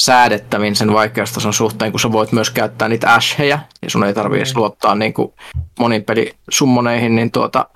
säädettävin 0.00 0.76
sen 0.76 0.92
vaikeustason 0.92 1.54
suhteen, 1.54 1.90
kun 1.90 2.00
sä 2.00 2.12
voit 2.12 2.32
myös 2.32 2.50
käyttää 2.50 2.88
niitä 2.88 3.14
ashheja, 3.14 3.58
ja 3.82 3.90
sun 3.90 4.04
ei 4.04 4.14
tarvitse 4.14 4.38
edes 4.38 4.56
luottaa 4.56 4.94
niin 4.94 5.14
kuin 5.14 5.32
monin 5.78 6.04
pelisummoneihin, 6.04 7.16
niin 7.16 7.30
tuota, 7.30 7.66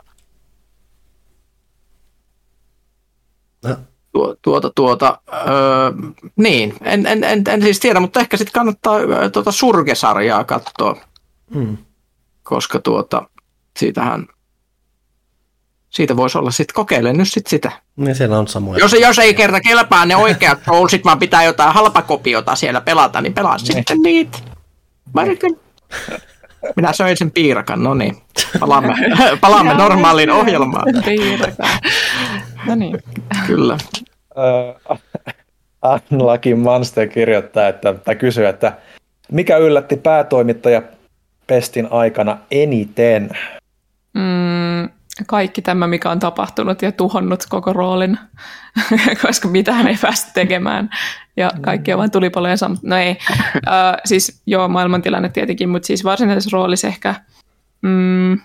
No. 3.55 3.55
tuo, 3.55 3.55
tuota, 4.42 4.70
tuota, 4.74 5.18
öö, 5.32 5.92
niin, 6.36 6.74
en, 6.82 7.06
en, 7.06 7.24
en, 7.24 7.44
en, 7.48 7.62
siis 7.62 7.80
tiedä, 7.80 8.00
mutta 8.00 8.20
ehkä 8.20 8.36
sitten 8.36 8.52
kannattaa 8.52 8.98
tuota 9.32 9.52
Surge-sarjaa 9.52 10.44
katsoa, 10.44 10.96
Hmm. 11.54 11.76
koska 12.42 12.78
tuota, 12.78 13.28
siitähän, 13.78 14.26
siitä 15.90 16.16
voisi 16.16 16.38
olla 16.38 16.50
sitten, 16.50 16.74
kokeile 16.74 17.12
nyt 17.12 17.28
sitten 17.28 17.50
sitä. 17.50 17.72
Niin 17.96 18.14
siellä 18.14 18.38
on 18.38 18.48
samoja. 18.48 18.78
Jos, 18.78 18.92
jos 18.92 19.18
ei 19.18 19.34
kerta 19.34 19.60
kelpaa 19.60 20.06
ne 20.06 20.16
oikeat 20.16 20.58
Soulsit, 20.66 21.04
vaan 21.04 21.18
pitää 21.18 21.44
jotain 21.44 21.74
halpakopiota 21.74 22.54
siellä 22.54 22.80
pelata, 22.80 23.20
niin 23.20 23.34
pelaa 23.34 23.58
sitten 23.58 24.02
niitä. 24.02 24.38
Markin. 25.14 25.60
Minä 26.76 26.92
söin 26.92 27.16
sen 27.16 27.30
piirakan, 27.30 27.82
no 27.82 27.94
niin. 27.94 28.16
Palaamme, 28.60 28.94
palaamme 29.40 29.74
normaaliin 29.74 30.30
ohjelmaan. 30.30 30.84
Piirakaan. 31.04 31.78
No 32.66 32.74
niin. 32.74 32.98
Kyllä. 33.46 33.78
Unlucky 36.10 36.54
Monster 36.54 37.08
kirjoittaa, 37.08 37.68
että, 37.68 37.94
tai 37.94 38.16
kysyy, 38.16 38.46
että 38.46 38.72
mikä 39.32 39.56
yllätti 39.56 39.96
päätoimittaja 39.96 40.82
Pestin 41.46 41.88
aikana 41.90 42.38
eniten? 42.50 43.30
Mm, 44.14 44.45
kaikki 45.24 45.62
tämä, 45.62 45.86
mikä 45.86 46.10
on 46.10 46.18
tapahtunut 46.18 46.82
ja 46.82 46.92
tuhonnut 46.92 47.44
koko 47.48 47.72
roolin, 47.72 48.18
koska 49.22 49.48
mitään 49.48 49.88
ei 49.88 49.96
päästä 50.02 50.30
tekemään. 50.34 50.90
Ja 51.36 51.50
kaikki 51.60 51.96
vain 51.96 52.10
tulipaloja 52.10 52.56
samat. 52.56 52.82
No 52.82 52.96
ei. 52.96 53.18
Uh, 53.56 54.00
siis 54.04 54.42
joo, 54.46 54.68
maailmantilanne 54.68 55.28
tietenkin, 55.28 55.68
mutta 55.68 55.86
siis 55.86 56.04
varsinaisessa 56.04 56.50
roolissa 56.52 56.88
ehkä... 56.88 57.14
Mm, 57.82 58.40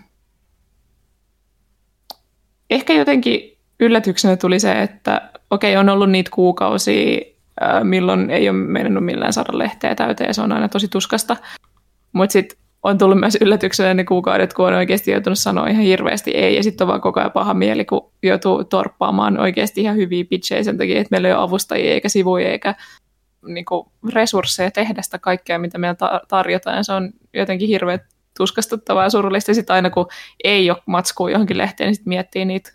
ehkä 2.70 2.94
jotenkin 2.94 3.58
yllätyksenä 3.80 4.38
tuli 4.38 4.60
se, 4.60 4.82
että 4.82 5.32
okei, 5.50 5.78
on 5.78 5.90
ollut 5.90 6.10
niitä 6.10 6.32
kuukausia, 6.34 7.20
uh, 7.62 7.84
milloin 7.84 8.30
ei 8.30 8.50
ole 8.50 8.58
mennyt 8.58 9.04
millään 9.04 9.34
saada 9.34 9.58
lehteä 9.58 9.96
täyteen, 9.96 10.34
se 10.34 10.42
on 10.42 10.52
aina 10.52 10.70
tosi 10.70 10.88
tuskasta. 10.88 11.38
Mutta 12.14 12.34
sitten 12.34 12.58
on 12.84 12.98
tullut 12.98 13.20
myös 13.20 13.38
yllätyksenä 13.42 13.94
ne 13.94 14.04
kuukaudet, 14.04 14.54
kun 14.54 14.68
on 14.68 14.74
oikeasti 14.74 15.12
joutunut 15.12 15.40
sanoa 15.40 15.68
ihan 15.68 15.84
hirveästi 15.84 16.32
ei, 16.32 16.56
ja 16.56 16.64
sitten 16.64 16.86
on 16.86 16.88
vaan 16.88 17.02
koko 17.02 17.20
ajan 17.20 17.32
paha 17.32 17.54
mieli, 17.54 17.86
kun 17.86 18.12
joutuu 18.24 18.64
torppaamaan 18.64 19.40
oikeasti 19.40 19.82
ihan 19.82 19.96
hyviä 19.96 20.26
pitchejä 20.30 20.64
sen 20.64 20.78
takia, 20.78 21.02
että 21.02 21.12
meillä 21.12 21.28
ei 21.28 21.34
ole 21.34 21.44
avustajia 21.44 21.92
eikä 21.92 22.10
sivuja 22.10 22.50
eikä 22.50 22.76
niin 23.46 23.66
kuin, 23.66 23.88
resursseja 24.14 24.72
tehdä 24.72 25.02
sitä 25.02 25.20
kaikkea, 25.20 25.60
mitä 25.60 25.78
meillä 25.78 25.96
ta- 25.96 26.22
tarjotaan, 26.28 26.86
se 26.86 26.94
on 26.94 27.12
jotenkin 27.34 27.68
hirveän 27.68 28.00
tuskastuttavaa 28.38 29.04
ja 29.04 29.10
surullista, 29.10 29.54
sitten 29.54 29.74
aina 29.74 29.90
kun 29.90 30.08
ei 30.44 30.70
ole 30.70 30.82
matskua 30.86 31.32
johonkin 31.32 31.58
lehteen, 31.58 31.88
niin 31.88 31.96
sitten 31.96 32.10
miettii 32.10 32.46
niitä 32.46 32.74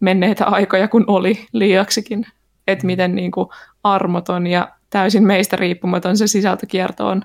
menneitä 0.00 0.44
aikoja, 0.44 0.88
kun 0.88 1.04
oli 1.06 1.46
liiaksikin, 1.52 2.26
että 2.66 2.86
miten 2.86 3.14
niin 3.14 3.30
kuin, 3.30 3.48
armoton 3.84 4.46
ja 4.46 4.68
täysin 4.90 5.26
meistä 5.26 5.56
riippumaton 5.56 6.16
se 6.16 6.26
sisältökierto 6.26 7.06
on. 7.06 7.22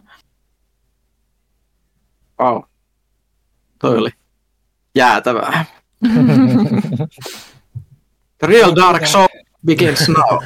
Wow. 2.39 2.61
Toi 3.79 3.97
oli 3.97 4.09
jäätävää. 4.95 5.65
The 8.37 8.47
real 8.51 8.75
dark 8.75 9.05
soul 9.05 9.27
begins 9.65 10.07
now. 10.09 10.43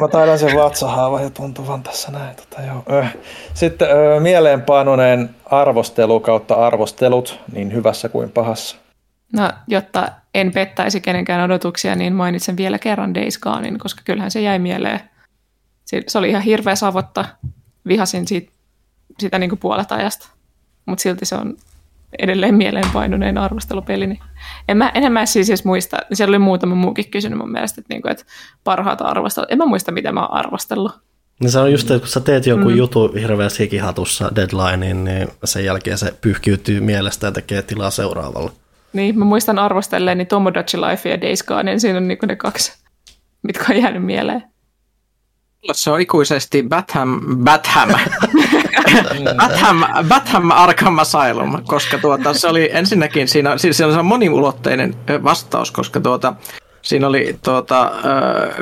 Mä 0.00 0.08
taidan 0.08 0.38
sen 0.38 0.56
vatsahaavan 0.56 1.22
jo 1.22 1.30
tuntuvan 1.30 1.82
tässä 1.82 2.12
näin. 2.12 2.36
Tota, 2.36 2.62
joo. 2.62 2.84
Sitten 3.54 3.88
mieleenpainuneen 4.22 5.30
arvostelu 5.44 6.20
kautta 6.20 6.54
arvostelut, 6.54 7.40
niin 7.52 7.72
hyvässä 7.72 8.08
kuin 8.08 8.30
pahassa. 8.30 8.76
No, 9.32 9.50
jotta 9.68 10.12
en 10.34 10.52
pettäisi 10.52 11.00
kenenkään 11.00 11.44
odotuksia, 11.44 11.94
niin 11.94 12.12
mainitsen 12.12 12.56
vielä 12.56 12.78
kerran 12.78 13.14
Days 13.14 13.38
Gonein, 13.38 13.78
koska 13.78 14.02
kyllähän 14.04 14.30
se 14.30 14.40
jäi 14.40 14.58
mieleen. 14.58 15.00
Se, 15.84 16.02
se 16.06 16.18
oli 16.18 16.30
ihan 16.30 16.42
hirveä 16.42 16.74
savotta. 16.74 17.24
Vihasin 17.88 18.28
siitä, 18.28 18.52
sitä 19.18 19.38
niin 19.38 19.50
kuin 19.50 19.60
puolet 19.60 19.92
ajasta, 19.92 20.28
mutta 20.88 21.02
silti 21.02 21.24
se 21.24 21.34
on 21.34 21.56
edelleen 22.18 22.54
mieleenpainuneen 22.54 23.38
arvostelupeli. 23.38 24.06
Niin 24.06 24.20
en 24.68 24.76
mä 24.76 24.92
enemmän 24.94 25.26
siis 25.26 25.48
edes 25.50 25.64
muista, 25.64 25.96
siellä 26.12 26.30
oli 26.30 26.38
muutama 26.38 26.74
muukin 26.74 27.10
kysynyt 27.10 27.38
mun 27.38 27.52
mielestä, 27.52 27.80
että, 27.80 27.94
niin 27.94 28.02
kuin, 28.02 28.12
että 28.12 28.24
parhaat 28.64 29.02
arvostelut. 29.02 29.52
En 29.52 29.58
mä 29.58 29.66
muista, 29.66 29.92
mitä 29.92 30.12
mä 30.12 30.20
oon 30.20 30.32
arvostellut. 30.32 30.92
Niin 31.40 31.50
se 31.50 31.58
on 31.58 31.72
just, 31.72 31.90
että 31.90 31.98
kun 31.98 32.08
sä 32.08 32.20
teet 32.20 32.46
jonkun 32.46 32.72
mm. 32.72 32.78
jutun 32.78 33.16
hirveässä 33.16 33.62
hikihatussa 33.62 34.30
deadlineen, 34.36 35.04
niin 35.04 35.28
sen 35.44 35.64
jälkeen 35.64 35.98
se 35.98 36.14
pyyhkiytyy 36.20 36.80
mielestä 36.80 37.26
ja 37.26 37.32
tekee 37.32 37.62
tilaa 37.62 37.90
seuraavalle. 37.90 38.50
Niin, 38.92 39.18
mä 39.18 39.24
muistan 39.24 39.58
arvostelleeni 39.58 40.24
Tomodachi 40.24 40.80
Life 40.80 41.08
ja 41.08 41.20
Days 41.20 41.42
Gone, 41.42 41.62
niin 41.62 41.80
siinä 41.80 41.98
on 41.98 42.08
niin 42.08 42.18
ne 42.26 42.36
kaksi, 42.36 42.72
mitkä 43.42 43.64
on 43.70 43.82
jäänyt 43.82 44.04
mieleen. 44.04 44.44
Se 45.72 45.90
on 45.90 46.00
ikuisesti 46.00 46.62
Batham, 46.68 47.20
Batham, 47.44 47.88
Batham, 49.40 49.84
Batham 50.08 50.50
Arkham 50.50 50.98
Asylum, 50.98 51.64
koska 51.64 51.98
tuota, 51.98 52.34
se 52.34 52.46
oli 52.48 52.70
ensinnäkin, 52.72 53.28
siinä, 53.28 53.58
siis 53.58 53.76
siinä 53.76 53.98
on 53.98 54.06
moniulotteinen 54.06 54.94
vastaus, 55.24 55.70
koska 55.70 56.00
tuota, 56.00 56.34
siinä 56.82 57.06
oli, 57.06 57.38
tuota, 57.44 57.92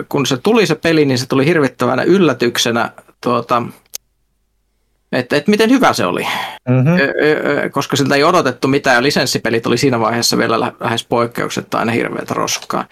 kun 0.08 0.26
se 0.26 0.36
tuli 0.36 0.66
se 0.66 0.74
peli, 0.74 1.04
niin 1.04 1.18
se 1.18 1.26
tuli 1.28 1.46
hirvittävänä 1.46 2.02
yllätyksenä, 2.02 2.90
tuota, 3.20 3.62
että 5.12 5.36
et 5.36 5.48
miten 5.48 5.70
hyvä 5.70 5.92
se 5.92 6.06
oli, 6.06 6.26
Mm-hmm. 6.68 7.70
koska 7.70 7.96
siltä 7.96 8.14
ei 8.14 8.24
odotettu 8.24 8.68
mitään, 8.68 8.96
ja 8.96 9.02
lisenssipelit 9.02 9.66
oli 9.66 9.78
siinä 9.78 10.00
vaiheessa 10.00 10.38
vielä 10.38 10.72
lähes 10.80 11.04
poikkeuksetta 11.04 11.78
aina 11.78 11.92
hirveätä 11.92 12.34
roskaa. 12.34 12.84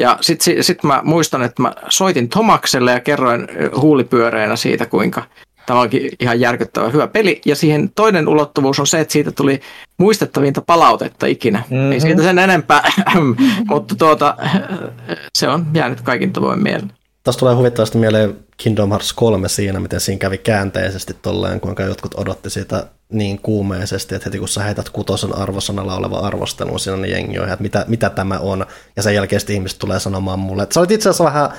Ja 0.00 0.18
sitten 0.20 0.44
sit, 0.44 0.66
sit 0.66 0.82
mä 0.82 1.00
muistan, 1.04 1.42
että 1.42 1.62
mä 1.62 1.72
soitin 1.88 2.28
Tomakselle 2.28 2.92
ja 2.92 3.00
kerroin 3.00 3.48
huulipyöreänä 3.76 4.56
siitä, 4.56 4.86
kuinka 4.86 5.22
tämä 5.66 5.80
onkin 5.80 6.10
ihan 6.20 6.40
järkyttävä 6.40 6.88
hyvä 6.88 7.06
peli. 7.06 7.40
Ja 7.46 7.56
siihen 7.56 7.90
toinen 7.94 8.28
ulottuvuus 8.28 8.80
on 8.80 8.86
se, 8.86 9.00
että 9.00 9.12
siitä 9.12 9.32
tuli 9.32 9.60
muistettavinta 9.98 10.62
palautetta 10.62 11.26
ikinä. 11.26 11.62
Mm-hmm. 11.70 11.92
Ei 11.92 12.00
siitä 12.00 12.22
sen 12.22 12.38
enempää, 12.38 12.92
mutta 13.70 13.94
tuota, 13.94 14.36
se 15.38 15.48
on 15.48 15.66
jäänyt 15.74 16.00
kaikin 16.00 16.32
tavoin 16.32 16.62
mieleen. 16.62 16.92
Tuossa 17.30 17.40
tulee 17.40 17.54
huvittavasti 17.54 17.98
mieleen 17.98 18.36
Kingdom 18.56 18.88
Hearts 18.88 19.12
3 19.12 19.48
siinä, 19.48 19.80
miten 19.80 20.00
siinä 20.00 20.18
kävi 20.18 20.38
käänteisesti 20.38 21.14
tolleen, 21.22 21.60
kuinka 21.60 21.82
jotkut 21.82 22.14
odotti 22.14 22.50
sitä 22.50 22.86
niin 23.12 23.38
kuumeisesti, 23.38 24.14
että 24.14 24.24
heti 24.24 24.38
kun 24.38 24.48
sä 24.48 24.62
heität 24.62 24.88
kutosen 24.88 25.36
arvosanalla 25.36 25.96
oleva 25.96 26.18
arvostelun 26.18 26.80
siinä, 26.80 26.96
niin 26.96 27.12
jengi 27.12 27.38
on, 27.38 27.48
että 27.48 27.62
mitä, 27.62 27.84
mitä 27.88 28.10
tämä 28.10 28.38
on. 28.38 28.66
Ja 28.96 29.02
sen 29.02 29.14
jälkeen 29.14 29.40
sitten 29.40 29.56
ihmiset 29.56 29.78
tulee 29.78 30.00
sanomaan 30.00 30.38
mulle, 30.38 30.62
että 30.62 30.74
sä 30.74 30.80
olit 30.80 30.90
itse 30.90 31.08
asiassa 31.08 31.24
vähän 31.24 31.50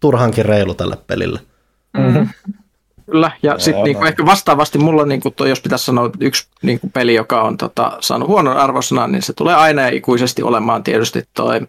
turhankin 0.00 0.44
reilu 0.44 0.74
tälle 0.74 0.96
pelille. 1.06 1.40
Mm-hmm. 1.98 2.28
Kyllä, 3.06 3.30
ja 3.42 3.58
sitten 3.58 3.84
niinku, 3.84 4.04
ehkä 4.04 4.26
vastaavasti 4.26 4.78
mulla, 4.78 5.06
niinku, 5.06 5.30
toi, 5.30 5.48
jos 5.48 5.60
pitäisi 5.60 5.84
sanoa 5.84 6.10
yksi 6.20 6.46
niinku, 6.62 6.88
peli, 6.88 7.14
joka 7.14 7.42
on 7.42 7.56
tota, 7.56 7.98
saanut 8.00 8.28
huonon 8.28 8.56
arvosanan, 8.56 9.12
niin 9.12 9.22
se 9.22 9.32
tulee 9.32 9.54
aina 9.54 9.82
ja 9.82 9.88
ikuisesti 9.88 10.42
olemaan 10.42 10.82
tietysti 10.82 11.24
toi 11.34 11.60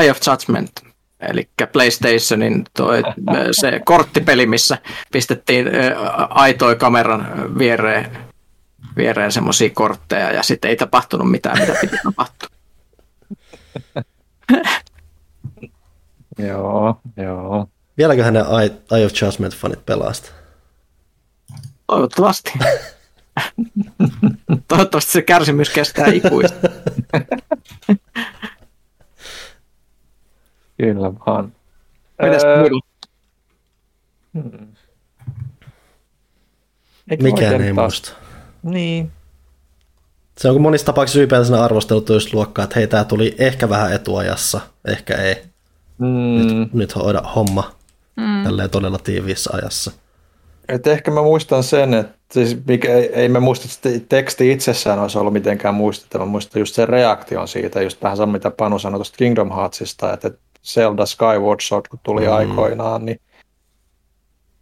Eye 0.00 0.10
of 0.10 0.18
Judgment, 0.26 0.87
eli 1.20 1.48
PlayStationin 1.72 2.64
toi, 2.76 3.02
se 3.52 3.80
korttipeli, 3.84 4.46
missä 4.46 4.78
pistettiin 5.12 5.66
ä, 5.66 5.70
aitoi 6.30 6.76
kameran 6.76 7.54
viereen, 7.58 8.18
viereen 8.96 9.32
semmoisia 9.32 9.70
kortteja, 9.70 10.32
ja 10.32 10.42
sitten 10.42 10.68
ei 10.68 10.76
tapahtunut 10.76 11.30
mitään, 11.30 11.58
mitä 11.58 11.74
piti 11.80 11.96
tapahtua. 12.04 12.48
Joo, 16.38 17.00
joo. 17.16 17.68
Vieläköhän 17.98 18.34
ne 18.34 18.40
Eye 18.40 18.70
Eye 18.92 19.06
of 19.06 19.12
Judgment-fanit 19.12 19.80
pelasta? 19.86 20.30
Toivottavasti. 21.86 22.52
Toivottavasti 24.68 25.12
se 25.12 25.22
kärsimys 25.22 25.70
kestää 25.70 26.06
ikuisesti. 26.06 26.66
Kyllä 30.78 31.12
vaan. 31.26 31.52
Mitäs 32.22 32.44
Öö, 32.44 32.58
muilla? 32.60 32.80
hmm. 34.34 34.66
Eikö 37.10 37.22
mä 37.22 37.28
Mikään 37.30 37.60
ei 37.60 37.72
muista. 37.72 38.12
Niin. 38.62 39.10
Se 40.38 40.50
on 40.50 40.60
monissa 40.60 40.86
tapauksissa 40.86 41.18
ylipäätään 41.18 41.62
arvostelut 41.62 42.08
just 42.08 42.32
luokkaa, 42.34 42.62
että 42.64 42.76
hei, 42.78 42.86
tämä 42.86 43.04
tuli 43.04 43.34
ehkä 43.38 43.68
vähän 43.68 43.92
etuajassa, 43.92 44.60
ehkä 44.88 45.14
ei. 45.14 45.34
Mm, 45.98 46.06
Nyt, 46.06 46.72
nyt 46.74 46.96
hoida 46.96 47.20
homma 47.20 47.70
mm. 48.16 48.44
tälleen 48.44 48.70
todella 48.70 48.98
tiiviissä 48.98 49.50
ajassa. 49.52 49.92
et 50.68 50.86
ehkä 50.86 51.10
mä 51.10 51.22
muistan 51.22 51.62
sen, 51.62 51.94
että 51.94 52.14
siis 52.32 52.56
mikä, 52.66 52.94
ei, 52.94 53.12
ei 53.14 53.28
me 53.28 53.40
muista, 53.40 53.88
että 53.88 54.06
teksti 54.08 54.52
itsessään 54.52 54.98
olisi 54.98 55.18
ollut 55.18 55.32
mitenkään 55.32 55.74
muistettava. 55.74 56.24
Mä 56.24 56.30
muistan 56.30 56.60
just 56.60 56.74
sen 56.74 56.88
reaktion 56.88 57.48
siitä, 57.48 57.82
just 57.82 58.02
vähän 58.02 58.16
sama 58.16 58.32
mitä 58.32 58.50
Panu 58.50 58.78
sanoi 58.78 58.98
tuosta 58.98 59.16
Kingdom 59.16 59.50
Heartsista, 59.52 60.12
että, 60.12 60.28
että 60.28 60.40
Zelda 60.74 61.06
Skyward 61.06 61.60
Sword 61.62 61.84
kun 61.90 62.00
tuli 62.02 62.26
mm. 62.26 62.32
aikoinaan, 62.32 63.04
niin 63.06 63.20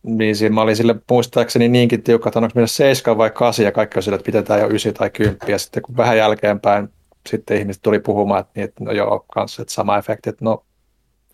niin 0.03 0.37
siinä 0.37 0.55
mä 0.55 0.61
olin 0.61 0.77
sille 0.77 0.95
muistaakseni 1.11 1.69
niinkin 1.69 2.03
tiukka, 2.03 2.29
että 2.29 2.39
onko 2.39 2.53
meillä 2.55 2.67
7 2.67 3.19
vai 3.19 3.31
8 3.31 3.65
ja 3.65 3.73
kaikki 3.73 3.99
on 3.99 4.03
sille, 4.03 4.15
että 4.15 4.27
pidetään 4.27 4.61
jo 4.61 4.69
9 4.69 4.95
tai 4.95 5.11
10 5.11 5.39
ja 5.47 5.59
sitten 5.59 5.83
kun 5.83 5.97
vähän 5.97 6.17
jälkeenpäin 6.17 6.89
sitten 7.29 7.57
ihmiset 7.57 7.83
tuli 7.83 7.99
puhumaan, 7.99 8.41
että, 8.41 8.53
niin, 8.55 8.65
että 8.65 8.85
no 8.85 8.93
joo, 8.93 9.25
kanssa, 9.33 9.63
että 9.63 9.75
sama 9.75 9.99
efekti, 9.99 10.31
että 10.31 10.45
no 10.45 10.65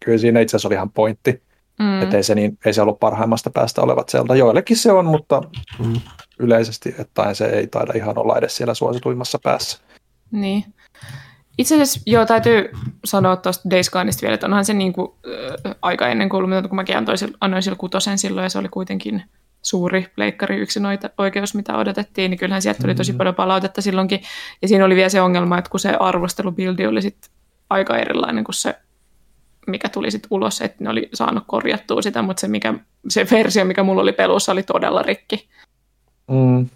kyllä 0.04 0.18
siinä 0.18 0.40
itse 0.40 0.56
asiassa 0.56 0.68
oli 0.68 0.74
ihan 0.74 0.90
pointti, 0.90 1.42
mm. 1.78 2.02
että 2.02 2.16
ei 2.16 2.22
se, 2.22 2.34
niin, 2.34 2.58
ei 2.66 2.74
se 2.74 2.82
ollut 2.82 3.00
parhaimmasta 3.00 3.50
päästä 3.50 3.82
olevat 3.82 4.08
sieltä. 4.08 4.34
Joillekin 4.34 4.76
se 4.76 4.92
on, 4.92 5.06
mutta 5.06 5.42
mm. 5.78 6.00
yleisesti 6.38 6.94
että 6.98 7.34
se 7.34 7.46
ei 7.46 7.66
taida 7.66 7.92
ihan 7.96 8.18
olla 8.18 8.38
edes 8.38 8.56
siellä 8.56 8.74
suosituimmassa 8.74 9.38
päässä. 9.42 9.78
Niin. 10.30 10.64
Itse 11.58 11.74
asiassa 11.74 12.00
joo, 12.06 12.26
täytyy 12.26 12.70
sanoa 13.04 13.36
tuosta 13.36 13.70
Days 13.70 13.90
Goneista 13.90 14.22
vielä, 14.22 14.34
että 14.34 14.46
onhan 14.46 14.64
se 14.64 14.74
niin 14.74 14.92
kuin, 14.92 15.12
äh, 15.66 15.74
aika 15.82 16.08
ennen 16.08 16.28
kuin, 16.28 16.68
kun 16.68 16.76
mäkin 16.76 16.96
annoin, 16.96 17.18
annoin 17.40 17.62
sillä 17.62 17.76
kutosen 17.76 18.18
silloin, 18.18 18.44
ja 18.44 18.48
se 18.48 18.58
oli 18.58 18.68
kuitenkin 18.68 19.22
suuri 19.62 20.06
pleikkari 20.14 20.56
yksin 20.56 20.82
oikeus, 21.18 21.54
mitä 21.54 21.76
odotettiin, 21.76 22.30
niin 22.30 22.38
kyllähän 22.38 22.62
sieltä 22.62 22.82
tuli 22.82 22.94
tosi 22.94 23.12
mm. 23.12 23.18
paljon 23.18 23.34
palautetta 23.34 23.82
silloinkin. 23.82 24.20
Ja 24.62 24.68
siinä 24.68 24.84
oli 24.84 24.96
vielä 24.96 25.08
se 25.08 25.20
ongelma, 25.20 25.58
että 25.58 25.70
kun 25.70 25.80
se 25.80 25.96
arvostelubildi 26.00 26.86
oli 26.86 27.02
sit 27.02 27.30
aika 27.70 27.98
erilainen 27.98 28.44
kuin 28.44 28.54
se, 28.54 28.78
mikä 29.66 29.88
tuli 29.88 30.10
sitten 30.10 30.28
ulos, 30.30 30.60
että 30.60 30.84
ne 30.84 30.90
oli 30.90 31.08
saanut 31.14 31.44
korjattua 31.46 32.02
sitä, 32.02 32.22
mutta 32.22 32.40
se, 32.40 32.48
mikä, 32.48 32.74
se 33.08 33.26
versio, 33.30 33.64
mikä 33.64 33.82
mulla 33.82 34.02
oli 34.02 34.12
pelussa, 34.12 34.52
oli 34.52 34.62
todella 34.62 35.02
rikki. 35.02 35.48
Mm. 36.30 36.68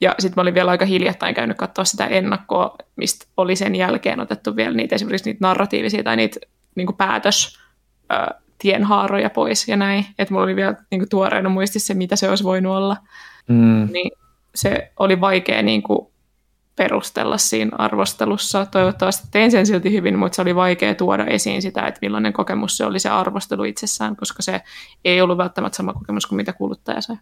Ja 0.00 0.14
sitten 0.18 0.34
mä 0.36 0.42
olin 0.42 0.54
vielä 0.54 0.70
aika 0.70 0.84
hiljattain 0.84 1.34
käynyt 1.34 1.56
katsoa 1.56 1.84
sitä 1.84 2.06
ennakkoa, 2.06 2.76
mistä 2.96 3.26
oli 3.36 3.56
sen 3.56 3.74
jälkeen 3.74 4.20
otettu 4.20 4.56
vielä 4.56 4.76
niitä 4.76 4.94
esimerkiksi 4.94 5.30
niitä 5.30 5.46
narratiivisia 5.46 6.02
tai 6.02 6.16
niitä 6.16 6.40
niin 6.74 6.96
päätös 6.98 7.58
tienhaaroja 8.58 9.30
pois 9.30 9.68
ja 9.68 9.76
näin. 9.76 10.06
Että 10.18 10.34
mulla 10.34 10.44
oli 10.44 10.56
vielä 10.56 10.74
niin 10.90 11.00
kuin, 11.00 11.08
tuoreena 11.08 11.48
muistissa 11.48 11.86
se, 11.86 11.94
mitä 11.94 12.16
se 12.16 12.28
olisi 12.28 12.44
voinut 12.44 12.76
olla. 12.76 12.96
Mm. 13.48 13.88
Niin 13.92 14.10
se 14.54 14.92
oli 14.98 15.20
vaikea 15.20 15.62
niin 15.62 15.82
kuin, 15.82 16.10
perustella 16.76 17.38
siinä 17.38 17.70
arvostelussa. 17.78 18.66
Toivottavasti 18.66 19.28
tein 19.30 19.50
sen 19.50 19.66
silti 19.66 19.92
hyvin, 19.92 20.18
mutta 20.18 20.36
se 20.36 20.42
oli 20.42 20.54
vaikea 20.54 20.94
tuoda 20.94 21.24
esiin 21.24 21.62
sitä, 21.62 21.86
että 21.86 21.98
millainen 22.02 22.32
kokemus 22.32 22.76
se 22.76 22.84
oli 22.84 22.98
se 22.98 23.08
arvostelu 23.08 23.64
itsessään, 23.64 24.16
koska 24.16 24.42
se 24.42 24.60
ei 25.04 25.20
ollut 25.20 25.38
välttämättä 25.38 25.76
sama 25.76 25.92
kokemus 25.92 26.26
kuin 26.26 26.36
mitä 26.36 26.52
kuluttaja 26.52 27.00
sai. 27.00 27.16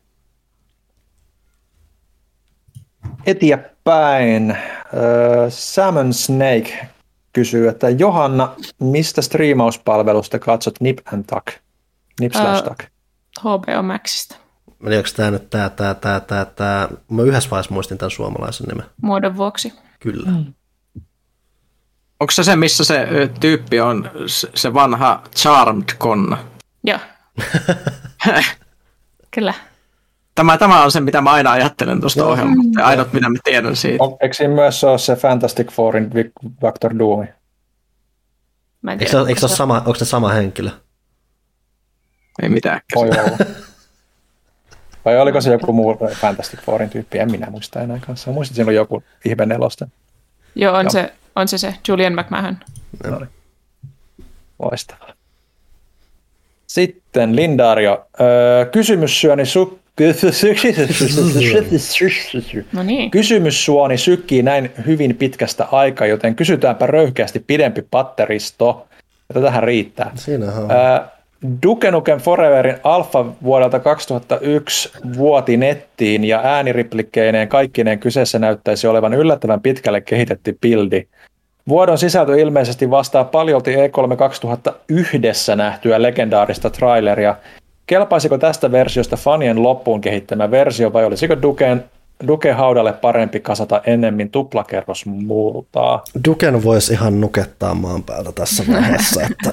Eteenpäin. 3.27 4.51
Uh, 4.51 5.47
Salmon 5.49 6.15
Snake 6.15 6.89
kysyy, 7.33 7.69
että 7.69 7.91
Johanna, 7.91 8.55
mistä 8.81 9.23
striimauspalvelusta 9.23 10.39
katsot 10.39 10.81
Nip 10.81 10.99
and 11.13 11.25
Tuck? 11.25 11.59
Nip 12.21 12.33
slash 12.33 12.65
Tuck. 12.65 12.81
HBO 13.41 13.83
Maxista. 13.83 14.37
Menikö 14.79 15.11
tämä 15.17 15.31
nyt 15.31 15.51
tämä, 15.51 15.69
tämä, 15.71 15.95
tämä, 15.95 16.21
tämä, 16.21 16.45
tämä, 16.45 16.89
mä 17.11 17.23
yhdessä 17.23 17.51
vaiheessa 17.51 17.75
muistin 17.75 17.99
tämän 17.99 18.11
suomalaisen 18.11 18.67
nimen. 18.67 18.87
Muodon 19.03 19.37
vuoksi. 19.37 19.73
Kyllä. 20.01 20.31
Mm. 20.31 20.55
Onko 22.21 22.31
se 22.31 22.45
se, 22.45 22.57
missä 22.57 22.85
se 22.85 23.09
tyyppi 23.41 23.81
on, 23.81 24.11
se 24.55 24.75
vanha 24.75 25.23
Charmed 25.37 25.89
konna? 25.99 26.39
Joo. 26.85 26.99
Kyllä. 29.35 29.55
Tämä, 30.39 30.59
tämä 30.59 30.85
on 30.85 30.93
se, 30.93 31.01
mitä 31.01 31.21
mä 31.21 31.31
aina 31.31 31.53
ajattelen 31.53 32.01
tuosta 32.01 32.23
no, 32.23 32.29
ohjelmasta. 32.29 32.85
Ainut, 32.85 33.13
mitä 33.13 33.29
mä 33.29 33.39
tiedän 33.45 33.77
siitä. 33.77 34.05
On, 34.05 34.17
eikö 34.21 34.35
siinä 34.35 34.55
myös 34.55 34.85
ole 34.85 34.99
se 34.99 35.17
Fantastic 35.17 35.71
Fourin 35.71 36.11
Victor 36.63 36.99
Doom? 36.99 37.27
Eikö, 38.91 39.09
se, 39.09 39.19
eikö 39.29 39.41
se 39.41 39.47
ole 39.47 39.57
sama, 39.57 39.77
onko 39.77 39.95
se 39.95 40.05
sama 40.05 40.29
henkilö? 40.29 40.71
Ei 42.43 42.49
mitään. 42.49 42.81
Voi 42.95 43.09
olla. 43.09 43.39
Vai 45.05 45.21
oliko 45.21 45.41
se 45.41 45.53
joku 45.53 45.73
muu 45.73 45.99
Fantastic 46.15 46.61
Fourin 46.61 46.91
tyyppi? 46.91 47.19
En 47.19 47.31
minä 47.31 47.51
muista 47.51 47.81
enää 47.81 47.99
kanssa. 48.07 48.31
Muistin, 48.31 48.53
että 48.53 48.57
siinä 48.57 48.69
oli 48.69 48.77
joku 48.77 49.03
ihme 49.25 49.47
nelosta. 49.47 49.89
Joo, 50.55 50.77
on, 50.77 50.85
Joo. 50.85 50.91
Se, 50.91 51.13
on 51.37 51.49
se 51.49 51.59
se 51.59 51.75
Julian 51.89 52.13
McMahon. 52.13 52.57
No 53.05 53.19
niin. 53.19 53.29
Loistavaa. 54.59 55.13
Sitten 56.67 57.37
Lindario. 57.37 58.07
Öö, 58.21 58.67
kysymys 58.67 59.21
syöni 59.21 59.43
su- 59.43 59.79
No 62.73 62.83
niin. 62.83 63.11
Kysymys 63.11 63.65
suoni 63.65 63.99
sykkii 63.99 64.43
näin 64.43 64.71
hyvin 64.87 65.17
pitkästä 65.17 65.67
aikaa, 65.73 66.07
joten 66.07 66.35
kysytäänpä 66.35 66.87
röyhkeästi 66.87 67.45
pidempi 67.47 67.83
patteristo. 67.91 68.87
Tätähän 69.35 69.63
riittää. 69.63 70.11
Siinähän 70.15 70.63
on. 70.63 70.71
Duke 71.63 71.91
Nukem 71.91 72.21
Foreverin 72.21 72.77
alfa 72.85 73.27
vuodelta 73.43 73.81
2001 73.81 74.91
vuoti 75.17 75.57
nettiin 75.57 76.25
ja 76.25 76.41
ääniriplikkeineen 76.45 77.49
kaikkineen 77.49 77.99
kyseessä 77.99 78.39
näyttäisi 78.39 78.87
olevan 78.87 79.15
yllättävän 79.15 79.61
pitkälle 79.61 80.01
kehitetty 80.01 80.59
bildi. 80.61 81.07
Vuodon 81.69 81.99
sisältö 81.99 82.41
ilmeisesti 82.41 82.91
vastaa 82.91 83.25
paljolti 83.25 83.75
E3 83.75 84.17
2001 84.17 85.19
nähtyä 85.57 86.03
legendaarista 86.03 86.71
traileria, 86.71 87.35
Kelpaisiko 87.89 88.39
tästä 88.39 88.73
versiosta 88.73 89.17
fanien 89.17 89.63
loppuun 89.63 90.01
kehittämä 90.01 90.51
versio 90.51 90.93
vai 90.93 91.05
olisiko 91.05 91.43
Duken, 91.43 91.85
Duke 92.27 92.53
haudalle 92.53 92.93
parempi 92.93 93.41
kasata 93.41 93.81
ennemmin 93.87 94.31
tuplakerros 94.31 95.07
multaa? 95.07 96.05
Duken 96.25 96.65
voisi 96.65 96.93
ihan 96.93 97.21
nukettaa 97.21 97.75
maan 97.75 98.03
päältä 98.03 98.33
tässä 98.33 98.65
vaiheessa. 98.73 99.23
Että... 99.31 99.53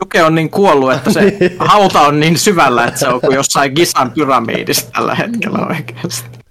Duke 0.00 0.22
on 0.22 0.34
niin 0.34 0.50
kuollut, 0.50 0.92
että 0.92 1.12
se 1.12 1.36
hauta 1.58 2.00
on 2.00 2.20
niin 2.20 2.38
syvällä, 2.38 2.86
että 2.86 3.00
se 3.00 3.08
on 3.08 3.20
kuin 3.20 3.34
jossain 3.34 3.72
Gisan 3.72 4.10
pyramidissa 4.10 4.90
tällä 4.92 5.14
hetkellä 5.14 5.66
oikeasti. 5.66 6.41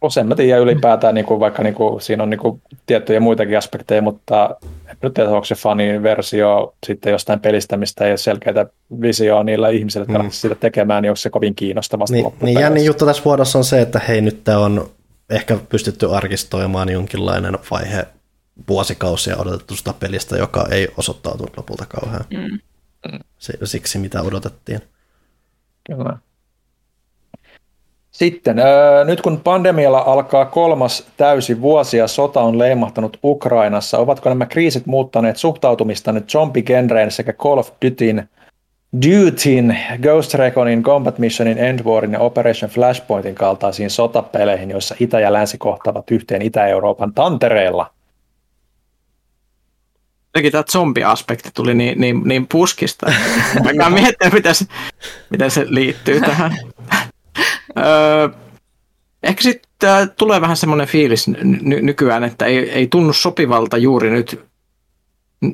Plus 0.00 0.16
en 0.16 0.26
mä 0.26 0.34
tiedä 0.34 0.58
ylipäätään, 0.58 1.14
niin 1.14 1.24
kuin, 1.24 1.40
vaikka 1.40 1.62
niin 1.62 1.74
kuin, 1.74 2.00
siinä 2.00 2.22
on 2.22 2.30
niin 2.30 2.40
kuin, 2.40 2.62
tiettyjä 2.86 3.20
muitakin 3.20 3.58
aspekteja, 3.58 4.02
mutta 4.02 4.56
en 4.62 4.96
nyt 5.02 5.14
tiedä, 5.14 5.30
onko 5.30 5.44
se 5.44 5.54
fanin 5.54 6.02
versio 6.02 6.74
sitten 6.86 7.10
jostain 7.10 7.40
pelistä, 7.40 7.76
mistä 7.76 8.04
ei 8.04 8.10
ole 8.10 8.16
selkeää 8.16 8.66
visioa 9.00 9.44
niillä 9.44 9.68
ihmisillä, 9.68 10.06
jotka 10.08 10.22
mm. 10.22 10.30
sitä 10.30 10.54
tekemään, 10.54 11.02
niin 11.02 11.10
onko 11.10 11.16
se 11.16 11.30
kovin 11.30 11.54
kiinnostavasti 11.54 12.22
niin, 12.22 12.32
niin 12.40 12.60
jänni 12.60 12.84
juttu 12.84 13.06
tässä 13.06 13.24
vuodossa 13.24 13.58
on 13.58 13.64
se, 13.64 13.80
että 13.80 13.98
hei 14.08 14.20
nyt 14.20 14.48
on 14.48 14.90
ehkä 15.30 15.58
pystytty 15.68 16.10
arkistoimaan 16.14 16.88
jonkinlainen 16.88 17.58
vaihe 17.70 18.06
vuosikausia 18.68 19.36
odotettu 19.36 19.76
sitä 19.76 19.94
pelistä, 20.00 20.36
joka 20.36 20.66
ei 20.70 20.88
osoittautunut 20.96 21.56
lopulta 21.56 21.86
kauhean 21.86 22.24
mm. 22.30 22.58
siksi, 23.64 23.98
mitä 23.98 24.22
odotettiin. 24.22 24.80
Kyllä. 25.86 26.18
Sitten, 28.16 28.58
öö, 28.58 29.04
nyt 29.04 29.20
kun 29.20 29.40
pandemialla 29.40 29.98
alkaa 29.98 30.44
kolmas 30.44 31.06
täysi 31.16 31.60
vuosi 31.60 31.96
ja 31.96 32.08
sota 32.08 32.40
on 32.40 32.58
leimahtanut 32.58 33.18
Ukrainassa, 33.24 33.98
ovatko 33.98 34.28
nämä 34.28 34.46
kriisit 34.46 34.86
muuttaneet 34.86 35.36
nyt 36.12 36.30
zombigenreen 36.30 37.10
sekä 37.10 37.32
Call 37.32 37.58
of 37.58 37.70
Dutyn, 37.84 38.28
Dutyn, 39.06 39.78
Ghost 40.02 40.34
Reconin, 40.34 40.82
Combat 40.82 41.18
Missionin, 41.18 41.58
End 41.58 41.80
Warin 41.84 42.12
ja 42.12 42.18
Operation 42.18 42.70
Flashpointin 42.70 43.34
kaltaisiin 43.34 43.90
sotapeleihin, 43.90 44.70
joissa 44.70 44.94
Itä 45.00 45.20
ja 45.20 45.32
Länsi 45.32 45.58
kohtaavat 45.58 46.10
yhteen 46.10 46.42
Itä-Euroopan 46.42 47.14
tantereilla? 47.14 47.90
Jotenkin 50.26 50.52
tämä 50.52 50.64
zombi-aspekti 50.72 51.50
tuli 51.54 51.74
niin, 51.74 52.00
niin, 52.00 52.22
niin 52.24 52.46
puskista. 52.46 53.12
Mä 53.76 53.90
miettiä, 53.90 54.30
miten 54.30 54.54
se, 54.54 54.64
miten 55.30 55.50
se 55.50 55.66
liittyy 55.68 56.20
tähän. 56.20 56.56
Öö, 57.78 58.28
ehkä 59.22 59.42
sitten 59.42 59.90
äh, 59.90 60.08
tulee 60.18 60.40
vähän 60.40 60.56
semmoinen 60.56 60.86
fiilis 60.86 61.28
ny- 61.28 61.82
nykyään, 61.82 62.24
että 62.24 62.44
ei, 62.44 62.70
ei 62.70 62.86
tunnu 62.86 63.12
sopivalta 63.12 63.76
juuri 63.76 64.10
nyt, 64.10 64.40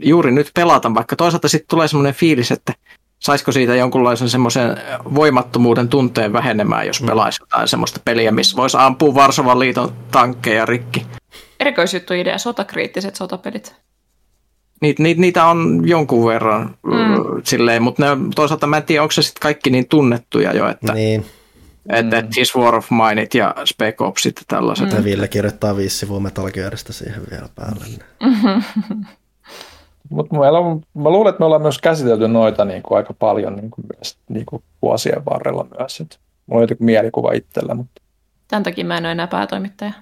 juuri 0.03 0.33
nyt 0.33 0.51
pelata, 0.55 0.95
vaikka 0.95 1.17
toisaalta 1.17 1.49
sitten 1.49 1.69
tulee 1.69 1.89
semmoinen 1.89 2.15
fiilis, 2.15 2.51
että 2.51 2.73
saisiko 3.19 3.53
siitä 3.53 3.75
jonkunlaisen 3.75 4.29
semmoisen 4.29 4.77
voimattomuuden 5.15 5.89
tunteen 5.89 6.33
vähenemään, 6.33 6.87
jos 6.87 7.01
mm. 7.01 7.07
pelaisi 7.07 7.43
jotain 7.43 7.69
semmoista 7.69 8.01
peliä, 8.05 8.33
missä 8.33 8.57
voisi 8.57 8.77
ampua 8.81 9.15
Varsovan 9.15 9.59
liiton 9.59 9.93
tankkeja 10.11 10.67
rikki. 10.67 11.07
Erikoisjuttu 11.61 12.15
idea, 12.15 12.39
sotakriittiset 12.39 13.17
sotapelit. 13.17 13.75
Niitä, 14.81 15.03
niitä, 15.03 15.21
niitä 15.21 15.45
on 15.47 15.83
jonkun 15.85 16.27
verran 16.27 16.77
mm. 16.83 17.43
silleen, 17.45 17.83
mutta 17.83 18.17
ne, 18.17 18.23
toisaalta 18.35 18.67
mä 18.67 18.77
en 18.77 18.83
tiedä, 18.83 19.03
onko 19.03 19.13
se 19.13 19.23
sitten 19.23 19.41
kaikki 19.41 19.71
niin 19.71 19.89
tunnettuja 19.89 20.57
jo, 20.57 20.69
että 20.69 20.93
niin. 20.93 21.27
Että 21.89 22.21
mm. 22.21 22.29
His 22.37 22.57
War 22.57 22.75
of 22.75 22.91
Mineit 22.91 23.35
ja 23.35 23.55
Spec 23.65 24.01
Opsit 24.01 24.37
ja 24.37 24.43
tällaiset. 24.49 24.93
Mm. 24.99 25.05
Ville 25.05 25.29
kirjoittaa 25.29 25.77
viisi 25.77 25.97
sivua 25.97 26.21
Metal 26.21 26.51
Gearista 26.51 26.93
siihen 26.93 27.23
vielä 27.31 27.49
päälle. 27.55 27.85
Mutta 30.11 30.37
mä 30.95 31.11
luulen, 31.11 31.31
että 31.31 31.41
me 31.41 31.45
ollaan 31.45 31.63
myös 31.63 31.79
käsitelty 31.79 32.29
noita 32.29 32.65
niin 32.65 32.83
kuin 32.83 32.97
aika 32.97 33.15
paljon 33.15 33.57
niin 33.57 33.71
kuin 33.71 33.85
myös, 33.97 34.19
niin 34.29 34.47
kuin 34.47 34.63
vuosien 34.83 35.25
varrella 35.25 35.67
myös. 35.79 36.01
Et 36.01 36.21
Mulla 36.47 36.63
oli 36.63 36.73
joku 36.73 36.85
mielikuva 36.85 37.33
itsellä, 37.33 37.75
mutta 37.75 38.03
Tämän 38.49 38.63
takia 38.63 38.85
mä 38.85 38.97
en 38.97 39.05
ole 39.05 39.13
enää 39.13 39.27
päätoimittaja. 39.27 39.93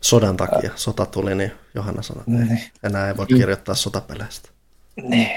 Sodan 0.00 0.36
takia 0.36 0.70
sota 0.74 1.06
tuli, 1.06 1.34
niin 1.34 1.52
Johanna 1.74 2.02
sanoi, 2.02 2.20
että 2.20 2.32
Niin. 2.32 2.52
ei, 2.52 2.70
enää 2.82 3.08
ei 3.08 3.16
voi 3.16 3.26
kirjoittaa 3.26 3.74
sotapeleistä. 3.74 4.48
niin. 5.02 5.28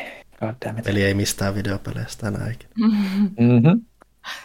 Eli 0.86 1.04
ei 1.04 1.14
mistään 1.14 1.56
videopeleistä 1.56 2.28
enää 2.28 2.52
ikinä. 2.52 2.72
Mm-hmm. 3.38 3.82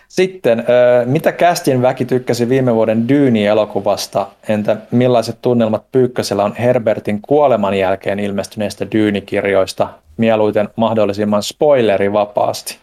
Sitten, 0.08 0.64
mitä 1.04 1.32
Kästin 1.32 1.82
väki 1.82 2.04
tykkäsi 2.04 2.48
viime 2.48 2.74
vuoden 2.74 3.08
Dyyni-elokuvasta? 3.08 4.26
Entä 4.48 4.76
millaiset 4.90 5.42
tunnelmat 5.42 5.92
Pyykkösellä 5.92 6.44
on 6.44 6.54
Herbertin 6.54 7.22
kuoleman 7.22 7.74
jälkeen 7.74 8.18
ilmestyneistä 8.18 8.86
Dyyni-kirjoista? 8.92 9.88
Mieluiten 10.16 10.68
mahdollisimman 10.76 11.42
spoilerivapaasti. 11.42 12.78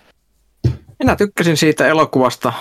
Minä 1.00 1.16
tykkäsin 1.16 1.58
siitä 1.58 1.88
elokuvasta, 1.88 2.54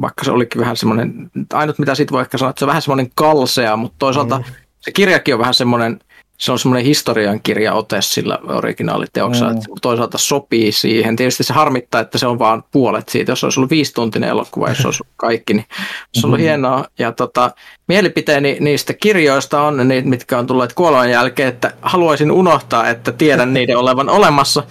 vaikka 0.00 0.24
se 0.24 0.30
olikin 0.30 0.60
vähän 0.60 0.76
semmoinen, 0.76 1.30
ainut 1.52 1.78
mitä 1.78 1.94
siitä 1.94 2.12
voi 2.12 2.20
ehkä 2.20 2.38
sanoa, 2.38 2.50
että 2.50 2.58
se 2.58 2.64
on 2.64 2.68
vähän 2.68 2.82
semmoinen 2.82 3.10
kalsea, 3.14 3.76
mutta 3.76 3.96
toisaalta 3.98 4.38
mm. 4.38 4.44
se 4.80 4.92
kirjakin 4.92 5.34
on 5.34 5.40
vähän 5.40 5.54
semmoinen, 5.54 6.00
se 6.38 6.52
on 6.52 6.58
semmoinen 6.58 6.86
historiankirjaote 6.86 8.02
sillä 8.02 8.38
originaaliteoksella, 8.48 9.52
mm. 9.52 9.56
että 9.56 9.70
toisaalta 9.82 10.18
sopii 10.18 10.72
siihen. 10.72 11.16
Tietysti 11.16 11.44
se 11.44 11.54
harmittaa, 11.54 12.00
että 12.00 12.18
se 12.18 12.26
on 12.26 12.38
vaan 12.38 12.64
puolet 12.70 13.08
siitä. 13.08 13.32
Jos 13.32 13.44
olisi 13.44 13.60
ollut 13.60 13.70
viisituntinen 13.70 14.28
elokuva, 14.28 14.68
jos 14.68 14.84
olisi 14.86 15.02
ollut 15.02 15.14
kaikki, 15.16 15.54
niin 15.54 15.66
se 16.14 16.26
on 16.26 16.30
ollut 16.30 16.40
hienoa. 16.40 16.84
Ja 16.98 17.12
tota, 17.12 17.50
mielipiteeni 17.88 18.56
niistä 18.60 18.94
kirjoista 18.94 19.62
on, 19.62 19.88
niitä, 19.88 20.08
mitkä 20.08 20.38
on 20.38 20.46
tulleet 20.46 20.72
kuoleman 20.72 21.10
jälkeen, 21.10 21.48
että 21.48 21.72
haluaisin 21.82 22.30
unohtaa, 22.30 22.88
että 22.88 23.12
tiedän 23.12 23.54
niiden 23.54 23.78
olevan 23.78 24.08
olemassa, 24.08 24.62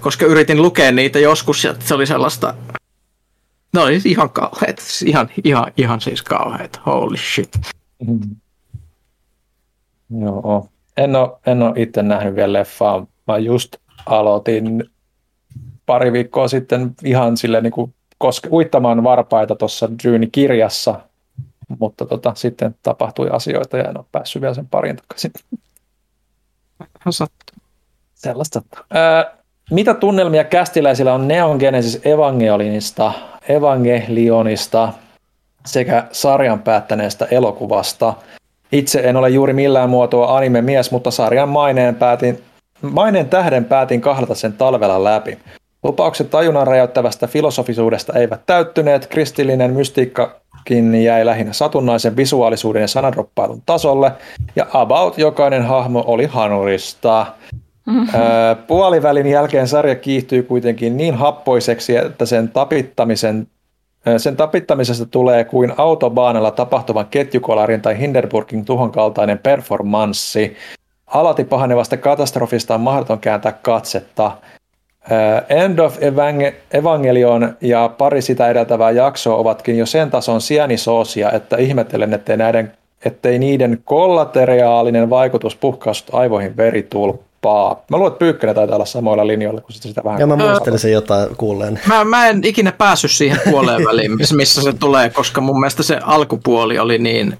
koska 0.00 0.26
yritin 0.26 0.62
lukea 0.62 0.92
niitä 0.92 1.18
joskus 1.18 1.64
ja 1.64 1.74
se 1.78 1.94
oli 1.94 2.06
sellaista, 2.06 2.54
ne 3.72 3.80
oli 3.80 3.92
siis 3.92 4.06
ihan 4.06 4.30
kauheat, 4.30 4.78
siis 4.78 5.02
ihan, 5.02 5.28
ihan, 5.44 5.72
ihan 5.76 6.00
siis 6.00 6.22
kauheat, 6.22 6.80
holy 6.86 7.16
shit. 7.16 7.58
Mm. 8.06 8.20
Joo. 10.20 10.68
En 10.96 11.16
ole, 11.16 11.30
en 11.46 11.62
ole 11.62 11.72
itse 11.76 12.02
nähnyt 12.02 12.34
vielä 12.36 12.52
leffaa. 12.52 13.06
Mä 13.26 13.38
just 13.38 13.76
aloitin 14.06 14.84
pari 15.86 16.12
viikkoa 16.12 16.48
sitten 16.48 16.94
ihan 17.04 17.36
sille 17.36 17.60
niin 17.60 17.72
kuin 17.72 17.94
koske, 18.18 18.48
uittamaan 18.48 19.04
varpaita 19.04 19.54
tuossa 19.54 19.88
Dune-kirjassa, 20.04 21.00
mutta 21.78 22.06
tota, 22.06 22.32
sitten 22.34 22.74
tapahtui 22.82 23.28
asioita 23.30 23.78
ja 23.78 23.84
en 23.84 23.98
ole 23.98 24.04
päässyt 24.12 24.42
vielä 24.42 24.54
sen 24.54 24.68
parin 24.68 24.96
takaisin. 24.96 25.30
Sattuu. 27.10 27.58
Sellaista. 28.14 28.62
Öö, 28.96 29.24
mitä 29.70 29.94
tunnelmia 29.94 30.44
kästiläisillä 30.44 31.14
on 31.14 31.28
Neon 31.28 31.56
Genesis 31.56 32.06
Evangelionista, 32.06 33.12
Evangelionista 33.48 34.92
sekä 35.66 36.08
sarjan 36.12 36.62
päättäneestä 36.62 37.26
elokuvasta? 37.30 38.14
Itse 38.74 39.00
en 39.00 39.16
ole 39.16 39.30
juuri 39.30 39.52
millään 39.52 39.90
muotoa 39.90 40.36
anime-mies, 40.36 40.90
mutta 40.90 41.10
sarjan 41.10 41.48
maineen, 41.48 41.94
päätin, 41.94 42.42
maineen 42.82 43.28
tähden 43.28 43.64
päätin 43.64 44.00
kahlata 44.00 44.34
sen 44.34 44.52
talvella 44.52 45.04
läpi. 45.04 45.38
Lupaukset 45.82 46.30
tajunnan 46.30 46.66
räjäyttävästä 46.66 47.26
filosofisuudesta 47.26 48.12
eivät 48.18 48.40
täyttyneet, 48.46 49.06
kristillinen 49.06 49.72
mystiikkakin 49.72 50.94
jäi 51.04 51.26
lähinnä 51.26 51.52
satunnaisen 51.52 52.16
visuaalisuuden 52.16 52.80
ja 52.80 52.88
sanadroppailun 52.88 53.62
tasolle, 53.66 54.12
ja 54.56 54.66
about 54.72 55.18
jokainen 55.18 55.62
hahmo 55.62 56.04
oli 56.06 56.26
hanurista. 56.26 57.26
Öö, 57.88 58.54
Puolivälin 58.66 59.26
jälkeen 59.26 59.68
sarja 59.68 59.94
kiihtyy 59.94 60.42
kuitenkin 60.42 60.96
niin 60.96 61.14
happoiseksi, 61.14 61.96
että 61.96 62.26
sen 62.26 62.48
tapittamisen 62.48 63.46
sen 64.16 64.36
tapittamisesta 64.36 65.06
tulee 65.06 65.44
kuin 65.44 65.72
autobaanalla 65.76 66.50
tapahtuvan 66.50 67.06
ketjukolarin 67.06 67.82
tai 67.82 67.98
Hindenburgin 67.98 68.64
tuhon 68.64 68.92
kaltainen 68.92 69.38
performanssi. 69.38 70.56
Alati 71.06 71.44
pahenevasta 71.44 71.96
katastrofista 71.96 72.74
on 72.74 72.80
mahdoton 72.80 73.18
kääntää 73.18 73.52
katsetta. 73.62 74.32
End 75.48 75.78
of 75.78 75.98
Evangelion 76.72 77.56
ja 77.60 77.90
pari 77.98 78.22
sitä 78.22 78.48
edeltävää 78.48 78.90
jaksoa 78.90 79.36
ovatkin 79.36 79.78
jo 79.78 79.86
sen 79.86 80.10
tason 80.10 80.40
sienisoosia, 80.40 81.32
että 81.32 81.56
ihmettelen, 81.56 82.14
ettei, 82.14 82.36
näiden, 82.36 82.72
ettei 83.04 83.38
niiden 83.38 83.78
kollateraalinen 83.84 85.10
vaikutus 85.10 85.56
puhkaista 85.56 86.16
aivoihin 86.16 86.56
veritulppaa. 86.56 87.33
Mä 87.90 87.96
luulen, 87.96 88.12
että 88.12 88.18
Pyykkönen 88.18 88.54
taitaa 88.54 88.76
olla 88.76 88.84
samoilla 88.84 89.26
linjoilla, 89.26 89.60
kun 89.60 89.72
sitä 89.72 90.04
vähän... 90.04 90.20
Ja 90.20 90.26
mä 90.26 90.36
muistelin 90.36 90.78
sen 90.78 90.92
jotain 90.92 91.36
kuulleen. 91.36 91.80
Mä, 91.86 92.04
mä 92.04 92.28
en 92.28 92.44
ikinä 92.44 92.72
päässyt 92.72 93.10
siihen 93.10 93.40
puoleen 93.50 93.84
väliin, 93.88 94.10
missä 94.36 94.62
se 94.62 94.72
tulee, 94.72 95.10
koska 95.10 95.40
mun 95.40 95.60
mielestä 95.60 95.82
se 95.82 95.98
alkupuoli 96.02 96.78
oli 96.78 96.98
niin 96.98 97.38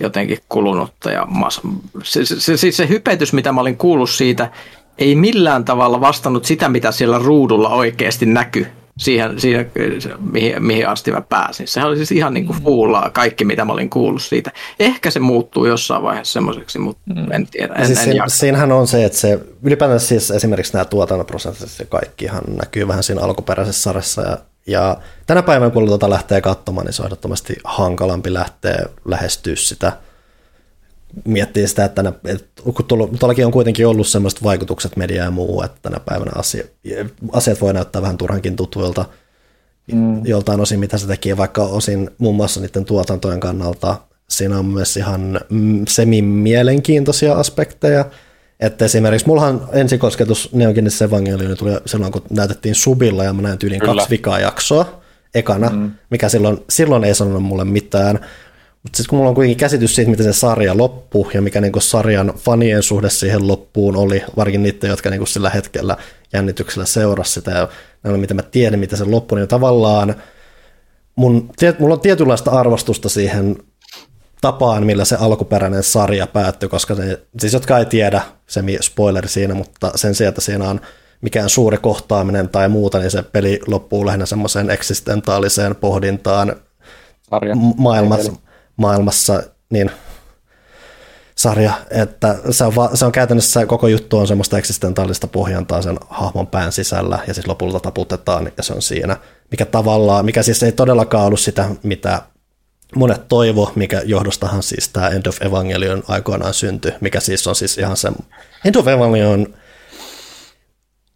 jotenkin 0.00 0.38
kulunutta. 0.48 1.10
Ja 1.10 1.26
mas... 1.26 1.60
se, 2.02 2.24
se, 2.24 2.56
se, 2.56 2.72
se 2.72 2.88
hypetys, 2.88 3.32
mitä 3.32 3.52
mä 3.52 3.60
olin 3.60 3.76
kuullut 3.76 4.10
siitä, 4.10 4.50
ei 4.98 5.14
millään 5.14 5.64
tavalla 5.64 6.00
vastannut 6.00 6.44
sitä, 6.44 6.68
mitä 6.68 6.92
siellä 6.92 7.18
ruudulla 7.18 7.68
oikeasti 7.68 8.26
näkyi 8.26 8.66
siihen, 8.98 9.40
siihen 9.40 9.70
mihin, 10.32 10.62
mihin 10.64 10.88
asti 10.88 11.12
mä 11.12 11.20
pääsin. 11.20 11.68
Sehän 11.68 11.88
oli 11.88 11.96
siis 11.96 12.12
ihan 12.12 12.34
niin 12.34 12.46
kuin 12.46 12.62
fuulaa 12.62 13.10
kaikki, 13.10 13.44
mitä 13.44 13.64
mä 13.64 13.72
olin 13.72 13.90
kuullut 13.90 14.22
siitä. 14.22 14.52
Ehkä 14.78 15.10
se 15.10 15.20
muuttuu 15.20 15.66
jossain 15.66 16.02
vaiheessa 16.02 16.32
semmoiseksi, 16.32 16.78
mutta 16.78 17.02
mm. 17.14 17.32
en 17.32 17.46
tiedä. 17.46 17.74
En, 17.74 17.86
siis 17.86 17.98
en 17.98 18.04
siinä, 18.04 18.16
jaksa. 18.16 18.38
siinähän 18.38 18.72
on 18.72 18.86
se, 18.86 19.04
että 19.04 19.18
se 19.18 19.38
ylipäätään 19.62 20.00
siis 20.00 20.30
esimerkiksi 20.30 20.72
nämä 20.72 20.84
tuotantoprosessit 20.84 21.78
ja 21.78 21.86
kaikkihan 21.86 22.42
näkyy 22.46 22.88
vähän 22.88 23.02
siinä 23.02 23.22
alkuperäisessä 23.22 23.82
sarjassa 23.82 24.22
ja 24.22 24.38
ja 24.66 24.96
tänä 25.26 25.42
päivänä, 25.42 25.70
kun 25.70 25.86
tuota 25.86 26.10
lähtee 26.10 26.40
katsomaan, 26.40 26.86
niin 26.86 26.92
se 26.92 27.02
on 27.02 27.06
ehdottomasti 27.06 27.56
hankalampi 27.64 28.32
lähteä 28.32 28.84
lähestyä 29.04 29.56
sitä, 29.56 29.92
miettiä 31.24 31.66
sitä, 31.66 31.84
että, 31.84 32.02
tänä, 32.02 32.12
että 32.24 32.62
kun 32.62 32.84
tuollakin 33.18 33.46
on 33.46 33.52
kuitenkin 33.52 33.86
ollut 33.86 34.06
sellaiset 34.06 34.42
vaikutukset 34.42 34.96
media 34.96 35.24
ja 35.24 35.30
muu, 35.30 35.62
että 35.62 35.78
tänä 35.82 36.00
päivänä 36.00 36.32
asia, 36.34 36.64
asiat 37.32 37.60
voi 37.60 37.74
näyttää 37.74 38.02
vähän 38.02 38.16
turhankin 38.16 38.56
tutuilta 38.56 39.04
mm. 39.92 40.26
joltain 40.26 40.60
osin, 40.60 40.80
mitä 40.80 40.98
se 40.98 41.06
tekee, 41.06 41.36
vaikka 41.36 41.62
osin 41.62 42.10
muun 42.18 42.36
muassa 42.36 42.60
niiden 42.60 42.84
tuotantojen 42.84 43.40
kannalta 43.40 43.96
siinä 44.28 44.58
on 44.58 44.64
myös 44.64 44.96
ihan 44.96 45.40
semi-mielenkiintoisia 45.88 47.34
aspekteja, 47.34 48.04
että 48.60 48.84
esimerkiksi 48.84 49.26
mullahan 49.26 49.68
ensikosketus 49.72 50.52
Neogenesis 50.52 51.02
Evangelion 51.02 51.56
tuli 51.56 51.70
silloin, 51.86 52.12
kun 52.12 52.22
näytettiin 52.30 52.74
Subilla 52.74 53.24
ja 53.24 53.32
mä 53.32 53.42
näin 53.42 53.58
tyyliin 53.58 53.80
Kyllä. 53.80 53.94
kaksi 53.94 54.10
vikaa 54.10 54.40
jaksoa 54.40 55.02
ekana, 55.34 55.70
mm. 55.70 55.90
mikä 56.10 56.28
silloin, 56.28 56.58
silloin 56.70 57.04
ei 57.04 57.14
sanonut 57.14 57.42
mulle 57.42 57.64
mitään. 57.64 58.20
Mutta 58.84 58.96
sitten 58.96 59.10
kun 59.10 59.18
mulla 59.18 59.28
on 59.28 59.34
kuitenkin 59.34 59.56
käsitys 59.56 59.94
siitä, 59.94 60.10
miten 60.10 60.26
se 60.26 60.32
sarja 60.32 60.78
loppuu 60.78 61.30
ja 61.34 61.42
mikä 61.42 61.60
niinku 61.60 61.80
sarjan 61.80 62.32
fanien 62.36 62.82
suhde 62.82 63.10
siihen 63.10 63.48
loppuun 63.48 63.96
oli, 63.96 64.22
varsinkin 64.36 64.62
niiden, 64.62 64.90
jotka 64.90 65.10
niinku 65.10 65.26
sillä 65.26 65.50
hetkellä 65.50 65.96
jännityksellä 66.32 66.86
seurasi 66.86 67.32
sitä 67.32 67.50
ja 67.50 67.68
näillä, 68.02 68.18
mitä 68.18 68.34
mä 68.34 68.42
tiedän, 68.42 68.80
miten 68.80 68.98
se 68.98 69.04
loppui, 69.04 69.38
niin 69.38 69.48
tavallaan 69.48 70.14
mun, 71.16 71.50
mulla 71.78 71.94
on 71.94 72.00
tietynlaista 72.00 72.50
arvostusta 72.50 73.08
siihen 73.08 73.56
tapaan, 74.40 74.86
millä 74.86 75.04
se 75.04 75.16
alkuperäinen 75.16 75.82
sarja 75.82 76.26
päättyi, 76.26 76.68
koska 76.68 76.94
ne, 76.94 77.18
siis 77.40 77.52
jotka 77.52 77.78
ei 77.78 77.86
tiedä, 77.86 78.22
se 78.46 78.62
spoileri 78.80 79.28
siinä, 79.28 79.54
mutta 79.54 79.92
sen 79.94 80.14
sijaan, 80.14 80.28
että 80.28 80.40
siinä 80.40 80.70
on 80.70 80.80
mikään 81.20 81.50
suuri 81.50 81.78
kohtaaminen 81.78 82.48
tai 82.48 82.68
muuta, 82.68 82.98
niin 82.98 83.10
se 83.10 83.22
peli 83.22 83.60
loppuu 83.66 84.06
lähinnä 84.06 84.26
semmoiseen 84.26 84.70
eksistentaaliseen 84.70 85.76
pohdintaan 85.76 86.56
Sarja. 87.30 87.54
maailmassa, 87.76 88.32
maailmassa 88.76 89.42
niin 89.70 89.90
sarja, 91.36 91.72
että 91.90 92.38
se 92.50 92.64
on, 92.64 92.74
va, 92.76 92.90
se 92.94 93.04
on 93.04 93.12
käytännössä 93.12 93.66
koko 93.66 93.88
juttu 93.88 94.18
on 94.18 94.26
semmoista 94.26 94.58
eksistentaalista 94.58 95.26
pohjantaa 95.26 95.82
sen 95.82 95.98
hahmon 96.08 96.46
pään 96.46 96.72
sisällä 96.72 97.18
ja 97.26 97.34
siis 97.34 97.46
lopulta 97.46 97.80
taputetaan 97.80 98.52
ja 98.56 98.62
se 98.62 98.72
on 98.72 98.82
siinä, 98.82 99.16
mikä 99.50 99.64
tavallaan, 99.64 100.24
mikä 100.24 100.42
siis 100.42 100.62
ei 100.62 100.72
todellakaan 100.72 101.26
ollut 101.26 101.40
sitä, 101.40 101.68
mitä 101.82 102.22
monet 102.96 103.28
toivo, 103.28 103.72
mikä 103.74 104.02
johdostahan 104.04 104.62
siis 104.62 104.88
tämä 104.88 105.08
End 105.08 105.26
of 105.26 105.42
Evangelion 105.42 106.02
aikoinaan 106.08 106.54
syntyi, 106.54 106.92
mikä 107.00 107.20
siis 107.20 107.46
on 107.46 107.54
siis 107.54 107.78
ihan 107.78 107.96
se, 107.96 108.12
End 108.64 108.74
of 108.74 108.88
Evangelion 108.88 109.54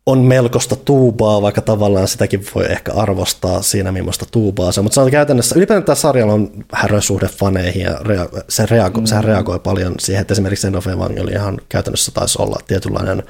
on 0.09 0.19
melkoista 0.19 0.77
tuubaa, 0.77 1.43
vaikka 1.43 1.61
tavallaan 1.61 2.09
sitäkin 2.09 2.45
voi 2.55 2.65
ehkä 2.70 2.93
arvostaa 2.93 3.62
siinä, 3.62 3.93
millaista 3.93 4.27
tuubaa 4.31 4.73
se, 4.73 4.83
mutta 4.83 4.95
se 4.95 5.01
on 5.01 5.11
käytännössä, 5.11 5.55
ylipäätään 5.59 5.85
tämä 5.85 5.97
sarjalla 5.97 6.33
on 6.33 6.51
härösuhde 6.73 7.28
faneihin 7.28 7.83
ja 7.83 7.93
rea- 7.93 8.43
se 8.49 8.67
reago- 8.67 9.01
mm. 9.01 9.07
sehän 9.07 9.25
reagoi 9.25 9.59
paljon 9.59 9.95
siihen, 10.01 10.20
että 10.20 10.35
esimerkiksi 10.35 10.67
End 10.67 10.75
of 10.75 10.87
Evangelion 10.87 11.59
käytännössä 11.69 12.12
taisi 12.12 12.43
olla 12.43 12.61
tietynlainen 12.67 13.23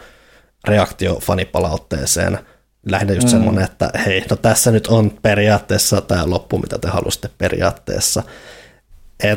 reaktio 0.68 1.18
fanipalautteeseen, 1.22 2.38
lähinnä 2.86 3.14
just 3.14 3.26
mm. 3.26 3.30
semmoinen, 3.30 3.64
että 3.64 3.90
hei, 4.06 4.24
no 4.30 4.36
tässä 4.36 4.70
nyt 4.70 4.86
on 4.86 5.12
periaatteessa 5.22 6.00
tämä 6.00 6.30
loppu, 6.30 6.58
mitä 6.58 6.78
te 6.78 6.88
halusitte 6.88 7.30
periaatteessa. 7.38 8.22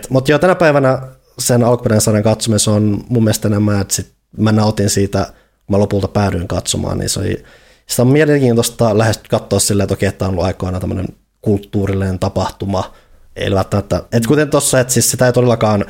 Mutta 0.10 0.32
joo, 0.32 0.40
tänä 0.40 0.56
päivänä 0.56 1.02
sen 1.40 1.64
alkuperäisen 1.64 2.02
sarjan 2.02 2.24
katsomisen 2.24 2.74
on 2.74 3.04
mun 3.10 3.24
mielestä 3.24 3.50
nämä, 3.50 3.82
että 3.82 3.94
sit 3.94 4.14
mä 4.38 4.52
nautin 4.52 4.90
siitä, 4.90 5.34
mä 5.72 5.80
lopulta 5.80 6.08
päädyin 6.08 6.48
katsomaan, 6.48 6.98
niin 6.98 7.10
se 7.10 7.20
oli, 7.20 7.44
sitä 7.88 8.02
on 8.02 8.08
mielenkiintoista 8.08 8.98
lähes 8.98 9.20
katsoa 9.30 9.60
silleen, 9.60 9.84
että 9.84 9.94
okei, 9.94 10.10
että 10.10 10.26
on 10.26 10.32
ollut 10.32 10.46
aikoina 10.46 10.80
tämmöinen 10.80 11.08
kulttuurillinen 11.42 12.20
tapahtuma. 12.20 12.94
Ei 13.36 13.52
välttämättä, 13.52 14.04
et 14.12 14.28
kuten 14.28 14.50
tuossa, 14.50 14.80
että 14.80 14.94
siis 14.94 15.12
sitä 15.12 15.26
ei 15.26 15.34
todellakaan, 15.34 15.86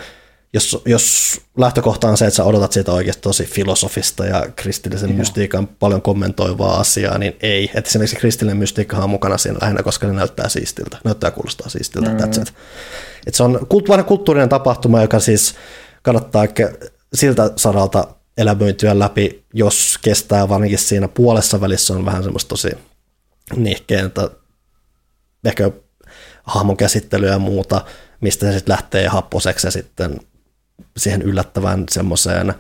jos, 0.54 0.82
jos 0.86 1.38
lähtökohta 1.58 2.08
on 2.08 2.18
se, 2.18 2.26
että 2.26 2.36
sä 2.36 2.44
odotat 2.44 2.72
siitä 2.72 2.92
oikeasti 2.92 3.22
tosi 3.22 3.46
filosofista 3.46 4.26
ja 4.26 4.46
kristillisen 4.56 5.10
Joo. 5.10 5.18
mystiikan 5.18 5.68
paljon 5.68 6.02
kommentoivaa 6.02 6.80
asiaa, 6.80 7.18
niin 7.18 7.36
ei. 7.42 7.72
Että 7.76 7.90
esimerkiksi 7.90 8.16
kristillinen 8.16 8.58
mystiikka 8.58 8.98
on 8.98 9.10
mukana 9.10 9.38
siinä 9.38 9.58
lähinnä, 9.62 9.84
koska 9.84 10.08
ne 10.08 10.14
näyttää 10.14 10.50
siistiltä, 10.50 10.98
näyttää 11.04 11.32
kuulostaa 11.32 11.70
siistiltä. 11.70 12.10
Mm. 12.10 12.18
That's 12.18 12.42
it. 12.42 12.54
Et 13.28 13.36
se 13.36 13.44
on 13.44 13.68
vanha 13.88 14.04
kulttuurinen 14.04 14.50
tapahtuma, 14.50 15.02
joka 15.02 15.20
siis 15.20 15.56
kannattaa 16.02 16.46
siltä 17.14 17.52
saralta 17.56 18.08
elämöityä 18.38 19.00
läpi, 19.00 19.46
jos 19.54 20.00
kestää 20.02 20.50
varsinkin 20.50 20.80
siinä 20.80 21.08
puolessa 21.08 21.62
välissä 21.62 21.94
on 21.94 22.06
vähän 22.06 22.24
semmoista 22.24 22.50
tosi 22.50 22.70
nihkeentä, 23.56 24.30
ehkä 25.46 25.72
hahmon 26.44 26.78
käsittelyä 26.78 27.32
ja 27.32 27.40
muuta, 27.40 27.86
mistä 28.22 28.46
se 28.46 28.54
sitten 28.54 28.74
lähtee 28.74 29.08
happoseksi 29.08 29.68
ja 29.68 29.72
sitten 29.72 30.20
siihen 30.98 31.22
yllättävän 31.22 31.86
semmoiseen 31.92 32.54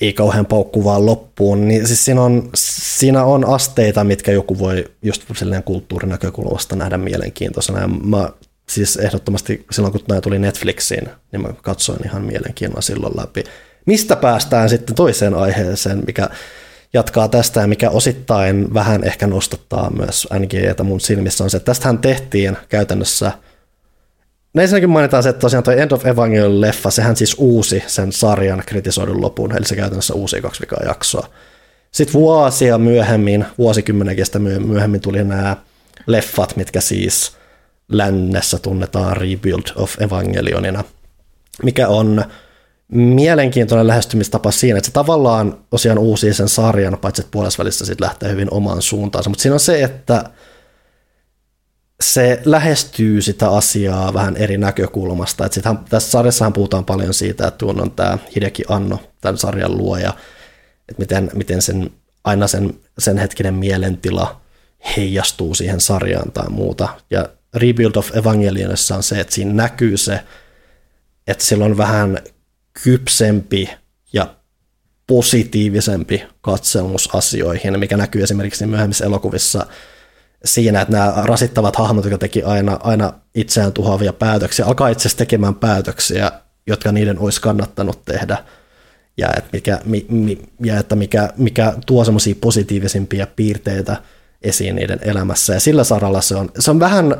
ei 0.00 0.12
kauhean 0.12 0.46
paukkuvaan 0.46 1.06
loppuun, 1.06 1.68
niin 1.68 1.86
siis 1.86 2.04
siinä 2.04 2.22
on, 2.22 2.50
siinä 2.54 3.24
on 3.24 3.44
asteita, 3.48 4.04
mitkä 4.04 4.32
joku 4.32 4.58
voi 4.58 4.84
just 5.02 5.22
silleen 5.36 5.62
kulttuurinäkökulmasta 5.62 6.76
nähdä 6.76 6.98
mielenkiintoisena. 6.98 7.80
Ja 7.80 7.88
mä 7.88 8.30
siis 8.68 8.96
ehdottomasti 8.96 9.66
silloin, 9.70 9.92
kun 9.92 10.00
nämä 10.08 10.20
tuli 10.20 10.38
Netflixiin, 10.38 11.08
niin 11.32 11.42
mä 11.42 11.48
katsoin 11.62 11.98
ihan 12.04 12.22
mielenkiinnolla 12.22 12.80
silloin 12.80 13.16
läpi. 13.16 13.44
Mistä 13.86 14.16
päästään 14.16 14.68
sitten 14.68 14.94
toiseen 14.94 15.34
aiheeseen, 15.34 16.02
mikä 16.06 16.28
jatkaa 16.92 17.28
tästä 17.28 17.60
ja 17.60 17.66
mikä 17.66 17.90
osittain 17.90 18.74
vähän 18.74 19.04
ehkä 19.04 19.26
nostattaa 19.26 19.90
myös 19.90 20.28
NGEtä 20.38 20.82
mun 20.82 21.00
silmissä 21.00 21.44
on 21.44 21.50
se, 21.50 21.56
että 21.56 21.66
tästähän 21.66 21.98
tehtiin 21.98 22.56
käytännössä– 22.68 23.32
No 24.54 24.62
ensinnäkin 24.62 24.90
mainitaan 24.90 25.22
se, 25.22 25.28
että 25.28 25.40
tosiaan 25.40 25.64
toi 25.64 25.80
End 25.80 25.90
of 25.90 26.06
Evangelion-leffa, 26.06 26.90
sehän 26.90 27.16
siis 27.16 27.34
uusi 27.38 27.82
sen 27.86 28.12
sarjan 28.12 28.62
kritisoidun 28.66 29.20
lopun, 29.20 29.56
eli 29.56 29.66
se 29.66 29.76
käytännössä 29.76 30.14
uusi 30.14 30.40
kaksi 30.40 30.60
vikaa 30.60 30.80
jaksoa. 30.86 31.28
Sitten 31.92 32.12
vuosia 32.12 32.78
myöhemmin, 32.78 33.44
vuosikymmenen 33.58 34.16
kestä 34.16 34.38
myöhemmin 34.38 35.00
tuli 35.00 35.24
nämä 35.24 35.56
leffat, 36.06 36.56
mitkä 36.56 36.80
siis 36.80 37.32
lännessä 37.88 38.58
tunnetaan 38.58 39.16
Rebuild 39.16 39.62
of 39.76 40.02
Evangelionina, 40.02 40.84
mikä 41.62 41.88
on 41.88 42.24
mielenkiintoinen 42.92 43.86
lähestymistapa 43.86 44.50
siinä, 44.50 44.78
että 44.78 44.86
se 44.86 44.92
tavallaan 44.92 45.58
tosiaan 45.70 45.98
uusi 45.98 46.34
sen 46.34 46.48
sarjan, 46.48 46.98
paitsi 46.98 47.22
että 47.22 47.30
puolessa 47.30 47.58
välissä 47.58 47.86
sitten 47.86 48.04
lähtee 48.04 48.30
hyvin 48.30 48.48
omaan 48.50 48.82
suuntaansa, 48.82 49.30
mutta 49.30 49.42
siinä 49.42 49.54
on 49.54 49.60
se, 49.60 49.82
että 49.82 50.24
se 52.00 52.42
lähestyy 52.44 53.22
sitä 53.22 53.50
asiaa 53.50 54.14
vähän 54.14 54.36
eri 54.36 54.58
näkökulmasta. 54.58 55.46
Et 55.46 55.52
sittenhän, 55.52 55.84
tässä 55.84 56.10
sarjassahan 56.10 56.52
puhutaan 56.52 56.84
paljon 56.84 57.14
siitä, 57.14 57.46
että 57.46 57.58
tuon 57.58 57.80
on 57.80 57.90
tämä 57.90 58.18
Hideki 58.36 58.64
Anno, 58.68 59.00
tämän 59.20 59.38
sarjan 59.38 59.78
luoja, 59.78 60.14
että 60.88 61.02
miten, 61.02 61.30
miten 61.34 61.62
sen, 61.62 61.90
aina 62.24 62.46
sen, 62.46 62.74
sen 62.98 63.18
hetkinen 63.18 63.54
mielentila 63.54 64.40
heijastuu 64.96 65.54
siihen 65.54 65.80
sarjaan 65.80 66.32
tai 66.32 66.48
muuta. 66.48 66.88
Ja 67.10 67.28
Rebuild 67.54 67.96
of 67.96 68.16
Evangelionissa 68.16 68.96
on 68.96 69.02
se, 69.02 69.20
että 69.20 69.34
siinä 69.34 69.52
näkyy 69.52 69.96
se, 69.96 70.20
että 71.26 71.44
sillä 71.44 71.64
on 71.64 71.76
vähän 71.76 72.18
kypsempi 72.82 73.70
ja 74.12 74.34
positiivisempi 75.06 76.24
katselmus 76.40 77.14
asioihin, 77.14 77.80
mikä 77.80 77.96
näkyy 77.96 78.22
esimerkiksi 78.22 78.66
myöhemmissä 78.66 79.04
elokuvissa– 79.04 79.66
siinä, 80.44 80.80
että 80.80 80.92
nämä 80.92 81.12
rasittavat 81.16 81.76
hahmot, 81.76 82.04
jotka 82.04 82.18
teki 82.18 82.42
aina, 82.42 82.78
aina 82.82 83.12
itseään 83.34 83.72
tuhoavia 83.72 84.12
päätöksiä, 84.12 84.66
alkaa 84.66 84.88
itse 84.88 85.00
asiassa 85.02 85.18
tekemään 85.18 85.54
päätöksiä, 85.54 86.32
jotka 86.66 86.92
niiden 86.92 87.18
olisi 87.18 87.40
kannattanut 87.40 88.04
tehdä. 88.04 88.38
Ja 89.16 89.28
että 89.36 89.50
mikä, 89.52 89.80
mi, 89.84 90.06
mi, 90.08 90.38
ja 90.64 90.78
että 90.78 90.96
mikä, 90.96 91.32
mikä 91.36 91.74
tuo 91.86 92.04
semmoisia 92.04 92.34
positiivisimpia 92.40 93.26
piirteitä 93.36 93.96
esiin 94.42 94.76
niiden 94.76 94.98
elämässä. 95.02 95.54
Ja 95.54 95.60
sillä 95.60 95.84
saralla 95.84 96.20
se 96.20 96.36
on, 96.36 96.50
se 96.58 96.70
on 96.70 96.80
vähän, 96.80 97.16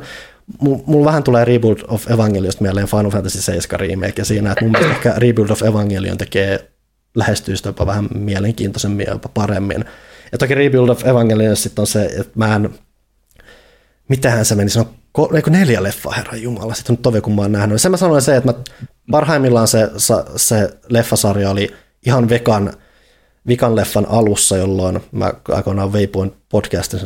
mulla 0.60 1.04
vähän 1.04 1.22
tulee 1.22 1.44
Rebuild 1.44 1.78
of 1.88 2.10
Evangelionista 2.10 2.62
mieleen 2.62 2.86
Final 2.86 3.10
Fantasy 3.10 3.42
7 3.42 3.80
remake, 3.80 4.12
ja 4.16 4.24
siinä, 4.24 4.52
että 4.52 4.64
mun 4.64 4.72
mielestä 4.72 4.94
ehkä 4.94 5.14
Rebuild 5.16 5.50
of 5.50 5.62
Evangelion 5.62 6.18
tekee 6.18 6.70
lähestyistä 7.14 7.68
jopa 7.68 7.86
vähän 7.86 8.08
mielenkiintoisemmin 8.14 9.06
ja 9.06 9.12
jopa 9.12 9.28
paremmin. 9.34 9.84
Ja 10.32 10.38
toki 10.38 10.54
Rebuild 10.54 10.88
of 10.88 11.06
Evangelion 11.06 11.56
sitten 11.56 11.82
on 11.82 11.86
se, 11.86 12.04
että 12.04 12.32
mä 12.34 12.56
en 12.56 12.70
mitähän 14.08 14.44
se 14.44 14.54
meni, 14.54 14.70
se 14.70 14.80
on 14.80 14.88
neljä 15.50 15.82
leffaa, 15.82 16.12
herra 16.12 16.36
Jumala, 16.36 16.74
sitten 16.74 16.92
on 16.92 17.02
tovi, 17.02 17.20
kun 17.20 17.34
mä 17.34 17.42
oon 17.42 17.52
nähnyt. 17.52 17.80
Sen 17.80 17.90
mä 17.90 17.96
sanoin 17.96 18.22
se, 18.22 18.36
että 18.36 18.52
mä, 18.52 18.58
parhaimmillaan 19.10 19.68
se, 19.68 19.90
se 20.36 20.78
leffasarja 20.88 21.50
oli 21.50 21.74
ihan 22.06 22.28
vekan, 22.28 22.72
vikan 23.46 23.76
leffan 23.76 24.06
alussa, 24.08 24.56
jolloin 24.56 25.00
mä 25.12 25.32
aikoinaan 25.48 25.92
veipuin 25.92 26.32
podcastin 26.48 27.00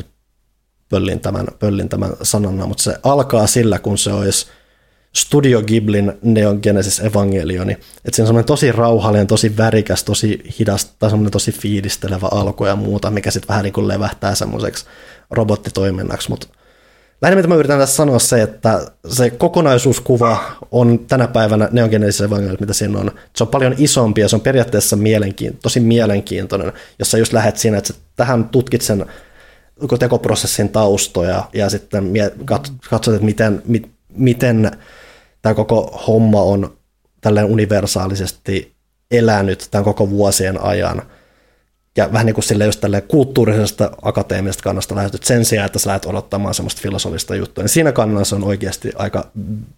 pöllin 0.93 1.21
tämän, 1.21 1.47
pöllin 1.59 1.89
tämän 1.89 2.11
sanana, 2.23 2.67
mutta 2.67 2.83
se 2.83 2.97
alkaa 3.03 3.47
sillä, 3.47 3.79
kun 3.79 3.99
se 3.99 4.13
olisi 4.13 4.47
Studio 5.17 5.63
Ghiblin 5.63 6.13
Neon 6.23 6.59
Genesis 6.63 7.01
Evangelioni. 7.01 7.73
Että 7.73 8.17
se 8.17 8.23
on 8.23 8.27
semmoinen 8.27 8.47
tosi 8.47 8.73
rauhallinen, 8.73 9.27
tosi 9.27 9.57
värikäs, 9.57 10.05
tosi 10.05 10.43
hidas, 10.59 10.85
tai 10.85 11.11
semmoinen 11.11 11.33
tosi 11.33 11.53
fiilistelevä 11.53 12.29
alku 12.31 12.65
ja 12.65 12.77
muuta, 12.77 13.11
mikä 13.11 13.31
sitten 13.31 13.49
vähän 13.49 13.63
niin 13.63 13.73
kuin 13.73 13.89
levähtää 13.89 14.35
semmoiseksi 14.35 14.85
robottitoiminnaksi, 15.31 16.31
mutta 16.31 16.47
Lähinnä 17.23 17.37
mitä 17.37 17.49
mä 17.49 17.55
yritän 17.55 17.79
tässä 17.79 17.97
sanoa 17.97 18.19
se, 18.19 18.43
että 18.43 18.87
se 19.09 19.31
kokonaisuuskuva 19.31 20.39
on 20.71 20.99
tänä 20.99 21.29
päivänä 21.29 21.69
neongeneisessä 21.73 22.25
evankeliumissa, 22.25 22.63
mitä 22.63 22.73
siinä 22.73 22.99
on. 22.99 23.11
Se 23.37 23.45
on 23.45 23.49
paljon 23.49 23.75
isompi 23.79 24.21
ja 24.21 24.29
se 24.29 24.37
on 24.37 24.41
periaatteessa 24.41 24.97
mielenkiin, 24.97 25.59
tosi 25.63 25.81
mielenkiintoinen, 25.81 26.73
jos 26.99 27.11
sä 27.11 27.19
just 27.19 27.33
lähdet 27.33 27.57
siinä, 27.57 27.79
että 27.79 27.95
tähän 28.17 28.45
tutkit 28.45 28.83
sen 28.83 29.07
tekoprosessin 29.99 30.69
taustoja 30.69 31.45
ja 31.53 31.71
sitten 31.71 32.13
katsot, 32.91 33.15
että 33.15 33.25
miten, 33.25 33.63
miten 34.09 34.71
tämä 35.43 35.55
koko 35.55 36.05
homma 36.07 36.43
on 36.43 36.77
tälleen 37.21 37.47
universaalisesti 37.47 38.75
elänyt 39.11 39.69
tämän 39.71 39.85
koko 39.85 40.11
vuosien 40.11 40.61
ajan– 40.61 41.03
ja 41.97 42.13
vähän 42.13 42.27
niin 42.27 42.35
kuin 42.35 42.45
sille 42.45 42.65
just 42.65 42.85
kulttuurisesta 43.09 43.91
akateemisesta 44.03 44.63
kannasta 44.63 44.95
lähestyt 44.95 45.23
sen 45.23 45.45
sijaan, 45.45 45.67
että 45.67 45.79
sä 45.79 45.89
lähdet 45.89 46.07
odottamaan 46.07 46.55
semmoista 46.55 46.83
filosofista 46.83 47.35
juttua. 47.35 47.65
Niin 47.65 47.69
siinä 47.69 47.93
kannassa 47.93 48.37
on 48.37 48.45
oikeasti 48.45 48.93
aika 48.97 49.31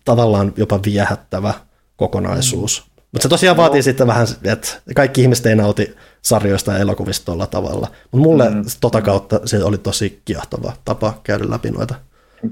tavallaan 0.05 0.53
jopa 0.57 0.81
viehättävä 0.85 1.55
kokonaisuus. 1.97 2.85
Mm. 2.87 2.94
Mutta 3.15 3.23
se 3.23 3.28
tosiaan 3.28 3.57
vaatii 3.57 3.78
no. 3.78 3.83
sitten 3.83 4.07
vähän, 4.07 4.26
että 4.44 4.68
kaikki 4.94 5.23
ihmiset 5.23 5.47
ei 5.47 5.57
nauti 5.57 5.94
sarjoista 6.23 6.73
ja 6.73 6.78
elokuvista 6.78 7.25
tuolla 7.25 7.47
tavalla. 7.47 7.89
Mutta 8.12 8.28
mulle 8.28 8.51
mm. 8.51 8.62
tota 8.81 9.02
kautta 9.02 9.41
se 9.44 9.65
oli 9.65 9.78
tosi 9.78 10.20
kiehtova 10.25 10.73
tapa 10.84 11.15
käydä 11.25 11.44
läpi 11.51 11.70
noita 11.70 11.94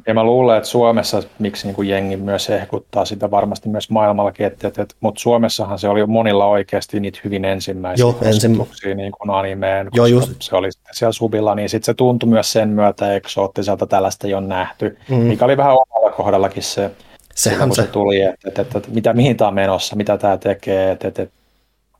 ja 0.06 0.14
mä 0.14 0.24
luulen, 0.24 0.56
että 0.56 0.68
Suomessa, 0.68 1.22
miksi 1.38 1.66
niin 1.66 1.74
kuin 1.74 1.88
jengi 1.88 2.16
myös 2.16 2.50
ehkuttaa 2.50 3.04
sitä 3.04 3.30
varmasti 3.30 3.68
myös 3.68 3.90
maailmallakin, 3.90 4.46
että, 4.46 4.68
että, 4.68 4.82
että, 4.82 4.94
mutta 5.00 5.20
Suomessahan 5.20 5.78
se 5.78 5.88
oli 5.88 6.06
monilla 6.06 6.46
oikeasti 6.46 7.00
niitä 7.00 7.20
hyvin 7.24 7.44
ensimmäisiä 7.44 8.02
Joo, 8.02 8.18
ensin... 8.22 8.52
niin 8.96 9.12
kuin 9.12 9.30
animeen, 9.30 9.88
Joo, 9.94 10.06
just. 10.06 10.42
se 10.42 10.56
oli 10.56 10.72
sitten 10.72 10.94
siellä 10.94 11.12
subilla, 11.12 11.54
niin 11.54 11.68
sitten 11.68 11.86
se 11.86 11.94
tuntui 11.94 12.28
myös 12.28 12.52
sen 12.52 12.68
myötä 12.68 13.14
eksoottiselta 13.14 13.86
tällaista 13.86 14.26
jo 14.26 14.40
nähty, 14.40 14.98
mm. 15.08 15.16
mikä 15.16 15.44
oli 15.44 15.56
vähän 15.56 15.72
omalla 15.72 16.16
kohdallakin 16.16 16.62
se, 16.62 16.90
Sehän 17.34 17.74
se, 17.74 17.82
se 17.82 17.88
tuli, 17.88 18.20
että, 18.20 18.48
että, 18.48 18.62
että, 18.62 18.78
että 18.78 18.90
mitä, 18.90 19.12
mihin 19.12 19.36
tämä 19.36 19.48
on 19.48 19.54
menossa, 19.54 19.96
mitä 19.96 20.18
tämä 20.18 20.36
tekee, 20.36 20.90
että, 20.90 21.08
että, 21.08 21.22
että 21.22 21.34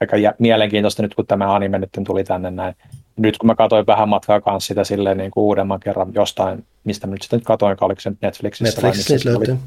aika 0.00 0.16
mielenkiintoista 0.38 1.02
nyt, 1.02 1.14
kun 1.14 1.26
tämä 1.26 1.54
anime 1.54 1.78
nyt 1.78 1.90
tuli 2.06 2.24
tänne 2.24 2.50
näin. 2.50 2.74
Nyt 3.16 3.38
kun 3.38 3.46
mä 3.46 3.54
katsoin 3.54 3.86
vähän 3.86 4.08
matkaa 4.08 4.40
kanssa 4.40 4.68
sitä 4.68 4.84
silleen 4.84 5.18
niin 5.18 5.30
kuin 5.30 5.44
uudemman 5.44 5.80
kerran 5.80 6.12
jostain 6.14 6.64
mistä 6.84 7.06
mä 7.06 7.12
nyt 7.12 7.22
sitten 7.22 7.42
katsoin, 7.42 7.76
oliko 7.80 8.00
se 8.00 8.12
Netflixissä. 8.20 8.82
Netflixissä 8.82 9.30
löytyy. 9.30 9.54
Oli, 9.54 9.60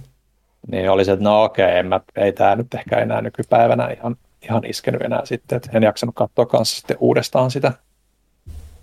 niin 0.72 0.90
oli 0.90 1.06
se, 1.06 1.11
että 1.11 1.24
no 1.24 1.44
okei, 1.44 1.80
okay, 1.80 2.00
ei 2.16 2.34
tämä 2.34 2.56
nyt 2.56 2.74
ehkä 2.74 3.00
enää 3.00 3.22
nykypäivänä 3.22 3.90
ihan, 3.90 4.16
ihan 4.42 4.66
iskenyt 4.66 5.02
enää 5.02 5.26
sitten, 5.26 5.56
että 5.56 5.69
en 5.74 5.84
jaksanut 5.84 6.16
katsoa 6.16 6.45
kanssa 6.45 6.76
sitten 6.76 6.98
uudestaan 7.00 7.52
sitä, 7.52 7.74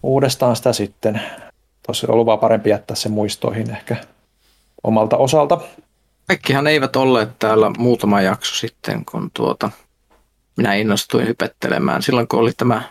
uudestaan 0.02 0.56
sitä 0.56 0.72
sitten. 0.72 1.22
Tosi 1.86 2.06
ollut 2.08 2.26
vaan 2.26 2.38
parempi 2.38 2.70
jättää 2.70 2.96
se 2.96 3.08
muistoihin 3.08 3.70
ehkä 3.70 3.96
omalta 4.82 5.16
osalta. 5.16 5.60
Kaikkihan 6.26 6.66
eivät 6.66 6.96
olleet 6.96 7.38
täällä 7.38 7.70
muutama 7.78 8.20
jakso 8.20 8.54
sitten, 8.54 9.04
kun 9.04 9.30
tuota, 9.34 9.70
minä 10.56 10.74
innostuin 10.74 11.26
hypettelemään 11.26 12.02
silloin, 12.02 12.28
kun 12.28 12.40
oli 12.40 12.52
tämä 12.56 12.82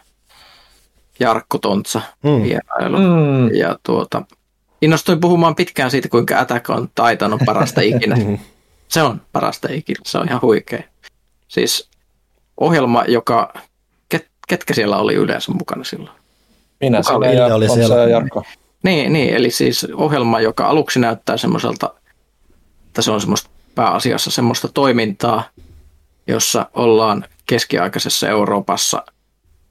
Jarkko 1.20 1.58
Tontsa 1.58 2.02
mm. 2.24 2.44
vierailu. 2.44 2.98
Mm. 2.98 3.56
Ja 3.56 3.80
tuota, 3.84 4.24
Innostuin 4.82 5.20
puhumaan 5.20 5.56
pitkään 5.56 5.92
siitä, 5.92 6.10
kuinka 6.10 6.40
Attack 6.40 6.70
on 6.70 6.90
Titan 6.90 7.34
on 7.34 7.40
parasta 7.46 7.82
ikinä. 7.82 8.18
Se 8.88 9.02
on 9.02 9.22
parasta 9.32 9.68
ikinä, 9.72 10.00
se 10.06 10.18
on 10.18 10.28
ihan 10.28 10.42
huikea. 10.42 10.84
Siis 11.48 11.90
ohjelma, 12.58 13.04
joka, 13.08 13.54
ket, 14.10 14.28
ketkä 14.48 14.74
siellä 14.74 14.98
oli 14.98 15.14
yleensä 15.16 15.52
mukana 15.52 15.84
silloin? 15.84 16.18
Minä 16.80 17.04
siellä 17.04 17.28
ja 17.28 17.56
oli 17.56 17.70
siellä. 17.70 17.96
ja 17.96 18.08
Jarkko. 18.08 18.44
Niin, 18.84 19.14
niin, 19.14 19.34
eli 19.34 19.52
siis 19.52 19.88
ohjelma, 19.96 20.42
joka 20.42 20.68
aluksi 20.68 21.00
näyttää 21.00 21.38
semmoiselta, 21.38 21.94
että 22.92 23.02
se 23.02 23.12
on 23.12 23.22
semmoista 23.22 23.50
pääasiassa 23.76 24.32
semmoista 24.32 24.68
toimintaa, 24.68 25.44
jossa 26.28 26.66
ollaan 26.74 27.26
keskiaikaisessa 27.46 28.30
Euroopassa, 28.30 29.06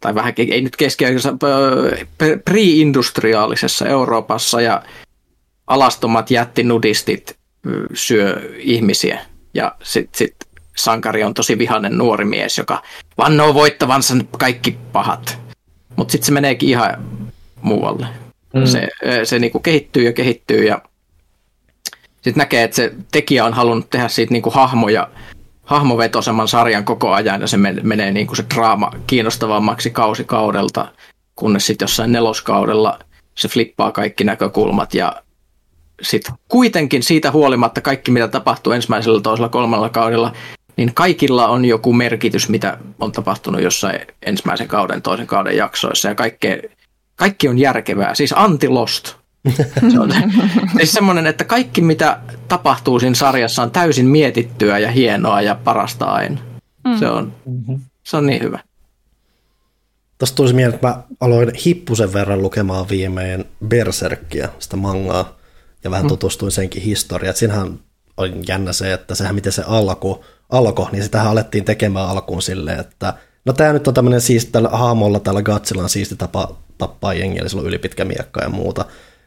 tai 0.01 0.15
vähän, 0.15 0.33
ei 0.37 0.61
nyt 0.61 0.77
keskiaikaisessa, 0.77 1.37
pre-industriaalisessa 2.45 3.89
Euroopassa, 3.89 4.61
ja 4.61 4.83
alastomat 5.67 6.31
jättinudistit 6.31 7.37
syö 7.95 8.55
ihmisiä. 8.59 9.21
Ja 9.55 9.75
sitten 9.83 10.19
sit 10.19 10.37
sankari 10.77 11.25
on 11.25 11.35
tosi 11.35 11.59
vihainen 11.59 11.99
nuori 11.99 12.25
mies, 12.25 12.59
joka 12.59 12.83
vannoo 13.19 13.55
voittavansa 13.55 14.15
kaikki 14.39 14.79
pahat. 14.93 15.39
Mutta 15.97 16.13
sitten 16.13 16.27
se 16.27 16.33
meneekin 16.33 16.69
ihan 16.69 17.09
muualle. 17.63 18.07
Mm. 18.55 18.67
Se, 18.67 18.89
se 19.25 19.39
niinku 19.39 19.61
kehittyy 19.61 20.05
ja 20.05 20.13
kehittyy 20.13 20.65
ja 20.65 20.83
sitten 22.23 22.41
näkee, 22.41 22.63
että 22.63 22.77
se 22.77 22.93
tekijä 23.13 23.45
on 23.45 23.53
halunnut 23.53 23.91
tehdä 23.91 24.09
siitä 24.09 24.33
niinku 24.33 24.51
hahmoja, 24.51 25.09
hahmovetosemman 25.63 26.49
sarjan 26.49 26.85
koko 26.85 27.13
ajan 27.13 27.41
ja 27.41 27.47
se 27.47 27.57
menee 27.83 28.13
niinku 28.13 28.35
se 28.35 28.45
draama 28.55 28.91
kiinnostavammaksi 29.07 29.91
kausi 29.91 30.25
kaudelta, 30.25 30.93
kunnes 31.35 31.67
sitten 31.67 31.85
jossain 31.85 32.13
neloskaudella 32.13 32.99
se 33.35 33.49
flippaa 33.49 33.93
kaikki 33.93 34.25
näkökulmat 34.25 34.95
ja 34.95 35.23
sitten 36.03 36.35
kuitenkin 36.49 37.03
siitä 37.03 37.31
huolimatta 37.31 37.81
kaikki, 37.81 38.11
mitä 38.11 38.29
tapahtuu 38.29 38.73
ensimmäisellä, 38.73 39.21
toisella, 39.21 39.49
kolmannella 39.49 39.89
kaudella, 39.89 40.33
niin 40.77 40.95
kaikilla 40.95 41.49
on 41.49 41.65
joku 41.65 41.93
merkitys, 41.93 42.49
mitä 42.49 42.79
on 43.01 43.13
tapahtunut 43.13 43.63
jossain 43.63 44.01
ensimmäisen 44.23 44.69
kauden, 44.69 45.03
toisen 45.03 45.27
kauden 45.27 45.57
jaksoissa 45.57 46.09
ja 46.09 46.15
kaikkea, 46.15 46.57
kaikki 47.17 47.49
on 47.49 47.59
järkevää, 47.59 48.15
siis 48.15 48.35
anti-lost. 48.37 49.20
Se 49.93 50.01
on 50.01 50.13
siis 50.77 50.93
semmoinen, 50.93 51.27
että 51.27 51.45
kaikki 51.45 51.81
mitä 51.81 52.21
tapahtuu 52.49 53.01
siinä 53.01 53.15
sarjassa 53.15 53.63
on 53.63 53.71
täysin 53.71 54.07
mietittyä 54.07 54.79
ja 54.79 54.91
hienoa 54.91 55.43
ja 55.43 55.55
parasta 55.55 56.05
aina. 56.05 56.41
Mm. 56.85 56.99
Se, 56.99 57.07
on, 57.07 57.35
se 58.03 58.17
on 58.17 58.27
niin 58.27 58.43
hyvä. 58.43 58.59
Tuosta 60.19 60.37
tulisi 60.37 60.55
mieleen, 60.55 60.75
että 60.75 60.89
mä 60.89 61.03
aloin 61.21 61.53
hippusen 61.67 62.13
verran 62.13 62.43
lukemaan 62.43 62.89
viimein 62.89 63.45
Berserkkiä, 63.69 64.49
sitä 64.59 64.77
mangaa, 64.77 65.37
ja 65.85 65.91
vähän 65.91 66.05
mm. 66.05 66.09
tutustuin 66.09 66.53
senkin 66.53 66.83
historiaan. 66.83 67.37
Siinähän 67.37 67.79
oli 68.17 68.33
jännä 68.49 68.73
se, 68.73 68.93
että 68.93 69.15
sehän 69.15 69.35
miten 69.35 69.53
se 69.53 69.63
alkoi, 70.49 70.87
niin 70.93 71.03
sitähän 71.03 71.31
alettiin 71.31 71.65
tekemään 71.65 72.09
alkuun 72.09 72.43
silleen, 72.43 72.81
että 72.81 73.15
no 73.45 73.53
tämä 73.53 73.73
nyt 73.73 73.89
on 73.89 73.95
tämmöinen 73.95 74.21
siis 74.21 74.47
tällä 74.47 74.69
haamolla, 74.69 75.21
tällä 75.21 75.43
Gatsilla 75.43 75.83
on 75.83 75.89
siisti 75.89 76.17
tapa 76.17 76.57
tappaa 76.79 77.15
jengiä, 77.15 77.41
eli 77.41 77.49
sillä 77.49 77.61
on 77.61 77.69
ylipitkä 77.69 78.05
miekka 78.05 78.43
ja 78.43 78.49
muuta. 78.49 78.85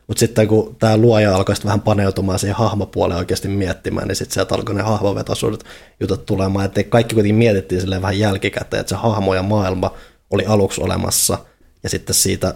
Mutta 0.08 0.20
sitten 0.20 0.48
kun 0.48 0.76
tämä 0.80 0.98
luoja 0.98 1.36
alkoi 1.36 1.56
vähän 1.66 1.82
paneutumaan 1.82 2.40
siihen 2.40 2.56
hahmopuoleen 2.56 3.18
oikeasti 3.18 3.48
miettimään, 3.48 4.08
niin 4.08 4.16
sitten 4.16 4.34
sieltä 4.34 4.56
alkoi 4.56 4.76
ne 4.76 4.82
hahmovetoisuudet 4.82 5.64
jutut 6.00 6.26
tulemaan. 6.26 6.66
Että 6.66 6.84
kaikki 6.84 7.16
kuitenkin 7.16 7.36
mietittiin 7.36 7.82
silleen 7.82 8.02
vähän 8.02 8.20
jälkikäteen, 8.20 8.82
että 8.82 8.90
se 8.90 8.96
hahmo 8.96 9.36
ja 9.36 9.44
maailma 9.44 9.94
oli 10.30 10.46
aluksi 10.46 10.82
olemassa, 10.82 11.38
ja 11.84 11.90
sitten 11.90 12.16
siitä 12.16 12.56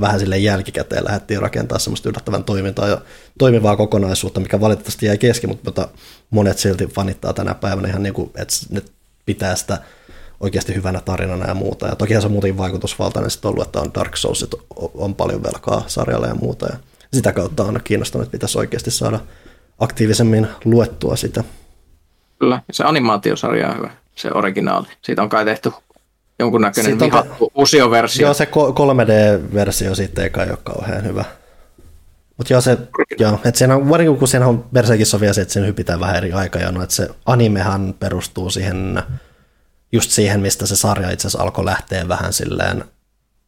vähän 0.00 0.20
sille 0.20 0.38
jälkikäteen 0.38 1.04
lähdettiin 1.04 1.42
rakentaa 1.42 1.78
semmoista 1.78 2.08
yllättävän 2.08 2.44
toimintaa 2.44 2.88
ja 2.88 3.00
toimivaa 3.38 3.76
kokonaisuutta, 3.76 4.40
mikä 4.40 4.60
valitettavasti 4.60 5.06
jäi 5.06 5.18
kesken, 5.18 5.50
mutta 5.50 5.88
monet 6.30 6.58
silti 6.58 6.86
fanittaa 6.86 7.32
tänä 7.32 7.54
päivänä 7.54 7.88
ihan 7.88 8.02
niin 8.02 8.14
kuin, 8.14 8.30
että 8.34 8.56
ne 8.70 8.82
pitää 9.26 9.56
sitä 9.56 9.78
oikeasti 10.40 10.74
hyvänä 10.74 11.00
tarinana 11.00 11.46
ja 11.46 11.54
muuta. 11.54 11.86
Ja 11.86 11.96
toki 11.96 12.20
se 12.20 12.26
on 12.26 12.32
muuten 12.32 12.58
vaikutusvaltainen 12.58 13.30
sitten 13.30 13.48
ollut, 13.48 13.66
että 13.66 13.80
on 13.80 13.90
Dark 13.94 14.16
Souls 14.16 14.46
on 14.94 15.14
paljon 15.14 15.42
velkaa 15.42 15.84
sarjalle 15.86 16.28
ja 16.28 16.34
muuta. 16.34 16.66
Ja 16.66 16.78
sitä 17.12 17.32
kautta 17.32 17.62
on 17.64 17.80
kiinnostunut, 17.84 18.22
että 18.22 18.32
pitäisi 18.32 18.58
oikeasti 18.58 18.90
saada 18.90 19.20
aktiivisemmin 19.78 20.48
luettua 20.64 21.16
sitä. 21.16 21.44
Kyllä, 22.38 22.62
se 22.70 22.84
animaatiosarja 22.84 23.68
on 23.68 23.76
hyvä, 23.76 23.90
se 24.14 24.30
originaali. 24.34 24.86
Siitä 25.02 25.22
on 25.22 25.28
kai 25.28 25.44
tehty 25.44 25.72
jonkunnäköinen 26.38 27.00
vihattu 27.00 27.52
usioversio. 27.54 28.26
Joo, 28.26 28.34
se 28.34 28.44
3D-versio 28.44 29.94
siitä 29.94 30.22
ei 30.22 30.30
kai 30.30 30.50
ole 30.50 30.58
kauhean 30.64 31.04
hyvä. 31.04 31.24
Mutta 32.36 32.52
joo, 32.52 32.60
se, 32.60 32.78
joo, 33.18 33.40
että 33.44 33.58
siinä 33.58 33.76
on, 33.76 33.88
varsinkin 33.88 34.18
kun 34.18 34.28
siinä 34.28 34.46
on 34.46 34.64
Berserkissä 34.72 35.20
vielä 35.20 35.32
se, 35.32 35.40
että 35.40 35.52
siinä 35.52 35.66
hypitään 35.66 36.00
vähän 36.00 36.16
eri 36.16 36.32
aikajanoa, 36.32 36.82
että 36.82 36.94
se 36.94 37.08
animehan 37.26 37.94
perustuu 38.00 38.50
siihen, 38.50 39.02
just 39.92 40.10
siihen, 40.10 40.40
mistä 40.40 40.66
se 40.66 40.76
sarja 40.76 41.10
itse 41.10 41.28
asiassa 41.28 41.42
alkoi 41.42 41.64
lähteä 41.64 42.08
vähän 42.08 42.32
silleen 42.32 42.84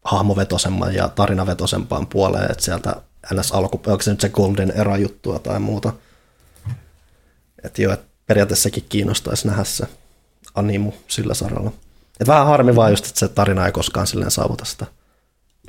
hahmovetosemman 0.04 0.94
ja 0.94 1.08
tarinavetosempaan 1.08 2.06
puoleen, 2.06 2.50
että 2.50 2.64
sieltä 2.64 2.96
ns. 3.34 3.52
alku, 3.52 3.80
onko 3.86 4.02
se 4.02 4.10
nyt 4.10 4.20
se 4.20 4.28
Golden 4.28 4.70
Era 4.70 4.96
juttua 4.96 5.38
tai 5.38 5.60
muuta. 5.60 5.92
Että 7.64 7.82
joo, 7.82 7.92
että 7.92 8.06
periaatteessakin 8.26 8.86
kiinnostaisi 8.88 9.46
nähdä 9.46 9.64
se 9.64 9.86
animu 10.54 10.92
sillä 11.08 11.34
saralla. 11.34 11.72
Et 12.20 12.28
vähän 12.28 12.46
harmi 12.46 12.76
vaan 12.76 12.90
just, 12.90 13.06
että 13.06 13.18
se 13.18 13.28
tarina 13.28 13.66
ei 13.66 13.72
koskaan 13.72 14.06
silleen 14.06 14.30
saavuta 14.30 14.64
sitä 14.64 14.86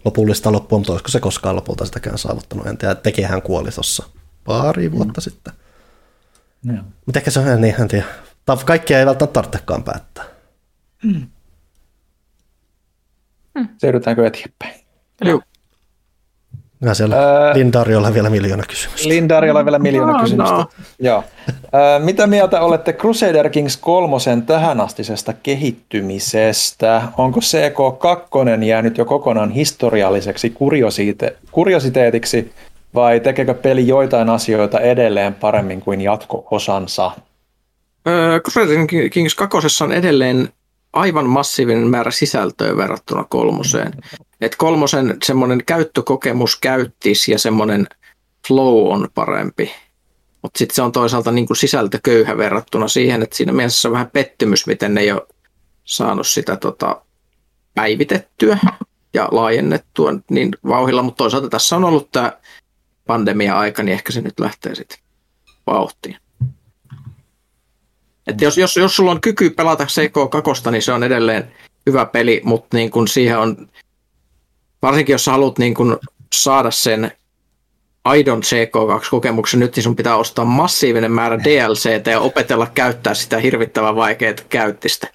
lopullista 0.06 0.51
loppua, 0.51 0.80
mutta 0.80 0.93
olisiko 0.93 1.09
se 1.09 1.19
koskaan 1.19 1.56
lopulta 1.56 1.85
sitäkään 1.85 2.17
saavuttanut. 2.17 2.67
En 2.67 2.77
tiedä, 2.77 2.95
tekijähän 2.95 3.41
kuoli 3.41 3.72
tuossa 3.72 4.03
pari 4.43 4.91
vuotta 4.91 5.22
mm. 5.22 5.23
sitten. 5.23 5.53
Mutta 7.06 7.19
ehkä 7.19 7.31
se 7.31 7.39
on 7.39 7.61
niin, 7.61 7.75
en 7.81 7.88
tiedä. 7.88 8.06
Kaikkia 8.65 8.99
ei 8.99 9.06
välttämättä 9.06 9.33
tarvitsekaan 9.33 9.83
päättää. 9.83 10.25
Mm. 11.03 11.27
Siirrytäänkö 13.77 14.27
eteenpäin? 14.27 14.73
Joo. 15.21 15.41
Siellä 16.93 17.15
öö, 17.15 17.53
Lindariolla 17.53 18.13
vielä 18.13 18.29
miljoona 18.29 18.63
kysymystä. 18.67 19.09
Lindariolla 19.09 19.65
vielä 19.65 19.79
miljoona 19.79 20.13
no, 20.13 20.23
kysymystä. 20.23 20.55
No. 20.55 20.67
Joo. 20.99 21.23
Öö, 21.75 21.99
mitä 21.99 22.27
mieltä 22.27 22.61
olette 22.61 22.93
Crusader 22.93 23.49
Kings 23.49 23.77
3 23.77 24.15
tähänastisesta 24.45 25.33
kehittymisestä? 25.33 27.01
Onko 27.17 27.39
CK2 27.39 28.63
jäänyt 28.63 28.97
jo 28.97 29.05
kokonaan 29.05 29.51
historialliseksi 29.51 30.49
kuriosite- 30.49 31.35
kuriositeetiksi 31.51 32.53
vai 32.93 33.19
tekeekö 33.19 33.53
peli 33.53 33.87
joitain 33.87 34.29
asioita 34.29 34.79
edelleen 34.79 35.33
paremmin 35.33 35.81
kuin 35.81 36.01
jatko-osansa? 36.01 37.11
Öö, 38.07 38.39
Crusader 38.39 39.09
Kings 39.11 39.35
2 39.35 39.83
on 39.83 39.91
edelleen 39.91 40.49
aivan 40.93 41.25
massiivinen 41.25 41.87
määrä 41.87 42.11
sisältöä 42.11 42.77
verrattuna 42.77 43.23
kolmoseen. 43.23 43.93
Et 44.41 44.55
kolmosen 44.55 45.17
semmoinen 45.23 45.65
käyttökokemus 45.65 46.55
käyttis 46.55 47.27
ja 47.27 47.39
semmoinen 47.39 47.87
flow 48.47 48.93
on 48.93 49.07
parempi. 49.15 49.71
Mutta 50.41 50.57
sitten 50.57 50.75
se 50.75 50.81
on 50.81 50.91
toisaalta 50.91 51.31
niin 51.31 51.47
kuin 51.47 51.57
sisältököyhä 51.57 52.37
verrattuna 52.37 52.87
siihen, 52.87 53.23
että 53.23 53.35
siinä 53.35 53.51
mielessä 53.51 53.87
on 53.87 53.93
vähän 53.93 54.09
pettymys, 54.13 54.67
miten 54.67 54.93
ne 54.93 55.01
ei 55.01 55.11
ole 55.11 55.27
saanut 55.83 56.27
sitä 56.27 56.55
tota, 56.55 57.01
päivitettyä 57.75 58.57
ja 59.13 59.27
laajennettua 59.31 60.13
niin 60.29 60.51
vauhilla, 60.67 61.03
mutta 61.03 61.17
toisaalta 61.17 61.49
tässä 61.49 61.75
on 61.75 61.83
ollut 61.83 62.11
tämä 62.11 62.37
pandemia-aika, 63.07 63.83
niin 63.83 63.93
ehkä 63.93 64.11
se 64.11 64.21
nyt 64.21 64.39
lähtee 64.39 64.75
sitten 64.75 64.99
vauhtiin. 65.67 66.17
Et 68.30 68.41
jos, 68.41 68.58
jos, 68.58 68.77
jos 68.77 68.95
sulla 68.95 69.11
on 69.11 69.22
kyky 69.22 69.49
pelata 69.49 69.83
CK2, 69.83 70.72
niin 70.72 70.82
se 70.82 70.91
on 70.91 71.03
edelleen 71.03 71.51
hyvä 71.85 72.06
peli, 72.06 72.41
mutta 72.43 72.77
niin 72.77 72.91
kun 72.91 73.08
siihen 73.08 73.38
on, 73.38 73.69
varsinkin 74.82 75.14
jos 75.14 75.25
sä 75.25 75.32
haluat 75.32 75.59
niin 75.59 75.74
kun 75.74 75.99
saada 76.35 76.72
sen 76.72 77.11
aidon 78.03 78.41
CK2-kokemuksen 78.43 79.59
nyt, 79.59 79.75
niin 79.75 79.83
sun 79.83 79.95
pitää 79.95 80.16
ostaa 80.16 80.45
massiivinen 80.45 81.11
määrä 81.11 81.40
DLCtä 81.40 82.11
ja 82.11 82.19
opetella 82.19 82.67
käyttää 82.74 83.14
sitä 83.14 83.38
hirvittävän 83.38 83.95
vaikeaa 83.95 84.33
käyttistä. 84.49 85.08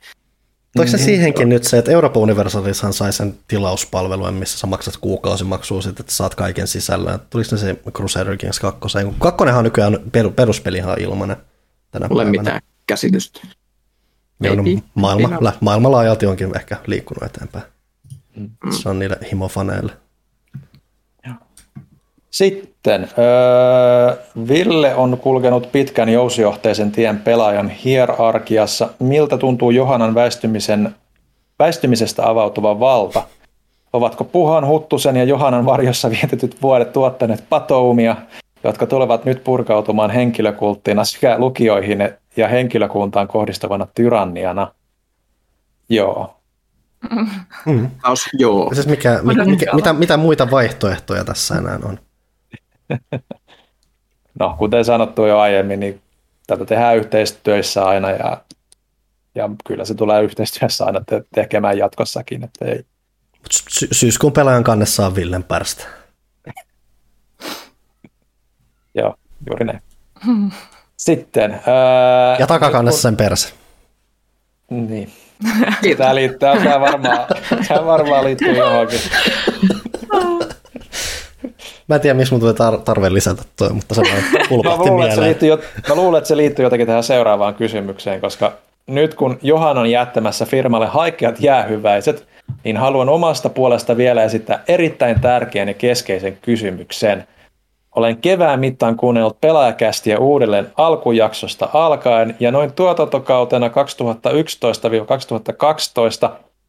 Toiko 0.76 0.90
se 0.90 0.98
siihenkin 0.98 1.48
nyt 1.48 1.64
se, 1.64 1.78
että 1.78 1.90
Euroopan 1.90 2.22
Universalishan 2.22 2.92
sai 2.92 3.12
sen 3.12 3.34
tilauspalvelun, 3.48 4.34
missä 4.34 4.58
sä 4.58 4.66
maksat 4.66 4.96
kuukausimaksua 4.96 5.82
sitten, 5.82 6.02
että 6.02 6.12
saat 6.12 6.34
kaiken 6.34 6.66
sisällön. 6.66 7.20
Tuliko 7.30 7.48
ne 7.52 7.58
se 7.58 7.76
Crusader 7.92 8.36
Kings 8.36 8.60
2? 8.60 8.80
Kakkonenhan 9.18 9.58
on 9.58 9.64
nykyään 9.64 9.98
peruspeli 10.36 10.76
ihan 10.76 11.00
ilmanen 11.00 11.36
tänä 11.90 12.08
Mulle 12.08 12.24
päivänä. 12.24 12.42
mitään 12.42 12.60
käsitystä. 12.86 13.40
Joo, 14.40 14.54
no, 14.54 14.62
maailma, 14.94 15.36
lä, 15.40 15.52
maailma 15.60 15.90
laajalti 15.90 16.26
onkin 16.26 16.56
ehkä 16.56 16.76
liikkunut 16.86 17.22
eteenpäin. 17.22 17.64
Mm. 18.36 18.50
Se 18.70 18.88
on 18.88 18.98
niille 18.98 19.16
himofaneille. 19.30 19.92
Sitten 22.30 23.08
öö, 23.18 24.16
Ville 24.48 24.94
on 24.94 25.18
kulkenut 25.18 25.72
pitkän 25.72 26.08
jousijohteisen 26.08 26.92
tien 26.92 27.18
pelaajan 27.18 27.68
hierarkiassa. 27.68 28.88
Miltä 28.98 29.38
tuntuu 29.38 29.70
Johanan 29.70 30.14
väistymisen, 30.14 30.94
väistymisestä 31.58 32.28
avautuva 32.28 32.80
valta? 32.80 33.22
Ovatko 33.92 34.24
Puhan, 34.24 34.66
Huttusen 34.66 35.16
ja 35.16 35.24
Johanan 35.24 35.66
varjossa 35.66 36.10
vietetyt 36.10 36.62
vuodet 36.62 36.92
tuottaneet 36.92 37.44
patoumia, 37.48 38.16
jotka 38.64 38.86
tulevat 38.86 39.24
nyt 39.24 39.44
purkautumaan 39.44 40.10
henkilökulttina 40.10 41.04
sekä 41.04 41.38
lukijoihin 41.38 41.98
ja 42.36 42.48
henkilökuntaan 42.48 43.28
kohdistavana 43.28 43.86
tyranniana. 43.94 44.74
Joo. 45.88 46.40
Mm. 47.66 47.90
Taas, 48.02 48.28
joo. 48.32 48.74
Siis 48.74 48.86
mikä, 48.86 49.20
mikä, 49.22 49.44
mikä, 49.44 49.74
mitä, 49.74 49.92
mitä 49.92 50.16
muita 50.16 50.50
vaihtoehtoja 50.50 51.24
tässä 51.24 51.54
enää 51.54 51.78
on? 51.82 51.98
no, 54.40 54.54
kuten 54.58 54.84
sanottu 54.84 55.26
jo 55.26 55.38
aiemmin, 55.38 55.80
niin 55.80 56.00
tätä 56.46 56.64
tehdään 56.64 56.96
yhteistyössä 56.96 57.84
aina 57.84 58.10
ja, 58.10 58.42
ja 59.34 59.50
kyllä 59.66 59.84
se 59.84 59.94
tulee 59.94 60.22
yhteistyössä 60.22 60.84
aina 60.84 61.00
te- 61.06 61.24
tekemään 61.34 61.78
jatkossakin. 61.78 62.44
Että 62.44 62.64
ei. 62.64 62.84
Sy- 63.50 63.88
syyskuun 63.92 64.32
pelaajan 64.32 64.64
kannessa 64.64 65.06
on 65.06 65.16
Villen 65.16 65.44
pärstä. 65.44 65.84
Joo, 68.94 69.14
juuri 69.46 69.64
näin. 69.64 69.82
Sitten. 70.96 71.52
Ää, 71.52 72.36
ja 72.38 72.46
takakannessa 72.46 73.02
sen 73.02 73.16
perse. 73.16 73.52
Niin. 74.70 75.12
Tämä 75.98 76.14
liittyy, 76.14 76.38
tämä 76.38 76.80
varmaan, 76.80 77.26
tämä 77.68 77.86
varmaan 77.86 78.24
liittyy 78.24 78.56
johonkin. 78.56 79.00
Mä 81.88 81.94
en 81.94 82.00
tiedä, 82.00 82.14
missä 82.14 82.34
mun 82.34 82.40
tuli 82.40 82.52
tar- 82.52 82.82
tarve 82.84 83.12
lisätä 83.12 83.42
toi, 83.56 83.72
mutta 83.72 83.94
se 83.94 84.00
vaan 84.00 84.46
pulpahti 84.48 84.84
mä, 84.84 84.90
luulen, 84.90 85.06
että 85.06 85.14
se 85.14 85.20
mieleen. 85.20 85.48
jo, 85.48 85.58
mä 85.88 85.94
luulen, 85.94 86.18
että 86.18 86.28
se 86.28 86.36
liittyy 86.36 86.64
jotenkin 86.64 86.86
tähän 86.86 87.02
seuraavaan 87.02 87.54
kysymykseen, 87.54 88.20
koska 88.20 88.52
nyt 88.86 89.14
kun 89.14 89.38
Johan 89.42 89.78
on 89.78 89.90
jättämässä 89.90 90.46
firmalle 90.46 90.86
haikeat 90.86 91.40
jäähyväiset, 91.40 92.26
niin 92.64 92.76
haluan 92.76 93.08
omasta 93.08 93.48
puolesta 93.48 93.96
vielä 93.96 94.24
esittää 94.24 94.62
erittäin 94.68 95.20
tärkeän 95.20 95.68
ja 95.68 95.74
keskeisen 95.74 96.38
kysymyksen. 96.42 97.26
Olen 97.94 98.16
kevään 98.16 98.60
mittaan 98.60 98.96
kuunnellut 98.96 99.40
pelaajakästiä 99.40 100.18
uudelleen 100.18 100.72
alkujaksosta 100.76 101.68
alkaen 101.72 102.36
ja 102.40 102.50
noin 102.50 102.72
tuotantokautena 102.72 103.68
2011-2012 103.68 103.72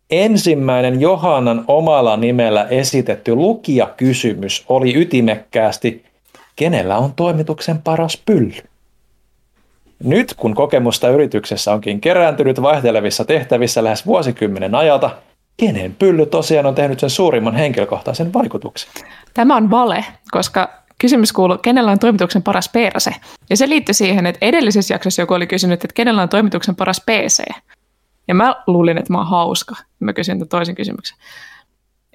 ensimmäinen 0.09 1.01
Johannan 1.01 1.65
omalla 1.67 2.17
nimellä 2.17 2.67
esitetty 2.69 3.35
lukijakysymys 3.35 4.65
oli 4.69 5.01
ytimekkäästi, 5.01 6.05
kenellä 6.55 6.97
on 6.97 7.13
toimituksen 7.13 7.81
paras 7.81 8.21
pylly? 8.25 8.61
Nyt 10.03 10.33
kun 10.33 10.55
kokemusta 10.55 11.09
yrityksessä 11.09 11.73
onkin 11.73 12.01
kerääntynyt 12.01 12.61
vaihtelevissa 12.61 13.25
tehtävissä 13.25 13.83
lähes 13.83 14.05
vuosikymmenen 14.05 14.75
ajalta, 14.75 15.09
kenen 15.57 15.95
pylly 15.99 16.25
tosiaan 16.25 16.65
on 16.65 16.75
tehnyt 16.75 16.99
sen 16.99 17.09
suurimman 17.09 17.55
henkilökohtaisen 17.55 18.33
vaikutuksen? 18.33 18.89
Tämä 19.33 19.55
on 19.55 19.71
vale, 19.71 20.05
koska 20.31 20.84
kysymys 20.97 21.33
kuuluu, 21.33 21.57
kenellä 21.57 21.91
on 21.91 21.99
toimituksen 21.99 22.43
paras 22.43 22.69
perse. 22.69 23.15
Ja 23.49 23.57
se 23.57 23.69
liittyy 23.69 23.93
siihen, 23.93 24.25
että 24.25 24.45
edellisessä 24.45 24.93
jaksossa 24.93 25.21
joku 25.21 25.33
oli 25.33 25.47
kysynyt, 25.47 25.83
että 25.83 25.93
kenellä 25.93 26.21
on 26.21 26.29
toimituksen 26.29 26.75
paras 26.75 27.01
PC. 27.05 27.43
Ja 28.27 28.35
mä 28.35 28.55
luulin, 28.67 28.97
että 28.97 29.13
mä 29.13 29.17
oon 29.17 29.27
hauska. 29.27 29.75
Mä 29.99 30.13
kysyin 30.13 30.39
tämän 30.39 30.49
toisen 30.49 30.75
kysymyksen. 30.75 31.17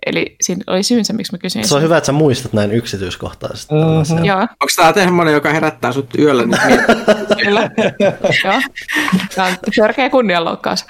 Eli 0.07 0.37
siinä 0.41 0.65
oli 0.67 0.83
syynsä, 0.83 1.13
miksi 1.13 1.33
mä 1.33 1.39
kysyin 1.39 1.69
Se 1.69 1.75
on 1.75 1.81
sen. 1.81 1.85
hyvä, 1.85 1.97
että 1.97 2.07
sä 2.07 2.13
muistat 2.13 2.53
näin 2.53 2.71
yksityiskohtaisesti. 2.73 3.75
Mhm. 4.15 4.25
Joo, 4.25 4.41
Onko 4.41 4.67
tämä 4.77 4.93
semmoinen, 4.93 5.35
joka 5.35 5.53
herättää 5.53 5.93
sut 5.93 6.15
yöllä? 6.19 6.43
Niin 6.47 6.81
kyllä. 7.45 7.71
Joo. 8.45 8.61
Tämä 9.35 9.49
on 9.49 9.55
törkeä 9.77 10.11
kunnianloukkaus. 10.11 10.85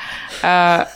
Öö, 0.78 0.86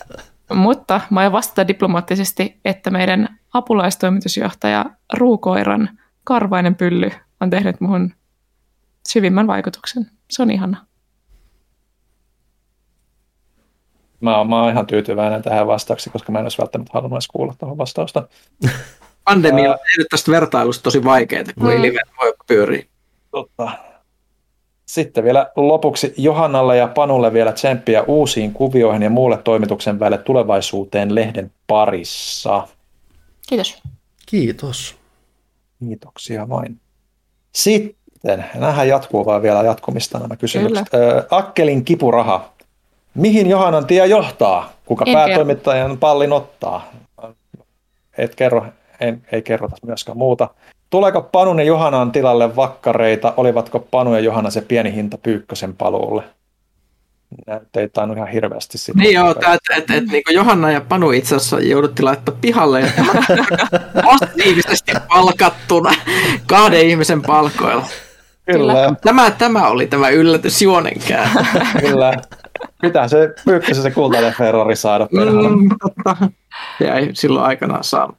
mutta 0.55 1.01
mä 1.11 1.21
aion 1.21 1.33
vastata 1.33 1.69
diplomaattisesti, 1.69 2.61
että 2.65 2.91
meidän 2.91 3.39
apulaistoimitusjohtaja 3.55 4.85
Ruukoiran 5.13 5.91
karvainen 6.25 6.75
pylly 6.75 7.11
on 7.41 7.51
tehnyt 7.51 7.81
muhun 7.81 8.13
syvimmän 9.09 9.47
vaikutuksen. 9.47 10.07
Se 10.31 10.43
on 10.43 10.51
ihana. 10.51 10.87
Mä 14.21 14.39
oon, 14.39 14.49
mä 14.49 14.63
oon 14.63 14.73
ihan 14.73 14.87
tyytyväinen 14.87 15.43
tähän 15.43 15.67
vastaukseen, 15.67 16.13
koska 16.13 16.33
mä 16.33 16.39
en 16.39 16.45
olisi 16.45 16.59
välttämättä 16.59 16.91
halunnut 16.95 17.17
edes 17.17 17.29
kuulla 17.29 17.55
tuohon 17.59 17.79
vastausta. 17.79 18.29
Pandemia 19.25 19.71
on 19.71 19.79
tehnyt 19.91 20.07
tästä 20.11 20.33
vertailusta 20.33 20.83
tosi 20.83 21.05
vaikeaa, 21.05 21.45
kun 21.59 21.71
ei 21.71 21.77
Mm. 21.77 21.83
live 21.83 22.01
voi 22.21 22.35
pyöriä. 22.47 22.85
Totta. 23.31 23.71
Sitten 24.87 25.25
vielä 25.25 25.51
lopuksi 25.57 26.15
Johannalle 26.17 26.77
ja 26.77 26.89
Panulle 26.89 27.33
vielä 27.33 27.53
tsemppiä 27.53 28.03
uusiin 28.03 28.53
kuvioihin 28.53 29.03
ja 29.03 29.11
muulle 29.11 29.37
toimituksen 29.37 30.01
välille 30.01 30.23
tulevaisuuteen 30.23 31.15
lehden 31.15 31.53
parissa. 31.67 32.69
Kiitos. 33.49 33.83
Kiitos. 34.27 34.97
Kiitoksia 35.87 36.49
vain. 36.49 36.81
Sitten, 37.53 38.45
nämähän 38.55 38.89
jatkuu 38.89 39.27
vaan 39.27 39.43
vielä 39.43 39.63
jatkumista 39.63 40.19
nämä 40.19 40.37
kysymykset. 40.37 40.95
Ö, 40.95 41.27
Akkelin 41.31 41.85
kipuraha. 41.85 42.53
Mihin 43.15 43.51
Johannan 43.51 43.87
tie 43.87 44.07
johtaa? 44.07 44.73
Kuka 44.87 45.05
En 45.07 45.15
päätoimittajan 45.15 45.99
pallin 45.99 46.33
ottaa? 46.33 46.93
Et 48.19 48.35
kerro, 48.35 48.67
en, 49.01 49.23
ei 49.33 49.43
kerrota 49.43 49.77
myöskään 49.87 50.19
muuta. 50.19 50.49
Tuleeko 50.91 51.23
Panun 51.23 51.59
ja 51.59 51.65
Johanan 51.65 52.13
tilalle 52.13 52.57
vakkareita? 52.57 53.35
Olivatko 53.37 53.79
Panu 53.79 54.15
ja 54.15 54.21
Johanna 54.21 54.51
se 54.51 54.61
pieni 54.61 54.95
hinta 54.95 55.19
Pyykkösen 55.19 55.77
paluulle? 55.77 56.23
Ei 57.77 57.89
tainnut 57.89 58.17
ihan 58.17 58.29
hirveästi 58.29 58.79
sitä. 58.79 58.99
Niin 58.99 59.15
joo, 59.15 59.31
että 59.31 59.53
et, 59.53 59.61
et, 59.79 59.91
et, 59.91 60.05
niin 60.07 60.23
Johanna 60.31 60.71
ja 60.71 60.81
Panu 60.81 61.11
itse 61.11 61.37
asiassa 61.37 61.61
jouduttiin 61.61 62.05
laittaa 62.05 62.35
pihalle 62.41 62.81
ja 62.81 62.87
tämä 62.97 63.13
massiivisesti 64.03 64.93
palkattuna 65.09 65.95
kahden 66.47 66.89
ihmisen 66.89 67.23
palkoilla. 67.23 67.87
Kyllä, 68.47 68.95
Tämä, 69.03 69.31
tämä 69.31 69.69
oli 69.69 69.87
tämä 69.87 70.09
yllätysjuonenkään. 70.09 71.31
kyllä. 71.87 72.13
Pitää 72.81 73.09
se 73.09 73.35
Pyykkösen 73.45 73.83
se 73.83 73.91
kultainen 73.91 74.35
Ferrari 74.35 74.77
saada 74.77 75.09
perhana. 75.17 75.49
Mm, 75.49 75.69
totta. 75.83 76.17
Jäi 76.81 77.11
silloin 77.13 77.47
aikanaan 77.47 77.85
saanut. 77.85 78.17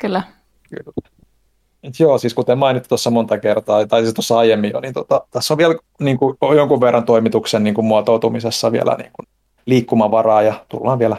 Kyllä. 0.00 0.22
Kyllä. 0.68 0.92
Et 1.84 2.00
joo, 2.00 2.18
siis 2.18 2.34
kuten 2.34 2.58
mainittu 2.58 2.88
tuossa 2.88 3.10
monta 3.10 3.38
kertaa, 3.38 3.86
tai 3.86 4.02
siis 4.02 4.14
tuossa 4.14 4.38
aiemmin 4.38 4.70
jo, 4.74 4.80
niin 4.80 4.94
tota, 4.94 5.26
tässä 5.30 5.54
on 5.54 5.58
vielä 5.58 5.74
niin 6.00 6.18
kuin, 6.18 6.36
jonkun 6.56 6.80
verran 6.80 7.04
toimituksen 7.04 7.64
niin 7.64 7.74
kuin, 7.74 7.84
muotoutumisessa 7.84 8.72
vielä 8.72 8.94
niin 8.98 9.10
kuin, 9.12 9.26
liikkumavaraa, 9.66 10.42
ja 10.42 10.64
tullaan 10.68 10.98
vielä 10.98 11.16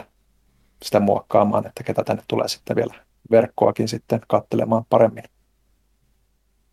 sitä 0.82 1.00
muokkaamaan, 1.00 1.66
että 1.66 1.82
ketä 1.82 2.04
tänne 2.04 2.22
tulee 2.28 2.48
sitten 2.48 2.76
vielä 2.76 2.94
verkkoakin 3.30 3.88
sitten 3.88 4.20
kattelemaan 4.28 4.84
paremmin. 4.90 5.24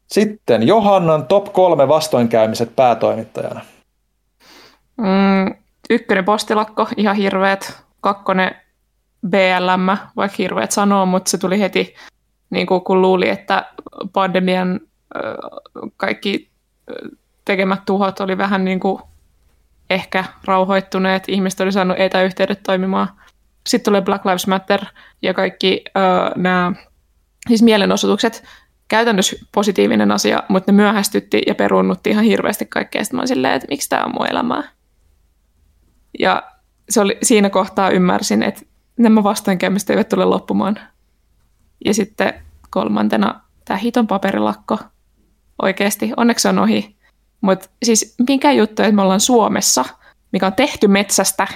Sitten 0.07 0.67
Johannan 0.67 1.27
top 1.27 1.53
kolme 1.53 1.87
vastoinkäymiset 1.87 2.75
päätoimittajana. 2.75 3.61
Mm, 4.97 5.55
ykkönen 5.89 6.25
postilakko, 6.25 6.87
ihan 6.97 7.15
hirveet. 7.15 7.83
Kakkonen 8.01 8.55
BLM, 9.29 9.97
vaikka 10.15 10.35
hirveet 10.37 10.71
sanoo, 10.71 11.05
mutta 11.05 11.29
se 11.29 11.37
tuli 11.37 11.59
heti, 11.59 11.95
niin 12.53 12.67
kuin 12.67 12.81
kun 12.81 13.01
luuli, 13.01 13.29
että 13.29 13.65
pandemian 14.13 14.79
kaikki 15.97 16.49
tekemät 17.45 17.85
tuhot 17.85 18.19
oli 18.19 18.37
vähän 18.37 18.65
niin 18.65 18.79
kuin 18.79 19.01
ehkä 19.89 20.25
rauhoittuneet, 20.45 21.23
ihmiset 21.27 21.59
oli 21.59 21.71
saanut 21.71 21.99
etäyhteydet 21.99 22.63
toimimaan. 22.63 23.07
Sitten 23.67 23.85
tulee 23.85 24.01
Black 24.01 24.25
Lives 24.25 24.47
Matter 24.47 24.85
ja 25.21 25.33
kaikki 25.33 25.83
ö, 25.87 25.99
nämä 26.35 26.71
siis 27.47 27.61
mielenosoitukset, 27.61 28.43
käytännössä 28.87 29.35
positiivinen 29.51 30.11
asia, 30.11 30.43
mutta 30.47 30.71
ne 30.71 30.75
myöhästytti 30.75 31.41
ja 31.47 31.55
peruunnutti 31.55 32.09
ihan 32.09 32.23
hirveästi 32.23 32.65
kaikkea. 32.65 33.03
Sitten 33.03 33.17
mä 33.17 33.21
olin 33.21 33.27
silleen, 33.27 33.53
että 33.53 33.67
miksi 33.69 33.89
tämä 33.89 34.03
on 34.03 34.11
mun 34.13 34.27
elämää. 34.27 34.63
Ja 36.19 36.43
se 36.89 37.01
oli, 37.01 37.17
siinä 37.23 37.49
kohtaa 37.49 37.89
ymmärsin, 37.89 38.43
että 38.43 38.61
nämä 38.97 39.23
vastoinkäymiset 39.23 39.89
eivät 39.89 40.09
tule 40.09 40.25
loppumaan. 40.25 40.79
Ja 41.85 41.93
sitten 41.93 42.33
kolmantena 42.69 43.41
tämä 43.65 43.77
hiton 43.77 44.07
paperilakko. 44.07 44.77
Oikeasti, 45.61 46.11
onneksi 46.17 46.47
on 46.47 46.59
ohi. 46.59 46.95
Mutta 47.41 47.69
siis 47.83 48.15
mikä 48.27 48.51
juttu, 48.51 48.81
että 48.81 48.91
me 48.91 49.01
ollaan 49.01 49.19
Suomessa, 49.19 49.85
mikä 50.31 50.47
on 50.47 50.53
tehty 50.53 50.87
metsästä 50.87 51.47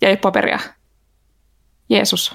ja 0.00 0.08
ei 0.08 0.12
ole 0.12 0.16
paperia. 0.16 0.58
Jeesus. 1.88 2.34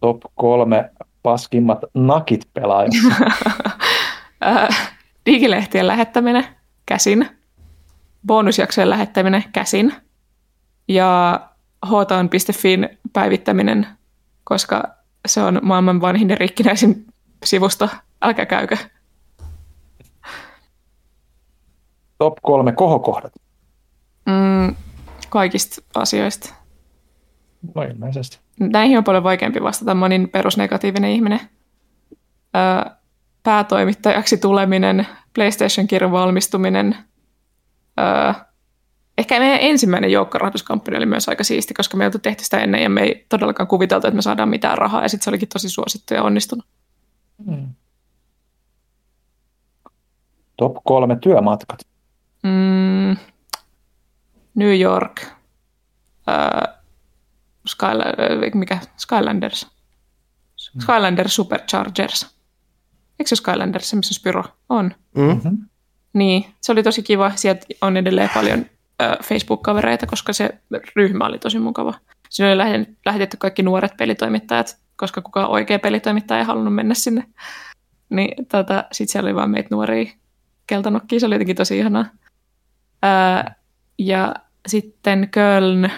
Top 0.00 0.22
kolme 0.34 0.90
paskimmat 1.22 1.78
nakit 1.94 2.48
pelaajassa. 2.54 3.08
Äh, 4.46 4.92
digilehtien 5.26 5.86
lähettäminen 5.86 6.44
käsin, 6.86 7.28
bonusjaksojen 8.26 8.90
lähettäminen 8.90 9.44
käsin 9.52 9.92
ja 10.88 11.40
hotaan.fin 11.90 12.88
päivittäminen, 13.12 13.86
koska 14.44 14.96
se 15.26 15.42
on 15.42 15.60
maailman 15.62 16.00
vanhin 16.00 16.30
ja 16.30 16.36
rikkinäisin 16.36 17.06
sivusto. 17.44 17.88
Älkää 18.22 18.46
käykö. 18.46 18.76
Top 22.18 22.34
kolme 22.42 22.72
kohokohdat. 22.72 23.32
Mm, 24.26 24.74
kaikista 25.28 25.82
asioista. 25.94 26.54
No 27.74 27.82
ilmeisesti. 27.82 28.38
Näihin 28.60 28.98
on 28.98 29.04
paljon 29.04 29.24
vaikeampi 29.24 29.62
vastata. 29.62 29.94
Mä 29.94 30.06
olin 30.06 30.28
perusnegatiivinen 30.28 31.10
ihminen. 31.10 31.40
Ö, 32.56 32.90
päätoimittajaksi 33.42 34.38
tuleminen, 34.38 35.06
PlayStation-kirjan 35.34 36.12
valmistuminen. 36.12 36.96
Ö, 38.00 38.34
ehkä 39.18 39.38
meidän 39.38 39.58
ensimmäinen 39.60 40.12
joukkorahoituskampanja 40.12 40.98
oli 40.98 41.06
myös 41.06 41.28
aika 41.28 41.44
siisti, 41.44 41.74
koska 41.74 41.96
me 41.96 42.04
ei 42.04 42.06
oltu 42.06 42.18
tehty 42.18 42.44
sitä 42.44 42.58
ennen 42.58 42.82
ja 42.82 42.90
me 42.90 43.02
ei 43.02 43.26
todellakaan 43.28 43.66
kuviteltu, 43.66 44.06
että 44.06 44.16
me 44.16 44.22
saadaan 44.22 44.48
mitään 44.48 44.78
rahaa 44.78 45.02
ja 45.02 45.08
sitten 45.08 45.24
se 45.24 45.30
olikin 45.30 45.48
tosi 45.48 45.70
suosittu 45.70 46.14
ja 46.14 46.22
onnistunut. 46.22 46.66
Mm. 47.46 47.68
Top 50.56 50.76
kolme 50.84 51.16
työmatkat. 51.20 51.78
Mm, 52.42 53.16
New 54.54 54.80
York. 54.80 55.22
Uh, 56.28 56.76
Skyla- 57.68 58.54
mikä? 58.54 58.78
Skylanders. 58.96 59.66
Skylanders 60.80 61.36
Superchargers. 61.36 62.36
Eikö 63.18 63.28
se 63.28 63.32
ole 63.32 63.36
Skylanders, 63.36 63.94
missä 63.94 64.10
on 64.10 64.14
Spyro? 64.14 64.44
On. 64.68 64.94
Mm-hmm. 65.14 65.58
Niin, 66.12 66.44
se 66.60 66.72
oli 66.72 66.82
tosi 66.82 67.02
kiva. 67.02 67.32
Sieltä 67.34 67.66
on 67.80 67.96
edelleen 67.96 68.30
paljon 68.34 68.66
Facebook-kavereita, 69.02 70.06
koska 70.06 70.32
se 70.32 70.50
ryhmä 70.96 71.24
oli 71.24 71.38
tosi 71.38 71.58
mukava. 71.58 71.94
Siinä 72.30 72.52
oli 72.52 72.86
lähetetty, 73.06 73.36
kaikki 73.36 73.62
nuoret 73.62 73.96
pelitoimittajat, 73.96 74.78
koska 74.96 75.22
kukaan 75.22 75.48
oikea 75.48 75.78
pelitoimittaja 75.78 76.38
ei 76.38 76.44
halunnut 76.44 76.74
mennä 76.74 76.94
sinne. 76.94 77.26
Niin 78.10 78.46
tota, 78.46 78.84
sitten 78.92 79.12
siellä 79.12 79.28
oli 79.28 79.34
vain 79.34 79.50
meitä 79.50 79.68
nuoria 79.70 80.12
keltanokkia, 80.66 81.20
se 81.20 81.26
oli 81.26 81.34
jotenkin 81.34 81.56
tosi 81.56 81.78
ihanaa. 81.78 82.04
Ää, 83.02 83.54
ja 83.98 84.34
sitten 84.66 85.28
Köln 85.30 85.90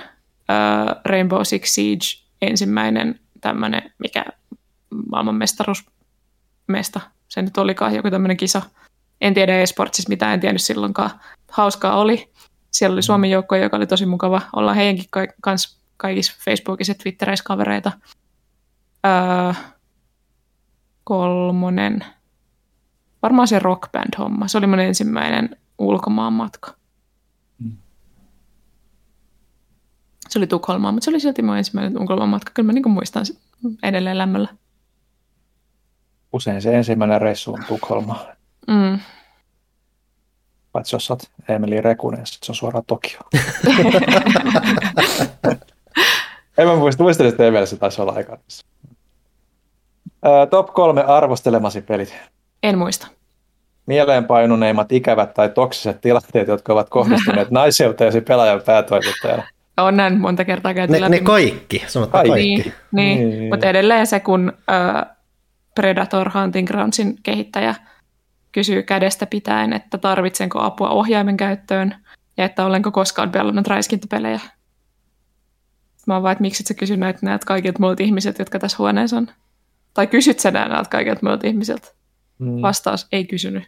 ää, 0.48 1.00
Rainbow 1.04 1.40
Six 1.42 1.68
Siege, 1.68 2.04
ensimmäinen 2.42 3.20
tämmöinen, 3.40 3.92
mikä 3.98 4.24
maailmanmestaruusmesta, 5.10 7.00
se 7.28 7.42
nyt 7.42 7.58
olikaan 7.58 7.94
joku 7.94 8.10
tämmöinen 8.10 8.36
kisa. 8.36 8.62
En 9.20 9.34
tiedä 9.34 9.60
esportsissa 9.60 10.08
mitään, 10.08 10.34
en 10.34 10.40
tiennyt 10.40 10.62
silloinkaan. 10.62 11.10
Hauskaa 11.50 11.96
oli. 11.96 12.30
Siellä 12.70 12.94
oli 12.94 13.02
Suomen 13.02 13.30
joukko, 13.30 13.56
joka 13.56 13.76
oli 13.76 13.86
tosi 13.86 14.06
mukava. 14.06 14.42
Ollaan 14.56 14.76
heidänkin 14.76 15.08
kanssa 15.40 15.78
kaikissa 15.96 16.36
Facebookissa 16.44 16.90
ja 16.90 16.94
Twittereissä 17.02 17.44
kavereita. 17.44 17.92
Öö, 19.06 19.52
kolmonen. 21.04 22.04
Varmaan 23.22 23.48
se 23.48 23.58
rockband-homma. 23.58 24.48
Se 24.48 24.58
oli 24.58 24.66
mun 24.66 24.80
ensimmäinen 24.80 25.56
ulkomaan 25.78 26.32
matka. 26.32 26.78
Se 30.28 30.38
oli 30.38 30.46
Tukholmaa, 30.46 30.92
mutta 30.92 31.04
se 31.04 31.10
oli 31.10 31.20
silti 31.20 31.42
mun 31.42 31.56
ensimmäinen 31.56 32.00
ulkomaan 32.00 32.28
matka. 32.28 32.52
Kyllä 32.54 32.66
mä 32.66 32.72
niin 32.72 32.90
muistan 32.90 33.24
edelleen 33.82 34.18
lämmöllä. 34.18 34.48
Usein 36.32 36.62
se 36.62 36.76
ensimmäinen 36.76 37.20
reissu 37.20 37.52
on 37.52 37.64
Tukholma. 37.68 38.26
Mm. 38.66 38.98
Paitsi 40.72 40.96
jos 40.96 41.10
olet 41.10 41.30
Emeli 41.48 41.80
Rekunen, 41.80 42.20
se 42.24 42.52
on 42.52 42.56
suoraan 42.56 42.84
Tokio. 42.86 43.20
en 46.58 46.66
mä 46.66 46.76
muista, 46.76 47.02
muistan, 47.02 47.26
että 47.26 47.46
Emelissä 47.46 47.76
taisi 47.76 48.02
olla 48.02 48.12
aika. 48.12 48.38
top 50.50 50.66
kolme 50.74 51.02
arvostelemasi 51.02 51.80
pelit. 51.80 52.14
En 52.62 52.78
muista. 52.78 53.06
Mieleenpainuneimmat 53.86 54.92
ikävät 54.92 55.34
tai 55.34 55.48
toksiset 55.48 56.00
tilanteet, 56.00 56.48
jotka 56.48 56.72
ovat 56.72 56.88
kohdistuneet 56.88 57.50
naiseuteesi 57.60 58.20
pelaajan 58.20 58.62
päätoimittajana. 58.66 59.42
On 59.76 59.96
näin 59.96 60.20
monta 60.20 60.44
kertaa 60.44 60.74
käyty 60.74 60.92
ne, 60.92 61.00
läpi. 61.00 61.10
Ne 61.10 61.20
kaikki, 61.20 61.84
sanotaan 61.86 62.26
kaikki. 62.26 62.46
Niin, 62.46 62.72
niin. 62.92 63.30
niin. 63.30 63.48
mutta 63.48 63.66
edelleen 63.66 64.06
se, 64.06 64.20
kun 64.20 64.52
äh, 64.70 65.06
Predator 65.74 66.30
Hunting 66.34 66.68
Groundsin 66.68 67.16
kehittäjä 67.22 67.74
kysyy 68.52 68.82
kädestä 68.82 69.26
pitäen, 69.26 69.72
että 69.72 69.98
tarvitsenko 69.98 70.60
apua 70.60 70.90
ohjaimen 70.90 71.36
käyttöön 71.36 71.94
ja 72.36 72.44
että 72.44 72.66
olenko 72.66 72.90
koskaan 72.90 73.30
pelannut 73.30 73.66
räiskintäpelejä. 73.66 74.40
Mä 76.06 76.14
oon 76.14 76.22
vaan, 76.22 76.32
että 76.32 76.42
miksi 76.42 76.62
et 76.62 76.66
sä 76.66 76.74
kysy 76.74 76.96
näitä, 76.96 77.18
näitä 77.22 77.46
kaikilta 77.46 77.78
muilta 77.80 78.02
ihmisiltä, 78.02 78.40
jotka 78.40 78.58
tässä 78.58 78.76
huoneessa 78.78 79.16
on? 79.16 79.28
Tai 79.94 80.06
kysyt 80.06 80.38
sä 80.38 80.50
näiltä 80.50 80.90
kaikilta 80.90 81.20
muilta 81.22 81.46
ihmisiltä? 81.46 81.88
Hmm. 82.38 82.62
Vastaus, 82.62 83.06
ei 83.12 83.24
kysynyt. 83.24 83.64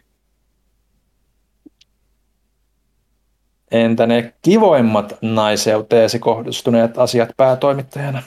Entä 3.71 4.07
ne 4.07 4.33
kivoimmat 4.41 5.17
naiseuteesi 5.21 6.19
kohdistuneet 6.19 6.97
asiat 6.97 7.29
päätoimittajana? 7.37 8.23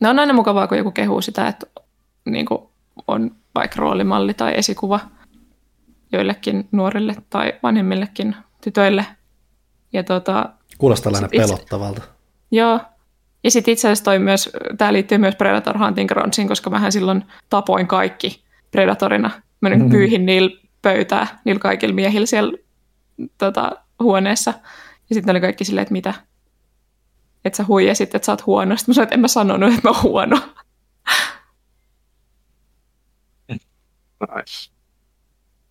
No 0.00 0.10
on 0.10 0.18
aina 0.18 0.32
mukavaa, 0.32 0.66
kun 0.66 0.78
joku 0.78 0.90
kehuu 0.90 1.20
sitä, 1.20 1.48
että 1.48 1.66
niin 2.24 2.46
kuin 2.46 2.62
on 3.08 3.30
vaikka 3.54 3.80
roolimalli 3.80 4.34
tai 4.34 4.52
esikuva 4.56 5.00
joillekin 6.16 6.68
nuorille 6.72 7.14
tai 7.30 7.52
vanhemmillekin 7.62 8.36
tytöille. 8.60 9.06
Ja 9.92 10.04
tota, 10.04 10.50
Kuulostaa 10.78 11.12
aina 11.14 11.28
pelottavalta. 11.28 12.02
Joo. 12.50 12.80
Ja 13.44 13.50
sitten 13.50 13.72
itse 13.72 13.88
asiassa 13.88 14.04
toi 14.04 14.18
myös, 14.18 14.50
tämä 14.78 14.92
liittyy 14.92 15.18
myös 15.18 15.36
Predator 15.36 15.78
Hunting 15.78 16.08
Groundsiin, 16.08 16.48
koska 16.48 16.70
mähän 16.70 16.92
silloin 16.92 17.24
tapoin 17.50 17.86
kaikki 17.86 18.44
Predatorina. 18.70 19.30
Mä 19.60 19.68
nyt 19.68 19.78
mm-hmm. 19.78 19.90
pyyhin 19.90 20.26
niillä 20.26 20.60
pöytää, 20.82 21.40
niillä 21.44 21.60
kaikilla 21.60 21.94
miehillä 21.94 22.26
siellä 22.26 22.58
tota, 23.38 23.72
huoneessa. 24.02 24.54
Ja 25.10 25.14
sitten 25.14 25.32
oli 25.32 25.40
kaikki 25.40 25.64
silleen, 25.64 25.82
että 25.82 25.92
mitä? 25.92 26.14
Että 27.44 27.56
sä 27.56 27.64
huijasit, 27.68 28.14
että 28.14 28.26
sä 28.26 28.32
oot 28.32 28.46
huono. 28.46 28.76
Sitten 28.76 28.92
mä 28.92 28.94
sanoin, 28.94 29.04
että 29.04 29.14
en 29.14 29.20
mä 29.20 29.28
sanonut, 29.28 29.74
että 29.74 29.88
mä 29.88 29.94
oon 29.94 30.02
huono. 30.02 30.40
Nice. 33.48 34.75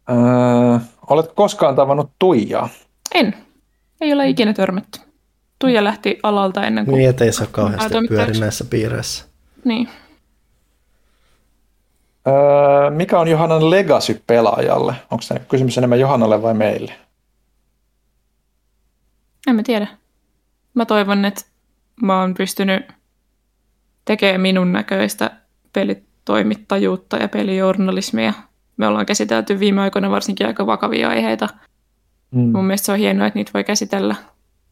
Öö, 0.10 0.80
oletko 1.10 1.34
koskaan 1.36 1.76
tavannut 1.76 2.12
Tuijaa? 2.20 2.70
En. 3.14 3.36
Ei 4.02 4.14
ole 4.14 4.30
ikinä 4.30 4.54
törmätty. 4.54 5.00
Tuija 5.60 5.84
lähti 5.84 6.20
alalta 6.24 6.64
ennen 6.64 6.86
kuin... 6.86 6.98
Niin, 6.98 7.10
ettei 7.10 7.30
ole 7.40 7.48
kauheasti 7.52 7.96
pyöri 8.10 8.40
näissä 8.40 8.66
piireissä. 8.70 9.26
Niin. 9.64 9.90
Öö, 12.28 12.90
mikä 12.90 13.20
on 13.20 13.28
Johannan 13.28 13.70
legacy 13.70 14.24
pelaajalle? 14.28 14.96
Onko 15.12 15.24
tämä 15.28 15.40
kysymys 15.40 15.78
enemmän 15.78 16.00
Johannalle 16.00 16.42
vai 16.42 16.54
meille? 16.54 16.94
En 19.48 19.56
mä 19.56 19.64
tiedä. 19.64 19.88
Mä 20.74 20.86
toivon, 20.86 21.26
että 21.26 21.42
mä 22.02 22.20
oon 22.22 22.34
pystynyt 22.34 22.92
tekemään 24.06 24.42
minun 24.42 24.72
näköistä 24.72 25.32
pelitoimittajuutta 25.74 27.18
ja 27.18 27.28
pelijournalismia. 27.30 28.34
Me 28.78 28.88
ollaan 28.88 29.06
käsitelty 29.06 29.60
viime 29.60 29.82
aikoina 29.82 30.12
varsinkin 30.12 30.48
aika 30.48 30.66
vakavia 30.66 31.10
aiheita. 31.10 31.50
Mm. 32.32 32.52
Mun 32.52 32.66
mielestä 32.66 32.86
se 32.86 32.92
on 32.92 32.98
hienoa, 32.98 33.28
että 33.28 33.40
niitä 33.40 33.52
voi 33.54 33.64
käsitellä, 33.64 34.16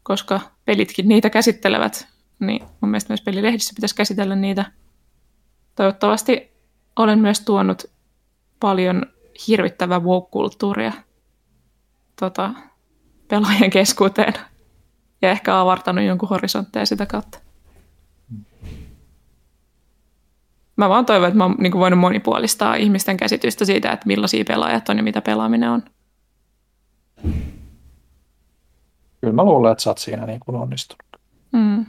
koska 0.02 0.40
pelitkin 0.64 1.08
niitä 1.08 1.30
käsittelevät. 1.30 2.08
Niin 2.40 2.62
mun 2.80 2.90
mielestä 2.90 3.12
myös 3.12 3.20
pelilehdissä 3.22 3.72
pitäisi 3.76 3.94
käsitellä 3.94 4.36
niitä. 4.36 4.64
Toivottavasti 5.74 6.52
olen 6.96 7.18
myös 7.18 7.40
tuonut 7.40 7.84
paljon 8.60 9.02
hirvittävää 9.48 9.98
woke-kulttuuria 9.98 10.92
tota, 12.20 12.50
pelaajien 13.28 13.70
keskuuteen 13.70 14.34
ja 15.22 15.30
ehkä 15.30 15.60
avartanut 15.60 16.04
jonkun 16.04 16.28
horisontteja 16.28 16.86
sitä 16.86 17.06
kautta. 17.06 17.43
Mä 20.76 20.88
vaan 20.88 21.06
toivon, 21.06 21.28
että 21.28 21.38
mä 21.38 21.44
oon 21.44 21.56
niin 21.58 21.72
voinut 21.72 22.00
monipuolistaa 22.00 22.74
ihmisten 22.74 23.16
käsitystä 23.16 23.64
siitä, 23.64 23.92
että 23.92 24.06
millaisia 24.06 24.44
pelaajat 24.48 24.88
on 24.88 24.96
ja 24.96 25.02
mitä 25.02 25.22
pelaaminen 25.22 25.70
on. 25.70 25.82
Kyllä 29.20 29.32
mä 29.34 29.44
luulen, 29.44 29.72
että 29.72 29.82
sä 29.84 29.90
oot 29.90 29.98
siinä 29.98 30.26
niin 30.26 30.40
kuin 30.40 30.56
onnistunut. 30.56 31.20
Mm. 31.52 31.86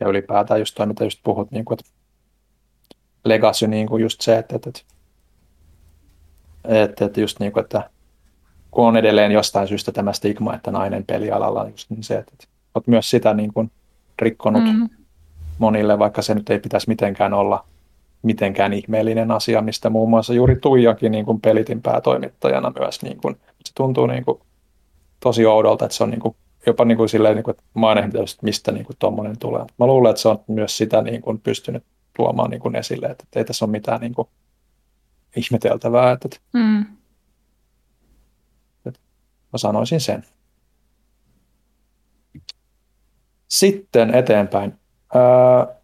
Ja 0.00 0.08
ylipäätään 0.08 0.60
just 0.60 0.74
toi, 0.74 0.86
mitä 0.86 1.04
just 1.04 1.20
puhut, 1.24 1.50
niin 1.50 1.64
kuin, 1.64 1.78
että 1.80 1.90
legacy, 3.24 3.66
niin 3.66 3.86
kuin 3.86 4.02
just 4.02 4.20
se, 4.20 4.38
että, 4.38 4.56
että, 4.56 4.70
että, 6.64 7.04
että 7.04 7.20
just 7.20 7.40
niin 7.40 7.52
kuin, 7.52 7.64
että 7.64 7.90
kun 8.70 8.86
on 8.86 8.96
edelleen 8.96 9.32
jostain 9.32 9.68
syystä 9.68 9.92
tämä 9.92 10.12
stigma, 10.12 10.54
että 10.54 10.70
nainen 10.70 11.04
pelialalla 11.06 11.68
just 11.68 11.90
niin 11.90 12.04
se, 12.04 12.18
että 12.18 12.46
olet 12.74 12.86
myös 12.86 13.10
sitä 13.10 13.34
niin 13.34 13.52
kuin 13.52 13.70
rikkonut 14.22 14.64
mm. 14.64 14.88
Monille, 15.58 15.98
vaikka 15.98 16.22
se 16.22 16.34
nyt 16.34 16.50
ei 16.50 16.58
pitäisi 16.58 16.88
mitenkään 16.88 17.34
olla 17.34 17.64
mitenkään 18.22 18.72
ihmeellinen 18.72 19.30
asia, 19.30 19.62
mistä 19.62 19.90
muun 19.90 20.10
muassa 20.10 20.34
juuri 20.34 20.56
Tuijakin 20.56 21.12
niin 21.12 21.24
kuin 21.24 21.40
pelitin 21.40 21.82
päätoimittajana 21.82 22.72
myös. 22.78 23.02
Niin 23.02 23.16
kuin, 23.22 23.34
se 23.64 23.74
tuntuu 23.74 24.06
niin 24.06 24.24
kuin 24.24 24.40
tosi 25.20 25.46
oudolta, 25.46 25.84
että 25.84 25.96
se 25.96 26.04
on 26.04 26.10
niin 26.10 26.20
kuin, 26.20 26.36
jopa 26.66 26.84
niin 26.84 26.98
kuin 26.98 27.08
silleen, 27.08 27.34
niin 27.34 27.44
kuin, 27.44 27.52
että 27.52 27.64
mä 27.74 27.86
oon 27.86 27.98
että 27.98 28.16
mistä 28.42 28.72
niin 28.72 28.86
kuin 28.86 28.96
tuommoinen 28.98 29.38
tulee. 29.38 29.64
Mä 29.78 29.86
luulen, 29.86 30.10
että 30.10 30.22
se 30.22 30.28
on 30.28 30.44
myös 30.46 30.76
sitä 30.76 31.02
niin 31.02 31.22
kuin 31.22 31.40
pystynyt 31.40 31.84
tuomaan 32.16 32.50
niin 32.50 32.60
kuin 32.60 32.76
esille, 32.76 33.06
että 33.06 33.24
ei 33.36 33.44
tässä 33.44 33.64
ole 33.64 33.70
mitään 33.70 34.00
niin 34.00 34.14
kuin 34.14 34.28
ihmeteltävää. 35.36 36.12
Että, 36.12 36.28
mm. 36.52 36.84
Mä 39.52 39.58
sanoisin 39.58 40.00
sen. 40.00 40.24
Sitten 43.48 44.14
eteenpäin. 44.14 44.74
Öö, 45.14 45.74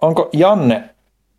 onko 0.00 0.30
Janne 0.32 0.90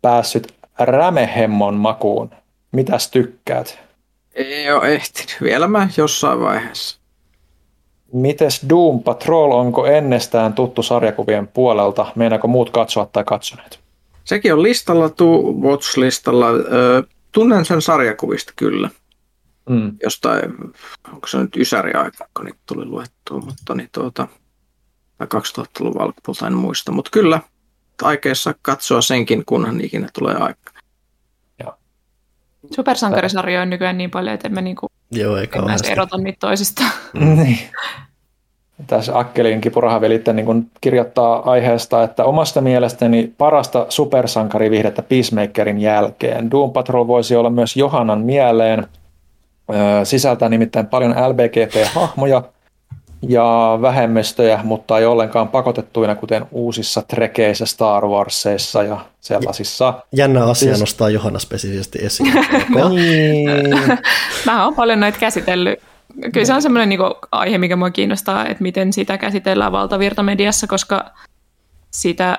päässyt 0.02 0.54
rämehemmon 0.78 1.74
makuun? 1.74 2.30
Mitäs 2.72 3.10
tykkäät? 3.10 3.78
Ei 4.34 4.72
ole 4.72 4.94
ehtinyt. 4.94 5.36
Vielä 5.42 5.68
mä 5.68 5.88
jossain 5.96 6.40
vaiheessa. 6.40 6.98
Mites 8.12 8.66
Doom 8.68 9.02
Patrol, 9.02 9.52
onko 9.52 9.86
ennestään 9.86 10.52
tuttu 10.52 10.82
sarjakuvien 10.82 11.48
puolelta? 11.48 12.06
Meinaako 12.14 12.48
muut 12.48 12.70
katsoa 12.70 13.06
tai 13.06 13.24
katsoneet? 13.24 13.86
sekin 14.26 14.52
on 14.52 14.62
listalla, 14.62 15.08
tuu 15.08 15.62
Watch-listalla. 15.62 16.46
Tunnen 17.32 17.64
sen 17.64 17.82
sarjakuvista 17.82 18.52
kyllä. 18.56 18.90
Mm. 19.68 19.96
Jostain, 20.02 20.54
onko 21.12 21.26
se 21.26 21.38
nyt 21.38 21.56
Ysäri 21.56 21.92
aika, 21.92 22.28
kun 22.36 22.44
niitä 22.44 22.58
tuli 22.66 22.84
luettua, 22.84 23.40
mutta 23.40 23.74
niin 23.74 23.88
tuota, 23.92 24.28
tai 25.18 25.26
2000-luvun 25.34 26.02
alkupuolta 26.02 26.46
en 26.46 26.54
muista, 26.54 26.92
mutta 26.92 27.10
kyllä 27.10 27.40
aikeessa 28.02 28.54
katsoa 28.62 29.00
senkin, 29.00 29.42
kunhan 29.46 29.80
ikinä 29.80 30.08
tulee 30.14 30.34
aika. 30.34 30.76
Supersankarisarjoja 32.74 33.62
on 33.62 33.70
nykyään 33.70 33.98
niin 33.98 34.10
paljon, 34.10 34.34
että 34.34 34.48
emme 34.48 34.62
niinku 34.62 34.86
Joo, 35.10 35.36
ei 35.36 35.48
erota 35.90 36.18
niitä 36.18 36.36
toisistaan. 36.40 36.90
niin. 37.36 37.58
Tässä 38.86 39.18
Akkelin 39.18 39.60
kipurahavelit 39.60 40.26
niin 40.32 40.70
kirjoittaa 40.80 41.50
aiheesta, 41.50 42.02
että 42.02 42.24
omasta 42.24 42.60
mielestäni 42.60 43.32
parasta 43.38 43.86
supersankarivihdettä 43.88 45.02
Peacemakerin 45.02 45.80
jälkeen. 45.80 46.50
Doom 46.50 46.72
Patrol 46.72 47.06
voisi 47.06 47.36
olla 47.36 47.50
myös 47.50 47.76
Johannan 47.76 48.20
mieleen. 48.20 48.86
Sisältää 50.04 50.48
nimittäin 50.48 50.86
paljon 50.86 51.10
LBGT-hahmoja, 51.12 52.42
ja 53.22 53.78
vähemmistöjä, 53.82 54.60
mutta 54.64 54.98
ei 54.98 55.06
ollenkaan 55.06 55.48
pakotettuina, 55.48 56.14
kuten 56.14 56.46
uusissa 56.50 57.02
trekeissä, 57.02 57.66
Star 57.66 58.06
Warsissa 58.06 58.82
ja 58.82 59.04
sellaisissa. 59.20 60.02
Jännä 60.12 60.44
asia 60.44 60.68
siis... 60.68 60.80
nostaa 60.80 61.10
Johanna 61.10 61.38
spesifisesti 61.38 61.98
esiin. 62.02 62.32
niin. 62.94 63.48
Mä 64.46 64.64
oon 64.64 64.74
paljon 64.74 65.00
näitä 65.00 65.18
käsitellyt. 65.18 65.78
Kyllä 66.32 66.46
se 66.46 66.54
on 66.54 66.62
semmoinen 66.62 66.88
niin 66.88 67.00
aihe, 67.32 67.58
mikä 67.58 67.76
mua 67.76 67.90
kiinnostaa, 67.90 68.46
että 68.46 68.62
miten 68.62 68.92
sitä 68.92 69.18
käsitellään 69.18 69.72
valtavirtamediassa, 69.72 70.66
koska 70.66 71.10
sitä 71.90 72.38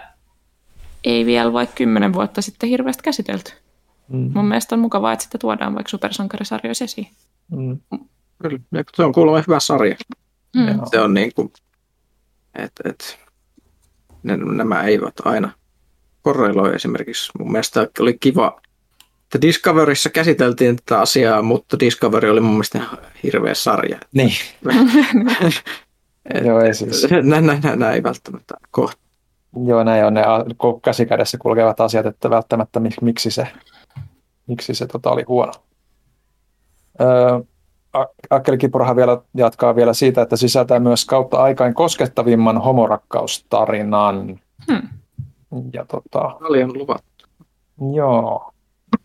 ei 1.04 1.26
vielä 1.26 1.54
vaikka 1.54 1.76
kymmenen 1.76 2.14
vuotta 2.14 2.42
sitten 2.42 2.70
hirveästi 2.70 3.04
käsitelty. 3.04 3.52
Mm. 4.08 4.32
Mun 4.34 4.46
mielestä 4.46 4.76
on 4.76 4.80
mukavaa, 4.80 5.14
että 5.14 5.24
sitä 5.24 5.38
tuodaan 5.38 5.76
vaikka 5.76 5.90
supersankarisarjoissa 5.90 6.84
esiin. 6.84 7.08
Mm. 7.52 7.80
Kyllä, 8.42 8.84
se 8.96 9.04
on 9.04 9.12
kuulemma 9.12 9.44
hyvä 9.48 9.60
sarja. 9.60 9.96
Mm. 10.56 10.80
Se 10.92 11.00
on 11.00 11.14
niin 11.14 11.34
kuin, 11.34 11.54
että 12.56 12.90
et, 12.90 13.20
nämä 14.24 14.84
eivät 14.84 15.14
aina 15.26 15.52
korreloi 16.22 16.76
esimerkiksi. 16.76 17.32
Mun 17.40 17.52
mielestä 17.52 17.88
oli 18.00 18.18
kiva, 18.20 18.62
että 19.24 19.42
Discoveryssä 19.42 20.10
käsiteltiin 20.10 20.76
tätä 20.76 21.02
asiaa, 21.02 21.42
mutta 21.42 21.80
Discovery 21.80 22.30
oli 22.30 22.40
mun 22.40 22.52
mielestä 22.52 22.82
hirveä 23.24 23.54
sarja. 23.54 24.00
Niin. 24.14 24.32
Et, 26.34 26.46
Joo, 26.46 26.62
ei 26.62 26.74
siis. 26.74 27.08
Nämä 27.24 27.92
ei 27.92 28.04
välttämättä 28.04 28.56
kohta. 28.72 29.02
Joo, 29.66 29.84
näin 29.84 30.06
on 30.06 30.14
ne 30.14 30.24
käsikädessä 30.84 31.38
kulkevat 31.38 31.82
asiat, 31.82 32.06
että 32.06 32.30
välttämättä 32.30 32.80
miksi 33.02 33.32
se, 33.32 33.48
miksi 34.48 34.74
se 34.74 34.88
tota 34.88 35.10
oli 35.10 35.24
huono. 35.28 35.54
Öö, 37.02 37.40
Akkeli 38.30 38.58
Kipuraha 38.58 38.96
vielä 38.96 39.22
jatkaa 39.36 39.76
vielä 39.76 39.94
siitä, 39.94 40.22
että 40.22 40.36
sisältää 40.36 40.80
myös 40.80 41.06
kautta 41.06 41.38
aikain 41.38 41.74
koskettavimman 41.74 42.62
homorakkaustarinan. 42.62 44.40
Hmm. 44.72 44.88
Ja 45.74 45.86
tota, 45.86 46.32
Paljon 46.40 46.78
luvattu. 46.78 47.26
Joo. 47.94 48.52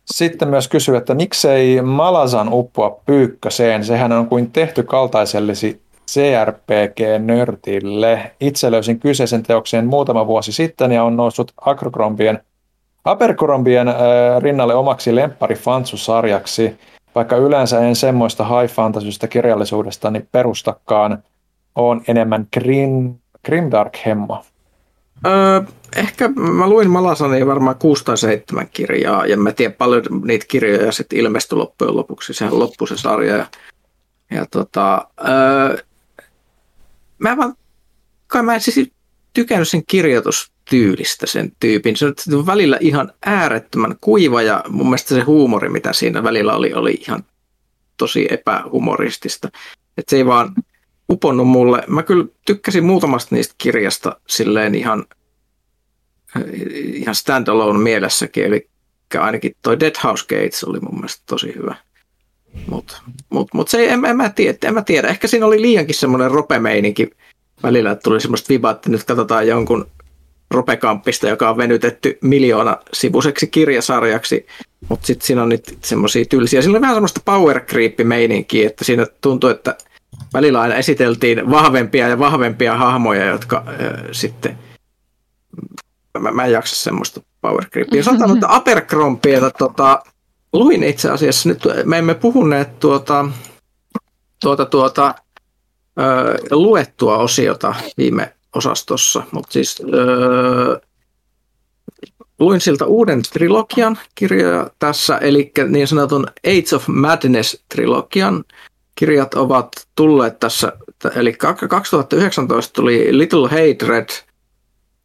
Sitten 0.04 0.48
myös 0.48 0.68
kysyy, 0.68 0.96
että 0.96 1.14
miksei 1.14 1.82
Malasan 1.82 2.48
uppoa 2.52 3.00
pyykköseen? 3.06 3.84
Sehän 3.84 4.12
on 4.12 4.26
kuin 4.26 4.50
tehty 4.50 4.82
kaltaisellesi 4.82 5.82
CRPG-nörtille. 6.10 8.30
Itse 8.40 8.70
löysin 8.70 9.00
kyseisen 9.00 9.42
teoksen 9.42 9.86
muutama 9.86 10.26
vuosi 10.26 10.52
sitten 10.52 10.92
ja 10.92 11.04
on 11.04 11.16
noussut 11.16 11.52
Akrokrombien 11.60 12.40
Abercrombien 13.04 13.88
äh, 13.88 13.94
rinnalle 14.38 14.74
omaksi 14.74 15.14
lemppari 15.14 15.56
sarjaksi 15.84 16.78
vaikka 17.14 17.36
yleensä 17.36 17.80
en 17.80 17.96
semmoista 17.96 18.44
high 18.44 18.74
fantasystä 18.74 19.28
kirjallisuudesta 19.28 20.10
niin 20.10 20.28
perustakaan, 20.32 21.22
on 21.74 22.02
enemmän 22.08 22.46
grim, 22.52 23.14
grimdark 23.44 23.96
hemma. 24.06 24.44
Öö, 25.26 25.62
ehkä 25.96 26.28
mä 26.28 26.68
luin 26.68 26.90
Malasani 26.90 27.46
varmaan 27.46 27.76
6 27.78 28.04
tai 28.04 28.18
7 28.18 28.68
kirjaa, 28.72 29.26
ja 29.26 29.36
mä 29.36 29.52
tiedän 29.52 29.76
paljon 29.78 30.02
niitä 30.24 30.46
kirjoja 30.48 30.92
sitten 30.92 31.18
ilmestyi 31.18 31.58
loppujen 31.58 31.96
lopuksi, 31.96 32.34
sehän 32.34 32.58
loppui 32.58 32.88
se 32.88 32.96
sarja. 32.96 33.36
Ja, 33.36 33.46
ja 34.30 34.46
tota, 34.50 35.06
öö, 35.28 35.84
mä 37.18 37.36
vaan, 37.36 37.54
kai 38.26 38.42
mä 38.42 38.58
siis 38.58 38.92
tykännyt 39.32 39.68
sen 39.68 39.82
kirjoitustyylistä 39.86 41.26
sen 41.26 41.52
tyypin. 41.60 41.96
Se 41.96 42.06
on 42.36 42.46
välillä 42.46 42.78
ihan 42.80 43.12
äärettömän 43.26 43.96
kuiva 44.00 44.42
ja 44.42 44.64
mun 44.68 44.86
mielestä 44.86 45.14
se 45.14 45.20
huumori, 45.20 45.68
mitä 45.68 45.92
siinä 45.92 46.22
välillä 46.22 46.56
oli, 46.56 46.72
oli 46.72 46.92
ihan 46.92 47.24
tosi 47.96 48.26
epähumoristista. 48.30 49.48
Että 49.98 50.10
se 50.10 50.16
ei 50.16 50.26
vaan 50.26 50.54
uponnut 51.10 51.48
mulle. 51.48 51.84
Mä 51.86 52.02
kyllä 52.02 52.24
tykkäsin 52.46 52.84
muutamasta 52.84 53.34
niistä 53.34 53.54
kirjasta 53.58 54.20
silleen 54.28 54.74
ihan, 54.74 55.04
ihan 56.76 57.14
standalone 57.14 57.78
mielessäkin, 57.78 58.44
eli 58.44 58.68
ainakin 59.18 59.52
toi 59.62 59.80
Dead 59.80 59.94
House 60.04 60.24
Gates 60.28 60.64
oli 60.64 60.80
mun 60.80 60.94
mielestä 60.94 61.22
tosi 61.26 61.54
hyvä. 61.54 61.74
Mutta 62.66 63.02
mut, 63.30 63.54
mut 63.54 63.68
se 63.68 63.88
en, 63.88 64.04
en, 64.04 64.16
mä 64.16 64.30
tiedä, 64.30 64.58
en 64.64 64.74
mä 64.74 64.82
tiedä. 64.82 65.08
Ehkä 65.08 65.28
siinä 65.28 65.46
oli 65.46 65.62
liiankin 65.62 65.94
semmoinen 65.94 66.30
ropemeininki 66.30 67.10
välillä 67.62 67.94
tuli 67.94 68.20
semmoista 68.20 68.48
vibaa, 68.48 68.70
että 68.70 68.90
nyt 68.90 69.04
katsotaan 69.04 69.48
jonkun 69.48 69.86
ropekamppista, 70.50 71.28
joka 71.28 71.50
on 71.50 71.56
venytetty 71.56 72.18
miljoona 72.20 72.76
sivuiseksi 72.92 73.46
kirjasarjaksi, 73.46 74.46
mutta 74.88 75.06
sitten 75.06 75.26
siinä 75.26 75.42
on 75.42 75.48
nyt 75.48 75.78
semmoisia 75.82 76.24
tylsiä. 76.24 76.62
Siinä 76.62 76.76
on 76.76 76.82
vähän 76.82 76.96
semmoista 76.96 77.20
power 77.24 77.60
creep 77.60 77.94
meininkiä, 78.04 78.66
että 78.66 78.84
siinä 78.84 79.06
tuntuu, 79.20 79.50
että 79.50 79.76
välillä 80.34 80.60
aina 80.60 80.74
esiteltiin 80.74 81.50
vahvempia 81.50 82.08
ja 82.08 82.18
vahvempia 82.18 82.76
hahmoja, 82.76 83.26
jotka 83.26 83.64
äh, 83.68 83.74
sitten 84.12 84.58
mä, 86.18 86.30
mä 86.30 86.44
en 86.44 86.52
jaksa 86.52 86.76
semmoista 86.76 87.20
power 87.40 87.64
creepia. 87.70 88.04
Sanotaan, 88.04 88.30
että 88.36 88.54
Abercrombie, 88.54 89.40
tota, 89.58 90.02
luin 90.52 90.82
itse 90.82 91.10
asiassa 91.10 91.48
nyt, 91.48 91.62
me 91.84 91.98
emme 91.98 92.14
puhuneet 92.14 92.78
tuota, 92.80 93.28
tuota, 94.40 94.66
tuota 94.66 95.14
ö, 95.98 96.38
luettua 96.50 97.18
osiota 97.18 97.74
viime 97.96 98.34
osastossa, 98.54 99.22
mutta 99.32 99.52
siis 99.52 99.82
ö, 99.94 100.80
luin 102.38 102.60
siltä 102.60 102.86
uuden 102.86 103.22
trilogian 103.32 103.98
kirjoja 104.14 104.70
tässä, 104.78 105.18
eli 105.18 105.52
niin 105.68 105.88
sanotun 105.88 106.26
Age 106.46 106.76
of 106.76 106.88
Madness-trilogian. 106.88 108.44
Kirjat 108.94 109.34
ovat 109.34 109.68
tulleet 109.94 110.40
tässä, 110.40 110.72
eli 111.14 111.32
2019 111.32 112.72
tuli 112.72 113.18
Little 113.18 113.48
Hatred, 113.48 114.08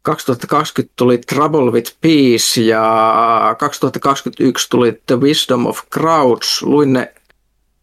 2020 0.02 0.92
tuli 0.96 1.18
Trouble 1.18 1.72
with 1.72 1.96
Peace 2.00 2.60
ja 2.60 3.56
2021 3.58 4.68
tuli 4.70 5.02
The 5.06 5.20
Wisdom 5.20 5.66
of 5.66 5.80
Crowds. 5.94 6.62
Luin 6.62 6.92
ne 6.92 7.14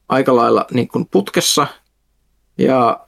aika 0.09 0.35
lailla 0.35 0.65
niin 0.71 0.87
kuin 0.87 1.05
putkessa– 1.11 1.67
ja 2.57 2.99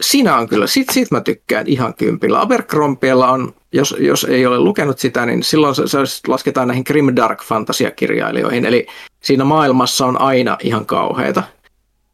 siinä 0.00 0.36
on 0.36 0.48
kyllä, 0.48 0.66
sit, 0.66 0.88
sit 0.92 1.10
mä 1.10 1.20
tykkään 1.20 1.66
ihan 1.66 1.94
kympillä. 1.94 2.40
Abercrombiella 2.40 3.30
on, 3.30 3.54
jos, 3.72 3.96
jos 3.98 4.24
ei 4.24 4.46
ole 4.46 4.58
lukenut 4.58 4.98
sitä, 4.98 5.26
niin 5.26 5.42
silloin 5.42 5.74
se, 5.74 5.82
se 5.86 5.98
lasketaan 6.28 6.68
näihin 6.68 6.84
grimdark 6.86 7.42
fantasiakirjailijoihin, 7.42 8.64
eli 8.64 8.86
siinä 9.22 9.44
maailmassa 9.44 10.06
on 10.06 10.20
aina 10.20 10.58
ihan 10.62 10.86
kauheita. 10.86 11.42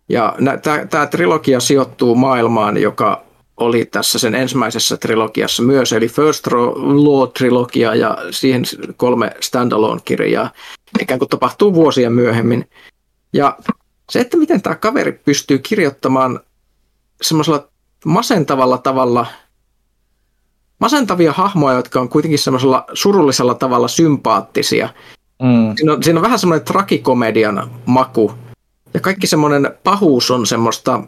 Ja 0.08 0.36
tämä 0.90 1.06
trilogia 1.06 1.60
sijoittuu 1.60 2.14
maailmaan, 2.14 2.76
joka 2.76 3.24
oli 3.56 3.84
tässä 3.84 4.18
sen 4.18 4.34
ensimmäisessä 4.34 4.96
trilogiassa 4.96 5.62
myös, 5.62 5.92
eli 5.92 6.08
First 6.08 6.46
Law-trilogia 6.46 7.94
ja 7.94 8.18
siihen 8.30 8.62
kolme 8.96 9.32
standalone-kirjaa, 9.40 10.50
ikään 11.00 11.18
kuin 11.18 11.28
tapahtuu 11.28 11.74
vuosia 11.74 12.10
myöhemmin. 12.10 12.68
Ja 13.32 13.58
se, 14.10 14.20
että 14.20 14.36
miten 14.36 14.62
tämä 14.62 14.76
kaveri 14.76 15.12
pystyy 15.12 15.58
kirjoittamaan 15.58 16.40
semmoisella 17.22 17.68
masentavalla 18.04 18.78
tavalla 18.78 19.26
masentavia 20.78 21.32
hahmoja, 21.32 21.76
jotka 21.76 22.00
on 22.00 22.08
kuitenkin 22.08 22.38
semmoisella 22.38 22.84
surullisella 22.92 23.54
tavalla 23.54 23.88
sympaattisia. 23.88 24.88
Mm. 25.42 25.76
Siinä, 25.76 25.92
on, 25.92 26.02
siinä 26.02 26.18
on 26.18 26.22
vähän 26.22 26.38
semmoinen 26.38 26.64
trakikomedian 26.64 27.70
maku. 27.86 28.32
Ja 28.94 29.00
kaikki 29.00 29.26
semmoinen 29.26 29.74
pahuus 29.84 30.30
on 30.30 30.46
semmoista, 30.46 31.02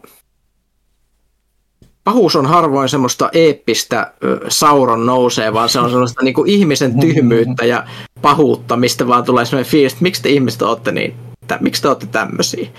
pahuus 2.03 2.35
on 2.35 2.45
harvoin 2.45 2.89
semmoista 2.89 3.29
eeppistä 3.33 4.13
sauron 4.47 5.05
nousee, 5.05 5.53
vaan 5.53 5.69
se 5.69 5.79
on 5.79 5.89
semmoista 5.89 6.23
niin 6.23 6.33
kuin 6.33 6.49
ihmisen 6.49 6.99
tyhmyyttä 6.99 7.65
ja 7.65 7.87
pahuutta, 8.21 8.77
mistä 8.77 9.07
vaan 9.07 9.23
tulee 9.23 9.45
semmoinen 9.45 9.71
fiilis, 9.71 9.93
että 9.93 10.03
miksi 10.03 10.21
te 10.21 10.29
ihmiset 10.29 10.61
olette 10.61 10.91
niin, 10.91 11.15
miksi 11.59 11.81
te 11.81 11.87
olette 11.87 12.07
tämmöisiä. 12.07 12.69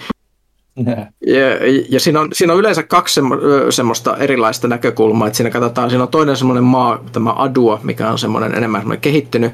Ja, 1.26 1.47
ja 1.89 2.00
siinä, 2.00 2.20
on, 2.20 2.28
siinä 2.32 2.52
on 2.52 2.58
yleensä 2.58 2.82
kaksi 2.82 3.15
semmo, 3.15 3.36
semmoista 3.70 4.16
erilaista 4.16 4.68
näkökulmaa, 4.68 5.28
että 5.28 5.36
siinä 5.36 5.50
katsotaan, 5.50 5.90
siinä 5.90 6.02
on 6.02 6.08
toinen 6.08 6.36
semmoinen 6.36 6.65
maa, 6.65 7.05
tämä 7.12 7.34
Adua, 7.36 7.81
mikä 7.82 8.10
on 8.10 8.18
semmoinen 8.18 8.55
enemmän 8.55 8.81
semmoinen 8.81 9.00
kehittynyt 9.00 9.52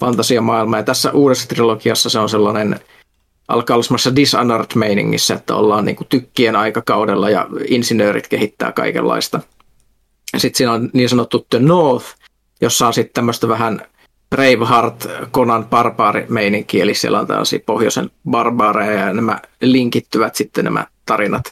fantasiamaailma. 0.00 0.76
Ja 0.76 0.82
tässä 0.82 1.12
uudessa 1.12 1.48
trilogiassa 1.48 2.10
se 2.10 2.18
on 2.18 2.28
sellainen, 2.28 2.80
alkaa 3.48 3.74
olla 3.74 3.82
semmoisessa 3.82 4.16
Dishonored-meiningissä, 4.16 5.34
että 5.34 5.54
ollaan 5.54 5.84
niin 5.84 5.96
kuin 5.96 6.08
tykkien 6.08 6.56
aikakaudella 6.56 7.30
ja 7.30 7.48
insinöörit 7.68 8.28
kehittää 8.28 8.72
kaikenlaista. 8.72 9.40
Sitten 10.36 10.58
siinä 10.58 10.72
on 10.72 10.90
niin 10.92 11.08
sanottu 11.08 11.46
The 11.50 11.58
North, 11.58 12.06
jossa 12.60 12.86
on 12.86 12.94
sitten 12.94 13.14
tämmöistä 13.14 13.48
vähän 13.48 13.82
Braveheart, 14.34 15.06
Conan 15.32 15.66
barbaari-meininki, 15.66 16.80
eli 16.80 16.94
siellä 16.94 17.20
on 17.20 17.26
tällaisia 17.26 17.58
pohjoisen 17.66 18.10
barbaareja 18.30 19.00
ja 19.00 19.12
nämä 19.12 19.40
linkittyvät 19.60 20.34
sitten 20.34 20.64
nämä 20.64 20.86
tarinat 21.06 21.44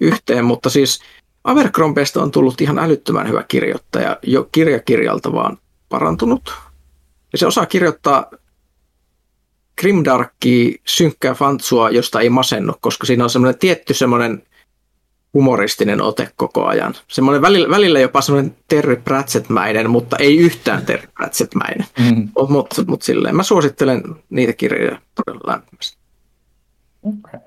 yhteen, 0.00 0.44
mutta 0.44 0.70
siis 0.70 1.00
Abercrombieista 1.44 2.22
on 2.22 2.30
tullut 2.30 2.60
ihan 2.60 2.78
älyttömän 2.78 3.28
hyvä 3.28 3.44
kirjoittaja, 3.48 4.16
jo 4.22 4.48
kirjakirjalta 4.52 5.32
vaan 5.32 5.58
parantunut. 5.88 6.54
Ja 7.32 7.38
se 7.38 7.46
osaa 7.46 7.66
kirjoittaa 7.66 8.30
grimdarkia, 9.80 10.72
synkkää 10.86 11.34
fantsua, 11.34 11.90
josta 11.90 12.20
ei 12.20 12.30
masennu, 12.30 12.72
koska 12.80 13.06
siinä 13.06 13.24
on 13.24 13.30
semmoinen 13.30 13.58
tietty 13.58 13.94
semmoinen 13.94 14.42
humoristinen 15.34 16.02
ote 16.02 16.28
koko 16.36 16.66
ajan. 16.66 16.94
Semmoinen 17.08 17.42
välillä, 17.42 17.70
välillä 17.70 18.00
jopa 18.00 18.20
semmoinen 18.20 18.56
Terry 18.68 18.96
Pratchett-mäinen, 18.96 19.90
mutta 19.90 20.16
ei 20.16 20.38
yhtään 20.38 20.86
Terry 20.86 21.08
Pratchett-mäinen. 21.14 21.86
Mm. 21.98 22.28
Mutta 22.38 22.52
mut, 22.52 22.74
mut 22.86 23.02
silleen, 23.02 23.36
mä 23.36 23.42
suosittelen 23.42 24.02
niitä 24.30 24.52
kirjoja 24.52 24.98
todella 25.14 25.52
lämpimästi. 25.52 25.98
Okay. 27.02 27.40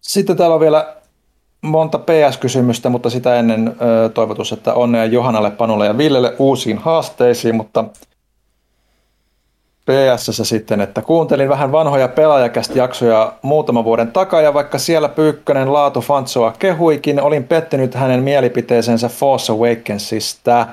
Sitten 0.00 0.36
täällä 0.36 0.54
on 0.54 0.60
vielä 0.60 0.96
monta 1.60 1.98
PS-kysymystä, 1.98 2.88
mutta 2.88 3.10
sitä 3.10 3.36
ennen 3.36 3.68
ö, 3.68 4.08
toivotus, 4.08 4.52
että 4.52 4.74
onnea 4.74 5.04
Johannalle, 5.04 5.50
Panulle 5.50 5.86
ja 5.86 5.98
Villelle 5.98 6.34
uusiin 6.38 6.78
haasteisiin, 6.78 7.54
mutta 7.54 7.84
ps 9.88 10.40
sitten, 10.42 10.80
että 10.80 11.02
kuuntelin 11.02 11.48
vähän 11.48 11.72
vanhoja 11.72 12.08
pelaajakästi 12.08 12.78
jaksoja 12.78 13.32
muutaman 13.42 13.84
vuoden 13.84 14.12
takaa, 14.12 14.40
ja 14.40 14.54
vaikka 14.54 14.78
siellä 14.78 15.08
Pyykkönen 15.08 15.72
laatu 15.72 16.00
Fantsoa 16.00 16.52
kehuikin, 16.58 17.22
olin 17.22 17.44
pettynyt 17.44 17.94
hänen 17.94 18.22
mielipiteeseensä 18.22 19.08
Force 19.08 19.52
Awakensista. 19.52 20.66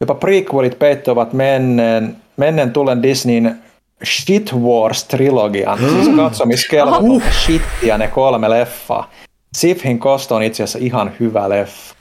Jopa 0.00 0.14
prequelit 0.14 0.78
peittovat 0.78 1.32
menneen, 1.32 2.16
menneen 2.36 2.72
tullen 2.72 3.02
Disneyn 3.02 3.58
Shit 4.04 4.52
Wars-trilogian, 4.52 5.78
siis 5.78 6.16
katsomiskelpoinen 6.16 7.22
shittiä 7.44 7.98
ne 7.98 8.08
kolme 8.08 8.50
leffaa. 8.50 9.10
Sifhin 9.56 9.98
kosto 9.98 10.36
on 10.36 10.42
itse 10.42 10.62
asiassa 10.62 10.78
ihan 10.82 11.12
hyvä 11.20 11.48
leffa. 11.48 11.97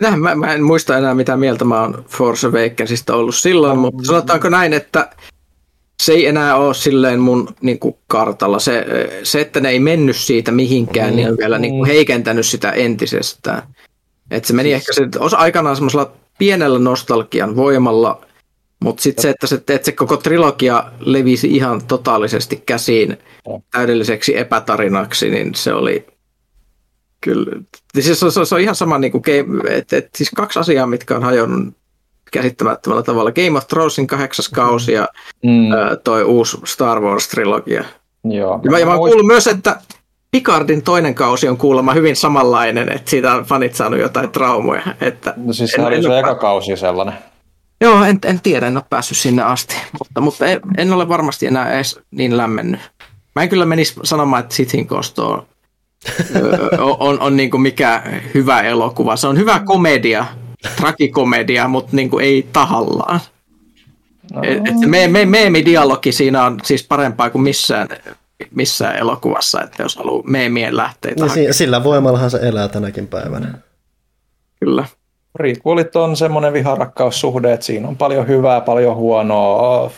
Mä, 0.00 0.34
mä 0.34 0.54
en 0.54 0.62
muista 0.62 0.98
enää 0.98 1.14
mitä 1.14 1.36
mieltä 1.36 1.64
mä 1.64 1.80
oon 1.80 2.04
Force 2.08 2.46
Awakensista 2.46 3.16
ollut 3.16 3.34
silloin, 3.34 3.78
mm. 3.78 3.80
mutta 3.80 4.04
sanotaanko 4.04 4.48
näin, 4.48 4.72
että 4.72 5.10
se 6.02 6.12
ei 6.12 6.26
enää 6.26 6.56
ole 6.56 6.74
silleen 6.74 7.20
mun 7.20 7.48
niin 7.60 7.78
kuin 7.78 7.96
kartalla. 8.06 8.58
Se, 8.58 8.86
se, 9.22 9.40
että 9.40 9.60
ne 9.60 9.68
ei 9.68 9.80
mennyt 9.80 10.16
siitä 10.16 10.52
mihinkään, 10.52 11.10
mm. 11.10 11.16
niin 11.16 11.30
on 11.30 11.36
vielä 11.38 11.58
niin 11.58 11.72
kuin 11.72 11.86
heikentänyt 11.86 12.46
sitä 12.46 12.70
entisestään. 12.70 13.62
Et 14.30 14.44
se 14.44 14.52
meni 14.52 14.68
siis... 14.68 14.80
ehkä 14.80 14.92
se, 14.92 15.18
osa 15.18 15.36
aikanaan 15.36 15.76
semmoisella 15.76 16.12
pienellä 16.38 16.78
nostalgian 16.78 17.56
voimalla, 17.56 18.20
mutta 18.84 19.02
sitten 19.02 19.22
se, 19.22 19.30
että 19.30 19.46
se, 19.46 19.54
että 19.54 19.84
se 19.84 19.92
koko 19.92 20.16
trilogia 20.16 20.84
levisi 21.00 21.56
ihan 21.56 21.84
totaalisesti 21.84 22.62
käsiin 22.66 23.18
täydelliseksi 23.72 24.38
epätarinaksi, 24.38 25.30
niin 25.30 25.54
se 25.54 25.74
oli 25.74 26.06
kyllä. 27.20 27.62
Siis 28.00 28.20
se, 28.20 28.26
on, 28.26 28.46
se 28.46 28.54
on 28.54 28.60
ihan 28.60 28.74
sama, 28.74 28.98
niin 28.98 29.12
kuin 29.12 29.22
game, 29.24 29.60
että, 29.70 29.96
että 29.96 30.10
siis 30.18 30.30
kaksi 30.36 30.58
asiaa, 30.58 30.86
mitkä 30.86 31.16
on 31.16 31.22
hajonnut 31.22 31.74
käsittämättömällä 32.32 33.02
tavalla. 33.02 33.32
Game 33.32 33.58
of 33.58 33.66
Thronesin 33.66 34.06
kahdeksas 34.06 34.48
kausi 34.48 34.92
ja 34.92 35.08
mm. 35.42 35.68
toi 36.04 36.24
uusi 36.24 36.58
Star 36.64 36.98
Wars-trilogia. 37.00 37.84
Joo. 38.24 38.60
Ja 38.64 38.70
mä, 38.70 38.78
ja 38.78 38.86
mä 38.86 38.92
oon 38.94 39.08
kuullut 39.08 39.26
myös, 39.26 39.46
että 39.46 39.80
Picardin 40.30 40.82
toinen 40.82 41.14
kausi 41.14 41.48
on 41.48 41.56
kuulemma 41.56 41.94
hyvin 41.94 42.16
samanlainen, 42.16 42.92
että 42.92 43.10
siitä 43.10 43.34
on 43.34 43.44
fanit 43.44 43.74
saanut 43.74 44.00
jotain 44.00 44.30
traumoja. 44.30 44.82
Että 45.00 45.34
no 45.36 45.52
siis 45.52 45.70
se 45.70 45.82
oli 45.82 46.02
se 46.02 46.18
eka 46.18 46.34
kausi 46.34 46.76
sellainen. 46.76 47.14
Joo, 47.80 48.04
en, 48.04 48.18
en 48.24 48.40
tiedä, 48.40 48.66
en 48.66 48.76
ole 48.76 48.84
päässyt 48.90 49.18
sinne 49.18 49.42
asti, 49.42 49.76
mutta, 49.98 50.20
mutta 50.20 50.46
en, 50.46 50.60
en 50.78 50.92
ole 50.92 51.08
varmasti 51.08 51.46
enää 51.46 51.74
edes 51.74 52.00
niin 52.10 52.36
lämmennyt. 52.36 52.80
Mä 53.34 53.42
en 53.42 53.48
kyllä 53.48 53.66
menisi 53.66 53.94
sanomaan, 54.02 54.40
että 54.40 54.54
Sithin 54.54 54.86
kosto 54.86 55.46
on, 56.98 57.20
on, 57.20 57.36
niin 57.36 57.50
kuin 57.50 57.60
mikä 57.60 58.02
hyvä 58.34 58.60
elokuva. 58.60 59.16
Se 59.16 59.26
on 59.26 59.38
hyvä 59.38 59.60
komedia, 59.64 60.26
trakikomedia, 60.76 61.68
mutta 61.68 61.96
niin 61.96 62.10
kuin 62.10 62.24
ei 62.24 62.48
tahallaan. 62.52 63.20
No. 64.32 64.42
Et, 64.44 64.60
me, 64.86 65.08
me, 65.08 65.24
meemidialogi 65.24 66.12
siinä 66.12 66.44
on 66.44 66.58
siis 66.64 66.86
parempaa 66.86 67.30
kuin 67.30 67.42
missään, 67.42 67.88
missään 68.50 68.96
elokuvassa, 68.96 69.62
että 69.62 69.82
jos 69.82 69.96
haluaa 69.96 70.22
meemien 70.26 70.76
lähteitä. 70.76 71.26
Niin, 71.26 71.54
sillä 71.54 71.84
voimallahan 71.84 72.30
se 72.30 72.38
elää 72.42 72.68
tänäkin 72.68 73.06
päivänä. 73.06 73.58
Kyllä. 74.60 74.84
Prequelit 75.32 75.96
on 75.96 76.16
semmoinen 76.16 76.52
viharakkaussuhde, 76.52 77.52
että 77.52 77.66
siinä 77.66 77.88
on 77.88 77.96
paljon 77.96 78.28
hyvää, 78.28 78.60
paljon 78.60 78.96
huonoa, 78.96 79.90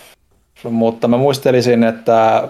mutta 0.70 1.08
mä 1.08 1.16
muistelisin, 1.16 1.84
että 1.84 2.48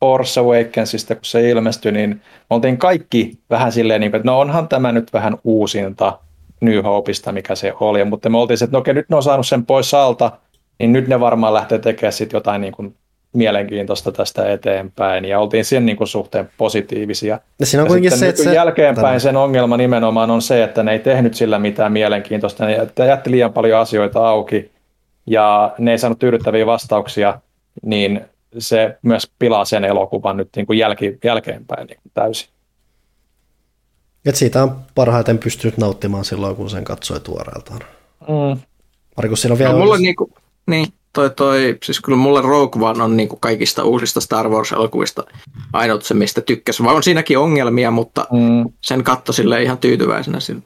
Force 0.00 0.40
Awakensista, 0.40 1.14
kun 1.14 1.24
se 1.24 1.50
ilmestyi, 1.50 1.92
niin 1.92 2.10
me 2.10 2.20
oltiin 2.50 2.78
kaikki 2.78 3.38
vähän 3.50 3.72
silleen, 3.72 4.00
niin 4.00 4.16
että 4.16 4.26
no 4.26 4.40
onhan 4.40 4.68
tämä 4.68 4.92
nyt 4.92 5.12
vähän 5.12 5.36
uusinta 5.44 6.18
New 6.60 6.82
Hopeista, 6.82 7.32
mikä 7.32 7.54
se 7.54 7.72
oli, 7.80 8.04
mutta 8.04 8.28
me 8.28 8.38
oltiin, 8.38 8.64
että 8.64 8.76
no 8.76 8.78
okei, 8.78 8.94
nyt 8.94 9.08
ne 9.08 9.16
on 9.16 9.22
saanut 9.22 9.46
sen 9.46 9.66
pois 9.66 9.94
alta, 9.94 10.32
niin 10.78 10.92
nyt 10.92 11.08
ne 11.08 11.20
varmaan 11.20 11.54
lähtee 11.54 11.78
tekemään 11.78 12.12
sitten 12.12 12.36
jotain 12.36 12.60
niin 12.60 12.72
kuin 12.72 12.94
mielenkiintoista 13.32 14.12
tästä 14.12 14.52
eteenpäin, 14.52 15.24
ja 15.24 15.40
oltiin 15.40 15.64
sen 15.64 15.86
niin 15.86 15.96
kuin 15.96 16.08
suhteen 16.08 16.50
positiivisia. 16.58 17.40
Ja 17.60 17.66
siinä 17.66 17.84
on 17.84 18.04
ja 18.04 18.10
sitten 18.10 18.18
se, 18.18 18.28
että 18.28 18.42
se... 18.42 18.54
jälkeenpäin 18.54 19.20
sen 19.20 19.36
ongelma 19.36 19.76
nimenomaan 19.76 20.30
on 20.30 20.42
se, 20.42 20.62
että 20.62 20.82
ne 20.82 20.92
ei 20.92 20.98
tehnyt 20.98 21.34
sillä 21.34 21.58
mitään 21.58 21.92
mielenkiintoista, 21.92 22.64
ne 22.64 23.06
jätti 23.06 23.30
liian 23.30 23.52
paljon 23.52 23.80
asioita 23.80 24.28
auki, 24.28 24.70
ja 25.26 25.74
ne 25.78 25.90
ei 25.90 25.98
saanut 25.98 26.18
tyydyttäviä 26.18 26.66
vastauksia, 26.66 27.40
niin 27.82 28.20
se 28.58 28.98
myös 29.02 29.30
pilaa 29.38 29.64
sen 29.64 29.84
elokuvan 29.84 30.36
nyt 30.36 30.48
niin 30.56 30.66
kuin 30.66 30.78
jälki, 30.78 31.18
jälkeenpäin 31.24 31.86
niin 31.86 31.98
kuin 32.02 32.12
täysin. 32.14 32.48
Et 34.26 34.36
siitä 34.36 34.62
on 34.62 34.76
parhaiten 34.94 35.38
pystynyt 35.38 35.78
nauttimaan 35.78 36.24
silloin, 36.24 36.56
kun 36.56 36.70
sen 36.70 36.84
katsoi 36.84 37.20
tuoreeltaan. 37.20 37.80
Mm. 38.20 38.60
Markus, 39.16 39.42
siinä 39.42 39.52
on 39.52 39.58
vielä... 39.58 39.72
No, 39.72 39.78
mulla 39.78 39.96
niinku, 39.96 40.30
niin, 40.66 40.86
toi, 41.12 41.30
toi, 41.30 41.78
siis 41.82 42.00
kyllä 42.00 42.18
mulle 42.18 42.42
Rogue 42.42 42.88
One 42.88 43.02
on 43.02 43.16
niinku 43.16 43.36
kaikista 43.36 43.84
uusista 43.84 44.20
Star 44.20 44.48
Wars-elokuvista 44.48 45.24
ainut 45.72 46.04
se, 46.04 46.14
mistä 46.14 46.40
tykkäsin. 46.40 46.86
Vai 46.86 46.94
on 46.94 47.02
siinäkin 47.02 47.38
ongelmia, 47.38 47.90
mutta 47.90 48.26
mm. 48.32 48.72
sen 48.80 49.04
katto 49.04 49.32
sille 49.32 49.62
ihan 49.62 49.78
tyytyväisenä 49.78 50.40
sille. 50.40 50.62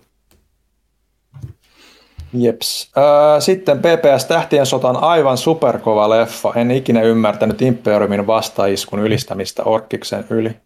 Jeps. 2.32 2.92
Sitten 3.38 3.78
PPS 3.78 4.24
Tähtien 4.24 4.66
sotan 4.66 4.96
aivan 4.96 5.38
superkova 5.38 6.10
leffa. 6.10 6.52
En 6.54 6.70
ikinä 6.70 7.02
ymmärtänyt 7.02 7.62
Imperiumin 7.62 8.26
vastaiskun 8.26 8.98
ylistämistä 8.98 9.64
Orkiksen 9.64 10.24
yli. 10.30 10.56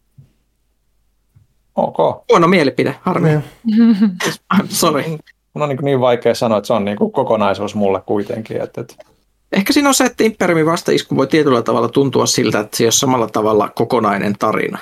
Ok. 1.77 1.97
Huono 2.31 2.49
mielipide, 2.49 2.95
harmi. 3.03 3.29
Sorry. 4.69 5.03
Mun 5.55 5.63
on 5.63 5.69
niin, 5.69 5.79
niin 5.83 6.01
vaikea 6.01 6.35
sanoa, 6.35 6.59
että 6.59 6.67
se 6.67 6.73
on 6.73 6.85
niin 6.85 6.97
kuin 6.97 7.13
kokonaisuus 7.13 7.75
mulle 7.75 8.03
kuitenkin. 8.07 8.63
Että, 8.63 8.81
että... 8.81 8.95
Ehkä 9.53 9.73
siinä 9.73 9.89
on 9.89 9.95
se, 9.95 10.05
että 10.05 10.25
Imperiumin 10.25 10.67
vastaisku 10.67 11.17
voi 11.17 11.27
tietyllä 11.27 11.63
tavalla 11.63 11.89
tuntua 11.89 12.27
siltä, 12.27 12.61
että 12.61 12.77
se 12.77 12.85
ei 12.85 12.87
ole 12.87 12.93
samalla 12.93 13.29
tavalla 13.29 13.69
kokonainen 13.69 14.35
tarina. 14.39 14.79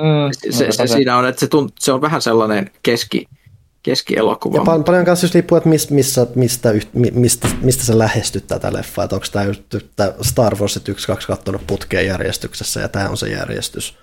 Mm, 0.00 0.50
se, 0.50 0.72
se, 0.72 0.86
siinä 0.86 1.16
on, 1.16 1.28
että 1.28 1.40
se, 1.40 1.46
tunt, 1.46 1.74
se 1.80 1.92
on 1.92 2.00
vähän 2.00 2.22
sellainen 2.22 2.70
keski, 2.82 3.26
keskielokuva. 3.86 4.56
Ja 4.56 4.64
pal- 4.64 4.82
paljon 4.82 5.04
kanssa 5.04 5.24
just 5.24 5.34
riippuu, 5.34 5.58
että 5.58 5.68
missä, 5.68 5.94
missä, 5.94 6.26
mistä, 6.34 6.74
mistä, 7.12 7.48
mistä 7.62 7.84
sä 7.84 7.98
lähestyt 7.98 8.46
tätä 8.46 8.72
leffaa, 8.72 9.04
että 9.04 9.16
onko 9.16 9.26
tämä 9.32 9.44
just 9.44 9.62
Star 10.22 10.56
Wars 10.56 10.78
1-2 10.78 11.26
kattonut 11.26 11.66
putkeen 11.66 12.06
järjestyksessä 12.06 12.80
ja 12.80 12.88
tämä 12.88 13.08
on 13.08 13.16
se 13.16 13.28
järjestys. 13.28 13.94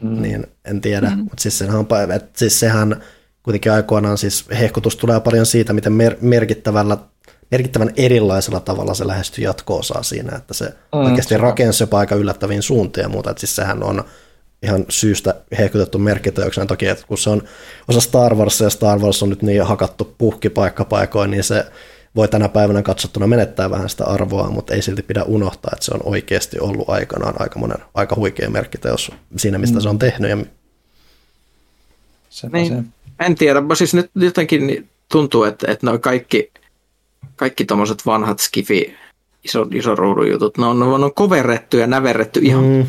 Mm. 0.00 0.22
Niin 0.22 0.46
en 0.64 0.80
tiedä, 0.80 1.10
mm. 1.10 1.18
mutta 1.18 1.42
siis, 1.42 1.58
sehän, 1.58 1.86
että 2.14 2.38
siis 2.38 2.60
sehän 2.60 3.02
kuitenkin 3.42 3.72
aikoinaan 3.72 4.18
siis 4.18 4.44
hehkutus 4.58 4.96
tulee 4.96 5.20
paljon 5.20 5.46
siitä, 5.46 5.72
miten 5.72 5.92
mer- 5.92 6.16
merkittävällä 6.20 6.96
merkittävän 7.50 7.90
erilaisella 7.96 8.60
tavalla 8.60 8.94
se 8.94 9.06
lähestyy 9.06 9.44
jatko-osaa 9.44 10.02
siinä, 10.02 10.36
että 10.36 10.54
se 10.54 10.64
mm, 10.64 10.98
oikeasti 10.98 11.36
rakensi 11.36 11.82
jopa 11.82 11.98
aika 11.98 12.14
yllättäviin 12.14 12.62
suuntiin 12.62 13.02
ja 13.02 13.08
muuta, 13.08 13.30
että 13.30 13.40
siis 13.40 13.56
sehän 13.56 13.82
on 13.82 14.04
ihan 14.62 14.84
syystä 14.88 15.34
hehkutettu 15.58 15.98
merkityöksenä 15.98 16.66
toki, 16.66 16.86
että 16.86 17.06
kun 17.06 17.18
se 17.18 17.30
on 17.30 17.42
osa 17.88 18.00
Star 18.00 18.34
Wars 18.34 18.60
ja 18.60 18.70
Star 18.70 18.98
Wars 18.98 19.22
on 19.22 19.28
nyt 19.28 19.42
niin 19.42 19.64
hakattu 19.64 20.14
puhki 20.18 20.50
paikka 20.50 20.84
paikoin, 20.84 21.30
niin 21.30 21.44
se 21.44 21.66
voi 22.16 22.28
tänä 22.28 22.48
päivänä 22.48 22.82
katsottuna 22.82 23.26
menettää 23.26 23.70
vähän 23.70 23.88
sitä 23.88 24.04
arvoa, 24.04 24.50
mutta 24.50 24.74
ei 24.74 24.82
silti 24.82 25.02
pidä 25.02 25.22
unohtaa, 25.22 25.70
että 25.72 25.84
se 25.84 25.94
on 25.94 26.00
oikeasti 26.04 26.60
ollut 26.60 26.90
aikanaan 26.90 27.34
aika 27.38 27.58
monen, 27.58 27.78
aika 27.94 28.16
huikea 28.16 28.50
merkkiteos 28.50 29.10
siinä, 29.36 29.58
mistä 29.58 29.78
mm. 29.78 29.82
se 29.82 29.88
on 29.88 29.98
tehnyt. 29.98 30.30
Ja... 30.30 30.36
niin, 32.52 32.92
en 33.20 33.34
tiedä, 33.34 33.62
siis 33.74 33.94
nyt 33.94 34.10
jotenkin 34.14 34.88
tuntuu, 35.12 35.44
että, 35.44 35.72
että 35.72 35.86
noi 35.86 35.98
kaikki, 35.98 36.52
kaikki 37.36 37.64
tuommoiset 37.64 38.06
vanhat 38.06 38.40
skifi 38.40 38.96
iso, 39.44 39.66
iso 39.72 39.94
ruudun 39.94 40.30
jutut. 40.30 40.58
Ne 40.58 40.66
on, 40.66 40.78
ne 40.78 40.84
on 40.84 41.14
koverrettu 41.14 41.76
ja 41.76 41.86
näverretty 41.86 42.40
ihan 42.42 42.64
mm. 42.64 42.86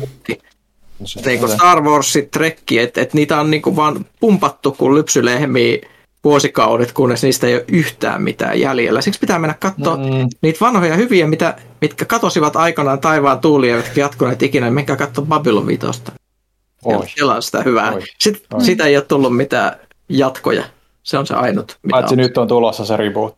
Eikö 1.26 1.48
Star 1.48 1.80
Wars, 1.80 2.18
Trekki, 2.30 2.78
että 2.78 3.00
et 3.00 3.14
niitä 3.14 3.40
on 3.40 3.50
niinku 3.50 3.76
vaan 3.76 4.06
pumpattu 4.20 4.72
kuin 4.72 4.94
lypsylehmiä 4.94 5.78
vuosikaudet, 6.24 6.92
kunnes 6.92 7.22
niistä 7.22 7.46
ei 7.46 7.54
ole 7.54 7.64
yhtään 7.68 8.22
mitään 8.22 8.60
jäljellä. 8.60 9.00
Siksi 9.00 9.20
pitää 9.20 9.38
mennä 9.38 9.54
katsoa 9.54 9.96
mm. 9.96 10.28
niitä 10.42 10.58
vanhoja 10.60 10.96
hyviä, 10.96 11.26
mitä, 11.26 11.56
mitkä 11.80 12.04
katosivat 12.04 12.56
aikanaan 12.56 13.00
taivaan 13.00 13.40
tuulia, 13.40 13.76
jotka 13.76 14.00
jatkuneet 14.00 14.42
ikinä, 14.42 14.66
niin 14.66 14.74
menkää 14.74 14.96
katsoa 14.96 15.24
Babylon 15.24 15.66
5. 15.66 15.86
Siellä 17.14 17.34
on 17.34 17.42
sitä 17.42 17.62
hyvää. 17.62 17.92
Oi. 17.92 18.02
Sitten, 18.20 18.46
Oi. 18.54 18.64
Sitä 18.64 18.84
ei 18.84 18.96
ole 18.96 19.04
tullut 19.04 19.36
mitään 19.36 19.76
jatkoja. 20.08 20.64
Se 21.02 21.18
on 21.18 21.26
se 21.26 21.34
ainut. 21.34 21.78
Mitä 21.82 21.90
Paitsi 21.90 22.14
on. 22.14 22.18
nyt 22.18 22.38
on 22.38 22.48
tulossa 22.48 22.84
se 22.84 22.96
reboot. 22.96 23.36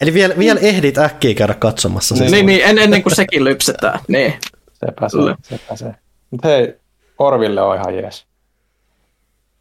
Eli 0.00 0.14
vielä, 0.14 0.34
vielä 0.38 0.60
ehdit 0.60 0.98
äkkiä 0.98 1.34
käydä 1.34 1.54
katsomassa. 1.54 2.14
Niin, 2.14 2.32
niin, 2.32 2.46
niin 2.46 2.60
en, 2.64 2.78
ennen 2.78 3.02
kuin 3.02 3.16
sekin 3.16 3.44
lypsetään. 3.44 4.00
Niin. 4.08 4.34
Sepä 4.72 5.08
se, 5.08 5.18
sepä 5.42 5.76
se. 5.76 5.94
Mutta 6.30 6.48
hei, 6.48 6.74
Orville 7.18 7.62
on 7.62 7.76
ihan 7.76 7.94
jees. 7.94 8.26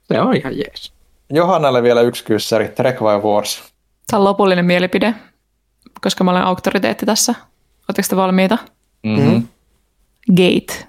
Se 0.03 0.21
on 0.21 0.35
ihan 0.35 0.57
jees. 0.57 0.93
Johannalle 1.29 1.83
vielä 1.83 2.01
yksi 2.01 2.23
kyssäri, 2.23 2.69
Trek 2.69 3.01
vai 3.01 3.19
Wars? 3.19 3.73
Tämä 4.07 4.19
on 4.19 4.23
lopullinen 4.23 4.65
mielipide, 4.65 5.13
koska 6.01 6.23
mä 6.23 6.31
olen 6.31 6.43
auktoriteetti 6.43 7.05
tässä. 7.05 7.35
Oletteko 7.89 8.07
te 8.09 8.15
valmiita? 8.15 8.57
Mm-hmm. 9.03 9.47
Gate. 10.35 10.87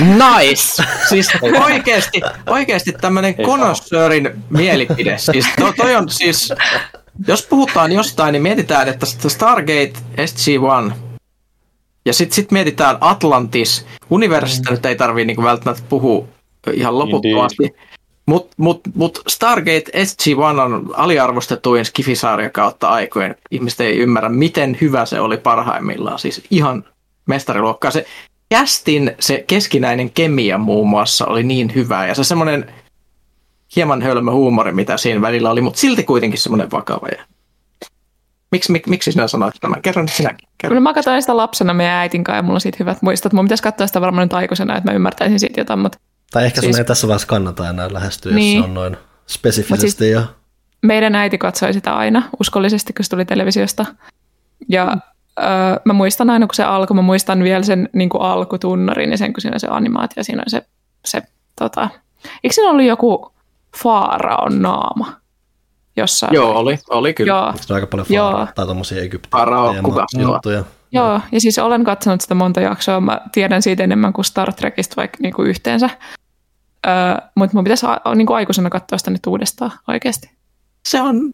Nice! 0.00 0.82
Siis 1.08 1.28
oikeasti, 1.66 2.20
oikeasti 2.46 2.92
tämmöinen 2.92 3.34
konossöörin 3.34 4.44
mielipide. 4.50 5.18
Siis 5.18 5.46
to, 5.58 5.72
toi 5.76 5.94
on 5.94 6.10
siis, 6.10 6.52
jos 7.28 7.46
puhutaan 7.46 7.92
jostain, 7.92 8.32
niin 8.32 8.42
mietitään, 8.42 8.88
että 8.88 9.06
Stargate 9.28 9.92
SG-1 10.16 11.11
ja 12.04 12.12
sitten 12.12 12.34
sit 12.34 12.50
mietitään 12.50 12.98
Atlantis. 13.00 13.86
Universista 14.10 14.70
mm. 14.70 14.74
nyt 14.74 14.86
ei 14.86 14.96
tarvitse 14.96 15.26
niinku 15.26 15.42
välttämättä 15.42 15.82
puhua 15.88 16.24
ihan 16.72 16.98
loputtomasti. 16.98 17.74
Mutta 18.26 18.54
mut, 18.56 18.80
mut 18.94 19.22
Stargate 19.28 19.90
SG-1 19.94 20.60
on 20.60 20.90
aliarvostetuin 20.94 21.84
skifisarja 21.84 22.50
kautta 22.50 22.88
aikojen. 22.88 23.34
Ihmiset 23.50 23.80
ei 23.80 23.98
ymmärrä, 23.98 24.28
miten 24.28 24.78
hyvä 24.80 25.06
se 25.06 25.20
oli 25.20 25.36
parhaimmillaan. 25.36 26.18
Siis 26.18 26.42
ihan 26.50 26.84
mestariluokkaa. 27.26 27.90
Se 27.90 28.06
kästin 28.48 29.12
se 29.20 29.44
keskinäinen 29.46 30.10
kemia 30.10 30.58
muun 30.58 30.88
muassa 30.88 31.26
oli 31.26 31.42
niin 31.42 31.74
hyvä. 31.74 32.06
Ja 32.06 32.14
se 32.14 32.24
semmoinen 32.24 32.72
hieman 33.76 34.02
hölmö 34.02 34.30
huumori, 34.30 34.72
mitä 34.72 34.96
siinä 34.96 35.20
välillä 35.20 35.50
oli, 35.50 35.60
mutta 35.60 35.80
silti 35.80 36.02
kuitenkin 36.02 36.40
semmoinen 36.40 36.70
vakava. 36.70 37.08
Ja 37.08 37.24
Miksi, 38.52 38.72
mik, 38.72 38.86
miksi 38.86 39.12
sinä 39.12 39.28
sanoit 39.28 39.54
tämän? 39.60 39.82
Kerron 39.82 40.08
sinäkin. 40.08 40.48
Kerron. 40.58 40.74
No, 40.74 40.80
mä 40.80 40.94
katsoin 40.94 41.22
sitä 41.22 41.36
lapsena 41.36 41.74
meidän 41.74 41.94
äitin 41.94 42.24
kanssa 42.24 42.36
ja 42.36 42.42
mulla 42.42 42.56
on 42.56 42.60
siitä 42.60 42.76
hyvät 42.80 43.02
muistot. 43.02 43.32
Mun 43.32 43.44
pitäisi 43.44 43.62
katsoa 43.62 43.86
sitä 43.86 44.00
varmaan 44.00 44.24
nyt 44.24 44.32
aikuisena, 44.32 44.76
että 44.76 44.90
mä 44.90 44.94
ymmärtäisin 44.94 45.40
siitä 45.40 45.60
jotain. 45.60 45.78
Mutta 45.78 45.98
tai 46.30 46.44
ehkä 46.44 46.60
siis... 46.60 46.76
sun 46.76 46.80
ei 46.80 46.84
tässä 46.84 47.08
vaiheessa 47.08 47.28
kannata 47.28 47.68
enää 47.68 47.92
lähestyä, 47.92 48.32
niin. 48.32 48.56
jos 48.56 48.64
se 48.64 48.68
on 48.68 48.74
noin 48.74 48.96
spesifisesti. 49.26 50.04
Siis 50.04 50.12
ja... 50.12 50.22
Meidän 50.82 51.14
äiti 51.14 51.38
katsoi 51.38 51.72
sitä 51.72 51.96
aina 51.96 52.22
uskollisesti, 52.40 52.92
kun 52.92 53.04
se 53.04 53.10
tuli 53.10 53.24
televisiosta. 53.24 53.86
Ja 54.68 54.84
mm. 54.84 55.00
öö, 55.44 55.80
mä 55.84 55.92
muistan 55.92 56.30
aina, 56.30 56.46
kun 56.46 56.54
se 56.54 56.64
alkoi, 56.64 56.94
mä 56.94 57.02
muistan 57.02 57.42
vielä 57.42 57.62
sen 57.62 57.88
niin 57.92 58.08
kuin 58.08 58.22
alkutunnarin 58.22 59.10
ja 59.10 59.18
sen, 59.18 59.32
kun 59.32 59.40
siinä 59.40 59.54
on 59.54 59.60
se 59.60 59.68
animaatio, 59.70 60.24
siinä 60.24 60.42
on 60.42 60.50
se, 60.50 60.66
se 61.04 61.22
tota... 61.58 61.88
Eikö 62.44 62.54
siinä 62.54 62.70
ollut 62.70 62.86
joku 62.86 63.32
Faaraon 63.82 64.62
naama? 64.62 65.21
Jossain. 65.96 66.34
Joo, 66.34 66.58
oli, 66.58 66.78
oli 66.90 67.14
kyllä. 67.14 67.32
Joo. 67.32 67.52
Se 67.60 67.72
on 67.72 67.74
aika 67.74 67.86
paljon 67.86 68.06
faraa, 68.06 68.48
tai 68.54 68.64
tuommoisia 68.64 69.02
Egyptin 69.02 70.20
juttuja. 70.20 70.64
Joo, 70.92 71.20
ja 71.32 71.40
siis 71.40 71.58
olen 71.58 71.84
katsonut 71.84 72.20
sitä 72.20 72.34
monta 72.34 72.60
jaksoa, 72.60 73.00
mä 73.00 73.20
tiedän 73.32 73.62
siitä 73.62 73.84
enemmän 73.84 74.12
kuin 74.12 74.24
Star 74.24 74.52
Trekista 74.52 74.96
vaikka 74.96 75.18
niinku 75.20 75.42
yhteensä. 75.42 75.90
Öö, 76.86 76.92
mutta 77.34 77.56
mun 77.56 77.64
pitäisi 77.64 77.86
a, 77.86 78.14
niinku 78.14 78.32
aikuisena 78.32 78.70
katsoa 78.70 78.98
sitä 78.98 79.10
nyt 79.10 79.26
uudestaan 79.26 79.72
oikeasti. 79.88 80.30
Se 80.86 81.00
on, 81.02 81.30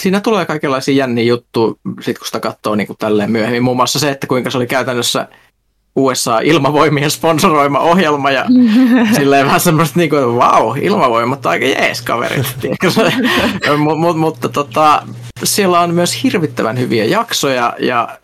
siinä 0.00 0.20
tulee 0.20 0.46
kaikenlaisia 0.46 0.94
jänniä 0.94 1.24
juttuja, 1.24 1.74
sit 2.00 2.18
kun 2.18 2.26
sitä 2.26 2.40
katsoo 2.40 2.74
niinku 2.74 2.94
tälleen 2.98 3.30
myöhemmin. 3.30 3.62
Muun 3.62 3.76
muassa 3.76 3.98
se, 3.98 4.10
että 4.10 4.26
kuinka 4.26 4.50
se 4.50 4.56
oli 4.56 4.66
käytännössä 4.66 5.28
USA-ilmavoimien 5.96 7.10
sponsoroima 7.10 7.78
ohjelma 7.78 8.30
ja 8.30 8.44
silleen 9.16 9.46
vähän 9.46 9.60
semmoista 9.60 9.98
niin 9.98 10.10
kuin, 10.10 10.24
wow, 10.24 10.78
ilmavoimat 10.80 11.46
aika 11.46 11.66
jees 11.66 12.02
kaverit. 12.02 12.46
mutta, 13.78 14.18
mutta 14.18 14.48
tota, 14.48 15.02
siellä 15.44 15.80
on 15.80 15.94
myös 15.94 16.22
hirvittävän 16.22 16.78
hyviä 16.78 17.04
jaksoja 17.04 17.74
ja 17.78 18.18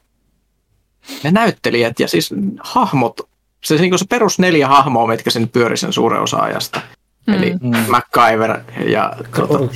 ne 1.23 1.31
näyttelijät 1.31 2.01
ja 2.01 2.09
siis 2.09 2.35
hahmot, 2.61 3.21
se, 3.65 3.75
niin 3.75 3.91
kuin 3.91 3.99
se 3.99 4.05
perus 4.09 4.39
neljä 4.39 4.69
hahmoa, 4.69 5.07
mitkä 5.07 5.31
sen 5.31 5.49
pyöri 5.49 5.77
sen 5.77 5.93
suuren 5.93 6.21
osa 6.21 6.37
ajasta. 6.37 6.81
Mm. 7.27 7.35
Eli 7.35 7.55
mm. 7.61 7.77
MacGyver 7.89 8.61
ja 8.87 9.13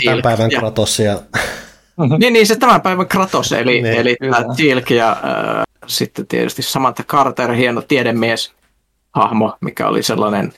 Tämän 0.04 0.22
päivän 0.22 0.50
ja, 0.50 0.58
Kratos 0.58 0.98
ja... 0.98 1.20
niin, 2.18 2.32
niin, 2.32 2.46
se 2.46 2.56
tämän 2.56 2.80
päivän 2.80 3.08
Kratos, 3.08 3.52
eli, 3.52 3.82
niin, 3.82 3.94
eli 3.94 4.16
Tilk 4.56 4.90
ja 4.90 5.10
äh, 5.10 5.62
sitten 5.86 6.26
tietysti 6.26 6.62
Samantha 6.62 7.04
Carter, 7.04 7.52
hieno 7.52 7.82
tiedemies 7.82 8.52
hahmo, 9.12 9.56
mikä 9.60 9.88
oli 9.88 10.02
sellainen, 10.02 10.52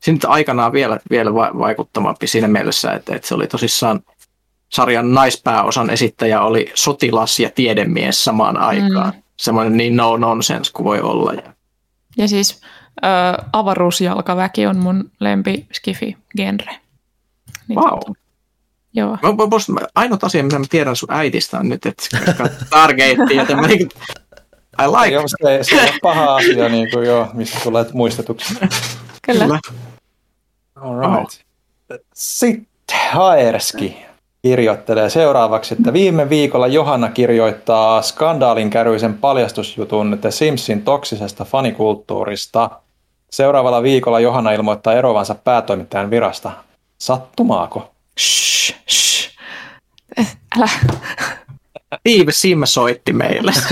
siinä 0.00 0.18
aikanaan 0.26 0.72
vielä, 0.72 0.98
vielä 1.10 1.34
vaikuttavampi 1.34 2.26
siinä 2.26 2.48
mielessä, 2.48 2.92
että, 2.92 3.16
että 3.16 3.28
se 3.28 3.34
oli 3.34 3.46
tosissaan 3.46 4.00
sarjan 4.68 5.14
naispääosan 5.14 5.90
esittäjä 5.90 6.40
oli 6.40 6.72
sotilas 6.74 7.40
ja 7.40 7.50
tiedemies 7.50 8.24
samaan 8.24 8.56
aikaan. 8.56 9.14
Mm. 9.14 9.22
Semmoinen 9.36 9.76
niin 9.76 9.96
no 9.96 10.16
nonsense 10.16 10.72
kuin 10.72 10.84
voi 10.84 11.00
olla. 11.00 11.32
Ja 12.16 12.28
siis 12.28 12.60
ö, 13.04 13.44
avaruusjalkaväki 13.52 14.66
on 14.66 14.76
mun 14.76 15.10
lempi 15.20 15.66
skifi-genre. 15.72 16.76
Niin 17.68 17.78
wow. 17.78 17.88
Tota, 17.88 18.12
joo. 18.96 19.18
Mä, 19.22 19.28
mä, 19.80 19.86
ainut 19.94 20.24
asia, 20.24 20.44
mitä 20.44 20.58
mä 20.58 20.64
tiedän 20.70 20.96
sun 20.96 21.12
äidistä 21.12 21.58
on 21.58 21.68
nyt, 21.68 21.86
että 21.86 22.02
Stargate 22.66 23.34
ja 23.34 23.46
tämmöinen 23.46 23.78
I 24.82 24.86
like. 24.86 25.14
Joo, 25.14 25.24
se, 25.28 25.58
se 25.62 25.82
on 25.82 25.88
paha 26.02 26.36
asia, 26.36 26.68
niin 26.68 26.90
kuin, 26.90 27.06
joo, 27.06 27.28
missä 27.32 27.60
tulee 27.62 27.86
muistetuksi. 27.92 28.54
Kyllä. 29.22 29.44
Kyllä. 29.44 29.58
All 30.76 31.00
right. 31.00 31.40
Sitten 32.14 32.98
Haerski 33.12 34.06
kirjoittelee 34.42 35.10
seuraavaksi, 35.10 35.74
että 35.74 35.92
viime 35.92 36.28
viikolla 36.28 36.66
Johanna 36.66 37.10
kirjoittaa 37.10 38.02
skandaalin 38.02 38.70
käryisen 38.70 39.14
paljastusjutun 39.14 40.18
The 40.20 40.30
Simpsin 40.30 40.82
toksisesta 40.82 41.44
fanikulttuurista. 41.44 42.70
Seuraavalla 43.30 43.82
viikolla 43.82 44.20
Johanna 44.20 44.52
ilmoittaa 44.52 44.92
erovansa 44.94 45.34
päätoimittajan 45.34 46.10
virasta. 46.10 46.50
Sattumaako? 46.98 47.90
Shh, 48.20 48.74
shh. 48.88 49.30
Älä. 50.56 50.68
Steve 52.00 52.32
Sim 52.32 52.60
soitti 52.64 53.12
meille. 53.12 53.52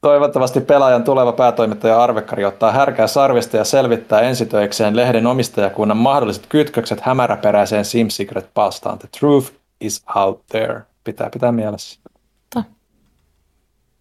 Toivottavasti 0.00 0.60
pelaajan 0.60 1.04
tuleva 1.04 1.32
päätoimittaja 1.32 2.02
Arvekkari 2.02 2.44
ottaa 2.44 2.72
härkää 2.72 3.06
sarvista 3.06 3.56
ja 3.56 3.64
selvittää 3.64 4.20
ensitöikseen 4.20 4.96
lehden 4.96 5.26
omistajakunnan 5.26 5.96
mahdolliset 5.96 6.46
kytkökset 6.46 7.00
hämäräperäiseen 7.00 7.84
SimSecret 7.84 8.50
pastaan. 8.54 8.98
The 8.98 9.08
truth 9.20 9.52
is 9.80 10.02
out 10.16 10.46
there. 10.46 10.82
Pitää 11.04 11.30
pitää 11.30 11.52
mielessä. 11.52 12.00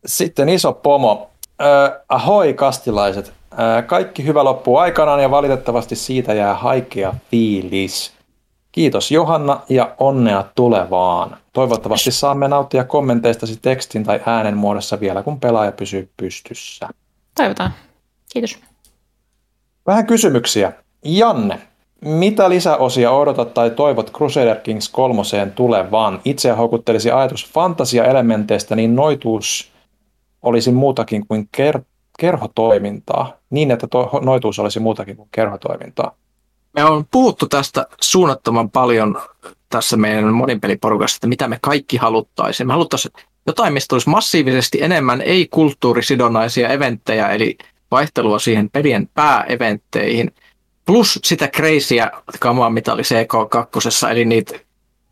Sitten 0.06 0.50
iso 0.50 0.74
pomo. 0.74 1.30
Äh, 1.62 1.92
ahoi 2.10 2.54
kastilaiset. 2.54 3.39
Kaikki 3.88 4.26
hyvä 4.26 4.44
loppuu 4.44 4.78
aikanaan 4.78 5.22
ja 5.22 5.32
valitettavasti 5.32 5.96
siitä 5.96 6.34
jää 6.34 6.54
haikea 6.54 7.14
fiilis. 7.32 8.14
Kiitos 8.72 9.12
Johanna 9.12 9.62
ja 9.70 9.96
onnea 9.98 10.46
tulevaan. 10.56 11.38
Toivottavasti 11.54 12.12
saamme 12.12 12.48
nauttia 12.48 12.84
kommenteistasi 12.84 13.60
tekstin 13.62 14.04
tai 14.04 14.22
äänen 14.26 14.58
muodossa 14.58 15.00
vielä, 15.00 15.24
kun 15.24 15.40
pelaaja 15.40 15.72
pysyy 15.72 16.10
pystyssä. 16.18 16.90
Toivotaan. 17.36 17.74
Kiitos. 18.34 18.60
Vähän 19.88 20.06
kysymyksiä. 20.06 20.74
Janne, 21.04 21.60
mitä 22.02 22.50
lisäosia 22.50 23.12
odotat 23.12 23.54
tai 23.54 23.70
toivot 23.70 24.12
Crusader 24.12 24.56
Kings 24.56 24.90
kolmoseen 24.90 25.52
tulevaan? 25.52 26.22
Itse 26.26 26.52
houkuttelisi 26.52 27.12
ajatus 27.12 27.52
fantasia-elementeistä, 27.54 28.76
niin 28.76 28.96
noituus 28.96 29.72
olisi 30.42 30.72
muutakin 30.72 31.28
kuin 31.28 31.50
ker- 31.58 31.82
kerhotoimintaa. 32.20 33.34
Niin, 33.50 33.72
että 33.72 33.88
to- 33.88 34.20
noituus 34.24 34.60
olisi 34.60 34.80
muutakin 34.80 35.16
kuin 35.16 35.30
kerhotoimintaa. 35.32 36.16
Me 36.74 36.84
on 36.84 37.06
puhuttu 37.12 37.48
tästä 37.48 37.88
suunnattoman 38.02 38.70
paljon 38.70 39.22
tässä 39.70 39.98
meidän 39.98 40.34
monipeliporukassa, 40.34 41.18
että 41.18 41.28
mitä 41.28 41.48
me 41.48 41.58
kaikki 41.62 41.98
haluttaisiin. 41.98 42.68
Me 42.68 42.74
haluttaisiin 42.74 43.14
jotain, 43.48 43.74
mistä 43.74 43.96
olisi 43.96 44.10
massiivisesti 44.10 44.82
enemmän 44.82 45.22
ei-kulttuurisidonnaisia 45.22 46.70
eventtejä, 46.70 47.30
eli 47.30 47.58
vaihtelua 47.92 48.40
siihen 48.40 48.70
pelien 48.70 49.10
pääeventteihin, 49.14 50.32
plus 50.86 51.20
sitä 51.24 51.48
crazyä 51.48 52.12
kamaa, 52.40 52.70
mitä 52.70 52.94
oli 52.94 53.02
CK2, 53.02 54.10
eli 54.12 54.26
niitä 54.26 54.60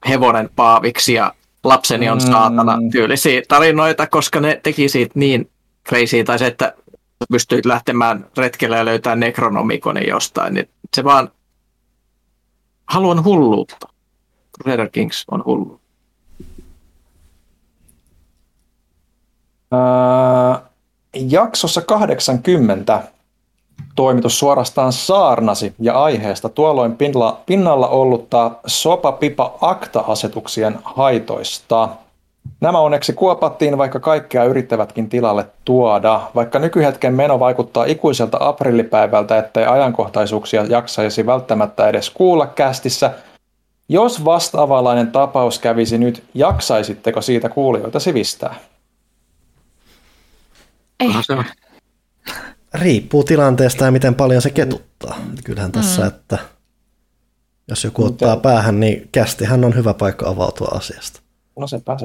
hevonen 0.10 0.50
paaviksia 0.56 1.34
lapseni 1.64 2.10
on 2.10 2.22
saatana 2.22 2.78
tyylisiä 2.92 3.42
tarinoita, 3.48 4.08
koska 4.08 4.40
ne 4.40 4.60
teki 4.64 4.90
siitä 4.90 5.12
niin 5.16 5.50
crazy, 5.90 6.24
tai 6.24 6.40
se, 6.40 6.48
että 6.48 6.74
pystyit 7.32 7.66
lähtemään 7.66 8.28
retkelle 8.38 8.78
ja 8.78 8.86
löytää 8.86 9.16
nekronomikonin 9.16 10.10
jostain, 10.10 10.54
niin 10.54 10.70
se 10.96 11.04
vaan 11.04 11.32
haluan 12.88 13.24
hulluutta. 13.24 13.88
Crusader 14.56 14.90
Kings 14.90 15.26
on 15.32 15.44
hullu. 15.46 15.80
Öö, 19.74 20.68
jaksossa 21.14 21.82
80 21.82 23.04
toimitus 23.96 24.40
suorastaan 24.40 24.94
saarnasi 24.94 25.74
ja 25.80 26.04
aiheesta 26.04 26.50
tuolloin 26.50 26.98
pinnalla, 26.98 27.42
pinnalla 27.46 27.88
ollutta 27.88 28.52
sopa-pipa 28.66 29.58
akta-asetuksien 29.62 30.80
haitoista. 30.84 31.90
Nämä 32.62 32.80
onneksi 32.80 33.14
kuopattiin, 33.14 33.78
vaikka 33.78 34.00
kaikkea 34.00 34.44
yrittävätkin 34.44 35.10
tilalle 35.10 35.46
tuoda. 35.66 36.22
Vaikka 36.36 36.60
nykyhetken 36.60 37.14
meno 37.14 37.40
vaikuttaa 37.40 37.86
ikuiselta 37.86 38.38
aprillipäivältä, 38.42 39.38
ettei 39.38 39.66
ajankohtaisuuksia 39.66 40.66
jaksaisi 40.66 41.26
välttämättä 41.26 41.88
edes 41.88 42.10
kuulla 42.10 42.48
kästissä, 42.48 43.12
jos 43.90 44.26
vastaavanlainen 44.26 45.12
tapaus 45.12 45.60
kävisi 45.60 45.98
nyt, 45.98 46.24
jaksaisitteko 46.34 47.22
siitä 47.22 47.50
kuulijoita 47.50 48.00
sivistää? 48.00 48.56
Ei. 51.00 51.10
Riippuu 52.74 53.24
tilanteesta 53.24 53.86
ja 53.86 53.92
miten 53.92 54.16
paljon 54.16 54.42
se 54.42 54.50
ketuttaa. 54.50 55.18
Kyllähän 55.44 55.72
tässä, 55.72 56.02
mm. 56.02 56.08
että 56.08 56.38
jos 57.68 57.84
joku 57.84 58.06
ottaa 58.06 58.38
päähän, 58.38 58.80
niin 58.80 59.10
kästihän 59.12 59.66
on 59.66 59.76
hyvä 59.76 59.94
paikka 59.94 60.30
avautua 60.30 60.68
asiasta. 60.68 61.22
No 61.60 61.68
se. 61.68 61.82
Mä 61.88 61.98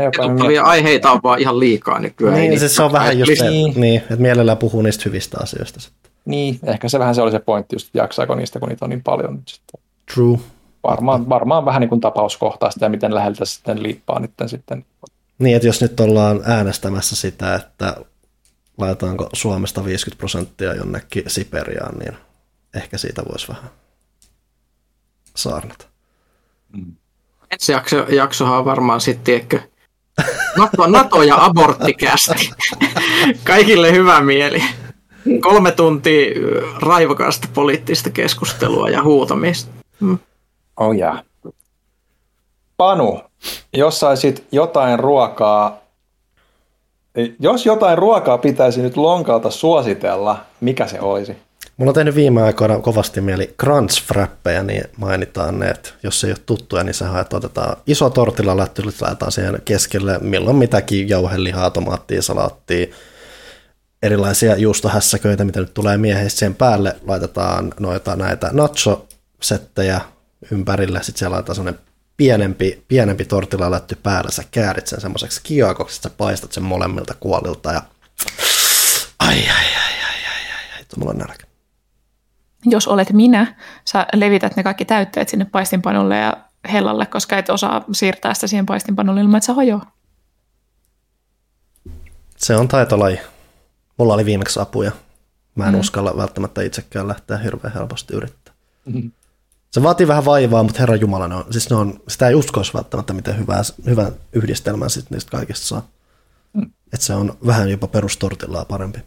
jopa 0.00 0.22
Ketuttavia 0.22 0.62
aiheita 0.62 1.10
on 1.10 1.20
vaan 1.22 1.38
ihan 1.38 1.58
liikaa 1.58 1.98
nykyään. 1.98 2.34
Niin, 2.34 2.58
siis 2.58 2.76
se 2.76 2.82
on 2.82 2.92
vähän 2.92 3.18
just 3.18 3.32
se, 3.38 3.50
Niin. 3.50 3.80
niin, 3.80 4.00
että 4.00 4.16
mielellään 4.16 4.58
puhuu 4.58 4.82
niistä 4.82 5.02
hyvistä 5.04 5.38
asioista 5.40 5.80
sitten. 5.80 6.12
Niin, 6.24 6.58
ehkä 6.66 6.88
se 6.88 6.98
vähän 6.98 7.14
se 7.14 7.22
oli 7.22 7.30
se 7.30 7.38
pointti, 7.38 7.74
just, 7.74 7.86
että 7.86 7.98
jaksaako 7.98 8.34
niistä, 8.34 8.58
kun 8.58 8.68
niitä 8.68 8.84
on 8.84 8.90
niin 8.90 9.02
paljon 9.02 9.34
nyt 9.34 9.48
sitten. 9.48 9.80
True. 10.14 10.38
Varmaan, 10.84 11.28
varmaan 11.28 11.64
vähän 11.64 11.80
niin 11.80 11.88
kuin 11.88 12.00
tapauskohtaista 12.00 12.84
ja 12.84 12.88
miten 12.88 13.14
läheltä 13.14 13.44
sitten 13.44 13.82
liippaa 13.82 14.20
nyt 14.20 14.30
sitten. 14.46 14.84
Niin, 15.38 15.56
että 15.56 15.68
jos 15.68 15.80
nyt 15.82 16.00
ollaan 16.00 16.40
äänestämässä 16.44 17.16
sitä, 17.16 17.54
että 17.54 17.96
laitetaanko 18.78 19.28
Suomesta 19.32 19.84
50 19.84 20.18
prosenttia 20.18 20.74
jonnekin 20.74 21.24
Siperiaan, 21.26 21.98
niin 21.98 22.16
ehkä 22.74 22.98
siitä 22.98 23.22
voisi 23.30 23.48
vähän 23.48 23.70
saarnata. 25.36 25.86
Ensi 27.50 27.72
jakso, 27.72 27.96
jaksohan 27.96 28.58
on 28.58 28.64
varmaan 28.64 29.00
sitten, 29.00 29.24
tiedätkö, 29.24 29.60
NATO, 30.56 30.86
NATO 30.86 31.22
ja 31.22 31.44
aborttikästi. 31.44 32.50
Kaikille 33.44 33.92
hyvä 33.92 34.20
mieli. 34.20 34.62
Kolme 35.40 35.72
tuntia 35.72 36.30
raivokasta 36.80 37.48
poliittista 37.54 38.10
keskustelua 38.10 38.88
ja 38.88 39.02
huutamista. 39.02 39.72
Mm. 40.00 40.18
Oh 40.76 40.94
yeah. 40.94 41.22
Panu, 42.76 43.20
jos 43.72 44.00
saisit 44.00 44.46
jotain 44.52 44.98
ruokaa, 44.98 45.78
jos 47.40 47.66
jotain 47.66 47.98
ruokaa 47.98 48.38
pitäisi 48.38 48.82
nyt 48.82 48.96
lonkalta 48.96 49.50
suositella, 49.50 50.40
mikä 50.60 50.86
se 50.86 51.00
olisi? 51.00 51.36
Mulla 51.76 51.90
on 51.90 51.94
tehnyt 51.94 52.14
viime 52.14 52.42
aikoina 52.42 52.78
kovasti 52.78 53.20
mieli 53.20 53.54
crunch 53.60 54.02
frappeja, 54.02 54.62
niin 54.62 54.84
mainitaan 54.96 55.58
ne, 55.58 55.70
että 55.70 55.88
jos 56.02 56.24
ei 56.24 56.30
ole 56.30 56.38
tuttuja, 56.46 56.84
niin 56.84 56.94
sehän 56.94 57.20
että 57.20 57.36
otetaan 57.36 57.76
iso 57.86 58.10
tortilla 58.10 58.56
lättylit, 58.56 59.00
laitetaan 59.00 59.32
siihen 59.32 59.62
keskelle 59.64 60.18
milloin 60.18 60.56
mitäkin 60.56 61.08
jauhelihaa, 61.08 61.70
tomaattia, 61.70 62.22
salaattia, 62.22 62.86
erilaisia 64.02 64.56
juustohässäköitä, 64.56 65.44
mitä 65.44 65.60
nyt 65.60 65.74
tulee 65.74 65.96
mieheistä 65.96 66.38
siihen 66.38 66.54
päälle, 66.54 66.96
laitetaan 67.06 67.74
noita 67.80 68.16
näitä 68.16 68.50
nacho-settejä 68.52 70.00
ympärille, 70.50 71.02
sitten 71.02 71.18
siellä 71.18 71.34
laitetaan 71.34 71.56
semmoinen 71.56 71.80
pienempi, 72.16 72.84
pienempi 72.88 73.24
tortilla 73.24 73.70
lätty 73.70 73.98
päällä, 74.02 74.30
sä 74.30 74.42
käärit 74.50 74.86
sen 74.86 75.00
semmoiseksi 75.00 75.40
kiakoksi, 75.42 76.00
sä 76.02 76.10
paistat 76.10 76.52
sen 76.52 76.62
molemmilta 76.62 77.14
kuolilta 77.20 77.72
ja 77.72 77.82
ai 79.18 79.28
ai 79.28 79.38
ai 79.38 79.94
ai 80.04 80.24
ai 80.26 80.50
ai, 80.56 80.78
ai. 80.78 80.84
mulla 80.96 81.10
on 81.10 81.18
nälkä. 81.18 81.51
Jos 82.64 82.88
olet 82.88 83.12
minä, 83.12 83.56
sä 83.84 84.06
levität 84.14 84.56
ne 84.56 84.62
kaikki 84.62 84.84
täytteet 84.84 85.28
sinne 85.28 85.44
paistinpanulle 85.44 86.16
ja 86.18 86.36
hellalle, 86.72 87.06
koska 87.06 87.38
et 87.38 87.50
osaa 87.50 87.84
siirtää 87.92 88.34
sitä 88.34 88.46
siihen 88.46 88.66
paistinpanulle 88.66 89.20
ilman, 89.20 89.36
että 89.36 89.46
se 89.46 89.52
hajoaa. 89.52 89.92
Se 92.36 92.56
on 92.56 92.68
taitolaji. 92.68 93.20
Mulla 93.98 94.14
oli 94.14 94.24
viimeksi 94.24 94.60
apuja. 94.60 94.92
Mä 95.54 95.66
en 95.66 95.74
mm. 95.74 95.80
uskalla 95.80 96.16
välttämättä 96.16 96.62
itsekään 96.62 97.08
lähteä 97.08 97.38
hirveän 97.38 97.74
helposti 97.74 98.14
yrittää. 98.14 98.54
Mm. 98.84 99.10
Se 99.70 99.82
vaatii 99.82 100.08
vähän 100.08 100.24
vaivaa, 100.24 100.62
mutta 100.62 100.78
herra 100.80 100.96
Jumala, 100.96 101.28
ne 101.28 101.34
on, 101.34 101.44
siis 101.50 101.70
ne 101.70 101.76
on, 101.76 102.00
sitä 102.08 102.28
ei 102.28 102.34
uskoisi 102.34 102.74
välttämättä, 102.74 103.12
miten 103.12 103.38
hyvää, 103.38 103.62
hyvän 103.86 104.12
yhdistelmän 104.32 104.90
sit 104.90 105.10
niistä 105.10 105.30
kaikista 105.30 105.66
saa. 105.66 105.86
Mm. 106.52 106.70
Että 106.92 107.06
se 107.06 107.14
on 107.14 107.38
vähän 107.46 107.70
jopa 107.70 107.86
perustortillaa 107.86 108.64
parempi. 108.64 108.98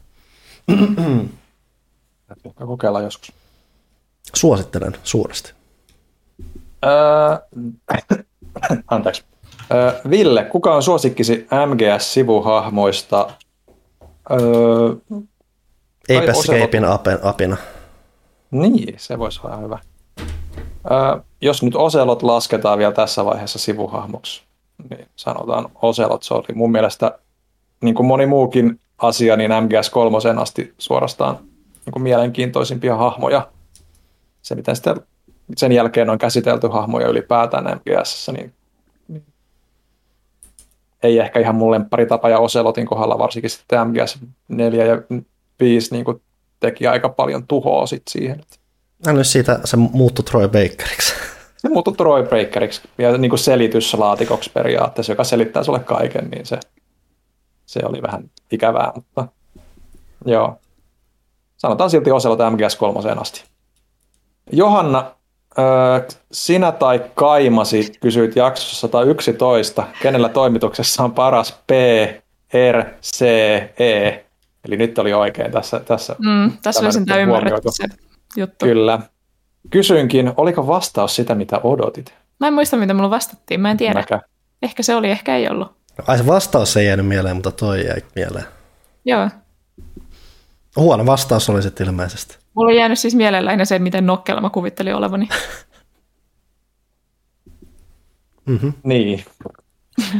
Ehkä 2.29 2.65
kokeilla 2.65 3.01
joskus. 3.01 3.31
Suosittelen 4.33 4.97
suuresti. 5.03 5.53
Öö, 6.85 7.37
anteeksi. 8.87 9.23
Öö, 9.73 9.91
Ville, 10.09 10.43
kuka 10.43 10.75
on 10.75 10.83
suosikkisi 10.83 11.47
MGS-sivuhahmoista? 11.65 13.31
Öö, 14.31 14.95
Ape 16.17 16.31
Oselot. 16.31 16.57
Escapein 16.57 16.85
apina. 17.23 17.57
niin, 18.51 18.95
se 18.97 19.19
voisi 19.19 19.39
olla 19.43 19.57
hyvä. 19.57 19.79
Öö, 20.91 21.21
jos 21.41 21.63
nyt 21.63 21.75
Oselot 21.75 22.23
lasketaan 22.23 22.77
vielä 22.77 22.91
tässä 22.93 23.25
vaiheessa 23.25 23.59
sivuhahmoksi, 23.59 24.43
niin 24.89 25.07
sanotaan 25.15 25.69
Oselot, 25.81 26.23
se 26.23 26.33
oli 26.33 26.53
mun 26.53 26.71
mielestä, 26.71 27.19
niin 27.81 27.95
kuin 27.95 28.07
moni 28.07 28.25
muukin 28.25 28.79
asia, 28.97 29.35
niin 29.37 29.51
MGS 29.51 29.89
3 29.89 30.17
asti 30.41 30.73
suorastaan 30.77 31.35
niin 31.85 31.93
kuin 31.93 32.03
mielenkiintoisimpia 32.03 32.95
hahmoja. 32.95 33.47
Se, 34.45 34.55
miten 34.55 34.75
sitten 34.75 34.95
sen 35.57 35.71
jälkeen 35.71 36.09
on 36.09 36.17
käsitelty 36.17 36.67
hahmoja 36.67 37.07
ylipäätään 37.07 37.63
MGS, 37.63 38.31
niin, 38.37 38.53
ei 41.03 41.19
ehkä 41.19 41.39
ihan 41.39 41.55
mun 41.55 41.71
lempparitapa 41.71 42.29
ja 42.29 42.39
Oselotin 42.39 42.85
kohdalla 42.85 43.19
varsinkin 43.19 43.49
sitten 43.49 43.87
MGS 43.87 44.19
4 44.47 44.85
ja 44.85 45.01
5 45.59 45.91
niin 45.91 46.05
kuin 46.05 46.21
teki 46.59 46.87
aika 46.87 47.09
paljon 47.09 47.47
tuhoa 47.47 47.85
sit 47.85 48.03
siihen. 48.09 48.43
Hän 49.05 49.15
nyt 49.15 49.27
siitä 49.27 49.59
se 49.63 49.77
muuttui 49.77 50.25
Troy 50.25 50.47
Bakeriksi. 50.47 51.13
Se 51.57 51.69
muuttui 51.69 51.95
Troy 51.95 52.23
Breakeriksi 52.23 52.81
ja 52.97 53.17
niin 53.17 53.29
kuin 53.29 53.39
selityslaatikoksi 53.39 54.51
periaatteessa, 54.53 55.11
joka 55.11 55.23
selittää 55.23 55.63
sulle 55.63 55.79
kaiken, 55.79 56.29
niin 56.29 56.45
se, 56.45 56.59
se 57.65 57.79
oli 57.83 58.01
vähän 58.01 58.31
ikävää, 58.51 58.91
mutta 58.95 59.27
joo. 60.25 60.57
Sanotaan 61.57 61.89
silti 61.89 62.11
Oselot 62.11 62.39
MGS 62.51 62.75
3 62.75 62.99
asti. 63.11 63.43
Johanna, 64.57 65.11
öö, 65.59 65.65
sinä 66.31 66.71
tai 66.71 67.01
Kaimasi 67.15 67.91
kysyit 67.99 68.35
jaksossa 68.35 68.75
111, 68.75 69.87
kenellä 70.01 70.29
toimituksessa 70.29 71.03
on 71.03 71.11
paras 71.11 71.51
P, 71.67 71.71
R, 72.71 72.83
C, 73.01 73.21
E. 73.79 74.25
Eli 74.67 74.77
nyt 74.77 74.99
oli 74.99 75.13
oikein 75.13 75.51
tässä. 75.51 75.79
tässä 75.79 76.15
Mm, 76.19 76.51
tässä 76.61 76.81
tämä 76.81 77.15
oli 77.15 77.23
on 77.23 77.29
ymmärretty 77.29 77.69
se 77.71 77.83
juttu. 78.35 78.65
Kyllä. 78.65 78.99
Kysyinkin, 79.69 80.33
oliko 80.37 80.67
vastaus 80.67 81.15
sitä, 81.15 81.35
mitä 81.35 81.59
odotit? 81.63 82.13
Mä 82.39 82.47
en 82.47 82.53
muista, 82.53 82.77
mitä 82.77 82.93
mulla 82.93 83.09
vastattiin. 83.09 83.61
Mä 83.61 83.71
en 83.71 83.77
tiedä. 83.77 83.99
Mäkä. 83.99 84.21
Ehkä 84.61 84.83
se 84.83 84.95
oli, 84.95 85.11
ehkä 85.11 85.35
ei 85.35 85.49
ollut. 85.49 85.75
Ai 86.07 86.17
se 86.17 86.25
vastaus 86.27 86.77
ei 86.77 86.85
jäänyt 86.85 87.07
mieleen, 87.07 87.35
mutta 87.35 87.51
toi 87.51 87.85
jäi 87.85 88.01
mieleen. 88.15 88.45
Joo. 89.05 89.29
Huono 90.75 91.05
vastaus 91.05 91.49
oli 91.49 91.61
sitten 91.61 91.87
ilmeisesti. 91.87 92.44
Mulla 92.55 92.71
on 92.71 92.75
jäänyt 92.75 92.99
siis 92.99 93.15
mieleen 93.15 93.45
lähinnä 93.45 93.65
se, 93.65 93.79
miten 93.79 94.05
nokkela 94.05 94.41
mä 94.41 94.49
kuvittelin 94.49 94.95
olevani. 94.95 95.29
Mm-hmm. 98.45 98.73
Niin. 98.83 99.25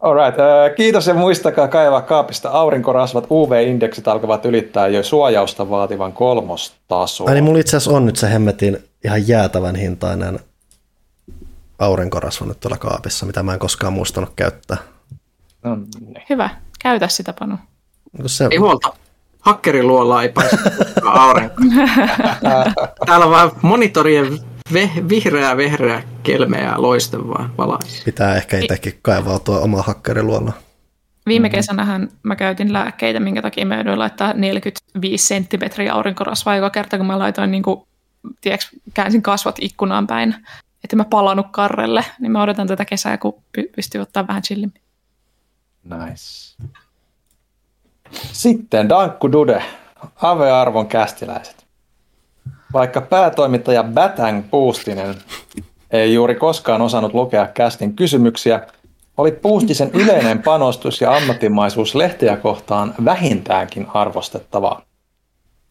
Alright, 0.00 0.40
äh, 0.40 0.74
kiitos 0.76 1.06
ja 1.06 1.14
muistakaa 1.14 1.68
kaivaa 1.68 2.02
kaapista 2.02 2.50
aurinkorasvat. 2.50 3.26
UV-indeksit 3.30 4.08
alkavat 4.08 4.44
ylittää 4.44 4.88
jo 4.88 5.02
suojausta 5.02 5.70
vaativan 5.70 6.12
kolmostason. 6.12 7.28
Ai 7.28 7.34
niin 7.34 7.44
mulla 7.44 7.58
itse 7.58 7.76
asiassa 7.76 7.96
on 7.96 8.06
nyt 8.06 8.16
se 8.16 8.30
hemmetin 8.30 8.78
ihan 9.04 9.28
jäätävän 9.28 9.76
hintainen 9.76 10.40
aurinkorasva 11.78 12.46
nyt 12.46 12.60
tuolla 12.60 12.76
kaapissa, 12.76 13.26
mitä 13.26 13.42
mä 13.42 13.52
en 13.52 13.58
koskaan 13.58 13.92
muistanut 13.92 14.32
käyttää. 14.36 14.76
No, 15.64 15.76
niin. 15.76 16.22
Hyvä. 16.30 16.50
Käytä 16.82 17.08
sitä, 17.08 17.32
Panu. 17.32 17.56
Se, 18.26 18.48
Ei 18.50 18.58
huolta. 18.58 18.92
Hakkerin 19.40 19.86
luolla 19.86 20.22
ei 20.22 20.28
paista 20.28 20.56
aurinko. 21.04 21.54
Täällä 23.06 23.30
vaan 23.30 23.50
monitorien 23.62 24.26
ve- 24.74 25.08
vihreää, 25.08 25.56
vehreää, 25.56 26.02
kelmeää, 26.22 26.82
loistavaa 26.82 27.50
valais. 27.58 28.02
Pitää 28.04 28.36
ehkä 28.36 28.58
itsekin 28.58 28.98
kaivautua 29.02 29.60
oma 29.60 29.82
hakkeriluolla. 29.82 30.52
Viime 31.26 31.50
kesänähän 31.50 32.08
mä 32.22 32.36
käytin 32.36 32.72
lääkkeitä, 32.72 33.20
minkä 33.20 33.42
takia 33.42 33.66
mä 33.66 33.74
jouduin 33.74 33.98
laittaa 33.98 34.32
45 34.32 35.26
senttimetriä 35.26 35.92
aurinkorasvaa 35.94 36.56
joka 36.56 36.70
kerta, 36.70 36.96
kun 36.96 37.06
mä 37.06 37.18
laitoin, 37.18 37.50
niin 37.50 37.62
kuin, 37.62 37.82
tiedätkö, 38.40 38.66
käänsin 38.94 39.22
kasvot 39.22 39.56
ikkunaan 39.60 40.06
päin, 40.06 40.34
että 40.84 40.96
mä 40.96 41.04
palannut 41.04 41.46
karrelle, 41.50 42.04
niin 42.20 42.32
mä 42.32 42.42
odotan 42.42 42.66
tätä 42.66 42.84
kesää, 42.84 43.18
kun 43.18 43.34
py- 43.58 43.70
pystyy 43.76 44.00
ottaa 44.00 44.26
vähän 44.26 44.42
chillimmin. 44.42 44.82
Nice. 45.84 46.56
Sitten 48.12 48.88
Dankku 48.88 49.32
Dude, 49.32 49.62
Ave-arvon 50.22 50.86
kästiläiset. 50.86 51.66
Vaikka 52.72 53.00
päätoimittaja 53.00 53.82
Batang 53.82 54.44
Puustinen 54.50 55.14
ei 55.90 56.14
juuri 56.14 56.34
koskaan 56.34 56.82
osannut 56.82 57.14
lukea 57.14 57.46
kästin 57.46 57.96
kysymyksiä, 57.96 58.66
oli 59.16 59.32
Puustisen 59.32 59.90
yleinen 59.94 60.42
panostus 60.42 61.00
ja 61.00 61.16
ammattimaisuus 61.16 61.94
lehteä 61.94 62.36
kohtaan 62.36 62.94
vähintäänkin 63.04 63.86
arvostettavaa. 63.94 64.82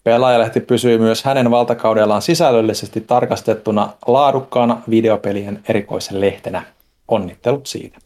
Pelaajalehti 0.04 0.60
pysyy 0.60 0.98
myös 0.98 1.24
hänen 1.24 1.52
valtakaudellaan 1.52 2.22
sisällöllisesti 2.22 3.02
tarkastettuna 3.02 3.94
laadukkaana 4.08 4.82
videopelien 4.90 5.64
erikoisen 5.70 6.22
lehtenä. 6.22 6.64
Onnittelut 7.08 7.68
siitä. 7.68 8.00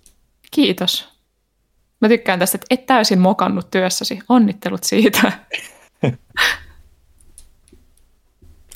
Kiitos. 0.52 1.11
Mä 2.02 2.08
tykkään 2.08 2.40
tästä, 2.40 2.56
että 2.56 2.66
et 2.70 2.86
täysin 2.86 3.20
mokannut 3.20 3.72
työssäsi. 3.72 4.20
Onnittelut 4.30 4.84
siitä. 4.84 5.32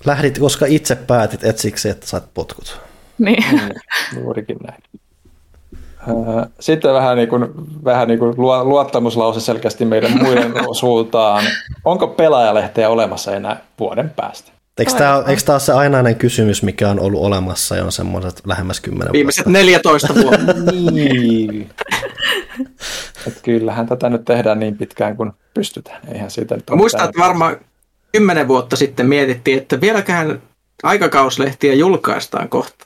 Lähdit, 0.06 0.40
koska 0.40 0.66
itse 0.66 0.96
päätit, 0.96 1.44
et 1.44 1.58
siksi, 1.58 1.90
että 1.90 2.08
sait 2.08 2.24
potkut. 2.34 2.82
niin. 3.18 3.72
Juurikin 4.16 4.58
näin. 4.68 4.84
Öö, 6.08 6.46
Sitten 6.60 6.94
vähän, 6.94 7.18
niin 7.18 7.30
kuin, 7.30 7.46
vähän 7.84 8.08
niin 8.08 8.20
kuin 8.20 8.34
luottamuslause 8.38 9.42
selkeästi 9.42 9.86
meidän 9.86 10.12
muiden 10.24 10.54
suuntaan. 10.80 11.44
Onko 11.86 12.08
pelaajalehteä 12.08 12.90
olemassa 12.90 13.36
enää 13.36 13.62
vuoden 13.80 14.10
päästä? 14.10 14.52
Eikö 14.78 14.92
tämä, 14.92 15.24
eikö 15.28 15.42
tämä 15.42 15.54
ole 15.54 15.60
se 15.60 15.74
ainainen 15.74 16.16
kysymys, 16.16 16.64
mikä 16.64 16.90
on 16.90 17.00
ollut 17.00 17.22
olemassa 17.22 17.76
jo 17.76 17.92
semmoiset 17.92 18.42
lähemmäs 18.46 18.80
kymmenen 18.82 19.14
Viimeiset 19.14 19.46
vuotta? 19.46 19.60
14 19.60 20.16
vuotta. 20.16 20.54
Niin. 20.92 21.70
Et 23.28 23.42
kyllähän 23.44 23.86
tätä 23.86 24.10
nyt 24.10 24.26
tehdään 24.26 24.60
niin 24.60 24.78
pitkään 24.78 25.18
kuin 25.18 25.32
pystytään. 25.54 26.02
Eihän 26.14 26.32
siitä 26.32 26.56
nyt 26.56 26.64
mitään- 26.70 27.10
että 27.10 27.22
varmaan 27.22 27.58
kymmenen 28.12 28.48
vuotta 28.48 28.76
sitten 28.76 29.06
mietittiin, 29.06 29.58
että 29.58 29.82
vieläkään 29.82 30.42
aikakauslehtiä 30.84 31.74
julkaistaan 31.74 32.50
kohta. 32.50 32.86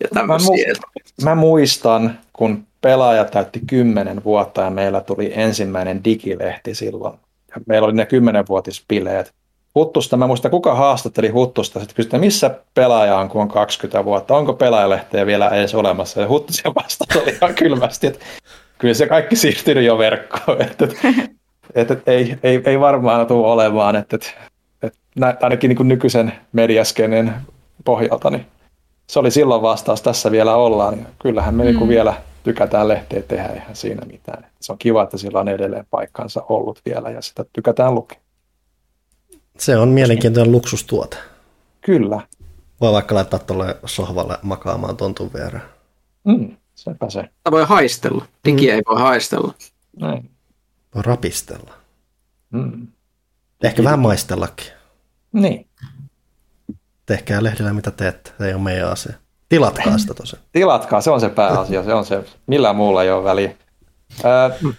Ja 0.00 0.22
Mä, 0.22 0.36
mu- 0.36 1.24
mä 1.24 1.34
muistan, 1.34 2.18
kun 2.32 2.66
pelaaja 2.80 3.24
täytti 3.24 3.60
10 3.66 4.24
vuotta 4.24 4.62
ja 4.62 4.70
meillä 4.70 5.00
tuli 5.00 5.32
ensimmäinen 5.34 6.04
digilehti 6.04 6.74
silloin. 6.74 7.18
Ja 7.54 7.60
meillä 7.66 7.86
oli 7.86 7.94
ne 7.94 8.04
10-vuotispileet. 8.04 9.32
Huttusta, 9.74 10.16
mä 10.16 10.26
muistan, 10.26 10.50
kuka 10.50 10.74
haastatteli 10.74 11.28
Huttusta, 11.28 11.80
sitten 11.80 11.96
kysyi, 11.96 12.18
missä 12.20 12.50
pelaaja 12.74 13.18
on, 13.18 13.28
kun 13.28 13.42
on 13.42 13.48
20 13.48 14.04
vuotta, 14.04 14.36
onko 14.36 14.54
pelaajalehteä 14.54 15.26
vielä 15.26 15.48
edes 15.48 15.74
olemassa. 15.74 16.20
Ja 16.20 16.28
Huttusen 16.28 16.74
vastaus 16.74 17.22
oli 17.22 17.36
ihan 17.42 17.54
kylmästi, 17.54 18.06
että 18.06 18.24
kyllä 18.78 18.94
se 18.94 19.06
kaikki 19.06 19.36
siirtynyt 19.36 19.84
jo 19.84 19.98
verkkoon, 19.98 20.62
että, 20.62 20.84
että, 21.74 21.94
että 21.94 22.10
ei, 22.10 22.38
ei, 22.42 22.62
ei 22.64 22.80
varmaan 22.80 23.26
tule 23.26 23.46
olemaan, 23.46 23.96
että, 23.96 24.16
että, 24.16 24.30
että 24.82 25.36
ainakin 25.40 25.68
niin 25.68 25.76
kuin 25.76 25.88
nykyisen 25.88 26.32
mediaskenen 26.52 27.34
pohjalta, 27.84 28.30
niin 28.30 28.46
se 29.06 29.18
oli 29.18 29.30
silloin 29.30 29.62
vastaus, 29.62 30.02
tässä 30.02 30.30
vielä 30.30 30.56
ollaan. 30.56 30.98
Ja 30.98 31.04
kyllähän 31.22 31.54
me 31.54 31.72
mm. 31.72 31.88
vielä 31.88 32.14
tykätään 32.44 32.88
lehteä 32.88 33.22
tehdä, 33.22 33.46
eihän 33.48 33.76
siinä 33.76 34.06
mitään. 34.06 34.46
Se 34.60 34.72
on 34.72 34.78
kiva, 34.78 35.02
että 35.02 35.18
sillä 35.18 35.40
on 35.40 35.48
edelleen 35.48 35.86
paikkansa 35.90 36.42
ollut 36.48 36.80
vielä 36.86 37.10
ja 37.10 37.22
sitä 37.22 37.44
tykätään 37.52 37.94
lukea. 37.94 38.18
Se 39.58 39.76
on 39.76 39.88
mielenkiintoinen 39.88 40.52
luksustuote. 40.52 41.16
Kyllä, 41.80 42.20
Voi 42.80 42.92
vaikka 42.92 43.14
laittaa 43.14 43.38
tuolle 43.38 43.76
sohvalle 43.84 44.38
makaamaan 44.42 44.96
tontun 44.96 45.30
viereen. 45.34 45.62
mm, 46.24 46.56
sepä 46.76 47.10
se. 47.10 47.20
Sitä 47.20 47.50
voi 47.50 47.64
haistella. 47.64 48.26
Digiä 48.44 48.74
ei 48.74 48.82
voi 48.88 49.00
haistella. 49.00 49.54
Näin. 49.96 50.30
Voi 50.94 51.02
rapistella. 51.02 51.72
Mm. 52.50 52.86
Ehkä 53.62 53.84
vähän 53.84 53.98
maistellakin. 53.98 54.66
Niin. 55.32 55.66
Tehkää 57.06 57.42
lehdillä 57.42 57.72
mitä 57.72 57.90
teette, 57.90 58.30
se 58.38 58.46
ei 58.46 58.54
ole 58.54 58.62
meidän 58.62 58.90
asia. 58.90 59.12
Tilatkaa 59.48 59.98
sitä 59.98 60.14
tosi. 60.14 60.36
Tilatkaa, 60.52 61.00
se 61.00 61.10
on 61.10 61.20
se 61.20 61.28
pääasia, 61.28 61.84
se 61.84 61.94
on 61.94 62.04
se, 62.04 62.24
millään 62.46 62.76
muulla 62.76 63.02
ei 63.02 63.10
ole 63.10 63.24
väliä. 63.24 63.56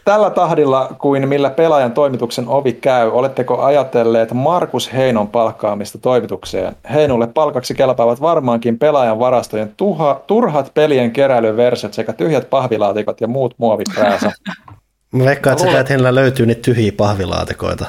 Tällä 0.06 0.30
tahdilla 0.30 0.95
kuin 0.99 1.27
millä 1.30 1.49
pelaajan 1.49 1.91
toimituksen 1.91 2.47
ovi 2.47 2.73
käy, 2.73 3.09
oletteko 3.11 3.61
ajatelleet 3.64 4.33
Markus 4.33 4.93
Heinon 4.93 5.27
palkkaamista 5.27 5.97
toimitukseen? 5.97 6.75
Heinulle 6.93 7.27
palkaksi 7.27 7.73
kelpaavat 7.75 8.22
varmaankin 8.22 8.80
pelaajan 8.80 9.19
varastojen 9.19 9.73
tuha, 9.77 10.22
turhat 10.27 10.72
pelien 10.73 11.11
keräilyversiot 11.11 11.93
sekä 11.93 12.14
tyhjät 12.14 12.49
pahvilaatikot 12.49 13.22
ja 13.22 13.27
muut 13.27 13.56
muoviprääsä. 13.57 14.31
Mä 15.11 15.25
veikkaan, 15.25 15.51
että 15.53 15.64
Mä 15.64 15.67
luulen- 15.69 15.81
että 15.81 15.93
heillä 15.93 16.15
löytyy 16.15 16.45
niitä 16.45 16.61
tyhjiä 16.61 16.91
pahvilaatikoita. 16.97 17.85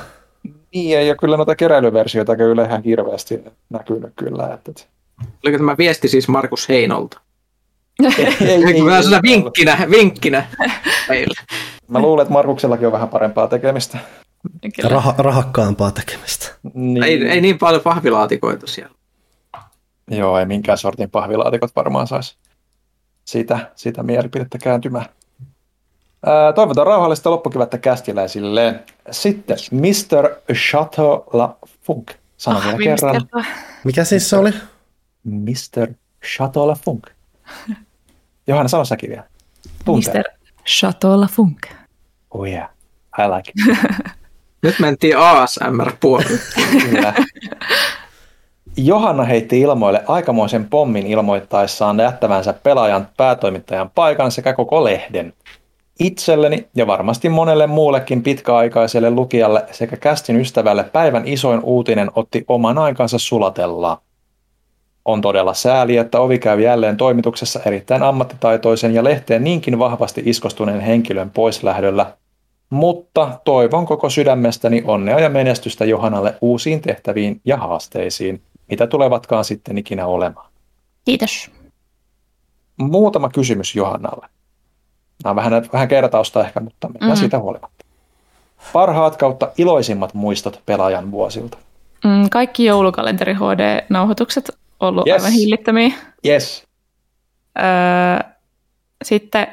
niin, 0.75 0.99
ei 0.99 1.11
ole 1.11 1.17
kyllä 1.17 1.37
noita 1.37 1.57
keräilyversioita 1.57 2.37
kyllä 2.37 2.65
ihan 2.65 2.83
hirveästi 2.83 3.45
näkynyt 3.71 4.13
kyllä. 4.17 4.45
Että, 4.55 4.71
että. 4.71 4.83
Oliko 5.45 5.59
tämä 5.59 5.75
viesti 5.79 6.09
siis 6.09 6.29
Markus 6.29 6.69
Heinolta? 6.69 7.21
Ei, 8.03 8.47
Ei, 8.49 8.63
Vähän 8.65 8.75
sellaisena 8.77 9.21
vinkkinä, 9.23 9.87
vinkkinä 9.91 10.47
meille. 11.09 11.35
Mä 11.89 11.99
luulen, 12.01 12.23
että 12.23 12.33
Markuksellakin 12.33 12.87
on 12.87 12.93
vähän 12.93 13.09
parempaa 13.09 13.47
tekemistä. 13.49 13.99
Kyllä. 14.77 15.01
Rah- 15.01 15.15
rahakkaampaa 15.19 15.91
tekemistä. 15.91 16.55
Niin. 16.75 17.03
Ei, 17.03 17.29
ei 17.29 17.41
niin 17.41 17.59
paljon 17.59 17.83
pahvilaatikoita 17.83 18.67
siellä. 18.67 18.95
Joo, 20.11 20.39
ei 20.39 20.47
minkään 20.47 20.79
sortin 20.79 21.11
pahvilaatikot 21.11 21.77
varmaan 21.77 22.07
saisi 22.07 22.37
siitä, 23.25 23.71
siitä 23.75 24.03
mielipidettä 24.03 24.59
kääntymään. 24.59 25.07
Ää, 26.27 26.53
toivotan 26.53 26.87
rauhallista 26.87 27.31
loppukevättä 27.31 27.79
kästiläisille. 27.79 28.81
Sitten 29.11 29.57
Mr. 29.71 30.55
Chateau 30.55 31.25
La 31.33 31.57
Funk. 31.83 32.13
Sanon 32.37 32.63
vielä 32.65 32.79
viimeistä 32.79 33.07
kerran. 33.13 33.47
Mikä 33.85 34.05
siis 34.05 34.31
se 34.31 34.37
oli? 34.37 34.51
Mr. 35.25 35.89
Chateau 36.37 36.69
La 36.69 36.75
Funk. 36.85 37.07
Johanna, 38.49 38.69
sano 38.69 38.85
säkin 38.85 39.11
vielä. 39.11 39.25
Tuntee. 39.85 40.15
Mr. 40.15 40.25
Chateau 40.67 41.27
Funk. 41.31 41.59
Oh 42.31 42.47
yeah, 42.47 42.69
I 43.19 43.23
like 43.23 43.53
it. 43.57 43.79
Nyt 44.63 44.79
mentiin 44.79 45.19
ASMR-puolelle. 45.19 46.39
Kyllä. 46.83 47.15
Johanna 48.77 49.25
heitti 49.25 49.61
ilmoille 49.61 50.05
aikamoisen 50.07 50.69
pommin 50.69 51.07
ilmoittaessaan 51.07 51.99
jättävänsä 51.99 52.53
pelaajan 52.53 53.09
päätoimittajan 53.17 53.91
paikan 53.95 54.31
sekä 54.33 54.53
koko 54.53 54.85
lehden. 54.85 55.33
Itselleni 56.01 56.69
ja 56.75 56.87
varmasti 56.87 57.29
monelle 57.29 57.67
muullekin 57.67 58.23
pitkäaikaiselle 58.23 59.11
lukijalle 59.11 59.67
sekä 59.71 59.97
kästin 59.97 60.37
ystävälle 60.37 60.85
päivän 60.85 61.29
isoin 61.29 61.61
uutinen 61.63 62.11
otti 62.15 62.45
oman 62.49 62.79
aikansa 62.79 63.19
sulatella. 63.19 64.01
On 65.09 65.21
todella 65.21 65.55
sääli, 65.55 65.97
että 65.97 66.21
ovi 66.21 66.39
käy 66.39 66.61
jälleen 66.61 66.97
toimituksessa 66.97 67.61
erittäin 67.65 68.03
ammattitaitoisen 68.03 68.95
ja 68.95 69.05
lehteen 69.05 69.45
niinkin 69.45 69.79
vahvasti 69.79 70.23
iskostuneen 70.25 70.81
henkilön 70.81 71.31
poislähdöllä, 71.31 72.17
mutta 72.71 73.41
toivon 73.45 73.87
koko 73.87 74.11
sydämestäni 74.11 74.83
onnea 74.87 75.21
ja 75.21 75.29
menestystä 75.29 75.85
Johannalle 75.85 76.35
uusiin 76.41 76.81
tehtäviin 76.81 77.41
ja 77.45 77.57
haasteisiin, 77.57 78.43
mitä 78.71 78.87
tulevatkaan 78.87 79.45
sitten 79.45 79.79
ikinä 79.79 80.07
olemaan. 80.07 80.51
Kiitos. 81.05 81.51
Muutama 82.77 83.29
kysymys 83.29 83.77
Johannalle. 83.77 84.27
Nämä 85.25 85.31
on 85.31 85.37
vähän, 85.37 85.67
vähän 85.73 85.89
kertausta 85.89 86.45
ehkä, 86.45 86.61
mutta 86.61 86.89
mennään 86.89 87.13
mm. 87.13 87.21
siitä 87.21 87.39
huolimatta. 87.39 87.85
Parhaat 88.73 89.17
kautta 89.17 89.49
iloisimmat 89.59 90.15
muistot 90.15 90.63
pelaajan 90.67 91.11
vuosilta. 91.11 91.59
Mm, 92.05 92.29
kaikki 92.31 92.65
joulukalenteri 92.65 93.35
HD-nauhoitukset 93.35 94.51
ollut 94.81 95.07
Yes. 95.07 95.23
aivan 95.23 95.33
hillittömiä. 95.33 95.93
Yes. 96.27 96.65
Öö, 97.59 98.31
sitten 99.05 99.47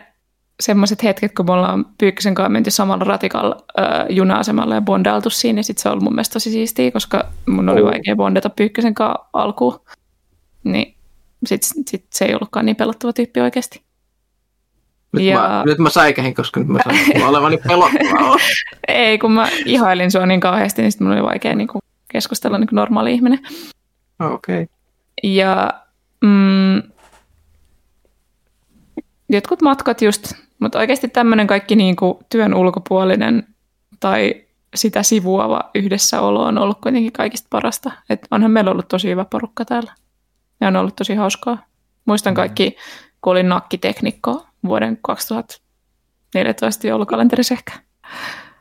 semmoiset 0.60 1.04
hetket, 1.04 1.36
kun 1.36 1.46
me 1.46 1.52
ollaan 1.54 1.86
Pyykkösen 1.98 2.36
kanssa 2.36 2.50
menty 2.50 2.72
samalla 2.72 3.04
ratikalla 3.04 3.58
öö, 3.80 3.86
juna-asemalle 4.10 4.76
ja 4.76 4.82
bondailtu 4.82 5.30
siinä, 5.30 5.56
niin 5.56 5.64
sit 5.64 5.78
se 5.78 5.90
on 5.90 5.92
ollut 5.94 6.04
mun 6.04 6.14
mielestä 6.14 6.34
tosi 6.34 6.52
siistiä, 6.52 6.92
koska 6.92 7.26
mun 7.48 7.70
oli 7.70 7.82
Oh. 7.82 7.88
vaikea 7.92 8.16
bondata 8.16 8.50
Pyykkösen 8.50 8.94
kanssa 8.94 9.26
alkuun. 9.34 9.80
Niin 10.64 10.96
sit, 11.46 11.62
sit 11.90 12.06
se 12.10 12.26
ei 12.26 12.34
ollutkaan 12.36 12.66
niin 12.66 12.76
pelottava 12.76 13.14
tyyppi 13.14 13.40
oikeasti. 13.42 13.82
Nyt, 15.14 15.24
Ja- 15.24 15.38
mä, 15.40 15.64
nyt 15.66 15.78
mä 15.78 15.90
säikähin, 15.90 16.36
koska 16.36 16.60
nyt 16.60 16.70
mä 16.70 16.80
sain 16.84 17.24
olevani 17.26 17.58
pelottavaa. 17.58 18.38
Ei, 18.88 19.18
kun 19.18 19.32
mä 19.32 19.48
ihailin 19.66 20.12
sua 20.12 20.26
niin 20.26 20.40
kauheasti, 20.40 20.82
niin 20.82 20.92
sit 20.92 21.02
mun 21.02 21.12
oli 21.12 21.24
vaikea 21.24 21.56
niin 21.56 21.68
kuin 21.68 21.82
keskustella 22.16 22.58
niin 22.58 22.68
kuin 22.68 22.78
normaali 22.78 23.14
ihminen. 23.14 23.40
Okei. 24.20 24.64
Okay. 24.64 24.68
Ja 25.24 25.74
mm, 26.22 26.82
jotkut 29.30 29.62
matkat 29.62 30.02
just, 30.02 30.34
mutta 30.60 30.80
oikeasti 30.80 31.08
tämmöinen 31.08 31.48
kaikki 31.48 31.76
niin 31.76 31.96
kuin 31.96 32.18
työn 32.30 32.54
ulkopuolinen 32.54 33.48
tai 34.00 34.46
sitä 34.76 35.04
sivuava 35.04 35.70
yhdessäolo 35.76 36.44
on 36.44 36.58
ollut 36.58 36.82
kuitenkin 36.82 37.12
kaikista 37.12 37.48
parasta. 37.50 37.92
Et 38.10 38.28
onhan 38.32 38.52
meillä 38.52 38.72
ollut 38.72 38.88
tosi 38.88 39.10
hyvä 39.10 39.26
porukka 39.26 39.66
täällä. 39.66 39.94
Ja 40.62 40.68
on 40.68 40.76
ollut 40.76 40.96
tosi 40.96 41.16
hauskaa. 41.16 41.66
Muistan 42.06 42.34
mm. 42.34 42.36
kaikki, 42.36 42.76
kun 43.22 43.32
olin 43.32 43.50
nakkiteknikko 43.50 44.48
vuoden 44.66 44.98
2014 45.02 46.88
joulukalenterissa 46.88 47.54
ehkä. 47.54 47.74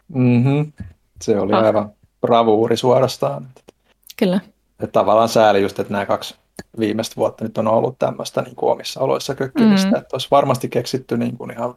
Mm-hmm. 0.08 0.72
Se 1.22 1.40
oli 1.40 1.52
ah. 1.52 1.64
aivan 1.64 1.92
bravuuri 2.26 2.76
suorastaan. 2.76 3.48
Kyllä. 4.16 4.40
Ja 4.82 4.86
tavallaan 4.86 5.28
sääli 5.28 5.62
just, 5.62 5.78
että 5.78 5.92
nämä 5.92 6.06
kaksi 6.06 6.34
viimeistä 6.78 7.16
vuotta 7.16 7.44
nyt 7.44 7.58
on 7.58 7.68
ollut 7.68 7.98
tämmöistä 7.98 8.42
niin 8.42 8.56
kuin 8.56 8.72
omissa 8.72 9.00
oloissa 9.00 9.34
kökkimistä. 9.34 9.86
Mm-hmm. 9.86 10.00
Että 10.00 10.14
olisi 10.14 10.28
varmasti 10.30 10.68
keksitty 10.68 11.16
niin 11.16 11.36
kuin 11.36 11.50
ihan 11.50 11.74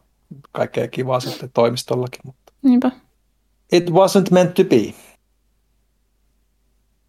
kaikkea 0.51 0.87
kivaa 0.87 1.19
sitten 1.19 1.49
toimistollakin. 1.53 2.19
Mutta... 2.23 2.53
Niinpä. 2.61 2.91
It 3.71 3.89
wasn't 3.89 4.31
meant 4.31 4.53
to 4.53 4.63
be. 4.63 4.93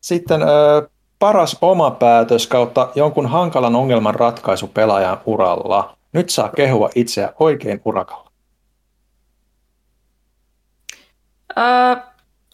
Sitten 0.01 0.43
ö, 0.43 0.89
paras 1.19 1.59
oma 1.61 1.91
päätös 1.91 2.47
kautta 2.47 2.89
jonkun 2.95 3.27
hankalan 3.27 3.77
ongelman 3.77 4.15
ratkaisu 4.15 4.69
pelaajan 4.69 5.21
uralla. 5.27 5.97
Nyt 6.13 6.31
saa 6.31 6.49
kehua 6.49 6.91
itseä 6.95 7.33
oikein 7.41 7.81
urakalla. 7.85 8.31
Öö, 11.59 11.97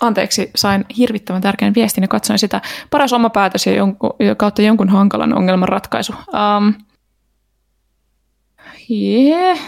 anteeksi, 0.00 0.50
sain 0.56 0.84
hirvittävän 0.98 1.42
tärkeän 1.42 1.74
viestin 1.74 2.02
ja 2.02 2.08
katsoin 2.08 2.38
sitä. 2.38 2.60
Paras 2.90 3.12
oma 3.12 3.30
päätös 3.30 3.66
ja 3.66 3.74
jonkun, 3.74 4.10
kautta 4.36 4.62
jonkun 4.62 4.88
hankalan 4.88 5.36
ongelman 5.36 5.68
ratkaisu. 5.68 6.12
Um, 6.12 6.74
yeah. 8.90 9.58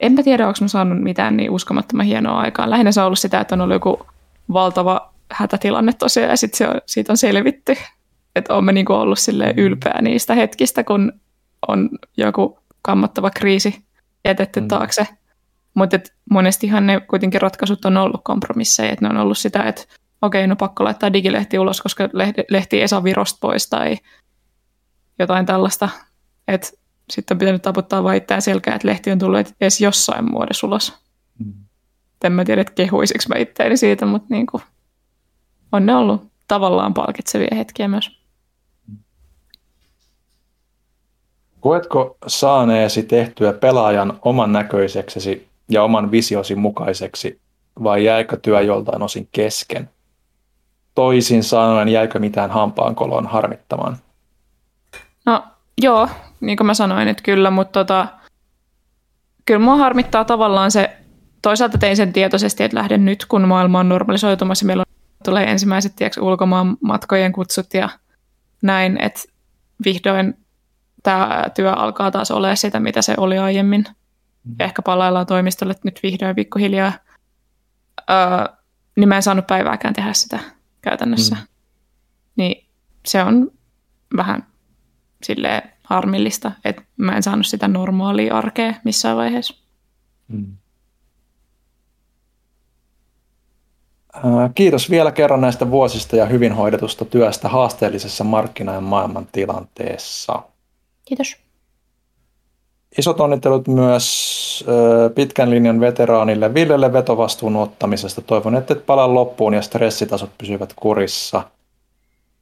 En 0.00 0.12
mä 0.12 0.22
tiedä, 0.22 0.46
onko 0.46 0.58
mä 0.60 0.68
saanut 0.68 1.02
mitään 1.02 1.36
niin 1.36 1.50
uskomattoman 1.50 2.06
hienoa 2.06 2.40
aikaa. 2.40 2.70
Lähinnä 2.70 2.92
se 2.92 3.00
on 3.00 3.06
ollut 3.06 3.18
sitä, 3.18 3.40
että 3.40 3.54
on 3.54 3.60
ollut 3.60 3.74
joku 3.74 4.06
valtava 4.52 5.12
hätätilanne 5.32 5.92
tosiaan 5.92 6.30
ja 6.30 6.36
sit 6.36 6.54
se 6.54 6.68
on, 6.68 6.80
siitä 6.86 7.12
on 7.12 7.16
selvitty. 7.16 7.76
Että 8.36 8.54
olemme 8.54 8.72
niinku 8.72 8.92
ollut 8.92 9.18
sille 9.18 9.54
ylpeä 9.56 9.98
niistä 10.02 10.34
hetkistä, 10.34 10.84
kun 10.84 11.12
on 11.68 11.90
joku 12.16 12.58
kammottava 12.82 13.30
kriisi 13.30 13.84
jätetty 14.24 14.60
mm. 14.60 14.68
taakse. 14.68 15.06
Mutta 15.74 15.98
monestihan 16.30 16.86
ne 16.86 17.00
kuitenkin 17.00 17.40
ratkaisut 17.40 17.84
on 17.84 17.96
ollut 17.96 18.20
kompromisseja, 18.24 18.92
että 18.92 19.04
ne 19.04 19.10
on 19.10 19.22
ollut 19.22 19.38
sitä, 19.38 19.62
että 19.62 19.82
okei, 20.22 20.46
no 20.46 20.56
pakko 20.56 20.84
laittaa 20.84 21.12
digilehti 21.12 21.58
ulos, 21.58 21.80
koska 21.80 22.08
lehti 22.50 22.80
ei 22.80 22.88
saa 22.88 23.04
virosta 23.04 23.38
pois 23.40 23.68
tai 23.68 23.96
jotain 25.18 25.46
tällaista. 25.46 25.88
Että 26.48 26.68
sitten 27.10 27.34
on 27.34 27.38
pitänyt 27.38 27.62
taputtaa 27.62 28.04
vain 28.04 28.18
itseään 28.18 28.42
selkää, 28.42 28.74
että 28.74 28.88
lehti 28.88 29.10
on 29.10 29.18
tullut 29.18 29.54
edes 29.60 29.80
jossain 29.80 30.30
muodossa 30.30 30.66
ulos. 30.66 30.94
Mm. 31.38 31.52
En 32.24 32.32
mä 32.32 32.44
tiedä, 32.44 32.60
että 32.60 32.74
kehuisiksi 32.74 33.28
mä 33.28 33.36
itseäni 33.36 33.76
siitä, 33.76 34.06
mutta 34.06 34.26
niin 34.30 34.46
kuin, 34.46 34.62
on 35.72 35.86
ne 35.86 35.96
ollut 35.96 36.30
tavallaan 36.48 36.94
palkitsevia 36.94 37.56
hetkiä 37.56 37.88
myös. 37.88 38.20
Koetko 41.60 42.16
saaneesi 42.26 43.02
tehtyä 43.02 43.52
pelaajan 43.52 44.18
oman 44.22 44.52
näköiseksesi 44.52 45.49
ja 45.70 45.82
oman 45.82 46.10
visiosi 46.10 46.54
mukaiseksi, 46.54 47.40
vai 47.82 48.04
jäikö 48.04 48.36
työ 48.42 48.60
joltain 48.60 49.02
osin 49.02 49.28
kesken? 49.32 49.90
Toisin 50.94 51.44
sanoen, 51.44 51.88
jäikö 51.88 52.18
mitään 52.18 52.50
hampaankoloon 52.50 53.26
harmittamaan? 53.26 53.96
No 55.26 55.44
joo, 55.82 56.08
niin 56.40 56.56
kuin 56.56 56.66
mä 56.66 56.74
sanoin, 56.74 57.08
että 57.08 57.22
kyllä, 57.22 57.50
mutta 57.50 57.80
tota, 57.80 58.06
kyllä 59.46 59.60
mua 59.60 59.76
harmittaa 59.76 60.24
tavallaan 60.24 60.70
se, 60.70 60.96
toisaalta 61.42 61.78
tein 61.78 61.96
sen 61.96 62.12
tietoisesti, 62.12 62.64
että 62.64 62.76
lähden 62.76 63.04
nyt, 63.04 63.24
kun 63.24 63.48
maailma 63.48 63.80
on 63.80 63.88
normalisoitumassa, 63.88 64.66
meillä 64.66 64.80
on, 64.80 64.94
tulee 65.24 65.50
ensimmäiset 65.50 65.96
tiedätkö, 65.96 66.22
ulkomaan 66.22 66.76
matkojen 66.80 67.32
kutsut 67.32 67.74
ja 67.74 67.88
näin, 68.62 69.00
että 69.02 69.20
vihdoin 69.84 70.34
tämä 71.02 71.44
työ 71.54 71.72
alkaa 71.72 72.10
taas 72.10 72.30
olla 72.30 72.54
sitä, 72.54 72.80
mitä 72.80 73.02
se 73.02 73.14
oli 73.16 73.38
aiemmin. 73.38 73.84
Mm. 74.44 74.54
Ja 74.58 74.64
ehkä 74.64 74.82
palaillaan 74.82 75.26
toimistolle 75.26 75.74
nyt 75.84 76.00
vihdoin 76.02 76.36
pikkuhiljaa. 76.36 76.92
Öö, 78.10 78.56
niin 78.96 79.08
mä 79.08 79.16
en 79.16 79.22
saanut 79.22 79.46
päivääkään 79.46 79.94
tehdä 79.94 80.12
sitä 80.12 80.40
käytännössä. 80.80 81.34
Mm. 81.34 81.46
Niin 82.36 82.66
se 83.06 83.22
on 83.22 83.50
vähän 84.16 84.46
silleen 85.22 85.70
harmillista, 85.82 86.52
että 86.64 86.82
mä 86.96 87.16
en 87.16 87.22
saanut 87.22 87.46
sitä 87.46 87.68
normaalia 87.68 88.38
arkea 88.38 88.74
missään 88.84 89.16
vaiheessa. 89.16 89.54
Hmm. 90.32 90.56
Kiitos 94.54 94.90
vielä 94.90 95.12
kerran 95.12 95.40
näistä 95.40 95.70
vuosista 95.70 96.16
ja 96.16 96.26
hyvin 96.26 96.52
hoidetusta 96.52 97.04
työstä 97.04 97.48
haasteellisessa 97.48 98.24
markkina- 98.24 98.72
ja 98.72 98.80
maailman 98.80 99.28
tilanteessa. 99.32 100.42
Kiitos. 101.04 101.36
Isot 102.98 103.20
onnittelut 103.20 103.68
myös 103.68 104.64
pitkän 105.14 105.50
linjan 105.50 105.80
veteraanille 105.80 106.54
Villelle 106.54 106.92
vetovastuun 106.92 107.56
ottamisesta. 107.56 108.20
Toivon, 108.20 108.56
että 108.56 108.74
et 108.74 108.86
palaa 108.86 109.14
loppuun 109.14 109.54
ja 109.54 109.62
stressitasot 109.62 110.30
pysyvät 110.38 110.72
kurissa. 110.76 111.42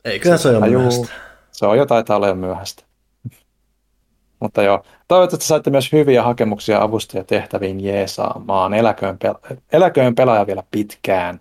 Eiköhän 0.04 0.38
se 0.38 0.48
ole 0.48 0.68
myöhäistä. 0.68 1.08
Se 1.52 1.66
on 1.66 1.78
jo 1.78 1.86
taitaa 1.86 2.16
olla 2.16 2.28
jo 2.28 2.34
myöhäistä. 2.34 2.82
Mutta 4.40 4.62
joo, 4.62 4.82
toivottavasti 5.08 5.46
saitte 5.46 5.70
myös 5.70 5.92
hyviä 5.92 6.22
hakemuksia 6.22 6.82
avustajatehtäviin 6.82 7.84
jeesaamaan. 7.84 8.74
Eläköön, 8.74 9.18
pel- 9.24 9.56
eläköön 9.72 10.14
pelaaja 10.14 10.46
vielä 10.46 10.62
pitkään. 10.70 11.40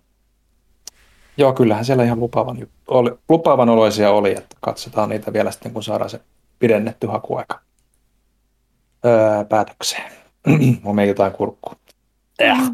Joo, 1.37 1.53
kyllähän 1.53 1.85
siellä 1.85 2.03
ihan 2.03 2.19
lupaavan, 2.19 2.67
oli, 2.87 3.11
lupaavan 3.29 3.69
oloisia 3.69 4.11
oli, 4.11 4.31
että 4.31 4.55
katsotaan 4.61 5.09
niitä 5.09 5.33
vielä 5.33 5.51
sitten, 5.51 5.73
kun 5.73 5.83
saadaan 5.83 6.09
se 6.09 6.19
pidennetty 6.59 7.07
hakuaika 7.07 7.66
öö, 9.06 9.45
päätökseen. 9.50 10.11
Mun 10.84 10.95
meni 10.95 11.08
jotain 11.08 11.32
kurkkua. 11.32 11.76
Äh. 12.42 12.72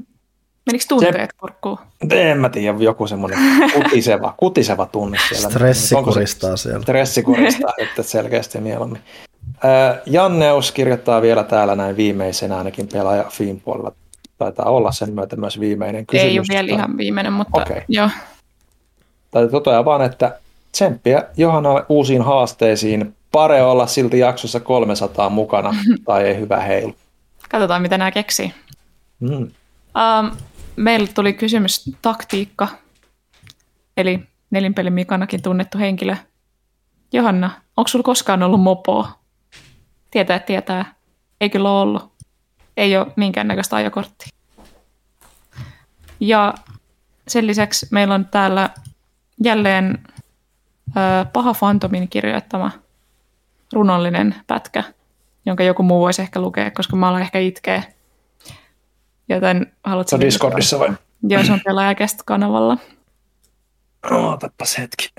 Menikö 0.65 0.85
tunteet 0.89 1.15
se, 1.15 1.27
kurkkuun? 1.37 1.77
En 2.11 2.37
mä 2.37 2.49
tiedä, 2.49 2.77
joku 2.79 3.07
semmoinen 3.07 3.39
kutiseva, 3.75 4.33
kutiseva 4.37 4.85
tunne 4.85 5.17
siellä. 5.29 5.49
Stressi 5.49 5.95
kuristaa 5.95 6.57
siellä. 6.57 6.81
Stressi 6.81 7.23
kuristaa, 7.23 7.73
että 7.77 8.03
selkeästi 8.13 8.59
mieluummin. 8.59 9.01
Janneus 10.05 10.71
kirjoittaa 10.71 11.21
vielä 11.21 11.43
täällä 11.43 11.75
näin 11.75 11.97
viimeisenä 11.97 12.57
ainakin 12.57 12.87
pelaaja 12.87 13.23
Fiin 13.23 13.59
puolella. 13.59 13.91
Taitaa 14.37 14.65
olla 14.65 14.91
sen 14.91 15.13
myötä 15.13 15.35
myös 15.35 15.59
viimeinen 15.59 16.05
kysymys. 16.05 16.31
Ei 16.31 16.39
ole 16.39 16.45
vielä 16.49 16.71
ihan 16.71 16.97
viimeinen, 16.97 17.33
mutta 17.33 17.61
okay. 17.61 17.81
joo. 17.87 18.09
Täytyy 19.31 19.51
toteaa 19.51 19.85
vaan, 19.85 20.01
että 20.01 20.39
tsemppiä 20.71 21.23
Johannalle 21.37 21.85
uusiin 21.89 22.21
haasteisiin. 22.21 23.15
Pare 23.33 23.63
olla 23.63 23.87
silti 23.87 24.19
jaksossa 24.19 24.59
300 24.59 25.29
mukana 25.29 25.75
tai 26.05 26.23
ei 26.23 26.39
hyvä 26.39 26.59
heilu. 26.59 26.95
Katsotaan, 27.49 27.81
mitä 27.81 27.97
nämä 27.97 28.11
keksii. 28.11 28.53
Mm. 29.19 29.37
Um, 29.37 29.51
meille 30.75 31.07
tuli 31.07 31.33
kysymys 31.33 31.89
taktiikka, 32.01 32.67
eli 33.97 34.19
nelinpelin 34.51 34.93
Mikanakin 34.93 35.41
tunnettu 35.41 35.77
henkilö. 35.77 36.15
Johanna, 37.13 37.49
onko 37.77 37.87
sulla 37.87 38.03
koskaan 38.03 38.43
ollut 38.43 38.61
mopoa? 38.61 39.19
Tietää, 40.11 40.39
tietää. 40.39 40.95
Ei 41.41 41.49
kyllä 41.49 41.71
ole 41.71 41.81
ollut. 41.81 42.13
Ei 42.77 42.97
ole 42.97 43.07
minkäännäköistä 43.15 43.75
ajokorttia. 43.75 44.27
Ja 46.19 46.53
sen 47.27 47.47
lisäksi 47.47 47.87
meillä 47.91 48.13
on 48.13 48.25
täällä 48.25 48.69
jälleen 49.43 49.99
ö, 50.97 51.25
Paha 51.33 51.53
Fantomin 51.53 52.09
kirjoittama 52.09 52.82
runollinen 53.73 54.35
pätkä, 54.47 54.83
jonka 55.45 55.63
joku 55.63 55.83
muu 55.83 55.99
voisi 55.99 56.21
ehkä 56.21 56.41
lukea, 56.41 56.71
koska 56.71 56.95
mä 56.95 57.09
alan 57.09 57.21
ehkä 57.21 57.39
itkeä. 57.39 57.83
Joten 59.29 59.73
haluatko... 59.83 60.09
Se 60.09 60.15
on 60.15 60.21
Discordissa 60.21 60.79
vai? 60.79 60.89
Joo, 61.23 61.43
se 61.43 61.53
on 61.53 61.61
pelaajakest-kanavalla. 61.65 62.77
Ootapas 64.11 64.77
hetki. 64.77 65.09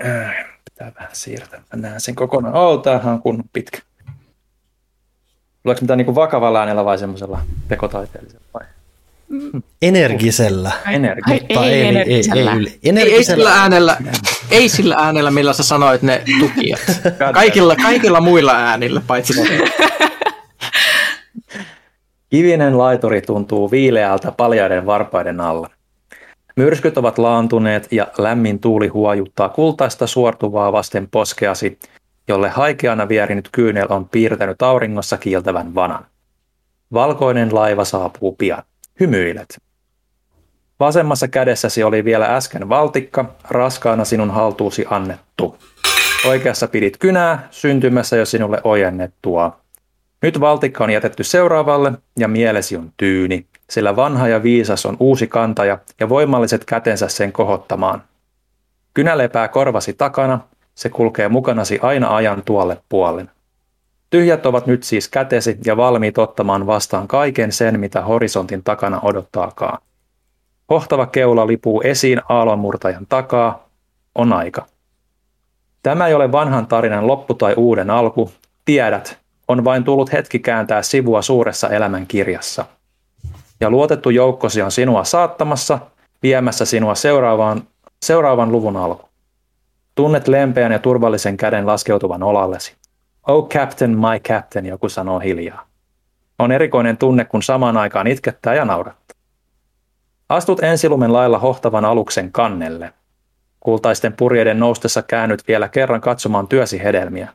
Pitää 0.65 0.91
vähän 0.99 1.09
siirtää. 1.13 1.59
Mä 1.59 1.81
näen 1.81 2.01
sen 2.01 2.15
kokonaan. 2.15 2.55
Oh, 2.55 2.81
tämähän 2.81 3.13
on 3.13 3.21
kunnon 3.21 3.49
pitkä. 3.53 3.79
Tuleeko 5.63 5.81
mitään 5.81 5.97
niin 5.97 6.15
vakavalla 6.15 6.59
äänellä 6.59 6.85
vai 6.85 6.97
semmoisella 6.97 7.39
tekotaiteellisella? 7.67 8.45
Vai? 8.53 8.65
Energisellä. 9.81 10.71
Energi. 10.91 11.31
Ei, 11.31 11.45
ei, 11.49 11.87
energisellä. 11.87 12.51
Ei, 12.51 12.57
ei, 12.83 12.97
ei, 12.97 13.13
ei, 13.13 13.23
sillä 13.23 13.61
äänellä, 13.61 13.97
ei 14.51 14.69
sillä 14.69 14.95
äänellä, 14.95 15.31
millä 15.31 15.53
sä 15.53 15.63
sanoit 15.63 16.01
ne 16.01 16.23
tukijat. 16.39 16.81
Kaikilla, 17.33 17.75
kaikilla 17.75 18.21
muilla 18.21 18.53
äänillä, 18.55 19.01
paitsi 19.07 19.33
Kivinen 22.29 22.77
laituri 22.77 23.21
tuntuu 23.21 23.71
viileältä 23.71 24.31
paljaiden 24.31 24.85
varpaiden 24.85 25.41
alla. 25.41 25.69
Myrskyt 26.55 26.97
ovat 26.97 27.17
laantuneet 27.17 27.87
ja 27.91 28.07
lämmin 28.17 28.59
tuuli 28.59 28.87
huojuttaa 28.87 29.49
kultaista 29.49 30.07
suortuvaa 30.07 30.71
vasten 30.71 31.07
poskeasi, 31.11 31.79
jolle 32.27 32.49
haikeana 32.49 33.07
vierinyt 33.07 33.49
kyynel 33.51 33.87
on 33.89 34.09
piirtänyt 34.09 34.61
auringossa 34.61 35.17
kiiltävän 35.17 35.75
vanan. 35.75 36.05
Valkoinen 36.93 37.55
laiva 37.55 37.85
saapuu 37.85 38.35
pian. 38.35 38.63
Hymyilet. 38.99 39.57
Vasemmassa 40.79 41.27
kädessäsi 41.27 41.83
oli 41.83 42.05
vielä 42.05 42.35
äsken 42.35 42.69
valtikka, 42.69 43.25
raskaana 43.49 44.05
sinun 44.05 44.31
haltuusi 44.31 44.85
annettu. 44.89 45.57
Oikeassa 46.27 46.67
pidit 46.67 46.97
kynää, 46.97 47.47
syntymässä 47.51 48.15
jo 48.15 48.25
sinulle 48.25 48.61
ojennettua. 48.63 49.59
Nyt 50.21 50.39
valtikka 50.39 50.83
on 50.83 50.89
jätetty 50.89 51.23
seuraavalle 51.23 51.91
ja 52.19 52.27
mielesi 52.27 52.77
on 52.77 52.91
tyyni, 52.97 53.45
sillä 53.69 53.95
vanha 53.95 54.27
ja 54.27 54.43
viisas 54.43 54.85
on 54.85 54.97
uusi 54.99 55.27
kantaja 55.27 55.79
ja 55.99 56.09
voimalliset 56.09 56.65
kätensä 56.65 57.07
sen 57.07 57.31
kohottamaan. 57.31 58.03
Kynä 58.93 59.17
lepää 59.17 59.47
korvasi 59.47 59.93
takana, 59.93 60.39
se 60.75 60.89
kulkee 60.89 61.29
mukanasi 61.29 61.79
aina 61.81 62.15
ajan 62.15 62.43
tuolle 62.45 62.77
puolen. 62.89 63.31
Tyhjät 64.15 64.45
ovat 64.45 64.67
nyt 64.67 64.83
siis 64.83 65.09
kätesi 65.09 65.57
ja 65.65 65.77
valmiit 65.77 66.17
ottamaan 66.17 66.67
vastaan 66.67 67.07
kaiken 67.07 67.51
sen, 67.51 67.79
mitä 67.79 68.01
horisontin 68.01 68.63
takana 68.63 68.99
odottaakaan. 69.01 69.81
Hohtava 70.69 71.05
keula 71.05 71.47
lipuu 71.47 71.81
esiin 71.81 72.21
aallonmurtajan 72.29 73.05
takaa. 73.09 73.69
On 74.15 74.33
aika. 74.33 74.65
Tämä 75.83 76.07
ei 76.07 76.13
ole 76.13 76.31
vanhan 76.31 76.67
tarinan 76.67 77.07
loppu 77.07 77.33
tai 77.33 77.53
uuden 77.57 77.89
alku. 77.89 78.31
Tiedät, 78.65 79.17
on 79.47 79.63
vain 79.63 79.83
tullut 79.83 80.11
hetki 80.11 80.39
kääntää 80.39 80.81
sivua 80.81 81.21
suuressa 81.21 81.69
elämän 81.69 82.07
kirjassa. 82.07 82.65
Ja 83.59 83.69
luotettu 83.69 84.09
joukkosi 84.09 84.61
on 84.61 84.71
sinua 84.71 85.03
saattamassa, 85.03 85.79
viemässä 86.23 86.65
sinua 86.65 86.95
seuraavaan, 86.95 87.63
seuraavan 88.05 88.51
luvun 88.51 88.77
alku. 88.77 89.09
Tunnet 89.95 90.27
lempeän 90.27 90.71
ja 90.71 90.79
turvallisen 90.79 91.37
käden 91.37 91.67
laskeutuvan 91.67 92.23
olallesi. 92.23 92.84
Oh 93.27 93.49
captain, 93.49 93.97
my 93.97 94.19
captain, 94.27 94.65
joku 94.65 94.89
sanoo 94.89 95.19
hiljaa. 95.19 95.67
On 96.39 96.51
erikoinen 96.51 96.97
tunne, 96.97 97.25
kun 97.25 97.43
samaan 97.43 97.77
aikaan 97.77 98.07
itkettää 98.07 98.53
ja 98.53 98.65
naurattaa. 98.65 99.15
Astut 100.29 100.63
ensilumen 100.63 101.13
lailla 101.13 101.39
hohtavan 101.39 101.85
aluksen 101.85 102.31
kannelle. 102.31 102.93
Kultaisten 103.59 104.13
purjeiden 104.13 104.59
noustessa 104.59 105.01
käännyt 105.01 105.47
vielä 105.47 105.67
kerran 105.67 106.01
katsomaan 106.01 106.47
työsi 106.47 106.83
hedelmiä. 106.83 107.29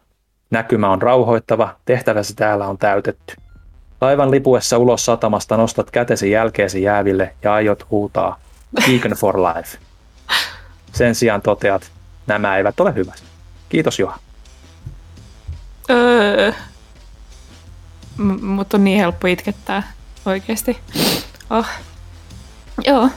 Näkymä 0.51 0.91
on 0.91 1.03
rauhoittava, 1.03 1.77
tehtäväsi 1.85 2.35
täällä 2.35 2.67
on 2.67 2.79
täytetty. 2.79 3.37
Laivan 4.01 4.31
lipuessa 4.31 4.79
ulos 4.79 5.05
satamasta 5.05 5.57
nostat 5.57 5.91
kätesi 5.91 6.31
jälkeesi 6.31 6.83
jääville 6.83 7.35
ja 7.43 7.55
aiot 7.55 7.91
huutaa 7.91 8.41
Beacon 8.87 9.13
for 9.13 9.37
life. 9.41 9.79
Sen 10.93 11.15
sijaan 11.15 11.43
toteat, 11.43 11.91
nämä 12.27 12.57
eivät 12.57 12.81
ole 12.81 12.95
hyvät. 12.95 13.23
Kiitos 13.69 13.99
Juha. 13.99 14.19
Öö. 15.91 16.53
M- 18.17 18.45
mutta 18.47 18.77
on 18.77 18.85
niin 18.85 18.99
helppo 18.99 19.27
itkettää 19.27 19.93
oikeasti. 20.27 20.79
Oh. 21.51 21.67
Joo. 22.87 23.11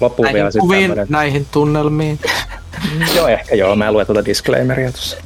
Loppuun 0.00 0.24
Näihin 0.24 0.34
vielä 0.36 0.50
sitten 0.50 0.60
kuviin, 0.68 0.82
tämmönen- 0.90 1.06
näihin 1.10 1.46
tunnelmiin. 1.50 2.18
Joo, 3.16 3.28
ehkä 3.28 3.54
joo. 3.54 3.76
Mä 3.76 3.92
luen 3.92 4.06
tuota 4.06 4.24
disclaimeria 4.24 4.92
tuossa. 4.92 5.16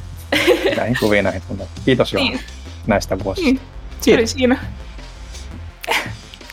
Näihin 0.77 0.97
kuviin, 0.99 1.23
näihin 1.23 1.41
tunnelmiin. 1.47 1.81
Kiitos 1.85 2.13
Juha 2.13 2.25
Niin. 2.25 2.39
näistä 2.87 3.19
vuosista. 3.23 3.45
Niin. 3.49 3.61
Se 4.01 4.13
oli 4.13 4.27
siinä. 4.27 4.57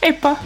Heippa. 0.02 0.36